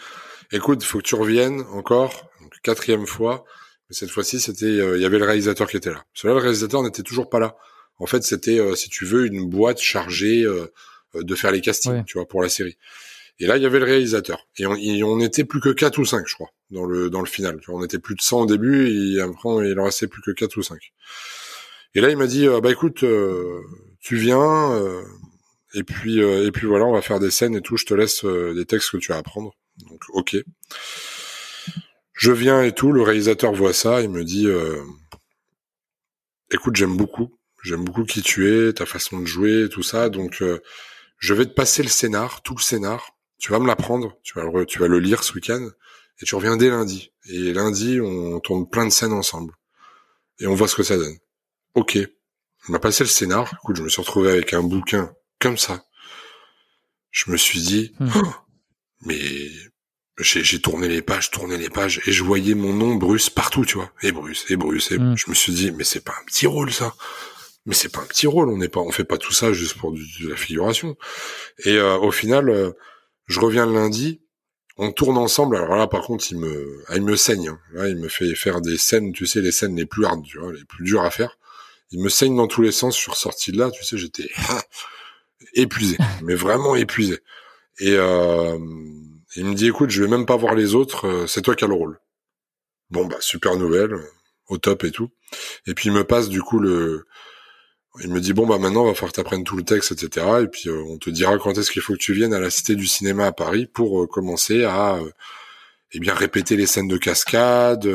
écoute 0.53 0.83
il 0.83 0.87
faut 0.87 0.99
que 0.99 1.05
tu 1.05 1.15
reviennes 1.15 1.63
encore 1.73 2.31
quatrième 2.63 3.07
fois. 3.07 3.45
Mais 3.89 3.95
cette 3.95 4.11
fois-ci 4.11 4.41
c'était 4.41 4.67
euh, 4.67 4.97
il 4.97 5.03
y 5.03 5.05
avait 5.05 5.19
le 5.19 5.25
réalisateur 5.25 5.69
qui 5.69 5.77
était 5.77 5.91
là. 5.91 6.05
Parce 6.13 6.25
le 6.25 6.33
réalisateur 6.33 6.83
n'était 6.83 7.03
toujours 7.03 7.29
pas 7.29 7.39
là. 7.39 7.57
En 7.99 8.07
fait 8.07 8.23
c'était 8.25 8.59
euh, 8.59 8.75
si 8.75 8.89
tu 8.89 9.05
veux 9.05 9.27
une 9.27 9.49
boîte 9.49 9.81
chargée 9.81 10.43
euh, 10.43 10.67
de 11.15 11.35
faire 11.35 11.53
les 11.53 11.61
castings 11.61 12.05
tu 12.05 12.19
vois 12.19 12.27
pour 12.27 12.43
la 12.43 12.49
série. 12.49 12.77
Et 13.39 13.47
là 13.47 13.57
il 13.57 13.63
y 13.63 13.67
avait 13.67 13.79
le 13.79 13.85
réalisateur 13.85 14.49
et 14.59 14.67
on, 14.67 14.73
on 14.73 15.21
était 15.21 15.45
plus 15.45 15.61
que 15.61 15.71
quatre 15.71 15.99
ou 15.99 16.05
cinq 16.05 16.27
je 16.27 16.35
crois 16.35 16.51
dans 16.71 16.87
le 16.87 17.11
dans 17.11 17.21
le 17.21 17.27
final. 17.27 17.61
On 17.69 17.85
était 17.85 17.99
plus 17.99 18.15
de 18.15 18.21
100 18.21 18.43
au 18.43 18.47
début 18.47 18.89
et 18.89 19.21
après 19.21 19.71
il 19.71 19.79
en 19.79 19.85
restait 19.85 20.07
plus 20.07 20.23
que 20.23 20.31
quatre 20.31 20.57
ou 20.57 20.63
cinq. 20.63 20.93
Et 21.95 22.01
là 22.01 22.11
il 22.11 22.17
m'a 22.17 22.27
dit 22.27 22.47
bah 22.63 22.71
écoute 22.71 23.05
tu 24.05 24.17
viens 24.17 24.73
euh, 24.73 25.03
et 25.75 25.85
puis 25.85 26.23
euh, 26.23 26.47
et 26.47 26.53
puis 26.53 26.67
voilà, 26.67 26.85
on 26.85 26.93
va 26.93 27.03
faire 27.03 27.21
des 27.21 27.31
scènes 27.31 27.57
et 27.57 27.61
tout. 27.61 27.77
Je 27.77 27.85
te 27.85 27.95
laisse 27.95 28.25
euh, 28.25 28.55
des 28.55 28.65
textes 28.65 28.91
que 28.91 28.97
tu 28.97 29.13
as 29.13 29.17
à 29.17 29.19
apprendre. 29.19 29.53
Donc 29.79 30.03
ok. 30.11 30.37
Je 32.13 32.33
viens 32.33 32.63
et 32.63 32.73
tout. 32.73 32.93
Le 32.93 33.03
réalisateur 33.03 33.53
voit 33.53 33.73
ça. 33.73 34.01
Il 34.01 34.11
me 34.11 34.23
dit, 34.23 34.47
écoute, 36.53 36.77
j'aime 36.77 36.97
beaucoup, 36.97 37.37
j'aime 37.65 37.85
beaucoup 37.85 38.05
qui 38.05 38.23
tu 38.23 38.49
es, 38.49 38.73
ta 38.73 38.87
façon 38.87 39.19
de 39.19 39.27
jouer, 39.27 39.69
tout 39.69 39.83
ça. 39.83 40.11
Donc 40.11 40.43
je 41.19 41.35
vais 41.35 41.45
te 41.45 41.53
passer 41.53 41.83
le 41.83 41.89
scénar, 41.89 42.43
tout 42.43 42.55
le 42.55 42.63
scénar. 42.63 43.17
Tu 43.39 43.51
vas 43.51 43.59
me 43.59 43.67
l'apprendre. 43.67 44.17
Tu 44.23 44.39
vas 44.39 44.45
le, 44.45 44.65
tu 44.65 44.79
vas 44.79 44.87
le 44.87 45.01
lire 45.01 45.25
ce 45.25 45.35
week-end 45.35 45.69
et 46.23 46.25
tu 46.25 46.37
reviens 46.37 46.57
dès 46.57 46.71
lundi. 46.71 47.13
Et 47.27 47.53
lundi, 47.53 48.01
on 48.01 48.39
tourne 48.39 48.71
plein 48.71 48.87
de 48.87 48.93
scènes 48.93 49.13
ensemble 49.13 49.55
et 50.39 50.47
on 50.47 50.55
voit 50.55 50.69
ce 50.69 50.77
que 50.77 50.83
ça 50.83 50.97
donne. 50.97 51.17
Ok. 51.75 51.99
On 52.69 52.73
m'a 52.73 52.79
passé 52.79 53.05
le 53.05 53.09
scénar. 53.09 53.53
Écoute, 53.63 53.77
je 53.77 53.83
me 53.83 53.89
suis 53.89 54.01
retrouvé 54.01 54.31
avec 54.31 54.55
un 54.55 54.63
bouquin 54.63 55.13
comme 55.45 55.59
ça. 55.59 55.85
Je 57.11 57.31
me 57.31 57.37
suis 57.37 57.61
dit, 57.61 57.93
hmm. 58.01 58.09
oh, 58.17 58.33
mais 59.03 59.21
j'ai 60.19 60.61
tourné 60.61 60.89
les 60.89 61.03
pages, 61.03 61.31
tourné 61.31 61.59
les 61.59 61.69
pages, 61.69 62.01
et 62.07 62.13
je 62.13 62.25
voyais 62.25 62.55
mon 62.55 62.73
nom 62.73 62.95
Bruce 62.95 63.29
partout, 63.29 63.67
tu 63.67 63.77
vois. 63.77 63.93
Et 64.03 64.11
Bruce, 64.11 64.47
et 64.49 64.57
Bruce, 64.57 64.91
et 64.91 64.99
hmm. 64.99 65.15
je 65.19 65.29
me 65.29 65.35
suis 65.35 65.53
dit, 65.53 65.71
mais 65.71 65.85
c'est 65.85 66.03
pas 66.03 66.15
un 66.19 66.25
petit 66.25 66.47
rôle 66.47 66.73
ça. 66.73 66.95
Mais 67.67 67.75
c'est 67.75 67.91
pas 67.91 68.01
un 68.01 68.07
petit 68.07 68.27
rôle. 68.27 68.49
On 68.51 68.57
n'est 68.57 68.69
pas, 68.69 68.81
on 68.81 68.91
fait 68.91 69.05
pas 69.05 69.19
tout 69.19 69.33
ça 69.33 69.53
juste 69.53 69.77
pour 69.79 69.93
de 69.93 70.29
la 70.29 70.37
figuration. 70.37 70.97
Et 71.65 71.77
euh, 71.77 71.97
au 71.97 72.11
final, 72.11 72.49
euh, 72.51 72.73
je 73.27 73.41
reviens 73.41 73.67
le 73.67 73.75
lundi. 73.75 74.21
On 74.77 74.93
tourne 74.93 75.17
ensemble. 75.17 75.57
Alors 75.57 75.77
là, 75.77 75.87
par 75.87 76.03
contre, 76.03 76.27
il 76.31 76.39
me, 76.39 76.85
ah, 76.89 76.97
il 76.97 77.03
me 77.03 77.17
saigne. 77.17 77.49
Hein. 77.49 77.59
Là, 77.73 77.89
il 77.89 77.97
me 77.97 78.09
fait 78.09 78.35
faire 78.35 78.61
des 78.61 78.77
scènes, 78.77 79.13
tu 79.13 79.27
sais, 79.27 79.41
les 79.41 79.53
scènes 79.53 79.77
les 79.77 79.87
plus 79.87 80.05
tu 80.27 80.39
vois, 80.39 80.53
les 80.53 80.65
plus 80.65 80.85
dures 80.85 81.05
à 81.05 81.11
faire 81.11 81.39
il 81.95 82.01
me 82.01 82.09
saigne 82.09 82.37
dans 82.37 82.49
tous 82.49 82.61
les 82.61 82.73
sens. 82.73 82.97
Je 82.97 83.03
suis 83.03 83.11
ressorti 83.11 83.53
de 83.53 83.59
là, 83.59 83.71
tu 83.71 83.85
sais, 83.85 83.97
j'étais 83.97 84.29
épuisé, 85.55 85.97
mais 86.23 86.35
vraiment 86.35 86.75
épuisé. 86.75 87.19
Et 87.79 87.95
euh, 87.97 88.59
il 89.37 89.45
me 89.47 89.55
dit, 89.55 89.69
écoute, 89.69 89.91
je 89.91 90.03
vais 90.03 90.09
même 90.09 90.27
pas 90.27 90.37
voir 90.37 90.55
les 90.55 90.75
autres, 90.75 91.07
euh, 91.07 91.27
c'est 91.27 91.43
toi 91.43 91.55
qui 91.55 91.65
as 91.65 91.69
le 91.69 91.75
rôle. 91.75 91.99
Bon, 92.91 93.07
bah, 93.07 93.17
super 93.21 93.57
nouvelle, 93.57 93.95
au 94.49 94.59
top 94.59 94.85
et 94.85 94.91
tout. 94.91 95.11
Et 95.67 95.75
puis 95.75 95.89
il 95.89 95.93
me 95.93 96.05
passe 96.05 96.29
du 96.29 96.43
coup 96.43 96.59
le... 96.59 97.07
Il 98.03 98.11
me 98.11 98.21
dit, 98.21 98.33
bon, 98.33 98.45
bah 98.45 98.59
maintenant, 98.59 98.85
va 98.85 98.95
faire 98.95 99.13
que 99.13 99.43
tout 99.45 99.57
le 99.57 99.63
texte, 99.63 99.93
etc. 99.93 100.27
Et 100.43 100.49
puis 100.49 100.69
euh, 100.69 100.83
on 100.89 100.99
te 100.99 101.11
dira 101.11 101.39
quand 101.39 101.57
est-ce 101.57 101.71
qu'il 101.71 101.81
faut 101.81 101.93
que 101.93 101.99
tu 101.99 102.13
viennes 102.13 102.35
à 102.35 102.41
la 102.41 102.51
Cité 102.51 102.75
du 102.75 102.87
Cinéma 102.87 103.27
à 103.27 103.33
Paris 103.33 103.67
pour 103.67 104.09
commencer 104.09 104.65
à 104.65 104.99
eh 105.93 106.01
bien 106.01 106.13
répéter 106.13 106.57
les 106.57 106.67
scènes 106.67 106.89
de 106.89 106.97
cascade, 106.97 107.89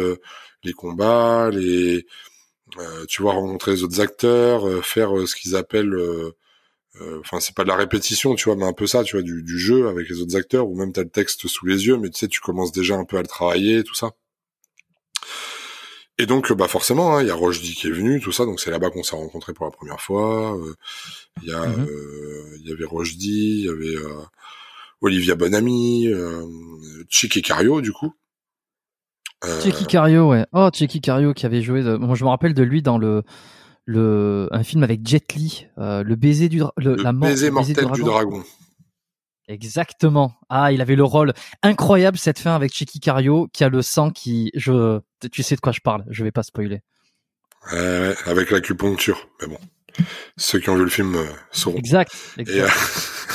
les 0.63 0.71
combats, 0.71 1.49
les 1.51 2.05
euh, 2.77 3.05
tu 3.07 3.21
vois 3.21 3.33
rencontrer 3.33 3.71
les 3.71 3.83
autres 3.83 3.99
acteurs, 3.99 4.67
euh, 4.67 4.81
faire 4.81 5.17
euh, 5.17 5.25
ce 5.25 5.35
qu'ils 5.35 5.55
appellent 5.55 5.95
enfin 7.19 7.39
c'est 7.39 7.55
pas 7.55 7.63
de 7.63 7.69
la 7.69 7.75
répétition 7.75 8.35
tu 8.35 8.45
vois 8.45 8.55
mais 8.55 8.65
un 8.65 8.73
peu 8.73 8.87
ça 8.87 9.03
tu 9.03 9.15
vois 9.15 9.23
du, 9.23 9.59
jeu 9.59 9.87
avec 9.87 10.09
les 10.09 10.21
autres 10.21 10.35
acteurs 10.35 10.67
ou 10.67 10.75
même 10.75 10.91
t'as 10.91 11.03
le 11.03 11.09
texte 11.09 11.47
sous 11.47 11.65
les 11.65 11.87
yeux 11.87 11.97
mais 11.97 12.09
tu 12.09 12.19
sais 12.19 12.27
tu 12.27 12.39
commences 12.41 12.71
déjà 12.71 12.95
un 12.95 13.05
peu 13.05 13.17
à 13.17 13.21
le 13.21 13.27
travailler 13.27 13.83
tout 13.83 13.95
ça 13.95 14.11
et 16.17 16.25
donc 16.25 16.51
bah 16.53 16.67
forcément 16.67 17.15
hein, 17.15 17.21
il 17.21 17.27
y 17.27 17.31
a 17.31 17.35
Rochdy 17.35 17.73
qui 17.73 17.87
est 17.87 17.91
venu 17.91 18.19
tout 18.19 18.31
ça 18.31 18.45
donc 18.45 18.59
c'est 18.59 18.71
là-bas 18.71 18.89
qu'on 18.89 19.03
s'est 19.03 19.15
rencontrés 19.15 19.53
pour 19.53 19.65
la 19.65 19.71
première 19.71 20.01
fois 20.01 20.57
il 21.41 21.49
y 21.49 21.53
a 21.53 21.65
il 22.59 22.69
y 22.69 22.71
avait 22.71 22.85
Rochdy 22.85 23.61
il 23.61 23.65
y 23.65 23.69
avait 23.69 23.95
Olivia 25.01 25.35
Bonamy 25.35 26.07
euh, 26.07 26.45
Chic 27.09 27.37
et 27.37 27.41
Cario 27.41 27.81
du 27.81 27.91
coup 27.91 28.13
Euh, 29.45 29.61
Checky 29.61 29.85
Cario, 29.85 30.29
ouais. 30.29 30.45
Oh, 30.51 30.69
Checky 30.73 31.01
Cario 31.01 31.33
qui 31.33 31.45
avait 31.45 31.61
joué. 31.61 31.81
De... 31.81 31.95
Moi, 31.95 32.15
je 32.15 32.23
me 32.23 32.29
rappelle 32.29 32.53
de 32.53 32.63
lui 32.63 32.81
dans 32.81 32.97
le 32.97 33.23
le 33.89 34.47
un 34.51 34.63
film 34.63 34.83
avec 34.83 35.05
Jet 35.05 35.33
Li, 35.33 35.65
euh, 35.79 36.03
le 36.03 36.15
baiser 36.15 36.47
du 36.47 36.59
le, 36.59 36.95
le 36.95 36.95
la 36.95 37.11
mort, 37.11 37.27
baiser 37.27 37.49
mortel 37.49 37.87
du 37.87 37.91
du 37.93 38.03
dragon. 38.03 38.43
Exactement. 39.47 40.35
Ah, 40.47 40.71
il 40.71 40.79
avait 40.79 40.95
le 40.95 41.03
rôle 41.03 41.33
incroyable 41.63 42.19
cette 42.19 42.37
fin 42.37 42.53
avec 42.53 42.71
Checky 42.71 42.99
Cario 42.99 43.47
qui 43.51 43.63
a 43.63 43.69
le 43.69 43.81
sang 43.81 44.11
qui 44.11 44.51
je 44.53 44.99
tu 45.31 45.41
sais 45.41 45.55
de 45.55 45.59
quoi 45.59 45.71
je 45.71 45.79
parle, 45.79 46.05
je 46.09 46.23
vais 46.23 46.31
pas 46.31 46.43
spoiler. 46.43 46.81
Ouais, 47.71 48.13
avec 48.27 48.51
l'acupuncture. 48.51 49.27
Mais 49.41 49.47
bon, 49.47 49.57
ceux 50.37 50.59
qui 50.59 50.69
ont 50.69 50.75
vu 50.75 50.83
le 50.83 50.89
film 50.89 51.15
euh, 51.15 51.25
sauront. 51.51 51.77
Exact. 51.77 52.11
Euh, 52.37 52.69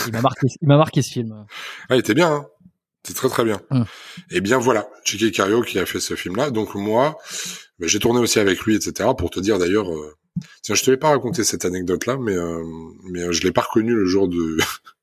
Il 0.07 0.13
m'a 0.13 0.21
marqué 0.21 0.47
il 0.63 0.69
m'a 0.69 0.77
marqué 0.77 1.03
ce 1.03 1.11
film. 1.11 1.47
ah, 1.89 1.97
il 1.97 1.99
était 1.99 2.15
bien. 2.15 2.33
Hein 2.33 2.47
c'est 3.03 3.15
très 3.15 3.29
très 3.29 3.45
bien. 3.45 3.61
Hum. 3.71 3.85
Et 4.31 4.41
bien 4.41 4.59
voilà, 4.59 4.89
Chicky 5.05 5.33
Cario 5.33 5.63
qui 5.63 5.81
a 5.81 5.85
fait 5.85 6.01
ce 6.01 6.15
film-là. 6.15 6.51
Donc 6.51 6.77
moi, 6.77 7.19
ben, 7.81 7.89
j'ai 7.89 7.99
tourné 7.99 8.21
aussi 8.21 8.39
avec 8.39 8.61
lui, 8.61 8.77
etc. 8.77 9.11
Pour 9.19 9.31
te 9.31 9.41
dire 9.41 9.59
d'ailleurs, 9.59 9.93
euh, 9.93 10.17
tiens, 10.63 10.75
je 10.75 10.83
te 10.83 10.91
l'ai 10.91 10.97
pas 10.97 11.11
raconté 11.11 11.45
cette 11.45 11.65
anecdote-là, 11.65 12.17
mais 12.19 12.37
euh, 12.37 12.63
mais 13.11 13.23
euh, 13.23 13.33
je 13.33 13.43
l'ai 13.43 13.53
pas 13.53 13.63
reconnu 13.63 13.95
le 13.95 14.07
jour 14.07 14.29
de 14.29 14.57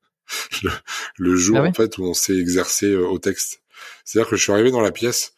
le, 0.62 0.70
le 1.18 1.36
jour 1.36 1.56
Ah 1.58 1.62
ouais? 1.62 1.68
en 1.68 1.72
fait 1.72 1.98
où 1.98 2.04
on 2.04 2.14
s'est 2.14 2.36
exercé 2.38 2.86
euh, 2.92 3.06
au 3.08 3.18
texte. 3.18 3.62
C'est-à-dire 4.04 4.30
que 4.30 4.36
je 4.36 4.42
suis 4.42 4.52
arrivé 4.52 4.70
dans 4.70 4.80
la 4.80 4.92
pièce 4.92 5.34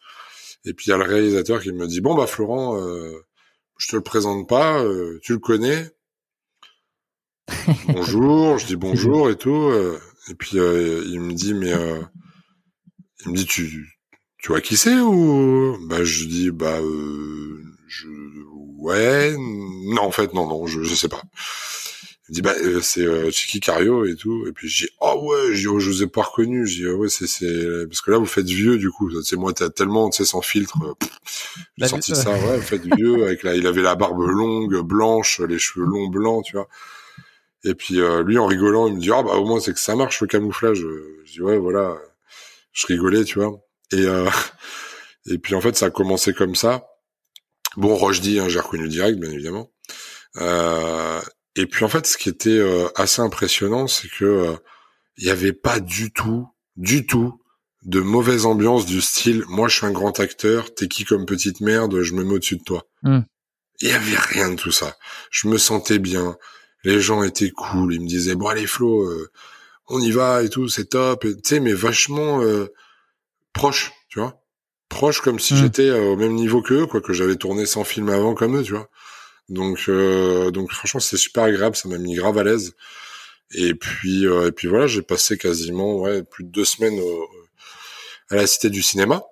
et 0.65 0.73
puis 0.73 0.87
il 0.87 0.89
y 0.89 0.93
a 0.93 0.97
le 0.97 1.03
réalisateur 1.03 1.61
qui 1.61 1.71
me 1.71 1.87
dit 1.87 2.01
bon 2.01 2.15
bah 2.15 2.27
Florent, 2.27 2.77
euh, 2.81 3.11
je 3.77 3.87
te 3.89 3.95
le 3.95 4.01
présente 4.01 4.47
pas, 4.47 4.81
euh, 4.83 5.19
tu 5.21 5.33
le 5.33 5.39
connais? 5.39 5.89
bonjour, 7.87 8.57
je 8.57 8.65
dis 8.65 8.75
bonjour 8.75 9.29
et 9.29 9.35
tout. 9.37 9.51
euh, 9.69 9.99
et 10.29 10.33
puis 10.35 10.57
euh, 10.59 11.03
il 11.07 11.19
me 11.21 11.33
dit 11.33 11.53
mais 11.53 11.71
euh, 11.73 12.01
il 13.25 13.31
me 13.31 13.35
dit 13.37 13.45
tu 13.45 13.97
tu 14.37 14.47
vois 14.49 14.61
qui 14.61 14.77
c'est 14.77 14.99
ou 14.99 15.77
bah 15.87 16.03
je 16.03 16.25
dis 16.25 16.51
bah 16.51 16.79
euh, 16.79 17.63
je 17.87 18.07
ouais 18.77 19.35
non 19.37 20.03
en 20.03 20.11
fait 20.11 20.33
non 20.33 20.47
non 20.47 20.65
je 20.67 20.83
je 20.83 20.95
sais 20.95 21.07
pas. 21.09 21.21
Il 22.27 22.31
me 22.31 22.33
dit 22.35 22.41
bah 22.41 22.55
euh, 22.59 22.81
c'est 22.81 23.05
euh, 23.05 23.29
Chicky 23.29 23.59
Cario 23.59 24.03
et 24.05 24.15
tout. 24.15 24.47
Et 24.47 24.51
puis 24.51 24.67
je 24.67 24.85
dis 24.85 24.91
oh 24.99 25.27
ouais 25.29 25.53
je 25.53 25.59
dis 25.61 25.67
oh, 25.67 25.79
je 25.79 25.89
vous 25.91 26.01
ai 26.03 26.07
pas 26.07 26.23
reconnu. 26.23 26.65
Je 26.65 26.75
dis 26.77 26.87
oh, 26.87 26.95
ouais 26.97 27.09
c'est 27.09 27.27
c'est 27.27 27.85
parce 27.87 28.01
que 28.01 28.09
là 28.11 28.17
vous 28.17 28.25
faites 28.25 28.47
vieux 28.47 28.77
du 28.79 28.89
coup. 28.89 29.11
C'est 29.21 29.35
moi 29.35 29.53
t'as 29.53 29.69
tellement 29.69 30.09
tu 30.09 30.17
sais 30.23 30.25
sans 30.25 30.41
filtre 30.41 30.75
euh, 30.83 30.93
j'ai 31.77 31.87
sorti 31.87 32.13
vie- 32.13 32.17
ça 32.17 32.31
ouais 32.31 32.57
vous 32.57 32.63
faites 32.63 32.85
vieux 32.95 33.25
avec 33.25 33.43
la 33.43 33.55
il 33.55 33.67
avait 33.67 33.83
la 33.83 33.93
barbe 33.95 34.19
longue 34.21 34.81
blanche 34.81 35.39
les 35.47 35.59
cheveux 35.59 35.85
longs 35.85 36.07
blancs 36.09 36.43
tu 36.45 36.53
vois. 36.55 36.67
Et 37.63 37.75
puis 37.75 37.99
euh, 38.01 38.23
lui 38.23 38.37
en 38.39 38.47
rigolant 38.47 38.87
il 38.87 38.95
me 38.95 38.99
dit 38.99 39.11
ah 39.11 39.21
bah 39.21 39.33
au 39.35 39.45
moins 39.45 39.59
c'est 39.59 39.73
que 39.73 39.79
ça 39.79 39.95
marche 39.95 40.19
le 40.21 40.27
camouflage. 40.27 40.79
Je 41.25 41.31
dis 41.31 41.41
ouais 41.41 41.57
voilà. 41.59 41.95
Je 42.73 42.87
rigolais 42.87 43.23
tu 43.23 43.37
vois. 43.39 43.59
Et 43.91 44.03
euh, 44.03 44.27
et 45.27 45.37
puis 45.37 45.53
en 45.53 45.61
fait 45.61 45.75
ça 45.75 45.85
a 45.87 45.89
commencé 45.91 46.33
comme 46.33 46.55
ça 46.55 46.87
bon 47.77 47.95
Rochdy 47.95 48.39
hein, 48.39 48.49
j'ai 48.49 48.59
reconnu 48.59 48.87
direct 48.87 49.19
bien 49.19 49.31
évidemment. 49.31 49.71
Euh, 50.37 51.21
et 51.55 51.65
puis 51.65 51.85
en 51.85 51.87
fait 51.87 52.05
ce 52.05 52.17
qui 52.17 52.29
était 52.29 52.49
euh, 52.49 52.87
assez 52.95 53.21
impressionnant 53.21 53.87
c'est 53.87 54.09
que 54.09 54.25
euh, 54.25 54.55
il 55.17 55.25
y 55.25 55.29
avait 55.29 55.53
pas 55.53 55.79
du 55.79 56.11
tout 56.11 56.47
du 56.75 57.05
tout 57.05 57.41
de 57.83 58.01
mauvaise 58.01 58.45
ambiance 58.45 58.85
du 58.85 58.99
style 58.99 59.43
moi 59.47 59.67
je 59.67 59.77
suis 59.77 59.85
un 59.85 59.91
grand 59.91 60.19
acteur 60.19 60.73
t'es 60.73 60.87
qui 60.87 61.05
comme 61.05 61.25
petite 61.25 61.61
merde 61.61 62.01
je 62.01 62.13
me 62.13 62.23
mets 62.23 62.33
au-dessus 62.33 62.57
de 62.57 62.63
toi. 62.63 62.83
Hmm. 63.03 63.21
il 63.81 63.89
y 63.89 63.91
avait 63.91 64.17
rien 64.17 64.49
de 64.49 64.55
tout 64.55 64.71
ça. 64.71 64.97
Je 65.31 65.47
me 65.47 65.57
sentais 65.57 65.99
bien. 65.99 66.35
Les 66.83 66.99
gens 66.99 67.23
étaient 67.23 67.51
cool. 67.51 67.93
Ils 67.93 68.01
me 68.01 68.07
disaient 68.07 68.35
bon 68.35 68.47
allez 68.47 68.67
Flo 68.67 69.03
euh, 69.03 69.31
on 69.87 69.99
y 69.99 70.11
va 70.11 70.43
et 70.43 70.49
tout 70.49 70.67
c'est 70.67 70.89
top. 70.89 71.21
Tu 71.21 71.35
sais 71.43 71.59
mais 71.59 71.73
vachement 71.73 72.41
euh, 72.41 72.67
proche 73.53 73.93
tu 74.09 74.19
vois 74.19 74.41
proche 74.89 75.21
comme 75.21 75.39
si 75.39 75.53
Mm. 75.53 75.57
j'étais 75.57 75.89
euh, 75.89 76.11
au 76.13 76.15
même 76.15 76.33
niveau 76.33 76.61
qu'eux 76.61 76.85
quoi 76.85 77.01
que 77.01 77.13
j'avais 77.13 77.35
tourné 77.35 77.65
100 77.65 77.83
films 77.83 78.09
avant 78.09 78.33
comme 78.35 78.57
eux 78.57 78.63
tu 78.63 78.73
vois 78.73 78.89
donc 79.49 79.85
euh, 79.89 80.51
donc 80.51 80.71
franchement 80.71 80.99
c'est 80.99 81.17
super 81.17 81.43
agréable 81.43 81.75
ça 81.75 81.87
m'a 81.89 81.97
mis 81.97 82.15
grave 82.15 82.37
à 82.37 82.43
l'aise 82.43 82.73
et 83.53 83.73
puis 83.75 84.25
euh, 84.25 84.47
et 84.47 84.51
puis 84.51 84.67
voilà 84.67 84.87
j'ai 84.87 85.01
passé 85.01 85.37
quasiment 85.37 85.99
ouais 85.99 86.23
plus 86.23 86.43
de 86.43 86.49
deux 86.49 86.65
semaines 86.65 86.99
au- 86.99 87.27
à 88.31 88.35
la 88.37 88.47
cité 88.47 88.69
du 88.69 88.81
cinéma 88.81 89.23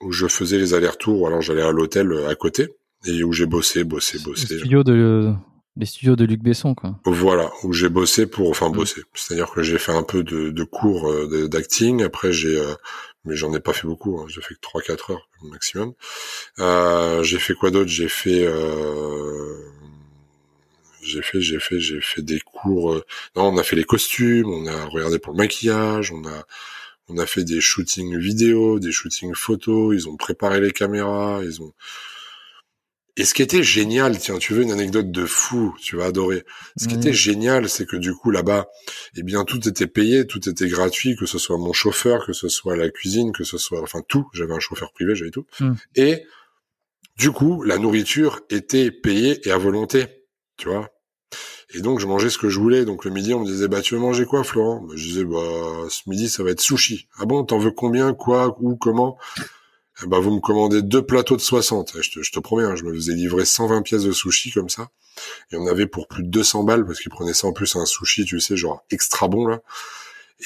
où 0.00 0.10
je 0.12 0.26
faisais 0.26 0.58
les 0.58 0.74
allers-retours 0.74 1.20
ou 1.22 1.26
alors 1.26 1.42
j'allais 1.42 1.62
à 1.62 1.70
l'hôtel 1.70 2.10
euh, 2.12 2.28
à 2.28 2.34
côté 2.34 2.68
et 3.06 3.22
où 3.22 3.32
j'ai 3.32 3.46
bossé 3.46 3.84
bossé 3.84 4.18
Les 4.18 4.24
bossé 4.24 4.46
studios 4.58 4.84
de 4.84 5.32
les 5.76 5.86
studios 5.86 6.16
de 6.16 6.24
Luc 6.24 6.42
Besson 6.42 6.74
quoi. 6.74 6.98
voilà, 7.06 7.50
où 7.62 7.72
j'ai 7.72 7.88
bossé 7.88 8.26
pour, 8.26 8.50
enfin 8.50 8.68
Mm. 8.68 8.72
bossé. 8.72 9.00
C'est-à-dire 9.14 9.50
que 9.50 9.62
j'ai 9.62 9.78
fait 9.78 9.92
un 9.92 10.02
peu 10.02 10.22
de, 10.22 10.50
de 10.50 10.64
cours 10.64 11.10
euh, 11.10 11.48
d'acting. 11.48 12.02
Après 12.02 12.30
j'ai, 12.30 12.58
euh, 12.58 12.74
mais 13.24 13.36
j'en 13.36 13.52
ai 13.54 13.60
pas 13.60 13.72
fait 13.72 13.86
beaucoup. 13.86 14.20
Hein, 14.20 14.26
j'ai 14.28 14.40
fait 14.42 14.54
que 14.54 14.60
trois 14.60 14.82
quatre 14.82 15.10
heures 15.12 15.28
au 15.42 15.46
maximum. 15.48 15.94
Euh, 16.60 17.22
j'ai 17.22 17.38
fait 17.38 17.54
quoi 17.54 17.70
d'autre? 17.70 17.90
J'ai 17.90 18.08
fait, 18.08 18.44
euh, 18.46 19.58
j'ai 21.02 21.22
fait, 21.22 21.40
j'ai 21.40 21.58
fait, 21.58 21.80
j'ai 21.80 22.00
fait 22.00 22.22
des 22.22 22.40
cours. 22.40 22.92
euh, 22.92 23.04
non, 23.36 23.48
on 23.48 23.58
a 23.58 23.62
fait 23.62 23.76
les 23.76 23.84
costumes, 23.84 24.48
on 24.48 24.66
a 24.66 24.84
regardé 24.86 25.18
pour 25.18 25.32
le 25.32 25.38
maquillage, 25.38 26.12
on 26.12 26.24
a, 26.26 26.46
on 27.08 27.18
a 27.18 27.26
fait 27.26 27.44
des 27.44 27.60
shootings 27.60 28.16
vidéo, 28.18 28.78
des 28.80 28.92
shootings 28.92 29.34
photos. 29.34 29.94
Ils 29.96 30.08
ont 30.08 30.16
préparé 30.16 30.60
les 30.60 30.72
caméras, 30.72 31.40
ils 31.44 31.62
ont. 31.62 31.72
Et 33.18 33.26
ce 33.26 33.34
qui 33.34 33.42
était 33.42 33.62
génial, 33.62 34.18
tiens, 34.18 34.38
tu 34.38 34.54
veux 34.54 34.62
une 34.62 34.70
anecdote 34.72 35.10
de 35.10 35.26
fou, 35.26 35.74
tu 35.78 35.96
vas 35.96 36.06
adorer. 36.06 36.44
Ce 36.78 36.86
qui 36.88 36.94
Oui. 36.94 37.00
était 37.00 37.12
génial, 37.12 37.68
c'est 37.68 37.84
que 37.84 37.96
du 37.96 38.14
coup 38.14 38.30
là-bas, 38.30 38.68
eh 39.16 39.22
bien 39.22 39.44
tout 39.44 39.68
était 39.68 39.86
payé, 39.86 40.26
tout 40.26 40.48
était 40.48 40.66
gratuit, 40.68 41.14
que 41.16 41.26
ce 41.26 41.36
soit 41.38 41.58
mon 41.58 41.74
chauffeur, 41.74 42.24
que 42.24 42.32
ce 42.32 42.48
soit 42.48 42.74
la 42.74 42.88
cuisine, 42.88 43.32
que 43.32 43.44
ce 43.44 43.58
soit, 43.58 43.82
enfin 43.82 44.00
tout. 44.08 44.26
J'avais 44.32 44.54
un 44.54 44.60
chauffeur 44.60 44.92
privé, 44.92 45.14
j'avais 45.14 45.30
tout. 45.30 45.44
Hmm. 45.60 45.74
Et 45.94 46.22
du 47.18 47.30
coup, 47.32 47.62
la 47.64 47.76
nourriture 47.76 48.40
était 48.48 48.90
payée 48.90 49.46
et 49.46 49.50
à 49.50 49.58
volonté, 49.58 50.06
tu 50.56 50.68
vois. 50.68 50.88
Et 51.74 51.80
donc 51.82 52.00
je 52.00 52.06
mangeais 52.06 52.30
ce 52.30 52.38
que 52.38 52.48
je 52.48 52.58
voulais. 52.58 52.86
Donc 52.86 53.04
le 53.04 53.10
midi, 53.10 53.34
on 53.34 53.40
me 53.40 53.46
disait 53.46 53.68
bah 53.68 53.82
tu 53.82 53.92
veux 53.94 54.00
manger 54.00 54.24
quoi, 54.24 54.42
Florent? 54.42 54.80
Bah, 54.88 54.94
Je 54.96 55.04
disais 55.04 55.24
bah 55.24 55.86
ce 55.90 56.08
midi 56.08 56.30
ça 56.30 56.42
va 56.42 56.50
être 56.50 56.60
sushi. 56.62 57.08
Ah 57.18 57.26
bon, 57.26 57.44
t'en 57.44 57.58
veux 57.58 57.70
combien, 57.72 58.14
quoi, 58.14 58.56
où, 58.60 58.74
comment? 58.76 59.18
Eh 60.02 60.06
ben, 60.06 60.20
vous 60.20 60.30
me 60.34 60.40
commandez 60.40 60.82
deux 60.82 61.02
plateaux 61.02 61.36
de 61.36 61.40
60. 61.42 61.96
Je 62.00 62.10
te, 62.10 62.22
je 62.22 62.30
te 62.32 62.38
promets, 62.40 62.64
hein, 62.64 62.76
je 62.76 62.84
me 62.84 62.92
faisais 62.94 63.14
livrer 63.14 63.44
120 63.44 63.82
pièces 63.82 64.04
de 64.04 64.12
sushi 64.12 64.50
comme 64.52 64.68
ça. 64.68 64.88
Il 65.50 65.58
y 65.58 65.60
en 65.60 65.66
avait 65.66 65.86
pour 65.86 66.08
plus 66.08 66.22
de 66.22 66.28
200 66.28 66.64
balles 66.64 66.86
parce 66.86 67.00
qu'ils 67.00 67.10
prenaient 67.12 67.34
ça 67.34 67.46
en 67.46 67.52
plus 67.52 67.76
un 67.76 67.84
sushi, 67.84 68.24
tu 68.24 68.40
sais, 68.40 68.56
genre 68.56 68.84
extra 68.90 69.28
bon 69.28 69.46
là. 69.46 69.60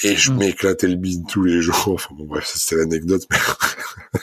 Et 0.03 0.15
je 0.15 0.31
Mm. 0.31 0.37
m'éclatais 0.37 0.87
le 0.87 0.95
bide 0.95 1.27
tous 1.27 1.43
les 1.43 1.61
jours. 1.61 1.75
Enfin 1.93 2.13
bon, 2.15 2.25
bref, 2.25 2.45
c'était 2.53 2.75
l'anecdote. 2.75 3.23
mais- 3.31 3.37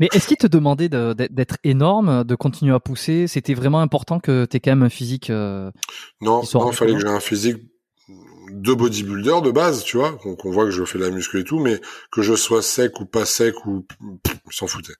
Mais 0.00 0.08
est-ce 0.12 0.28
qu'il 0.28 0.36
te 0.36 0.46
demandait 0.46 0.88
de- 0.88 1.12
d'être 1.30 1.56
énorme, 1.64 2.22
de 2.24 2.34
continuer 2.36 2.72
à 2.72 2.80
pousser? 2.80 3.26
C'était 3.26 3.54
vraiment 3.54 3.80
important 3.80 4.18
que 4.20 4.46
tu 4.48 4.56
aies 4.56 4.60
quand 4.60 4.70
même 4.70 4.84
un 4.84 4.88
physique. 4.88 5.28
euh, 5.30 5.70
Non, 6.20 6.42
non, 6.54 6.72
fallait 6.72 6.94
que 6.94 7.00
j'ai 7.00 7.06
un 7.08 7.20
physique 7.20 7.58
de 8.50 8.74
bodybuilder 8.74 9.40
de 9.42 9.50
base, 9.50 9.84
tu 9.84 9.96
vois. 9.96 10.18
Donc 10.24 10.44
on 10.44 10.50
voit 10.50 10.64
que 10.64 10.70
je 10.70 10.84
fais 10.84 10.98
de 10.98 11.04
la 11.04 11.10
muscu 11.10 11.40
et 11.40 11.44
tout, 11.44 11.58
mais 11.60 11.80
que 12.12 12.22
je 12.22 12.34
sois 12.34 12.62
sec 12.62 13.00
ou 13.00 13.06
pas 13.06 13.24
sec 13.24 13.66
ou 13.66 13.86
ils 14.24 14.52
s'en 14.52 14.66
foutaient. 14.66 14.94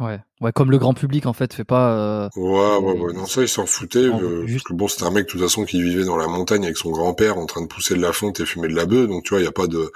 Ouais, 0.00 0.18
ouais, 0.40 0.52
comme 0.52 0.70
le 0.70 0.78
grand 0.78 0.94
public 0.94 1.26
en 1.26 1.32
fait 1.34 1.52
fait 1.52 1.64
pas. 1.64 1.92
euh, 1.96 2.28
Ouais, 2.34 2.76
ouais, 2.78 2.98
ouais. 2.98 3.12
Non, 3.12 3.26
ça, 3.26 3.42
ils 3.42 3.48
s'en 3.48 3.66
foutaient. 3.66 4.08
En- 4.08 4.20
euh, 4.20 4.46
juste- 4.46 4.64
Parce 4.64 4.70
que 4.70 4.74
bon, 4.74 4.88
c'était 4.88 5.04
un 5.04 5.10
mec, 5.10 5.26
de 5.26 5.30
toute 5.30 5.40
façon, 5.40 5.64
qui 5.64 5.80
vivait 5.82 6.04
dans 6.04 6.16
la 6.16 6.26
montagne 6.26 6.64
avec 6.64 6.76
son 6.78 6.90
grand-père 6.90 7.36
en 7.38 7.46
train 7.46 7.60
de 7.60 7.66
pousser 7.68 7.94
de 7.94 8.00
la 8.00 8.12
fonte 8.12 8.40
et 8.40 8.46
fumer 8.46 8.68
de 8.68 8.74
la 8.74 8.86
bœuf. 8.86 9.06
Donc, 9.06 9.22
tu 9.22 9.28
vois, 9.30 9.40
il 9.40 9.44
y 9.44 9.48
a 9.48 9.52
pas 9.52 9.66
de... 9.68 9.92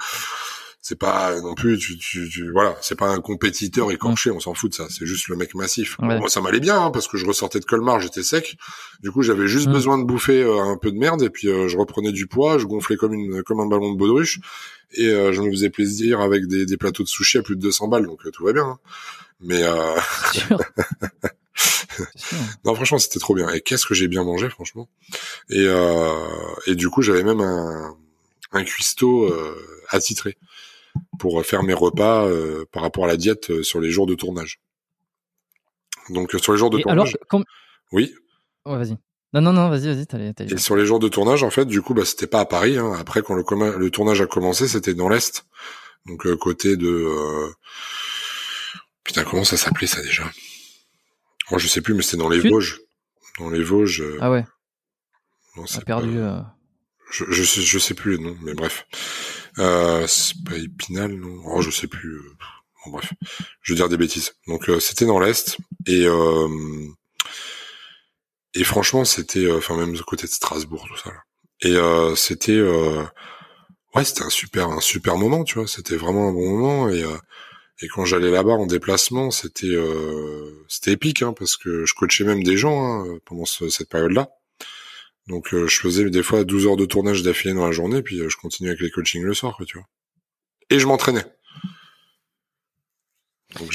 C'est 0.89 0.95
pas 0.97 1.37
non 1.41 1.53
plus, 1.53 1.77
tu, 1.77 1.97
tu, 1.97 2.29
tu- 2.29 2.49
voilà, 2.49 2.77
c'est 2.81 2.97
pas 2.97 3.09
un 3.09 3.19
compétiteur 3.19 3.91
écorché, 3.91 4.31
on 4.31 4.39
s'en 4.39 4.53
fout 4.53 4.71
de 4.71 4.75
ça. 4.75 4.87
C'est 4.89 5.05
juste 5.05 5.27
le 5.27 5.35
mec 5.35 5.53
massif. 5.53 5.99
Ouais. 5.99 6.17
moi, 6.17 6.29
ça 6.29 6.39
m'allait 6.39 6.61
bien, 6.61 6.81
hein, 6.81 6.91
parce 6.91 7.09
que 7.09 7.17
je 7.17 7.25
ressortais 7.25 7.59
de 7.59 7.65
Colmar, 7.65 7.99
j'étais 7.99 8.23
sec. 8.23 8.55
Du 9.01 9.11
coup, 9.11 9.21
j'avais 9.21 9.47
juste 9.47 9.67
Mm. 9.67 9.73
besoin 9.73 9.97
de 9.97 10.05
bouffer 10.05 10.41
euh, 10.43 10.61
un 10.61 10.77
peu 10.77 10.93
de 10.93 10.97
merde 10.97 11.23
et 11.23 11.29
puis 11.29 11.49
euh, 11.49 11.67
je 11.67 11.77
reprenais 11.77 12.13
du 12.13 12.25
poids, 12.27 12.57
je 12.57 12.63
gonflais 12.65 12.95
comme 12.95 13.13
une, 13.13 13.43
comme 13.43 13.59
un 13.59 13.65
ballon 13.67 13.91
de 13.91 13.97
baudruche 13.97 14.39
et 14.93 15.07
euh, 15.07 15.33
je 15.33 15.41
me 15.41 15.51
faisais 15.51 15.69
plaisir 15.69 16.21
avec 16.21 16.47
des, 16.47 16.65
des 16.65 16.77
plateaux 16.77 17.03
de 17.03 17.09
sushi 17.09 17.37
à 17.37 17.41
plus 17.41 17.57
de 17.57 17.61
200 17.61 17.89
balles, 17.89 18.05
donc 18.05 18.25
euh, 18.25 18.31
tout 18.31 18.45
va 18.45 18.53
bien. 18.53 18.63
hein. 18.63 18.79
Mais 19.41 19.63
euh. 19.63 19.93
Non, 22.65 22.75
franchement, 22.75 22.99
c'était 22.99 23.19
trop 23.19 23.33
bien. 23.35 23.49
Et 23.49 23.61
qu'est-ce 23.61 23.85
que 23.85 23.93
j'ai 23.93 24.07
bien 24.07 24.23
mangé, 24.23 24.49
franchement. 24.49 24.87
Et, 25.49 25.65
euh, 25.67 26.13
et 26.67 26.75
du 26.75 26.89
coup, 26.89 27.01
j'avais 27.01 27.23
même 27.23 27.41
un, 27.41 27.95
un 28.51 28.63
cuistot 28.63 29.25
euh, 29.25 29.55
attitré 29.89 30.37
pour 31.19 31.43
faire 31.45 31.63
mes 31.63 31.73
repas 31.73 32.25
euh, 32.25 32.65
par 32.71 32.81
rapport 32.83 33.05
à 33.05 33.07
la 33.07 33.17
diète 33.17 33.49
euh, 33.49 33.63
sur 33.63 33.79
les 33.79 33.89
jours 33.91 34.05
de 34.07 34.15
tournage. 34.15 34.59
Donc, 36.09 36.35
euh, 36.35 36.37
sur 36.39 36.53
les 36.53 36.57
jours 36.59 36.69
de 36.69 36.77
Et 36.79 36.83
alors, 36.87 37.05
tournage, 37.05 37.17
comme... 37.29 37.43
oui. 37.91 38.13
ouais, 38.65 38.77
vas-y. 38.77 38.97
Non, 39.33 39.41
non, 39.41 39.51
non, 39.51 39.69
vas-y, 39.69 39.93
vas-y, 39.93 40.07
t'allais. 40.07 40.33
Et 40.49 40.57
sur 40.57 40.75
les 40.77 40.85
jours 40.85 40.99
de 40.99 41.09
tournage, 41.09 41.43
en 41.43 41.49
fait, 41.49 41.65
du 41.65 41.81
coup, 41.81 41.93
bah, 41.93 42.05
c'était 42.05 42.27
pas 42.27 42.39
à 42.39 42.45
Paris. 42.45 42.77
Hein. 42.77 42.93
Après, 42.97 43.21
quand 43.21 43.33
le, 43.35 43.43
le 43.77 43.91
tournage 43.91 44.21
a 44.21 44.25
commencé, 44.25 44.67
c'était 44.69 44.93
dans 44.93 45.09
l'Est. 45.09 45.45
Donc, 46.05 46.25
euh, 46.25 46.37
côté 46.37 46.77
de... 46.77 46.87
euh, 46.87 47.51
Putain, 49.03 49.23
comment 49.25 49.43
ça 49.43 49.57
s'appelait, 49.57 49.87
ça, 49.87 50.01
déjà? 50.01 50.23
Moi, 51.51 51.59
je 51.59 51.67
sais 51.67 51.81
plus, 51.81 51.93
mais 51.93 52.01
c'était 52.03 52.17
dans 52.17 52.29
les 52.29 52.39
Vosges. 52.39 52.79
Dans 53.39 53.49
les 53.49 53.63
Vosges... 53.63 54.01
euh, 54.01 54.17
Ah 54.21 54.31
ouais, 54.31 54.45
non, 55.57 55.65
c'est 55.65 55.83
perdu. 55.83 56.13
pas- 56.13 56.19
euh, 56.19 56.41
Je, 57.11 57.25
je 57.29 57.43
sais, 57.43 57.61
je 57.61 57.79
sais 57.79 57.93
plus 57.93 58.17
les 58.17 58.23
noms, 58.23 58.37
mais 58.41 58.53
bref. 58.53 58.85
Euh, 59.59 60.05
c'est 60.07 60.43
pas 60.43 60.55
Épinal, 60.57 61.13
non 61.13 61.41
Oh, 61.45 61.61
je 61.61 61.71
sais 61.71 61.87
plus. 61.87 62.15
euh, 62.15 62.35
bref, 62.87 63.11
je 63.61 63.73
veux 63.73 63.77
dire 63.77 63.89
des 63.89 63.97
bêtises. 63.97 64.33
Donc 64.47 64.69
c'était 64.79 65.05
dans 65.05 65.19
l'est 65.19 65.57
et 65.87 66.05
et 68.53 68.63
franchement 68.63 69.03
c'était, 69.05 69.51
enfin 69.51 69.75
même 69.75 69.97
côté 69.99 70.25
de 70.27 70.31
Strasbourg 70.31 70.85
tout 70.87 70.97
ça. 70.97 71.09
Là. 71.09 71.21
Et 71.61 72.15
c'était 72.15 72.61
ouais 72.61 74.03
c'était 74.05 74.23
un 74.23 74.29
super 74.29 74.69
un 74.69 74.79
super 74.79 75.17
moment, 75.17 75.43
tu 75.43 75.55
vois. 75.59 75.67
C'était 75.67 75.97
vraiment 75.97 76.29
un 76.29 76.31
bon 76.33 76.49
moment 76.57 76.89
et 76.89 77.03
et 77.81 77.87
quand 77.87 78.05
j'allais 78.05 78.31
là-bas 78.31 78.53
en 78.53 78.65
déplacement, 78.65 79.29
c'était 79.29 79.67
euh, 79.67 80.65
c'était 80.67 80.93
épique 80.93 81.21
hein, 81.21 81.33
parce 81.37 81.57
que 81.57 81.85
je 81.85 81.93
coachais 81.93 82.23
même 82.23 82.41
des 82.43 82.57
gens 82.57 83.03
hein, 83.03 83.19
pendant 83.25 83.45
cette 83.45 83.89
période-là. 83.89 84.29
Donc 85.27 85.53
euh, 85.53 85.67
je 85.67 85.79
faisais 85.79 86.09
des 86.09 86.23
fois 86.23 86.43
12 86.43 86.67
heures 86.67 86.77
de 86.77 86.85
tournage 86.85 87.21
d'affilée 87.21 87.53
dans 87.53 87.65
la 87.65 87.71
journée, 87.71 88.01
puis 88.01 88.19
euh, 88.19 88.29
je 88.29 88.37
continuais 88.37 88.69
avec 88.69 88.81
les 88.81 88.89
coachings 88.89 89.23
le 89.23 89.33
soir, 89.33 89.55
quoi, 89.57 89.65
tu 89.65 89.77
vois. 89.77 89.87
Et 90.69 90.79
je 90.79 90.87
m'entraînais. 90.87 91.23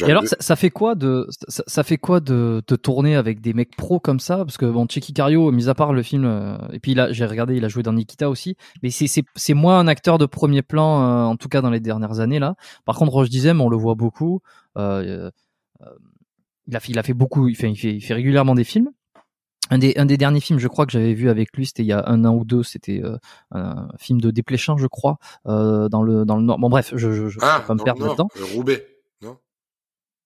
et 0.07 0.11
alors, 0.11 0.25
ça, 0.27 0.57
fait 0.57 0.71
quoi 0.71 0.95
de 0.95 1.27
ça, 1.49 1.83
fait 1.83 1.97
quoi 1.97 2.21
de, 2.21 2.63
de, 2.67 2.77
tourner 2.77 3.17
avec 3.17 3.41
des 3.41 3.53
mecs 3.53 3.77
pros 3.77 4.01
comme 4.01 4.21
ça? 4.21 4.39
Parce 4.39 4.57
que 4.57 4.67
bon, 4.67 4.87
Checky 4.87 5.13
Cario, 5.13 5.51
mis 5.51 5.69
à 5.69 5.75
part 5.75 5.93
le 5.93 6.03
film, 6.03 6.25
euh, 6.25 6.57
et 6.73 6.81
puis 6.81 6.95
là, 6.95 7.13
j'ai 7.13 7.27
regardé, 7.27 7.57
il 7.57 7.65
a 7.65 7.69
joué 7.69 7.83
dans 7.83 7.93
Nikita 7.93 8.29
aussi, 8.31 8.57
mais 8.83 8.91
c'est 8.91 9.07
c'est 9.35 9.55
moins 9.55 9.79
un 9.79 9.89
acteur 9.89 10.19
de 10.19 10.27
premier 10.27 10.63
plan, 10.63 11.03
euh, 11.03 11.25
en 11.25 11.37
tout 11.37 11.49
cas 11.49 11.61
dans 11.61 11.71
les 11.71 11.81
dernières 11.81 12.21
années 12.21 12.39
là. 12.39 12.57
Par 12.85 12.97
contre, 12.97 13.13
Roche 13.13 13.31
disait, 13.31 13.53
on 13.53 13.69
le 13.69 13.77
voit 13.77 13.95
beaucoup. 13.95 14.41
Euh, 14.79 15.31
il 16.67 16.77
a 16.77 16.81
fait, 16.81 16.93
il 16.93 16.99
a 16.99 17.03
fait 17.03 17.15
beaucoup, 17.15 17.49
il 17.49 17.57
fait, 17.57 17.71
il 17.71 17.77
fait, 17.77 17.95
il 17.95 18.01
fait 18.01 18.15
régulièrement 18.15 18.55
des 18.55 18.65
films. 18.65 18.91
Un 19.73 19.78
des, 19.78 19.94
un 19.97 20.05
des 20.05 20.18
derniers 20.18 20.41
films, 20.41 20.59
je 20.59 20.68
crois 20.68 20.84
que 20.84 20.92
j'avais 20.92 21.15
vu 21.15 21.31
avec 21.31 21.57
lui, 21.57 21.65
c'était 21.65 21.83
il 21.83 21.86
y 21.86 21.92
a 21.92 22.05
un 22.07 22.26
an 22.26 22.34
ou 22.34 22.44
deux. 22.44 22.62
C'était 22.62 23.02
un 23.52 23.89
film 23.99 24.20
de 24.20 24.31
Desplechin, 24.31 24.76
je 24.76 24.86
crois, 24.86 25.17
dans 25.44 26.02
le 26.02 26.26
dans 26.26 26.36
le 26.36 26.42
nord. 26.42 26.59
Bon 26.59 26.68
bref, 26.68 26.92
je 26.94 27.28
je 27.28 27.39
ah, 27.41 27.60
vais 27.60 27.67
pas 27.67 27.75
me 27.75 27.83
perdre 27.83 28.07
là-dedans. 28.07 28.28
Roubaix. 28.55 28.86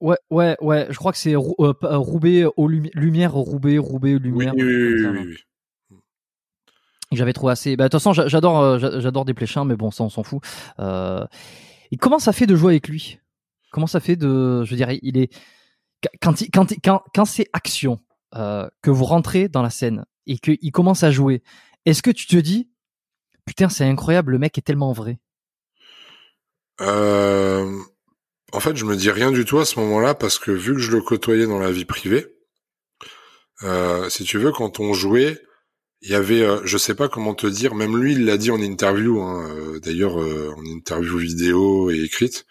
Ouais, 0.00 0.16
ouais, 0.30 0.56
ouais. 0.60 0.86
Je 0.90 0.96
crois 0.96 1.12
que 1.12 1.18
c'est 1.18 1.34
euh, 1.34 1.40
euh, 1.60 1.96
Roubaix 1.96 2.44
aux 2.56 2.68
lumières, 2.68 3.32
Roubaix, 3.32 3.78
Roubaix, 3.78 4.18
lumière. 4.18 4.52
Oui, 4.54 4.62
oui, 4.62 5.06
oui, 5.06 5.36
oui, 5.90 5.98
J'avais 7.12 7.32
trouvé 7.32 7.52
assez. 7.52 7.76
Bah, 7.76 7.84
de 7.84 7.88
toute 7.88 8.02
façon, 8.02 8.12
j'adore, 8.12 8.60
euh, 8.60 9.00
j'adore 9.00 9.24
des 9.24 9.32
pléchins, 9.32 9.64
mais 9.64 9.76
bon, 9.76 9.90
ça, 9.90 10.04
on 10.04 10.10
s'en 10.10 10.22
fout. 10.22 10.42
Euh... 10.80 11.24
Et 11.92 11.96
comment 11.96 12.18
ça 12.18 12.32
fait 12.32 12.46
de 12.46 12.56
jouer 12.56 12.72
avec 12.72 12.88
lui? 12.88 13.20
Comment 13.70 13.86
ça 13.86 14.00
fait 14.00 14.16
de, 14.16 14.64
je 14.64 14.74
dirais, 14.74 14.98
il 15.02 15.16
est 15.16 15.32
quand, 16.20 16.40
il, 16.40 16.50
quand, 16.50 16.66
quand, 16.84 17.02
quand 17.14 17.24
c'est 17.24 17.46
action 17.52 17.98
euh, 18.34 18.68
que 18.82 18.90
vous 18.90 19.04
rentrez 19.04 19.48
dans 19.48 19.62
la 19.62 19.70
scène 19.70 20.04
et 20.26 20.38
qu'il 20.38 20.72
commence 20.72 21.02
à 21.02 21.10
jouer, 21.10 21.42
est-ce 21.84 22.02
que 22.02 22.10
tu 22.10 22.26
te 22.26 22.36
dis, 22.36 22.68
putain, 23.44 23.68
c'est 23.68 23.84
incroyable, 23.84 24.32
le 24.32 24.38
mec 24.38 24.58
est 24.58 24.62
tellement 24.62 24.92
vrai? 24.92 25.18
Euh 26.80 27.80
en 28.52 28.60
fait, 28.60 28.76
je 28.76 28.84
me 28.84 28.96
dis 28.96 29.10
rien 29.10 29.32
du 29.32 29.44
tout 29.44 29.58
à 29.58 29.64
ce 29.64 29.78
moment-là 29.80 30.14
parce 30.14 30.38
que 30.38 30.50
vu 30.50 30.74
que 30.74 30.80
je 30.80 30.92
le 30.92 31.02
côtoyais 31.02 31.46
dans 31.46 31.58
la 31.58 31.70
vie 31.70 31.84
privée, 31.84 32.26
euh, 33.62 34.08
si 34.08 34.24
tu 34.24 34.38
veux, 34.38 34.52
quand 34.52 34.80
on 34.80 34.92
jouait, 34.94 35.42
il 36.00 36.10
y 36.10 36.14
avait, 36.14 36.42
euh, 36.42 36.60
je 36.64 36.78
sais 36.78 36.94
pas 36.94 37.08
comment 37.08 37.34
te 37.34 37.46
dire, 37.46 37.74
même 37.74 37.96
lui, 37.96 38.12
il 38.12 38.24
l'a 38.24 38.36
dit 38.36 38.50
en 38.50 38.60
interview, 38.60 39.20
hein, 39.20 39.78
d'ailleurs 39.82 40.16
en 40.16 40.64
interview 40.64 41.18
vidéo 41.18 41.90
et 41.90 42.00
écrite, 42.02 42.46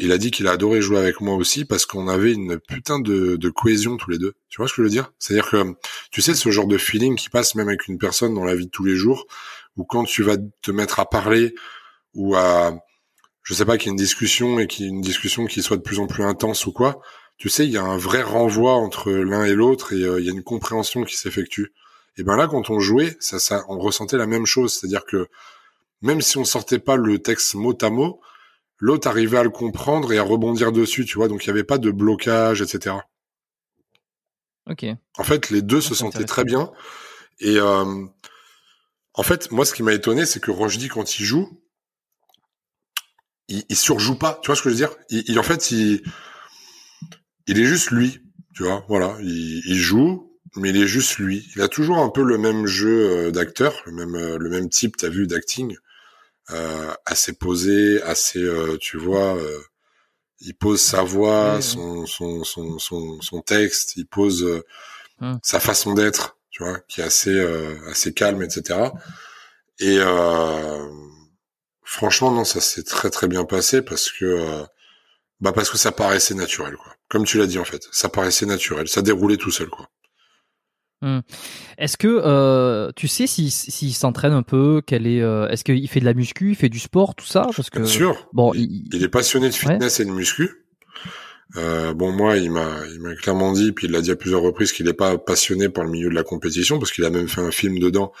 il 0.00 0.10
a 0.10 0.18
dit 0.18 0.30
qu'il 0.30 0.48
a 0.48 0.52
adoré 0.52 0.82
jouer 0.82 0.98
avec 0.98 1.20
moi 1.20 1.34
aussi 1.36 1.64
parce 1.64 1.86
qu'on 1.86 2.08
avait 2.08 2.32
une 2.32 2.58
putain 2.58 2.98
de, 2.98 3.36
de, 3.36 3.48
cohésion 3.50 3.96
tous 3.96 4.10
les 4.10 4.18
deux. 4.18 4.34
Tu 4.48 4.56
vois 4.56 4.66
ce 4.66 4.72
que 4.72 4.82
je 4.82 4.82
veux 4.82 4.90
dire? 4.90 5.12
C'est-à-dire 5.18 5.48
que, 5.48 5.74
tu 6.10 6.22
sais, 6.22 6.34
ce 6.34 6.50
genre 6.50 6.66
de 6.66 6.76
feeling 6.76 7.14
qui 7.14 7.28
passe 7.28 7.54
même 7.54 7.68
avec 7.68 7.86
une 7.86 7.98
personne 7.98 8.34
dans 8.34 8.44
la 8.44 8.56
vie 8.56 8.66
de 8.66 8.70
tous 8.70 8.84
les 8.84 8.96
jours, 8.96 9.26
où 9.76 9.84
quand 9.84 10.04
tu 10.04 10.22
vas 10.22 10.36
te 10.62 10.70
mettre 10.70 10.98
à 10.98 11.08
parler 11.08 11.54
ou 12.14 12.34
à 12.34 12.76
je 13.46 13.54
sais 13.54 13.64
pas 13.64 13.78
qu'il 13.78 13.86
y 13.86 13.90
ait 13.90 13.92
une 13.92 13.96
discussion 13.96 14.58
et 14.58 14.66
qu'il 14.66 14.84
y 14.84 14.88
ait 14.88 14.90
une 14.90 15.00
discussion 15.00 15.46
qui 15.46 15.62
soit 15.62 15.76
de 15.76 15.82
plus 15.82 16.00
en 16.00 16.08
plus 16.08 16.24
intense 16.24 16.66
ou 16.66 16.72
quoi, 16.72 17.00
tu 17.36 17.48
sais, 17.48 17.64
il 17.64 17.70
y 17.70 17.76
a 17.76 17.82
un 17.84 17.96
vrai 17.96 18.22
renvoi 18.22 18.72
entre 18.72 19.12
l'un 19.12 19.44
et 19.44 19.54
l'autre 19.54 19.92
et 19.92 20.02
euh, 20.02 20.18
il 20.18 20.26
y 20.26 20.28
a 20.28 20.32
une 20.32 20.42
compréhension 20.42 21.04
qui 21.04 21.16
s'effectue. 21.16 21.72
Et 22.16 22.24
ben 22.24 22.36
là, 22.36 22.48
quand 22.48 22.70
on 22.70 22.80
jouait, 22.80 23.16
ça, 23.20 23.38
ça, 23.38 23.64
on 23.68 23.78
ressentait 23.78 24.16
la 24.16 24.26
même 24.26 24.46
chose, 24.46 24.74
c'est-à-dire 24.74 25.04
que 25.04 25.28
même 26.02 26.22
si 26.22 26.38
on 26.38 26.44
sortait 26.44 26.80
pas 26.80 26.96
le 26.96 27.20
texte 27.20 27.54
mot 27.54 27.76
à 27.82 27.90
mot, 27.90 28.20
l'autre 28.78 29.08
arrivait 29.08 29.38
à 29.38 29.42
le 29.42 29.50
comprendre 29.50 30.12
et 30.12 30.18
à 30.18 30.22
rebondir 30.22 30.72
dessus, 30.72 31.04
tu 31.04 31.16
vois. 31.16 31.28
Donc 31.28 31.44
il 31.44 31.46
y 31.48 31.50
avait 31.50 31.64
pas 31.64 31.78
de 31.78 31.90
blocage, 31.90 32.62
etc. 32.62 32.96
Ok. 34.68 34.84
En 35.16 35.24
fait, 35.24 35.50
les 35.50 35.62
deux 35.62 35.80
se 35.80 35.94
sentaient 35.94 36.24
très 36.24 36.44
bien. 36.44 36.72
Et 37.40 37.58
euh, 37.58 38.04
en 39.14 39.22
fait, 39.22 39.50
moi, 39.52 39.64
ce 39.64 39.72
qui 39.72 39.82
m'a 39.82 39.92
étonné, 39.92 40.26
c'est 40.26 40.40
que 40.40 40.50
Rochdy, 40.50 40.88
quand 40.88 41.18
il 41.18 41.24
joue, 41.24 41.62
il, 43.48 43.64
il, 43.68 43.76
surjoue 43.76 44.18
pas. 44.18 44.40
Tu 44.42 44.48
vois 44.48 44.56
ce 44.56 44.62
que 44.62 44.70
je 44.70 44.74
veux 44.74 44.78
dire? 44.78 44.96
Il, 45.10 45.38
En 45.38 45.42
fait, 45.42 45.70
il, 45.70 46.02
il 47.46 47.60
est 47.60 47.64
juste 47.64 47.90
lui. 47.90 48.20
Tu 48.54 48.64
vois, 48.64 48.84
voilà. 48.88 49.16
Il, 49.20 49.62
il, 49.66 49.76
joue, 49.76 50.32
mais 50.56 50.70
il 50.70 50.76
est 50.76 50.86
juste 50.86 51.18
lui. 51.18 51.48
Il 51.54 51.62
a 51.62 51.68
toujours 51.68 51.98
un 51.98 52.08
peu 52.08 52.22
le 52.22 52.38
même 52.38 52.66
jeu 52.66 53.10
euh, 53.10 53.30
d'acteur, 53.30 53.82
le 53.86 53.92
même 53.92 54.16
euh, 54.16 54.38
le 54.38 54.50
même 54.50 54.68
type. 54.68 54.96
T'as 54.96 55.08
vu 55.08 55.26
d'acting, 55.26 55.76
assez 57.04 57.32
posé, 57.32 58.02
assez, 58.02 58.42
euh, 58.42 58.76
tu 58.78 58.98
vois. 58.98 59.36
il 60.40 60.54
pose 60.54 60.80
sa 60.80 61.02
voix, 61.02 61.60
son, 61.60 62.06
son, 62.06 62.44
son, 62.44 62.78
son, 62.78 63.40
texte. 63.42 63.96
Il 63.96 64.06
pose 64.06 64.62
hum. 65.20 65.38
sa 65.42 65.60
façon 65.60 65.94
d'être. 65.94 66.38
Tu 66.50 66.62
vois, 66.64 66.78
qui 66.88 67.00
est 67.02 67.04
assez 67.04 67.38
assez 67.90 68.14
calme, 68.14 68.42
etc. 68.42 68.90
Et 69.78 69.98
euh, 70.00 70.88
Franchement, 71.86 72.32
non, 72.32 72.44
ça 72.44 72.60
s'est 72.60 72.82
très 72.82 73.10
très 73.10 73.28
bien 73.28 73.44
passé 73.44 73.80
parce 73.80 74.10
que 74.10 74.24
euh, 74.24 74.64
bah 75.40 75.52
parce 75.52 75.70
que 75.70 75.78
ça 75.78 75.92
paraissait 75.92 76.34
naturel, 76.34 76.76
quoi. 76.76 76.92
Comme 77.08 77.24
tu 77.24 77.38
l'as 77.38 77.46
dit 77.46 77.60
en 77.60 77.64
fait, 77.64 77.88
ça 77.92 78.08
paraissait 78.08 78.44
naturel, 78.44 78.88
ça 78.88 79.02
déroulait 79.02 79.36
tout 79.36 79.52
seul, 79.52 79.68
quoi. 79.68 79.88
Hmm. 81.02 81.20
Est-ce 81.76 81.96
que 81.96 82.08
euh, 82.08 82.90
tu 82.96 83.06
sais 83.06 83.26
s'il 83.26 83.50
si, 83.50 83.92
s'entraîne 83.92 84.32
un 84.32 84.42
peu 84.42 84.80
Quel 84.86 85.06
est 85.06 85.20
euh, 85.20 85.48
Est-ce 85.48 85.62
qu'il 85.62 85.88
fait 85.88 86.00
de 86.00 86.06
la 86.06 86.14
muscu, 86.14 86.50
il 86.50 86.56
fait 86.56 86.68
du 86.68 86.78
sport, 86.78 87.14
tout 87.14 87.26
ça? 87.26 87.48
Parce 87.54 87.70
que 87.70 87.78
bien 87.78 87.86
sûr. 87.86 88.28
Bon, 88.32 88.52
il, 88.54 89.02
est 89.02 89.08
passionné 89.08 89.48
de 89.48 89.54
fitness 89.54 90.00
et 90.00 90.04
de 90.04 90.10
muscu. 90.10 90.64
Euh, 91.56 91.94
bon, 91.94 92.12
moi, 92.12 92.36
il 92.38 92.50
m'a, 92.50 92.70
il 92.92 93.00
m'a 93.00 93.14
clairement 93.14 93.52
dit, 93.52 93.72
puis 93.72 93.86
il 93.86 93.92
l'a 93.92 94.00
dit 94.00 94.10
à 94.10 94.16
plusieurs 94.16 94.42
reprises, 94.42 94.72
qu'il 94.72 94.86
n'est 94.86 94.94
pas 94.94 95.16
passionné 95.18 95.68
par 95.68 95.84
le 95.84 95.90
milieu 95.90 96.08
de 96.08 96.14
la 96.14 96.24
compétition, 96.24 96.78
parce 96.78 96.92
qu'il 96.92 97.04
a 97.04 97.10
même 97.10 97.28
fait 97.28 97.40
un 97.40 97.50
film 97.50 97.78
dedans 97.78 98.12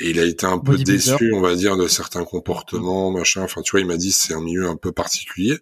et 0.00 0.10
il 0.10 0.20
a 0.20 0.24
été 0.24 0.46
un 0.46 0.58
peu 0.58 0.76
déçu, 0.76 1.32
on 1.32 1.40
va 1.40 1.54
dire, 1.56 1.76
de 1.76 1.88
certains 1.88 2.24
comportements, 2.24 3.10
machin. 3.10 3.42
Enfin, 3.42 3.62
tu 3.62 3.72
vois, 3.72 3.80
il 3.80 3.86
m'a 3.86 3.96
dit 3.96 4.12
c'est 4.12 4.32
un 4.32 4.40
milieu 4.40 4.68
un 4.68 4.76
peu 4.76 4.92
particulier. 4.92 5.58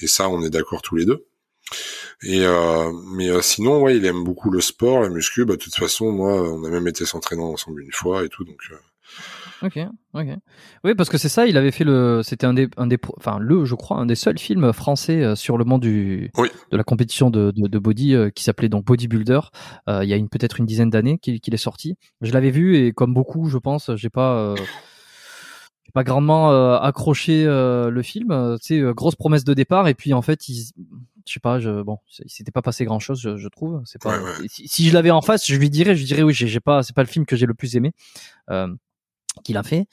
Et 0.00 0.06
ça, 0.06 0.28
on 0.28 0.42
est 0.42 0.50
d'accord 0.50 0.82
tous 0.82 0.96
les 0.96 1.04
deux. 1.04 1.26
Et 2.22 2.44
euh, 2.44 2.92
mais 3.14 3.28
euh, 3.28 3.42
sinon, 3.42 3.82
ouais, 3.82 3.96
il 3.96 4.04
aime 4.06 4.24
beaucoup 4.24 4.50
le 4.50 4.60
sport, 4.60 5.00
la 5.00 5.08
muscu. 5.08 5.44
Bah, 5.44 5.56
de 5.56 5.60
toute 5.60 5.74
façon, 5.74 6.12
moi, 6.12 6.32
on 6.52 6.64
a 6.64 6.70
même 6.70 6.88
été 6.88 7.04
s'entraîner 7.04 7.42
ensemble 7.42 7.82
une 7.82 7.92
fois 7.92 8.24
et 8.24 8.28
tout. 8.28 8.44
Donc, 8.44 8.60
euh, 8.70 8.76
Ok, 9.62 9.78
ok. 10.12 10.26
Oui, 10.84 10.94
parce 10.94 11.08
que 11.08 11.16
c'est 11.16 11.28
ça, 11.28 11.46
il 11.46 11.56
avait 11.56 11.70
fait 11.70 11.84
le, 11.84 12.20
c'était 12.22 12.46
un 12.46 12.52
des, 12.52 12.68
un 12.76 12.86
des, 12.86 12.98
enfin 13.16 13.38
le, 13.38 13.64
je 13.64 13.74
crois, 13.74 13.96
un 13.96 14.04
des 14.04 14.14
seuls 14.14 14.38
films 14.38 14.72
français 14.72 15.22
euh, 15.22 15.36
sur 15.36 15.56
le 15.56 15.64
monde 15.64 15.80
du, 15.80 16.30
de 16.70 16.76
la 16.76 16.84
compétition 16.84 17.30
de, 17.30 17.50
de, 17.50 17.66
de 17.66 17.78
body 17.78 18.14
euh, 18.14 18.30
qui 18.30 18.44
s'appelait 18.44 18.68
donc 18.68 18.84
Bodybuilder. 18.84 19.40
Euh, 19.88 20.04
il 20.04 20.10
y 20.10 20.12
a 20.12 20.16
une 20.16 20.28
peut-être 20.28 20.60
une 20.60 20.66
dizaine 20.66 20.90
d'années 20.90 21.18
qu'il 21.18 21.54
est 21.54 21.56
sorti. 21.56 21.96
Je 22.20 22.32
l'avais 22.32 22.50
vu 22.50 22.76
et 22.76 22.92
comme 22.92 23.14
beaucoup, 23.14 23.48
je 23.48 23.56
pense, 23.56 23.90
j'ai 23.94 24.10
pas, 24.10 24.36
euh, 24.36 24.56
pas 25.94 26.04
grandement 26.04 26.50
accroché 26.76 27.44
le 27.44 28.02
film. 28.02 28.56
Tu 28.60 28.80
sais, 28.80 28.94
grosse 28.94 29.14
promesse 29.14 29.44
de 29.44 29.54
départ 29.54 29.88
et 29.88 29.94
puis 29.94 30.12
en 30.12 30.22
fait, 30.22 30.48
il, 30.48 30.72
je 31.26 31.32
sais 31.32 31.40
pas, 31.40 31.58
je, 31.58 31.82
bon, 31.82 31.98
il 32.18 32.30
s'était 32.30 32.52
pas 32.52 32.62
passé 32.62 32.84
grand 32.84 32.98
chose, 32.98 33.20
je, 33.20 33.36
je 33.36 33.48
trouve. 33.48 33.82
C'est 33.84 34.00
pas. 34.00 34.20
Si, 34.48 34.68
si, 34.68 34.88
je 34.88 34.94
l'avais 34.94 35.10
en 35.10 35.22
face, 35.22 35.46
je 35.46 35.56
lui 35.56 35.70
dirais, 35.70 35.94
je 35.94 36.00
lui 36.00 36.06
dirais 36.06 36.22
oui, 36.22 36.34
j'ai 36.34 36.60
pas, 36.60 36.82
c'est 36.82 36.94
pas 36.94 37.02
le 37.02 37.08
film 37.08 37.24
que 37.24 37.36
j'ai 37.36 37.46
le 37.46 37.54
plus 37.54 37.76
aimé. 37.76 37.92
Euh, 38.50 38.68
qu'il 39.42 39.56
a 39.56 39.62
fait. 39.62 39.86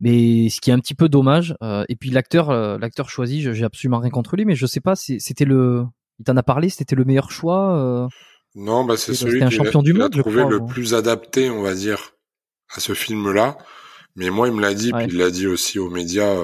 Mais 0.00 0.48
ce 0.48 0.60
qui 0.60 0.70
est 0.70 0.72
un 0.72 0.78
petit 0.78 0.94
peu 0.94 1.08
dommage. 1.08 1.54
Euh, 1.62 1.84
et 1.88 1.96
puis 1.96 2.10
l'acteur, 2.10 2.50
euh, 2.50 2.78
l'acteur 2.78 3.08
choisi, 3.08 3.42
j'ai 3.42 3.64
absolument 3.64 3.98
rien 3.98 4.10
contre 4.10 4.36
lui, 4.36 4.44
mais 4.44 4.56
je 4.56 4.66
sais 4.66 4.80
pas, 4.80 4.96
c'était 4.96 5.44
le, 5.44 5.84
il 6.18 6.24
t'en 6.24 6.36
a 6.36 6.42
parlé, 6.42 6.68
c'était 6.68 6.96
le 6.96 7.04
meilleur 7.04 7.30
choix. 7.30 7.76
Euh, 7.76 8.08
non, 8.54 8.84
bah 8.84 8.96
c'est 8.96 9.14
celui 9.14 9.44
qui 9.44 9.50
champion 9.50 9.82
du 9.82 9.94
monde, 9.94 10.12
trouvé 10.12 10.44
le 10.44 10.64
plus 10.64 10.94
adapté, 10.94 11.50
on 11.50 11.62
va 11.62 11.74
dire, 11.74 12.12
à 12.74 12.80
ce 12.80 12.94
film-là. 12.94 13.56
Mais 14.14 14.28
moi, 14.28 14.48
il 14.48 14.54
me 14.54 14.60
l'a 14.60 14.74
dit, 14.74 14.92
puis 14.92 15.06
il 15.08 15.16
l'a 15.16 15.30
dit 15.30 15.46
aussi 15.46 15.78
aux 15.78 15.88
médias 15.88 16.36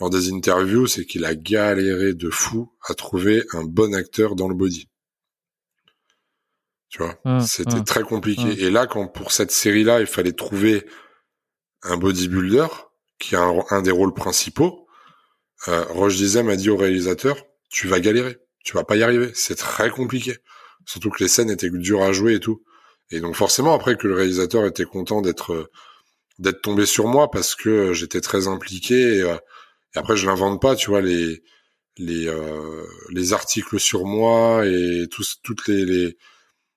lors 0.00 0.10
des 0.10 0.30
interviews, 0.30 0.86
c'est 0.86 1.04
qu'il 1.06 1.24
a 1.24 1.34
galéré 1.34 2.14
de 2.14 2.30
fou 2.30 2.72
à 2.88 2.94
trouver 2.94 3.44
un 3.52 3.64
bon 3.64 3.94
acteur 3.94 4.34
dans 4.34 4.48
le 4.48 4.54
body. 4.54 4.88
Tu 6.88 6.98
vois, 6.98 7.18
hum, 7.24 7.40
c'était 7.40 7.74
hum. 7.74 7.84
très 7.84 8.02
compliqué. 8.02 8.42
Hum. 8.42 8.56
Et 8.58 8.70
là, 8.70 8.86
quand 8.86 9.08
pour 9.08 9.32
cette 9.32 9.50
série-là, 9.50 10.00
il 10.00 10.06
fallait 10.06 10.32
trouver 10.32 10.86
un 11.82 11.96
bodybuilder 11.96 12.66
qui 13.18 13.36
a 13.36 13.50
un, 13.70 13.82
des 13.82 13.90
rôles 13.90 14.14
principaux, 14.14 14.86
euh, 15.68 15.84
Roche 15.84 16.16
Dizem 16.16 16.46
m'a 16.46 16.56
dit 16.56 16.68
au 16.68 16.76
réalisateur, 16.76 17.36
tu 17.70 17.88
vas 17.88 18.00
galérer, 18.00 18.38
tu 18.64 18.74
vas 18.74 18.84
pas 18.84 18.96
y 18.96 19.02
arriver, 19.02 19.30
c'est 19.34 19.56
très 19.56 19.90
compliqué. 19.90 20.36
Surtout 20.84 21.10
que 21.10 21.22
les 21.22 21.28
scènes 21.28 21.50
étaient 21.50 21.70
dures 21.70 22.02
à 22.02 22.12
jouer 22.12 22.34
et 22.34 22.40
tout. 22.40 22.62
Et 23.10 23.20
donc 23.20 23.34
forcément 23.34 23.74
après 23.74 23.96
que 23.96 24.06
le 24.06 24.14
réalisateur 24.14 24.66
était 24.66 24.84
content 24.84 25.22
d'être 25.22 25.70
d'être 26.38 26.60
tombé 26.60 26.84
sur 26.84 27.06
moi 27.06 27.30
parce 27.30 27.54
que 27.54 27.94
j'étais 27.94 28.20
très 28.20 28.46
impliqué 28.46 29.18
et, 29.18 29.22
euh, 29.22 29.36
après 29.96 30.16
je 30.16 30.26
l'invente 30.26 30.60
pas, 30.60 30.76
tu 30.76 30.90
vois 30.90 31.00
les 31.00 31.42
les 31.98 32.30
les 33.10 33.32
articles 33.32 33.80
sur 33.80 34.04
moi 34.04 34.66
et 34.66 35.06
tous 35.10 35.40
toutes 35.42 35.66
les, 35.68 35.84
les 35.84 36.16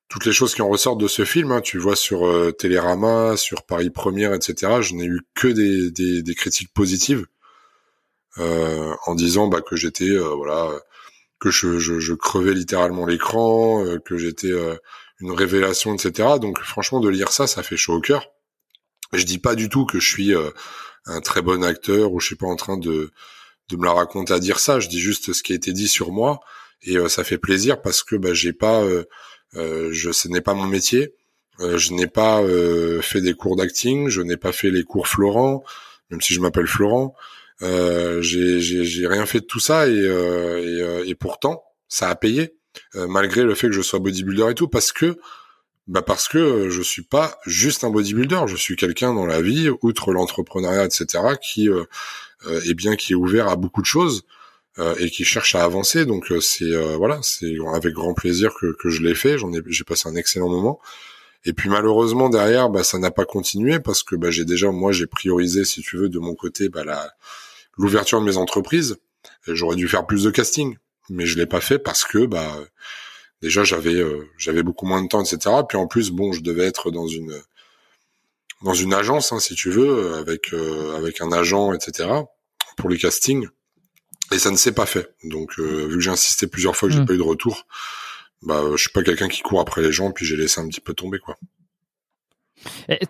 toutes 0.10 0.26
les 0.26 0.34
choses 0.34 0.56
qui 0.56 0.62
en 0.62 0.70
ressortent 0.70 1.00
de 1.00 1.08
ce 1.08 1.26
film. 1.26 1.52
Hein. 1.52 1.62
Tu 1.62 1.78
vois 1.78 1.96
sur 1.96 2.26
Télérama, 2.58 3.38
sur 3.38 3.64
Paris 3.64 3.90
Première, 3.90 4.34
etc. 4.34 4.82
Je 4.82 4.96
n'ai 4.96 5.06
eu 5.06 5.22
que 5.36 5.48
des, 5.48 5.92
des, 5.92 6.24
des 6.24 6.36
critiques 6.36 6.74
positives 6.74 7.26
en 8.38 9.16
disant 9.16 9.48
bah, 9.48 9.62
que 9.62 9.76
j'étais 9.76 10.16
voilà 10.18 10.72
que 11.40 11.52
je, 11.52 11.80
je, 11.80 12.00
je 12.00 12.14
crevais 12.14 12.54
littéralement 12.54 13.06
l'écran, 13.06 13.84
que 14.06 14.18
j'étais 14.18 14.54
une 15.20 15.32
révélation, 15.32 15.94
etc. 15.94 16.30
Donc 16.42 16.60
franchement, 16.60 17.00
de 17.00 17.10
lire 17.10 17.32
ça, 17.32 17.48
ça 17.48 17.64
fait 17.64 17.78
chaud 17.78 17.96
au 17.96 18.02
cœur. 18.02 18.32
Je 19.14 19.24
dis 19.24 19.40
pas 19.40 19.56
du 19.56 19.70
tout 19.70 19.86
que 19.86 20.00
je 20.00 20.08
suis 20.08 20.36
euh, 20.36 20.52
un 21.06 21.22
très 21.22 21.42
bon 21.42 21.64
acteur 21.64 22.14
ou 22.14 22.20
je 22.20 22.28
suis 22.28 22.36
pas 22.36 22.48
en 22.48 22.56
train 22.56 22.78
de 22.78 23.12
de 23.70 23.78
me 23.78 23.86
la 23.86 23.94
raconter 23.94 24.34
à 24.34 24.40
dire 24.40 24.60
ça. 24.60 24.80
Je 24.80 24.88
dis 24.90 25.00
juste 25.00 25.32
ce 25.34 25.44
qui 25.44 25.54
a 25.54 25.56
été 25.56 25.74
dit 25.74 25.88
sur 25.88 26.12
moi 26.12 26.40
et 26.84 26.98
euh, 26.98 27.08
ça 27.08 27.24
fait 27.24 27.38
plaisir 27.38 27.82
parce 27.82 28.04
que 28.04 28.16
bah, 28.16 28.34
j'ai 28.34 28.54
pas, 28.54 28.82
euh, 28.84 29.04
je 29.92 30.12
ce 30.12 30.28
n'est 30.28 30.42
pas 30.42 30.54
mon 30.54 30.66
métier. 30.68 31.14
je 31.60 31.94
n'ai 31.94 32.08
pas 32.08 32.42
fait 33.02 33.22
des 33.22 33.34
cours 33.34 33.56
d'acting, 33.56 34.10
je 34.10 34.22
n'ai 34.22 34.38
pas 34.38 34.52
fait 34.52 34.72
les 34.72 34.84
cours 34.84 35.08
Florent, 35.08 35.64
même 36.10 36.22
si 36.22 36.34
je 36.34 36.40
m'appelle 36.40 36.68
Florent. 36.68 37.14
j'ai 37.62 38.60
j'ai 38.62 39.08
rien 39.08 39.26
fait 39.26 39.42
de 39.42 39.46
tout 39.46 39.60
ça 39.60 39.88
et, 39.88 39.94
et, 39.94 41.10
et 41.10 41.16
pourtant 41.16 41.64
ça 41.88 42.10
a 42.10 42.16
payé 42.16 42.56
malgré 42.94 43.44
le 43.44 43.56
fait 43.56 43.68
que 43.68 43.74
je 43.74 43.82
sois 43.82 44.00
bodybuilder 44.00 44.52
et 44.52 44.56
tout 44.56 44.68
parce 44.70 44.92
que 44.92 45.18
bah 45.90 46.04
parce 46.04 46.28
que 46.28 46.38
euh, 46.38 46.70
je 46.70 46.84
suis 46.84 47.02
pas 47.02 47.40
juste 47.48 47.84
un 47.84 47.90
bodybuilder, 47.90 48.42
je 48.46 48.56
suis 48.56 48.76
quelqu'un 48.76 49.12
dans 49.12 49.26
la 49.26 49.42
vie, 49.42 49.72
outre 49.82 50.14
l'entrepreneuriat, 50.14 50.86
etc., 50.86 51.08
qui 51.42 51.68
euh, 51.68 51.84
euh, 52.46 52.62
est 52.62 52.76
bien 52.76 52.96
qui 52.96 53.14
est 53.14 53.16
ouvert 53.16 53.48
à 53.50 53.56
beaucoup 53.56 53.82
de 53.82 53.88
choses 53.88 54.24
et 55.00 55.10
qui 55.10 55.26
cherche 55.26 55.56
à 55.56 55.64
avancer. 55.66 56.06
Donc 56.06 56.32
c'est 56.40 56.72
voilà, 56.96 57.20
c'est 57.22 57.54
avec 57.74 57.94
grand 57.94 58.14
plaisir 58.14 58.54
que, 58.58 58.78
que 58.80 58.90
je 58.90 59.02
l'ai 59.02 59.14
fait. 59.14 59.38
J'en 59.38 59.52
ai 59.52 59.60
j'ai 59.68 59.84
passé 59.84 60.08
un 60.08 60.16
excellent 60.16 60.48
moment. 60.48 60.80
Et 61.44 61.52
puis 61.52 61.68
malheureusement 61.68 62.30
derrière, 62.30 62.70
bah, 62.70 62.86
ça 62.86 62.98
n'a 62.98 63.12
pas 63.12 63.26
continué 63.26 63.82
parce 63.82 64.04
que 64.04 64.16
bah, 64.16 64.32
j'ai 64.32 64.46
déjà 64.46 64.72
moi 64.72 64.94
j'ai 64.94 65.06
priorisé, 65.06 65.66
si 65.66 65.82
tu 65.82 65.98
veux, 65.98 66.08
de 66.08 66.18
mon 66.20 66.34
côté, 66.34 66.70
bah, 66.70 66.86
la 66.86 67.12
l'ouverture 67.78 68.22
de 68.22 68.26
mes 68.26 68.38
entreprises. 68.38 68.96
J'aurais 69.48 69.76
dû 69.76 69.90
faire 69.90 70.06
plus 70.06 70.24
de 70.24 70.32
casting, 70.32 70.78
mais 71.10 71.26
je 71.26 71.38
l'ai 71.38 71.46
pas 71.46 71.60
fait 71.60 71.80
parce 71.80 72.06
que 72.06 72.26
bah 72.26 72.56
déjà 73.42 73.64
j'avais 73.64 73.96
euh, 73.96 74.28
j'avais 74.38 74.64
beaucoup 74.64 74.86
moins 74.86 75.02
de 75.02 75.08
temps, 75.08 75.24
etc. 75.24 75.56
Puis 75.68 75.78
en 75.78 75.88
plus, 75.88 76.12
bon, 76.12 76.32
je 76.34 76.42
devais 76.42 76.66
être 76.66 76.92
dans 76.92 77.08
une 77.08 77.34
dans 78.62 78.74
une 78.74 78.94
agence, 78.94 79.32
hein, 79.32 79.40
si 79.40 79.56
tu 79.56 79.70
veux, 79.70 80.16
avec 80.16 80.54
euh, 80.54 80.98
avec 80.98 81.22
un 81.22 81.32
agent, 81.32 81.74
etc. 81.74 82.10
pour 82.78 82.90
les 82.90 82.98
castings. 82.98 83.48
Et 84.32 84.38
ça 84.38 84.52
ne 84.52 84.58
s'est 84.58 84.74
pas 84.74 84.86
fait. 84.86 85.16
Donc, 85.24 85.58
euh, 85.58 85.88
vu 85.88 85.96
que 85.96 86.00
j'ai 86.02 86.12
insisté 86.12 86.46
plusieurs 86.46 86.76
fois 86.76 86.88
que 86.88 86.94
j'ai 86.94 87.02
mmh. 87.02 87.06
pas 87.06 87.14
eu 87.14 87.18
de 87.18 87.24
retour, 87.24 87.66
bah, 88.44 88.64
je 88.72 88.78
suis 88.78 88.92
pas 88.92 89.02
quelqu'un 89.02 89.28
qui 89.28 89.42
court 89.42 89.60
après 89.60 89.82
les 89.82 89.92
gens, 89.92 90.12
puis 90.12 90.24
j'ai 90.24 90.38
laissé 90.38 90.62
un 90.62 90.68
petit 90.68 90.82
peu 90.82 90.94
tomber, 90.94 91.18
quoi. 91.18 91.36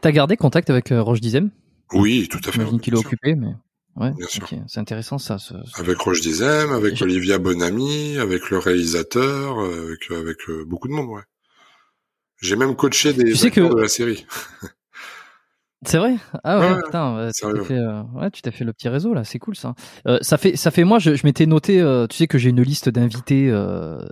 T'as 0.02 0.12
gardé 0.12 0.38
contact 0.38 0.70
avec 0.70 0.90
Roche 0.92 1.20
Dizem? 1.20 1.52
Oui, 1.92 2.30
tout 2.30 2.38
à 2.38 2.52
fait. 2.52 2.54
J'imagine 2.54 2.80
qu'il 2.80 2.94
est 2.94 2.98
occupé, 2.98 3.36
mais. 3.36 3.54
Ouais, 3.96 4.12
Bien 4.12 4.28
sûr. 4.28 4.48
C'est 4.68 4.80
intéressant 4.80 5.18
ça. 5.18 5.38
Avec 5.76 5.98
Roche 6.00 6.22
Dizem, 6.22 6.72
avec 6.72 7.02
Olivia 7.02 7.38
Bonami, 7.38 8.18
avec 8.18 8.50
le 8.50 8.58
réalisateur, 8.58 9.60
euh, 9.60 9.88
avec, 9.88 10.12
avec 10.12 10.50
euh, 10.50 10.64
beaucoup 10.66 10.88
de 10.88 10.94
monde, 10.94 11.10
ouais. 11.10 11.24
J'ai 12.42 12.56
même 12.56 12.76
coaché 12.76 13.12
des 13.12 13.34
tu 13.34 13.48
acteurs 13.48 13.76
de 13.76 13.82
la 13.82 13.90
série. 13.90 14.26
C'est 15.86 15.98
vrai? 15.98 16.16
Ah 16.44 16.60
ouais, 16.60 16.84
putain, 16.84 17.30
tu 17.34 17.42
t'as 17.42 17.64
fait, 17.64 17.78
euh, 17.78 18.02
ouais, 18.14 18.30
tu 18.32 18.42
t'as 18.42 18.52
fait 18.52 18.66
le 18.66 18.74
petit 18.74 18.90
réseau 18.90 19.14
là, 19.14 19.24
c'est 19.24 19.40
cool 19.40 19.56
ça. 19.56 19.76
ça 20.20 20.38
fait, 20.38 20.58
ça 20.58 20.72
fait 20.72 20.84
moi, 20.84 21.00
je, 21.00 21.16
je 21.16 21.26
m'étais 21.26 21.46
noté, 21.46 21.78
tu 22.10 22.18
sais 22.18 22.28
que 22.28 22.38
j'ai 22.38 22.50
une 22.50 22.62
liste 22.62 22.90
d'invités 22.90 23.50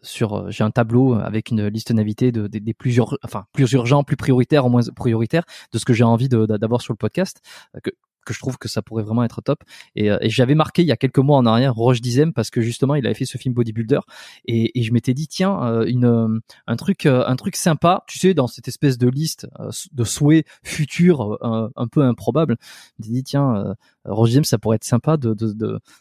sur, 0.01 0.49
j'ai 0.49 0.64
un 0.64 0.72
tableau 0.72 1.15
avec 1.15 1.49
une 1.51 1.67
liste 1.67 1.91
d'invités 1.91 2.31
de, 2.31 2.47
des 2.47 2.73
plusieurs, 2.73 3.17
enfin 3.22 3.47
plus 3.51 3.69
urgents, 3.73 4.06
plus 4.06 4.15
prioritaires, 4.15 4.65
au 4.65 4.69
moins 4.69 4.81
prioritaires, 4.95 5.43
de 5.73 5.77
ce 5.77 5.83
que 5.83 5.91
j'ai 5.91 6.06
envie 6.06 6.30
d'avoir 6.30 6.81
sur 6.81 6.93
le 6.93 6.97
podcast, 6.97 7.41
que, 7.83 7.91
que 8.27 8.33
je 8.33 8.39
trouve 8.39 8.57
que 8.57 8.67
ça 8.67 8.81
pourrait 8.81 9.03
vraiment 9.03 9.23
être 9.23 9.41
top. 9.41 9.64
Et, 9.95 10.11
euh, 10.11 10.17
et 10.22 10.30
j'avais 10.30 10.53
marqué 10.53 10.81
il 10.81 10.88
y 10.88 10.91
a 10.91 10.97
quelques 10.97 11.19
mois 11.19 11.38
en 11.38 11.45
arrière 11.45 11.73
Roche 11.73 12.01
Dizem 12.01 12.33
parce 12.33 12.49
que 12.49 12.61
justement 12.61 12.95
il 12.95 13.06
avait 13.06 13.15
fait 13.15 13.25
ce 13.25 13.38
film 13.38 13.53
Bodybuilder 13.53 14.01
et, 14.45 14.77
et 14.77 14.83
je 14.83 14.91
m'étais 14.91 15.14
dit 15.14 15.27
tiens 15.27 15.64
euh, 15.64 15.85
une 15.85 16.06
euh, 16.06 16.39
un 16.67 16.75
truc 16.75 17.06
un 17.06 17.35
truc 17.35 17.56
sympa, 17.56 18.03
tu 18.07 18.19
sais 18.19 18.33
dans 18.33 18.47
cette 18.47 18.67
espèce 18.67 18.97
de 18.97 19.07
liste 19.07 19.47
de 19.93 20.03
souhaits 20.03 20.45
futurs 20.64 21.38
un, 21.41 21.88
peu 21.88 22.03
improbables. 22.03 22.57
Je 22.99 23.09
dit 23.09 23.23
tiens 23.23 23.75
Roche 24.06 24.30
Dizem 24.30 24.43
ça 24.43 24.57
pourrait 24.57 24.75
être 24.75 24.83
sympa 24.83 25.15
de 25.17 25.33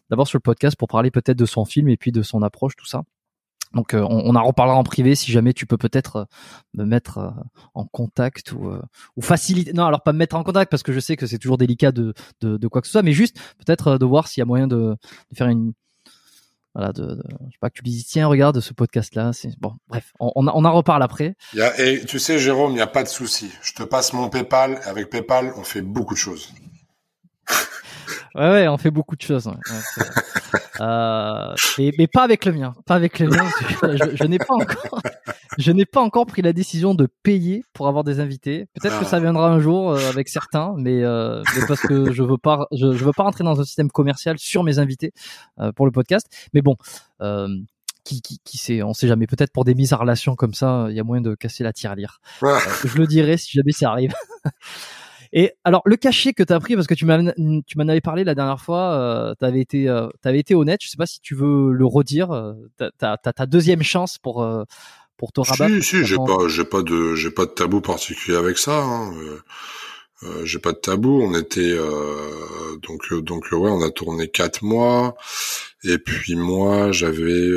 d'avoir 0.09 0.25
de, 0.25 0.29
sur 0.29 0.39
le 0.39 0.43
podcast 0.43 0.77
pour 0.77 0.89
parler 0.89 1.11
peut-être 1.11 1.39
de 1.39 1.47
son 1.47 1.65
film 1.65 1.89
et 1.89 1.97
puis 1.97 2.13
de 2.13 2.23
son 2.23 2.43
approche 2.43 2.75
tout 2.77 2.87
ça. 2.87 3.05
Donc 3.77 3.93
euh, 3.93 4.05
on, 4.09 4.35
en 4.35 4.43
reparlera 4.43 4.77
en 4.77 4.83
privé 4.83 5.15
si 5.15 5.31
jamais 5.31 5.53
tu 5.53 5.67
peux 5.67 5.77
peut-être 5.77 6.17
euh, 6.17 6.25
me 6.75 6.85
mettre 6.85 7.19
euh, 7.19 7.31
en 7.75 7.85
contact 7.85 8.53
ou, 8.53 8.73
faciliter. 9.21 9.75
Non, 9.75 9.85
alors 9.85 10.03
pas 10.03 10.15
me 10.15 10.19
mettre 10.19 10.35
en 10.35 10.43
contact 10.43 10.71
parce 10.71 10.83
que 10.83 10.93
je 10.93 10.99
sais 10.99 11.15
que 11.17 11.27
c'est 11.27 11.39
toujours 11.39 11.59
délicat 11.59 11.93
de, 11.93 12.15
quoi 12.69 12.81
que 12.81 12.87
ce 12.87 12.93
soit, 12.93 13.03
mais 13.03 13.13
juste 13.13 13.39
peut-être 13.65 13.99
de 13.99 14.07
voir 14.07 14.29
s'il 14.29 14.41
y 14.41 14.43
a 14.43 14.47
moyen 14.47 14.67
de, 14.67 14.97
faire 15.35 15.49
une 15.49 15.75
voilà, 16.75 16.93
de, 16.93 17.23
je 17.47 17.53
sais 17.53 17.59
pas 17.61 17.69
que 17.69 17.75
tu 17.75 17.83
dis 17.83 18.05
tiens 18.05 18.27
regarde 18.27 18.61
ce 18.61 18.73
podcast 18.73 19.15
là, 19.15 19.33
c'est 19.35 19.59
bon 19.61 19.75
bref, 19.89 20.13
on, 20.21 20.47
en 20.47 20.73
reparle 20.73 21.03
après. 21.03 21.37
Et 21.79 22.03
tu 22.07 22.19
sais 22.19 22.39
Jérôme, 22.39 22.73
il 22.73 22.77
n'y 22.77 22.81
a 22.81 22.87
pas 22.87 23.03
de 23.03 23.09
souci. 23.09 23.51
Je 23.63 23.75
te 23.75 23.83
passe 23.83 24.15
mon 24.15 24.31
PayPal. 24.31 24.81
Avec 24.85 25.11
PayPal, 25.11 25.53
on 25.57 25.65
fait 25.65 25.83
beaucoup 25.83 26.15
de 26.15 26.19
choses. 26.19 26.55
Ouais, 28.37 28.51
ouais, 28.51 28.69
on 28.69 28.77
fait 28.77 28.91
beaucoup 28.91 29.17
de 29.17 29.23
choses. 29.23 29.47
Ouais. 29.47 29.55
euh, 30.81 31.55
mais, 31.79 31.93
mais, 31.99 32.07
pas 32.07 32.23
avec 32.23 32.45
le 32.45 32.53
mien, 32.53 32.75
pas 32.85 32.95
avec 32.95 33.19
le 33.19 33.29
mien. 33.29 33.49
Je, 33.83 34.17
je, 34.17 34.25
n'ai 34.25 34.39
pas 34.39 34.55
encore, 34.55 35.01
je 35.59 35.73
n'ai 35.73 35.87
pas 35.87 36.01
encore 36.01 36.27
pris 36.27 36.43
la 36.43 36.53
décision 36.53 36.95
de 36.95 37.09
payer 37.23 37.65
pour 37.73 37.89
avoir 37.89 38.05
des 38.05 38.21
invités. 38.21 38.67
Peut-être 38.75 38.99
que 38.99 39.07
ça 39.07 39.21
viendra 39.21 39.49
un 39.49 39.59
jour 39.59 39.93
euh, 39.93 40.09
avec 40.09 40.29
certains, 40.29 40.75
mais, 40.77 41.03
euh, 41.03 41.43
mais, 41.55 41.67
parce 41.67 41.81
que 41.81 42.13
je 42.13 42.23
veux 42.23 42.39
pas, 42.39 42.67
je, 42.73 42.93
je, 42.93 43.05
veux 43.05 43.13
pas 43.13 43.23
rentrer 43.23 43.45
dans 43.45 43.61
un 43.61 43.65
système 43.65 43.91
commercial 43.91 44.39
sur 44.39 44.63
mes 44.65 44.79
invités 44.79 45.13
euh, 45.61 45.73
pour 45.73 45.87
le 45.87 45.93
podcast. 45.93 46.27
Mais 46.53 46.63
bon. 46.63 46.77
Euh, 47.23 47.49
qui, 48.05 48.23
qui, 48.23 48.39
qui 48.45 48.57
sait, 48.57 48.83
on 48.83 48.95
sait 48.95 49.09
jamais. 49.09 49.27
Peut-être 49.27 49.53
pour 49.53 49.65
des 49.65 49.75
mises 49.75 49.93
en 49.93 49.99
relation 49.99 50.37
comme 50.37 50.55
ça, 50.55 50.87
il 50.89 50.97
y 50.97 51.01
a 51.01 51.03
moyen 51.03 51.23
de 51.23 51.35
casser 51.35 51.65
la 51.65 51.73
tirelire. 51.73 52.21
Euh, 52.45 52.57
je 52.85 52.97
le 52.97 53.07
dirai 53.07 53.37
si 53.37 53.51
jamais 53.53 53.73
ça 53.73 53.91
arrive. 53.91 54.15
Et 55.33 55.53
alors 55.65 55.83
le 55.85 55.97
cachet 55.97 56.33
que 56.33 56.43
tu 56.43 56.53
as 56.53 56.61
pris 56.61 56.75
parce 56.75 56.87
que 56.87 56.95
tu 56.95 57.05
m'en 57.05 57.89
avais 57.89 58.01
parlé 58.01 58.25
la 58.25 58.35
dernière 58.35 58.61
fois, 58.61 58.93
euh, 58.95 59.35
tu 59.39 59.45
avais 59.45 59.61
été 59.61 59.89
euh, 59.89 60.09
avais 60.25 60.41
été 60.41 60.55
honnête, 60.55 60.81
je 60.83 60.89
sais 60.89 60.97
pas 60.97 61.07
si 61.07 61.21
tu 61.21 61.35
veux 61.35 61.73
le 61.73 61.87
redire, 61.87 62.31
euh, 62.33 62.55
tu 62.79 62.85
as, 63.03 63.17
ta 63.19 63.47
deuxième 63.47 63.83
chance 63.83 64.19
pour 64.19 64.43
euh, 64.43 64.65
pour 65.17 65.33
te 65.33 65.41
rabattre. 65.41 65.83
Si 65.83 65.83
si, 65.83 66.05
j'ai 66.05 66.17
pas 66.17 66.49
j'ai 66.49 66.65
pas 66.65 66.83
de 66.83 67.15
j'ai 67.15 67.31
pas 67.31 67.47
de 67.47 67.51
tabou 67.51 67.81
particulier 67.81 68.37
avec 68.37 68.59
ça 68.59 68.83
hein. 68.83 69.13
Euh, 70.23 70.45
j'ai 70.45 70.59
pas 70.59 70.73
de 70.73 70.79
tabou, 70.79 71.21
on 71.23 71.35
était 71.35 71.77
donc 72.83 73.13
donc 73.13 73.47
ouais, 73.53 73.71
on 73.71 73.83
a 73.83 73.91
tourné 73.91 74.29
quatre 74.29 74.63
mois. 74.63 75.17
Et 75.85 75.99
puis 75.99 76.37
moi 76.37 76.91
j'avais 76.93 77.51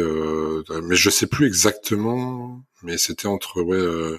mais 0.84 0.96
je 0.96 1.10
sais 1.10 1.28
plus 1.28 1.48
exactement 1.48 2.62
mais 2.84 2.98
c'était 2.98 3.28
entre 3.28 3.62
ouais 3.62 3.78
euh, 3.78 4.18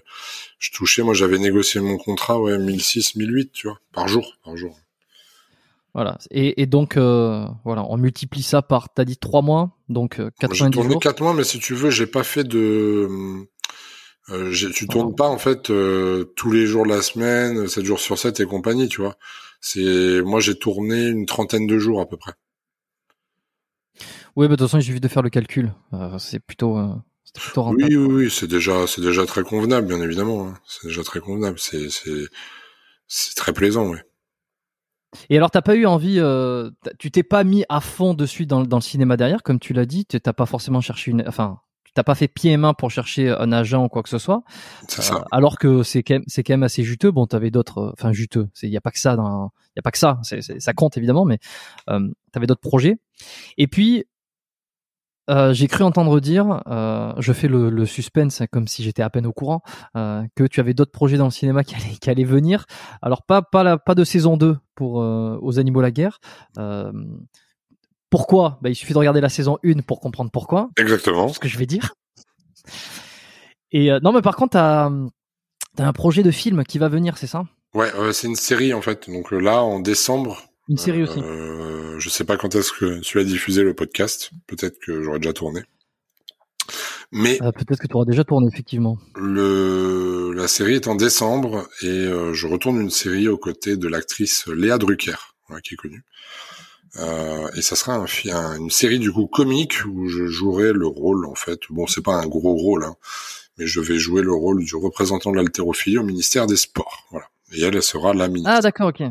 je 0.59 0.70
touchais 0.73 1.02
moi 1.02 1.15
j'avais 1.15 1.39
négocié 1.39 1.81
mon 1.81 1.97
contrat 1.97 2.41
ouais 2.41 2.59
1006 2.59 3.17
1008 3.17 3.52
tu 3.52 3.69
vois 3.69 3.78
par 3.93 4.09
jour 4.09 4.36
par 4.44 4.57
jour. 4.57 4.78
Voilà. 5.93 6.19
Et, 6.31 6.62
et 6.62 6.67
donc 6.67 6.97
euh, 6.97 7.47
voilà 7.65 7.85
on 7.89 7.97
multiplie 7.97 8.43
ça 8.43 8.62
par 8.62 8.93
t'as 8.93 9.05
dit 9.05 9.17
trois 9.17 9.43
mois 9.43 9.77
donc 9.89 10.20
euh, 10.20 10.31
90 10.41 10.65
j'ai 10.65 10.70
tourné 10.70 10.99
quatre 11.01 11.23
mois 11.23 11.35
mais 11.35 11.44
si 11.44 11.59
tu 11.59 11.75
veux 11.75 11.91
j'ai 11.91 12.07
pas 12.07 12.23
fait 12.23 12.44
de 12.44 13.09
euh, 14.29 14.53
tu 14.53 14.87
tournes 14.87 15.15
pas 15.15 15.29
en 15.29 15.39
fait 15.39 15.71
euh, 15.71 16.25
tous 16.37 16.53
les 16.53 16.67
jours 16.67 16.85
de 16.85 16.91
la 16.91 17.03
semaine 17.03 17.67
7 17.67 17.85
jours 17.85 17.99
sur 17.99 18.19
7 18.19 18.39
et 18.41 18.47
compagnie 18.47 18.89
tu 18.89 19.01
vois 19.01 19.17
c'est 19.61 20.21
moi 20.23 20.41
j'ai 20.41 20.57
tourné 20.57 21.09
une 21.09 21.27
trentaine 21.27 21.67
de 21.67 21.79
jours 21.79 22.01
à 22.01 22.07
peu 22.09 22.17
près 22.17 22.33
oui, 24.37 24.47
bah, 24.47 24.53
de 24.53 24.57
toute 24.57 24.69
façon, 24.69 24.79
il 24.79 24.85
suffit 24.85 25.01
de 25.01 25.09
faire 25.09 25.23
le 25.23 25.29
calcul. 25.29 25.73
Euh, 25.93 26.17
c'est 26.19 26.39
plutôt, 26.39 26.79
oui, 27.57 27.97
oui, 27.97 27.97
oui, 27.97 28.31
c'est 28.31 28.47
déjà, 28.47 28.87
c'est 28.87 29.01
déjà 29.01 29.25
très 29.27 29.43
convenable, 29.43 29.87
bien 29.87 30.01
évidemment. 30.01 30.49
Hein. 30.49 30.55
C'est 30.67 30.89
déjà 30.89 31.03
très 31.03 31.21
convenable. 31.21 31.59
C'est, 31.59 31.91
c'est, 31.91 32.25
c'est 33.07 33.35
très 33.35 33.53
plaisant, 33.53 33.89
oui. 33.89 33.99
Et 35.29 35.37
alors, 35.37 35.51
t'as 35.51 35.63
pas 35.63 35.75
eu 35.75 35.87
envie, 35.87 36.21
euh, 36.21 36.71
tu 36.99 37.11
t'es 37.11 37.25
pas 37.25 37.43
mis 37.43 37.65
à 37.69 37.81
fond 37.81 38.15
dessus 38.15 38.47
dans, 38.47 38.63
dans 38.63 38.77
le 38.77 38.83
cinéma 38.83 39.17
derrière, 39.17 39.43
comme 39.43 39.59
tu 39.59 39.73
l'as 39.73 39.87
dit. 39.87 40.07
T'as 40.07 40.33
pas 40.33 40.47
forcément 40.47 40.81
cherché 40.81 41.11
une, 41.11 41.25
enfin, 41.27 41.61
t'as 41.94 42.02
pas 42.02 42.15
fait 42.15 42.28
pied 42.28 42.52
et 42.52 42.57
main 42.57 42.75
pour 42.75 42.91
chercher 42.91 43.31
un 43.31 43.52
agent 43.52 43.84
ou 43.84 43.89
quoi 43.89 44.02
que 44.02 44.09
ce 44.09 44.18
soit. 44.18 44.42
Ça. 44.89 45.15
Euh, 45.15 45.18
alors 45.33 45.59
que 45.59 45.83
c'est 45.83 46.02
quand 46.02 46.15
même, 46.15 46.25
c'est 46.26 46.42
quand 46.42 46.52
même 46.52 46.62
assez 46.62 46.83
juteux. 46.83 47.10
Bon, 47.10 47.26
t'avais 47.26 47.50
d'autres, 47.50 47.92
enfin 47.92 48.12
juteux. 48.12 48.49
C'est, 48.55 48.68
y 48.68 48.76
a 48.76 48.81
pas 48.81 48.91
que 48.91 49.00
ça 49.00 49.17
dans, 49.17 49.50
y 49.76 49.81
a 49.81 49.83
pas 49.83 49.91
que 49.91 49.99
ça. 49.99 50.18
C'est, 50.23 50.41
ça 50.41 50.73
compte 50.73 50.97
évidemment, 50.97 51.25
mais 51.25 51.39
euh, 51.89 52.09
t'avais 52.33 52.47
d'autres 52.47 52.60
projets. 52.60 52.99
Et 53.59 53.67
puis, 53.67 54.05
euh, 55.31 55.52
j'ai 55.52 55.68
cru 55.68 55.84
entendre 55.84 56.18
dire, 56.18 56.62
euh, 56.67 57.12
je 57.18 57.33
fais 57.33 57.47
le, 57.47 57.70
le, 57.70 57.86
suspense 57.86 58.42
comme 58.50 58.67
si 58.67 58.83
j'étais 58.83 59.02
à 59.02 59.10
peine 59.10 59.26
au 59.26 59.33
courant, 59.33 59.62
euh, 59.97 60.25
que 60.34 60.44
tu 60.44 60.59
avais 60.59 60.75
d'autres 60.75 60.91
projets 60.91 61.18
dans 61.18 61.26
le 61.26 61.31
cinéma 61.31 61.62
qui 61.62 61.76
allaient, 61.76 61.97
qui 62.00 62.10
allaient 62.10 62.25
venir. 62.25 62.65
Alors 63.00 63.23
pas 63.23 63.41
pas 63.42 63.62
la, 63.62 63.78
pas 63.78 63.94
de 63.94 64.02
saison 64.02 64.36
2 64.36 64.59
pour 64.75 65.00
euh, 65.00 65.39
aux 65.41 65.60
animaux 65.60 65.83
la 65.83 65.92
guerre. 65.92 66.18
Euh, 68.11 68.17
Pourquoi? 68.17 68.59
Bah, 68.63 68.69
Il 68.69 68.75
suffit 68.75 68.93
de 68.93 68.99
regarder 68.99 69.21
la 69.21 69.29
saison 69.29 69.59
1 69.65 69.81
pour 69.83 70.01
comprendre 70.01 70.31
pourquoi. 70.31 70.71
Exactement. 70.77 71.29
Ce 71.29 71.39
que 71.39 71.49
je 71.49 71.59
vais 71.59 71.67
dire. 71.67 71.95
Et 73.73 73.93
euh, 73.93 74.01
non, 74.03 74.13
mais 74.13 74.23
par 74.23 74.37
contre, 74.37 74.53
t'as 74.53 74.91
as 75.79 75.87
un 75.87 75.93
projet 75.93 76.23
de 76.23 76.31
film 76.31 76.65
qui 76.65 76.79
va 76.79 76.89
venir, 76.89 77.17
c'est 77.17 77.29
ça? 77.29 77.45
Ouais, 77.75 77.91
euh, 77.95 78.13
c'est 78.13 78.27
une 78.27 78.37
série 78.37 78.75
en 78.75 78.83
fait. 78.83 79.09
Donc 79.09 79.31
là, 79.31 79.63
en 79.63 79.79
décembre. 79.79 80.43
Une 80.69 80.77
série 80.77 81.03
aussi. 81.03 81.21
Euh, 81.21 81.99
je 81.99 82.09
sais 82.09 82.25
pas 82.25 82.37
quand 82.37 82.55
est-ce 82.55 82.73
que 82.73 83.01
tu 83.01 83.19
as 83.19 83.25
diffusé 83.25 83.63
le 83.63 83.75
podcast. 83.75 84.31
Peut-être 84.47 84.79
que 84.81 85.03
j'aurais 85.03 85.19
déjà 85.19 85.33
tourné. 85.33 85.63
Mais 87.13 87.43
euh, 87.43 87.51
peut-être 87.51 87.81
que 87.81 87.87
tu 87.89 87.95
auras 87.95 88.05
déjà 88.05 88.25
tourné 88.25 88.47
effectivement. 88.53 88.99
Le 89.17 90.33
la 90.33 90.47
série 90.47 90.75
est 90.75 90.87
en 90.87 90.95
décembre 90.95 91.69
et 91.83 91.89
euh, 91.89 92.33
je 92.33 92.47
retourne 92.47 92.81
une 92.81 92.91
série 92.91 93.29
aux 93.29 93.37
côtés 93.37 93.77
de 93.77 93.89
l'actrice 93.89 94.47
Léa 94.47 94.79
Drucker, 94.79 95.35
qui 95.65 95.75
est 95.75 95.77
connue. 95.77 96.05
Euh, 96.97 97.49
et 97.57 97.62
ça 97.62 97.77
sera 97.77 97.94
un, 97.94 98.57
une 98.57 98.70
série 98.70 98.99
du 98.99 99.12
coup 99.12 99.27
comique 99.27 99.85
où 99.86 100.09
je 100.09 100.27
jouerai 100.27 100.73
le 100.73 100.86
rôle 100.86 101.27
en 101.27 101.35
fait. 101.35 101.60
Bon, 101.70 101.86
c'est 101.86 102.02
pas 102.02 102.17
un 102.17 102.27
gros 102.27 102.55
rôle, 102.55 102.85
hein, 102.85 102.97
mais 103.59 103.67
je 103.67 103.81
vais 103.81 103.99
jouer 103.99 104.23
le 104.23 104.33
rôle 104.33 104.65
du 104.65 104.75
représentant 104.75 105.31
de 105.31 105.36
l'haltérophilie 105.36 105.99
au 105.99 106.02
ministère 106.02 106.47
des 106.47 106.57
Sports. 106.57 107.07
Voilà. 107.10 107.27
Et 107.52 107.62
elle, 107.62 107.77
elle 107.77 107.83
sera 107.83 108.12
la 108.15 108.28
ministre. 108.28 108.51
Ah 108.52 108.60
d'accord, 108.60 108.89
ok. 108.89 109.02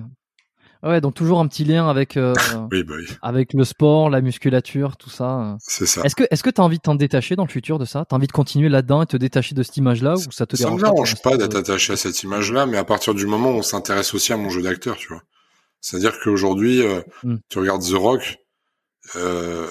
Ouais, 0.81 1.01
donc 1.01 1.13
toujours 1.13 1.41
un 1.41 1.47
petit 1.47 1.65
lien 1.65 1.89
avec 1.89 2.15
euh, 2.15 2.33
oui, 2.71 2.83
bah 2.83 2.93
oui. 2.97 3.05
avec 3.21 3.53
le 3.53 3.65
sport, 3.65 4.09
la 4.09 4.21
musculature, 4.21 4.95
tout 4.95 5.09
ça. 5.09 5.57
C'est 5.59 5.85
ça. 5.85 6.01
Est-ce 6.03 6.15
que 6.15 6.23
est-ce 6.31 6.41
que 6.41 6.49
t'as 6.49 6.63
envie 6.63 6.77
de 6.77 6.81
t'en 6.81 6.95
détacher 6.95 7.35
dans 7.35 7.43
le 7.43 7.49
futur 7.49 7.79
de 7.79 7.85
ça? 7.85 8.05
T'as 8.07 8.15
envie 8.15 8.27
de 8.27 8.31
continuer 8.31 8.69
là-dedans 8.69 9.01
et 9.01 9.05
te 9.05 9.17
détacher 9.17 9.55
de 9.55 9.63
cette 9.63 9.75
image-là 9.75 10.13
ou 10.13 10.31
ça 10.31 10.45
te 10.45 10.55
ça 10.55 10.65
dérange 10.65 10.81
me 10.81 10.85
dérange 10.85 11.21
pas 11.21 11.35
d'être 11.35 11.55
attaché 11.55 11.93
à 11.93 11.97
cette 11.97 12.23
image-là, 12.23 12.65
mais 12.65 12.77
à 12.77 12.85
partir 12.85 13.13
du 13.13 13.25
moment 13.25 13.51
où 13.51 13.55
on 13.55 13.61
s'intéresse 13.61 14.13
aussi 14.13 14.31
à 14.31 14.37
mon 14.37 14.49
jeu 14.49 14.61
d'acteur, 14.61 14.95
tu 14.95 15.09
vois. 15.09 15.21
C'est-à-dire 15.81 16.19
qu'aujourd'hui, 16.19 16.81
euh, 16.81 17.01
Mm. 17.23 17.35
tu 17.49 17.59
regardes 17.59 17.83
The 17.83 17.93
Rock, 17.93 18.37
euh, 19.15 19.69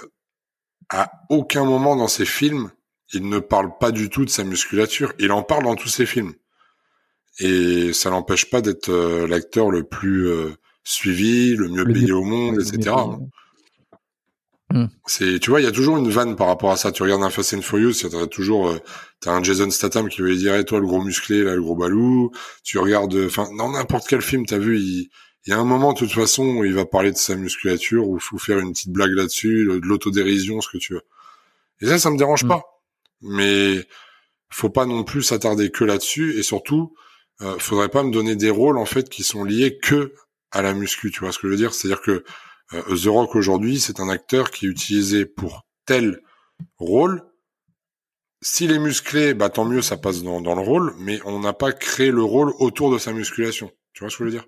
à 0.90 1.10
aucun 1.28 1.64
moment 1.64 1.96
dans 1.96 2.08
ses 2.08 2.24
films, 2.24 2.70
il 3.12 3.28
ne 3.28 3.38
parle 3.38 3.76
pas 3.78 3.90
du 3.90 4.10
tout 4.10 4.24
de 4.24 4.30
sa 4.30 4.44
musculature. 4.44 5.12
Il 5.18 5.32
en 5.32 5.42
parle 5.42 5.64
dans 5.64 5.76
tous 5.76 5.88
ses 5.88 6.06
films. 6.06 6.34
Et 7.40 7.92
ça 7.92 8.10
l'empêche 8.10 8.50
pas 8.50 8.60
d'être 8.60 8.88
euh, 8.90 9.26
l'acteur 9.26 9.70
le 9.70 9.84
plus 9.84 10.26
euh, 10.28 10.50
suivi, 10.82 11.54
le 11.56 11.68
mieux 11.68 11.84
Le 11.84 11.92
payé 11.94 12.12
au 12.12 12.24
monde, 12.24 12.56
le 12.56 12.62
etc. 12.62 12.94
C'est, 15.06 15.38
tu 15.38 15.48
vois, 15.48 15.60
il 15.60 15.64
y 15.64 15.68
a 15.68 15.72
toujours 15.72 15.96
une 15.96 16.10
vanne 16.10 16.36
par 16.36 16.46
rapport 16.48 16.70
à 16.70 16.76
ça. 16.76 16.92
Tu 16.92 17.02
regardes 17.02 17.22
un 17.22 17.30
Fast 17.30 17.54
and 17.54 17.62
Furious, 17.62 17.94
t'as 18.02 18.26
toujours, 18.26 18.68
euh, 18.68 18.78
t'as 19.20 19.32
un 19.32 19.42
Jason 19.42 19.70
Statham 19.70 20.08
qui 20.10 20.20
veut 20.20 20.36
dire, 20.36 20.54
Eh, 20.56 20.64
toi 20.64 20.78
le 20.78 20.86
gros 20.86 21.02
musclé, 21.02 21.42
là 21.42 21.54
le 21.54 21.62
gros 21.62 21.76
balou. 21.76 22.32
Tu 22.64 22.78
regardes, 22.78 23.16
enfin, 23.26 23.48
dans 23.56 23.70
n'importe 23.72 24.06
quel 24.08 24.20
film, 24.20 24.44
t'as 24.44 24.58
vu, 24.58 24.78
il, 24.78 25.10
il 25.46 25.50
y 25.50 25.52
a 25.52 25.58
un 25.58 25.64
moment, 25.64 25.92
de 25.92 25.98
toute 25.98 26.12
façon, 26.12 26.44
où 26.44 26.64
il 26.64 26.74
va 26.74 26.84
parler 26.84 27.10
de 27.10 27.16
sa 27.16 27.34
musculature 27.36 28.06
ou 28.08 28.18
faut 28.18 28.38
faire 28.38 28.58
une 28.58 28.72
petite 28.72 28.90
blague 28.92 29.12
là-dessus, 29.12 29.64
de 29.64 29.80
l'autodérision, 29.86 30.60
ce 30.60 30.68
que 30.68 30.78
tu 30.78 30.94
veux. 30.94 31.02
Et 31.80 31.86
ça, 31.86 31.98
ça 31.98 32.10
me 32.10 32.18
dérange 32.18 32.44
Mm. 32.44 32.48
pas. 32.48 32.62
Mais 33.22 33.86
faut 34.50 34.70
pas 34.70 34.86
non 34.86 35.04
plus 35.04 35.22
s'attarder 35.22 35.70
que 35.70 35.84
là-dessus. 35.84 36.38
Et 36.38 36.42
surtout, 36.42 36.94
euh, 37.40 37.58
faudrait 37.58 37.88
pas 37.88 38.02
me 38.02 38.10
donner 38.10 38.36
des 38.36 38.50
rôles 38.50 38.78
en 38.78 38.84
fait 38.84 39.08
qui 39.08 39.22
sont 39.22 39.44
liés 39.44 39.78
que 39.78 40.12
à 40.50 40.62
la 40.62 40.74
muscu. 40.74 41.10
Tu 41.10 41.20
vois 41.20 41.32
ce 41.32 41.38
que 41.38 41.46
je 41.46 41.52
veux 41.52 41.56
dire? 41.58 41.74
C'est-à-dire 41.74 42.00
que 42.02 42.24
euh, 42.74 42.96
The 42.96 43.06
Rock 43.06 43.34
aujourd'hui, 43.36 43.80
c'est 43.80 44.00
un 44.00 44.08
acteur 44.08 44.50
qui 44.50 44.66
est 44.66 44.68
utilisé 44.68 45.24
pour 45.24 45.66
tel 45.86 46.20
rôle. 46.78 47.22
S'il 48.40 48.70
est 48.72 48.78
musclé, 48.78 49.34
bah 49.34 49.50
tant 49.50 49.64
mieux, 49.64 49.82
ça 49.82 49.96
passe 49.96 50.22
dans, 50.22 50.40
dans 50.40 50.54
le 50.54 50.60
rôle, 50.60 50.94
mais 50.98 51.20
on 51.24 51.40
n'a 51.40 51.52
pas 51.52 51.72
créé 51.72 52.10
le 52.10 52.22
rôle 52.22 52.52
autour 52.58 52.92
de 52.92 52.98
sa 52.98 53.12
musculation. 53.12 53.70
Tu 53.92 54.04
vois 54.04 54.10
ce 54.10 54.16
que 54.16 54.24
je 54.24 54.30
veux 54.30 54.36
dire? 54.36 54.46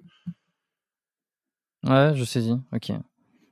Ouais, 1.85 2.13
je 2.15 2.25
saisis. 2.25 2.57
Ok. 2.73 2.93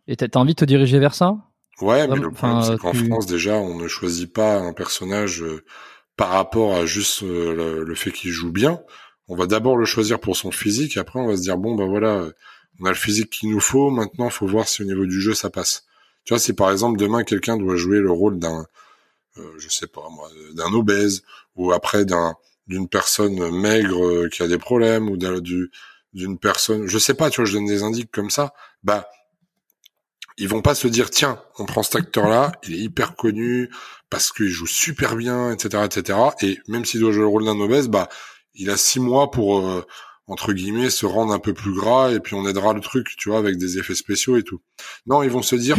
Et 0.06 0.16
t'as 0.16 0.38
envie 0.38 0.54
de 0.54 0.58
te 0.60 0.64
diriger 0.64 0.98
vers 0.98 1.14
ça? 1.14 1.36
Ouais, 1.80 2.08
mais 2.08 2.16
le 2.16 2.30
problème, 2.30 2.60
c'est 2.62 2.76
qu'en 2.76 2.92
tu- 2.92 3.06
France, 3.06 3.26
déjà, 3.26 3.54
on 3.56 3.76
ne 3.76 3.88
choisit 3.88 4.32
pas 4.32 4.58
un 4.58 4.72
personnage 4.72 5.42
euh, 5.42 5.64
par 6.16 6.30
rapport 6.30 6.74
à 6.74 6.86
juste 6.86 7.22
euh, 7.22 7.54
le, 7.54 7.84
le 7.84 7.94
fait 7.94 8.10
qu'il 8.10 8.30
joue 8.30 8.50
bien. 8.50 8.80
On 9.28 9.36
va 9.36 9.46
d'abord 9.46 9.76
le 9.76 9.84
choisir 9.84 10.18
pour 10.18 10.36
son 10.36 10.50
physique, 10.50 10.96
et 10.96 11.00
après, 11.00 11.20
on 11.20 11.26
va 11.28 11.36
se 11.36 11.42
dire, 11.42 11.56
bon, 11.58 11.74
bah 11.74 11.84
voilà, 11.84 12.28
on 12.80 12.84
a 12.86 12.88
le 12.88 12.94
physique 12.94 13.30
qu'il 13.30 13.50
nous 13.50 13.60
faut, 13.60 13.90
maintenant, 13.90 14.30
faut 14.30 14.46
voir 14.46 14.66
si 14.66 14.82
au 14.82 14.86
niveau 14.86 15.06
du 15.06 15.20
jeu, 15.20 15.34
ça 15.34 15.50
passe. 15.50 15.84
Tu 16.24 16.32
vois, 16.34 16.40
si 16.40 16.52
par 16.52 16.70
exemple, 16.70 16.98
demain, 16.98 17.22
quelqu'un 17.24 17.56
doit 17.56 17.76
jouer 17.76 17.98
le 18.00 18.10
rôle 18.10 18.38
d'un, 18.38 18.66
euh, 19.38 19.42
je 19.58 19.68
sais 19.68 19.86
pas 19.86 20.08
moi, 20.10 20.28
d'un 20.54 20.72
obèse, 20.72 21.22
ou 21.56 21.72
après 21.72 22.04
d'un 22.04 22.34
d'une 22.66 22.88
personne 22.88 23.50
maigre 23.50 24.28
qui 24.28 24.42
a 24.42 24.48
des 24.48 24.58
problèmes, 24.58 25.08
ou 25.08 25.16
d'un- 25.16 25.40
du- 25.40 25.70
d'une 26.12 26.38
personne, 26.38 26.86
je 26.86 26.98
sais 26.98 27.14
pas, 27.14 27.30
tu 27.30 27.40
vois, 27.40 27.44
je 27.44 27.54
donne 27.54 27.66
des 27.66 27.82
indices 27.82 28.06
comme 28.12 28.30
ça, 28.30 28.54
bah, 28.82 29.08
ils 30.36 30.48
vont 30.48 30.62
pas 30.62 30.74
se 30.74 30.86
dire 30.86 31.10
tiens 31.10 31.42
on 31.58 31.64
prend 31.64 31.82
cet 31.82 31.96
acteur 31.96 32.28
là 32.28 32.52
il 32.62 32.74
est 32.74 32.78
hyper 32.78 33.16
connu 33.16 33.70
parce 34.08 34.30
qu'il 34.30 34.46
joue 34.46 34.68
super 34.68 35.16
bien 35.16 35.50
etc 35.50 35.82
etc 35.84 36.16
et 36.42 36.58
même 36.68 36.84
s'il 36.84 37.00
doit 37.00 37.10
jouer 37.10 37.22
le 37.22 37.26
rôle 37.26 37.44
d'un 37.44 37.58
obèse 37.58 37.88
bah 37.88 38.08
il 38.54 38.70
a 38.70 38.76
six 38.76 39.00
mois 39.00 39.32
pour 39.32 39.66
euh, 39.66 39.84
entre 40.28 40.52
guillemets 40.52 40.90
se 40.90 41.06
rendre 41.06 41.32
un 41.32 41.38
peu 41.38 41.54
plus 41.54 41.72
gras 41.72 42.10
et 42.10 42.20
puis 42.20 42.34
on 42.34 42.46
aidera 42.46 42.74
le 42.74 42.80
truc 42.80 43.14
tu 43.16 43.30
vois 43.30 43.38
avec 43.38 43.56
des 43.56 43.78
effets 43.78 43.94
spéciaux 43.94 44.36
et 44.36 44.42
tout. 44.42 44.60
Non 45.06 45.22
ils 45.22 45.30
vont 45.30 45.42
se 45.42 45.56
dire 45.56 45.76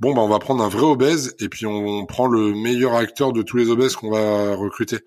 bon 0.00 0.14
bah 0.14 0.22
on 0.22 0.28
va 0.28 0.38
prendre 0.38 0.64
un 0.64 0.68
vrai 0.68 0.84
obèse 0.84 1.34
et 1.38 1.48
puis 1.48 1.66
on 1.66 2.06
prend 2.06 2.26
le 2.26 2.54
meilleur 2.54 2.94
acteur 2.94 3.32
de 3.32 3.42
tous 3.42 3.58
les 3.58 3.68
obèses 3.68 3.94
qu'on 3.94 4.10
va 4.10 4.54
recruter. 4.56 5.00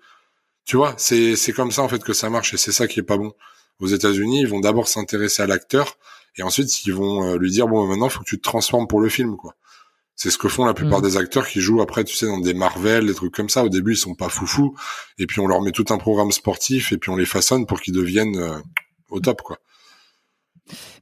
Tu 0.64 0.76
vois 0.76 0.94
c'est 0.96 1.36
c'est 1.36 1.52
comme 1.52 1.72
ça 1.72 1.82
en 1.82 1.88
fait 1.88 2.02
que 2.02 2.12
ça 2.12 2.30
marche 2.30 2.54
et 2.54 2.56
c'est 2.56 2.72
ça 2.72 2.86
qui 2.86 3.00
est 3.00 3.04
pas 3.04 3.18
bon 3.18 3.32
aux 3.80 3.86
États-Unis 3.86 4.40
ils 4.40 4.48
vont 4.48 4.60
d'abord 4.60 4.88
s'intéresser 4.88 5.42
à 5.42 5.46
l'acteur 5.46 5.96
et 6.38 6.42
ensuite, 6.42 6.84
ils 6.84 6.92
vont 6.92 7.24
euh, 7.24 7.38
lui 7.38 7.50
dire 7.50 7.66
bon, 7.66 7.86
maintenant, 7.86 8.08
faut 8.08 8.20
que 8.20 8.28
tu 8.28 8.36
te 8.36 8.42
transformes 8.42 8.86
pour 8.86 9.00
le 9.00 9.08
film, 9.08 9.36
quoi. 9.36 9.54
C'est 10.14 10.30
ce 10.30 10.38
que 10.38 10.48
font 10.48 10.64
la 10.64 10.72
plupart 10.72 11.00
Mhm. 11.00 11.08
des 11.08 11.16
acteurs 11.18 11.46
qui 11.46 11.60
jouent 11.60 11.82
après, 11.82 12.02
tu 12.04 12.14
sais, 12.14 12.26
dans 12.26 12.38
des 12.38 12.54
Marvel, 12.54 13.06
des 13.06 13.14
trucs 13.14 13.34
comme 13.34 13.50
ça. 13.50 13.64
Au 13.64 13.68
début, 13.68 13.92
ils 13.92 13.98
sont 13.98 14.14
pas 14.14 14.28
foufous, 14.30 14.74
et 15.18 15.26
puis 15.26 15.40
on 15.40 15.46
leur 15.46 15.60
met 15.60 15.72
tout 15.72 15.84
un 15.90 15.98
programme 15.98 16.32
sportif, 16.32 16.92
et 16.92 16.98
puis 16.98 17.10
on 17.10 17.16
les 17.16 17.26
façonne 17.26 17.66
pour 17.66 17.80
qu'ils 17.80 17.94
deviennent 17.94 18.36
euh, 18.36 18.58
au 19.10 19.20
top, 19.20 19.42
quoi. 19.42 19.58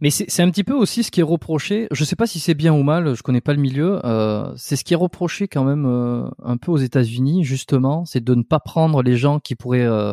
Mais 0.03 0.11
c'est 0.11 0.43
un 0.43 0.51
petit 0.51 0.63
peu 0.63 0.75
aussi 0.75 1.03
ce 1.03 1.11
qui 1.11 1.21
est 1.21 1.25
reproché. 1.25 1.89
Je 1.91 2.05
sais 2.05 2.17
pas 2.17 2.27
si 2.27 2.39
c'est 2.39 2.53
bien 2.53 2.75
ou 2.75 2.83
mal. 2.83 3.17
Je 3.17 3.23
connais 3.23 3.41
pas 3.41 3.55
le 3.55 3.61
milieu. 3.61 4.05
Euh, 4.05 4.53
c'est 4.59 4.77
ce 4.77 4.85
qui 4.85 4.93
est 4.93 4.97
reproché 4.97 5.49
quand 5.49 5.65
même 5.65 5.87
euh, 5.87 6.29
un 6.43 6.59
peu 6.59 6.71
aux 6.71 6.77
États-Unis, 6.77 7.45
justement, 7.45 8.05
c'est 8.05 8.23
de 8.23 8.35
ne 8.35 8.43
pas 8.43 8.61
prendre 8.61 9.03
les 9.03 9.17
gens 9.17 9.41
qui 9.41 9.55
pourraient 9.55 9.87
euh, 9.87 10.13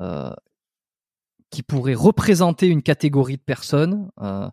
euh, 0.00 0.30
qui 1.50 1.62
pourraient 1.62 1.94
représenter 1.94 2.66
une 2.68 2.82
catégorie 2.82 3.36
de 3.36 3.42
personnes, 3.42 4.10
euh, 4.22 4.48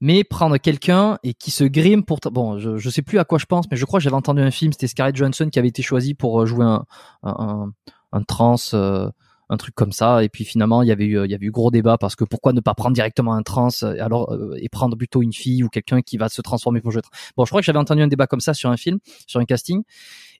mais 0.00 0.24
prendre 0.24 0.56
quelqu'un 0.58 1.18
et 1.22 1.34
qui 1.34 1.50
se 1.50 1.64
grime 1.64 2.04
pour. 2.04 2.20
Bon, 2.32 2.58
je, 2.58 2.76
je 2.76 2.90
sais 2.90 3.02
plus 3.02 3.18
à 3.18 3.24
quoi 3.24 3.38
je 3.38 3.46
pense, 3.46 3.66
mais 3.70 3.76
je 3.76 3.84
crois 3.84 3.98
que 4.00 4.04
j'avais 4.04 4.16
entendu 4.16 4.40
un 4.42 4.50
film. 4.50 4.72
C'était 4.72 4.86
Scarlett 4.88 5.16
Johansson 5.16 5.48
qui 5.50 5.58
avait 5.58 5.68
été 5.68 5.82
choisi 5.82 6.14
pour 6.14 6.42
euh, 6.42 6.46
jouer 6.46 6.64
un 6.66 6.84
un, 7.22 7.34
un, 7.38 7.72
un 8.12 8.22
trans. 8.22 8.56
euh, 8.74 9.10
un 9.50 9.56
truc 9.56 9.74
comme 9.74 9.92
ça 9.92 10.22
et 10.22 10.28
puis 10.28 10.44
finalement 10.44 10.82
il 10.82 10.88
y 10.88 10.92
avait 10.92 11.06
eu 11.06 11.24
il 11.24 11.30
y 11.30 11.34
avait 11.34 11.46
eu 11.46 11.50
gros 11.50 11.70
débat 11.70 11.96
parce 11.98 12.16
que 12.16 12.24
pourquoi 12.24 12.52
ne 12.52 12.60
pas 12.60 12.74
prendre 12.74 12.94
directement 12.94 13.34
un 13.34 13.42
trans 13.42 13.68
euh, 13.82 13.96
alors 14.02 14.30
euh, 14.32 14.54
et 14.60 14.68
prendre 14.68 14.96
plutôt 14.96 15.22
une 15.22 15.32
fille 15.32 15.64
ou 15.64 15.68
quelqu'un 15.68 16.02
qui 16.02 16.16
va 16.18 16.28
se 16.28 16.42
transformer 16.42 16.80
pour 16.80 16.90
jouer 16.90 17.02
trans. 17.02 17.10
bon 17.36 17.44
je 17.44 17.50
crois 17.50 17.60
que 17.60 17.64
j'avais 17.64 17.78
entendu 17.78 18.02
un 18.02 18.08
débat 18.08 18.26
comme 18.26 18.40
ça 18.40 18.54
sur 18.54 18.70
un 18.70 18.76
film 18.76 18.98
sur 19.26 19.40
un 19.40 19.44
casting 19.46 19.82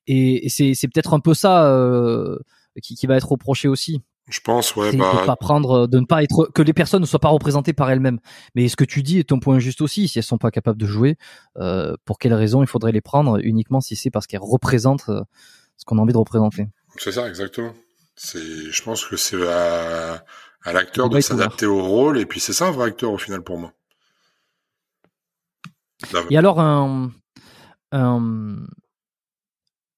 et, 0.06 0.46
et 0.46 0.48
c'est 0.48 0.74
c'est 0.74 0.88
peut-être 0.88 1.14
un 1.14 1.20
peu 1.20 1.34
ça 1.34 1.66
euh, 1.72 2.38
qui, 2.82 2.94
qui 2.96 3.06
va 3.06 3.16
être 3.16 3.30
reproché 3.30 3.66
aussi 3.68 4.02
Je 4.28 4.40
pense, 4.40 4.76
ouais, 4.76 4.92
de 4.92 4.98
bah, 4.98 5.20
ne 5.20 5.26
pas 5.26 5.36
prendre 5.36 5.86
de 5.86 5.98
ne 5.98 6.04
pas 6.04 6.22
être 6.22 6.50
que 6.54 6.62
les 6.62 6.74
personnes 6.74 7.00
ne 7.00 7.06
soient 7.06 7.18
pas 7.18 7.30
représentées 7.30 7.72
par 7.72 7.90
elles-mêmes 7.90 8.20
mais 8.54 8.68
ce 8.68 8.76
que 8.76 8.84
tu 8.84 9.02
dis 9.02 9.18
est 9.18 9.24
ton 9.24 9.40
point 9.40 9.58
juste 9.58 9.80
aussi 9.80 10.06
si 10.06 10.18
elles 10.18 10.24
sont 10.24 10.38
pas 10.38 10.50
capables 10.50 10.78
de 10.78 10.86
jouer 10.86 11.16
euh, 11.56 11.94
pour 12.04 12.18
quelles 12.18 12.34
raisons 12.34 12.62
il 12.62 12.66
faudrait 12.66 12.92
les 12.92 13.00
prendre 13.00 13.38
uniquement 13.42 13.80
si 13.80 13.96
c'est 13.96 14.10
parce 14.10 14.26
qu'elles 14.26 14.40
représentent 14.42 15.08
euh, 15.08 15.22
ce 15.78 15.84
qu'on 15.84 15.98
a 15.98 16.02
envie 16.02 16.12
de 16.12 16.18
représenter? 16.18 16.68
C'est 16.96 17.12
ça, 17.12 17.28
exactement. 17.28 17.72
C'est, 18.16 18.70
je 18.70 18.82
pense 18.82 19.04
que 19.04 19.16
c'est 19.16 19.40
à, 19.48 20.24
à 20.64 20.72
l'acteur 20.72 21.08
de 21.08 21.20
s'adapter 21.20 21.66
au 21.66 21.82
rôle, 21.82 22.18
et 22.18 22.26
puis 22.26 22.40
c'est 22.40 22.52
ça 22.52 22.66
un 22.66 22.70
vrai 22.72 22.88
acteur 22.88 23.12
au 23.12 23.18
final 23.18 23.42
pour 23.42 23.58
moi. 23.58 23.72
Et 26.30 26.36
alors 26.36 26.60
un, 26.60 27.12
un, 27.92 28.56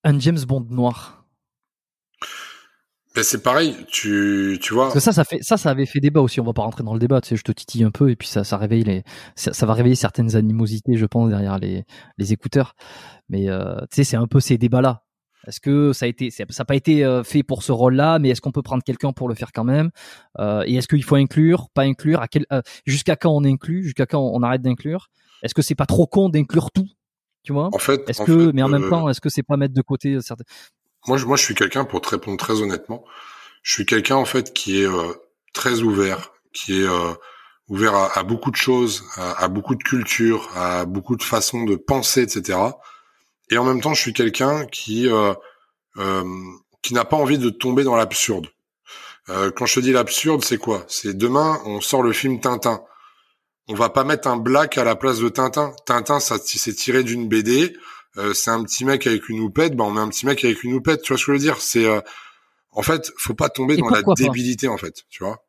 un 0.04 0.18
James 0.18 0.40
Bond 0.46 0.66
noir? 0.70 1.19
Ben, 3.14 3.24
c'est 3.24 3.42
pareil, 3.42 3.76
tu, 3.88 4.58
tu 4.62 4.72
vois. 4.74 4.84
Parce 4.84 4.94
que 4.94 5.00
ça, 5.00 5.12
ça 5.12 5.24
fait, 5.24 5.38
ça, 5.42 5.56
ça 5.56 5.70
avait 5.70 5.86
fait 5.86 6.00
débat 6.00 6.20
aussi. 6.20 6.40
On 6.40 6.44
va 6.44 6.52
pas 6.52 6.62
rentrer 6.62 6.84
dans 6.84 6.92
le 6.92 7.00
débat. 7.00 7.20
Tu 7.20 7.30
sais, 7.30 7.36
je 7.36 7.42
te 7.42 7.52
titille 7.52 7.82
un 7.84 7.90
peu 7.90 8.10
et 8.10 8.16
puis 8.16 8.28
ça, 8.28 8.44
ça 8.44 8.56
réveille 8.56 8.84
les, 8.84 9.02
ça, 9.34 9.52
ça 9.52 9.66
va 9.66 9.74
réveiller 9.74 9.96
certaines 9.96 10.36
animosités, 10.36 10.96
je 10.96 11.06
pense, 11.06 11.28
derrière 11.30 11.58
les, 11.58 11.84
les 12.18 12.32
écouteurs. 12.32 12.74
Mais 13.28 13.48
euh, 13.48 13.80
tu 13.90 13.96
sais, 13.96 14.04
c'est 14.04 14.16
un 14.16 14.26
peu 14.26 14.40
ces 14.40 14.58
débats-là. 14.58 15.02
Est-ce 15.46 15.58
que 15.60 15.92
ça 15.92 16.04
a 16.04 16.08
été, 16.08 16.30
ça 16.30 16.44
n'a 16.46 16.64
pas 16.64 16.74
été 16.76 17.02
euh, 17.04 17.24
fait 17.24 17.42
pour 17.42 17.62
ce 17.62 17.72
rôle-là, 17.72 18.18
mais 18.18 18.28
est-ce 18.28 18.40
qu'on 18.42 18.52
peut 18.52 18.62
prendre 18.62 18.82
quelqu'un 18.84 19.12
pour 19.12 19.26
le 19.28 19.34
faire 19.34 19.52
quand 19.52 19.64
même 19.64 19.90
Euh, 20.38 20.62
Et 20.66 20.76
est-ce 20.76 20.86
qu'il 20.86 21.02
faut 21.02 21.16
inclure, 21.16 21.68
pas 21.72 21.82
inclure 21.82 22.20
À 22.20 22.28
quel, 22.28 22.44
euh, 22.52 22.60
jusqu'à 22.84 23.16
quand 23.16 23.30
on 23.34 23.44
inclut 23.44 23.82
Jusqu'à 23.82 24.06
quand 24.06 24.20
on 24.20 24.42
arrête 24.42 24.60
d'inclure? 24.62 25.08
Est-ce 25.42 25.54
que 25.54 25.62
c'est 25.62 25.74
pas 25.74 25.86
trop 25.86 26.06
con 26.06 26.28
d'inclure 26.28 26.70
tout 26.70 26.86
Tu 27.42 27.52
vois? 27.54 27.70
En 27.72 27.78
fait, 27.78 28.02
Est-ce 28.08 28.22
que, 28.22 28.46
fait, 28.46 28.52
mais 28.52 28.62
en 28.62 28.68
même 28.68 28.84
euh, 28.84 28.90
temps, 28.90 29.08
est-ce 29.08 29.20
que 29.22 29.30
c'est 29.30 29.42
pas 29.42 29.56
mettre 29.56 29.72
de 29.72 29.80
côté 29.82 30.14
euh, 30.14 30.20
certaines 30.20 30.44
Moi, 31.06 31.16
je, 31.16 31.26
moi, 31.26 31.36
je 31.36 31.44
suis 31.44 31.54
quelqu'un, 31.54 31.84
pour 31.84 32.00
te 32.00 32.08
répondre 32.08 32.36
très 32.36 32.60
honnêtement, 32.60 33.04
je 33.62 33.72
suis 33.72 33.86
quelqu'un, 33.86 34.16
en 34.16 34.24
fait, 34.24 34.52
qui 34.52 34.82
est 34.82 34.86
euh, 34.86 35.12
très 35.52 35.80
ouvert, 35.80 36.32
qui 36.52 36.80
est 36.80 36.86
euh, 36.86 37.12
ouvert 37.68 37.94
à, 37.94 38.22
beaucoup 38.24 38.50
de 38.50 38.56
choses, 38.56 39.04
à, 39.16 39.48
beaucoup 39.48 39.74
de 39.74 39.82
cultures, 39.82 40.50
à 40.56 40.84
beaucoup 40.84 41.16
de 41.16 41.22
façons 41.22 41.64
de 41.64 41.76
penser, 41.76 42.22
etc. 42.22 42.58
Et 43.50 43.58
en 43.58 43.64
même 43.64 43.80
temps, 43.80 43.94
je 43.94 44.00
suis 44.00 44.12
quelqu'un 44.12 44.66
qui 44.66 45.08
euh, 45.08 45.34
euh, 45.96 46.24
qui 46.82 46.94
n'a 46.94 47.04
pas 47.04 47.16
envie 47.16 47.38
de 47.38 47.50
tomber 47.50 47.84
dans 47.84 47.96
l'absurde. 47.96 48.46
Euh, 49.28 49.50
quand 49.50 49.66
je 49.66 49.76
te 49.76 49.80
dis 49.80 49.92
l'absurde, 49.92 50.44
c'est 50.44 50.58
quoi? 50.58 50.84
C'est 50.88 51.16
demain, 51.16 51.60
on 51.64 51.80
sort 51.80 52.02
le 52.02 52.12
film 52.12 52.40
Tintin. 52.40 52.82
On 53.68 53.74
va 53.74 53.88
pas 53.88 54.02
mettre 54.02 54.28
un 54.28 54.36
black 54.36 54.78
à 54.78 54.84
la 54.84 54.96
place 54.96 55.18
de 55.18 55.28
Tintin. 55.28 55.72
Tintin, 55.86 56.20
ça 56.20 56.38
c'est 56.42 56.74
tiré 56.74 57.04
d'une 57.04 57.28
BD. 57.28 57.76
Euh, 58.16 58.34
c'est 58.34 58.50
un 58.50 58.62
petit 58.64 58.84
mec 58.84 59.06
avec 59.06 59.28
une 59.28 59.40
houppette. 59.40 59.76
Ben 59.76 59.84
on 59.84 59.90
met 59.90 60.00
un 60.00 60.08
petit 60.08 60.26
mec 60.26 60.44
avec 60.44 60.64
une 60.64 60.74
houppette. 60.74 61.02
Tu 61.02 61.12
vois 61.12 61.18
ce 61.18 61.24
que 61.24 61.32
je 61.32 61.36
veux 61.36 61.42
dire? 61.42 61.60
C'est 61.60 61.86
euh, 61.86 62.00
en 62.72 62.82
fait, 62.82 63.12
faut 63.16 63.34
pas 63.34 63.48
tomber 63.48 63.76
dans 63.76 63.88
la 63.88 64.02
débilité 64.16 64.68
en 64.68 64.76
fait. 64.76 65.04
Tu 65.08 65.22
vois? 65.22 65.44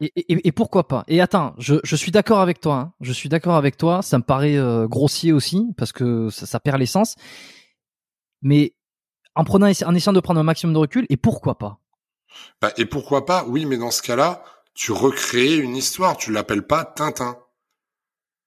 Et, 0.00 0.12
et, 0.16 0.48
et, 0.48 0.52
pourquoi 0.52 0.86
pas? 0.86 1.02
Et 1.08 1.20
attends, 1.20 1.54
je, 1.58 1.74
je 1.82 1.96
suis 1.96 2.12
d'accord 2.12 2.38
avec 2.38 2.60
toi. 2.60 2.74
Hein. 2.76 2.92
Je 3.00 3.12
suis 3.12 3.28
d'accord 3.28 3.56
avec 3.56 3.76
toi. 3.76 4.00
Ça 4.02 4.18
me 4.18 4.22
paraît 4.22 4.56
euh, 4.56 4.86
grossier 4.86 5.32
aussi 5.32 5.66
parce 5.76 5.90
que 5.90 6.30
ça, 6.30 6.46
ça 6.46 6.60
perd 6.60 6.78
l'essence. 6.78 7.16
Mais 8.40 8.74
en 9.34 9.42
prenant, 9.42 9.66
en 9.66 9.94
essayant 9.94 10.12
de 10.12 10.20
prendre 10.20 10.38
un 10.38 10.44
maximum 10.44 10.74
de 10.74 10.78
recul, 10.78 11.06
et 11.08 11.16
pourquoi 11.16 11.58
pas? 11.58 11.80
Bah, 12.60 12.72
Et 12.76 12.86
pourquoi 12.86 13.26
pas? 13.26 13.44
Oui, 13.48 13.64
mais 13.64 13.76
dans 13.76 13.90
ce 13.90 14.02
cas-là, 14.02 14.44
tu 14.74 14.92
recrées 14.92 15.56
une 15.56 15.76
histoire. 15.76 16.16
Tu 16.16 16.30
l'appelles 16.30 16.66
pas 16.66 16.84
Tintin. 16.84 17.36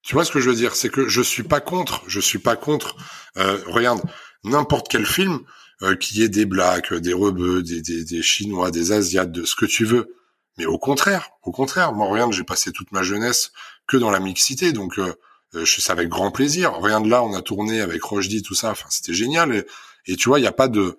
Tu 0.04 0.16
vois 0.16 0.26
ce 0.26 0.32
que 0.32 0.40
je 0.40 0.50
veux 0.50 0.56
dire? 0.56 0.76
C'est 0.76 0.90
que 0.90 1.08
je 1.08 1.22
suis 1.22 1.44
pas 1.44 1.62
contre. 1.62 2.04
Je 2.08 2.20
suis 2.20 2.40
pas 2.40 2.56
contre. 2.56 2.96
Euh, 3.38 3.60
regarde, 3.68 4.02
n'importe 4.44 4.88
quel 4.90 5.06
film 5.06 5.40
euh, 5.84 5.96
qui 5.96 6.24
ait 6.24 6.30
des 6.30 6.46
blacks, 6.46 6.94
des 6.94 7.14
rebeux, 7.14 7.62
des, 7.64 7.82
des, 7.82 8.04
des 8.04 8.22
chinois, 8.22 8.72
des 8.72 8.92
asiates, 8.92 9.32
de 9.32 9.46
ce 9.46 9.56
que 9.56 9.66
tu 9.66 9.86
veux 9.86 10.16
mais 10.58 10.66
au 10.66 10.78
contraire, 10.78 11.32
au 11.44 11.52
contraire, 11.52 11.94
moi 11.94 12.08
regarde, 12.08 12.34
j'ai 12.34 12.44
passé 12.44 12.72
toute 12.72 12.92
ma 12.92 13.04
jeunesse 13.04 13.52
que 13.88 13.98
dans 13.98 14.12
la 14.12 14.20
mixité, 14.20 14.74
donc 14.74 15.00
euh, 15.00 15.14
euh, 15.56 15.66
je 15.66 15.82
fais 15.82 15.92
avec 15.92 16.10
grand 16.10 16.32
plaisir. 16.32 16.74
Rien 16.82 17.02
de 17.02 17.10
là, 17.10 17.24
on 17.24 17.34
a 17.34 17.42
tourné 17.42 17.82
avec 17.82 18.04
Rochdy, 18.04 18.42
tout 18.42 18.56
ça, 18.56 18.72
enfin 18.72 18.88
c'était 18.90 19.14
génial. 19.14 19.66
Et, 20.08 20.16
tu 20.16 20.30
vois, 20.30 20.40
il 20.40 20.44
y 20.44 20.48
a 20.48 20.52
pas 20.52 20.68
de, 20.68 20.98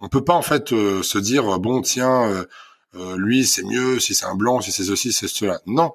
on 0.00 0.08
peut 0.08 0.24
pas 0.24 0.34
en 0.34 0.42
fait 0.42 0.72
euh, 0.72 1.02
se 1.02 1.18
dire 1.18 1.58
bon 1.58 1.82
tiens, 1.82 2.46
lui 3.16 3.46
c'est 3.46 3.62
mieux 3.62 4.00
si 4.00 4.14
c'est 4.14 4.24
un 4.24 4.34
blanc, 4.34 4.60
si 4.60 4.72
c'est 4.72 4.84
ceci, 4.84 5.12
c'est 5.12 5.28
cela. 5.28 5.60
Non, 5.66 5.94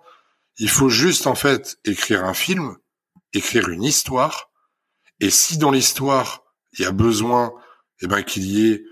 il 0.57 0.69
faut 0.69 0.89
juste 0.89 1.27
en 1.27 1.35
fait 1.35 1.77
écrire 1.85 2.25
un 2.25 2.33
film, 2.33 2.77
écrire 3.33 3.69
une 3.69 3.83
histoire, 3.83 4.49
et 5.19 5.29
si 5.29 5.57
dans 5.57 5.71
l'histoire 5.71 6.43
il 6.73 6.83
y 6.83 6.85
a 6.85 6.91
besoin, 6.91 7.53
eh 8.01 8.07
ben 8.07 8.23
qu'il 8.23 8.45
y 8.45 8.71
ait, 8.71 8.83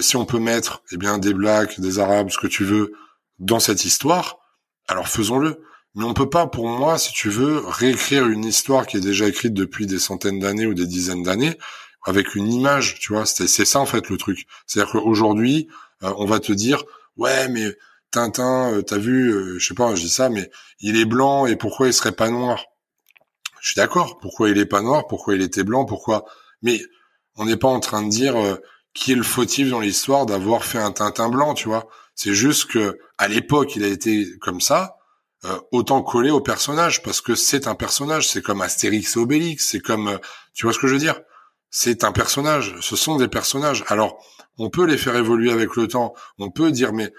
si 0.00 0.16
on 0.16 0.24
peut 0.24 0.38
mettre 0.38 0.82
eh 0.92 0.96
bien 0.96 1.18
des 1.18 1.34
blacks, 1.34 1.78
des 1.80 1.98
arabes, 1.98 2.30
ce 2.30 2.38
que 2.38 2.46
tu 2.46 2.64
veux, 2.64 2.92
dans 3.38 3.60
cette 3.60 3.84
histoire, 3.84 4.38
alors 4.86 5.08
faisons-le. 5.08 5.62
Mais 5.94 6.04
on 6.04 6.14
peut 6.14 6.28
pas, 6.28 6.46
pour 6.46 6.68
moi, 6.68 6.98
si 6.98 7.12
tu 7.12 7.28
veux, 7.28 7.58
réécrire 7.66 8.26
une 8.26 8.44
histoire 8.44 8.86
qui 8.86 8.96
est 8.96 9.00
déjà 9.00 9.26
écrite 9.26 9.54
depuis 9.54 9.86
des 9.86 9.98
centaines 9.98 10.38
d'années 10.38 10.66
ou 10.66 10.74
des 10.74 10.86
dizaines 10.86 11.22
d'années 11.22 11.58
avec 12.04 12.34
une 12.34 12.50
image, 12.52 12.98
tu 13.00 13.12
vois. 13.12 13.26
C'est 13.26 13.48
ça 13.48 13.80
en 13.80 13.86
fait 13.86 14.08
le 14.08 14.16
truc. 14.16 14.46
C'est-à-dire 14.66 14.92
qu'aujourd'hui, 14.92 15.68
euh, 16.02 16.12
on 16.16 16.24
va 16.24 16.40
te 16.40 16.52
dire, 16.52 16.84
ouais, 17.16 17.48
mais 17.48 17.76
Tintin, 18.10 18.72
euh, 18.72 18.82
t'as 18.82 18.98
vu, 18.98 19.30
euh, 19.30 19.58
je 19.58 19.68
sais 19.68 19.74
pas, 19.74 19.94
je 19.94 20.02
dis 20.02 20.08
ça, 20.08 20.28
mais 20.28 20.50
il 20.80 20.96
est 20.98 21.04
blanc 21.04 21.46
et 21.46 21.56
pourquoi 21.56 21.86
il 21.88 21.92
serait 21.92 22.12
pas 22.12 22.30
noir? 22.30 22.64
Je 23.60 23.72
suis 23.72 23.76
d'accord. 23.76 24.18
Pourquoi 24.18 24.50
il 24.50 24.58
est 24.58 24.66
pas 24.66 24.82
noir 24.82 25.06
Pourquoi 25.08 25.34
il 25.34 25.42
était 25.42 25.64
blanc 25.64 25.84
Pourquoi? 25.84 26.24
Mais 26.62 26.80
on 27.36 27.44
n'est 27.44 27.56
pas 27.56 27.68
en 27.68 27.80
train 27.80 28.02
de 28.02 28.08
dire 28.08 28.36
qui 28.94 29.12
est 29.12 29.16
le 29.16 29.22
fautif 29.22 29.70
dans 29.70 29.80
l'histoire 29.80 30.26
d'avoir 30.26 30.64
fait 30.64 30.78
un 30.78 30.92
Tintin 30.92 31.28
blanc, 31.28 31.54
tu 31.54 31.68
vois? 31.68 31.88
C'est 32.14 32.34
juste 32.34 32.70
que 32.70 32.98
à 33.18 33.28
l'époque, 33.28 33.76
il 33.76 33.84
a 33.84 33.88
été 33.88 34.38
comme 34.40 34.60
ça, 34.60 34.98
euh, 35.44 35.56
autant 35.70 36.02
collé 36.02 36.30
au 36.30 36.40
personnage 36.40 37.00
parce 37.04 37.20
que 37.20 37.36
c'est 37.36 37.68
un 37.68 37.76
personnage. 37.76 38.28
C'est 38.28 38.42
comme 38.42 38.60
Astérix 38.60 39.16
et 39.16 39.20
Obélix. 39.20 39.68
C'est 39.68 39.80
comme, 39.80 40.08
euh, 40.08 40.18
tu 40.52 40.66
vois 40.66 40.72
ce 40.72 40.80
que 40.80 40.88
je 40.88 40.94
veux 40.94 40.98
dire? 40.98 41.20
C'est 41.70 42.02
un 42.02 42.12
personnage. 42.12 42.74
Ce 42.80 42.96
sont 42.96 43.16
des 43.16 43.28
personnages. 43.28 43.84
Alors, 43.88 44.18
on 44.58 44.68
peut 44.70 44.84
les 44.84 44.98
faire 44.98 45.14
évoluer 45.14 45.52
avec 45.52 45.76
le 45.76 45.86
temps. 45.86 46.14
On 46.38 46.50
peut 46.50 46.72
dire, 46.72 46.92
mais 46.92 47.12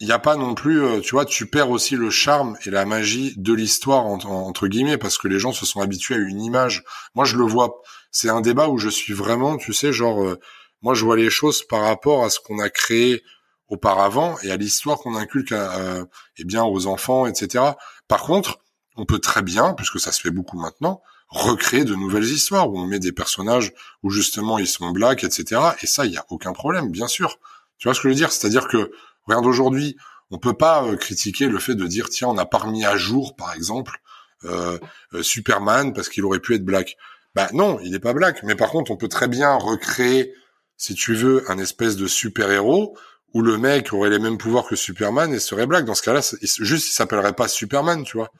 il 0.00 0.06
n'y 0.06 0.12
a 0.12 0.18
pas 0.18 0.36
non 0.36 0.54
plus, 0.54 0.82
euh, 0.82 1.00
tu 1.00 1.10
vois, 1.10 1.26
tu 1.26 1.46
perds 1.46 1.70
aussi 1.70 1.94
le 1.94 2.10
charme 2.10 2.56
et 2.64 2.70
la 2.70 2.86
magie 2.86 3.34
de 3.36 3.52
l'histoire 3.52 4.06
entre 4.06 4.66
guillemets 4.66 4.96
parce 4.96 5.18
que 5.18 5.28
les 5.28 5.38
gens 5.38 5.52
se 5.52 5.66
sont 5.66 5.80
habitués 5.80 6.14
à 6.14 6.18
une 6.18 6.40
image. 6.40 6.84
Moi, 7.14 7.26
je 7.26 7.36
le 7.36 7.44
vois. 7.44 7.82
C'est 8.10 8.30
un 8.30 8.40
débat 8.40 8.68
où 8.68 8.78
je 8.78 8.88
suis 8.88 9.12
vraiment, 9.12 9.58
tu 9.58 9.72
sais, 9.74 9.92
genre, 9.92 10.36
moi, 10.82 10.94
je 10.94 11.04
vois 11.04 11.16
les 11.16 11.30
choses 11.30 11.62
par 11.62 11.82
rapport 11.82 12.24
à 12.24 12.30
ce 12.30 12.40
qu'on 12.40 12.58
a 12.58 12.70
créé 12.70 13.22
auparavant 13.68 14.36
et 14.42 14.50
à 14.50 14.56
l'histoire 14.56 14.98
qu'on 14.98 15.14
inculque 15.14 15.52
à, 15.52 16.06
eh 16.38 16.44
bien 16.44 16.64
aux 16.64 16.86
enfants, 16.86 17.26
etc. 17.26 17.64
Par 18.08 18.22
contre, 18.22 18.58
on 18.96 19.04
peut 19.04 19.20
très 19.20 19.42
bien, 19.42 19.74
puisque 19.74 20.00
ça 20.00 20.12
se 20.12 20.20
fait 20.20 20.30
beaucoup 20.30 20.58
maintenant, 20.58 21.02
recréer 21.28 21.84
de 21.84 21.94
nouvelles 21.94 22.24
histoires 22.24 22.70
où 22.70 22.78
on 22.78 22.86
met 22.86 22.98
des 22.98 23.12
personnages 23.12 23.72
où 24.02 24.10
justement 24.10 24.58
ils 24.58 24.66
sont 24.66 24.90
blacks, 24.90 25.24
etc. 25.24 25.60
Et 25.82 25.86
ça, 25.86 26.06
il 26.06 26.12
y 26.12 26.16
a 26.16 26.24
aucun 26.30 26.52
problème, 26.52 26.90
bien 26.90 27.06
sûr. 27.06 27.38
Tu 27.78 27.86
vois 27.86 27.94
ce 27.94 28.00
que 28.00 28.08
je 28.08 28.14
veux 28.14 28.16
dire? 28.16 28.32
C'est-à-dire 28.32 28.66
que 28.66 28.90
regarde 29.26 29.46
aujourd'hui, 29.46 29.96
on 30.30 30.38
peut 30.38 30.54
pas 30.54 30.84
euh, 30.84 30.96
critiquer 30.96 31.48
le 31.48 31.58
fait 31.58 31.74
de 31.74 31.86
dire 31.86 32.08
tiens, 32.08 32.28
on 32.28 32.38
a 32.38 32.46
pas 32.46 32.58
remis 32.58 32.84
à 32.84 32.96
jour, 32.96 33.36
par 33.36 33.52
exemple, 33.54 34.00
euh, 34.44 34.78
euh, 35.14 35.22
Superman 35.22 35.92
parce 35.92 36.08
qu'il 36.08 36.24
aurait 36.24 36.40
pu 36.40 36.54
être 36.54 36.64
black. 36.64 36.96
Bah 37.34 37.48
non, 37.52 37.78
il 37.82 37.92
n'est 37.92 38.00
pas 38.00 38.12
black. 38.12 38.42
Mais 38.42 38.54
par 38.54 38.70
contre, 38.70 38.90
on 38.90 38.96
peut 38.96 39.08
très 39.08 39.28
bien 39.28 39.54
recréer, 39.54 40.34
si 40.76 40.94
tu 40.94 41.14
veux, 41.14 41.50
un 41.50 41.58
espèce 41.58 41.96
de 41.96 42.06
super 42.06 42.50
héros 42.50 42.96
où 43.32 43.42
le 43.42 43.58
mec 43.58 43.92
aurait 43.92 44.10
les 44.10 44.18
mêmes 44.18 44.38
pouvoirs 44.38 44.66
que 44.66 44.76
Superman 44.76 45.32
et 45.32 45.38
serait 45.38 45.66
black. 45.66 45.84
Dans 45.84 45.94
ce 45.94 46.02
cas-là, 46.02 46.20
juste 46.42 46.88
il 46.88 46.92
s'appellerait 46.92 47.34
pas 47.34 47.48
Superman, 47.48 48.02
tu 48.02 48.16
vois. 48.16 48.30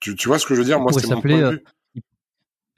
Tu, 0.00 0.14
tu 0.14 0.28
vois 0.28 0.38
ce 0.38 0.46
que 0.46 0.54
je 0.54 0.60
veux 0.60 0.64
dire? 0.64 0.78
Moi, 0.78 0.92
c'est 0.92 1.08
mon 1.08 1.20
point 1.20 1.30
de 1.30 1.50
vue. 1.50 1.64
Euh, 1.96 2.00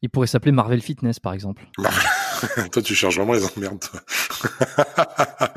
il 0.02 0.08
pourrait 0.08 0.26
s'appeler 0.26 0.52
Marvel 0.52 0.80
Fitness, 0.80 1.20
par 1.20 1.34
exemple. 1.34 1.62
toi, 2.72 2.82
tu 2.82 2.94
cherches 2.94 3.16
vraiment 3.16 3.34
les 3.34 3.44
emmerdes, 3.44 3.80
toi. 3.80 4.00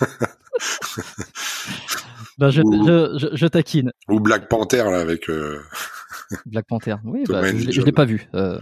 ben, 2.38 2.50
je, 2.50 2.62
je, 2.62 3.28
je, 3.32 3.46
taquine. 3.46 3.92
Ou 4.08 4.20
Black 4.20 4.48
Panther, 4.48 4.84
là, 4.84 5.00
avec... 5.00 5.28
Euh... 5.28 5.60
Black 6.46 6.66
Panther, 6.66 6.96
oui, 7.04 7.24
bah, 7.28 7.42
je, 7.44 7.80
l'ai 7.80 7.92
pas 7.92 8.04
vu. 8.04 8.28
Euh... 8.34 8.58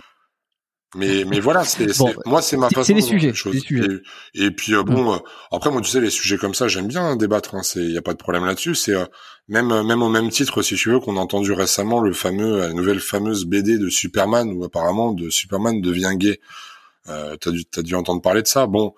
Mais 0.94 1.24
mais 1.24 1.40
voilà, 1.40 1.64
c'est 1.64 1.86
moi 2.26 2.42
c'est 2.42 2.56
ma 2.56 2.68
façon. 2.68 2.84
C'est 2.84 2.94
les 2.94 3.02
sujets. 3.02 3.32
Et, 4.34 4.50
puis 4.50 4.74
euh, 4.74 4.82
bon, 4.82 5.14
euh, 5.14 5.18
après 5.50 5.70
moi 5.70 5.80
tu 5.80 5.90
sais 5.90 6.00
les 6.00 6.10
sujets 6.10 6.36
comme 6.36 6.54
ça 6.54 6.68
j'aime 6.68 6.86
bien 6.86 7.16
débattre. 7.16 7.54
Hein, 7.54 7.62
c'est 7.62 7.82
y 7.82 7.96
a 7.96 8.02
pas 8.02 8.12
de 8.12 8.18
problème 8.18 8.44
là-dessus. 8.44 8.74
C'est 8.74 8.94
euh, 8.94 9.06
même 9.48 9.68
même 9.86 10.02
au 10.02 10.10
même 10.10 10.30
titre 10.30 10.62
si 10.62 10.74
tu 10.74 10.90
veux 10.90 11.00
qu'on 11.00 11.16
a 11.16 11.20
entendu 11.20 11.52
récemment 11.52 12.00
le 12.00 12.12
fameux 12.12 12.58
la 12.58 12.72
nouvelle 12.72 13.00
fameuse 13.00 13.46
BD 13.46 13.78
de 13.78 13.88
Superman 13.88 14.52
où 14.52 14.64
apparemment 14.64 15.12
de 15.12 15.30
Superman 15.30 15.80
devient 15.80 16.12
gay. 16.16 16.40
Euh, 17.08 17.36
t'as 17.36 17.50
dû 17.50 17.64
t'as 17.64 17.82
dû 17.82 17.94
entendre 17.94 18.20
parler 18.20 18.42
de 18.42 18.46
ça. 18.46 18.66
Bon, 18.66 18.94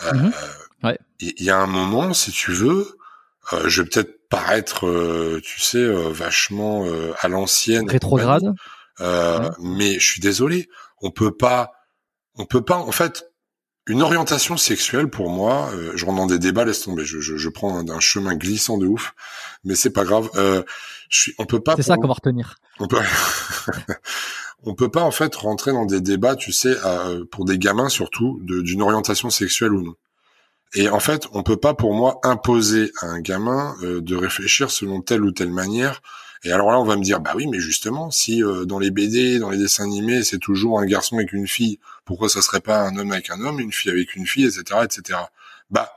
mm-hmm. 0.00 0.32
Il 1.20 1.42
y, 1.42 1.50
a 1.50 1.58
un 1.58 1.66
moment 1.66 2.14
si 2.14 2.30
tu 2.30 2.52
veux, 2.52 2.96
je 3.66 3.82
vais 3.82 3.88
peut-être 3.88 4.28
paraître 4.28 5.40
tu 5.42 5.60
sais 5.60 5.84
vachement 6.10 6.86
à 7.20 7.28
l'ancienne. 7.28 7.90
Rétrograde. 7.90 8.54
Euh, 9.00 9.50
mais 9.60 9.98
je 9.98 10.12
suis 10.12 10.20
désolé, 10.20 10.68
on 11.00 11.10
peut 11.10 11.30
pas, 11.30 11.72
on 12.36 12.46
peut 12.46 12.62
pas, 12.62 12.78
en 12.78 12.92
fait, 12.92 13.30
une 13.86 14.02
orientation 14.02 14.56
sexuelle 14.56 15.08
pour 15.08 15.30
moi, 15.30 15.70
euh, 15.72 15.92
je 15.94 16.04
rentre 16.04 16.18
dans 16.18 16.26
des 16.26 16.38
débats, 16.38 16.64
laisse 16.64 16.82
tomber, 16.82 17.04
je, 17.04 17.20
je, 17.20 17.36
je 17.36 17.48
prends 17.48 17.78
un, 17.78 18.00
chemin 18.00 18.34
glissant 18.34 18.76
de 18.76 18.86
ouf, 18.86 19.14
mais 19.64 19.74
c'est 19.74 19.90
pas 19.90 20.04
grave. 20.04 20.28
Euh, 20.36 20.62
je 21.08 21.20
suis, 21.20 21.34
on 21.38 21.46
peut 21.46 21.60
pas. 21.60 21.76
C'est 21.76 21.82
ça 21.82 21.96
qu'on 21.96 22.08
va 22.08 22.14
retenir. 22.14 22.56
On 22.80 22.86
peut, 22.86 22.98
on 24.64 24.74
peut 24.74 24.90
pas 24.90 25.02
en 25.02 25.10
fait 25.10 25.34
rentrer 25.36 25.72
dans 25.72 25.86
des 25.86 26.00
débats, 26.00 26.36
tu 26.36 26.52
sais, 26.52 26.76
euh, 26.84 27.24
pour 27.30 27.44
des 27.44 27.58
gamins 27.58 27.88
surtout, 27.88 28.40
d'une 28.42 28.82
orientation 28.82 29.30
sexuelle 29.30 29.72
ou 29.72 29.82
non. 29.82 29.94
Et 30.74 30.88
en 30.88 31.00
fait, 31.00 31.26
on 31.32 31.42
peut 31.42 31.56
pas 31.56 31.74
pour 31.74 31.94
moi 31.94 32.20
imposer 32.22 32.92
à 33.00 33.06
un 33.06 33.20
gamin 33.20 33.74
euh, 33.82 34.00
de 34.00 34.16
réfléchir 34.16 34.70
selon 34.70 35.00
telle 35.00 35.24
ou 35.24 35.32
telle 35.32 35.50
manière 35.50 36.02
et 36.44 36.52
alors 36.52 36.70
là, 36.70 36.78
on 36.78 36.84
va 36.84 36.96
me 36.96 37.02
dire, 37.02 37.20
bah 37.20 37.32
oui, 37.34 37.46
mais 37.48 37.58
justement, 37.58 38.10
si 38.10 38.42
euh, 38.44 38.64
dans 38.64 38.78
les 38.78 38.90
BD, 38.90 39.38
dans 39.38 39.50
les 39.50 39.58
dessins 39.58 39.84
animés, 39.84 40.22
c'est 40.22 40.38
toujours 40.38 40.78
un 40.78 40.86
garçon 40.86 41.16
avec 41.16 41.32
une 41.32 41.48
fille, 41.48 41.80
pourquoi 42.04 42.28
ça 42.28 42.42
serait 42.42 42.60
pas 42.60 42.82
un 42.82 42.96
homme 42.96 43.12
avec 43.12 43.30
un 43.30 43.40
homme, 43.40 43.58
une 43.58 43.72
fille 43.72 43.90
avec 43.90 44.14
une 44.14 44.26
fille, 44.26 44.44
etc., 44.44 44.80
etc. 44.84 45.18
Bah, 45.70 45.92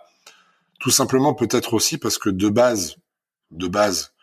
tout 0.79 0.89
simplement 0.89 1.33
peut-être 1.35 1.73
aussi 1.75 1.97
parce 1.97 2.17
que 2.17 2.29
de 2.29 2.49
base, 2.49 2.95
de 3.51 3.67
base, 3.67 4.13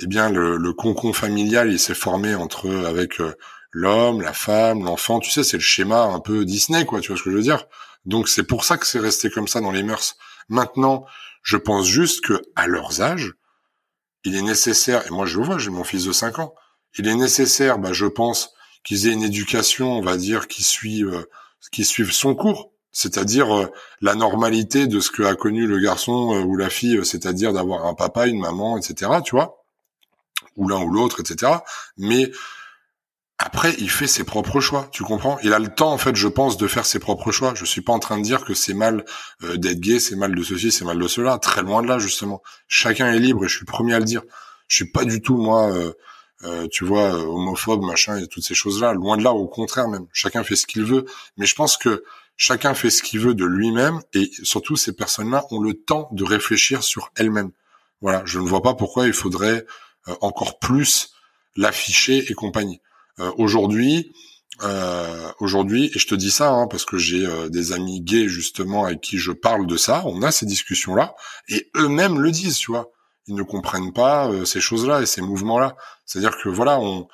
eh 0.00 0.06
bien, 0.06 0.30
le, 0.30 0.56
le 0.56 1.12
familial, 1.12 1.72
il 1.72 1.80
s'est 1.80 1.94
formé 1.94 2.34
entre 2.34 2.70
avec 2.86 3.20
euh, 3.20 3.34
l'homme, 3.72 4.22
la 4.22 4.32
femme, 4.32 4.84
l'enfant. 4.84 5.18
Tu 5.20 5.30
sais, 5.30 5.42
c'est 5.42 5.56
le 5.56 5.62
schéma 5.62 6.02
un 6.02 6.20
peu 6.20 6.44
Disney, 6.44 6.84
quoi. 6.84 7.00
Tu 7.00 7.08
vois 7.08 7.18
ce 7.18 7.24
que 7.24 7.30
je 7.30 7.36
veux 7.36 7.42
dire? 7.42 7.66
Donc 8.04 8.28
c'est 8.28 8.42
pour 8.42 8.64
ça 8.64 8.76
que 8.76 8.86
c'est 8.86 8.98
resté 8.98 9.30
comme 9.30 9.48
ça 9.48 9.60
dans 9.60 9.70
les 9.70 9.82
mœurs. 9.82 10.16
Maintenant, 10.48 11.06
je 11.42 11.56
pense 11.56 11.86
juste 11.86 12.24
que 12.24 12.42
à 12.56 12.66
leurs 12.66 13.00
âges, 13.00 13.32
il 14.24 14.36
est 14.36 14.42
nécessaire, 14.42 15.06
et 15.06 15.10
moi 15.10 15.26
je 15.26 15.38
le 15.38 15.44
vois, 15.44 15.58
j'ai 15.58 15.70
mon 15.70 15.84
fils 15.84 16.04
de 16.04 16.12
5 16.12 16.38
ans, 16.38 16.54
il 16.96 17.08
est 17.08 17.14
nécessaire, 17.14 17.78
bah, 17.78 17.92
je 17.92 18.06
pense, 18.06 18.54
qu'ils 18.84 19.06
aient 19.06 19.12
une 19.12 19.22
éducation, 19.22 19.92
on 19.92 20.02
va 20.02 20.16
dire, 20.16 20.48
qui 20.48 20.62
suit, 20.62 21.04
euh, 21.04 21.22
qui 21.72 21.84
suive 21.84 22.12
son 22.12 22.34
cours, 22.34 22.72
c'est-à-dire 22.92 23.54
euh, 23.54 23.66
la 24.00 24.14
normalité 24.14 24.86
de 24.86 25.00
ce 25.00 25.10
que 25.10 25.22
a 25.22 25.34
connu 25.34 25.66
le 25.66 25.78
garçon 25.78 26.34
euh, 26.34 26.42
ou 26.42 26.56
la 26.56 26.70
fille, 26.70 27.04
c'est-à-dire 27.04 27.52
d'avoir 27.52 27.86
un 27.86 27.94
papa, 27.94 28.26
une 28.26 28.38
maman, 28.38 28.78
etc. 28.78 29.10
Tu 29.24 29.32
vois 29.34 29.64
ou 30.56 30.68
l'un 30.68 30.82
ou 30.82 30.90
l'autre, 30.90 31.20
etc. 31.20 31.52
Mais 31.96 32.30
après, 33.38 33.74
il 33.78 33.90
fait 33.90 34.06
ses 34.06 34.22
propres 34.22 34.60
choix, 34.60 34.88
tu 34.92 35.02
comprends? 35.02 35.38
Il 35.42 35.52
a 35.52 35.58
le 35.58 35.68
temps, 35.68 35.92
en 35.92 35.98
fait, 35.98 36.14
je 36.14 36.28
pense, 36.28 36.56
de 36.56 36.68
faire 36.68 36.86
ses 36.86 37.00
propres 37.00 37.32
choix. 37.32 37.52
Je 37.56 37.64
suis 37.64 37.80
pas 37.80 37.92
en 37.92 37.98
train 37.98 38.16
de 38.18 38.22
dire 38.22 38.44
que 38.44 38.54
c'est 38.54 38.74
mal 38.74 39.04
euh, 39.42 39.56
d'être 39.56 39.80
gay, 39.80 39.98
c'est 39.98 40.14
mal 40.14 40.34
de 40.34 40.42
ceci, 40.42 40.70
c'est 40.70 40.84
mal 40.84 40.98
de 40.98 41.08
cela. 41.08 41.38
Très 41.38 41.62
loin 41.62 41.82
de 41.82 41.88
là, 41.88 41.98
justement. 41.98 42.42
Chacun 42.68 43.12
est 43.12 43.18
libre 43.18 43.44
et 43.44 43.48
je 43.48 43.56
suis 43.56 43.64
premier 43.64 43.94
à 43.94 43.98
le 43.98 44.04
dire. 44.04 44.22
Je 44.68 44.76
suis 44.76 44.90
pas 44.90 45.04
du 45.04 45.20
tout, 45.20 45.36
moi, 45.36 45.68
euh, 45.72 45.92
euh, 46.44 46.68
tu 46.70 46.84
vois, 46.84 47.12
homophobe, 47.12 47.82
machin, 47.82 48.16
et 48.18 48.28
toutes 48.28 48.44
ces 48.44 48.54
choses-là. 48.54 48.92
Loin 48.92 49.16
de 49.16 49.24
là, 49.24 49.32
au 49.32 49.48
contraire 49.48 49.88
même. 49.88 50.06
Chacun 50.12 50.44
fait 50.44 50.56
ce 50.56 50.66
qu'il 50.66 50.84
veut. 50.84 51.04
Mais 51.36 51.46
je 51.46 51.56
pense 51.56 51.76
que 51.76 52.04
chacun 52.36 52.72
fait 52.74 52.90
ce 52.90 53.02
qu'il 53.02 53.18
veut 53.18 53.34
de 53.34 53.44
lui-même 53.44 54.00
et 54.12 54.30
surtout, 54.44 54.76
ces 54.76 54.92
personnes-là 54.92 55.44
ont 55.50 55.60
le 55.60 55.74
temps 55.74 56.08
de 56.12 56.22
réfléchir 56.22 56.84
sur 56.84 57.10
elles-mêmes. 57.16 57.50
Voilà, 58.00 58.22
je 58.26 58.38
ne 58.38 58.46
vois 58.46 58.62
pas 58.62 58.74
pourquoi 58.74 59.08
il 59.08 59.12
faudrait 59.12 59.66
encore 60.20 60.58
plus 60.60 61.14
l'afficher 61.56 62.30
et 62.30 62.34
compagnie. 62.34 62.80
Euh, 63.20 63.30
aujourd'hui, 63.38 64.12
euh, 64.62 65.30
aujourd'hui, 65.40 65.90
et 65.94 65.98
je 65.98 66.06
te 66.06 66.14
dis 66.14 66.30
ça 66.30 66.50
hein, 66.50 66.66
parce 66.68 66.84
que 66.84 66.98
j'ai 66.98 67.26
euh, 67.26 67.48
des 67.48 67.72
amis 67.72 68.00
gays 68.00 68.28
justement 68.28 68.84
avec 68.84 69.00
qui 69.00 69.18
je 69.18 69.32
parle 69.32 69.66
de 69.66 69.76
ça, 69.76 70.02
on 70.06 70.22
a 70.22 70.30
ces 70.30 70.46
discussions-là, 70.46 71.14
et 71.48 71.70
eux-mêmes 71.76 72.20
le 72.20 72.30
disent, 72.30 72.56
tu 72.56 72.70
vois. 72.70 72.90
Ils 73.26 73.34
ne 73.34 73.42
comprennent 73.42 73.94
pas 73.94 74.30
ces 74.44 74.60
choses-là 74.60 75.00
et 75.00 75.06
ces 75.06 75.22
mouvements-là. 75.22 75.76
C'est-à-dire 76.04 76.36
que 76.36 76.50
voilà, 76.50 76.78
on 76.78 77.08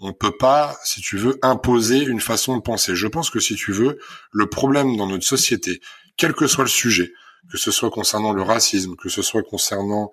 on 0.00 0.12
peut 0.12 0.36
pas, 0.36 0.76
si 0.84 1.00
tu 1.00 1.16
veux, 1.16 1.38
imposer 1.42 2.02
une 2.02 2.20
façon 2.20 2.56
de 2.56 2.62
penser. 2.62 2.94
Je 2.94 3.06
pense 3.06 3.30
que 3.30 3.40
si 3.40 3.54
tu 3.54 3.72
veux, 3.72 3.98
le 4.30 4.46
problème 4.46 4.96
dans 4.96 5.06
notre 5.06 5.24
société, 5.24 5.80
quel 6.16 6.34
que 6.34 6.46
soit 6.46 6.64
le 6.64 6.70
sujet, 6.70 7.12
que 7.50 7.56
ce 7.56 7.70
soit 7.70 7.90
concernant 7.90 8.32
le 8.32 8.42
racisme, 8.42 8.96
que 8.96 9.08
ce 9.08 9.22
soit 9.22 9.42
concernant 9.42 10.12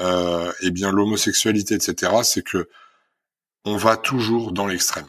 euh, 0.00 0.52
eh 0.60 0.70
bien 0.70 0.90
l'homosexualité, 0.90 1.74
etc., 1.74 2.12
c'est 2.24 2.42
que 2.42 2.68
on 3.64 3.76
va 3.76 3.96
toujours 3.96 4.52
dans 4.52 4.66
l'extrême. 4.66 5.06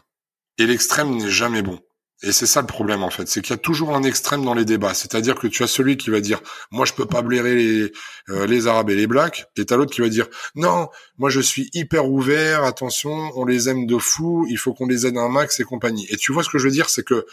Et 0.57 0.65
l'extrême 0.65 1.15
n'est 1.17 1.30
jamais 1.30 1.61
bon. 1.61 1.80
Et 2.25 2.32
c'est 2.32 2.45
ça 2.45 2.61
le 2.61 2.67
problème 2.67 3.03
en 3.03 3.09
fait, 3.09 3.27
c'est 3.27 3.41
qu'il 3.41 3.51
y 3.51 3.53
a 3.53 3.57
toujours 3.57 3.93
un 3.93 4.03
extrême 4.03 4.45
dans 4.45 4.53
les 4.53 4.64
débats. 4.64 4.93
C'est-à-dire 4.93 5.35
que 5.35 5.48
tu 5.48 5.61
as 5.61 5.67
celui 5.67 5.98
qui 5.98 6.09
va 6.09 6.22
dire 6.22 6.41
moi 6.72 6.85
je 6.85 6.93
peux 6.93 7.06
pas 7.06 7.22
blairer 7.22 7.53
les 7.53 7.91
euh, 8.30 8.48
les 8.48 8.67
arabes 8.67 8.90
et 8.90 8.95
les 8.95 9.07
blacks, 9.07 9.45
et 9.57 9.65
t'as 9.65 9.75
l'autre 9.75 9.93
qui 9.93 9.99
va 9.99 10.07
dire 10.07 10.27
non 10.56 10.88
moi 11.17 11.30
je 11.30 11.41
suis 11.41 11.69
hyper 11.73 12.09
ouvert, 12.09 12.64
attention 12.64 13.32
on 13.35 13.43
les 13.43 13.67
aime 13.67 13.85
de 13.88 13.98
fou, 13.98 14.45
il 14.49 14.57
faut 14.57 14.73
qu'on 14.73 14.88
les 14.88 15.06
aide 15.06 15.17
un 15.17 15.27
max 15.27 15.59
et 15.59 15.65
compagnie. 15.65 16.07
Et 16.09 16.15
tu 16.15 16.32
vois 16.32 16.43
ce 16.43 16.49
que 16.49 16.59
je 16.59 16.65
veux 16.65 16.72
dire, 16.72 16.90
c'est 16.90 17.03
que 17.03 17.25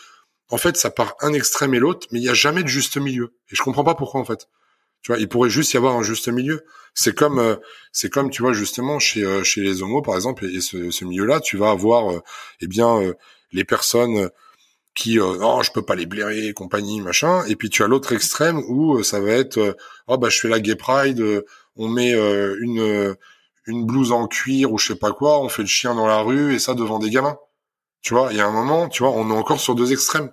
en 0.49 0.59
fait 0.59 0.77
ça 0.77 0.91
part 0.91 1.15
un 1.21 1.33
extrême 1.35 1.73
et 1.75 1.79
l'autre, 1.79 2.09
mais 2.11 2.19
il 2.19 2.25
y 2.25 2.29
a 2.29 2.35
jamais 2.35 2.65
de 2.65 2.69
juste 2.69 2.97
milieu. 2.97 3.33
Et 3.53 3.55
je 3.55 3.63
comprends 3.63 3.85
pas 3.85 3.95
pourquoi 3.95 4.21
en 4.21 4.25
fait. 4.25 4.49
Tu 5.03 5.13
vois, 5.13 5.21
il 5.21 5.29
pourrait 5.29 5.51
juste 5.51 5.73
y 5.73 5.77
avoir 5.77 5.97
un 5.97 6.03
juste 6.03 6.29
milieu. 6.29 6.65
C'est 6.95 7.15
comme, 7.15 7.39
euh, 7.39 7.57
c'est 7.93 8.11
comme, 8.11 8.31
tu 8.31 8.43
vois, 8.43 8.53
justement 8.53 8.99
chez 8.99 9.25
euh, 9.25 9.43
chez 9.45 9.63
les 9.63 9.83
homos, 9.83 10.03
par 10.03 10.15
exemple, 10.17 10.45
et, 10.45 10.61
ce, 10.61 11.05
milieu-là, 11.05 11.41
tu 11.41 11.57
vas 11.57 11.71
avoir, 11.71 12.13
euh, 12.13 12.21
eh 12.61 12.67
bien, 12.67 13.15
les 13.53 13.65
personnes 13.65 14.31
qui, 14.95 15.17
non, 15.17 15.63
je 15.63 15.73
peux 15.73 15.83
pas 15.83 15.95
les 15.95 16.07
blairer, 16.07 16.53
compagnie, 16.55 17.01
machin. 17.01 17.45
Et 17.47 17.57
puis 17.57 17.71
tu 17.71 17.83
as 17.83 17.89
l'autre 17.89 18.13
extrême 18.13 18.59
où 18.69 19.03
ça 19.03 19.21
va 19.21 19.31
être, 19.33 19.77
oh 20.09 20.19
bah 20.19 20.29
je 20.31 20.41
fais 20.41 20.49
la 20.49 20.61
gay 20.61 20.77
pride, 20.77 21.45
on 21.77 21.89
met 21.89 22.13
une 22.13 23.17
une 23.67 23.87
blouse 23.87 24.13
en 24.13 24.27
cuir 24.27 24.73
ou 24.73 24.79
je 24.79 24.89
sais 24.89 24.99
pas 24.99 25.13
quoi, 25.13 25.41
on 25.41 25.49
fait 25.49 25.63
le 25.63 25.69
chien 25.69 25.95
dans 25.95 26.07
la 26.07 26.21
rue 26.21 26.55
et 26.55 26.59
ça 26.59 26.75
devant 26.75 26.99
des 26.99 27.11
gamins. 27.11 27.39
Tu 28.03 28.15
vois, 28.15 28.29
il 28.33 28.39
y 28.39 28.41
a 28.41 28.47
un 28.47 28.53
moment, 28.53 28.89
tu 28.89 29.03
vois, 29.03 29.13
on 29.13 29.31
est 29.31 29.35
encore 29.35 29.61
sur 29.61 29.75
deux 29.75 29.93
extrêmes 29.93 30.33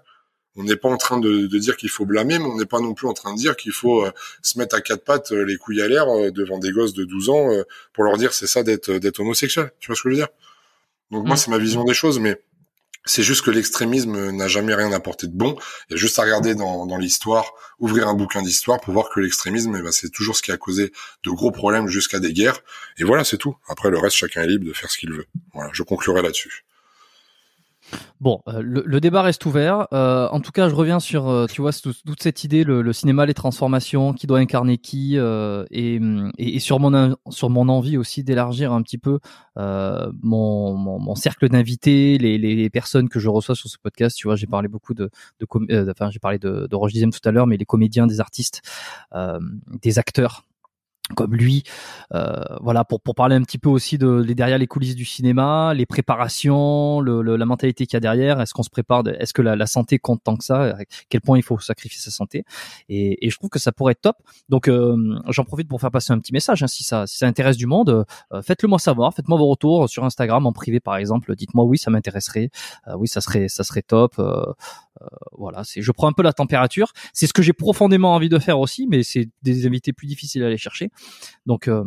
on 0.58 0.64
n'est 0.64 0.76
pas 0.76 0.90
en 0.90 0.98
train 0.98 1.20
de, 1.20 1.46
dire 1.58 1.78
qu'il 1.78 1.90
faut 1.90 2.06
blâmer, 2.06 2.40
mais 2.40 2.46
on 2.46 2.58
n'est 2.58 2.66
pas 2.66 2.80
non 2.80 2.94
plus 2.94 3.08
en 3.08 3.14
train 3.14 3.34
de 3.34 3.38
dire 3.38 3.56
qu'il 3.56 3.72
faut 3.72 4.04
euh, 4.04 4.12
se 4.42 4.58
mettre 4.58 4.76
à 4.76 4.82
quatre 4.82 5.04
pattes 5.04 5.32
euh, 5.32 5.46
les 5.46 5.58
couilles 5.58 5.82
à 5.82 5.88
l'air 5.88 6.10
euh, 6.10 6.32
devant 6.32 6.58
des 6.58 6.72
gosses 6.72 6.94
de 6.94 7.04
12 7.04 7.30
ans 7.30 7.50
pour 7.94 8.04
leur 8.04 8.18
dire 8.18 8.34
c'est 8.34 8.48
ça 8.48 8.64
d'être 8.64 8.92
d'être 8.92 9.20
homosexuel. 9.20 9.72
Tu 9.80 9.88
vois 9.88 9.96
ce 9.96 10.02
que 10.02 10.10
je 10.10 10.16
veux 10.16 10.20
dire? 10.20 10.30
Donc 11.12 11.26
moi 11.26 11.36
mm. 11.36 11.38
c'est 11.38 11.52
ma 11.52 11.60
vision 11.60 11.84
des 11.84 11.94
choses, 11.94 12.20
mais 12.20 12.42
c'est 13.06 13.24
juste 13.24 13.44
que 13.44 13.52
l'extrémisme 13.52 14.32
n'a 14.32 14.48
jamais 14.48 14.76
rien 14.76 14.92
apporté 14.92 15.28
de 15.28 15.32
bon. 15.32 15.56
Il 15.90 15.94
y 15.94 15.96
a 15.96 15.98
juste 15.98 16.20
à 16.20 16.24
regarder 16.24 16.56
dans, 16.56 16.98
l'histoire, 16.98 17.54
ouvrir 17.80 18.08
un 18.08 18.14
bouquin 18.14 18.42
d'histoire 18.42 18.82
pour 18.82 18.94
voir 18.94 19.10
que 19.10 19.22
l'extrémisme, 19.22 19.76
eh 19.78 19.82
ben, 19.82 19.94
c'est 19.94 20.10
toujours 20.10 20.36
ce 20.36 20.42
qui 20.42 20.52
a 20.52 20.58
causé 20.58 20.92
de 21.24 21.30
gros 21.30 21.52
problèmes 21.52 21.88
jusqu'à 21.88 22.20
des 22.20 22.34
guerres. 22.34 22.60
Et 22.98 23.06
voilà, 23.06 23.24
c'est 23.24 23.38
tout. 23.38 23.56
Après, 23.70 23.90
le 23.90 23.98
reste, 23.98 24.18
chacun 24.18 24.42
est 24.42 24.48
libre 24.48 24.66
de 24.66 24.74
faire 24.74 24.92
ce 24.92 24.98
qu'il 24.98 25.14
veut. 25.14 25.26
Voilà, 25.54 25.70
je 25.72 25.84
conclurai 25.84 26.22
là-dessus. 26.22 26.66
Bon, 28.20 28.42
euh, 28.48 28.62
le, 28.64 29.00
débat 29.00 29.22
reste 29.22 29.46
ouvert. 29.46 29.88
Euh, 29.94 30.28
en 30.30 30.40
tout 30.40 30.52
cas, 30.52 30.70
je 30.70 30.76
reviens 30.76 31.00
sur, 31.00 31.28
euh, 31.28 31.46
tu 31.46 31.62
vois, 31.62 31.72
toute, 31.72 32.22
cette 32.22 32.44
idée, 32.44 32.64
le, 32.64 32.94
cinéma, 32.94 33.26
les 33.26 33.34
transformations, 33.34 34.14
qui 34.14 34.28
doit 34.28 34.40
incarner 34.40 34.78
qui, 34.78 35.18
et, 35.18 36.00
et, 36.38 36.60
sur 36.60 36.80
mon 36.80 37.70
envie 37.70 37.98
aussi 37.98 38.24
d'élargir 38.24 38.74
un 38.74 38.82
petit 38.82 38.98
peu 38.98 39.20
mon, 39.56 41.16
cercle 41.16 41.50
d'invités, 41.50 42.18
les, 42.18 42.70
personnes 42.70 43.10
que 43.10 43.20
je 43.20 43.30
reçois 43.30 43.56
sur 43.56 43.70
ce 43.70 43.78
podcast. 43.78 44.18
Tu 44.18 44.28
vois, 44.28 44.36
j'ai 44.36 44.48
parlé 44.48 44.68
beaucoup 44.68 44.94
de, 44.94 45.10
de 45.40 45.48
j'ai 46.10 46.20
parlé 46.20 46.40
de, 46.40 46.68
de 46.70 46.76
Roche 46.76 46.94
Dizem 46.94 47.12
tout 47.12 47.28
à 47.28 47.32
l'heure, 47.32 47.48
mais 47.48 47.58
les 47.58 47.66
comédiens, 47.66 48.08
des 48.08 48.20
artistes, 48.20 48.62
des 49.82 50.00
acteurs 50.00 50.47
comme 51.16 51.36
lui, 51.36 51.64
euh, 52.14 52.44
voilà 52.62 52.84
pour 52.84 53.02
pour 53.02 53.16
parler 53.16 53.36
un 53.36 53.42
petit 53.44 53.58
peu 53.58 53.70
aussi 53.70 53.98
de 53.98 54.24
derrière 54.24 54.58
les 54.58 54.68
coulisses 54.68 54.96
du 54.96 55.06
cinéma, 55.06 55.74
les 55.74 55.86
préparations, 55.86 57.00
le, 57.00 57.22
la 57.22 57.46
mentalité 57.46 57.86
qu'il 57.86 57.96
y 57.96 57.98
a 57.98 58.02
derrière. 58.02 58.42
Est-ce 58.42 58.54
qu'on 58.54 58.64
se 58.64 58.70
prépare 58.70 59.04
Est-ce 59.08 59.34
que 59.34 59.42
la, 59.42 59.56
la, 59.56 59.68
santé 59.68 60.00
compte 60.00 60.22
tant 60.24 60.36
que 60.36 60.44
ça 60.44 60.64
À 60.64 60.78
quel 61.10 61.22
point 61.22 61.38
il 61.38 61.44
faut 61.44 61.58
sacrifier 61.60 62.00
sa 62.00 62.12
santé 62.12 62.44
et, 62.90 63.26
et 63.26 63.30
je 63.30 63.38
trouve 63.38 63.50
que 63.50 63.60
ça 63.60 63.72
pourrait 63.72 63.94
être 63.94 64.02
top. 64.02 64.18
Donc 64.50 64.68
euh, 64.68 64.98
j'en 65.30 65.46
profite 65.46 65.68
pour 65.68 65.80
faire 65.80 65.92
passer 65.92 66.12
un 66.12 66.20
petit 66.20 66.34
message. 66.34 66.64
Hein, 66.64 66.68
si 66.68 66.84
ça 66.84 67.08
si 67.08 67.18
ça 67.18 67.28
intéresse 67.28 67.58
du 67.58 67.68
monde, 67.68 68.06
euh, 68.34 68.42
faites-le 68.42 68.68
moi 68.68 68.80
savoir. 68.80 69.14
Faites-moi 69.14 69.38
vos 69.38 69.48
retours 69.48 69.90
sur 69.90 70.04
Instagram 70.04 70.46
en 70.46 70.52
privé 70.52 70.80
par 70.80 70.98
exemple. 70.98 71.36
Dites-moi 71.36 71.64
oui 71.66 71.78
ça 71.78 71.90
m'intéresserait, 71.90 72.50
euh, 72.88 72.96
oui 72.98 73.08
ça 73.08 73.22
serait 73.22 73.48
ça 73.48 73.64
serait 73.64 73.82
top. 73.82 74.22
voilà, 75.32 75.64
c'est 75.64 75.82
je 75.82 75.92
prends 75.92 76.08
un 76.08 76.14
peu 76.14 76.24
la 76.24 76.34
température. 76.34 76.92
C'est 77.14 77.28
ce 77.28 77.34
que 77.34 77.42
j'ai 77.42 77.54
profondément 77.54 78.14
envie 78.16 78.30
de 78.30 78.40
faire 78.40 78.60
aussi, 78.60 78.88
mais 78.88 79.04
c'est 79.04 79.30
des 79.44 79.66
invités 79.68 79.94
plus 79.94 80.08
difficiles 80.08 80.44
à 80.44 80.48
aller 80.48 80.58
chercher. 80.58 80.90
Donc 81.46 81.68
euh, 81.68 81.84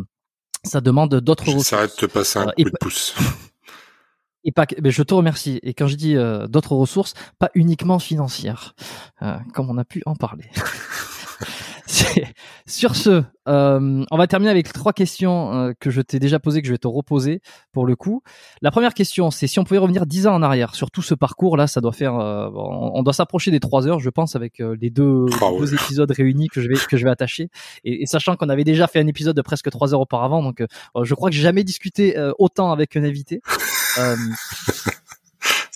ça 0.65 0.81
demande 0.81 1.15
d'autres 1.17 1.47
ressources. 1.47 1.69
Ça 1.69 1.87
de 1.87 1.93
te 1.93 2.07
passer 2.07 2.39
un 2.39 2.49
euh, 2.49 2.53
coup 2.53 2.65
de 2.65 2.77
pouce. 2.81 3.15
Et 4.45 4.53
pas, 4.53 4.65
mais 4.83 4.91
je 4.91 5.03
te 5.03 5.13
remercie. 5.13 5.61
Et 5.63 5.75
quand 5.75 5.87
je 5.87 5.97
dis 5.97 6.17
euh, 6.17 6.47
d'autres 6.47 6.75
ressources, 6.75 7.13
pas 7.39 7.51
uniquement 7.55 7.99
financières, 7.99 8.75
comme 9.53 9.69
on 9.69 9.77
a 9.77 9.85
pu 9.85 10.03
en 10.07 10.17
parler. 10.17 10.49
Sur 12.67 12.97
ce, 12.97 13.23
euh, 13.49 14.05
on 14.11 14.17
va 14.17 14.27
terminer 14.27 14.51
avec 14.51 14.73
trois 14.73 14.93
questions 14.93 15.55
euh, 15.55 15.73
que 15.79 15.91
je 15.91 16.01
t'ai 16.01 16.19
déjà 16.19 16.39
posées, 16.39 16.61
que 16.61 16.67
je 16.67 16.73
vais 16.73 16.79
te 16.79 16.89
reposer 16.89 17.41
pour 17.73 17.87
le 17.87 17.97
coup. 17.97 18.23
La 18.63 18.71
première 18.71 18.95
question, 18.95 19.31
c'est 19.31 19.47
si 19.47 19.59
on 19.59 19.65
pouvait 19.65 19.79
revenir 19.79 20.07
dix 20.07 20.27
ans 20.27 20.35
en 20.35 20.43
arrière 20.43 20.75
sur 20.75 20.91
tout 20.91 21.03
ce 21.03 21.15
parcours-là, 21.15 21.67
ça 21.67 21.81
doit 21.81 21.93
faire, 21.93 22.19
euh, 22.19 22.49
on, 22.55 23.03
doit 23.03 23.13
s'approcher 23.13 23.51
des 23.51 23.61
trois 23.61 23.87
heures, 23.87 24.01
je 24.01 24.11
pense, 24.11 24.37
avec 24.37 24.59
les 24.59 24.91
deux, 24.91 25.27
deux 25.59 25.75
épisodes 25.75 26.11
réunis 26.11 26.49
que 26.49 26.61
je 26.61 26.69
vais 26.69 26.75
que 26.75 26.97
je 26.97 27.05
vais 27.05 27.11
attacher. 27.11 27.49
Et, 27.85 28.03
et 28.03 28.07
sachant 28.07 28.37
qu'on 28.37 28.49
avait 28.49 28.65
déjà 28.65 28.87
fait 28.87 29.01
un 29.01 29.07
épisode 29.07 29.37
de 29.37 29.43
presque 29.43 29.71
trois 29.71 29.95
heures 29.95 30.01
auparavant, 30.01 30.43
donc 30.43 30.63
je 31.03 31.15
crois 31.15 31.31
que 31.31 31.37
j'ai 31.37 31.43
jamais 31.43 31.65
discuté 31.65 32.17
autant 32.39 32.73
avec 32.73 32.97
un 32.97 33.05
invité. 33.05 33.41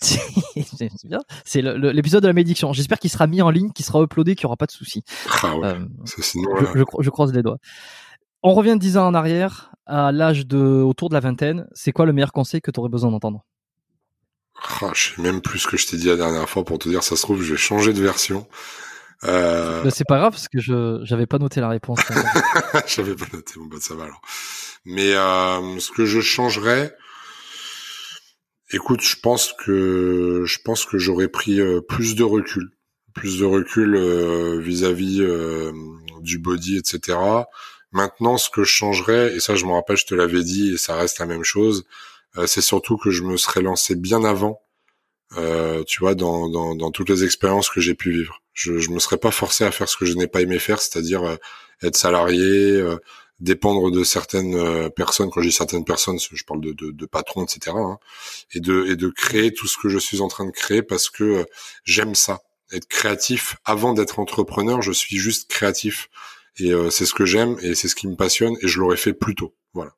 c'est 0.77 1.07
bien. 1.07 1.21
C'est 1.45 1.63
l'épisode 1.63 2.23
de 2.23 2.29
la 2.29 2.33
médiction. 2.33 2.73
J'espère 2.73 2.99
qu'il 2.99 3.11
sera 3.11 3.27
mis 3.27 3.43
en 3.43 3.51
ligne, 3.51 3.71
qu'il 3.71 3.85
sera 3.85 4.03
uploadé, 4.03 4.35
qu'il 4.35 4.45
n'y 4.45 4.49
aura 4.49 4.57
pas 4.57 4.67
de 4.67 4.73
soucis. 4.73 5.05
Ah 5.43 5.57
ouais, 5.57 5.69
euh, 5.69 6.85
je, 7.01 7.11
croise 7.11 7.33
les 7.33 7.43
doigts. 7.43 7.59
On 8.43 8.55
revient 8.55 8.77
dix 8.79 8.97
ans 8.99 9.07
en 9.07 9.15
arrière, 9.15 9.73
à 9.87 10.13
l'âge 10.13 10.47
de 10.47 10.59
autour 10.59 11.09
de 11.09 11.15
la 11.15 11.21
vingtaine. 11.21 11.67
C'est 11.75 11.93
quoi 11.93 12.07
le 12.07 12.13
meilleur 12.13 12.33
conseil 12.33 12.61
que 12.61 12.71
tu 12.71 12.81
aurais 12.81 12.91
besoin 12.91 13.11
d'entendre? 13.11 13.45
Ah, 14.81 14.91
Je 14.95 15.15
sais 15.15 15.23
même 15.23 15.41
plus 15.41 15.61
ce 15.61 15.67
que 15.67 15.77
je 15.77 15.87
t'ai 15.87 15.97
dit 15.97 16.07
la 16.07 16.17
dernière 16.17 16.49
fois 16.49 16.65
pour 16.65 16.79
te 16.79 16.89
dire. 16.89 17.03
Ça 17.03 17.17
se 17.17 17.23
trouve, 17.23 17.43
je 17.43 17.53
vais 17.53 17.59
changer 17.59 17.93
de 17.93 18.03
version. 18.03 18.47
Euh... 19.25 19.89
C'est 19.91 20.07
pas 20.07 20.19
grave 20.19 20.33
parce 20.33 20.49
que 20.49 20.61
je 20.61 21.01
j'avais 21.05 21.27
pas 21.27 21.39
noté 21.39 21.61
la 21.61 21.69
réponse. 21.69 22.01
j'avais 22.87 23.15
pas 23.15 23.27
noté. 23.33 23.55
Bon 23.57 23.67
bah 23.67 23.77
ça 23.81 23.95
va 23.95 24.05
alors. 24.05 24.21
Mais 24.85 25.15
euh, 25.15 25.79
ce 25.79 25.91
que 25.93 26.05
je 26.05 26.21
changerais, 26.21 26.95
Écoute, 28.75 29.03
je 29.03 29.15
pense 29.23 29.53
que 29.53 30.43
je 30.45 30.59
pense 30.65 30.85
que 30.85 30.99
j'aurais 30.99 31.29
pris 31.29 31.61
euh, 31.61 31.81
plus 31.81 32.17
de 32.17 32.25
recul, 32.25 32.73
plus 33.15 33.39
de 33.39 33.45
recul 33.45 33.95
euh, 33.95 34.59
vis-à-vis 34.59 35.21
euh, 35.21 35.71
du 36.23 36.39
body, 36.39 36.79
etc. 36.79 37.17
Maintenant, 37.93 38.37
ce 38.37 38.51
que 38.51 38.65
je 38.65 38.73
changerais, 38.73 39.37
et 39.37 39.39
ça 39.39 39.55
je 39.55 39.65
me 39.65 39.71
rappelle, 39.71 39.97
je 39.97 40.07
te 40.07 40.17
l'avais 40.17 40.43
dit, 40.43 40.73
et 40.75 40.77
ça 40.77 40.97
reste 40.97 41.21
la 41.21 41.27
même 41.27 41.45
chose, 41.45 41.85
c'est 42.47 42.63
surtout 42.63 42.97
que 42.97 43.11
je 43.11 43.23
me 43.23 43.37
serais 43.37 43.63
lancé 43.63 43.95
bien 43.95 44.25
avant, 44.25 44.61
tu 45.87 46.01
vois, 46.01 46.17
dans, 46.17 46.49
dans, 46.49 46.75
dans, 46.75 46.91
toutes 46.91 47.09
les 47.11 47.23
expériences 47.23 47.71
que 47.71 47.81
j'ai 47.81 47.95
pu 47.95 48.11
vivre. 48.11 48.43
Je, 48.55 48.79
je 48.79 48.91
me 48.91 48.99
serais 48.99 49.19
pas 49.19 49.31
forcé 49.31 49.63
à 49.63 49.71
faire 49.71 49.89
ce 49.89 49.97
que 49.97 50.05
je 50.05 50.15
n'ai 50.15 50.27
pas 50.27 50.41
aimé 50.43 50.59
faire, 50.59 50.81
c'est-à-dire 50.81 51.39
être 51.85 51.97
salarié, 51.97 52.83
dépendre 53.45 53.91
de 53.91 54.03
certaines 54.03 54.57
euh, 54.57 54.89
personnes. 54.89 55.31
Quand 55.31 55.43
je 55.43 55.49
dis 55.49 55.55
certaines 55.55 55.85
personnes, 55.85 56.19
je 56.19 56.45
parle 56.45 56.61
de, 56.61 56.73
de, 56.73 57.07
patrons, 57.07 57.45
etc. 57.45 57.77
Hein, 57.77 57.99
et 58.53 58.61
de 58.61 58.87
et 58.89 58.97
de 58.97 59.09
créer 59.09 59.53
tout 59.53 59.69
ce 59.69 59.77
que 59.77 59.89
je 59.89 59.99
suis 59.99 60.21
en 60.21 60.29
train 60.29 60.47
de 60.47 60.51
créer 60.51 60.83
parce 60.83 61.11
que 61.11 61.25
euh, 61.25 61.45
j'aime 61.85 62.15
ça. 62.15 62.41
Être 62.73 62.89
créatif 62.89 63.57
avant 63.65 63.93
d'être 63.93 64.19
entrepreneur, 64.19 64.83
je 64.83 64.91
suis 64.91 65.19
juste 65.19 65.49
créatif 65.51 66.09
et 66.59 66.73
euh, 66.73 66.91
c'est 66.91 67.07
ce 67.07 67.15
que 67.15 67.27
j'aime 67.27 67.57
et 67.61 67.75
c'est 67.75 67.89
ce 67.89 67.95
qui 67.95 68.09
me 68.09 68.17
passionne 68.17 68.57
et 68.63 68.69
je 68.69 68.81
l'aurais 68.81 68.97
fait 68.97 69.13
plus 69.13 69.35
tôt. 69.35 69.55
Voilà. 69.75 69.93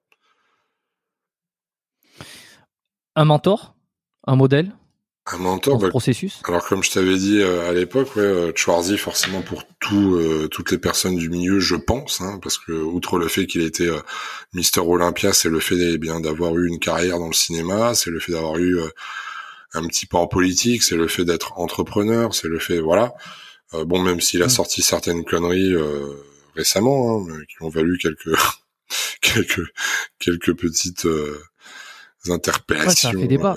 Un 3.15 3.25
mentor, 3.25 3.76
un 4.26 4.36
modèle, 4.36 4.76
un 5.27 5.39
mentor, 5.39 5.79
bah, 5.79 5.89
processus. 5.89 6.41
Alors 6.45 6.65
comme 6.67 6.85
je 6.85 6.91
t'avais 6.93 7.17
dit 7.17 7.41
euh, 7.41 7.69
à 7.69 7.73
l'époque, 7.73 8.15
ouais, 8.17 8.23
euh, 8.23 8.53
Schwarzy 8.55 8.97
forcément 8.97 9.43
pour 9.43 9.65
tout, 9.81 10.15
euh, 10.15 10.49
toutes 10.49 10.71
les 10.71 10.79
personnes 10.79 11.17
du 11.17 11.29
milieu, 11.29 11.59
je 11.59 11.75
pense, 11.75 12.21
hein, 12.21 12.39
parce 12.41 12.59
que 12.59 12.73
outre 12.73 13.19
le 13.19 13.27
fait 13.27 13.47
qu'il 13.47 13.63
était 13.63 13.91
Mister 14.53 14.81
Olympia, 14.81 15.33
c'est 15.33 15.49
le 15.49 15.59
fait 15.59 15.77
eh 15.77 15.99
bien 15.99 16.21
d'avoir 16.21 16.57
eu 16.57 16.69
une 16.69 16.79
carrière 16.79 17.19
dans 17.19 17.27
le 17.27 17.35
cinéma, 17.35 17.95
c'est 17.95 18.11
le 18.11 18.21
fait 18.21 18.33
d'avoir 18.33 18.57
eu 18.59 18.79
un 19.75 19.87
petit 19.89 20.07
peu 20.07 20.17
en 20.17 20.29
politique, 20.29 20.83
c'est 20.83 20.97
le 20.97 21.09
fait 21.09 21.25
d'être 21.25 21.59
entrepreneur, 21.59 22.33
c'est 22.33 22.49
le 22.49 22.61
fait, 22.61 22.79
voilà. 22.79 23.13
bon, 23.73 24.01
même 24.01 24.21
s'il 24.21 24.43
a 24.43 24.47
mm. 24.47 24.51
sorti 24.51 24.83
certaines 24.83 25.25
conneries 25.25 25.75
récemment, 26.55 27.21
hein, 27.21 27.39
qui 27.49 27.63
ont 27.63 27.69
valu 27.69 27.99
quelques 27.99 28.39
quelques 29.21 29.67
quelques 30.21 30.55
petites 30.55 31.07
interpellations. 32.29 33.11
ça 33.11 33.19
fait 33.19 33.27
débat 33.27 33.57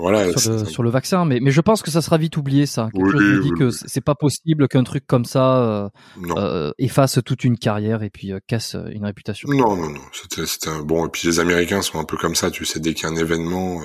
voilà, 0.00 0.32
sur, 0.36 0.82
le, 0.82 0.90
vaccin, 0.90 1.24
mais, 1.24 1.38
mais 1.40 1.50
je 1.50 1.60
pense 1.60 1.82
que 1.82 1.90
ça 1.90 2.02
sera 2.02 2.18
vite 2.18 2.36
oublié 2.36 2.66
ça. 2.66 2.88
Quelque 2.92 3.10
chose 3.10 3.22
me 3.22 3.42
dit 3.42 3.52
que 3.52 3.70
c'est 3.70 4.00
pas 4.00 4.14
possible 4.14 4.68
qu'un 4.68 4.82
truc 4.82 5.06
comme 5.06 5.24
ça 5.24 5.56
euh, 5.58 5.88
euh, 6.36 6.72
efface 6.78 7.18
toute 7.24 7.44
une 7.44 7.58
carrière 7.58 8.02
et 8.02 8.10
puis 8.10 8.32
euh, 8.32 8.38
casse 8.46 8.76
une 8.92 9.04
réputation. 9.04 9.48
Non, 9.50 9.76
non, 9.76 9.90
non. 9.90 10.00
C'était 10.12 10.70
un 10.70 10.82
bon. 10.82 11.06
Et 11.06 11.10
puis 11.10 11.28
les 11.28 11.40
Américains 11.40 11.82
sont 11.82 11.98
un 11.98 12.04
peu 12.04 12.16
comme 12.16 12.34
ça. 12.34 12.50
Tu 12.50 12.64
sais, 12.64 12.80
dès 12.80 12.94
qu'il 12.94 13.04
y 13.04 13.06
a 13.06 13.14
un 13.14 13.16
événement, 13.16 13.80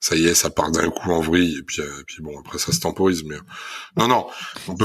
ça 0.00 0.16
y 0.16 0.26
est, 0.26 0.34
ça 0.34 0.50
part 0.50 0.70
d'un 0.70 0.90
coup 0.90 1.10
en 1.10 1.20
vrille. 1.20 1.58
Et 1.58 1.62
puis, 1.62 1.80
et 1.80 2.04
puis 2.06 2.22
bon, 2.22 2.38
après 2.40 2.58
ça 2.58 2.72
se 2.72 2.80
temporise. 2.80 3.22
Mais 3.24 3.36
non, 3.96 4.08
non. 4.08 4.26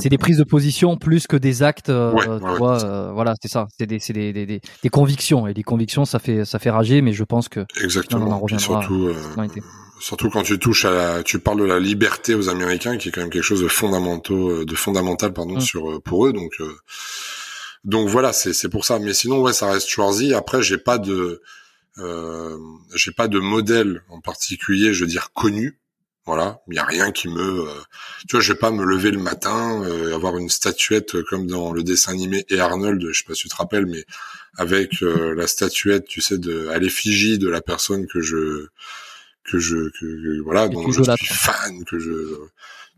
C'est 0.02 0.10
des 0.10 0.18
prises 0.18 0.38
de 0.38 0.44
position 0.44 0.98
plus 0.98 1.26
que 1.28 1.38
des 1.38 1.64
actes. 1.64 1.90
voilà, 1.90 3.34
c'est 3.42 3.48
ça. 3.48 3.68
C'est 3.78 3.88
des, 3.88 4.00
des, 4.00 4.34
des, 4.34 4.62
des, 4.84 4.90
convictions. 4.90 5.48
Et 5.48 5.54
les 5.54 5.64
convictions, 5.64 6.06
ça 6.06 6.20
fait, 6.20 6.46
ça 6.46 6.60
fait 6.60 6.70
rager. 6.70 7.02
Mais 7.02 7.14
je 7.14 7.24
pense 7.24 7.50
que 7.50 7.66
exactement. 7.82 8.28
On 8.28 8.32
en 8.32 8.40
reviendra. 8.40 8.82
surtout 8.82 9.14
surtout 10.00 10.30
quand 10.30 10.44
tu 10.44 10.60
touches 10.60 10.86
à 10.86 10.92
la, 10.92 11.24
tu 11.24 11.40
parles 11.40 11.60
de 11.60 11.66
la 11.66 11.80
liberté 11.80 12.36
aux 12.36 12.50
Américains, 12.50 12.98
qui 12.98 13.10
est 13.10 13.12
quand 13.12 13.22
même 13.22 13.30
quelque 13.30 13.44
chose 13.44 13.62
de 13.62 13.68
fondamental, 13.68 14.36
euh, 14.36 14.66
de 14.66 14.76
fondamental 14.76 15.34
pardon, 15.34 15.56
mm. 15.56 15.62
sur 15.62 15.90
euh, 15.90 16.00
pour 16.00 16.28
eux. 16.28 16.34
Donc 16.34 16.52
euh, 16.60 16.76
donc 17.84 18.10
voilà, 18.10 18.34
c'est 18.34 18.54
c'est 18.54 18.70
pour 18.70 18.86
ça. 18.86 19.00
Mais 19.00 19.14
sinon 19.14 19.42
ouais, 19.42 19.54
ça 19.54 19.72
reste 19.72 19.88
Schwarzy. 19.88 20.34
Après, 20.34 20.62
j'ai 20.62 20.78
pas 20.78 20.98
de 20.98 21.42
euh, 22.00 22.58
j'ai 22.94 23.12
pas 23.12 23.28
de 23.28 23.40
modèle 23.40 24.04
en 24.10 24.22
particulier, 24.22 24.94
je 24.94 25.02
veux 25.02 25.10
dire 25.10 25.32
connu. 25.34 25.80
Voilà, 26.26 26.60
il 26.68 26.74
y 26.74 26.80
a 26.80 26.84
rien 26.84 27.12
qui 27.12 27.28
me, 27.28 27.68
tu 28.28 28.36
vois, 28.36 28.42
je 28.42 28.52
vais 28.52 28.58
pas 28.58 28.72
me 28.72 28.84
lever 28.84 29.12
le 29.12 29.20
matin, 29.20 29.84
avoir 30.12 30.38
une 30.38 30.50
statuette 30.50 31.22
comme 31.26 31.46
dans 31.46 31.72
le 31.72 31.84
dessin 31.84 32.14
animé 32.14 32.46
et 32.50 32.60
Arnold, 32.60 33.00
je 33.12 33.20
sais 33.20 33.26
pas 33.28 33.36
si 33.36 33.44
tu 33.44 33.50
te 33.50 33.56
rappelles, 33.56 33.86
mais 33.86 34.04
avec 34.58 35.02
la 35.02 35.46
statuette, 35.46 36.06
tu 36.06 36.22
sais, 36.22 36.40
de 36.40 36.68
à 36.70 36.80
l'effigie 36.80 37.38
de 37.38 37.48
la 37.48 37.62
personne 37.62 38.08
que 38.08 38.22
je 38.22 38.70
que 39.44 39.60
je 39.60 39.90
que, 40.00 40.42
voilà 40.42 40.68
donc 40.68 40.92
je 40.92 41.04
suis 41.04 41.28
fan 41.28 41.86
que 41.86 42.00
je 42.00 42.12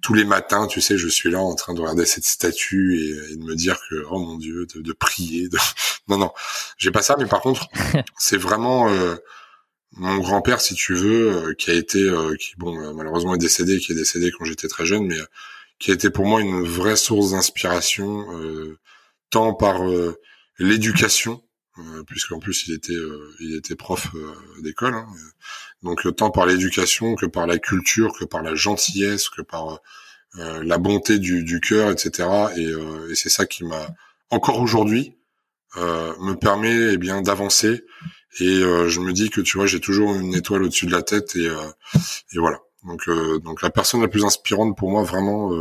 tous 0.02 0.14
les 0.14 0.26
matins 0.26 0.68
tu 0.68 0.82
sais 0.82 0.98
je 0.98 1.08
suis 1.08 1.30
là 1.30 1.40
en 1.40 1.56
train 1.56 1.74
de 1.74 1.82
regarder 1.82 2.06
cette 2.06 2.26
statue 2.26 3.00
et, 3.00 3.36
de 3.36 3.44
me 3.44 3.56
dire 3.56 3.78
que 3.90 4.04
oh 4.10 4.20
mon 4.20 4.38
dieu 4.38 4.68
de, 4.74 4.82
de 4.82 4.94
prier 4.94 5.50
de... 5.50 5.58
non 6.08 6.18
non 6.18 6.32
j'ai 6.78 6.92
pas 6.92 7.02
ça 7.02 7.16
mais 7.18 7.26
par 7.26 7.42
contre 7.42 7.68
c'est 8.18 8.38
vraiment 8.38 8.90
euh, 8.90 9.16
mon 9.94 10.18
grand-père 10.18 10.62
si 10.62 10.76
tu 10.76 10.94
veux 10.94 11.32
euh, 11.32 11.54
qui 11.54 11.72
a 11.72 11.74
été 11.74 12.02
euh, 12.02 12.36
qui 12.36 12.56
bon 12.58 12.94
malheureusement 12.94 13.36
est 13.36 13.40
décédé 13.40 13.80
qui 13.80 13.92
est 13.92 13.96
décédé 13.96 14.32
quand 14.32 14.46
j'étais 14.46 14.68
très 14.68 14.86
jeune 14.86 15.08
mais 15.08 15.18
qui 15.80 15.92
a 15.92 15.94
été 15.94 16.10
pour 16.10 16.26
moi 16.26 16.42
une 16.42 16.64
vraie 16.64 16.96
source 16.96 17.32
d'inspiration 17.32 18.26
tant 19.30 19.54
par 19.54 19.82
l'éducation 20.60 21.34
euh, 21.34 21.47
puisqu'en 22.06 22.40
plus 22.40 22.68
il 22.68 22.74
était 22.74 22.94
euh, 22.94 23.34
il 23.40 23.56
était 23.56 23.76
prof 23.76 24.08
euh, 24.16 24.34
d'école. 24.62 24.94
Hein, 24.96 25.08
donc 25.84 26.04
tant 26.16 26.32
par 26.32 26.46
l'éducation 26.46 27.16
que 27.16 27.26
par 27.26 27.48
la 27.48 27.58
culture, 27.58 28.14
que 28.18 28.26
par 28.26 28.42
la 28.42 28.56
gentillesse, 28.56 29.30
que 29.30 29.42
par 29.42 29.80
la 30.36 30.78
bonté 30.78 31.18
du, 31.18 31.44
du 31.44 31.60
cœur, 31.60 31.90
etc. 31.90 32.30
Et, 32.58 32.70
et 33.10 33.16
c'est 33.16 33.30
ça 33.30 33.46
qui 33.48 33.64
m'a 33.64 33.88
encore 34.30 34.60
aujourd'hui 34.60 35.16
me 35.76 36.34
permet 36.34 36.94
eh 36.94 36.98
bien 36.98 37.22
d'avancer. 37.22 37.86
Et 38.40 38.60
je 38.60 39.00
me 39.00 39.14
dis 39.14 39.30
que 39.30 39.42
tu 39.42 39.58
vois 39.58 39.68
j'ai 39.68 39.80
toujours 39.80 40.14
une 40.16 40.36
étoile 40.36 40.64
au-dessus 40.64 40.86
de 40.86 40.92
la 40.92 41.02
tête 41.02 41.36
et, 41.36 41.48
et 41.48 42.40
voilà. 42.40 42.60
Donc 42.84 43.10
donc 43.44 43.62
la 43.62 43.70
personne 43.70 44.02
la 44.02 44.08
plus 44.08 44.26
inspirante 44.26 44.78
pour 44.78 44.92
moi 44.92 45.04
vraiment 45.04 45.52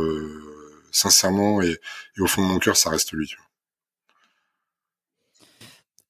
sincèrement 0.91 1.61
et, 1.61 1.79
et, 2.17 2.21
au 2.21 2.27
fond 2.27 2.43
de 2.45 2.51
mon 2.51 2.59
cœur 2.59 2.75
ça 2.75 2.89
reste 2.89 3.13
lui. 3.13 3.27
Tu 3.27 3.37
vois. 3.37 3.46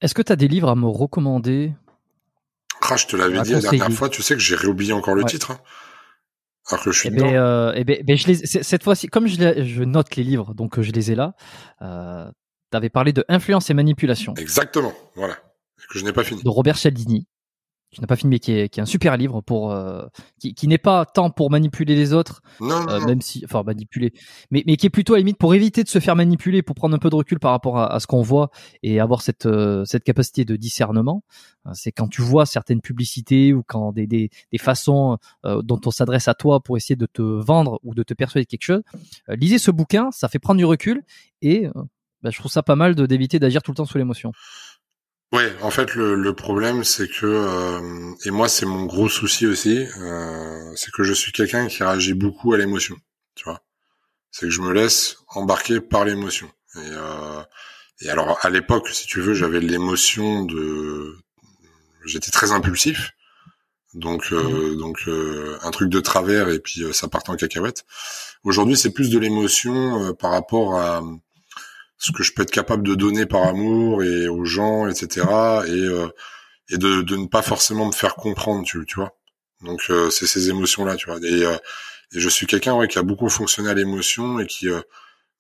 Est-ce 0.02 0.14
que 0.14 0.22
tu 0.22 0.32
as 0.32 0.36
des 0.36 0.48
livres 0.48 0.70
à 0.70 0.76
me 0.76 0.88
recommander? 0.88 1.74
Ah, 2.82 2.96
je 2.96 3.08
te 3.08 3.16
l'avais 3.16 3.42
dit 3.42 3.52
la 3.52 3.60
dernière 3.60 3.92
fois, 3.92 4.10
tu 4.10 4.22
sais 4.22 4.36
que 4.36 4.40
j'ai 4.40 4.56
réoublié 4.56 4.94
encore 4.94 5.16
le 5.16 5.24
titre. 5.24 5.52
Hein. 5.52 5.60
alors 6.70 6.84
que 6.84 6.92
je 6.92 7.00
suis 7.00 7.10
eh 7.10 7.12
ben, 7.12 7.36
euh, 7.36 7.74
eh 7.76 7.84
ben, 7.84 8.04
ben, 8.06 8.18
je 8.18 8.28
les, 8.28 8.36
cette 8.36 8.84
fois-ci, 8.84 9.08
comme 9.08 9.28
je, 9.28 9.64
je, 9.64 9.84
note 9.84 10.16
les 10.16 10.24
livres, 10.24 10.54
donc 10.54 10.78
euh, 10.78 10.84
je 10.84 10.92
les 10.92 11.12
ai 11.12 11.16
là. 11.16 11.34
Euh, 11.82 12.30
tu 12.72 12.78
avais 12.78 12.90
parlé 12.90 13.14
de 13.14 13.26
influence 13.30 13.70
et 13.70 13.74
manipulation. 13.74 14.36
Exactement, 14.36 14.94
voilà, 15.16 15.36
que 15.90 15.98
je 15.98 16.06
n'ai 16.06 16.14
pas 16.14 16.24
fini. 16.24 16.44
De 16.44 16.50
Robert 16.50 16.78
Cialdini 16.78 17.28
qui 17.92 18.02
n'a 18.02 18.08
pas 18.08 18.16
filmé, 18.16 18.40
qui 18.40 18.52
est, 18.52 18.70
qui 18.70 18.80
est 18.80 18.84
un 18.84 18.88
super 18.88 19.16
livre 19.16 19.42
pour 19.42 19.72
euh, 19.72 20.06
qui, 20.40 20.54
qui 20.54 20.68
n'est 20.68 20.78
pas 20.78 21.06
tant 21.06 21.30
pour 21.30 21.50
manipuler 21.50 21.96
les 21.96 22.14
autres, 22.14 22.42
euh, 22.62 23.00
même 23.06 23.22
si, 23.22 23.44
enfin 23.46 23.64
manipuler, 23.64 24.12
mais, 24.52 24.64
mais 24.68 24.76
qui 24.76 24.86
est 24.86 24.90
plutôt 24.90 25.14
à 25.14 25.18
la 25.18 25.20
limite 25.22 25.38
pour 25.38 25.54
éviter 25.56 25.84
de 25.84 25.90
se 25.90 26.00
faire 26.00 26.16
manipuler, 26.16 26.62
pour 26.62 26.76
prendre 26.76 26.96
un 26.96 27.00
peu 27.00 27.10
de 27.10 27.16
recul 27.16 27.40
par 27.40 27.52
rapport 27.52 27.78
à, 27.78 27.94
à 27.94 28.00
ce 28.00 28.08
qu'on 28.08 28.22
voit 28.22 28.52
et 28.84 29.00
avoir 29.00 29.22
cette 29.22 29.46
euh, 29.46 29.86
cette 29.86 30.04
capacité 30.04 30.44
de 30.44 30.56
discernement. 30.56 31.24
C'est 31.74 31.92
quand 31.92 32.08
tu 32.08 32.22
vois 32.22 32.46
certaines 32.46 32.80
publicités 32.80 33.54
ou 33.54 33.62
quand 33.66 33.92
des 33.92 34.08
des, 34.08 34.30
des 34.54 34.58
façons 34.58 35.18
dont 35.44 35.82
on 35.86 35.92
s'adresse 35.92 36.30
à 36.30 36.34
toi 36.34 36.62
pour 36.62 36.78
essayer 36.78 36.96
de 36.96 37.06
te 37.06 37.22
vendre 37.22 37.82
ou 37.84 37.94
de 37.94 38.04
te 38.04 38.14
persuader 38.14 38.46
de 38.46 38.50
quelque 38.50 38.64
chose. 38.64 38.84
lisez 39.28 39.58
ce 39.58 39.72
bouquin, 39.72 40.10
ça 40.12 40.30
fait 40.30 40.40
prendre 40.40 40.60
du 40.60 40.66
recul 40.66 41.04
et 41.42 41.68
bah, 42.24 42.30
je 42.32 42.40
trouve 42.40 42.52
ça 42.52 42.64
pas 42.64 42.76
mal 42.76 42.96
de 42.96 43.06
d'éviter 43.06 43.40
d'agir 43.40 43.62
tout 43.62 43.72
le 43.72 43.76
temps 43.76 43.86
sous 43.86 43.98
l'émotion. 43.98 44.32
Ouais, 45.34 45.54
en 45.62 45.72
fait 45.72 45.94
le, 45.96 46.16
le 46.16 46.34
problème 46.34 46.86
c'est 46.86 47.10
que 47.10 47.26
euh, 47.26 48.14
et 48.24 48.32
moi 48.32 48.48
c'est 48.48 48.66
mon 48.66 48.86
gros 48.86 49.10
souci 49.10 49.46
aussi, 49.46 49.86
euh, 50.00 50.74
c'est 50.76 50.92
que 50.92 51.04
je 51.04 51.14
suis 51.14 51.34
quelqu'un 51.34 51.68
qui 51.68 51.84
réagit 51.84 52.14
beaucoup 52.14 52.54
à 52.54 52.58
l'émotion, 52.58 52.96
tu 53.36 53.44
vois. 53.44 53.62
C'est 54.32 54.46
que 54.46 54.52
je 54.52 54.62
me 54.62 54.72
laisse 54.72 55.18
embarquer 55.28 55.82
par 55.82 56.06
l'émotion. 56.06 56.50
Et, 56.76 56.80
euh, 56.80 57.44
et 58.02 58.10
alors 58.10 58.40
à 58.42 58.50
l'époque, 58.50 58.88
si 58.90 59.06
tu 59.06 59.20
veux, 59.20 59.34
j'avais 59.34 59.60
l'émotion 59.60 60.46
de, 60.46 61.18
j'étais 62.06 62.32
très 62.32 62.54
impulsif, 62.54 63.12
donc 63.96 64.32
euh, 64.32 64.76
mmh. 64.76 64.78
donc 64.78 65.00
euh, 65.10 65.58
un 65.62 65.72
truc 65.72 65.90
de 65.90 66.00
travers 66.00 66.48
et 66.50 66.60
puis 66.60 66.86
ça 66.94 67.10
partait 67.10 67.32
en 67.32 67.36
cacahuète. 67.36 67.86
Aujourd'hui, 68.44 68.78
c'est 68.78 68.92
plus 68.94 69.10
de 69.10 69.20
l'émotion 69.20 70.14
par 70.14 70.32
rapport 70.32 70.80
à 70.80 71.02
ce 71.98 72.12
que 72.12 72.24
je 72.24 72.34
peux 72.34 72.44
être 72.44 72.52
capable 72.52 72.84
de 72.84 72.96
donner 72.96 73.26
par 73.26 73.44
amour 73.44 74.04
et 74.04 74.28
aux 74.28 74.46
gens, 74.46 74.88
etc. 74.88 75.26
Et, 75.68 75.72
euh, 75.72 76.08
et 76.70 76.78
de, 76.78 77.02
de, 77.02 77.16
ne 77.16 77.28
pas 77.28 77.42
forcément 77.42 77.88
me 77.88 77.92
faire 77.92 78.16
comprendre, 78.16 78.66
tu, 78.66 78.86
tu 78.86 78.96
vois. 78.96 79.16
Donc 79.62 79.82
euh, 79.90 80.10
c'est 80.10 80.28
ces 80.28 80.50
émotions-là, 80.50 80.96
tu 80.96 81.08
vois. 81.08 81.18
Et, 81.24 81.44
euh, 81.44 81.58
et 82.14 82.20
je 82.20 82.30
suis 82.30 82.46
quelqu'un 82.46 82.76
ouais, 82.76 82.88
qui 82.88 83.00
a 83.00 83.04
beaucoup 83.04 83.30
fonctionné 83.30 83.70
à 83.70 83.74
l'émotion 83.74 84.40
et 84.40 84.46
qui, 84.46 84.68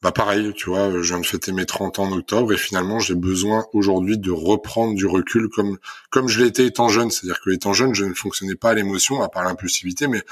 bah 0.01 0.11
pareil, 0.11 0.53
tu 0.53 0.69
vois, 0.69 0.91
je 0.91 1.13
viens 1.13 1.19
de 1.19 1.25
fêter 1.25 1.51
mes 1.51 1.65
30 1.65 1.99
ans 1.99 2.05
en 2.05 2.11
octobre 2.11 2.51
et 2.51 2.57
finalement 2.57 2.99
j'ai 2.99 3.15
besoin 3.15 3.65
aujourd'hui 3.73 4.17
de 4.17 4.31
reprendre 4.31 4.95
du 4.95 5.05
recul 5.05 5.47
comme 5.49 5.77
comme 6.09 6.27
je 6.27 6.43
l'étais 6.43 6.65
étant 6.65 6.89
jeune. 6.89 7.09
C'est-à-dire 7.09 7.39
que 7.41 7.51
étant 7.51 7.73
jeune, 7.73 7.93
je 7.93 8.03
ne 8.03 8.13
fonctionnais 8.13 8.55
pas 8.55 8.71
à 8.71 8.73
l'émotion, 8.73 9.21
à 9.21 9.29
part 9.29 9.43
l'impulsivité, 9.43 10.07
mais 10.07 10.23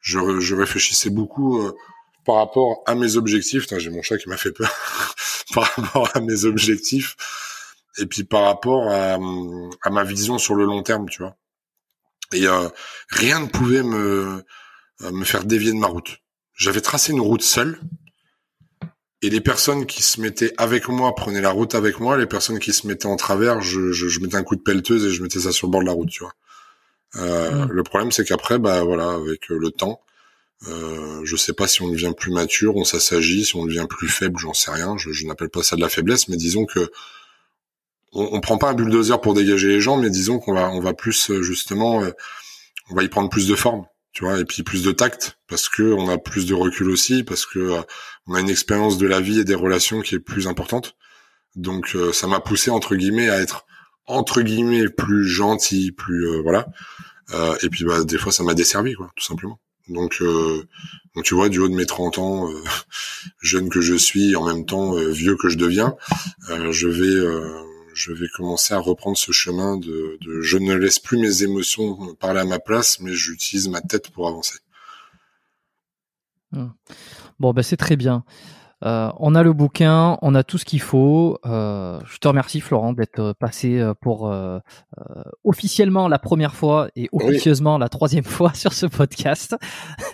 je, 0.00 0.40
je 0.40 0.54
réfléchissais 0.56 1.10
beaucoup 1.10 1.70
par 2.28 2.36
rapport 2.36 2.82
à 2.84 2.94
mes 2.94 3.16
objectifs. 3.16 3.66
J'ai 3.74 3.88
mon 3.88 4.02
chat 4.02 4.18
qui 4.18 4.28
m'a 4.28 4.36
fait 4.36 4.52
peur. 4.52 4.70
par 5.54 5.64
rapport 5.64 6.10
à 6.14 6.20
mes 6.20 6.44
objectifs 6.44 7.16
et 7.96 8.04
puis 8.04 8.22
par 8.22 8.42
rapport 8.42 8.86
à, 8.92 9.18
ma 9.90 10.04
vision 10.04 10.36
sur 10.36 10.54
le 10.54 10.66
long 10.66 10.82
terme, 10.82 11.08
tu 11.08 11.22
vois. 11.22 11.36
Et 12.34 12.46
euh, 12.46 12.68
rien 13.08 13.40
ne 13.40 13.46
pouvait 13.46 13.82
me 13.82 14.44
euh, 15.00 15.10
me 15.10 15.24
faire 15.24 15.44
dévier 15.44 15.72
de 15.72 15.78
ma 15.78 15.86
route. 15.86 16.18
J'avais 16.52 16.82
tracé 16.82 17.12
une 17.12 17.20
route 17.22 17.40
seule 17.40 17.80
et 19.22 19.30
les 19.30 19.40
personnes 19.40 19.86
qui 19.86 20.02
se 20.02 20.20
mettaient 20.20 20.52
avec 20.58 20.88
moi 20.88 21.14
prenaient 21.14 21.40
la 21.40 21.50
route 21.50 21.74
avec 21.74 21.98
moi. 21.98 22.18
Les 22.18 22.26
personnes 22.26 22.58
qui 22.58 22.74
se 22.74 22.86
mettaient 22.86 23.06
en 23.06 23.16
travers, 23.16 23.62
je, 23.62 23.90
je, 23.90 24.20
mettais 24.20 24.36
un 24.36 24.42
coup 24.42 24.54
de 24.54 24.60
pelleteuse 24.60 25.06
et 25.06 25.12
je 25.12 25.22
mettais 25.22 25.40
ça 25.40 25.50
sur 25.50 25.66
le 25.66 25.70
bord 25.70 25.80
de 25.80 25.86
la 25.86 25.92
route, 25.92 26.10
tu 26.10 26.24
vois. 26.24 26.34
Euh, 27.16 27.64
mmh. 27.64 27.68
Le 27.70 27.82
problème, 27.84 28.12
c'est 28.12 28.26
qu'après, 28.26 28.58
bah 28.58 28.84
voilà, 28.84 29.12
avec 29.12 29.48
le 29.48 29.70
temps, 29.70 30.02
euh, 30.66 31.20
je 31.24 31.36
sais 31.36 31.52
pas 31.52 31.68
si 31.68 31.82
on 31.82 31.88
devient 31.88 32.12
plus 32.16 32.32
mature, 32.32 32.76
on 32.76 32.84
s'assagit, 32.84 33.44
si 33.44 33.56
on 33.56 33.64
devient 33.64 33.86
plus 33.88 34.08
faible, 34.08 34.38
j'en 34.38 34.54
sais 34.54 34.70
rien. 34.70 34.96
Je, 34.98 35.26
n'appelle 35.26 35.50
pas 35.50 35.62
ça 35.62 35.76
de 35.76 35.80
la 35.80 35.88
faiblesse, 35.88 36.28
mais 36.28 36.36
disons 36.36 36.66
que 36.66 36.90
on, 38.12 38.28
on, 38.32 38.40
prend 38.40 38.58
pas 38.58 38.70
un 38.70 38.74
bulldozer 38.74 39.20
pour 39.20 39.34
dégager 39.34 39.68
les 39.68 39.80
gens, 39.80 39.96
mais 39.98 40.10
disons 40.10 40.38
qu'on 40.38 40.54
va, 40.54 40.70
on 40.70 40.80
va 40.80 40.94
plus 40.94 41.30
euh, 41.30 41.42
justement, 41.42 42.02
euh, 42.02 42.10
on 42.90 42.94
va 42.94 43.04
y 43.04 43.08
prendre 43.08 43.28
plus 43.28 43.46
de 43.46 43.54
forme, 43.54 43.86
tu 44.12 44.24
vois, 44.24 44.40
et 44.40 44.44
puis 44.44 44.62
plus 44.62 44.82
de 44.82 44.92
tact, 44.92 45.38
parce 45.46 45.68
que 45.68 45.82
on 45.92 46.08
a 46.08 46.18
plus 46.18 46.46
de 46.46 46.54
recul 46.54 46.90
aussi, 46.90 47.22
parce 47.22 47.46
que 47.46 47.58
euh, 47.58 47.82
on 48.26 48.34
a 48.34 48.40
une 48.40 48.50
expérience 48.50 48.98
de 48.98 49.06
la 49.06 49.20
vie 49.20 49.40
et 49.40 49.44
des 49.44 49.54
relations 49.54 50.00
qui 50.00 50.16
est 50.16 50.20
plus 50.20 50.48
importante. 50.48 50.96
Donc 51.56 51.96
ça 52.12 52.28
m'a 52.28 52.40
poussé 52.40 52.70
entre 52.70 52.94
guillemets 52.94 53.30
à 53.30 53.40
être 53.40 53.66
entre 54.06 54.42
guillemets 54.42 54.88
plus 54.88 55.26
gentil, 55.26 55.92
plus 55.92 56.40
voilà. 56.42 56.66
Euh, 57.34 57.56
et 57.62 57.68
puis 57.68 57.84
bah 57.84 58.04
des 58.04 58.18
fois 58.18 58.32
ça 58.32 58.42
m'a 58.42 58.54
desservi 58.54 58.94
quoi, 58.94 59.10
tout 59.16 59.24
simplement. 59.24 59.60
Donc, 59.88 60.18
euh, 60.20 60.66
donc 61.14 61.24
tu 61.24 61.34
vois, 61.34 61.48
du 61.48 61.58
haut 61.58 61.68
de 61.68 61.74
mes 61.74 61.86
30 61.86 62.18
ans, 62.18 62.50
euh, 62.50 62.62
jeune 63.40 63.68
que 63.68 63.80
je 63.80 63.94
suis, 63.94 64.36
en 64.36 64.46
même 64.46 64.66
temps 64.66 64.96
euh, 64.96 65.10
vieux 65.10 65.36
que 65.36 65.48
je 65.48 65.56
deviens, 65.56 65.96
je 66.48 66.88
vais 66.88 67.58
je 67.94 68.12
vais 68.12 68.28
commencer 68.36 68.74
à 68.74 68.78
reprendre 68.78 69.16
ce 69.16 69.32
chemin 69.32 69.76
de, 69.76 70.18
de, 70.20 70.40
je 70.40 70.56
ne 70.56 70.72
laisse 70.72 71.00
plus 71.00 71.18
mes 71.18 71.42
émotions 71.42 72.14
parler 72.14 72.38
à 72.38 72.44
ma 72.44 72.60
place, 72.60 73.00
mais 73.00 73.12
j'utilise 73.12 73.66
ma 73.66 73.80
tête 73.80 74.10
pour 74.10 74.28
avancer. 74.28 74.58
Mmh. 76.52 76.66
Bon, 77.40 77.52
ben 77.52 77.62
c'est 77.62 77.76
très 77.76 77.96
bien. 77.96 78.24
Euh, 78.84 79.10
on 79.18 79.34
a 79.34 79.42
le 79.42 79.52
bouquin, 79.52 80.18
on 80.22 80.34
a 80.34 80.44
tout 80.44 80.58
ce 80.58 80.64
qu'il 80.64 80.80
faut. 80.80 81.38
Euh, 81.46 81.98
je 82.06 82.18
te 82.18 82.28
remercie 82.28 82.60
Florent 82.60 82.92
d'être 82.92 83.32
passé 83.32 83.78
euh, 83.78 83.94
pour 83.94 84.32
officiellement 85.44 86.08
la 86.08 86.18
première 86.18 86.54
fois 86.54 86.88
et 86.94 87.08
officieusement 87.12 87.78
la 87.78 87.88
troisième 87.88 88.24
fois 88.24 88.54
sur 88.54 88.72
ce 88.72 88.86
podcast. 88.86 89.56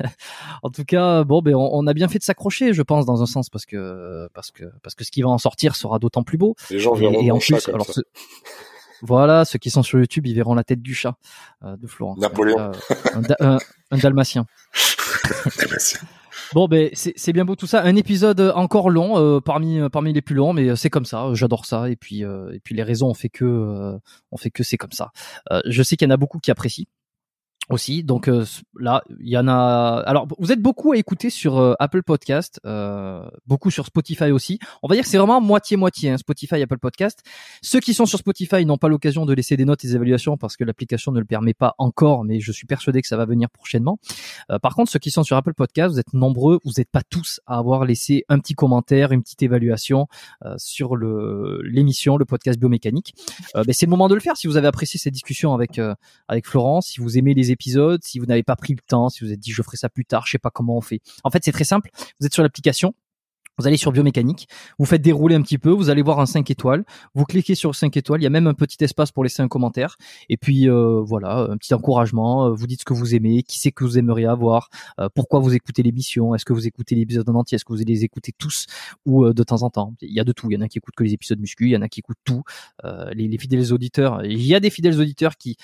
en 0.62 0.70
tout 0.70 0.84
cas, 0.84 1.24
bon, 1.24 1.42
ben 1.42 1.54
on, 1.54 1.86
a 1.86 1.92
bien 1.92 2.08
fait 2.08 2.18
de 2.18 2.24
s'accrocher, 2.24 2.72
je 2.72 2.82
pense, 2.82 3.04
dans 3.06 3.22
un 3.22 3.26
sens 3.26 3.50
parce 3.50 3.66
que 3.66 4.28
parce 4.34 4.50
que 4.50 4.64
parce 4.82 4.94
que 4.94 5.04
ce 5.04 5.10
qui 5.10 5.22
va 5.22 5.28
en 5.28 5.38
sortir 5.38 5.76
sera 5.76 5.98
d'autant 5.98 6.22
plus 6.22 6.38
beau. 6.38 6.56
Les 6.70 6.78
gens 6.78 6.94
verront 6.94 7.20
et, 7.20 7.30
en 7.30 7.38
plus, 7.38 7.68
alors, 7.68 7.86
voilà, 9.02 9.44
ceux 9.44 9.58
qui 9.58 9.70
sont 9.70 9.82
sur 9.82 9.98
YouTube, 9.98 10.26
ils 10.26 10.34
verront 10.34 10.54
la 10.54 10.64
tête 10.64 10.80
du 10.80 10.94
chat 10.94 11.16
de 11.62 11.86
Florent. 11.86 12.16
Napoléon. 12.16 12.72
un, 13.40 13.58
un 13.90 13.98
dalmatien. 13.98 14.46
dalmatien. 15.58 16.00
Bon, 16.52 16.68
ben 16.68 16.90
c'est 16.94 17.32
bien 17.32 17.44
beau 17.44 17.56
tout 17.56 17.66
ça. 17.66 17.82
Un 17.82 17.96
épisode 17.96 18.40
encore 18.54 18.90
long, 18.90 19.18
euh, 19.18 19.40
parmi 19.40 19.80
euh, 19.80 19.88
parmi 19.88 20.12
les 20.12 20.22
plus 20.22 20.34
longs, 20.34 20.52
mais 20.52 20.68
euh, 20.68 20.76
c'est 20.76 20.90
comme 20.90 21.04
ça. 21.04 21.28
J'adore 21.32 21.66
ça. 21.66 21.88
Et 21.88 21.96
puis 21.96 22.20
et 22.22 22.60
puis 22.62 22.74
les 22.74 22.82
raisons 22.82 23.08
ont 23.08 23.14
fait 23.14 23.28
que 23.28 23.98
on 24.30 24.36
fait 24.36 24.50
que 24.50 24.62
c'est 24.62 24.76
comme 24.76 24.92
ça. 24.92 25.10
je 25.66 25.82
sais 25.82 25.96
qu'il 25.96 26.08
y 26.08 26.10
en 26.10 26.14
a 26.14 26.16
beaucoup 26.16 26.38
qui 26.38 26.50
apprécient 26.50 26.86
aussi. 27.70 28.04
Donc 28.04 28.28
euh, 28.28 28.44
là, 28.78 29.02
il 29.20 29.28
y 29.28 29.38
en 29.38 29.48
a. 29.48 30.02
Alors, 30.06 30.26
vous 30.38 30.52
êtes 30.52 30.60
beaucoup 30.60 30.92
à 30.92 30.96
écouter 30.96 31.30
sur 31.30 31.58
euh, 31.58 31.74
Apple 31.78 32.02
Podcast, 32.02 32.60
euh, 32.66 33.26
beaucoup 33.46 33.70
sur 33.70 33.86
Spotify 33.86 34.30
aussi. 34.30 34.58
On 34.82 34.88
va 34.88 34.94
dire 34.94 35.04
que 35.04 35.10
c'est 35.10 35.18
vraiment 35.18 35.40
moitié 35.40 35.76
moitié, 35.76 36.10
hein, 36.10 36.18
Spotify, 36.18 36.62
Apple 36.62 36.78
Podcast. 36.78 37.20
Ceux 37.62 37.80
qui 37.80 37.94
sont 37.94 38.06
sur 38.06 38.18
Spotify 38.18 38.66
n'ont 38.66 38.76
pas 38.76 38.88
l'occasion 38.88 39.26
de 39.26 39.32
laisser 39.32 39.56
des 39.56 39.64
notes 39.64 39.84
et 39.84 39.88
des 39.88 39.96
évaluations 39.96 40.36
parce 40.36 40.56
que 40.56 40.64
l'application 40.64 41.12
ne 41.12 41.18
le 41.18 41.24
permet 41.24 41.54
pas 41.54 41.74
encore, 41.78 42.24
mais 42.24 42.40
je 42.40 42.52
suis 42.52 42.66
persuadé 42.66 43.00
que 43.02 43.08
ça 43.08 43.16
va 43.16 43.24
venir 43.24 43.48
prochainement. 43.50 43.98
par 44.62 44.74
contre, 44.74 44.90
ceux 44.90 44.98
qui 44.98 45.10
sont 45.10 45.22
sur 45.22 45.36
Apple 45.36 45.54
Podcast, 45.54 45.92
vous 45.92 46.00
êtes 46.00 46.12
nombreux, 46.12 46.60
vous 46.64 46.72
n'êtes 46.78 46.90
pas 46.90 47.02
tous 47.02 47.40
à 47.46 47.58
avoir 47.58 47.84
laissé 47.84 48.24
un 48.28 48.38
petit 48.38 48.54
commentaire, 48.54 49.12
une 49.12 49.22
petite 49.22 49.42
évaluation 49.42 50.06
sur 50.56 50.96
le 50.96 51.60
l'émission, 51.62 52.16
le 52.16 52.24
podcast 52.24 52.58
biomécanique. 52.58 53.14
Ben, 53.54 53.72
c'est 53.72 53.86
le 53.86 53.90
moment 53.90 54.08
de 54.08 54.14
le 54.14 54.20
faire 54.20 54.36
si 54.36 54.46
vous 54.46 54.56
avez 54.56 54.66
apprécié 54.66 54.98
cette 54.98 55.14
discussion 55.14 55.54
avec 55.54 55.80
avec 56.28 56.46
Florence, 56.46 56.88
si 56.88 57.00
vous 57.00 57.18
aimez 57.18 57.34
les 57.34 57.52
si 58.02 58.18
vous 58.18 58.26
n'avez 58.26 58.42
pas 58.42 58.56
pris 58.56 58.74
le 58.74 58.80
temps, 58.86 59.08
si 59.08 59.24
vous 59.24 59.32
êtes 59.32 59.40
dit 59.40 59.52
je 59.52 59.62
ferai 59.62 59.76
ça 59.76 59.88
plus 59.88 60.04
tard, 60.04 60.26
je 60.26 60.32
sais 60.32 60.38
pas 60.38 60.50
comment 60.50 60.76
on 60.76 60.80
fait. 60.80 61.00
En 61.22 61.30
fait, 61.30 61.44
c'est 61.44 61.52
très 61.52 61.64
simple. 61.64 61.90
Vous 62.20 62.26
êtes 62.26 62.34
sur 62.34 62.42
l'application, 62.42 62.94
vous 63.58 63.66
allez 63.66 63.76
sur 63.76 63.92
biomécanique, 63.92 64.48
vous 64.78 64.84
faites 64.84 65.02
dérouler 65.02 65.34
un 65.34 65.42
petit 65.42 65.58
peu, 65.58 65.70
vous 65.70 65.90
allez 65.90 66.02
voir 66.02 66.20
un 66.20 66.26
5 66.26 66.50
étoiles, 66.50 66.84
vous 67.14 67.24
cliquez 67.24 67.54
sur 67.54 67.74
5 67.74 67.96
étoiles, 67.96 68.20
il 68.20 68.24
y 68.24 68.26
a 68.26 68.30
même 68.30 68.46
un 68.46 68.54
petit 68.54 68.82
espace 68.82 69.12
pour 69.12 69.22
laisser 69.22 69.42
un 69.42 69.48
commentaire, 69.48 69.96
et 70.28 70.36
puis 70.36 70.68
euh, 70.68 71.00
voilà, 71.00 71.46
un 71.50 71.56
petit 71.56 71.74
encouragement, 71.74 72.46
euh, 72.46 72.50
vous 72.52 72.66
dites 72.66 72.80
ce 72.80 72.84
que 72.84 72.94
vous 72.94 73.14
aimez, 73.14 73.42
qui 73.42 73.58
c'est 73.58 73.72
que 73.72 73.84
vous 73.84 73.98
aimeriez 73.98 74.26
avoir, 74.26 74.70
euh, 74.98 75.08
pourquoi 75.14 75.40
vous 75.40 75.54
écoutez 75.54 75.82
l'émission, 75.82 76.34
est-ce 76.34 76.44
que 76.44 76.52
vous 76.52 76.66
écoutez 76.66 76.94
l'épisode 76.94 77.28
en 77.30 77.34
entier, 77.34 77.56
est-ce 77.56 77.64
que 77.64 77.72
vous 77.72 77.82
les 77.84 78.04
écoutez 78.04 78.32
tous 78.36 78.66
ou 79.06 79.32
de 79.32 79.42
temps 79.42 79.62
en 79.62 79.70
temps. 79.70 79.94
Il 80.00 80.12
y 80.12 80.20
a 80.20 80.24
de 80.24 80.32
tout, 80.32 80.50
il 80.50 80.54
y 80.54 80.56
en 80.56 80.60
a 80.60 80.68
qui 80.68 80.78
écoutent 80.78 80.94
que 80.94 81.04
les 81.04 81.12
épisodes 81.12 81.38
muscu, 81.38 81.66
il 81.66 81.70
y 81.70 81.76
en 81.76 81.82
a 81.82 81.88
qui 81.88 82.00
écoutent 82.00 82.16
tout, 82.24 82.42
les, 82.82 83.28
les, 83.28 83.38
fidèles 83.38 83.72
auditeurs, 83.72 84.24
il 84.24 84.42
y 84.42 84.54
a 84.54 84.60
des 84.60 84.70
fidèles 84.70 84.98
auditeurs 84.98 85.36
qui 85.36 85.56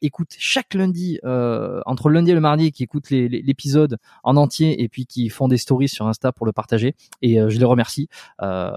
écoutent 0.00 0.34
chaque 0.38 0.74
lundi, 0.74 1.18
entre 1.22 2.10
lundi 2.10 2.30
et 2.30 2.34
le 2.34 2.40
mardi, 2.40 2.72
qui 2.72 2.82
écoutent 2.82 3.10
l'épisode 3.10 3.98
en 4.24 4.36
entier 4.36 4.82
et 4.82 4.88
puis 4.88 5.06
qui 5.06 5.28
font 5.28 5.48
des 5.48 5.58
stories 5.58 5.88
sur 5.88 6.06
Insta 6.06 6.32
pour 6.32 6.46
le 6.46 6.52
partager. 6.52 6.94
Et 7.22 7.35
euh, 7.38 7.48
je 7.48 7.58
les 7.58 7.64
remercie. 7.64 8.08
Euh, 8.42 8.70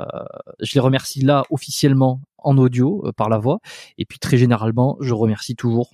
je 0.60 0.74
les 0.74 0.80
remercie 0.80 1.22
là 1.22 1.44
officiellement 1.50 2.22
en 2.38 2.58
audio 2.58 3.04
euh, 3.06 3.12
par 3.12 3.30
la 3.30 3.38
voix 3.38 3.60
et 3.98 4.06
puis 4.06 4.20
très 4.20 4.38
généralement 4.38 4.98
je 5.02 5.14
remercie 5.14 5.56
toujours 5.56 5.92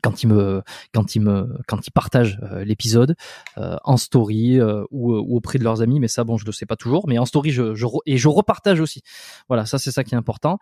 quand 0.00 0.22
ils 0.22 0.26
me 0.26 0.62
quand 0.94 1.14
ils 1.14 1.20
me 1.20 1.58
quand 1.66 1.86
ils 1.86 1.90
partagent 1.90 2.38
euh, 2.42 2.64
l'épisode 2.64 3.14
euh, 3.58 3.76
en 3.84 3.96
story 3.96 4.58
euh, 4.58 4.84
ou, 4.90 5.12
ou, 5.12 5.36
auprès 5.36 5.58
de 5.58 5.64
leurs 5.64 5.82
amis 5.82 6.00
mais 6.00 6.08
ça 6.08 6.24
bon 6.24 6.38
je 6.38 6.46
le 6.46 6.52
sais 6.52 6.64
pas 6.64 6.76
toujours 6.76 7.06
mais 7.08 7.18
en 7.18 7.26
story 7.26 7.50
je, 7.50 7.74
je 7.74 7.86
et 8.06 8.16
je 8.16 8.28
repartage 8.28 8.80
aussi. 8.80 9.02
Voilà 9.48 9.66
ça 9.66 9.78
c'est 9.78 9.90
ça 9.90 10.04
qui 10.04 10.14
est 10.14 10.18
important. 10.18 10.58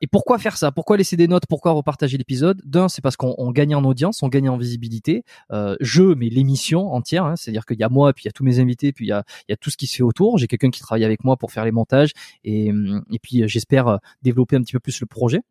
Et 0.00 0.06
pourquoi 0.06 0.38
faire 0.38 0.56
ça? 0.56 0.72
Pourquoi 0.72 0.96
laisser 0.96 1.16
des 1.16 1.28
notes? 1.28 1.44
Pourquoi 1.48 1.72
repartager 1.72 2.18
l'épisode? 2.18 2.60
D'un 2.64 2.88
c'est 2.88 3.02
parce 3.02 3.16
qu'on 3.16 3.50
gagne 3.52 3.74
en 3.74 3.84
audience 3.84 4.22
on 4.22 4.28
gagne 4.28 4.48
en 4.48 4.56
visibilité. 4.56 5.24
Je 5.80 6.02
mais 6.02 6.28
l'émission 6.28 6.92
entière 6.92 7.24
hein, 7.24 7.34
c'est 7.36 7.50
à 7.50 7.52
dire 7.52 7.64
qu'il 7.64 7.78
y 7.78 7.84
a 7.84 7.88
moi 7.88 8.12
puis 8.12 8.24
il 8.24 8.26
y 8.26 8.30
a 8.30 8.32
tous 8.32 8.44
mes 8.44 8.58
invités 8.58 8.92
puis 8.92 9.06
il 9.06 9.08
y 9.08 9.12
a 9.12 9.24
il 9.48 9.52
y 9.52 9.54
a 9.54 9.56
tout 9.56 9.70
ce 9.70 9.76
qui 9.76 9.86
se 9.86 9.96
fait 9.96 10.02
autour. 10.02 10.38
J'ai 10.38 10.46
quelqu'un 10.46 10.70
qui 10.70 10.80
travaille 10.80 11.04
avec 11.04 11.24
moi 11.24 11.36
pour 11.36 11.52
faire 11.52 11.64
les 11.64 11.72
montages 11.72 12.12
et 12.44 12.72
et 13.10 13.18
puis 13.18 13.48
j'espère 13.48 13.98
développer 14.22 14.56
un 14.56 14.60
petit 14.60 14.72
peu 14.72 14.80
plus 14.80 15.00
le 15.00 15.06
projet 15.06 15.42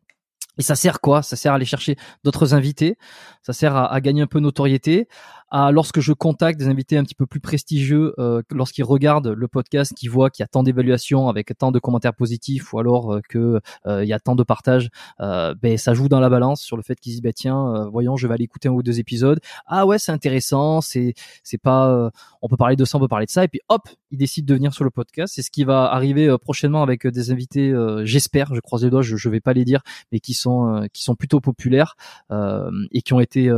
et 0.58 0.62
ça 0.62 0.74
sert 0.74 1.00
quoi? 1.00 1.22
Ça 1.22 1.36
sert 1.36 1.52
à 1.52 1.56
aller 1.56 1.64
chercher 1.64 1.96
d'autres 2.24 2.54
invités, 2.54 2.96
ça 3.42 3.52
sert 3.52 3.76
à, 3.76 4.00
gagner 4.00 4.22
un 4.22 4.26
peu 4.26 4.40
notoriété, 4.40 5.08
à 5.50 5.70
lorsque 5.70 6.00
je 6.00 6.12
contacte 6.12 6.58
des 6.58 6.66
invités 6.66 6.96
un 6.96 7.04
petit 7.04 7.14
peu 7.14 7.26
plus 7.26 7.40
prestigieux, 7.40 8.14
euh, 8.18 8.42
lorsqu'ils 8.50 8.84
regardent 8.84 9.28
le 9.28 9.48
podcast, 9.48 9.94
qu'ils 9.94 10.10
voient 10.10 10.30
qu'il 10.30 10.42
y 10.42 10.44
a 10.44 10.48
tant 10.48 10.62
d'évaluations 10.62 11.28
avec 11.28 11.56
tant 11.56 11.70
de 11.70 11.78
commentaires 11.78 12.14
positifs 12.14 12.72
ou 12.72 12.78
alors 12.78 13.14
euh, 13.14 13.20
que 13.28 13.60
euh, 13.86 14.04
il 14.04 14.08
y 14.08 14.12
a 14.12 14.18
tant 14.18 14.34
de 14.34 14.42
partages, 14.42 14.90
euh, 15.20 15.54
ben 15.60 15.78
ça 15.78 15.94
joue 15.94 16.08
dans 16.08 16.20
la 16.20 16.28
balance 16.28 16.62
sur 16.62 16.76
le 16.76 16.82
fait 16.82 16.98
qu'ils 16.98 17.12
disent 17.12 17.22
ben 17.22 17.32
tiens, 17.32 17.74
euh, 17.74 17.88
voyons, 17.88 18.16
je 18.16 18.26
vais 18.26 18.34
aller 18.34 18.44
écouter 18.44 18.68
un 18.68 18.72
ou 18.72 18.82
deux 18.82 18.98
épisodes. 18.98 19.38
Ah 19.66 19.86
ouais, 19.86 19.98
c'est 19.98 20.12
intéressant, 20.12 20.80
c'est 20.80 21.14
c'est 21.44 21.58
pas, 21.58 22.10
on 22.42 22.48
peut 22.48 22.56
parler 22.56 22.76
de 22.76 22.84
ça, 22.84 22.98
on 22.98 23.00
peut 23.00 23.08
parler 23.08 23.26
de 23.26 23.30
ça, 23.30 23.44
et 23.44 23.48
puis 23.48 23.60
hop, 23.68 23.88
ils 24.10 24.18
décident 24.18 24.46
de 24.46 24.54
venir 24.54 24.74
sur 24.74 24.84
le 24.84 24.90
podcast. 24.90 25.32
C'est 25.34 25.42
ce 25.42 25.50
qui 25.50 25.64
va 25.64 25.84
arriver 25.84 26.34
prochainement 26.38 26.82
avec 26.82 27.06
des 27.06 27.30
invités, 27.30 27.72
j'espère, 28.04 28.54
je 28.54 28.60
croise 28.60 28.82
les 28.84 28.90
doigts, 28.90 29.02
je, 29.02 29.16
je 29.16 29.28
vais 29.28 29.40
pas 29.40 29.52
les 29.52 29.64
dire, 29.64 29.82
mais 30.10 30.20
qui 30.20 30.34
sont 30.34 30.45
qui 30.92 31.02
sont 31.02 31.14
plutôt 31.14 31.40
populaires 31.40 31.96
et 32.30 33.02
qui 33.02 33.12
ont 33.12 33.20
été 33.20 33.50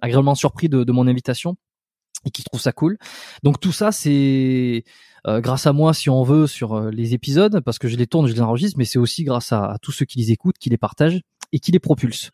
agréablement 0.00 0.34
surpris 0.34 0.68
de, 0.68 0.92
mon 0.92 1.06
invitation 1.06 1.56
et 2.24 2.30
qui 2.30 2.42
trouve 2.42 2.60
ça 2.60 2.72
cool. 2.72 2.98
Donc 3.42 3.60
tout 3.60 3.72
ça, 3.72 3.92
c'est 3.92 4.84
euh, 5.26 5.40
grâce 5.40 5.66
à 5.66 5.72
moi, 5.72 5.94
si 5.94 6.10
on 6.10 6.22
veut, 6.22 6.46
sur 6.46 6.74
euh, 6.74 6.90
les 6.90 7.14
épisodes, 7.14 7.60
parce 7.60 7.78
que 7.78 7.88
je 7.88 7.96
les 7.96 8.06
tourne, 8.06 8.26
je 8.26 8.32
les 8.32 8.40
enregistre, 8.40 8.78
mais 8.78 8.84
c'est 8.84 8.98
aussi 8.98 9.22
grâce 9.22 9.52
à, 9.52 9.76
tous 9.80 9.92
ceux 9.92 10.06
qui 10.06 10.18
les 10.18 10.32
écoutent, 10.32 10.58
qui 10.58 10.70
les 10.70 10.78
partagent 10.78 11.20
et 11.52 11.60
qui 11.60 11.72
les 11.72 11.78
propulsent. 11.78 12.32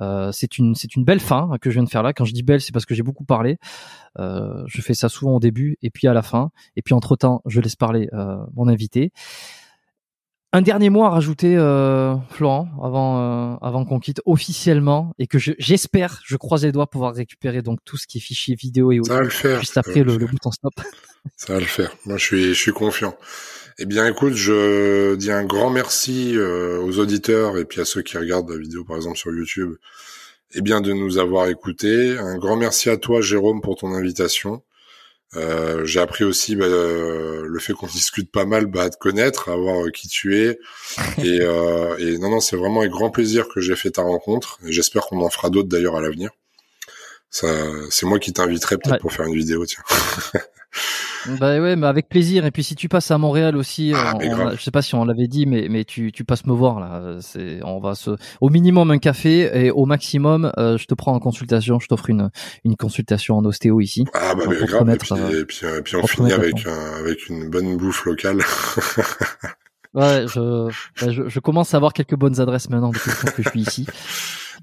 Euh, 0.00 0.32
c'est 0.32 0.58
une 0.58 0.74
c'est 0.74 0.96
une 0.96 1.04
belle 1.04 1.20
fin 1.20 1.50
que 1.60 1.70
je 1.70 1.74
viens 1.74 1.84
de 1.84 1.88
faire 1.88 2.02
là. 2.02 2.12
Quand 2.12 2.24
je 2.24 2.32
dis 2.32 2.42
belle, 2.42 2.60
c'est 2.60 2.72
parce 2.72 2.84
que 2.84 2.94
j'ai 2.94 3.02
beaucoup 3.02 3.24
parlé. 3.24 3.58
Euh, 4.18 4.64
je 4.66 4.80
fais 4.82 4.94
ça 4.94 5.08
souvent 5.08 5.36
au 5.36 5.40
début 5.40 5.76
et 5.82 5.90
puis 5.90 6.08
à 6.08 6.14
la 6.14 6.22
fin. 6.22 6.50
Et 6.76 6.82
puis 6.82 6.94
entre 6.94 7.16
temps, 7.16 7.42
je 7.46 7.60
laisse 7.60 7.76
parler 7.76 8.08
euh, 8.12 8.36
mon 8.54 8.68
invité. 8.68 9.12
Un 10.54 10.62
dernier 10.62 10.88
mot 10.88 11.02
à 11.02 11.10
rajouter, 11.10 11.56
euh, 11.56 12.14
Florent, 12.30 12.68
avant 12.80 13.18
euh, 13.18 13.56
avant 13.60 13.84
qu'on 13.84 13.98
quitte 13.98 14.20
officiellement 14.24 15.12
et 15.18 15.26
que 15.26 15.36
j'espère, 15.36 16.20
je, 16.24 16.36
croise 16.36 16.64
les 16.64 16.70
doigts 16.70 16.86
pouvoir 16.86 17.12
récupérer 17.12 17.60
donc 17.60 17.80
tout 17.84 17.96
ce 17.96 18.06
qui 18.06 18.18
est 18.18 18.20
fichier 18.20 18.54
vidéo 18.54 18.92
et 18.92 19.00
audio 19.00 19.28
juste 19.58 19.76
après 19.78 20.04
le, 20.04 20.16
le, 20.16 20.26
bouton 20.26 20.52
stop. 20.52 20.74
Ça 21.36 21.54
va 21.54 21.58
le 21.58 21.66
faire. 21.66 21.96
Moi, 22.06 22.18
je 22.18 22.22
suis 22.22 22.54
je 22.54 22.60
suis 22.60 22.70
confiant. 22.70 23.16
Eh 23.80 23.84
bien, 23.84 24.06
écoute, 24.06 24.34
je 24.34 25.16
dis 25.16 25.32
un 25.32 25.44
grand 25.44 25.70
merci 25.70 26.36
euh, 26.36 26.80
aux 26.82 27.00
auditeurs 27.00 27.58
et 27.58 27.64
puis 27.64 27.80
à 27.80 27.84
ceux 27.84 28.02
qui 28.02 28.16
regardent 28.16 28.52
la 28.52 28.58
vidéo, 28.58 28.84
par 28.84 28.94
exemple 28.94 29.18
sur 29.18 29.32
YouTube, 29.34 29.74
eh 30.54 30.60
bien 30.60 30.80
de 30.80 30.92
nous 30.92 31.18
avoir 31.18 31.48
écoutés. 31.48 32.16
Un 32.16 32.38
grand 32.38 32.54
merci 32.54 32.90
à 32.90 32.96
toi, 32.96 33.20
Jérôme, 33.20 33.60
pour 33.60 33.74
ton 33.74 33.92
invitation. 33.92 34.62
Euh, 35.36 35.84
j'ai 35.84 36.00
appris 36.00 36.24
aussi 36.24 36.56
bah, 36.56 36.66
euh, 36.66 37.42
le 37.46 37.58
fait 37.58 37.72
qu'on 37.72 37.86
discute 37.86 38.30
pas 38.30 38.44
mal 38.44 38.66
bah, 38.66 38.82
à 38.84 38.90
te 38.90 38.96
connaître, 38.96 39.48
à 39.48 39.56
voir 39.56 39.84
euh, 39.84 39.90
qui 39.90 40.08
tu 40.08 40.38
es. 40.38 40.58
Et, 41.18 41.40
euh, 41.40 41.96
et 41.98 42.18
non, 42.18 42.30
non, 42.30 42.40
c'est 42.40 42.56
vraiment 42.56 42.80
avec 42.80 42.92
grand 42.92 43.10
plaisir 43.10 43.48
que 43.48 43.60
j'ai 43.60 43.76
fait 43.76 43.92
ta 43.92 44.02
rencontre. 44.02 44.58
Et 44.64 44.72
j'espère 44.72 45.06
qu'on 45.06 45.20
en 45.20 45.30
fera 45.30 45.50
d'autres 45.50 45.68
d'ailleurs 45.68 45.96
à 45.96 46.00
l'avenir. 46.00 46.30
Ça, 47.30 47.48
c'est 47.90 48.06
moi 48.06 48.20
qui 48.20 48.32
t'inviterai 48.32 48.78
peut-être 48.78 49.00
pour 49.00 49.12
faire 49.12 49.26
une 49.26 49.34
vidéo, 49.34 49.66
tiens. 49.66 49.82
Bah 51.40 51.60
ouais, 51.60 51.76
mais 51.76 51.86
avec 51.86 52.08
plaisir. 52.08 52.44
Et 52.44 52.50
puis 52.50 52.62
si 52.62 52.74
tu 52.74 52.88
passes 52.88 53.10
à 53.10 53.18
Montréal 53.18 53.56
aussi, 53.56 53.92
ah, 53.94 54.14
je 54.56 54.62
sais 54.62 54.70
pas 54.70 54.82
si 54.82 54.94
on 54.94 55.04
l'avait 55.04 55.28
dit, 55.28 55.46
mais 55.46 55.68
mais 55.68 55.84
tu 55.84 56.12
tu 56.12 56.24
passes 56.24 56.46
me 56.46 56.52
voir 56.52 56.80
là. 56.80 57.18
C'est 57.20 57.60
on 57.64 57.80
va 57.80 57.94
se 57.94 58.10
au 58.40 58.50
minimum 58.50 58.90
un 58.90 58.98
café 58.98 59.50
et 59.54 59.70
au 59.70 59.86
maximum 59.86 60.52
euh, 60.58 60.76
je 60.78 60.86
te 60.86 60.94
prends 60.94 61.14
en 61.14 61.20
consultation. 61.20 61.78
Je 61.80 61.88
t'offre 61.88 62.10
une 62.10 62.30
une 62.64 62.76
consultation 62.76 63.36
en 63.36 63.44
ostéo 63.44 63.80
ici. 63.80 64.04
Ah 64.14 64.34
bah 64.34 64.44
mais 64.48 64.56
grave. 64.66 64.88
et, 64.90 64.96
puis, 64.96 65.14
et, 65.14 65.44
puis, 65.44 65.60
et 65.66 65.82
puis 65.82 65.96
on 65.96 66.06
finit 66.06 66.32
avec 66.32 66.66
un, 66.66 66.98
avec 66.98 67.28
une 67.28 67.48
bonne 67.48 67.76
bouffe 67.76 68.04
locale. 68.04 68.38
ouais, 69.94 70.26
je, 70.28 70.68
bah, 71.00 71.10
je, 71.12 71.28
je 71.28 71.40
commence 71.40 71.74
à 71.74 71.78
avoir 71.78 71.92
quelques 71.92 72.16
bonnes 72.16 72.40
adresses 72.40 72.68
maintenant 72.68 72.90
depuis 72.90 73.10
que 73.36 73.42
je 73.42 73.48
suis 73.48 73.60
ici. 73.60 73.86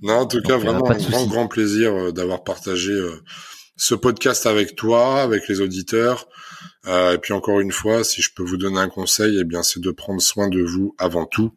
Non, 0.01 0.13
en 0.13 0.25
tout 0.25 0.41
cas, 0.41 0.53
euh, 0.53 0.57
vraiment 0.57 0.89
un 0.89 0.97
grand 0.97 1.27
grand 1.27 1.47
plaisir 1.47 1.93
euh, 1.93 2.11
d'avoir 2.11 2.43
partagé 2.43 2.91
ce 3.81 3.95
podcast 3.95 4.45
avec 4.45 4.75
toi, 4.75 5.23
avec 5.23 5.47
les 5.47 5.59
auditeurs. 5.59 6.29
Euh, 6.85 7.13
et 7.13 7.17
puis 7.17 7.33
encore 7.33 7.59
une 7.61 7.71
fois, 7.71 8.03
si 8.03 8.21
je 8.21 8.31
peux 8.31 8.43
vous 8.43 8.57
donner 8.57 8.77
un 8.77 8.89
conseil, 8.89 9.39
eh 9.39 9.43
bien 9.43 9.63
c'est 9.63 9.79
de 9.79 9.89
prendre 9.89 10.21
soin 10.21 10.49
de 10.49 10.61
vous 10.61 10.93
avant 10.99 11.25
tout. 11.25 11.55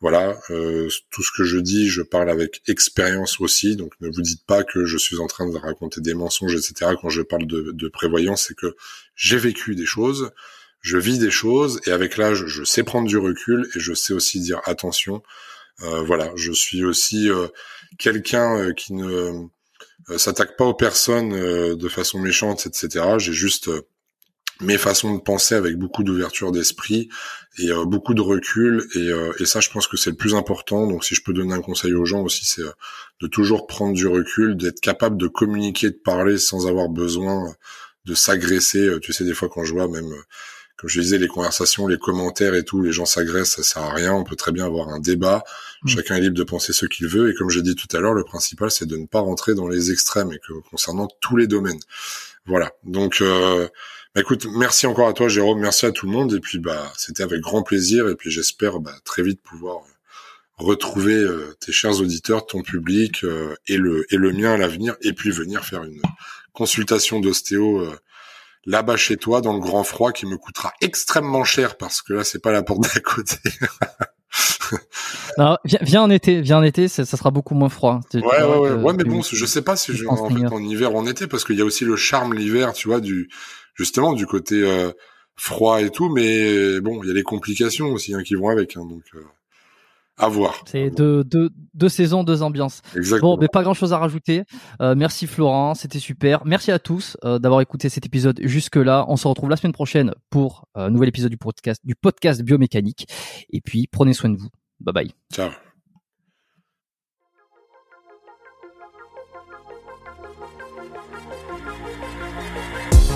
Voilà, 0.00 0.40
euh, 0.48 0.88
tout 1.10 1.22
ce 1.22 1.30
que 1.36 1.44
je 1.44 1.58
dis, 1.58 1.90
je 1.90 2.00
parle 2.00 2.30
avec 2.30 2.62
expérience 2.68 3.38
aussi, 3.40 3.76
donc 3.76 3.92
ne 4.00 4.08
vous 4.08 4.22
dites 4.22 4.46
pas 4.46 4.64
que 4.64 4.86
je 4.86 4.96
suis 4.96 5.18
en 5.18 5.26
train 5.26 5.46
de 5.46 5.58
raconter 5.58 6.00
des 6.00 6.14
mensonges, 6.14 6.54
etc. 6.54 6.92
Quand 7.02 7.10
je 7.10 7.20
parle 7.20 7.46
de, 7.46 7.72
de 7.72 7.88
prévoyance, 7.88 8.46
c'est 8.48 8.56
que 8.56 8.74
j'ai 9.14 9.36
vécu 9.36 9.74
des 9.74 9.84
choses, 9.84 10.30
je 10.80 10.96
vis 10.96 11.18
des 11.18 11.30
choses, 11.30 11.80
et 11.84 11.90
avec 11.90 12.16
l'âge, 12.16 12.46
je 12.46 12.64
sais 12.64 12.82
prendre 12.82 13.08
du 13.08 13.18
recul 13.18 13.68
et 13.74 13.80
je 13.80 13.92
sais 13.92 14.14
aussi 14.14 14.40
dire 14.40 14.62
attention. 14.64 15.22
Euh, 15.82 16.02
voilà, 16.02 16.32
je 16.34 16.50
suis 16.50 16.84
aussi 16.84 17.30
euh, 17.30 17.48
quelqu'un 17.98 18.58
euh, 18.58 18.72
qui 18.72 18.94
ne 18.94 19.48
s'attaque 20.16 20.56
pas 20.56 20.64
aux 20.64 20.74
personnes 20.74 21.76
de 21.76 21.88
façon 21.88 22.18
méchante, 22.18 22.66
etc. 22.66 23.04
J'ai 23.18 23.32
juste 23.32 23.70
mes 24.60 24.78
façons 24.78 25.14
de 25.14 25.20
penser 25.20 25.54
avec 25.54 25.76
beaucoup 25.76 26.02
d'ouverture 26.02 26.50
d'esprit 26.50 27.08
et 27.58 27.70
euh, 27.70 27.84
beaucoup 27.84 28.14
de 28.14 28.20
recul. 28.20 28.86
Et, 28.94 29.10
euh, 29.10 29.32
et, 29.38 29.46
ça 29.46 29.60
je 29.60 29.70
pense 29.70 29.86
que 29.86 29.96
c'est 29.96 30.10
le 30.10 30.16
plus 30.16 30.34
important. 30.34 30.86
Donc 30.86 31.04
si 31.04 31.14
je 31.14 31.22
peux 31.22 31.32
donner 31.32 31.54
un 31.54 31.60
conseil 31.60 31.94
aux 31.94 32.04
gens 32.04 32.22
aussi 32.22 32.44
c'est 32.44 32.62
euh, 32.62 32.72
de 33.20 33.26
toujours 33.26 33.66
prendre 33.66 33.94
du 33.94 34.06
recul 34.06 34.56
d'être 34.56 34.80
capable 34.80 35.16
de 35.16 35.28
communiquer 35.28 35.90
de 35.90 35.96
parler 35.96 36.38
sans 36.38 36.66
avoir 36.66 36.88
besoin 36.88 37.54
de 38.04 38.14
s'agresser. 38.14 38.90
Tu 39.02 39.12
sais 39.12 39.24
des 39.24 39.34
fois 39.34 39.48
quand 39.48 39.64
je 39.64 39.72
vois 39.72 39.88
même 39.88 40.10
comme 40.76 40.88
je 40.90 41.00
disais 41.00 41.18
les 41.18 41.28
conversations 41.28 41.86
les 41.86 41.98
commentaires 41.98 42.54
et 42.54 42.64
tout 42.64 42.82
les 42.82 42.92
gens 42.92 43.06
s'agressent 43.06 43.56
ça 43.56 43.62
sert 43.62 43.82
à 43.82 43.92
rien. 43.92 44.12
On 44.12 44.24
peut 44.24 44.36
très 44.36 44.52
bien 44.52 44.66
avoir 44.66 44.88
un 44.88 44.98
débat 44.98 45.44
mmh. 45.82 45.88
chacun 45.88 46.16
est 46.16 46.20
libre 46.20 46.36
de 46.36 46.44
penser 46.44 46.72
ce 46.72 46.86
qu'il 46.86 47.06
veut 47.06 47.30
et 47.30 47.34
comme 47.34 47.50
j'ai 47.50 47.62
dit 47.62 47.74
tout 47.74 47.94
à 47.96 48.00
l'heure 48.00 48.14
le 48.14 48.24
principal 48.24 48.70
c'est 48.70 48.86
de 48.86 48.96
ne 48.96 49.06
pas 49.06 49.20
rentrer 49.20 49.54
dans 49.54 49.68
les 49.68 49.90
extrêmes 49.90 50.32
et 50.32 50.38
que 50.38 50.52
concernant 50.70 51.08
tous 51.20 51.36
les 51.36 51.46
domaines. 51.46 51.80
Voilà. 52.46 52.72
Donc 52.84 53.22
bah, 54.18 54.22
écoute, 54.22 54.46
merci 54.52 54.88
encore 54.88 55.06
à 55.06 55.12
toi 55.12 55.28
Jérôme, 55.28 55.60
merci 55.60 55.86
à 55.86 55.92
tout 55.92 56.06
le 56.06 56.12
monde. 56.12 56.32
Et 56.32 56.40
puis 56.40 56.58
bah 56.58 56.92
c'était 56.96 57.22
avec 57.22 57.40
grand 57.40 57.62
plaisir. 57.62 58.08
Et 58.08 58.16
puis 58.16 58.32
j'espère 58.32 58.80
bah, 58.80 58.94
très 59.04 59.22
vite 59.22 59.40
pouvoir 59.42 59.76
euh, 59.76 60.64
retrouver 60.64 61.14
euh, 61.14 61.54
tes 61.60 61.70
chers 61.70 62.00
auditeurs, 62.00 62.44
ton 62.46 62.62
public 62.62 63.22
euh, 63.22 63.54
et 63.68 63.76
le 63.76 64.12
et 64.12 64.16
le 64.16 64.32
mien 64.32 64.52
à 64.52 64.56
l'avenir. 64.56 64.96
Et 65.02 65.12
puis 65.12 65.30
venir 65.30 65.64
faire 65.64 65.84
une 65.84 66.02
consultation 66.52 67.20
d'ostéo 67.20 67.86
là-bas 68.66 68.96
chez 68.96 69.16
toi 69.18 69.40
dans 69.40 69.52
le 69.52 69.60
grand 69.60 69.84
froid 69.84 70.10
qui 70.10 70.26
me 70.26 70.36
coûtera 70.36 70.72
extrêmement 70.80 71.44
cher 71.44 71.76
parce 71.76 72.02
que 72.02 72.14
là 72.14 72.24
c'est 72.24 72.42
pas 72.42 72.50
la 72.50 72.64
porte 72.64 72.82
d'à 72.92 73.00
côté. 73.00 73.36
non, 75.38 75.56
viens, 75.64 76.02
en 76.02 76.10
été, 76.10 76.40
viens 76.40 76.58
en 76.58 76.62
été, 76.62 76.88
ça, 76.88 77.04
sera 77.04 77.30
beaucoup 77.30 77.54
moins 77.54 77.68
froid. 77.68 78.00
ouais, 78.14 78.22
ouais, 78.22 78.58
ouais, 78.58 78.72
ouais, 78.72 78.92
mais 78.94 79.04
bon, 79.04 79.22
je 79.22 79.46
sais 79.46 79.62
pas 79.62 79.76
si 79.76 79.94
je, 79.94 80.06
en, 80.06 80.28
fait, 80.28 80.46
en 80.46 80.62
hiver 80.62 80.94
ou 80.94 80.98
en 80.98 81.06
été 81.06 81.26
parce 81.26 81.44
qu'il 81.44 81.56
y 81.56 81.62
a 81.62 81.64
aussi 81.64 81.84
le 81.84 81.96
charme 81.96 82.34
l'hiver, 82.34 82.72
tu 82.72 82.88
vois, 82.88 83.00
du 83.00 83.28
justement 83.78 84.12
du 84.12 84.26
côté 84.26 84.56
euh, 84.62 84.90
froid 85.36 85.80
et 85.80 85.90
tout, 85.90 86.10
mais 86.10 86.80
bon, 86.80 87.02
il 87.02 87.08
y 87.08 87.10
a 87.10 87.14
les 87.14 87.22
complications 87.22 87.86
aussi 87.86 88.14
hein, 88.14 88.22
qui 88.22 88.34
vont 88.34 88.48
avec, 88.48 88.76
hein, 88.76 88.84
donc 88.84 89.04
euh, 89.14 89.20
à 90.18 90.28
voir. 90.28 90.64
C'est 90.66 90.90
deux, 90.90 91.22
deux, 91.22 91.50
deux 91.74 91.88
saisons, 91.88 92.24
deux 92.24 92.42
ambiances. 92.42 92.82
Exactement. 92.96 93.36
Bon, 93.36 93.40
mais 93.40 93.46
pas 93.46 93.62
grand 93.62 93.74
chose 93.74 93.92
à 93.92 93.98
rajouter. 93.98 94.42
Euh, 94.82 94.96
merci 94.96 95.28
Florent, 95.28 95.74
c'était 95.74 96.00
super. 96.00 96.44
Merci 96.44 96.72
à 96.72 96.80
tous 96.80 97.16
d'avoir 97.22 97.60
écouté 97.60 97.88
cet 97.88 98.04
épisode 98.04 98.40
jusque 98.42 98.76
là. 98.76 99.04
On 99.08 99.16
se 99.16 99.28
retrouve 99.28 99.48
la 99.48 99.56
semaine 99.56 99.72
prochaine 99.72 100.12
pour 100.28 100.66
un 100.74 100.90
nouvel 100.90 101.08
épisode 101.08 101.30
du 101.30 101.38
podcast 101.38 101.80
du 101.84 101.94
podcast 101.94 102.42
biomécanique. 102.42 103.06
Et 103.50 103.60
puis 103.60 103.86
prenez 103.86 104.12
soin 104.12 104.30
de 104.30 104.36
vous. 104.36 104.48
Bye 104.80 104.92
bye. 104.94 105.10
Ciao. 105.32 105.50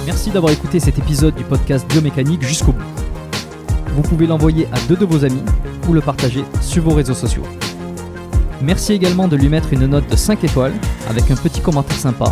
Merci 0.05 0.31
d'avoir 0.31 0.53
écouté 0.53 0.81
cet 0.81 0.99
épisode 0.99 1.35
du 1.37 1.45
podcast 1.45 1.87
Biomécanique 1.89 2.43
jusqu'au 2.43 2.73
bout. 2.73 2.83
Vous 3.95 4.03
pouvez 4.03 4.27
l'envoyer 4.27 4.67
à 4.73 4.81
deux 4.89 4.97
de 4.97 5.05
vos 5.05 5.25
amis 5.25 5.43
ou 5.89 5.93
le 5.93 6.01
partager 6.01 6.45
sur 6.61 6.83
vos 6.83 6.95
réseaux 6.95 7.15
sociaux. 7.15 7.45
Merci 8.61 8.93
également 8.93 9.29
de 9.29 9.37
lui 9.37 9.49
mettre 9.49 9.73
une 9.73 9.87
note 9.87 10.09
de 10.09 10.17
5 10.17 10.43
étoiles 10.45 10.75
avec 11.09 11.31
un 11.31 11.37
petit 11.37 11.61
commentaire 11.61 11.97
sympa. 11.97 12.31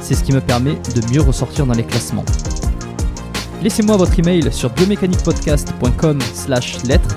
C'est 0.00 0.14
ce 0.14 0.22
qui 0.22 0.32
me 0.32 0.40
permet 0.40 0.74
de 0.94 1.12
mieux 1.12 1.20
ressortir 1.20 1.66
dans 1.66 1.74
les 1.74 1.84
classements. 1.84 2.24
Laissez-moi 3.62 3.96
votre 3.96 4.18
email 4.18 4.52
sur 4.52 4.70
biomécaniquepodcast.com 4.70 6.20
slash 6.34 6.82
lettres 6.84 7.16